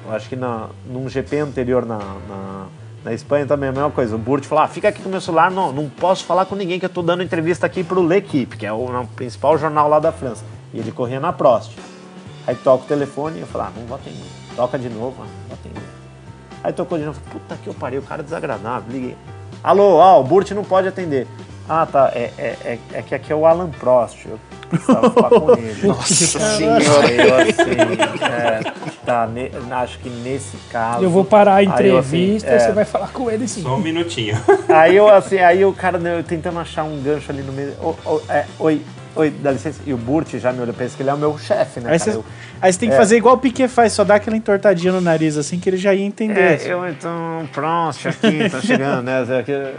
Acho 0.09 0.27
que 0.27 0.35
na, 0.35 0.69
num 0.85 1.07
GP 1.07 1.37
anterior 1.37 1.85
na, 1.85 1.97
na, 1.97 2.65
na 3.05 3.13
Espanha 3.13 3.45
também 3.45 3.67
é 3.67 3.69
a 3.69 3.73
mesma 3.73 3.91
coisa. 3.91 4.15
O 4.15 4.19
Burt 4.19 4.43
falou: 4.45 4.63
ah, 4.63 4.67
fica 4.67 4.89
aqui 4.89 5.01
com 5.01 5.09
meu 5.09 5.21
celular, 5.21 5.51
não, 5.51 5.71
não 5.71 5.87
posso 5.87 6.25
falar 6.25 6.45
com 6.45 6.55
ninguém 6.55 6.79
que 6.79 6.85
eu 6.85 6.89
tô 6.89 7.01
dando 7.01 7.23
entrevista 7.23 7.65
aqui 7.65 7.83
pro 7.83 8.01
L'Equipe, 8.01 8.57
que 8.57 8.65
é 8.65 8.73
o, 8.73 8.85
o 8.85 9.07
principal 9.07 9.57
jornal 9.57 9.87
lá 9.87 9.99
da 9.99 10.11
França. 10.11 10.43
E 10.73 10.79
ele 10.79 10.91
corria 10.91 11.19
na 11.19 11.31
Prost. 11.31 11.77
Aí 12.47 12.55
toca 12.55 12.83
o 12.83 12.87
telefone 12.87 13.37
e 13.37 13.41
eu 13.41 13.47
falo, 13.47 13.65
ah, 13.65 13.71
não 13.75 13.85
vou 13.85 13.95
atender. 13.95 14.25
Toca 14.55 14.79
de 14.79 14.89
novo, 14.89 15.15
ah, 15.21 15.25
não 15.25 15.47
vou 15.47 15.53
atender. 15.53 15.87
Aí 16.63 16.73
tocou 16.73 16.97
de 16.97 17.05
novo, 17.05 17.21
puta 17.31 17.55
que 17.55 17.67
eu 17.67 17.73
parei, 17.73 17.99
o 17.99 18.01
cara 18.01 18.21
é 18.21 18.23
desagradável, 18.23 18.91
liguei. 18.91 19.15
Alô, 19.63 20.01
ah, 20.01 20.17
o 20.17 20.23
Burt 20.23 20.51
não 20.51 20.63
pode 20.63 20.87
atender. 20.87 21.27
Ah, 21.67 21.85
tá, 21.85 22.11
é, 22.13 22.31
é, 22.37 22.57
é, 22.65 22.79
é 22.93 23.01
que 23.03 23.13
aqui 23.13 23.31
é 23.31 23.35
o 23.35 23.45
Alan 23.45 23.69
Prost, 23.69 24.25
eu 24.25 24.39
precisava 24.69 25.09
falar 25.09 25.29
com 25.29 25.51
ele. 25.53 25.79
Nossa 25.87 26.39
Aí 26.39 27.17
eu 27.17 27.35
assim, 27.35 28.23
é, 28.23 28.71
tá, 29.05 29.27
ne- 29.27 29.51
acho 29.71 29.99
que 29.99 30.09
nesse 30.09 30.57
caso... 30.71 31.03
Eu 31.03 31.09
vou 31.09 31.25
parar 31.25 31.53
a 31.53 31.55
Aí 31.57 31.65
eu, 31.87 31.97
assim, 31.97 32.17
entrevista 32.17 32.49
é, 32.49 32.55
e 32.55 32.59
você 32.59 32.71
vai 32.71 32.85
falar 32.85 33.09
com 33.09 33.29
ele 33.29 33.47
sim. 33.47 33.61
Só 33.61 33.75
um 33.75 33.79
minutinho. 33.79 34.37
Aí 34.67 34.95
eu 34.95 35.09
assim, 35.09 35.37
aí 35.39 35.65
o 35.65 35.73
cara 35.73 35.97
né, 35.97 36.17
eu 36.17 36.23
tentando 36.23 36.59
achar 36.59 36.83
um 36.83 37.01
gancho 37.01 37.31
ali 37.31 37.41
no 37.41 37.51
meio. 37.51 37.73
Ô, 37.81 37.95
ô, 38.05 38.21
é, 38.29 38.45
oi, 38.59 38.81
oi, 39.15 39.29
dá 39.29 39.51
licença. 39.51 39.79
E 39.85 39.93
o 39.93 39.97
Burt 39.97 40.35
já 40.35 40.51
me 40.51 40.61
olhou, 40.61 40.73
pensa 40.73 40.95
que 40.95 41.03
ele 41.03 41.09
é 41.09 41.13
o 41.13 41.17
meu 41.17 41.37
chefe, 41.37 41.79
né? 41.79 41.91
Aí 41.91 41.99
você 41.99 42.11
Eu- 42.11 42.25
aí 42.61 42.71
você 42.73 42.79
tem 42.79 42.89
que 42.89 42.95
é. 42.95 42.97
fazer 42.97 43.17
igual 43.17 43.35
o 43.35 43.37
Piquet 43.37 43.67
faz, 43.67 43.93
só 43.93 44.03
dar 44.03 44.15
aquela 44.15 44.35
entortadinha 44.37 44.91
no 44.93 45.01
nariz 45.01 45.37
assim 45.37 45.59
que 45.59 45.69
ele 45.69 45.77
já 45.77 45.93
ia 45.93 46.05
entender. 46.05 46.39
É, 46.39 46.53
assim. 46.55 46.69
eu 46.69 46.87
então, 46.89 47.47
Prost 47.51 48.05
aqui, 48.07 48.49
tá 48.49 48.61
chegando, 48.61 49.03
né? 49.03 49.23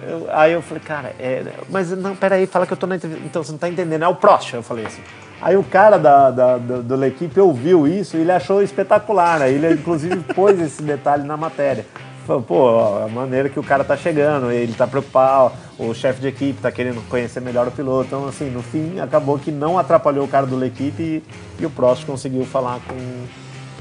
Eu- 0.08 0.26
aí 0.30 0.52
eu 0.52 0.62
falei, 0.62 0.82
cara, 0.82 1.12
é, 1.18 1.42
mas 1.68 1.90
não, 1.90 2.14
peraí, 2.16 2.46
fala 2.46 2.66
que 2.66 2.72
eu 2.72 2.76
tô 2.76 2.86
na 2.86 2.96
entrevista. 2.96 3.22
Então 3.26 3.42
você 3.42 3.52
não 3.52 3.58
tá 3.58 3.68
entendendo, 3.68 4.02
é 4.02 4.08
o 4.08 4.14
Prost, 4.14 4.52
eu 4.54 4.62
falei 4.62 4.86
assim. 4.86 5.02
Aí 5.42 5.56
o 5.56 5.62
cara 5.62 5.96
da, 5.98 6.30
da, 6.30 6.58
do, 6.58 6.82
do 6.82 7.04
equipe 7.04 7.40
ouviu 7.40 7.88
isso 7.88 8.16
e 8.16 8.20
ele 8.20 8.30
achou 8.30 8.62
espetacular, 8.62 9.38
né? 9.38 9.50
Ele 9.50 9.72
inclusive 9.72 10.16
pôs 10.34 10.60
esse 10.60 10.82
detalhe 10.82 11.22
na 11.26 11.34
matéria. 11.36 11.86
Falou, 12.30 12.42
pô, 12.44 12.68
a 13.04 13.08
maneira 13.08 13.48
que 13.48 13.58
o 13.58 13.62
cara 13.62 13.82
tá 13.82 13.96
chegando, 13.96 14.52
ele 14.52 14.72
tá 14.72 14.86
preocupado, 14.86 15.52
o 15.76 15.92
chefe 15.92 16.20
de 16.20 16.28
equipe 16.28 16.60
tá 16.62 16.70
querendo 16.70 17.04
conhecer 17.08 17.40
melhor 17.40 17.66
o 17.66 17.72
piloto. 17.72 18.06
Então, 18.06 18.28
assim, 18.28 18.48
no 18.48 18.62
fim, 18.62 19.00
acabou 19.00 19.36
que 19.36 19.50
não 19.50 19.76
atrapalhou 19.76 20.26
o 20.26 20.28
cara 20.28 20.46
do 20.46 20.64
equipe 20.64 21.02
e, 21.02 21.24
e 21.58 21.66
o 21.66 21.70
Prost 21.70 22.04
conseguiu 22.06 22.44
falar 22.44 22.78
com, 22.86 22.94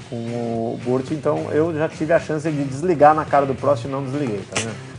com 0.09 0.15
o 0.15 0.79
Burt, 0.83 1.11
então 1.11 1.51
eu 1.51 1.75
já 1.75 1.87
tive 1.87 2.11
a 2.11 2.19
chance 2.19 2.49
de 2.49 2.63
desligar 2.63 3.13
na 3.13 3.23
cara 3.23 3.45
do 3.45 3.53
Prost 3.53 3.85
e 3.85 3.87
não 3.87 4.03
desliguei, 4.03 4.41
tá 4.49 4.59
vendo? 4.59 4.89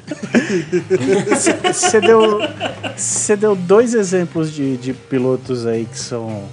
Você 1.75 2.01
deu, 2.01 2.39
deu 3.37 3.57
dois 3.57 3.95
exemplos 3.95 4.53
de, 4.53 4.77
de 4.77 4.93
pilotos 4.95 5.67
aí 5.67 5.87
que 5.87 5.99
são 5.99 6.45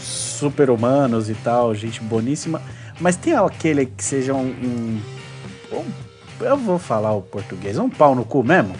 super 0.00 0.68
humanos 0.68 1.30
e 1.30 1.34
tal, 1.34 1.72
gente 1.76 2.00
boníssima. 2.02 2.60
Mas 2.98 3.14
tem 3.14 3.34
aquele 3.34 3.86
que 3.86 4.02
seja 4.02 4.34
um, 4.34 4.46
um- 4.48 5.00
um- 5.72 6.03
Eu 6.40 6.56
vou 6.56 6.78
falar 6.78 7.12
o 7.12 7.22
português, 7.22 7.78
um 7.78 7.88
pau 7.88 8.14
no 8.14 8.24
cu 8.24 8.42
mesmo? 8.42 8.74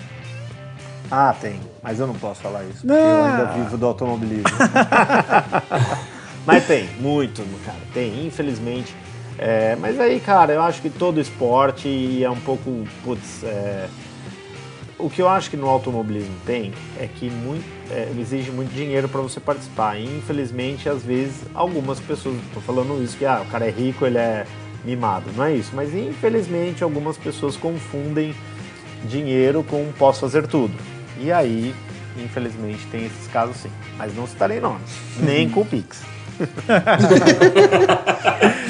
Ah, 1.10 1.34
tem. 1.38 1.60
Mas 1.82 2.00
eu 2.00 2.06
não 2.06 2.14
posso 2.14 2.40
falar 2.40 2.64
isso. 2.64 2.86
Porque 2.86 2.92
Não. 2.92 2.96
eu 2.96 3.24
ainda 3.24 3.44
vivo 3.52 3.76
do 3.76 3.86
automobilismo. 3.86 4.44
mas 6.46 6.66
tem, 6.66 6.88
muito, 6.98 7.42
cara. 7.64 7.78
Tem, 7.92 8.26
infelizmente. 8.26 8.94
É, 9.38 9.76
mas 9.76 9.98
aí, 10.00 10.20
cara, 10.20 10.52
eu 10.52 10.62
acho 10.62 10.80
que 10.80 10.90
todo 10.90 11.20
esporte 11.20 12.22
é 12.22 12.30
um 12.30 12.40
pouco. 12.40 12.84
Putz, 13.04 13.44
é, 13.44 13.88
o 14.98 15.10
que 15.10 15.20
eu 15.20 15.28
acho 15.28 15.50
que 15.50 15.56
no 15.56 15.68
automobilismo 15.68 16.34
tem 16.46 16.72
é 16.98 17.06
que 17.06 17.28
muito, 17.28 17.64
é, 17.90 18.10
exige 18.18 18.50
muito 18.50 18.72
dinheiro 18.72 19.08
para 19.08 19.20
você 19.20 19.38
participar. 19.40 19.98
E, 19.98 20.04
infelizmente, 20.04 20.88
às 20.88 21.02
vezes, 21.02 21.42
algumas 21.54 22.00
pessoas. 22.00 22.36
Tô 22.52 22.60
falando 22.60 23.02
isso 23.02 23.16
que 23.16 23.26
ah, 23.26 23.42
o 23.46 23.50
cara 23.50 23.66
é 23.66 23.70
rico, 23.70 24.06
ele 24.06 24.18
é 24.18 24.46
mimado. 24.84 25.30
Não 25.36 25.44
é 25.44 25.54
isso. 25.54 25.70
Mas, 25.74 25.94
infelizmente, 25.94 26.84
algumas 26.84 27.16
pessoas 27.16 27.56
confundem 27.56 28.34
dinheiro 29.04 29.62
com 29.62 29.90
posso 29.98 30.20
fazer 30.20 30.46
tudo. 30.46 30.74
E 31.18 31.32
aí, 31.32 31.74
infelizmente, 32.16 32.86
tem 32.90 33.06
esses 33.06 33.26
casos 33.28 33.56
sim. 33.56 33.70
Mas 33.96 34.14
não 34.14 34.26
citarei 34.26 34.60
nomes, 34.60 34.90
nem 35.18 35.48
com 35.48 35.60
o 35.60 35.64
Pix. 35.64 36.02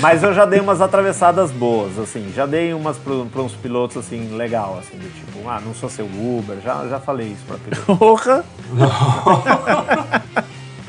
Mas 0.01 0.23
eu 0.23 0.33
já 0.35 0.45
dei 0.45 0.61
umas 0.61 0.83
atravessadas 0.83 1.51
boas, 1.51 1.99
assim. 1.99 2.31
Já 2.35 2.45
dei 2.45 2.75
umas 2.75 2.99
para 2.99 3.41
uns 3.41 3.55
pilotos, 3.55 3.97
assim, 3.97 4.37
legal, 4.37 4.79
assim, 4.79 4.99
do 4.99 5.09
tipo, 5.09 5.49
ah, 5.49 5.63
não 5.65 5.75
sou 5.75 5.89
seu 5.89 6.05
Uber. 6.05 6.59
Já, 6.63 6.87
já 6.87 7.01
falei 7.01 7.29
isso 7.29 7.43
pra 7.47 7.57
piloto. 7.57 7.97
Porra! 7.97 8.45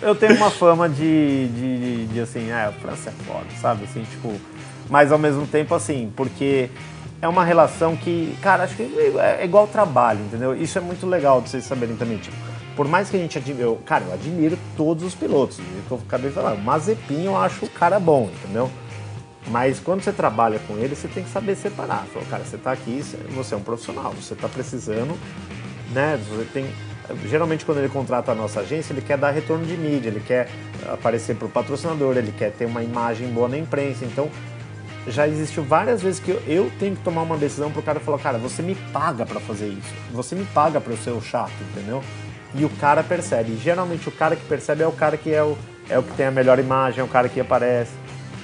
eu 0.02 0.14
tenho 0.16 0.36
uma 0.36 0.52
fama 0.52 0.90
de, 0.90 1.48
de, 1.48 1.78
de, 1.78 2.08
de, 2.08 2.20
assim, 2.20 2.52
ah, 2.52 2.68
a 2.68 2.74
França 2.74 3.10
é 3.10 3.14
foda, 3.26 3.46
sabe? 3.62 3.86
Assim, 3.86 4.04
tipo, 4.04 4.34
mas 4.90 5.12
ao 5.12 5.18
mesmo 5.20 5.46
tempo, 5.48 5.74
assim, 5.74 6.12
porque 6.16 6.70
é 7.22 7.28
uma 7.28 7.44
relação 7.44 7.96
que, 7.96 8.38
cara, 8.42 8.64
acho 8.64 8.76
que 8.76 8.84
é 8.84 9.38
é 9.42 9.46
igual 9.46 9.68
trabalho, 9.68 10.20
entendeu? 10.22 10.56
Isso 10.56 10.78
é 10.78 10.82
muito 10.82 11.06
legal 11.06 11.42
de 11.42 11.50
vocês 11.50 11.64
saberem 11.64 11.96
também, 11.96 12.18
tipo, 12.18 12.36
por 12.76 12.88
mais 12.88 13.10
que 13.10 13.16
a 13.16 13.20
gente 13.20 13.38
admire, 13.38 13.62
eu, 13.62 13.78
cara, 13.86 14.04
eu 14.06 14.14
admiro 14.14 14.58
todos 14.76 15.04
os 15.04 15.16
pilotos, 15.16 15.58
que 15.58 15.92
eu 15.92 16.02
acabei 16.06 16.30
de 16.30 16.36
falar, 16.36 16.54
o 16.54 16.62
Mazepin 16.62 17.26
eu 17.26 17.38
acho 17.38 17.66
o 17.66 17.70
cara 17.70 18.00
bom, 18.00 18.30
entendeu? 18.34 18.70
Mas 19.48 19.80
quando 19.80 20.02
você 20.02 20.12
trabalha 20.12 20.60
com 20.68 20.76
ele, 20.78 20.96
você 20.96 21.08
tem 21.08 21.24
que 21.24 21.30
saber 21.30 21.56
separar. 21.56 22.06
Falou, 22.12 22.28
cara, 22.30 22.44
você 22.44 22.58
tá 22.58 22.72
aqui, 22.72 23.04
você 23.36 23.54
é 23.54 23.58
um 23.58 23.62
profissional, 23.62 24.12
você 24.12 24.34
tá 24.34 24.50
precisando, 24.50 25.16
né? 25.94 26.20
Você 26.30 26.46
tem. 26.46 26.66
Geralmente 27.28 27.64
quando 27.64 27.78
ele 27.78 27.90
contrata 27.90 28.32
a 28.32 28.36
nossa 28.36 28.62
agência, 28.62 28.92
ele 28.92 29.02
quer 29.02 29.18
dar 29.18 29.30
retorno 29.30 29.64
de 29.64 29.78
mídia, 29.78 30.10
ele 30.10 30.20
quer 30.20 30.50
aparecer 30.92 31.36
para 31.36 31.46
o 31.46 31.50
patrocinador, 31.50 32.18
ele 32.18 32.32
quer 32.32 32.52
ter 32.52 32.66
uma 32.66 32.82
imagem 32.82 33.28
boa 33.28 33.48
na 33.48 33.58
imprensa. 33.58 34.04
Então, 34.04 34.32
já 35.08 35.28
existiu 35.28 35.64
várias 35.64 36.02
vezes 36.02 36.20
que 36.20 36.32
eu, 36.32 36.42
eu 36.48 36.72
tenho 36.80 36.96
que 36.96 37.04
tomar 37.04 37.22
uma 37.22 37.38
decisão 37.38 37.72
pro 37.72 37.82
cara 37.82 38.00
falar, 38.00 38.20
cara, 38.20 38.38
você 38.38 38.62
me 38.62 38.76
paga 38.94 39.26
para 39.26 39.40
fazer 39.40 39.68
isso. 39.68 39.94
Você 40.12 40.36
me 40.36 40.46
paga 40.46 40.82
para 40.82 40.94
eu 40.94 40.98
ser 40.98 41.12
o 41.12 41.22
chato, 41.22 41.54
entendeu? 41.72 42.04
E 42.54 42.66
o 42.66 42.70
cara 42.70 43.04
percebe. 43.04 43.52
E 43.52 43.58
geralmente 43.58 44.08
o 44.10 44.12
cara 44.12 44.36
que 44.36 44.46
percebe 44.46 44.84
é 44.84 44.88
o 44.88 44.92
cara 44.92 45.18
que 45.18 45.34
é 45.34 45.44
o, 45.44 45.58
é 45.90 46.00
o 46.00 46.04
que 46.04 46.14
tem 46.14 46.26
a 46.26 46.32
melhor 46.32 46.58
imagem, 46.60 47.02
é 47.02 47.04
o 47.04 47.08
cara 47.08 47.30
que 47.30 47.40
aparece 47.40 47.92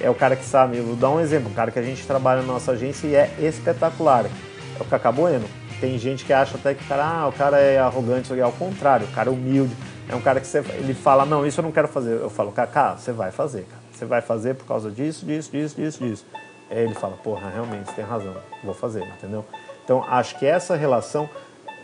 é 0.02 0.10
o 0.10 0.14
cara 0.14 0.36
que 0.36 0.44
sabe. 0.44 0.76
Eu 0.78 0.84
vou 0.84 0.96
dar 0.96 1.10
um 1.10 1.20
exemplo, 1.20 1.50
um 1.50 1.54
cara 1.54 1.70
que 1.70 1.78
a 1.78 1.82
gente 1.82 2.04
trabalha 2.06 2.42
na 2.42 2.48
nossa 2.48 2.72
agência 2.72 3.06
e 3.06 3.14
é 3.14 3.32
espetacular. 3.40 4.26
É 4.26 4.82
o 4.82 4.84
Cacá 4.84 5.12
Bueno. 5.12 5.46
Tem 5.80 5.98
gente 5.98 6.24
que 6.24 6.32
acha 6.32 6.56
até 6.56 6.74
que 6.74 6.84
cara, 6.84 7.04
ah, 7.04 7.28
o 7.28 7.32
cara 7.32 7.58
é 7.58 7.78
arrogante, 7.78 8.32
aqui. 8.32 8.40
ao 8.40 8.52
contrário, 8.52 9.06
o 9.06 9.10
cara 9.10 9.30
é 9.30 9.32
humilde. 9.32 9.74
É 10.08 10.14
um 10.14 10.20
cara 10.20 10.40
que 10.40 10.46
você, 10.46 10.58
ele 10.58 10.94
fala, 10.94 11.24
não, 11.24 11.46
isso 11.46 11.60
eu 11.60 11.64
não 11.64 11.72
quero 11.72 11.88
fazer. 11.88 12.20
Eu 12.20 12.30
falo, 12.30 12.52
Cacá, 12.52 12.94
você 12.96 13.12
vai 13.12 13.30
fazer, 13.30 13.62
cara. 13.62 13.82
Você 13.92 14.04
vai 14.04 14.20
fazer 14.20 14.54
por 14.54 14.66
causa 14.66 14.90
disso, 14.90 15.24
disso, 15.24 15.50
disso, 15.50 15.76
disso, 15.76 16.04
disso. 16.04 16.26
Aí 16.72 16.78
ele 16.84 16.94
fala, 16.94 17.16
porra, 17.22 17.50
realmente, 17.50 17.86
você 17.90 17.96
tem 17.96 18.04
razão, 18.04 18.34
vou 18.64 18.72
fazer, 18.74 19.02
entendeu? 19.04 19.44
Então, 19.84 20.02
acho 20.08 20.38
que 20.38 20.46
essa 20.46 20.74
relação 20.74 21.28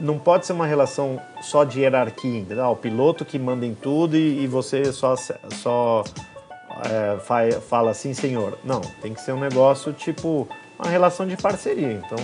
não 0.01 0.19
pode 0.19 0.47
ser 0.47 0.53
uma 0.55 0.67
relação 0.67 1.21
só 1.43 1.63
de 1.65 1.81
hierarquia, 1.81 2.39
entendeu? 2.41 2.65
Ah, 2.65 2.71
o 2.71 2.77
piloto 2.77 3.25
que 3.25 3.39
manda 3.39 3.67
em 3.67 3.75
tudo 3.75 4.17
e, 4.17 4.45
e 4.45 4.47
você 4.47 4.93
só, 4.93 5.15
só 5.17 6.03
é, 6.85 7.19
fa- 7.19 7.61
fala 7.69 7.91
assim, 7.91 8.15
senhor. 8.15 8.57
Não, 8.65 8.81
tem 8.81 9.13
que 9.13 9.21
ser 9.21 9.33
um 9.33 9.41
negócio 9.41 9.93
tipo 9.93 10.49
uma 10.79 10.89
relação 10.91 11.27
de 11.27 11.37
parceria. 11.37 11.93
Então, 11.93 12.19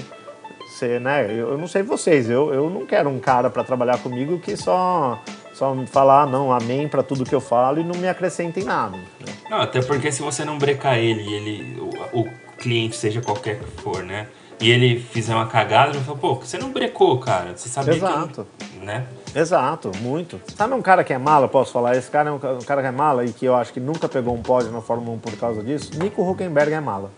você, 0.69 0.99
né? 0.99 1.27
Eu, 1.29 1.51
eu 1.51 1.59
não 1.59 1.67
sei 1.67 1.83
vocês, 1.83 2.31
eu, 2.31 2.55
eu 2.55 2.71
não 2.71 2.87
quero 2.87 3.11
um 3.11 3.19
cara 3.19 3.51
para 3.51 3.63
trabalhar 3.65 3.99
comigo 3.99 4.39
que 4.39 4.57
só 4.57 5.21
só 5.53 5.73
me 5.75 5.87
falar 5.87 6.27
não, 6.27 6.51
amém 6.53 6.89
para 6.89 7.01
tudo 7.03 7.25
que 7.25 7.35
eu 7.35 7.41
falo 7.41 7.79
e 7.79 7.85
não 7.85 7.95
me 7.97 8.09
acrescenta 8.09 8.59
em 8.59 8.65
nada. 8.65 8.97
entendeu? 8.97 9.35
Não, 9.51 9.61
até 9.61 9.81
porque 9.83 10.11
se 10.11 10.21
você 10.23 10.45
não 10.45 10.59
brecar 10.59 10.99
ele, 10.99 11.33
ele 11.33 11.81
o, 12.13 12.21
o 12.21 12.44
cliente, 12.59 12.97
seja 12.97 13.21
qualquer 13.21 13.59
que 13.59 13.83
for, 13.83 14.03
né? 14.03 14.27
E 14.61 14.71
ele 14.71 15.01
fizer 15.01 15.35
uma 15.35 15.47
cagada, 15.47 15.91
ele 15.97 16.05
fala, 16.05 16.17
pô, 16.17 16.35
você 16.37 16.57
não 16.59 16.71
brecou, 16.71 17.19
cara. 17.19 17.53
Você 17.57 17.69
sabia 17.69 17.95
Exato. 17.95 18.47
que. 18.59 18.79
Né? 18.85 19.05
Exato, 19.35 19.91
muito. 20.01 20.41
Sabe 20.57 20.75
um 20.75 20.83
cara 20.83 21.03
que 21.03 21.13
é 21.13 21.19
mala, 21.19 21.49
posso 21.49 21.73
falar? 21.73 21.97
Esse 21.97 22.11
cara 22.11 22.31
é 22.31 22.33
um, 22.33 22.39
ca- 22.39 22.53
um 22.53 22.59
cara 22.61 22.81
que 22.83 22.87
é 22.89 22.91
mala 22.93 23.25
e 23.25 23.33
que 23.33 23.45
eu 23.45 23.55
acho 23.57 23.73
que 23.73 23.81
nunca 23.81 24.09
pegou 24.09 24.33
um 24.35 24.43
pódio 24.43 24.71
na 24.71 24.81
Fórmula 24.81 25.17
1 25.17 25.19
por 25.19 25.33
causa 25.37 25.63
disso. 25.63 25.91
Nico 25.99 26.23
Huckenberg 26.23 26.73
é 26.73 26.81
mala. 26.81 27.11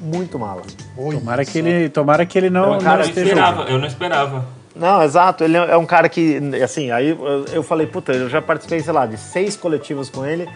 Muito 0.00 0.38
mala. 0.38 0.62
Olha 0.98 1.18
Tomara 1.18 1.44
que 1.44 1.58
ele, 1.58 1.88
tomara 1.88 2.26
que 2.26 2.36
ele 2.38 2.50
não, 2.50 2.62
Não, 2.66 2.72
não 2.72 2.78
cara, 2.80 2.94
eu 2.94 2.98
não 3.04 3.08
esteja. 3.08 3.26
esperava, 3.28 3.62
eu 3.70 3.78
não 3.78 3.86
esperava. 3.86 4.44
Não, 4.74 5.02
exato. 5.04 5.44
Ele 5.44 5.56
é 5.56 5.76
um 5.76 5.86
cara 5.86 6.08
que, 6.08 6.40
assim, 6.62 6.90
aí 6.90 7.10
eu- 7.10 7.44
eu 7.52 7.62
falei, 7.62 7.86
puta, 7.86 8.12
eu 8.12 8.28
já 8.28 8.42
participei, 8.42 8.80
sei 8.80 8.92
lá, 8.92 9.06
de 9.06 9.16
seis 9.16 9.56
coletivos 9.56 10.10
com 10.10 10.26
ele 10.26 10.48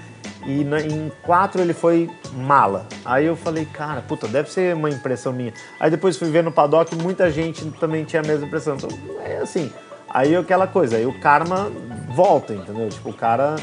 e 0.47 0.65
na- 0.65 0.81
em 0.81 1.11
quatro 1.23 1.61
ele 1.61 1.73
foi 1.75 2.09
mala. 2.33 2.87
Aí 3.05 3.27
eu 3.27 3.37
falei, 3.37 3.65
cara, 3.67 4.01
puta, 4.01 4.27
deve 4.29 4.51
ser 4.51 4.75
uma 4.75 4.89
impressão 4.91 5.33
minha. 5.33 5.53
Aí 5.79 5.91
depois 5.91 6.17
fui 6.17 6.31
ver 6.31 6.43
no 6.43 6.53
paddock, 6.53 6.95
muita 6.97 7.31
gente 7.31 7.65
também 7.73 8.05
tinha 8.05 8.23
a 8.23 8.27
mesma 8.27 8.47
impressão. 8.47 8.77
Então, 8.77 8.89
é 9.25 9.39
assim. 9.39 9.71
Aí 10.09 10.35
aquela 10.35 10.67
coisa, 10.67 10.97
aí 10.97 11.05
o 11.07 11.19
karma 11.21 11.71
volta, 12.15 12.55
entendeu? 12.55 12.89
Tipo, 12.89 13.11
o 13.11 13.13
cara. 13.13 13.57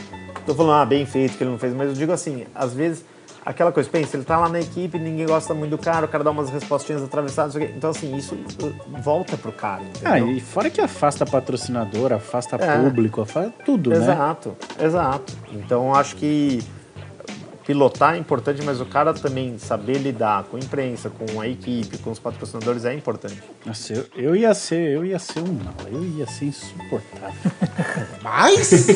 Tô 0.46 0.54
falando, 0.54 0.74
ah, 0.80 0.86
bem 0.86 1.06
feito 1.08 1.36
que 1.38 1.44
ele 1.44 1.50
não 1.50 1.58
fez, 1.58 1.74
mas 1.74 1.88
eu 1.90 1.94
digo 1.96 2.12
assim, 2.12 2.46
às 2.54 2.74
vezes. 2.74 3.04
Aquela 3.46 3.72
coisa, 3.72 3.88
pensa, 3.88 4.18
ele 4.18 4.24
tá 4.26 4.38
lá 4.40 4.50
na 4.50 4.60
equipe, 4.60 4.98
ninguém 4.98 5.28
gosta 5.28 5.54
muito 5.54 5.70
do 5.72 5.78
cara, 5.78 6.08
o 6.08 6.10
cara 6.10 6.24
dá 6.24 6.32
umas 6.32 6.50
respostinhas 6.50 7.04
atravessadas, 7.04 7.56
então 7.56 7.92
assim, 7.92 8.16
isso 8.18 8.36
volta 9.04 9.38
pro 9.38 9.52
cara, 9.52 9.84
entendeu? 9.84 10.12
Ah, 10.12 10.20
e 10.20 10.40
fora 10.42 10.68
que 10.70 10.82
afasta 10.82 11.28
patrocinador, 11.28 12.12
afasta 12.12 12.56
É. 12.56 12.80
público, 12.80 13.22
afasta 13.22 13.54
tudo, 13.64 13.92
né? 13.92 13.98
Exato, 13.98 14.58
exato. 14.82 15.34
Então 15.54 15.94
acho 15.94 16.16
que 16.16 16.60
pilotar 17.68 18.14
é 18.16 18.18
importante, 18.18 18.64
mas 18.64 18.80
o 18.82 18.86
cara 18.86 19.14
também 19.14 19.58
saber 19.58 19.98
lidar 19.98 20.44
com 20.46 20.58
a 20.58 20.60
imprensa, 20.60 21.10
com 21.12 21.40
a 21.42 21.48
equipe, 21.48 21.98
com 22.00 22.12
os 22.12 22.20
patrocinadores 22.20 22.84
é 22.86 22.94
importante. 22.94 23.42
Nossa, 23.66 23.94
eu, 23.94 24.06
eu 24.16 24.36
ia 24.36 24.54
ser, 24.54 24.90
eu 24.92 25.04
ia 25.06 25.18
ser 25.20 25.40
um 25.42 25.54
mala, 25.54 25.90
eu 25.92 26.04
ia 26.04 26.28
ser 26.28 26.46
insuportável. 26.46 27.52
Mas 28.22 28.88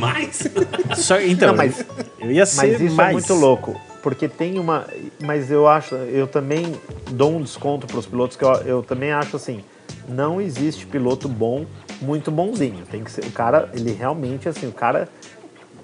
Mas. 0.00 0.44
Só, 1.02 1.20
então, 1.20 1.48
Não, 1.48 1.56
mas- 1.56 1.84
eu 2.20 2.30
ia 2.32 2.46
ser 2.46 2.68
Mas 2.68 2.80
isso 2.80 2.94
mais. 2.96 3.10
é 3.10 3.12
muito 3.12 3.34
louco, 3.34 3.80
porque 4.06 4.28
tem 4.28 4.56
uma. 4.56 4.86
Mas 5.20 5.50
eu 5.50 5.66
acho, 5.66 5.96
eu 5.96 6.28
também 6.28 6.76
dou 7.10 7.34
um 7.34 7.42
desconto 7.42 7.88
para 7.88 7.98
os 7.98 8.06
pilotos 8.06 8.36
que 8.36 8.44
eu, 8.44 8.52
eu 8.58 8.80
também 8.80 9.10
acho 9.10 9.34
assim. 9.34 9.64
Não 10.08 10.40
existe 10.40 10.86
piloto 10.86 11.28
bom, 11.28 11.66
muito 12.00 12.30
bonzinho. 12.30 12.86
Tem 12.88 13.02
que 13.02 13.10
ser 13.10 13.24
o 13.24 13.32
cara, 13.32 13.68
ele 13.74 13.90
realmente 13.90 14.48
assim, 14.48 14.68
o 14.68 14.72
cara 14.72 15.08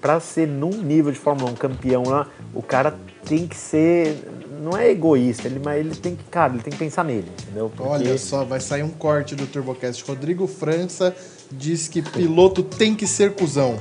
para 0.00 0.20
ser 0.20 0.46
num 0.46 0.70
nível 0.70 1.10
de 1.10 1.18
Fórmula 1.18 1.50
1 1.50 1.54
campeão 1.54 2.04
lá, 2.04 2.28
o 2.54 2.62
cara 2.62 2.94
tem 3.24 3.48
que 3.48 3.56
ser 3.56 4.16
não 4.62 4.76
é 4.76 4.88
egoísta, 4.88 5.48
ele 5.48 5.60
mas 5.64 5.80
ele 5.80 5.96
tem 5.96 6.14
que, 6.14 6.22
cara, 6.24 6.52
ele 6.52 6.62
tem 6.62 6.72
que 6.72 6.78
pensar 6.78 7.02
nele, 7.02 7.28
entendeu? 7.42 7.72
Porque- 7.74 7.90
olha 7.90 8.16
só, 8.18 8.44
vai 8.44 8.60
sair 8.60 8.84
um 8.84 8.90
corte 8.90 9.34
do 9.34 9.48
TurboCast. 9.48 10.04
Rodrigo 10.06 10.46
França 10.46 11.12
diz 11.50 11.88
que 11.88 12.00
piloto 12.00 12.62
tem 12.62 12.94
que 12.94 13.06
ser 13.06 13.32
cuzão. 13.34 13.80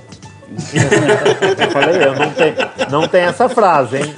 Eu 0.52 1.72
falei, 1.72 2.04
eu 2.04 2.16
não 2.16 2.32
tenho, 2.32 2.56
não 2.90 3.08
tem 3.08 3.22
essa 3.22 3.48
frase, 3.48 3.98
hein? 3.98 4.14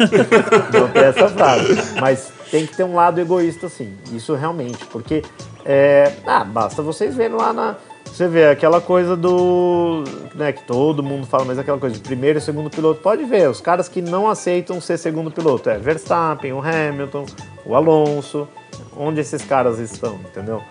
Não 0.73 0.87
tem 0.89 1.03
essa 1.03 1.29
frase. 1.29 1.99
Mas 1.99 2.31
tem 2.49 2.65
que 2.65 2.75
ter 2.75 2.83
um 2.83 2.95
lado 2.95 3.19
egoísta, 3.19 3.69
sim. 3.69 3.93
Isso 4.11 4.33
realmente. 4.35 4.85
Porque, 4.85 5.23
é, 5.65 6.13
ah, 6.25 6.43
basta 6.43 6.81
vocês 6.81 7.15
verem 7.15 7.35
lá 7.35 7.53
na. 7.53 7.75
Você 8.05 8.27
vê 8.27 8.45
aquela 8.45 8.79
coisa 8.79 9.15
do. 9.15 10.03
Né, 10.35 10.51
que 10.51 10.63
todo 10.63 11.01
mundo 11.01 11.25
fala, 11.25 11.45
mas 11.45 11.57
aquela 11.57 11.79
coisa 11.79 11.95
de 11.95 12.01
primeiro 12.01 12.37
e 12.37 12.41
segundo 12.41 12.69
piloto. 12.69 13.01
Pode 13.01 13.23
ver, 13.23 13.49
os 13.49 13.61
caras 13.61 13.87
que 13.87 14.01
não 14.01 14.29
aceitam 14.29 14.79
ser 14.81 14.97
segundo 14.97 15.31
piloto. 15.31 15.69
É 15.69 15.77
Verstappen, 15.77 16.53
o 16.53 16.61
Hamilton, 16.61 17.25
o 17.65 17.75
Alonso. 17.75 18.47
Onde 18.95 19.21
esses 19.21 19.43
caras 19.43 19.79
estão, 19.79 20.15
entendeu? 20.15 20.61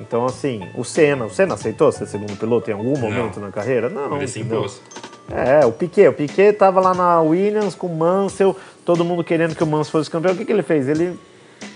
Então, 0.00 0.24
assim, 0.24 0.68
o 0.76 0.84
Senna. 0.84 1.24
O 1.24 1.30
Senna 1.30 1.54
aceitou 1.54 1.90
ser 1.92 2.06
segundo 2.06 2.36
piloto 2.36 2.70
em 2.70 2.74
algum 2.74 2.98
momento 2.98 3.40
na 3.40 3.50
carreira? 3.50 3.88
Não. 3.88 4.16
Ele 4.16 4.28
se 4.28 4.40
impôs. 4.40 4.80
É, 5.34 5.64
o 5.64 5.72
Piquet. 5.72 6.08
O 6.08 6.12
Piquet 6.12 6.52
tava 6.52 6.80
lá 6.80 6.94
na 6.94 7.20
Williams 7.22 7.74
com 7.74 7.86
o 7.86 7.96
Mansell, 7.96 8.56
todo 8.84 9.04
mundo 9.04 9.24
querendo 9.24 9.54
que 9.54 9.64
o 9.64 9.66
Mansell 9.66 9.92
fosse 9.92 10.10
campeão. 10.10 10.34
O 10.34 10.36
que, 10.36 10.44
que 10.44 10.52
ele 10.52 10.62
fez? 10.62 10.88
Ele 10.88 11.18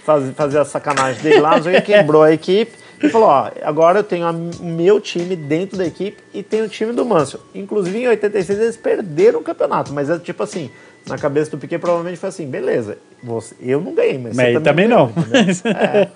faz, 0.05 0.31
fazia 0.35 0.61
a 0.61 0.65
sacanagem 0.65 1.23
dele 1.23 1.41
lá, 1.41 1.59
que, 1.61 1.81
quebrou 1.81 2.23
a 2.23 2.33
equipe 2.33 2.73
e 3.03 3.09
falou: 3.09 3.29
Ó, 3.29 3.51
agora 3.63 4.01
eu 4.01 4.05
tenho 4.05 4.29
o 4.29 4.65
meu 4.65 5.01
time 5.01 5.35
dentro 5.35 5.79
da 5.79 5.87
equipe 5.87 6.23
e 6.35 6.43
tenho 6.43 6.67
o 6.67 6.69
time 6.69 6.93
do 6.93 7.05
Mansell. 7.05 7.41
Inclusive 7.55 7.99
em 7.99 8.09
86 8.09 8.59
eles 8.59 8.77
perderam 8.77 9.41
o 9.41 9.43
campeonato, 9.43 9.93
mas 9.93 10.11
é 10.11 10.19
tipo 10.19 10.43
assim: 10.43 10.71
na 11.07 11.17
cabeça 11.17 11.53
do 11.53 11.59
Piquet 11.59 11.79
provavelmente 11.79 12.19
foi 12.19 12.29
assim, 12.29 12.47
beleza, 12.47 12.99
você, 13.23 13.55
eu 13.61 13.81
não 13.81 13.95
ganhei, 13.95 14.19
mas, 14.19 14.37
Mas 14.37 14.53
você 14.53 14.61
também 14.61 14.89
ganhou, 14.89 15.13
não. 15.15 15.25
É. 15.77 16.09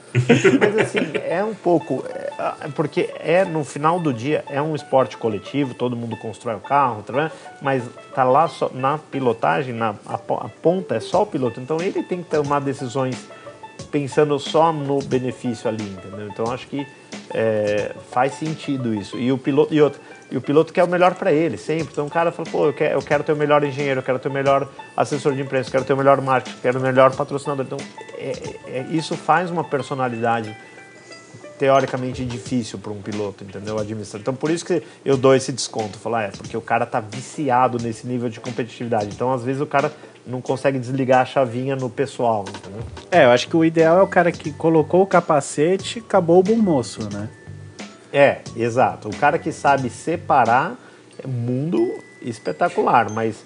Mas 0.59 0.79
assim, 0.79 0.99
é 1.25 1.45
um 1.45 1.55
pouco. 1.55 2.05
é, 2.09 2.69
porque 2.75 3.09
é, 3.21 3.45
no 3.45 3.65
final 3.65 4.01
do 4.01 4.12
dia, 4.12 4.45
é 4.49 4.61
um 4.61 4.75
esporte 4.75 5.17
coletivo, 5.17 5.75
todo 5.75 5.97
mundo 5.97 6.17
constrói 6.17 6.57
o 6.57 6.61
carro, 6.61 7.03
tá, 7.03 7.31
mas 7.62 7.85
tá 8.15 8.25
lá 8.25 8.49
só, 8.49 8.69
na 8.75 8.99
pilotagem, 8.99 9.73
na, 9.73 9.95
a, 10.07 10.15
a 10.15 10.49
ponta 10.62 10.97
é 10.97 11.01
só 11.01 11.23
o 11.23 11.27
piloto. 11.27 11.61
Então 11.61 11.81
ele 11.81 12.03
tem 12.03 12.23
que 12.23 12.31
tomar 12.31 12.61
decisões 12.61 13.29
pensando 13.91 14.39
só 14.39 14.73
no 14.73 14.99
benefício 15.01 15.69
ali, 15.69 15.85
entendeu? 15.85 16.29
Então 16.29 16.51
acho 16.53 16.67
que 16.67 16.87
é, 17.33 17.95
faz 18.11 18.35
sentido 18.35 18.95
isso. 18.95 19.19
E 19.19 19.33
o 19.33 19.39
piloto 19.39 19.73
e 19.73 19.81
outro, 19.81 20.01
e 20.31 20.36
o 20.36 20.40
piloto 20.40 20.73
quer 20.73 20.85
o 20.85 20.89
melhor 20.89 21.15
para 21.15 21.32
ele 21.32 21.57
sempre. 21.57 21.89
Então 21.93 22.07
o 22.07 22.11
cara 22.11 22.31
fala, 22.31 22.48
pô, 22.51 22.66
eu 22.66 22.73
quero, 22.73 22.94
eu 22.94 23.02
quero 23.02 23.24
ter 23.24 23.32
o 23.32 23.36
melhor 23.36 23.65
engenheiro, 23.65 24.01
eu 24.01 24.05
quero 24.05 24.19
ter 24.19 24.28
o 24.28 24.32
melhor 24.32 24.69
assessor 24.97 25.35
de 25.35 25.43
imprensa, 25.43 25.69
eu 25.69 25.73
quero 25.73 25.85
ter 25.85 25.93
o 25.93 25.97
melhor 25.97 26.20
marketing, 26.20 26.57
eu 26.57 26.62
quero 26.62 26.78
o 26.78 26.82
melhor 26.82 27.15
patrocinador. 27.15 27.66
Então 27.66 27.78
é- 28.16 28.57
é- 28.69 28.86
isso 28.90 29.16
faz 29.16 29.51
uma 29.51 29.65
personalidade 29.65 30.57
teoricamente 31.59 32.24
difícil 32.24 32.78
para 32.78 32.90
um 32.90 33.02
piloto, 33.02 33.44
entendeu? 33.44 33.78
Administrar. 33.78 34.20
Então 34.20 34.35
por 34.35 34.51
isso 34.51 34.65
que 34.65 34.82
eu 35.05 35.16
dou 35.16 35.35
esse 35.35 35.52
desconto, 35.52 35.98
falar, 35.98 36.23
é, 36.23 36.28
porque 36.28 36.57
o 36.57 36.61
cara 36.61 36.86
tá 36.86 37.01
viciado 37.01 37.77
nesse 37.82 38.07
nível 38.07 38.31
de 38.31 38.40
competitividade. 38.40 39.09
Então 39.12 39.31
às 39.32 39.44
vezes 39.44 39.61
o 39.61 39.66
cara 39.66 39.93
não 40.27 40.40
consegue 40.40 40.78
desligar 40.78 41.20
a 41.20 41.24
chavinha 41.27 41.77
no 41.77 41.90
pessoal, 41.90 42.44
entendeu? 42.48 42.82
É, 43.11 43.24
eu 43.24 43.31
acho 43.31 43.48
que 43.48 43.57
o 43.57 43.65
ideal 43.65 43.98
é 43.98 44.02
o 44.02 44.07
cara 44.07 44.32
que 44.32 44.52
colocou 44.52 45.02
o 45.02 45.07
capacete, 45.07 45.98
acabou 45.98 46.39
o 46.39 46.43
bom 46.43 46.57
moço, 46.57 47.02
né? 47.12 47.28
É, 48.12 48.39
exato. 48.57 49.09
O 49.09 49.16
cara 49.16 49.39
que 49.39 49.53
sabe 49.53 49.89
separar 49.89 50.77
é 51.23 51.27
mundo 51.27 51.99
espetacular, 52.23 53.11
mas 53.11 53.45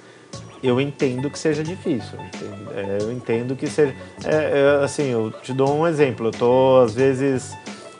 eu 0.62 0.80
entendo 0.80 1.30
que 1.30 1.38
seja 1.38 1.62
difícil. 1.62 2.18
É, 2.74 2.98
eu 3.02 3.12
entendo 3.12 3.54
que 3.54 3.66
seja. 3.68 3.94
é, 4.24 4.78
é, 4.80 4.84
assim, 4.84 5.04
eu 5.10 5.30
te 5.30 5.52
dou 5.52 5.74
um 5.74 5.86
exemplo. 5.86 6.28
Eu 6.28 6.30
tô, 6.30 6.80
às 6.80 6.94
vezes, 6.94 7.52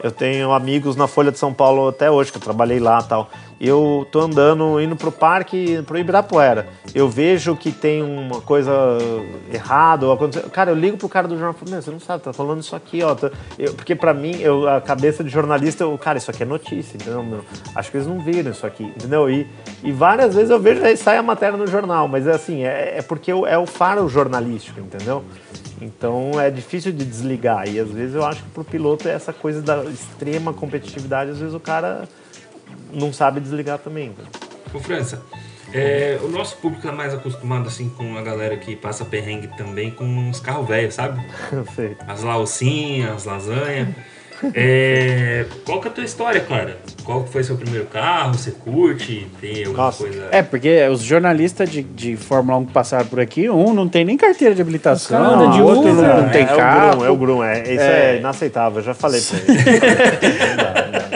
eu 0.03 0.11
tenho 0.11 0.53
amigos 0.53 0.97
na 0.97 1.07
Folha 1.07 1.31
de 1.31 1.39
São 1.39 1.53
Paulo 1.53 1.89
até 1.89 2.11
hoje, 2.11 2.33
que 2.33 2.39
eu 2.39 2.43
trabalhei 2.43 2.81
lá 2.81 3.03
tal. 3.03 3.31
Eu 3.61 4.07
tô 4.11 4.21
andando, 4.21 4.81
indo 4.81 4.97
pro 4.97 5.13
parque, 5.13 5.81
pro 5.87 5.97
Ibirapuera. 5.99 6.67
Eu 6.95 7.09
vejo 7.09 7.57
que 7.57 7.71
tem 7.73 8.03
uma 8.03 8.41
coisa 8.41 8.73
errada 9.53 10.07
ou 10.07 10.13
aconteceu. 10.13 10.49
Cara, 10.51 10.71
eu 10.71 10.75
ligo 10.75 10.97
pro 10.97 11.09
cara 11.09 11.27
do 11.29 11.35
jornal 11.37 11.55
e 11.55 11.59
falo, 11.71 11.83
você 11.83 11.91
não 11.91 12.01
sabe, 12.01 12.23
tá 12.23 12.33
falando 12.33 12.61
isso 12.61 12.75
aqui, 12.77 13.03
ó. 13.03 13.15
Tá- 13.15 13.31
eu- 13.59 13.73
porque 13.75 13.95
pra 13.95 14.13
mim, 14.13 14.37
eu, 14.41 14.69
a 14.69 14.81
cabeça 14.81 15.23
de 15.23 15.31
jornalista, 15.31 15.85
eu, 15.85 15.97
cara, 15.97 16.19
isso 16.19 16.31
aqui 16.31 16.43
é 16.43 16.47
notícia, 16.47 16.97
entendeu? 16.97 17.23
Meu? 17.23 17.45
Acho 17.75 17.91
que 17.91 17.97
eles 17.97 18.07
não 18.07 18.19
viram 18.21 18.51
isso 18.51 18.67
aqui, 18.67 18.85
entendeu? 18.85 19.31
E, 19.31 19.47
e 19.83 19.93
várias 19.93 20.35
vezes 20.35 20.51
eu 20.51 20.59
vejo, 20.61 20.83
aí 20.85 20.97
sai 20.97 21.17
a 21.17 21.23
matéria 21.23 21.57
no 21.57 21.67
jornal, 21.67 22.09
mas 22.09 22.27
é 22.27 22.33
assim, 22.33 22.65
é, 22.65 22.99
é 22.99 23.03
porque 23.03 23.31
é 23.31 23.59
o 23.59 23.67
faro 23.67 24.09
jornalístico, 24.09 24.81
entendeu? 24.81 25.25
Então 25.81 26.33
é 26.41 26.51
difícil 26.51 26.93
de 26.93 27.05
desligar. 27.05 27.69
E 27.69 27.79
às 27.79 27.91
vezes 27.91 28.15
eu 28.15 28.25
acho 28.25 28.43
que 28.43 28.51
pro 28.51 28.65
piloto 28.65 29.09
é 29.09 29.13
essa 29.13 29.33
coisa 29.33 29.61
da 29.61 29.85
extrema 29.85 30.53
competitividade, 30.53 31.31
às 31.33 31.39
vezes 31.39 31.55
o 31.55 31.61
cara 31.61 32.09
não 32.95 33.13
sabe 33.13 33.41
desligar 33.41 33.79
também. 33.79 34.13
Ô 34.73 34.79
França, 34.79 35.23
é, 35.73 36.19
o 36.23 36.29
nosso 36.29 36.57
público 36.59 36.87
é 36.87 36.93
mais 36.93 37.13
acostumado 37.13 37.69
assim 37.69 37.89
com 37.89 38.17
a 38.17 38.23
galera 38.23 38.57
que 38.57 38.77
passa 38.77 39.05
perrengue 39.05 39.49
também 39.57 39.91
com 39.91 40.05
uns 40.05 40.39
carros 40.41 40.69
velhos, 40.69 40.95
sabe? 40.95 41.21
Sei. 41.75 41.97
As 42.07 42.23
laucinhas, 42.23 43.11
as 43.13 43.25
lasanhas. 43.25 43.89
É, 44.53 45.47
qual 45.65 45.81
que 45.81 45.89
é 45.89 45.91
a 45.91 45.95
tua 45.95 46.05
história, 46.05 46.41
cara? 46.41 46.77
Qual 47.03 47.25
que 47.25 47.31
foi 47.31 47.43
seu 47.43 47.57
primeiro 47.57 47.87
carro? 47.87 48.35
Você 48.35 48.51
curte? 48.51 49.27
Tem 49.41 49.65
alguma 49.65 49.85
Nossa, 49.85 50.05
coisa? 50.05 50.29
É, 50.31 50.43
porque 50.43 50.87
os 50.89 51.03
jornalistas 51.03 51.71
de, 51.71 51.83
de 51.83 52.17
Fórmula 52.17 52.59
1 52.59 52.67
que 52.67 52.73
passaram 52.73 53.07
por 53.07 53.21
aqui, 53.21 53.49
um 53.49 53.73
não 53.73 53.89
tem 53.89 54.05
nem 54.05 54.17
carteira 54.17 54.55
de 54.55 54.61
habilitação, 54.61 55.23
andam 55.25 55.51
de 55.51 55.63
outro 55.63 55.93
não, 55.93 56.23
né? 56.23 56.31
tem 56.33 56.43
é, 56.43 56.47
carro. 56.47 57.05
É 57.05 57.11
o 57.11 57.17
Grum, 57.17 57.43
é 57.43 57.53
o 57.53 57.63
Grum. 57.63 57.69
É, 57.69 57.75
isso 57.75 57.83
é, 57.83 58.17
inaceitável, 58.19 58.79
eu 58.81 58.85
já 58.85 58.95
falei 58.95 59.21
pra 59.21 59.39
ele. 59.39 59.55
Não 60.45 60.57
dá, 60.57 60.75
não 60.85 60.93
dá. 60.93 61.14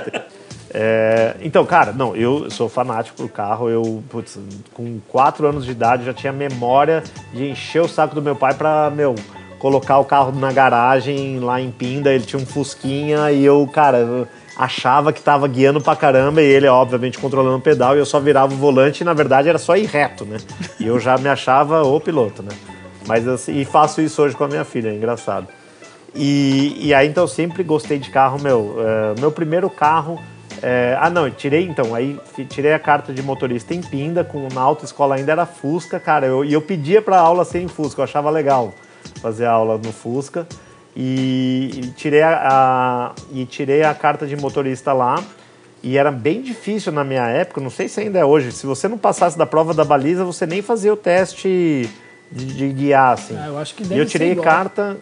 É, 0.81 1.35
então, 1.41 1.67
cara, 1.67 1.91
não, 1.91 2.15
eu 2.15 2.49
sou 2.53 2.69
fanático 2.69 3.17
por 3.17 3.29
carro. 3.29 3.69
Eu, 3.69 4.01
putz, 4.09 4.39
com 4.73 5.01
4 5.09 5.49
anos 5.49 5.65
de 5.65 5.73
idade, 5.73 6.05
já 6.05 6.15
tinha 6.15 6.33
memória 6.33 7.03
de 7.33 7.51
encher 7.51 7.83
o 7.83 7.89
saco 7.89 8.15
do 8.15 8.23
meu 8.23 8.37
pai 8.37 8.55
pra, 8.55 8.89
meu, 8.89 9.17
colocar 9.59 9.99
o 9.99 10.05
carro 10.05 10.31
na 10.31 10.53
garagem 10.53 11.41
lá 11.41 11.61
em 11.61 11.73
Pinda. 11.73 12.13
Ele 12.13 12.25
tinha 12.25 12.41
um 12.41 12.47
Fusquinha 12.47 13.33
e 13.33 13.45
eu, 13.45 13.69
cara, 13.75 14.29
achava 14.57 15.13
que 15.13 15.21
tava 15.21 15.49
guiando 15.49 15.81
pra 15.81 15.97
caramba 15.97 16.41
e 16.41 16.47
ele, 16.47 16.69
obviamente, 16.69 17.19
controlando 17.19 17.57
o 17.57 17.61
pedal 17.61 17.97
e 17.97 17.99
eu 17.99 18.07
só 18.07 18.21
virava 18.21 18.55
o 18.55 18.57
volante 18.57 19.01
e, 19.01 19.05
na 19.05 19.15
verdade, 19.15 19.49
era 19.49 19.59
só 19.59 19.77
ir 19.77 19.87
reto, 19.87 20.25
né? 20.25 20.37
E 20.79 20.87
eu 20.87 21.01
já 21.01 21.19
me 21.19 21.29
achava 21.29 21.83
o 21.83 21.99
piloto, 21.99 22.41
né? 22.41 22.53
Mas 23.05 23.27
assim, 23.27 23.59
e 23.59 23.65
faço 23.65 24.01
isso 24.01 24.23
hoje 24.23 24.37
com 24.37 24.45
a 24.45 24.49
minha 24.49 24.65
filha, 24.65 24.91
é 24.91 24.95
engraçado. 24.95 25.49
E, 26.15 26.87
e 26.87 26.95
aí, 26.95 27.09
então, 27.09 27.25
eu 27.25 27.29
sempre 27.29 27.65
gostei 27.65 27.99
de 27.99 28.11
carro, 28.11 28.41
meu. 28.41 28.77
é, 28.79 29.21
meu 29.21 29.33
primeiro 29.33 29.69
carro. 29.69 30.21
É, 30.63 30.97
ah, 31.01 31.09
não, 31.11 31.31
tirei 31.31 31.65
então. 31.67 31.95
Aí 31.95 32.19
tirei 32.49 32.73
a 32.73 32.79
carta 32.79 33.13
de 33.13 33.23
motorista 33.23 33.75
em 33.75 33.81
Pinda, 33.81 34.25
com, 34.25 34.49
na 34.53 34.61
autoescola 34.61 35.15
ainda 35.17 35.33
era 35.33 35.47
Fusca, 35.47 35.99
cara. 36.01 36.27
Eu, 36.27 36.45
e 36.45 36.53
eu 36.53 36.63
pedia 36.63 37.01
pra 37.03 37.19
aula 37.19 37.45
ser 37.45 37.61
em 37.61 37.69
Fusca, 37.69 38.01
eu 38.01 38.05
achava 38.05 38.31
legal 38.31 38.73
fazer 39.21 39.47
aula 39.47 39.79
no 39.79 39.93
Fusca. 39.93 40.47
E, 40.97 41.71
e 41.77 41.81
tirei 41.97 42.23
a, 42.23 42.41
a- 42.51 43.13
e 43.33 43.45
tirei 43.47 43.83
a 43.85 43.95
carta 43.95 44.27
de 44.27 44.37
motorista 44.37 44.93
lá. 44.93 45.23
E 45.81 45.97
era 45.97 46.11
bem 46.11 46.43
difícil 46.43 46.91
na 46.91 47.05
minha 47.05 47.25
época, 47.29 47.61
não 47.61 47.71
sei 47.71 47.87
se 47.89 48.01
ainda 48.01 48.19
é 48.19 48.25
hoje. 48.25 48.51
Se 48.51 48.67
você 48.67 48.89
não 48.89 48.99
passasse 48.99 49.39
da 49.39 49.47
prova 49.47 49.73
da 49.73 49.85
baliza, 49.85 50.25
você 50.25 50.45
nem 50.45 50.61
fazia 50.61 50.93
o 50.93 50.97
teste 50.97 51.89
de, 52.33 52.45
de 52.47 52.69
guiar, 52.71 53.13
assim. 53.13 53.37
Ah, 53.41 53.47
eu 53.47 53.59
acho 53.59 53.77
que 53.77 53.85
E 53.85 53.87
deve 53.87 54.01
eu 54.01 54.07
tirei 54.07 54.35
carta. 54.35 54.97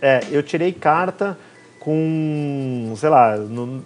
É, 0.00 0.20
eu 0.30 0.42
tirei 0.42 0.72
carta 0.72 1.36
com, 1.86 2.92
sei 2.96 3.08
lá, 3.08 3.36
no- 3.36 3.80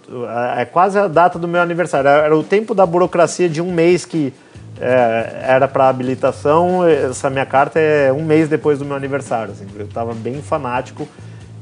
é 0.57 0.65
quase 0.65 0.97
a 0.97 1.07
data 1.07 1.37
do 1.37 1.47
meu 1.47 1.61
aniversário. 1.61 2.09
Era 2.09 2.35
o 2.35 2.41
tempo 2.43 2.73
da 2.73 2.83
burocracia 2.83 3.47
de 3.47 3.61
um 3.61 3.71
mês 3.71 4.05
que 4.05 4.33
é, 4.79 5.43
era 5.47 5.67
para 5.67 5.87
habilitação. 5.87 6.83
Essa 6.87 7.29
minha 7.29 7.45
carta 7.45 7.79
é 7.79 8.11
um 8.11 8.23
mês 8.23 8.49
depois 8.49 8.79
do 8.79 8.85
meu 8.85 8.95
aniversário. 8.95 9.53
assim. 9.53 9.67
eu 9.77 9.85
estava 9.85 10.15
bem 10.15 10.41
fanático. 10.41 11.07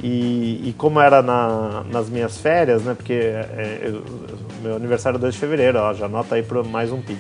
E, 0.01 0.69
e 0.69 0.75
como 0.77 0.97
era 1.01 1.21
na- 1.21 1.83
nas 1.91 2.07
minhas 2.09 2.37
férias, 2.37 2.83
né? 2.83 2.93
Porque 2.95 3.11
é, 3.13 3.79
eu- 3.83 4.01
meu 4.63 4.77
aniversário 4.77 5.17
é 5.17 5.19
2 5.19 5.33
de 5.33 5.39
fevereiro, 5.41 5.77
ó, 5.77 5.93
já 5.93 6.05
anota 6.05 6.35
aí 6.35 6.41
para 6.41 6.63
mais 6.63 6.89
um 6.89 7.01
Pix. 7.01 7.19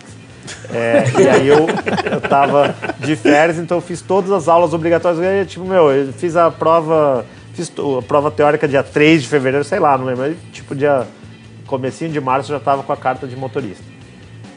É, 0.73 1.03
e 1.21 1.27
aí 1.27 1.47
eu, 1.49 1.67
eu 2.09 2.21
tava 2.21 2.73
de 2.99 3.17
férias, 3.17 3.57
então 3.59 3.75
eu 3.77 3.81
fiz 3.81 4.01
todas 4.01 4.31
as 4.31 4.47
aulas 4.47 4.73
obrigatórias. 4.73 5.21
Eu, 5.21 5.45
tipo, 5.45 5.65
meu, 5.65 5.91
eu 5.91 6.13
fiz 6.13 6.37
a 6.37 6.49
prova, 6.49 7.25
a 7.63 8.01
prova 8.01 8.31
teórica 8.31 8.67
dia 8.67 8.83
3 8.83 9.23
de 9.23 9.27
fevereiro, 9.27 9.63
sei 9.63 9.79
lá, 9.79 9.97
não 9.97 10.05
lembro. 10.05 10.35
Tipo, 10.51 10.75
dia 10.75 11.07
comecinho 11.65 12.11
de 12.11 12.19
março 12.19 12.51
eu 12.51 12.57
já 12.57 12.63
tava 12.63 12.83
com 12.83 12.91
a 12.91 12.97
carta 12.97 13.27
de 13.27 13.35
motorista. 13.35 13.83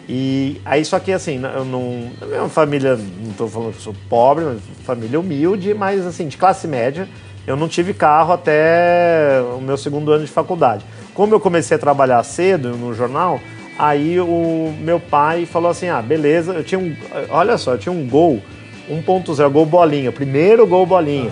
E 0.08 0.60
aí, 0.64 0.84
só 0.84 0.98
que 0.98 1.12
assim, 1.12 1.40
eu 1.54 1.64
não. 1.64 2.10
A 2.20 2.26
minha 2.26 2.48
família, 2.48 2.96
não 2.96 3.32
tô 3.34 3.46
falando 3.46 3.70
que 3.70 3.78
eu 3.78 3.82
sou 3.82 3.94
pobre, 4.08 4.44
mas 4.44 4.60
família 4.84 5.18
humilde, 5.20 5.74
mas 5.74 6.04
assim, 6.06 6.26
de 6.26 6.36
classe 6.36 6.66
média. 6.66 7.08
Eu 7.46 7.56
não 7.56 7.68
tive 7.68 7.92
carro 7.92 8.32
até 8.32 9.42
o 9.56 9.60
meu 9.60 9.76
segundo 9.76 10.12
ano 10.12 10.24
de 10.24 10.30
faculdade. 10.30 10.84
Como 11.12 11.34
eu 11.34 11.40
comecei 11.40 11.76
a 11.76 11.80
trabalhar 11.80 12.22
cedo 12.22 12.76
no 12.76 12.94
jornal, 12.94 13.40
aí 13.76 14.20
o 14.20 14.72
meu 14.80 15.00
pai 15.00 15.44
falou 15.44 15.70
assim: 15.70 15.88
ah, 15.88 16.00
beleza, 16.00 16.52
eu 16.52 16.64
tinha 16.64 16.78
um. 16.78 16.94
Olha 17.30 17.58
só, 17.58 17.72
eu 17.72 17.78
tinha 17.78 17.92
um 17.92 18.06
gol 18.06 18.40
1.0, 18.88 19.50
gol 19.50 19.66
bolinha, 19.66 20.12
primeiro 20.12 20.66
gol 20.66 20.86
bolinha. 20.86 21.30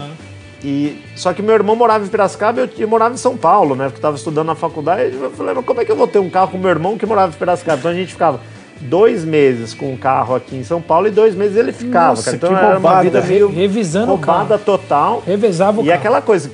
E, 0.62 1.02
só 1.16 1.32
que 1.32 1.40
meu 1.40 1.54
irmão 1.54 1.74
morava 1.74 2.04
em 2.04 2.08
Piracicaba 2.08 2.60
e 2.60 2.64
eu, 2.64 2.70
eu 2.80 2.88
morava 2.88 3.14
em 3.14 3.16
São 3.16 3.36
Paulo, 3.36 3.74
né? 3.74 3.84
Porque 3.84 3.96
eu 3.96 4.00
estava 4.00 4.16
estudando 4.16 4.46
na 4.48 4.54
faculdade. 4.54 5.16
Eu 5.20 5.30
falei, 5.30 5.54
mas 5.54 5.64
como 5.64 5.80
é 5.80 5.84
que 5.84 5.90
eu 5.92 5.96
vou 5.96 6.06
ter 6.06 6.18
um 6.18 6.28
carro 6.28 6.48
com 6.52 6.58
meu 6.58 6.68
irmão 6.70 6.98
que 6.98 7.06
morava 7.06 7.32
em 7.34 7.38
Piracicaba? 7.38 7.78
Então 7.78 7.90
a 7.90 7.94
gente 7.94 8.12
ficava 8.12 8.40
dois 8.82 9.24
meses 9.24 9.72
com 9.74 9.92
o 9.92 9.96
carro 9.96 10.34
aqui 10.34 10.56
em 10.56 10.64
São 10.64 10.80
Paulo 10.82 11.06
e 11.06 11.10
dois 11.10 11.34
meses 11.34 11.56
ele 11.56 11.72
ficava. 11.72 12.10
Nossa, 12.10 12.24
cara. 12.24 12.36
Então 12.36 12.56
era 12.56 12.78
uma 12.78 13.02
vida 13.02 13.20
meio 13.22 13.48
Re- 13.48 13.54
revisando 13.54 14.12
o 14.12 14.16
roubada 14.16 14.58
total. 14.58 15.22
Revezava 15.26 15.80
o 15.80 15.84
E 15.84 15.86
carro. 15.88 15.98
aquela 15.98 16.20
coisa, 16.22 16.50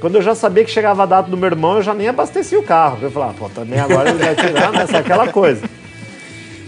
quando 0.00 0.16
eu 0.16 0.22
já 0.22 0.34
sabia 0.34 0.62
que 0.62 0.70
chegava 0.70 1.02
a 1.02 1.06
data 1.06 1.30
do 1.30 1.36
meu 1.36 1.46
irmão, 1.48 1.76
eu 1.76 1.82
já 1.82 1.94
nem 1.94 2.08
abastecia 2.08 2.58
o 2.58 2.62
carro. 2.62 2.98
Eu 3.00 3.10
falava, 3.10 3.32
pô, 3.38 3.48
também 3.48 3.80
agora 3.80 4.10
ele 4.10 4.18
vai 4.22 4.34
tirar, 4.36 4.70
né? 4.72 4.84
Aquela 4.98 5.28
coisa. 5.28 5.62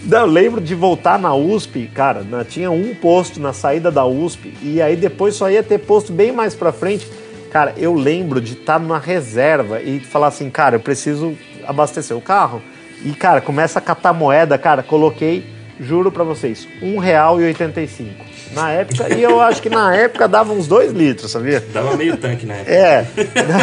Não, 0.09 0.21
Eu 0.21 0.27
lembro 0.27 0.61
de 0.61 0.75
voltar 0.75 1.19
na 1.19 1.35
USP, 1.35 1.89
cara, 1.95 2.23
na- 2.23 2.43
tinha 2.45 2.71
um 2.71 2.95
posto 2.95 3.39
na 3.39 3.53
saída 3.53 3.91
da 3.91 4.05
USP 4.07 4.55
e 4.63 4.81
aí 4.81 4.97
depois 4.97 5.35
só 5.35 5.51
ia 5.51 5.63
ter 5.63 5.79
posto 5.79 6.13
bem 6.13 6.33
mais 6.33 6.55
pra 6.55 6.73
frente. 6.73 7.07
Cara, 7.53 7.75
eu 7.77 7.95
lembro 7.95 8.41
de 8.41 8.55
estar 8.55 8.79
numa 8.81 8.99
reserva 8.99 9.81
e 9.83 10.01
falar 10.01 10.29
assim, 10.29 10.49
cara, 10.51 10.77
eu 10.77 10.81
preciso 10.81 11.35
abastecer 11.67 12.17
o 12.17 12.21
carro. 12.21 12.63
E, 13.05 13.13
cara, 13.13 13.41
começa 13.41 13.79
a 13.79 13.83
catar 13.83 14.13
moeda, 14.13 14.59
cara, 14.59 14.83
coloquei, 14.83 15.45
juro 15.79 16.11
pra 16.11 16.25
vocês, 16.25 16.67
R$1,85. 16.81 18.09
Na 18.53 18.71
época, 18.73 19.15
e 19.15 19.23
eu 19.23 19.41
acho 19.41 19.61
que 19.63 19.69
na 19.71 19.95
época 19.95 20.27
dava 20.27 20.53
uns 20.53 20.67
2 20.67 20.93
litros, 20.93 21.31
sabia? 21.31 21.63
Dava 21.73 21.97
meio 21.97 22.17
tanque 22.17 22.45
na 22.47 22.55
época. 22.55 22.73
É, 22.73 23.07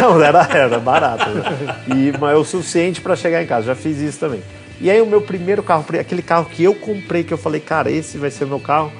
não, 0.00 0.22
era, 0.22 0.42
era 0.50 0.78
barato. 0.78 1.28
né? 1.28 1.76
E, 1.88 2.12
mas 2.18 2.32
é 2.32 2.36
o 2.36 2.44
suficiente 2.44 3.00
para 3.00 3.14
chegar 3.16 3.42
em 3.42 3.46
casa, 3.46 3.66
já 3.66 3.74
fiz 3.74 3.98
isso 3.98 4.18
também. 4.20 4.40
E 4.80 4.90
aí 4.90 5.00
o 5.00 5.06
meu 5.06 5.20
primeiro 5.22 5.62
carro, 5.62 5.84
aquele 5.98 6.22
carro 6.22 6.46
que 6.46 6.62
eu 6.64 6.74
comprei, 6.74 7.24
que 7.24 7.32
eu 7.32 7.38
falei, 7.38 7.60
cara, 7.60 7.90
esse 7.90 8.18
vai 8.18 8.30
ser 8.30 8.44
o 8.44 8.48
meu 8.48 8.60
carro, 8.60 8.92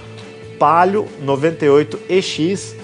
Palio 0.58 1.06
98 1.22 1.98
EX 2.08 2.74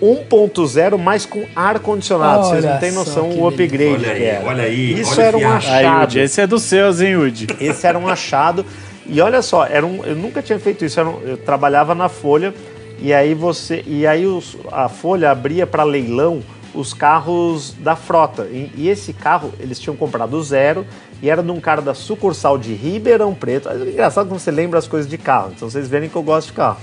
1.0, 0.00 0.98
mas 0.98 1.24
com 1.26 1.44
ar-condicionado. 1.54 2.44
Vocês 2.48 2.64
não 2.64 2.78
têm 2.78 2.92
noção 2.92 3.30
o 3.30 3.48
upgrade 3.48 3.94
Olha 3.94 4.12
aí, 4.12 4.18
que 4.18 4.24
era. 4.24 4.46
olha 4.46 4.62
aí, 4.64 5.00
Isso 5.00 5.12
olha 5.12 5.22
era 5.26 5.36
um 5.38 5.48
achado. 5.50 5.74
Aí, 5.98 6.02
Udi, 6.04 6.18
esse 6.20 6.40
é 6.40 6.46
dos 6.46 6.62
seus, 6.62 7.00
hein, 7.00 7.16
Udi? 7.16 7.46
Esse 7.60 7.86
era 7.86 7.98
um 7.98 8.06
achado. 8.08 8.64
E 9.06 9.20
olha 9.20 9.40
só, 9.40 9.64
era 9.64 9.86
um, 9.86 10.04
eu 10.04 10.14
nunca 10.16 10.42
tinha 10.42 10.58
feito 10.58 10.84
isso. 10.84 10.98
Era 11.00 11.08
um- 11.08 11.20
eu 11.22 11.36
trabalhava 11.36 11.94
na 11.94 12.08
Folha 12.08 12.52
e 13.00 13.12
aí 13.14 13.34
você 13.34 13.82
e 13.86 14.06
aí 14.06 14.26
os- 14.26 14.56
a 14.70 14.88
Folha 14.88 15.30
abria 15.30 15.66
para 15.66 15.82
leilão 15.84 16.42
os 16.74 16.92
carros 16.92 17.72
da 17.78 17.96
frota. 17.96 18.46
E, 18.50 18.70
e 18.76 18.88
esse 18.88 19.12
carro 19.12 19.52
eles 19.58 19.78
tinham 19.80 19.96
comprado 19.96 20.40
zero 20.42 20.84
e 21.22 21.30
era 21.30 21.42
de 21.42 21.50
um 21.50 21.60
cara 21.60 21.80
da 21.80 21.94
sucursal 21.94 22.58
de 22.58 22.74
Ribeirão 22.74 23.34
Preto. 23.34 23.68
É 23.68 23.76
engraçado 23.76 24.28
como 24.28 24.38
você 24.38 24.50
lembra 24.50 24.78
as 24.78 24.86
coisas 24.86 25.08
de 25.08 25.16
carro. 25.16 25.52
Então 25.54 25.68
vocês 25.68 25.88
verem 25.88 26.08
que 26.08 26.16
eu 26.16 26.22
gosto 26.22 26.48
de 26.48 26.52
carro. 26.54 26.78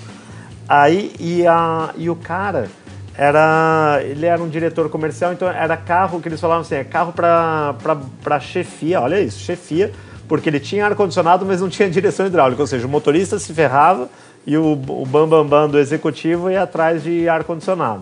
Aí 0.68 1.12
e, 1.20 1.45
a, 1.45 1.94
e 1.98 2.10
o 2.10 2.16
cara 2.16 2.70
era 3.16 4.00
ele 4.03 4.26
era 4.26 4.42
um 4.42 4.50
diretor 4.50 4.90
comercial, 4.90 5.34
então 5.34 5.48
era 5.48 5.78
carro 5.78 6.20
que 6.20 6.28
eles 6.28 6.40
falavam 6.40 6.62
assim, 6.62 6.76
é 6.76 6.84
carro 6.84 7.14
para 7.14 8.40
chefia, 8.40 9.02
olha 9.02 9.20
isso, 9.20 9.40
chefia, 9.40 9.92
porque 10.28 10.50
ele 10.50 10.60
tinha 10.60 10.86
ar 10.86 10.95
condicionado, 10.95 11.45
mas 11.45 11.62
não 11.62 11.70
tinha 11.70 11.90
direção 11.90 12.26
hidráulica, 12.26 12.62
ou 12.62 12.68
seja, 12.68 12.88
o 12.88 12.90
motorista 12.90 13.38
se 13.38 13.53
ferrava 13.53 14.10
e 14.48 14.58
o, 14.58 14.74
o 14.74 15.06
bam 15.06 15.28
bam 15.28 15.45
bam 15.45 15.70
do 15.70 15.78
executivo 15.78 16.50
ia 16.50 16.64
atrás 16.64 17.03
de 17.03 17.30
ar 17.30 17.44
condicionado. 17.44 18.02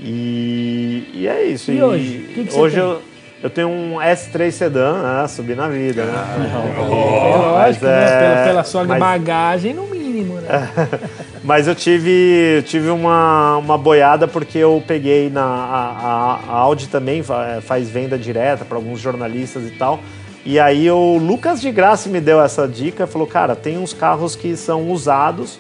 E, 0.01 1.09
e 1.15 1.27
é 1.29 1.45
isso. 1.45 1.73
E 1.73 1.83
hoje? 1.83 2.27
O 2.31 2.35
que 2.35 2.45
que 2.45 2.53
você 2.53 2.59
hoje 2.61 2.75
tem? 2.77 2.85
eu, 2.85 3.03
eu 3.43 3.51
tenho 3.51 3.69
um 3.69 3.95
S3 3.97 4.51
sedã, 4.51 5.21
né? 5.23 5.29
Subir 5.29 5.57
na 5.57 5.69
vida, 5.69 6.05
né? 6.05 6.13
É 6.37 6.81
Mas 6.81 6.89
lógico, 6.91 7.85
né? 7.87 8.05
é- 8.05 8.19
Pela, 8.35 8.45
pela 8.47 8.65
sua 8.65 8.85
mas- 8.85 8.99
bagagem, 9.01 9.73
no 9.75 9.87
mínimo, 9.87 10.35
né? 10.41 10.71
Mas 11.45 11.69
eu 11.69 11.77
tive, 11.77 12.65
tive 12.67 12.89
uma, 12.91 13.59
uma 13.59 13.79
boiada 13.79 14.27
porque 14.27 14.59
eu 14.59 14.83
peguei 14.85 15.31
na. 15.31 15.43
A, 15.45 15.91
a- 16.03 16.41
a 16.49 16.57
Audi 16.59 16.89
também 16.89 17.23
fa- 17.23 17.61
faz 17.63 17.89
venda 17.89 18.19
direta 18.19 18.65
para 18.65 18.77
alguns 18.77 18.99
jornalistas 19.01 19.65
e 19.65 19.71
tal. 19.71 20.01
E 20.45 20.59
aí 20.59 20.91
o 20.91 21.19
Lucas 21.19 21.61
de 21.61 21.71
Graça 21.71 22.09
me 22.09 22.21
deu 22.21 22.41
essa 22.41 22.67
dica, 22.67 23.07
falou, 23.07 23.27
cara, 23.29 23.55
tem 23.55 23.79
uns 23.79 23.93
carros 23.93 24.35
que 24.35 24.57
são 24.57 24.91
usados, 24.91 25.59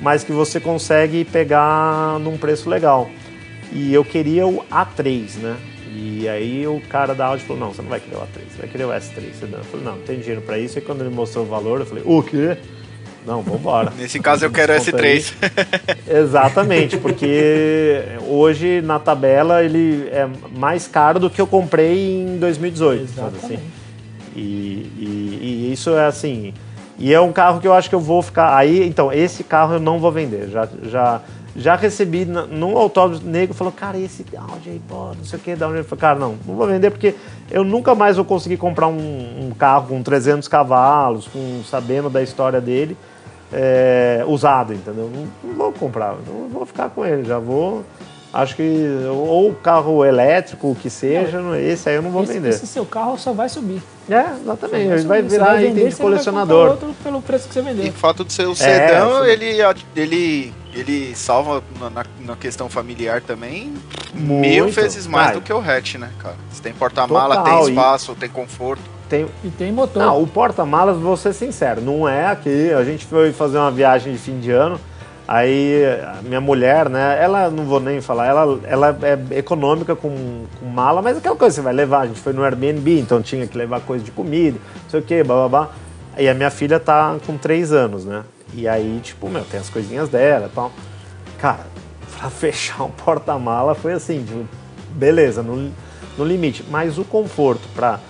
mas 0.00 0.24
que 0.24 0.32
você 0.32 0.58
consegue 0.60 1.24
pegar 1.24 2.18
num 2.20 2.36
preço 2.36 2.68
legal. 2.68 3.08
E 3.72 3.92
eu 3.92 4.04
queria 4.04 4.46
o 4.46 4.64
A3, 4.70 5.36
né? 5.36 5.56
E 5.94 6.28
aí 6.28 6.66
o 6.66 6.80
cara 6.88 7.14
da 7.14 7.26
Audi 7.26 7.42
falou, 7.44 7.60
não, 7.60 7.72
você 7.72 7.82
não 7.82 7.88
vai 7.88 8.00
querer 8.00 8.16
o 8.16 8.20
A3, 8.20 8.24
você 8.50 8.58
vai 8.58 8.68
querer 8.68 8.84
o 8.84 8.88
S3 8.90 9.34
sedã. 9.38 9.58
Eu 9.58 9.64
falei, 9.64 9.84
não, 9.86 9.96
não 9.96 10.02
tem 10.02 10.18
dinheiro 10.20 10.40
para 10.42 10.58
isso. 10.58 10.78
E 10.78 10.82
quando 10.82 11.00
ele 11.00 11.10
mostrou 11.14 11.44
o 11.44 11.48
valor, 11.48 11.80
eu 11.80 11.86
falei, 11.86 12.04
o 12.06 12.22
quê? 12.22 12.56
Não, 13.26 13.42
vambora. 13.42 13.92
Nesse 13.98 14.20
caso 14.20 14.44
eu 14.44 14.50
quero 14.50 14.72
Desconto 14.74 15.02
aí. 15.02 15.18
S3. 15.18 15.96
Exatamente, 16.06 16.96
porque 16.96 18.02
hoje 18.26 18.80
na 18.82 18.98
tabela 18.98 19.62
ele 19.64 20.08
é 20.10 20.28
mais 20.56 20.86
caro 20.86 21.18
do 21.18 21.28
que 21.28 21.40
eu 21.40 21.46
comprei 21.46 22.22
em 22.22 22.38
2018. 22.38 23.08
sabe 23.08 23.28
assim? 23.28 23.44
Exatamente. 23.46 23.62
E, 24.36 24.40
e- 24.98 25.38
e 25.68 25.72
isso 25.72 25.90
é 25.90 26.06
assim. 26.06 26.54
E 26.98 27.12
é 27.12 27.20
um 27.20 27.32
carro 27.32 27.60
que 27.60 27.66
eu 27.68 27.72
acho 27.74 27.88
que 27.88 27.94
eu 27.94 28.00
vou 28.00 28.22
ficar. 28.22 28.56
Aí, 28.56 28.86
então, 28.86 29.12
esse 29.12 29.44
carro 29.44 29.74
eu 29.74 29.80
não 29.80 29.98
vou 29.98 30.10
vender. 30.10 30.48
Já, 30.48 30.68
já, 30.90 31.20
já 31.58 31.74
recebi 31.76 32.24
na- 32.24 32.46
num 32.46 32.76
autódromo 32.78 33.28
negro 33.28 33.54
falou, 33.54 33.72
cara, 33.72 33.98
esse 33.98 34.24
Audi 34.36 34.70
aí, 34.70 34.80
pô, 34.88 35.08
não 35.16 35.24
sei 35.24 35.38
o 35.38 35.42
que, 35.42 35.54
da 35.56 35.68
onde 35.68 35.78
eu 35.78 35.84
falei, 35.84 36.00
cara, 36.00 36.18
não, 36.18 36.36
não 36.46 36.54
vou 36.56 36.66
vender 36.66 36.90
porque 36.90 37.14
eu 37.50 37.64
nunca 37.64 37.94
mais 37.94 38.16
vou 38.16 38.24
conseguir 38.24 38.56
comprar 38.56 38.86
um, 38.86 39.46
um 39.48 39.50
carro 39.50 39.88
com 39.88 40.02
300 40.02 40.46
cavalos, 40.48 41.26
com, 41.28 41.62
sabendo 41.68 42.08
da 42.08 42.22
história 42.22 42.60
dele, 42.60 42.96
é, 43.52 44.24
usado, 44.26 44.72
entendeu? 44.72 45.10
Não, 45.12 45.28
não 45.50 45.54
vou 45.56 45.72
comprar, 45.72 46.14
não 46.26 46.48
vou 46.48 46.64
ficar 46.66 46.90
com 46.90 47.04
ele, 47.04 47.24
já 47.24 47.38
vou. 47.38 47.84
Acho 48.30 48.56
que 48.56 48.86
ou 49.10 49.54
carro 49.54 50.04
elétrico, 50.04 50.70
o 50.70 50.74
que 50.74 50.90
seja, 50.90 51.40
esse 51.58 51.88
aí 51.88 51.94
eu 51.96 52.02
não 52.02 52.10
vou 52.10 52.22
Esse, 52.24 52.34
vender. 52.34 52.50
esse 52.50 52.66
seu 52.66 52.84
carro 52.84 53.16
só 53.16 53.32
vai 53.32 53.48
subir. 53.48 53.82
É, 54.08 54.26
exatamente. 54.42 54.86
Ele 54.92 55.02
vai 55.04 55.22
Você 55.22 55.28
virar 55.30 55.54
vender, 55.54 55.70
item 55.70 55.88
de 55.88 55.94
vai 55.94 56.00
colecionador. 56.00 56.68
comprar 56.68 56.86
outro 56.88 57.02
pelo 57.02 57.22
preço 57.22 57.48
que 57.48 57.54
você 57.54 57.60
E 57.60 57.62
vendeu. 57.62 57.88
o 57.88 57.92
fato 57.92 58.26
de 58.26 58.32
ser 58.34 58.46
o 58.46 58.52
É, 58.52 58.54
sedã, 58.54 59.24
ele, 59.24 59.62
ele, 59.96 60.52
ele 60.74 61.14
salva 61.14 61.62
na, 61.80 61.90
na- 61.90 62.06
na 62.20 62.36
questão 62.36 62.68
familiar 62.68 63.20
também 63.22 63.72
Muito. 64.14 64.40
mil 64.48 64.68
vezes 64.68 65.06
mais 65.06 65.26
Vai. 65.28 65.34
do 65.36 65.40
que 65.40 65.52
o 65.52 65.58
hatch, 65.60 65.94
né, 65.96 66.10
cara? 66.18 66.36
Você 66.50 66.62
tem 66.62 66.72
porta-mala, 66.72 67.42
tem 67.42 67.58
e- 67.66 67.68
espaço, 67.70 68.14
tem 68.14 68.28
conforto. 68.28 68.82
Tem... 69.08 69.26
E 69.42 69.48
tem 69.50 69.72
motor. 69.72 70.02
Não, 70.02 70.22
o 70.22 70.26
porta-malas, 70.26 70.98
vou 70.98 71.16
ser 71.16 71.32
sincero, 71.32 71.80
não 71.80 72.06
é 72.08 72.26
aqui. 72.26 72.70
A 72.72 72.84
gente 72.84 73.06
foi 73.06 73.32
fazer 73.32 73.56
uma 73.58 73.70
viagem 73.70 74.12
de 74.12 74.18
fim 74.18 74.38
de 74.38 74.50
ano. 74.50 74.78
Aí 75.26 75.82
a 76.06 76.22
minha 76.22 76.40
mulher, 76.40 76.88
né? 76.88 77.18
Ela 77.22 77.50
não 77.50 77.64
vou 77.64 77.78
nem 77.80 78.00
falar, 78.00 78.26
ela, 78.26 78.58
ela 78.64 78.98
é 79.02 79.38
econômica 79.38 79.94
com, 79.94 80.44
com 80.58 80.66
mala, 80.66 81.02
mas 81.02 81.18
aquela 81.18 81.36
coisa 81.36 81.52
que 81.54 81.56
você 81.60 81.64
vai 81.64 81.72
levar. 81.74 82.00
A 82.00 82.06
gente 82.06 82.20
foi 82.20 82.32
no 82.32 82.42
Airbnb, 82.42 82.98
então 82.98 83.20
tinha 83.20 83.46
que 83.46 83.56
levar 83.56 83.80
coisa 83.80 84.02
de 84.02 84.10
comida, 84.10 84.58
não 84.84 84.90
sei 84.90 85.00
o 85.00 85.02
que, 85.02 85.22
babá. 85.22 85.68
E 86.16 86.26
a 86.28 86.32
minha 86.34 86.50
filha 86.50 86.80
tá 86.80 87.16
com 87.26 87.36
três 87.36 87.72
anos, 87.72 88.04
né? 88.06 88.22
E 88.54 88.66
aí, 88.66 89.00
tipo, 89.02 89.28
meu, 89.28 89.44
tem 89.44 89.60
as 89.60 89.68
coisinhas 89.68 90.08
dela 90.08 90.46
e 90.46 90.54
tal. 90.54 90.72
Cara, 91.38 91.66
pra 92.18 92.30
fechar 92.30 92.84
um 92.84 92.90
porta-mala 92.90 93.74
foi 93.74 93.92
assim, 93.92 94.24
tipo, 94.24 94.46
beleza, 94.90 95.42
no, 95.42 95.70
no 96.16 96.24
limite. 96.24 96.64
Mas 96.68 96.98
o 96.98 97.04
conforto 97.04 97.66
pra 97.74 98.00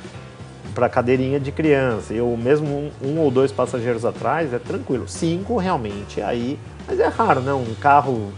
para 0.78 0.88
cadeirinha 0.88 1.40
de 1.40 1.50
criança. 1.50 2.14
Eu 2.14 2.36
mesmo 2.36 2.68
um, 2.68 3.08
um 3.08 3.18
ou 3.18 3.32
dois 3.32 3.50
passageiros 3.50 4.04
atrás 4.04 4.54
é 4.54 4.60
tranquilo. 4.60 5.08
Cinco 5.08 5.56
realmente 5.56 6.22
aí, 6.22 6.56
mas 6.86 7.00
é 7.00 7.08
raro, 7.08 7.40
né? 7.40 7.52
Um 7.52 7.74
carro 7.80 8.32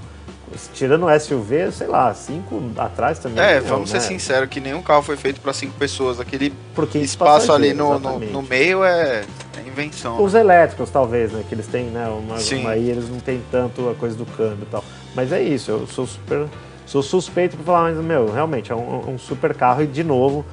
tirando 0.75 1.07
o 1.07 1.19
SUV, 1.21 1.71
sei 1.73 1.87
lá, 1.87 2.13
cinco 2.15 2.61
atrás 2.77 3.19
também. 3.19 3.43
É, 3.43 3.61
não, 3.61 3.69
vamos 3.69 3.93
né? 3.93 4.01
ser 4.01 4.07
sinceros, 4.07 4.49
que 4.49 4.61
nenhum 4.61 4.83
carro 4.83 5.03
foi 5.03 5.17
feito 5.17 5.41
para 5.41 5.53
cinco 5.53 5.75
pessoas. 5.79 6.19
Aquele 6.21 6.53
Porque 6.75 6.99
espaço 6.99 7.53
ali 7.53 7.73
no, 7.73 7.99
no, 7.99 8.19
no 8.19 8.43
meio 8.43 8.83
é, 8.85 9.23
é 9.57 9.69
invenção. 9.69 10.23
Os 10.23 10.35
elétricos, 10.35 10.91
talvez, 10.91 11.33
né? 11.33 11.45
Que 11.49 11.55
eles 11.55 11.67
têm, 11.67 11.87
né? 11.87 12.07
Uma, 12.09 12.39
Sim. 12.39 12.61
uma- 12.63 12.71
aí 12.71 12.89
eles 12.91 13.09
não 13.09 13.19
têm 13.21 13.41
tanto 13.51 13.89
a 13.89 13.95
coisa 13.95 14.17
do 14.17 14.27
câmbio 14.27 14.63
e 14.63 14.71
tal. 14.71 14.85
Mas 15.15 15.33
é 15.33 15.41
isso, 15.43 15.71
eu 15.71 15.87
sou 15.87 16.07
super. 16.07 16.47
Sou 16.87 17.03
suspeito 17.03 17.57
por 17.57 17.65
falar, 17.65 17.93
mas, 17.93 18.05
meu, 18.05 18.33
realmente 18.33 18.73
é 18.73 18.75
um, 18.75 19.11
um 19.15 19.19
super 19.19 19.55
carro 19.55 19.83
e, 19.83 19.87
de 19.87 20.03
novo, 20.03 20.45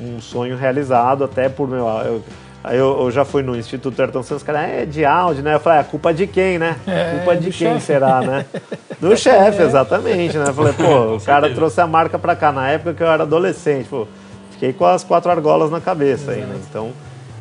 um 0.00 0.20
sonho 0.22 0.56
realizado, 0.56 1.22
até 1.22 1.50
por, 1.50 1.68
meu, 1.68 1.86
eu- 1.86 2.22
Aí 2.64 2.78
eu, 2.78 2.96
eu 3.00 3.10
já 3.10 3.24
fui 3.24 3.42
no 3.42 3.56
Instituto 3.56 4.00
Ayrton 4.00 4.22
Senna, 4.22 4.36
os 4.36 4.42
caras, 4.42 4.62
é 4.70 4.84
de 4.86 5.04
Audi, 5.04 5.42
né? 5.42 5.54
Eu 5.54 5.60
falei, 5.60 5.80
é 5.80 5.82
culpa 5.82 6.14
de 6.14 6.26
quem, 6.28 6.58
né? 6.58 6.76
É, 6.86 7.16
culpa 7.16 7.34
de 7.36 7.50
quem 7.50 7.72
chefe. 7.74 7.80
será, 7.86 8.20
né? 8.20 8.46
Do 9.00 9.16
chefe, 9.16 9.62
exatamente, 9.62 10.38
né? 10.38 10.44
Eu 10.48 10.54
falei, 10.54 10.72
pô, 10.72 11.16
o 11.16 11.20
cara 11.20 11.40
certeza. 11.40 11.54
trouxe 11.56 11.80
a 11.80 11.86
marca 11.88 12.18
pra 12.20 12.36
cá, 12.36 12.52
na 12.52 12.68
época 12.68 12.94
que 12.94 13.02
eu 13.02 13.08
era 13.08 13.24
adolescente, 13.24 13.88
pô, 13.88 14.06
fiquei 14.52 14.72
com 14.72 14.86
as 14.86 15.02
quatro 15.02 15.28
argolas 15.28 15.72
na 15.72 15.80
cabeça 15.80 16.30
aí, 16.30 16.42
né? 16.42 16.56
Então, 16.70 16.92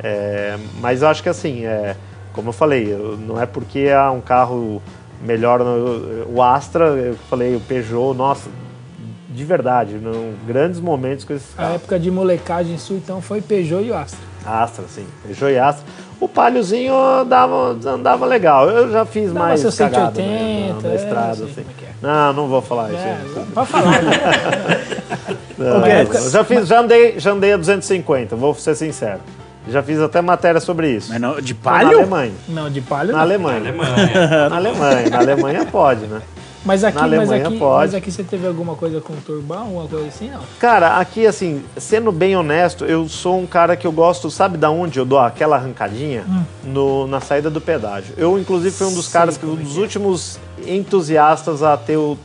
é, 0.02 0.58
mas 0.80 1.04
eu 1.04 1.08
acho 1.08 1.22
que 1.22 1.30
assim, 1.30 1.66
é, 1.68 1.96
como 2.34 2.50
eu 2.50 2.54
falei, 2.54 2.98
não 3.20 3.40
é 3.40 3.46
porque 3.46 3.80
é 3.82 4.02
um 4.10 4.22
carro 4.22 4.82
melhor, 5.22 5.60
no- 5.60 6.26
o 6.34 6.42
Astra, 6.42 6.86
eu 6.88 7.14
falei, 7.30 7.56
o 7.56 7.60
Peugeot, 7.60 8.16
nossa, 8.18 8.50
de 9.30 9.46
verdade, 9.46 10.00
não, 10.02 10.32
grandes 10.48 10.80
momentos 10.80 11.24
com 11.26 11.34
esses 11.34 11.54
A 11.54 11.58
carros. 11.62 11.76
época 11.76 12.00
de 12.00 12.10
molecagem 12.10 12.76
sua, 12.80 12.96
então, 12.98 13.22
foi 13.22 13.40
Peugeot 13.40 13.84
e 13.86 13.92
o 13.92 13.96
Astra. 13.96 14.31
Astra, 14.46 14.86
sim. 14.88 15.06
Peugeot 15.24 15.52
e 15.52 15.60
Astra. 15.60 15.86
O 16.20 16.28
Paliozinho 16.28 16.94
dava, 17.26 17.78
andava 17.86 18.26
legal. 18.26 18.70
Eu 18.70 18.92
já 18.92 19.06
fiz 19.06 19.34
Dava 19.34 19.48
mais 19.48 19.60
seu 19.62 19.72
cagada 19.72 20.16
180, 20.16 20.22
né, 20.22 20.74
na, 20.74 20.82
na 20.82 20.90
é, 20.90 20.96
estrada, 20.96 21.44
assim. 21.46 21.62
é 21.62 21.74
que 21.78 21.86
é. 21.86 21.90
Não, 22.02 22.34
não 22.34 22.48
vou 22.48 22.62
falar 22.62 22.90
isso. 22.90 23.02
É, 23.02 23.12
aí. 23.12 23.46
pode 23.54 23.70
falar, 23.70 24.02
né? 24.04 24.12
Não, 25.58 25.88
eu 25.88 26.30
já, 26.30 26.44
fiz, 26.44 26.68
já, 26.68 26.80
andei, 26.80 27.20
já 27.20 27.32
andei 27.32 27.54
a 27.54 27.58
250, 27.58 28.36
vou 28.36 28.54
ser 28.54 28.76
sincero. 28.76 29.20
Já 29.68 29.84
fiz 29.84 30.00
até 30.00 30.22
matéria 30.22 30.60
sobre 30.60 30.90
isso. 30.92 31.12
Mas 31.12 31.22
não, 31.22 31.40
de 31.40 31.54
Na 31.54 31.60
palio? 31.60 32.00
Alemanha. 32.00 32.34
Não, 32.48 32.70
de 32.70 32.82
palio 32.82 33.12
Na 33.12 33.18
não. 33.20 33.24
Alemanha. 33.24 33.58
Alemanha. 33.60 34.50
Na 34.50 34.56
Alemanha. 34.56 35.10
Na 35.10 35.18
Alemanha 35.20 35.66
pode, 35.66 36.06
né? 36.08 36.22
Mas 36.64 36.84
aqui, 36.84 36.98
mas, 37.00 37.32
aqui, 37.32 37.58
pode. 37.58 37.86
mas 37.86 37.96
aqui 37.96 38.12
você 38.12 38.24
teve 38.24 38.46
alguma 38.46 38.76
coisa 38.76 39.02
com 39.02 39.16
turbão, 39.16 39.64
alguma 39.64 39.88
coisa 39.88 40.08
assim, 40.08 40.30
não? 40.30 40.42
Cara, 40.60 40.98
aqui 41.00 41.26
assim, 41.26 41.64
sendo 41.76 42.12
bem 42.12 42.36
honesto, 42.36 42.86
eu 42.86 43.10
sou 43.10 43.40
um 43.40 43.48
cara 43.48 43.76
que 43.76 43.88
eu 43.88 43.92
gosto, 43.92 44.30
sabe 44.30 44.58
da 44.58 44.70
onde 44.70 45.00
eu 45.00 45.06
dou 45.06 45.18
aquela 45.18 45.56
arrancadinha? 45.56 46.24
No, 46.64 47.08
na 47.08 47.20
saída 47.20 47.50
do 47.50 47.60
pedágio. 47.60 48.14
Eu, 48.16 48.38
inclusive, 48.38 48.76
fui 48.76 48.88
um 48.88 48.94
dos 48.94 49.06
Sei 49.06 49.14
caras 49.14 49.38
que, 49.38 49.46
um 49.46 49.54
é 49.54 49.64
dos 49.64 49.76
é. 49.76 49.80
últimos 49.80 50.40
entusiastas 50.68 51.64
a 51.64 51.76
ter 51.76 51.98
o, 51.98 52.16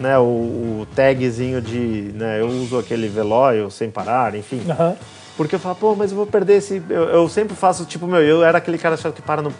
né, 0.00 0.18
o, 0.18 0.22
o 0.22 0.86
tagzinho 0.94 1.62
de. 1.62 2.10
Né, 2.14 2.40
eu 2.40 2.48
uso 2.48 2.78
aquele 2.78 3.08
velório 3.08 3.70
sem 3.70 3.88
parar, 3.88 4.34
enfim. 4.34 4.62
Aham. 4.68 4.96
Porque 5.36 5.54
eu 5.54 5.58
falo, 5.58 5.74
pô, 5.74 5.94
mas 5.94 6.10
eu 6.10 6.16
vou 6.16 6.26
perder 6.26 6.56
esse. 6.56 6.82
Eu, 6.88 7.02
eu 7.04 7.28
sempre 7.28 7.54
faço, 7.54 7.84
tipo, 7.84 8.06
meu, 8.06 8.22
eu 8.22 8.42
era 8.42 8.58
aquele 8.58 8.78
cara 8.78 8.96
que 8.96 9.20
para 9.22 9.42
no, 9.42 9.52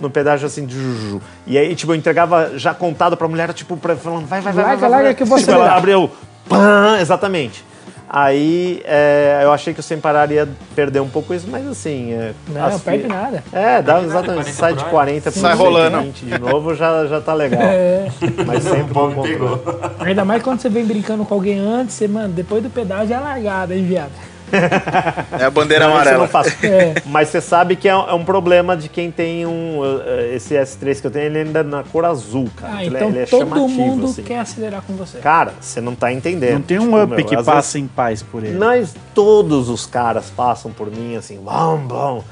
no 0.00 0.10
pedágio 0.10 0.46
assim, 0.46 0.66
de 0.66 0.74
juju. 0.74 1.22
E 1.46 1.56
aí, 1.56 1.74
tipo, 1.74 1.92
eu 1.92 1.96
entregava 1.96 2.58
já 2.58 2.74
contado 2.74 3.16
pra 3.16 3.26
mulher, 3.26 3.52
tipo, 3.54 3.76
pra, 3.76 3.96
falando, 3.96 4.26
vai, 4.26 4.40
vai, 4.42 4.52
vai. 4.52 4.64
Larga, 4.64 4.80
vai, 4.80 4.80
vai, 4.80 4.90
larga 4.90 5.04
vai. 5.06 5.14
que 5.14 5.22
eu 5.22 5.26
vou 5.26 5.38
tipo, 5.38 5.50
ela 5.50 5.74
abriu, 5.74 6.10
pã, 6.48 6.98
exatamente. 7.00 7.64
Aí 8.14 8.82
é, 8.84 9.40
eu 9.42 9.50
achei 9.50 9.72
que 9.72 9.80
o 9.80 9.82
sem 9.82 9.98
parar 9.98 10.30
ia 10.30 10.46
perder 10.76 11.00
um 11.00 11.08
pouco 11.08 11.32
isso, 11.32 11.46
mas 11.50 11.66
assim. 11.66 12.12
É, 12.12 12.34
Não, 12.48 12.66
as- 12.66 12.82
perde 12.82 13.08
nada. 13.08 13.42
É, 13.50 13.80
dá 13.80 13.94
nada, 13.94 14.04
exatamente. 14.04 14.52
40 14.52 14.52
Sai 14.52 14.72
de 14.74 14.80
hora. 14.80 14.90
40 14.90 15.32
para 15.32 15.40
Sai 15.40 15.54
rolando. 15.56 16.02
20 16.02 16.24
de 16.26 16.38
novo, 16.38 16.74
já, 16.74 17.06
já 17.06 17.22
tá 17.22 17.32
legal. 17.32 17.62
É. 17.62 18.08
Mas 18.46 18.64
sempre 18.64 18.92
controle. 18.92 19.32
pegou. 19.32 19.62
Ainda 20.00 20.26
mais 20.26 20.42
quando 20.42 20.60
você 20.60 20.68
vem 20.68 20.84
brincando 20.84 21.24
com 21.24 21.32
alguém 21.32 21.58
antes, 21.58 21.94
você, 21.94 22.06
mano, 22.06 22.34
depois 22.34 22.62
do 22.62 22.68
pedágio 22.68 23.14
é 23.16 23.18
largada, 23.18 23.74
hein, 23.74 23.82
viado? 23.86 24.12
É 25.38 25.44
a 25.44 25.50
bandeira 25.50 25.86
Não, 25.86 25.92
amarela. 25.94 26.28
É. 26.62 26.94
Mas 27.06 27.28
você 27.28 27.40
sabe 27.40 27.74
que 27.76 27.88
é, 27.88 27.92
é 27.92 28.12
um 28.14 28.24
problema 28.24 28.76
de 28.76 28.88
quem 28.88 29.10
tem 29.10 29.46
um. 29.46 29.80
eh, 30.06 30.34
Esse 30.36 30.54
S3 30.54 31.00
que 31.00 31.06
eu 31.06 31.10
tenho, 31.10 31.26
ele 31.26 31.38
ainda 31.40 31.60
é 31.60 31.62
na 31.62 31.82
cor 31.82 32.04
azul, 32.04 32.48
cara. 32.56 32.74
Ah, 32.76 32.84
Ele 32.84 32.94
é- 32.96 32.98
então 32.98 33.08
ele 33.08 33.18
é 33.20 33.26
todo 33.26 33.40
chamativo, 33.40 33.68
mundo 33.68 34.04
assim. 34.06 34.22
quer 34.22 34.38
acelerar 34.40 34.82
com 34.82 34.94
você. 34.94 35.18
Cara, 35.18 35.52
você 35.60 35.80
não 35.80 35.94
tá 35.94 36.12
entendendo. 36.12 36.54
Não 36.54 36.62
tem 36.62 36.78
um 36.78 36.84
Tipo, 36.84 37.02
up 37.02 37.14
meu, 37.16 37.24
que 37.24 37.42
passa 37.42 37.78
em 37.78 37.86
paz 37.86 38.22
por 38.22 38.44
ele. 38.44 38.58
Mas 38.58 38.94
todos 39.14 39.68
os 39.68 39.86
caras 39.86 40.30
passam 40.30 40.70
por 40.70 40.90
mim 40.90 41.16
assim, 41.16 41.38
bom, 41.38 41.78
bom. 41.78 42.24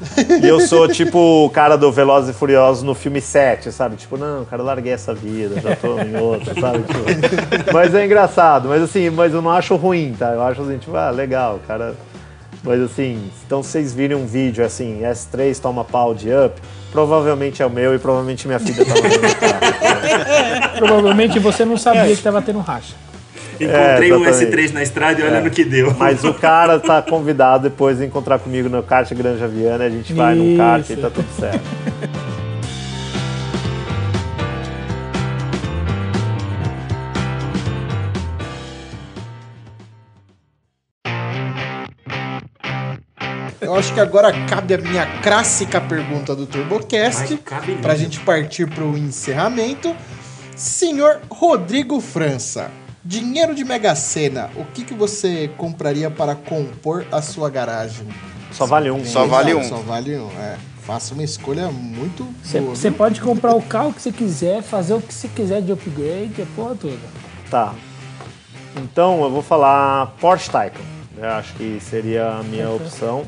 E 0.43 0.47
eu 0.47 0.61
sou 0.61 0.87
tipo 0.89 1.19
o 1.47 1.51
cara 1.51 1.77
do 1.77 1.91
Velozes 1.91 2.31
e 2.31 2.33
Furiosos 2.39 2.83
no 2.83 2.95
filme 2.95 3.21
7, 3.21 3.73
sabe? 3.73 3.97
Tipo, 3.97 4.17
não, 4.17 4.45
cara, 4.45 4.63
eu 4.63 4.67
larguei 4.67 4.93
essa 4.93 5.15
vida, 5.15 5.61
já 5.61 5.75
tô 5.77 5.99
em 6.01 6.17
outra, 6.17 6.55
sabe? 6.61 6.79
Tipo, 6.83 7.73
mas 7.73 7.95
é 7.95 8.05
engraçado, 8.05 8.69
mas 8.69 8.83
assim, 8.83 9.11
mas 9.11 9.33
eu 9.33 9.43
não 9.43 9.51
acho 9.51 9.75
ruim, 9.77 10.15
tá? 10.19 10.31
Eu 10.33 10.43
acho 10.43 10.63
assim, 10.63 10.79
tipo, 10.79 10.95
ah, 10.97 11.11
legal, 11.11 11.59
cara. 11.67 11.95
Mas 12.63 12.81
assim, 12.83 13.31
então 13.47 13.63
se 13.63 13.71
vocês 13.71 13.95
virem 13.95 14.17
um 14.17 14.27
vídeo 14.27 14.65
assim, 14.65 15.01
S3 15.03 15.59
toma 15.59 15.83
pau 15.83 16.15
de 16.15 16.29
up, 16.31 16.61
provavelmente 16.93 17.63
é 17.63 17.67
o 17.67 17.71
meu 17.71 17.95
e 17.95 17.99
provavelmente 17.99 18.47
minha 18.47 18.59
filha 18.59 18.85
tá 18.85 18.95
mandando 18.95 19.37
carro. 19.37 20.77
Provavelmente 20.77 21.39
você 21.39 21.65
não 21.65 21.77
sabia 21.77 22.15
que 22.15 22.23
tava 22.23 22.43
tendo 22.43 22.59
um 22.59 22.63
racha. 22.63 22.95
Encontrei 23.59 24.13
um 24.13 24.27
exatamente. 24.27 24.57
S3 24.57 24.73
na 24.73 24.83
estrada 24.83 25.21
e 25.21 25.25
olha 25.25 25.41
no 25.41 25.51
que 25.51 25.65
deu. 25.65 25.95
Mas 25.99 26.25
o 26.25 26.33
cara 26.33 26.79
tá 26.79 27.03
convidado 27.03 27.69
depois 27.69 27.99
de 27.99 28.07
encontrar 28.07 28.39
comigo 28.39 28.69
no 28.69 28.83
kart 28.83 29.13
Granja 29.13 29.47
Viana, 29.47 29.85
a 29.85 29.91
gente 29.91 30.13
vai 30.13 30.35
num 30.35 30.57
kart 30.57 30.89
e 30.89 30.97
tá 30.97 31.11
tudo 31.11 31.29
certo. 31.39 31.61
acho 43.81 43.95
que 43.95 44.01
agora 44.01 44.31
cabe 44.47 44.75
a 44.75 44.79
minha 44.79 45.07
clássica 45.23 45.81
pergunta 45.81 46.37
do 46.37 46.45
TurboCast, 46.47 47.35
pra 47.39 47.61
mesmo. 47.63 47.97
gente 47.97 48.21
partir 48.21 48.69
pro 48.69 48.97
encerramento. 48.97 49.97
Senhor 50.55 51.23
Rodrigo 51.31 51.99
França, 51.99 52.71
dinheiro 53.03 53.55
de 53.55 53.65
Mega 53.65 53.95
Sena, 53.95 54.51
o 54.55 54.67
que, 54.67 54.85
que 54.85 54.93
você 54.93 55.51
compraria 55.57 56.11
para 56.11 56.35
compor 56.35 57.07
a 57.11 57.23
sua 57.23 57.49
garagem? 57.49 58.07
Só 58.53 58.67
vale 58.67 58.91
um. 58.91 59.03
Só 59.03 59.27
vale 59.27 59.55
um. 59.55 59.65
Só 59.65 59.77
vale 59.77 60.19
um, 60.19 60.29
é. 60.39 60.59
Faça 60.83 61.15
uma 61.15 61.23
escolha 61.23 61.69
muito 61.71 62.27
Você, 62.43 62.61
boa. 62.61 62.77
você 62.77 62.91
viu? 62.91 62.99
pode 62.99 63.21
comprar 63.23 63.55
o 63.55 63.63
carro 63.63 63.95
que 63.95 64.03
você 64.03 64.13
quiser, 64.13 64.63
fazer 64.63 64.93
o 64.93 65.01
que 65.01 65.15
você 65.15 65.29
quiser 65.29 65.63
de 65.63 65.73
upgrade, 65.73 66.43
a 66.43 66.47
porra 66.55 66.75
toda. 66.75 66.99
Tá. 67.51 67.75
Então 68.77 69.23
eu 69.23 69.31
vou 69.31 69.43
falar 69.43 70.15
Porsche 70.21 70.51
Taycan. 70.51 70.81
Eu 71.17 71.31
acho 71.31 71.55
que 71.55 71.79
seria 71.81 72.29
a 72.29 72.43
minha 72.43 72.69
opção. 72.71 73.25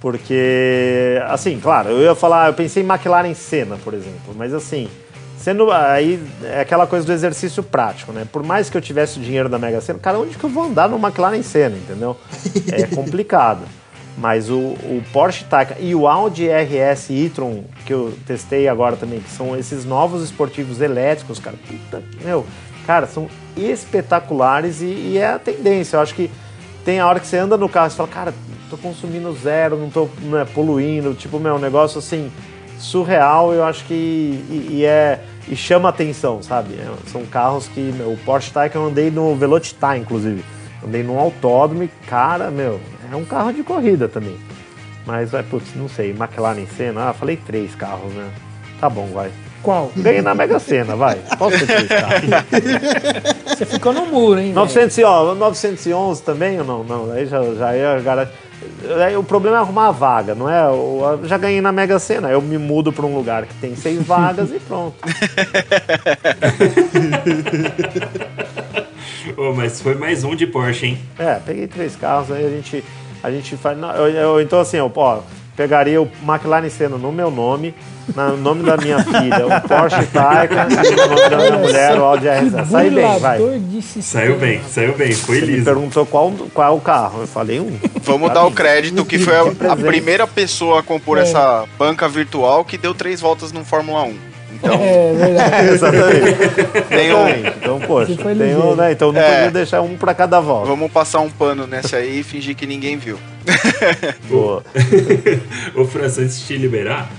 Porque, 0.00 1.20
assim, 1.26 1.58
claro, 1.58 1.90
eu 1.90 2.00
ia 2.02 2.14
falar, 2.14 2.48
eu 2.48 2.54
pensei 2.54 2.82
em 2.82 2.86
McLaren 2.86 3.34
Senna, 3.34 3.76
por 3.82 3.94
exemplo, 3.94 4.32
mas 4.36 4.54
assim, 4.54 4.88
sendo 5.36 5.72
aí 5.72 6.22
é 6.44 6.60
aquela 6.60 6.86
coisa 6.86 7.04
do 7.04 7.12
exercício 7.12 7.62
prático, 7.62 8.12
né? 8.12 8.26
Por 8.30 8.44
mais 8.44 8.70
que 8.70 8.76
eu 8.76 8.80
tivesse 8.80 9.18
o 9.18 9.22
dinheiro 9.22 9.48
da 9.48 9.58
Mega 9.58 9.80
Sena, 9.80 9.98
cara, 9.98 10.18
onde 10.18 10.38
que 10.38 10.44
eu 10.44 10.50
vou 10.50 10.64
andar 10.64 10.88
no 10.88 10.98
McLaren 10.98 11.42
Senna, 11.42 11.76
entendeu? 11.76 12.16
É 12.70 12.86
complicado. 12.94 13.62
Mas 14.16 14.50
o, 14.50 14.56
o 14.56 15.02
Porsche 15.12 15.44
Taycan 15.44 15.76
e 15.78 15.94
o 15.94 16.08
Audi 16.08 16.48
RS 16.48 17.10
e-tron 17.10 17.62
que 17.86 17.92
eu 17.92 18.12
testei 18.26 18.66
agora 18.66 18.96
também, 18.96 19.20
que 19.20 19.30
são 19.30 19.56
esses 19.56 19.84
novos 19.84 20.24
esportivos 20.24 20.80
elétricos, 20.80 21.38
cara, 21.38 21.56
puta, 21.56 22.02
meu, 22.24 22.44
cara, 22.84 23.06
são 23.06 23.28
espetaculares 23.56 24.82
e, 24.82 24.86
e 24.86 25.18
é 25.18 25.28
a 25.28 25.38
tendência. 25.38 25.96
Eu 25.96 26.00
acho 26.00 26.14
que 26.14 26.28
tem 26.84 26.98
a 26.98 27.06
hora 27.06 27.20
que 27.20 27.26
você 27.26 27.36
anda 27.36 27.56
no 27.56 27.68
carro 27.68 27.88
e 27.88 27.90
fala, 27.90 28.08
cara, 28.08 28.34
tô 28.68 28.76
consumindo 28.76 29.32
zero, 29.32 29.76
não 29.76 29.90
tô 29.90 30.08
né, 30.22 30.46
poluindo, 30.54 31.14
tipo, 31.14 31.38
meu, 31.38 31.54
um 31.54 31.58
negócio 31.58 31.98
assim, 31.98 32.30
surreal, 32.78 33.52
eu 33.52 33.64
acho 33.64 33.84
que 33.84 33.94
e, 33.94 34.68
e 34.70 34.84
é 34.84 35.20
e 35.48 35.56
chama 35.56 35.88
atenção, 35.88 36.42
sabe? 36.42 36.74
É, 36.74 36.88
são 37.10 37.24
carros 37.24 37.66
que, 37.68 37.80
meu, 37.80 38.12
o 38.12 38.18
Porsche 38.18 38.50
Taycan 38.52 38.80
eu 38.80 38.86
andei 38.86 39.10
no 39.10 39.34
Velocitar, 39.34 39.96
inclusive. 39.96 40.44
Andei 40.84 41.02
num 41.02 41.18
autódromo 41.18 41.82
e, 41.82 41.88
cara, 42.06 42.50
meu, 42.50 42.78
é 43.10 43.16
um 43.16 43.24
carro 43.24 43.52
de 43.52 43.62
corrida 43.62 44.08
também. 44.08 44.36
Mas, 45.06 45.32
é, 45.32 45.42
putz, 45.42 45.74
não 45.74 45.88
sei, 45.88 46.10
McLaren 46.10 46.66
Senna, 46.66 47.08
ah, 47.08 47.12
falei 47.14 47.36
três 47.36 47.74
carros, 47.74 48.12
né? 48.12 48.30
Tá 48.78 48.90
bom, 48.90 49.06
vai. 49.06 49.30
Qual? 49.62 49.90
Ganhei 49.96 50.22
na 50.22 50.34
Mega 50.34 50.58
Sena, 50.58 50.94
vai. 50.94 51.18
Posso 51.36 51.58
ter 51.58 51.66
três 51.66 51.88
carros. 51.88 52.22
Você 53.48 53.66
ficou 53.66 53.92
no 53.92 54.06
muro, 54.06 54.38
hein? 54.38 54.52
velho? 54.52 54.54
900, 54.54 54.98
e, 54.98 55.04
ó, 55.04 55.34
911 55.34 56.22
também 56.22 56.60
ou 56.60 56.64
não? 56.64 56.84
Não, 56.84 57.10
aí 57.10 57.26
já, 57.26 57.42
já 57.54 57.72
é 57.72 58.00
garagem. 58.00 58.32
O 59.18 59.22
problema 59.24 59.56
é 59.56 59.60
arrumar 59.60 59.88
a 59.88 59.90
vaga, 59.90 60.34
não 60.34 60.48
é? 60.48 60.62
Eu 60.64 61.20
já 61.24 61.36
ganhei 61.38 61.60
na 61.60 61.70
Mega 61.72 61.98
Sena, 61.98 62.28
eu 62.30 62.40
me 62.42 62.56
mudo 62.58 62.92
para 62.92 63.04
um 63.06 63.14
lugar 63.14 63.44
que 63.46 63.54
tem 63.54 63.74
seis 63.76 64.02
vagas 64.06 64.50
e 64.50 64.58
pronto. 64.60 64.96
Ô, 69.36 69.52
mas 69.52 69.80
foi 69.80 69.94
mais 69.94 70.24
um 70.24 70.34
de 70.34 70.46
Porsche, 70.46 70.86
hein? 70.86 70.98
É, 71.18 71.34
peguei 71.34 71.66
três 71.66 71.94
carros, 71.96 72.30
aí 72.32 72.44
a 72.46 72.50
gente, 72.50 72.82
a 73.22 73.30
gente 73.30 73.56
faz. 73.56 73.76
não, 73.78 73.90
eu- 73.94 74.08
eu- 74.10 74.40
então, 74.40 74.58
assim, 74.60 74.76
eu, 74.78 74.90
ó, 74.94 75.20
pegaria 75.58 76.00
o 76.00 76.08
McLaren 76.24 76.70
Senna 76.70 76.96
no 76.96 77.10
meu 77.10 77.32
nome, 77.32 77.74
no 78.14 78.36
nome 78.36 78.62
da 78.62 78.76
minha 78.76 79.02
filha, 79.02 79.44
o 79.44 79.60
Porsche 79.68 80.06
Taycan 80.06 80.68
e 80.70 80.90
no 80.94 81.06
nome 81.08 81.28
da 81.28 81.36
minha 81.36 81.58
mulher, 81.58 81.98
o 81.98 82.04
Audi 82.04 82.28
RS. 82.28 82.68
Sai 82.70 82.90
bem, 82.90 83.18
vai. 83.18 83.38
Saiu 84.00 84.36
bem, 84.38 84.60
saiu 84.68 84.94
bem, 84.96 85.12
foi 85.12 85.38
Ele 85.38 85.46
me 85.46 85.52
liso. 85.54 85.64
perguntou 85.64 86.06
qual, 86.06 86.30
qual 86.54 86.72
é 86.72 86.76
o 86.76 86.80
carro. 86.80 87.22
Eu 87.22 87.26
falei 87.26 87.58
um. 87.58 87.76
Vamos 88.02 88.32
dar 88.32 88.44
o 88.46 88.52
crédito 88.52 89.04
que 89.04 89.18
foi 89.18 89.34
a, 89.36 89.72
a 89.72 89.76
primeira 89.76 90.28
pessoa 90.28 90.78
a 90.78 90.82
compor 90.82 91.18
É. 91.18 91.22
essa 91.22 91.64
banca 91.76 92.08
virtual 92.08 92.64
que 92.64 92.78
deu 92.78 92.94
três 92.94 93.20
voltas 93.20 93.50
no 93.50 93.64
Fórmula 93.64 94.04
1. 94.04 94.27
Então, 94.58 94.74
É 94.74 95.12
verdade. 95.14 95.68
Exatamente. 95.74 96.84
tem 96.88 97.14
um, 97.14 97.28
Exatamente. 97.28 97.56
Então, 97.58 97.80
poxa, 97.80 98.14
tem 98.16 98.56
um, 98.56 98.74
né? 98.74 98.92
Então 98.92 99.12
não 99.12 99.20
É. 99.20 99.34
podia 99.36 99.50
deixar 99.52 99.80
um 99.82 99.96
pra 99.96 100.14
cada 100.14 100.40
volta. 100.40 100.66
vamos 100.68 100.90
passar 100.90 101.20
um 101.20 101.30
pano 101.30 101.66
nessa 101.66 101.96
aí 101.98 102.20
e 102.20 102.22
fingir 102.22 102.54
que 102.56 102.66
ninguém 102.66 102.96
viu. 102.96 103.18
Boa. 104.28 104.62
Ô, 105.74 105.84
França, 105.84 106.20
antes 106.22 106.40
de 106.40 106.46
te 106.46 106.56
liberar, 106.56 107.10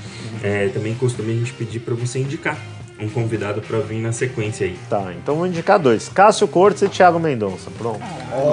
é, 0.43 0.67
também 0.69 0.93
costume 0.95 1.31
a 1.31 1.35
gente 1.35 1.53
pedir 1.53 1.79
pra 1.79 1.93
você 1.95 2.19
indicar 2.19 2.57
um 3.01 3.07
convidado 3.07 3.61
pra 3.61 3.79
vir 3.79 3.99
na 4.01 4.11
sequência 4.11 4.65
aí. 4.67 4.77
Tá, 4.89 5.13
então 5.17 5.35
vou 5.35 5.47
indicar 5.47 5.79
dois. 5.79 6.09
Cássio 6.09 6.47
Cortes 6.49 6.81
e 6.81 6.89
Thiago 6.89 7.17
Mendonça. 7.19 7.71
Pronto. 7.77 8.01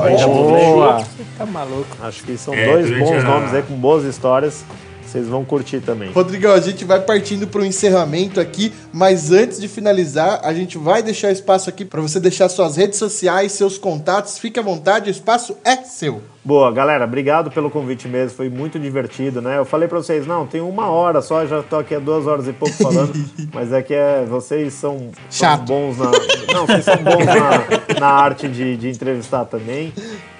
Aí 0.04 0.16
já 0.16 0.26
Boa. 0.28 0.98
Você 1.00 1.06
tá 1.36 1.44
maluco. 1.44 1.96
Acho 2.00 2.22
que 2.22 2.36
são 2.38 2.54
É, 2.54 2.64
dois 2.66 2.86
durante 2.86 3.04
bons 3.10 3.24
a- 3.24 3.28
nomes 3.28 3.52
aí, 3.54 3.62
com 3.62 3.74
boas 3.74 4.04
histórias. 4.04 4.64
Vocês 5.16 5.28
vão 5.28 5.46
curtir 5.46 5.80
também. 5.80 6.10
Rodrigão, 6.12 6.52
a 6.52 6.60
gente 6.60 6.84
vai 6.84 7.00
partindo 7.00 7.46
para 7.46 7.62
o 7.62 7.64
encerramento 7.64 8.38
aqui, 8.38 8.70
mas 8.92 9.32
antes 9.32 9.58
de 9.58 9.66
finalizar, 9.66 10.40
a 10.42 10.52
gente 10.52 10.76
vai 10.76 11.02
deixar 11.02 11.30
espaço 11.32 11.70
aqui 11.70 11.86
para 11.86 12.02
você 12.02 12.20
deixar 12.20 12.50
suas 12.50 12.76
redes 12.76 12.98
sociais, 12.98 13.52
seus 13.52 13.78
contatos. 13.78 14.38
Fique 14.38 14.60
à 14.60 14.62
vontade, 14.62 15.08
o 15.08 15.10
espaço 15.10 15.56
é 15.64 15.74
seu. 15.76 16.20
Boa, 16.44 16.70
galera, 16.70 17.06
obrigado 17.06 17.50
pelo 17.50 17.70
convite 17.70 18.06
mesmo, 18.06 18.36
foi 18.36 18.50
muito 18.50 18.78
divertido, 18.78 19.40
né? 19.40 19.56
Eu 19.56 19.64
falei 19.64 19.88
pra 19.88 19.98
vocês, 19.98 20.26
não, 20.26 20.46
tem 20.46 20.60
uma 20.60 20.90
hora 20.90 21.22
só, 21.22 21.44
já 21.46 21.62
tô 21.62 21.76
aqui 21.76 21.94
há 21.94 21.98
duas 21.98 22.26
horas 22.26 22.46
e 22.46 22.52
pouco 22.52 22.74
falando, 22.74 23.12
mas 23.54 23.72
é 23.72 23.82
que 23.82 23.94
é, 23.94 24.24
vocês 24.26 24.74
são, 24.74 25.10
são 25.30 25.56
bons 25.64 25.96
na. 25.96 26.10
Não, 26.52 26.66
vocês 26.66 26.84
são 26.84 26.98
bons 26.98 27.24
na, 27.24 27.98
na 27.98 28.06
arte 28.06 28.48
de, 28.48 28.76
de 28.76 28.90
entrevistar 28.90 29.46
também. 29.46 29.92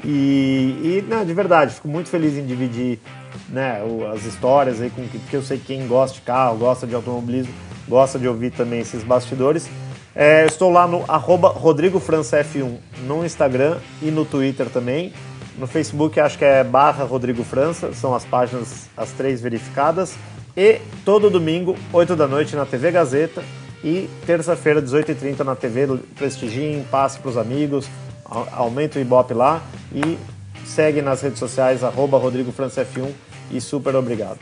E, 0.05 1.01
e 1.01 1.05
não, 1.09 1.25
de 1.25 1.33
verdade, 1.33 1.75
fico 1.75 1.89
muito 1.89 2.09
feliz 2.09 2.37
em 2.37 2.45
dividir 2.45 3.01
né, 3.49 3.81
as 4.15 4.25
histórias 4.25 4.81
aí, 4.81 4.91
com, 4.91 5.07
que- 5.09 5.19
porque 5.19 5.37
eu 5.37 5.43
sei 5.43 5.59
que 5.59 5.67
quem 5.67 5.87
gosta 5.87 6.15
de 6.17 6.23
carro, 6.23 6.57
gosta 6.59 6.87
de 6.87 6.95
automobilismo, 6.95 7.53
gosta 7.89 8.19
de 8.19 8.27
ouvir 8.27 8.51
também 8.51 8.81
esses 8.81 9.03
bastidores. 9.05 9.69
É, 10.15 10.47
estou 10.47 10.71
lá 10.73 10.87
no 10.89 11.05
arroba 11.09 11.51
RodrigoFrançaF1 11.53 12.77
no 13.07 13.25
Instagram 13.25 13.77
e 14.03 14.07
no 14.11 14.25
Twitter 14.25 14.69
também. 14.71 15.13
No 15.59 15.67
Facebook 15.67 16.19
acho 16.21 16.37
que 16.39 16.45
é 16.45 16.63
barra 16.65 17.05
Rodrigo 17.05 17.43
França, 17.45 17.93
são 17.93 18.15
as 18.15 18.25
páginas, 18.25 18.89
as 18.97 19.11
três 19.13 19.41
verificadas. 19.41 20.15
E 20.57 20.81
todo 21.05 21.29
domingo, 21.31 21.77
8 21.93 22.17
da 22.17 22.27
noite, 22.27 22.57
na 22.57 22.65
TV 22.67 22.91
Gazeta. 22.91 23.43
E 23.85 24.09
terça-feira, 24.27 24.81
18h30 24.83 25.41
na 25.45 25.55
TV 25.55 25.87
Prestigiem, 26.17 26.83
passe 26.91 27.19
para 27.19 27.29
os 27.31 27.37
amigos, 27.37 27.87
au- 28.25 28.49
aumenta 28.53 28.99
o 28.99 29.03
Ibope 29.03 29.35
lá. 29.35 29.61
E 29.95 30.19
segue 30.65 31.01
nas 31.03 31.21
redes 31.21 31.39
sociais, 31.39 31.85
arroba 31.85 32.19
Rodrigo 32.19 32.51
França 32.53 32.85
F1 32.85 33.11
e 33.51 33.61
super 33.61 33.95
obrigado. 33.95 34.39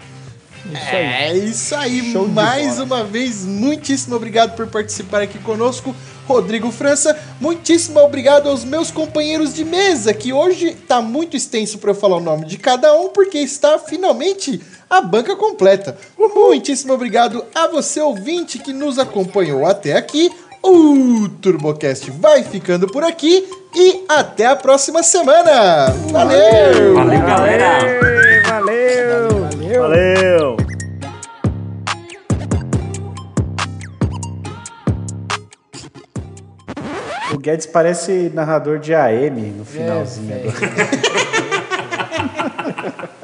Isso 0.73 0.97
aí. 0.97 1.05
É 1.05 1.37
isso 1.37 1.75
aí, 1.75 2.13
Show 2.13 2.27
de 2.27 2.33
mais 2.33 2.79
uma 2.81 3.05
vez, 3.05 3.45
muitíssimo 3.45 4.17
obrigado 4.17 4.57
por 4.57 4.67
participar 4.67 5.21
aqui 5.21 5.39
conosco, 5.39 5.95
Rodrigo 6.27 6.71
França. 6.71 7.17
Muitíssimo 7.39 8.01
obrigado 8.01 8.49
aos 8.49 8.65
meus 8.65 8.91
companheiros 8.91 9.53
de 9.53 9.65
mesa, 9.65 10.15
que 10.15 10.33
hoje 10.33 10.75
tá 10.89 11.03
muito 11.03 11.37
extenso 11.37 11.79
para 11.79 11.91
eu 11.91 11.95
falar 11.95 12.17
o 12.17 12.21
nome 12.21 12.47
de 12.47 12.57
cada 12.57 12.99
um, 12.99 13.09
porque 13.09 13.39
está 13.39 13.79
finalmente 13.79 14.61
a 14.89 15.03
banca 15.03 15.37
completa. 15.37 15.99
Muitíssimo 16.19 16.95
obrigado 16.95 17.45
a 17.55 17.69
você, 17.69 18.01
ouvinte, 18.01 18.59
que 18.59 18.73
nos 18.73 18.99
acompanhou 18.99 19.67
até 19.67 19.95
aqui. 19.95 20.31
O 20.63 21.29
TurboCast 21.43 22.11
vai 22.13 22.43
ficando 22.43 22.87
por 22.87 23.05
aqui 23.05 23.47
e 23.75 24.05
até 24.09 24.47
a 24.47 24.57
próxima 24.57 25.03
semana. 25.03 25.91
Valeu! 26.11 26.95
Valeu, 26.95 27.21
galera! 27.21 28.14
Valeu! 28.65 29.29
Valeu. 29.51 29.83
Valeu! 29.83 30.57
O 37.33 37.39
Guedes 37.39 37.67
parece 37.67 38.31
narrador 38.35 38.79
de 38.79 38.95
AM 38.95 39.41
no 39.57 39.65
finalzinho 39.65 40.33
É, 40.33 40.37
agora. 40.49 40.61
velho. 40.61 40.85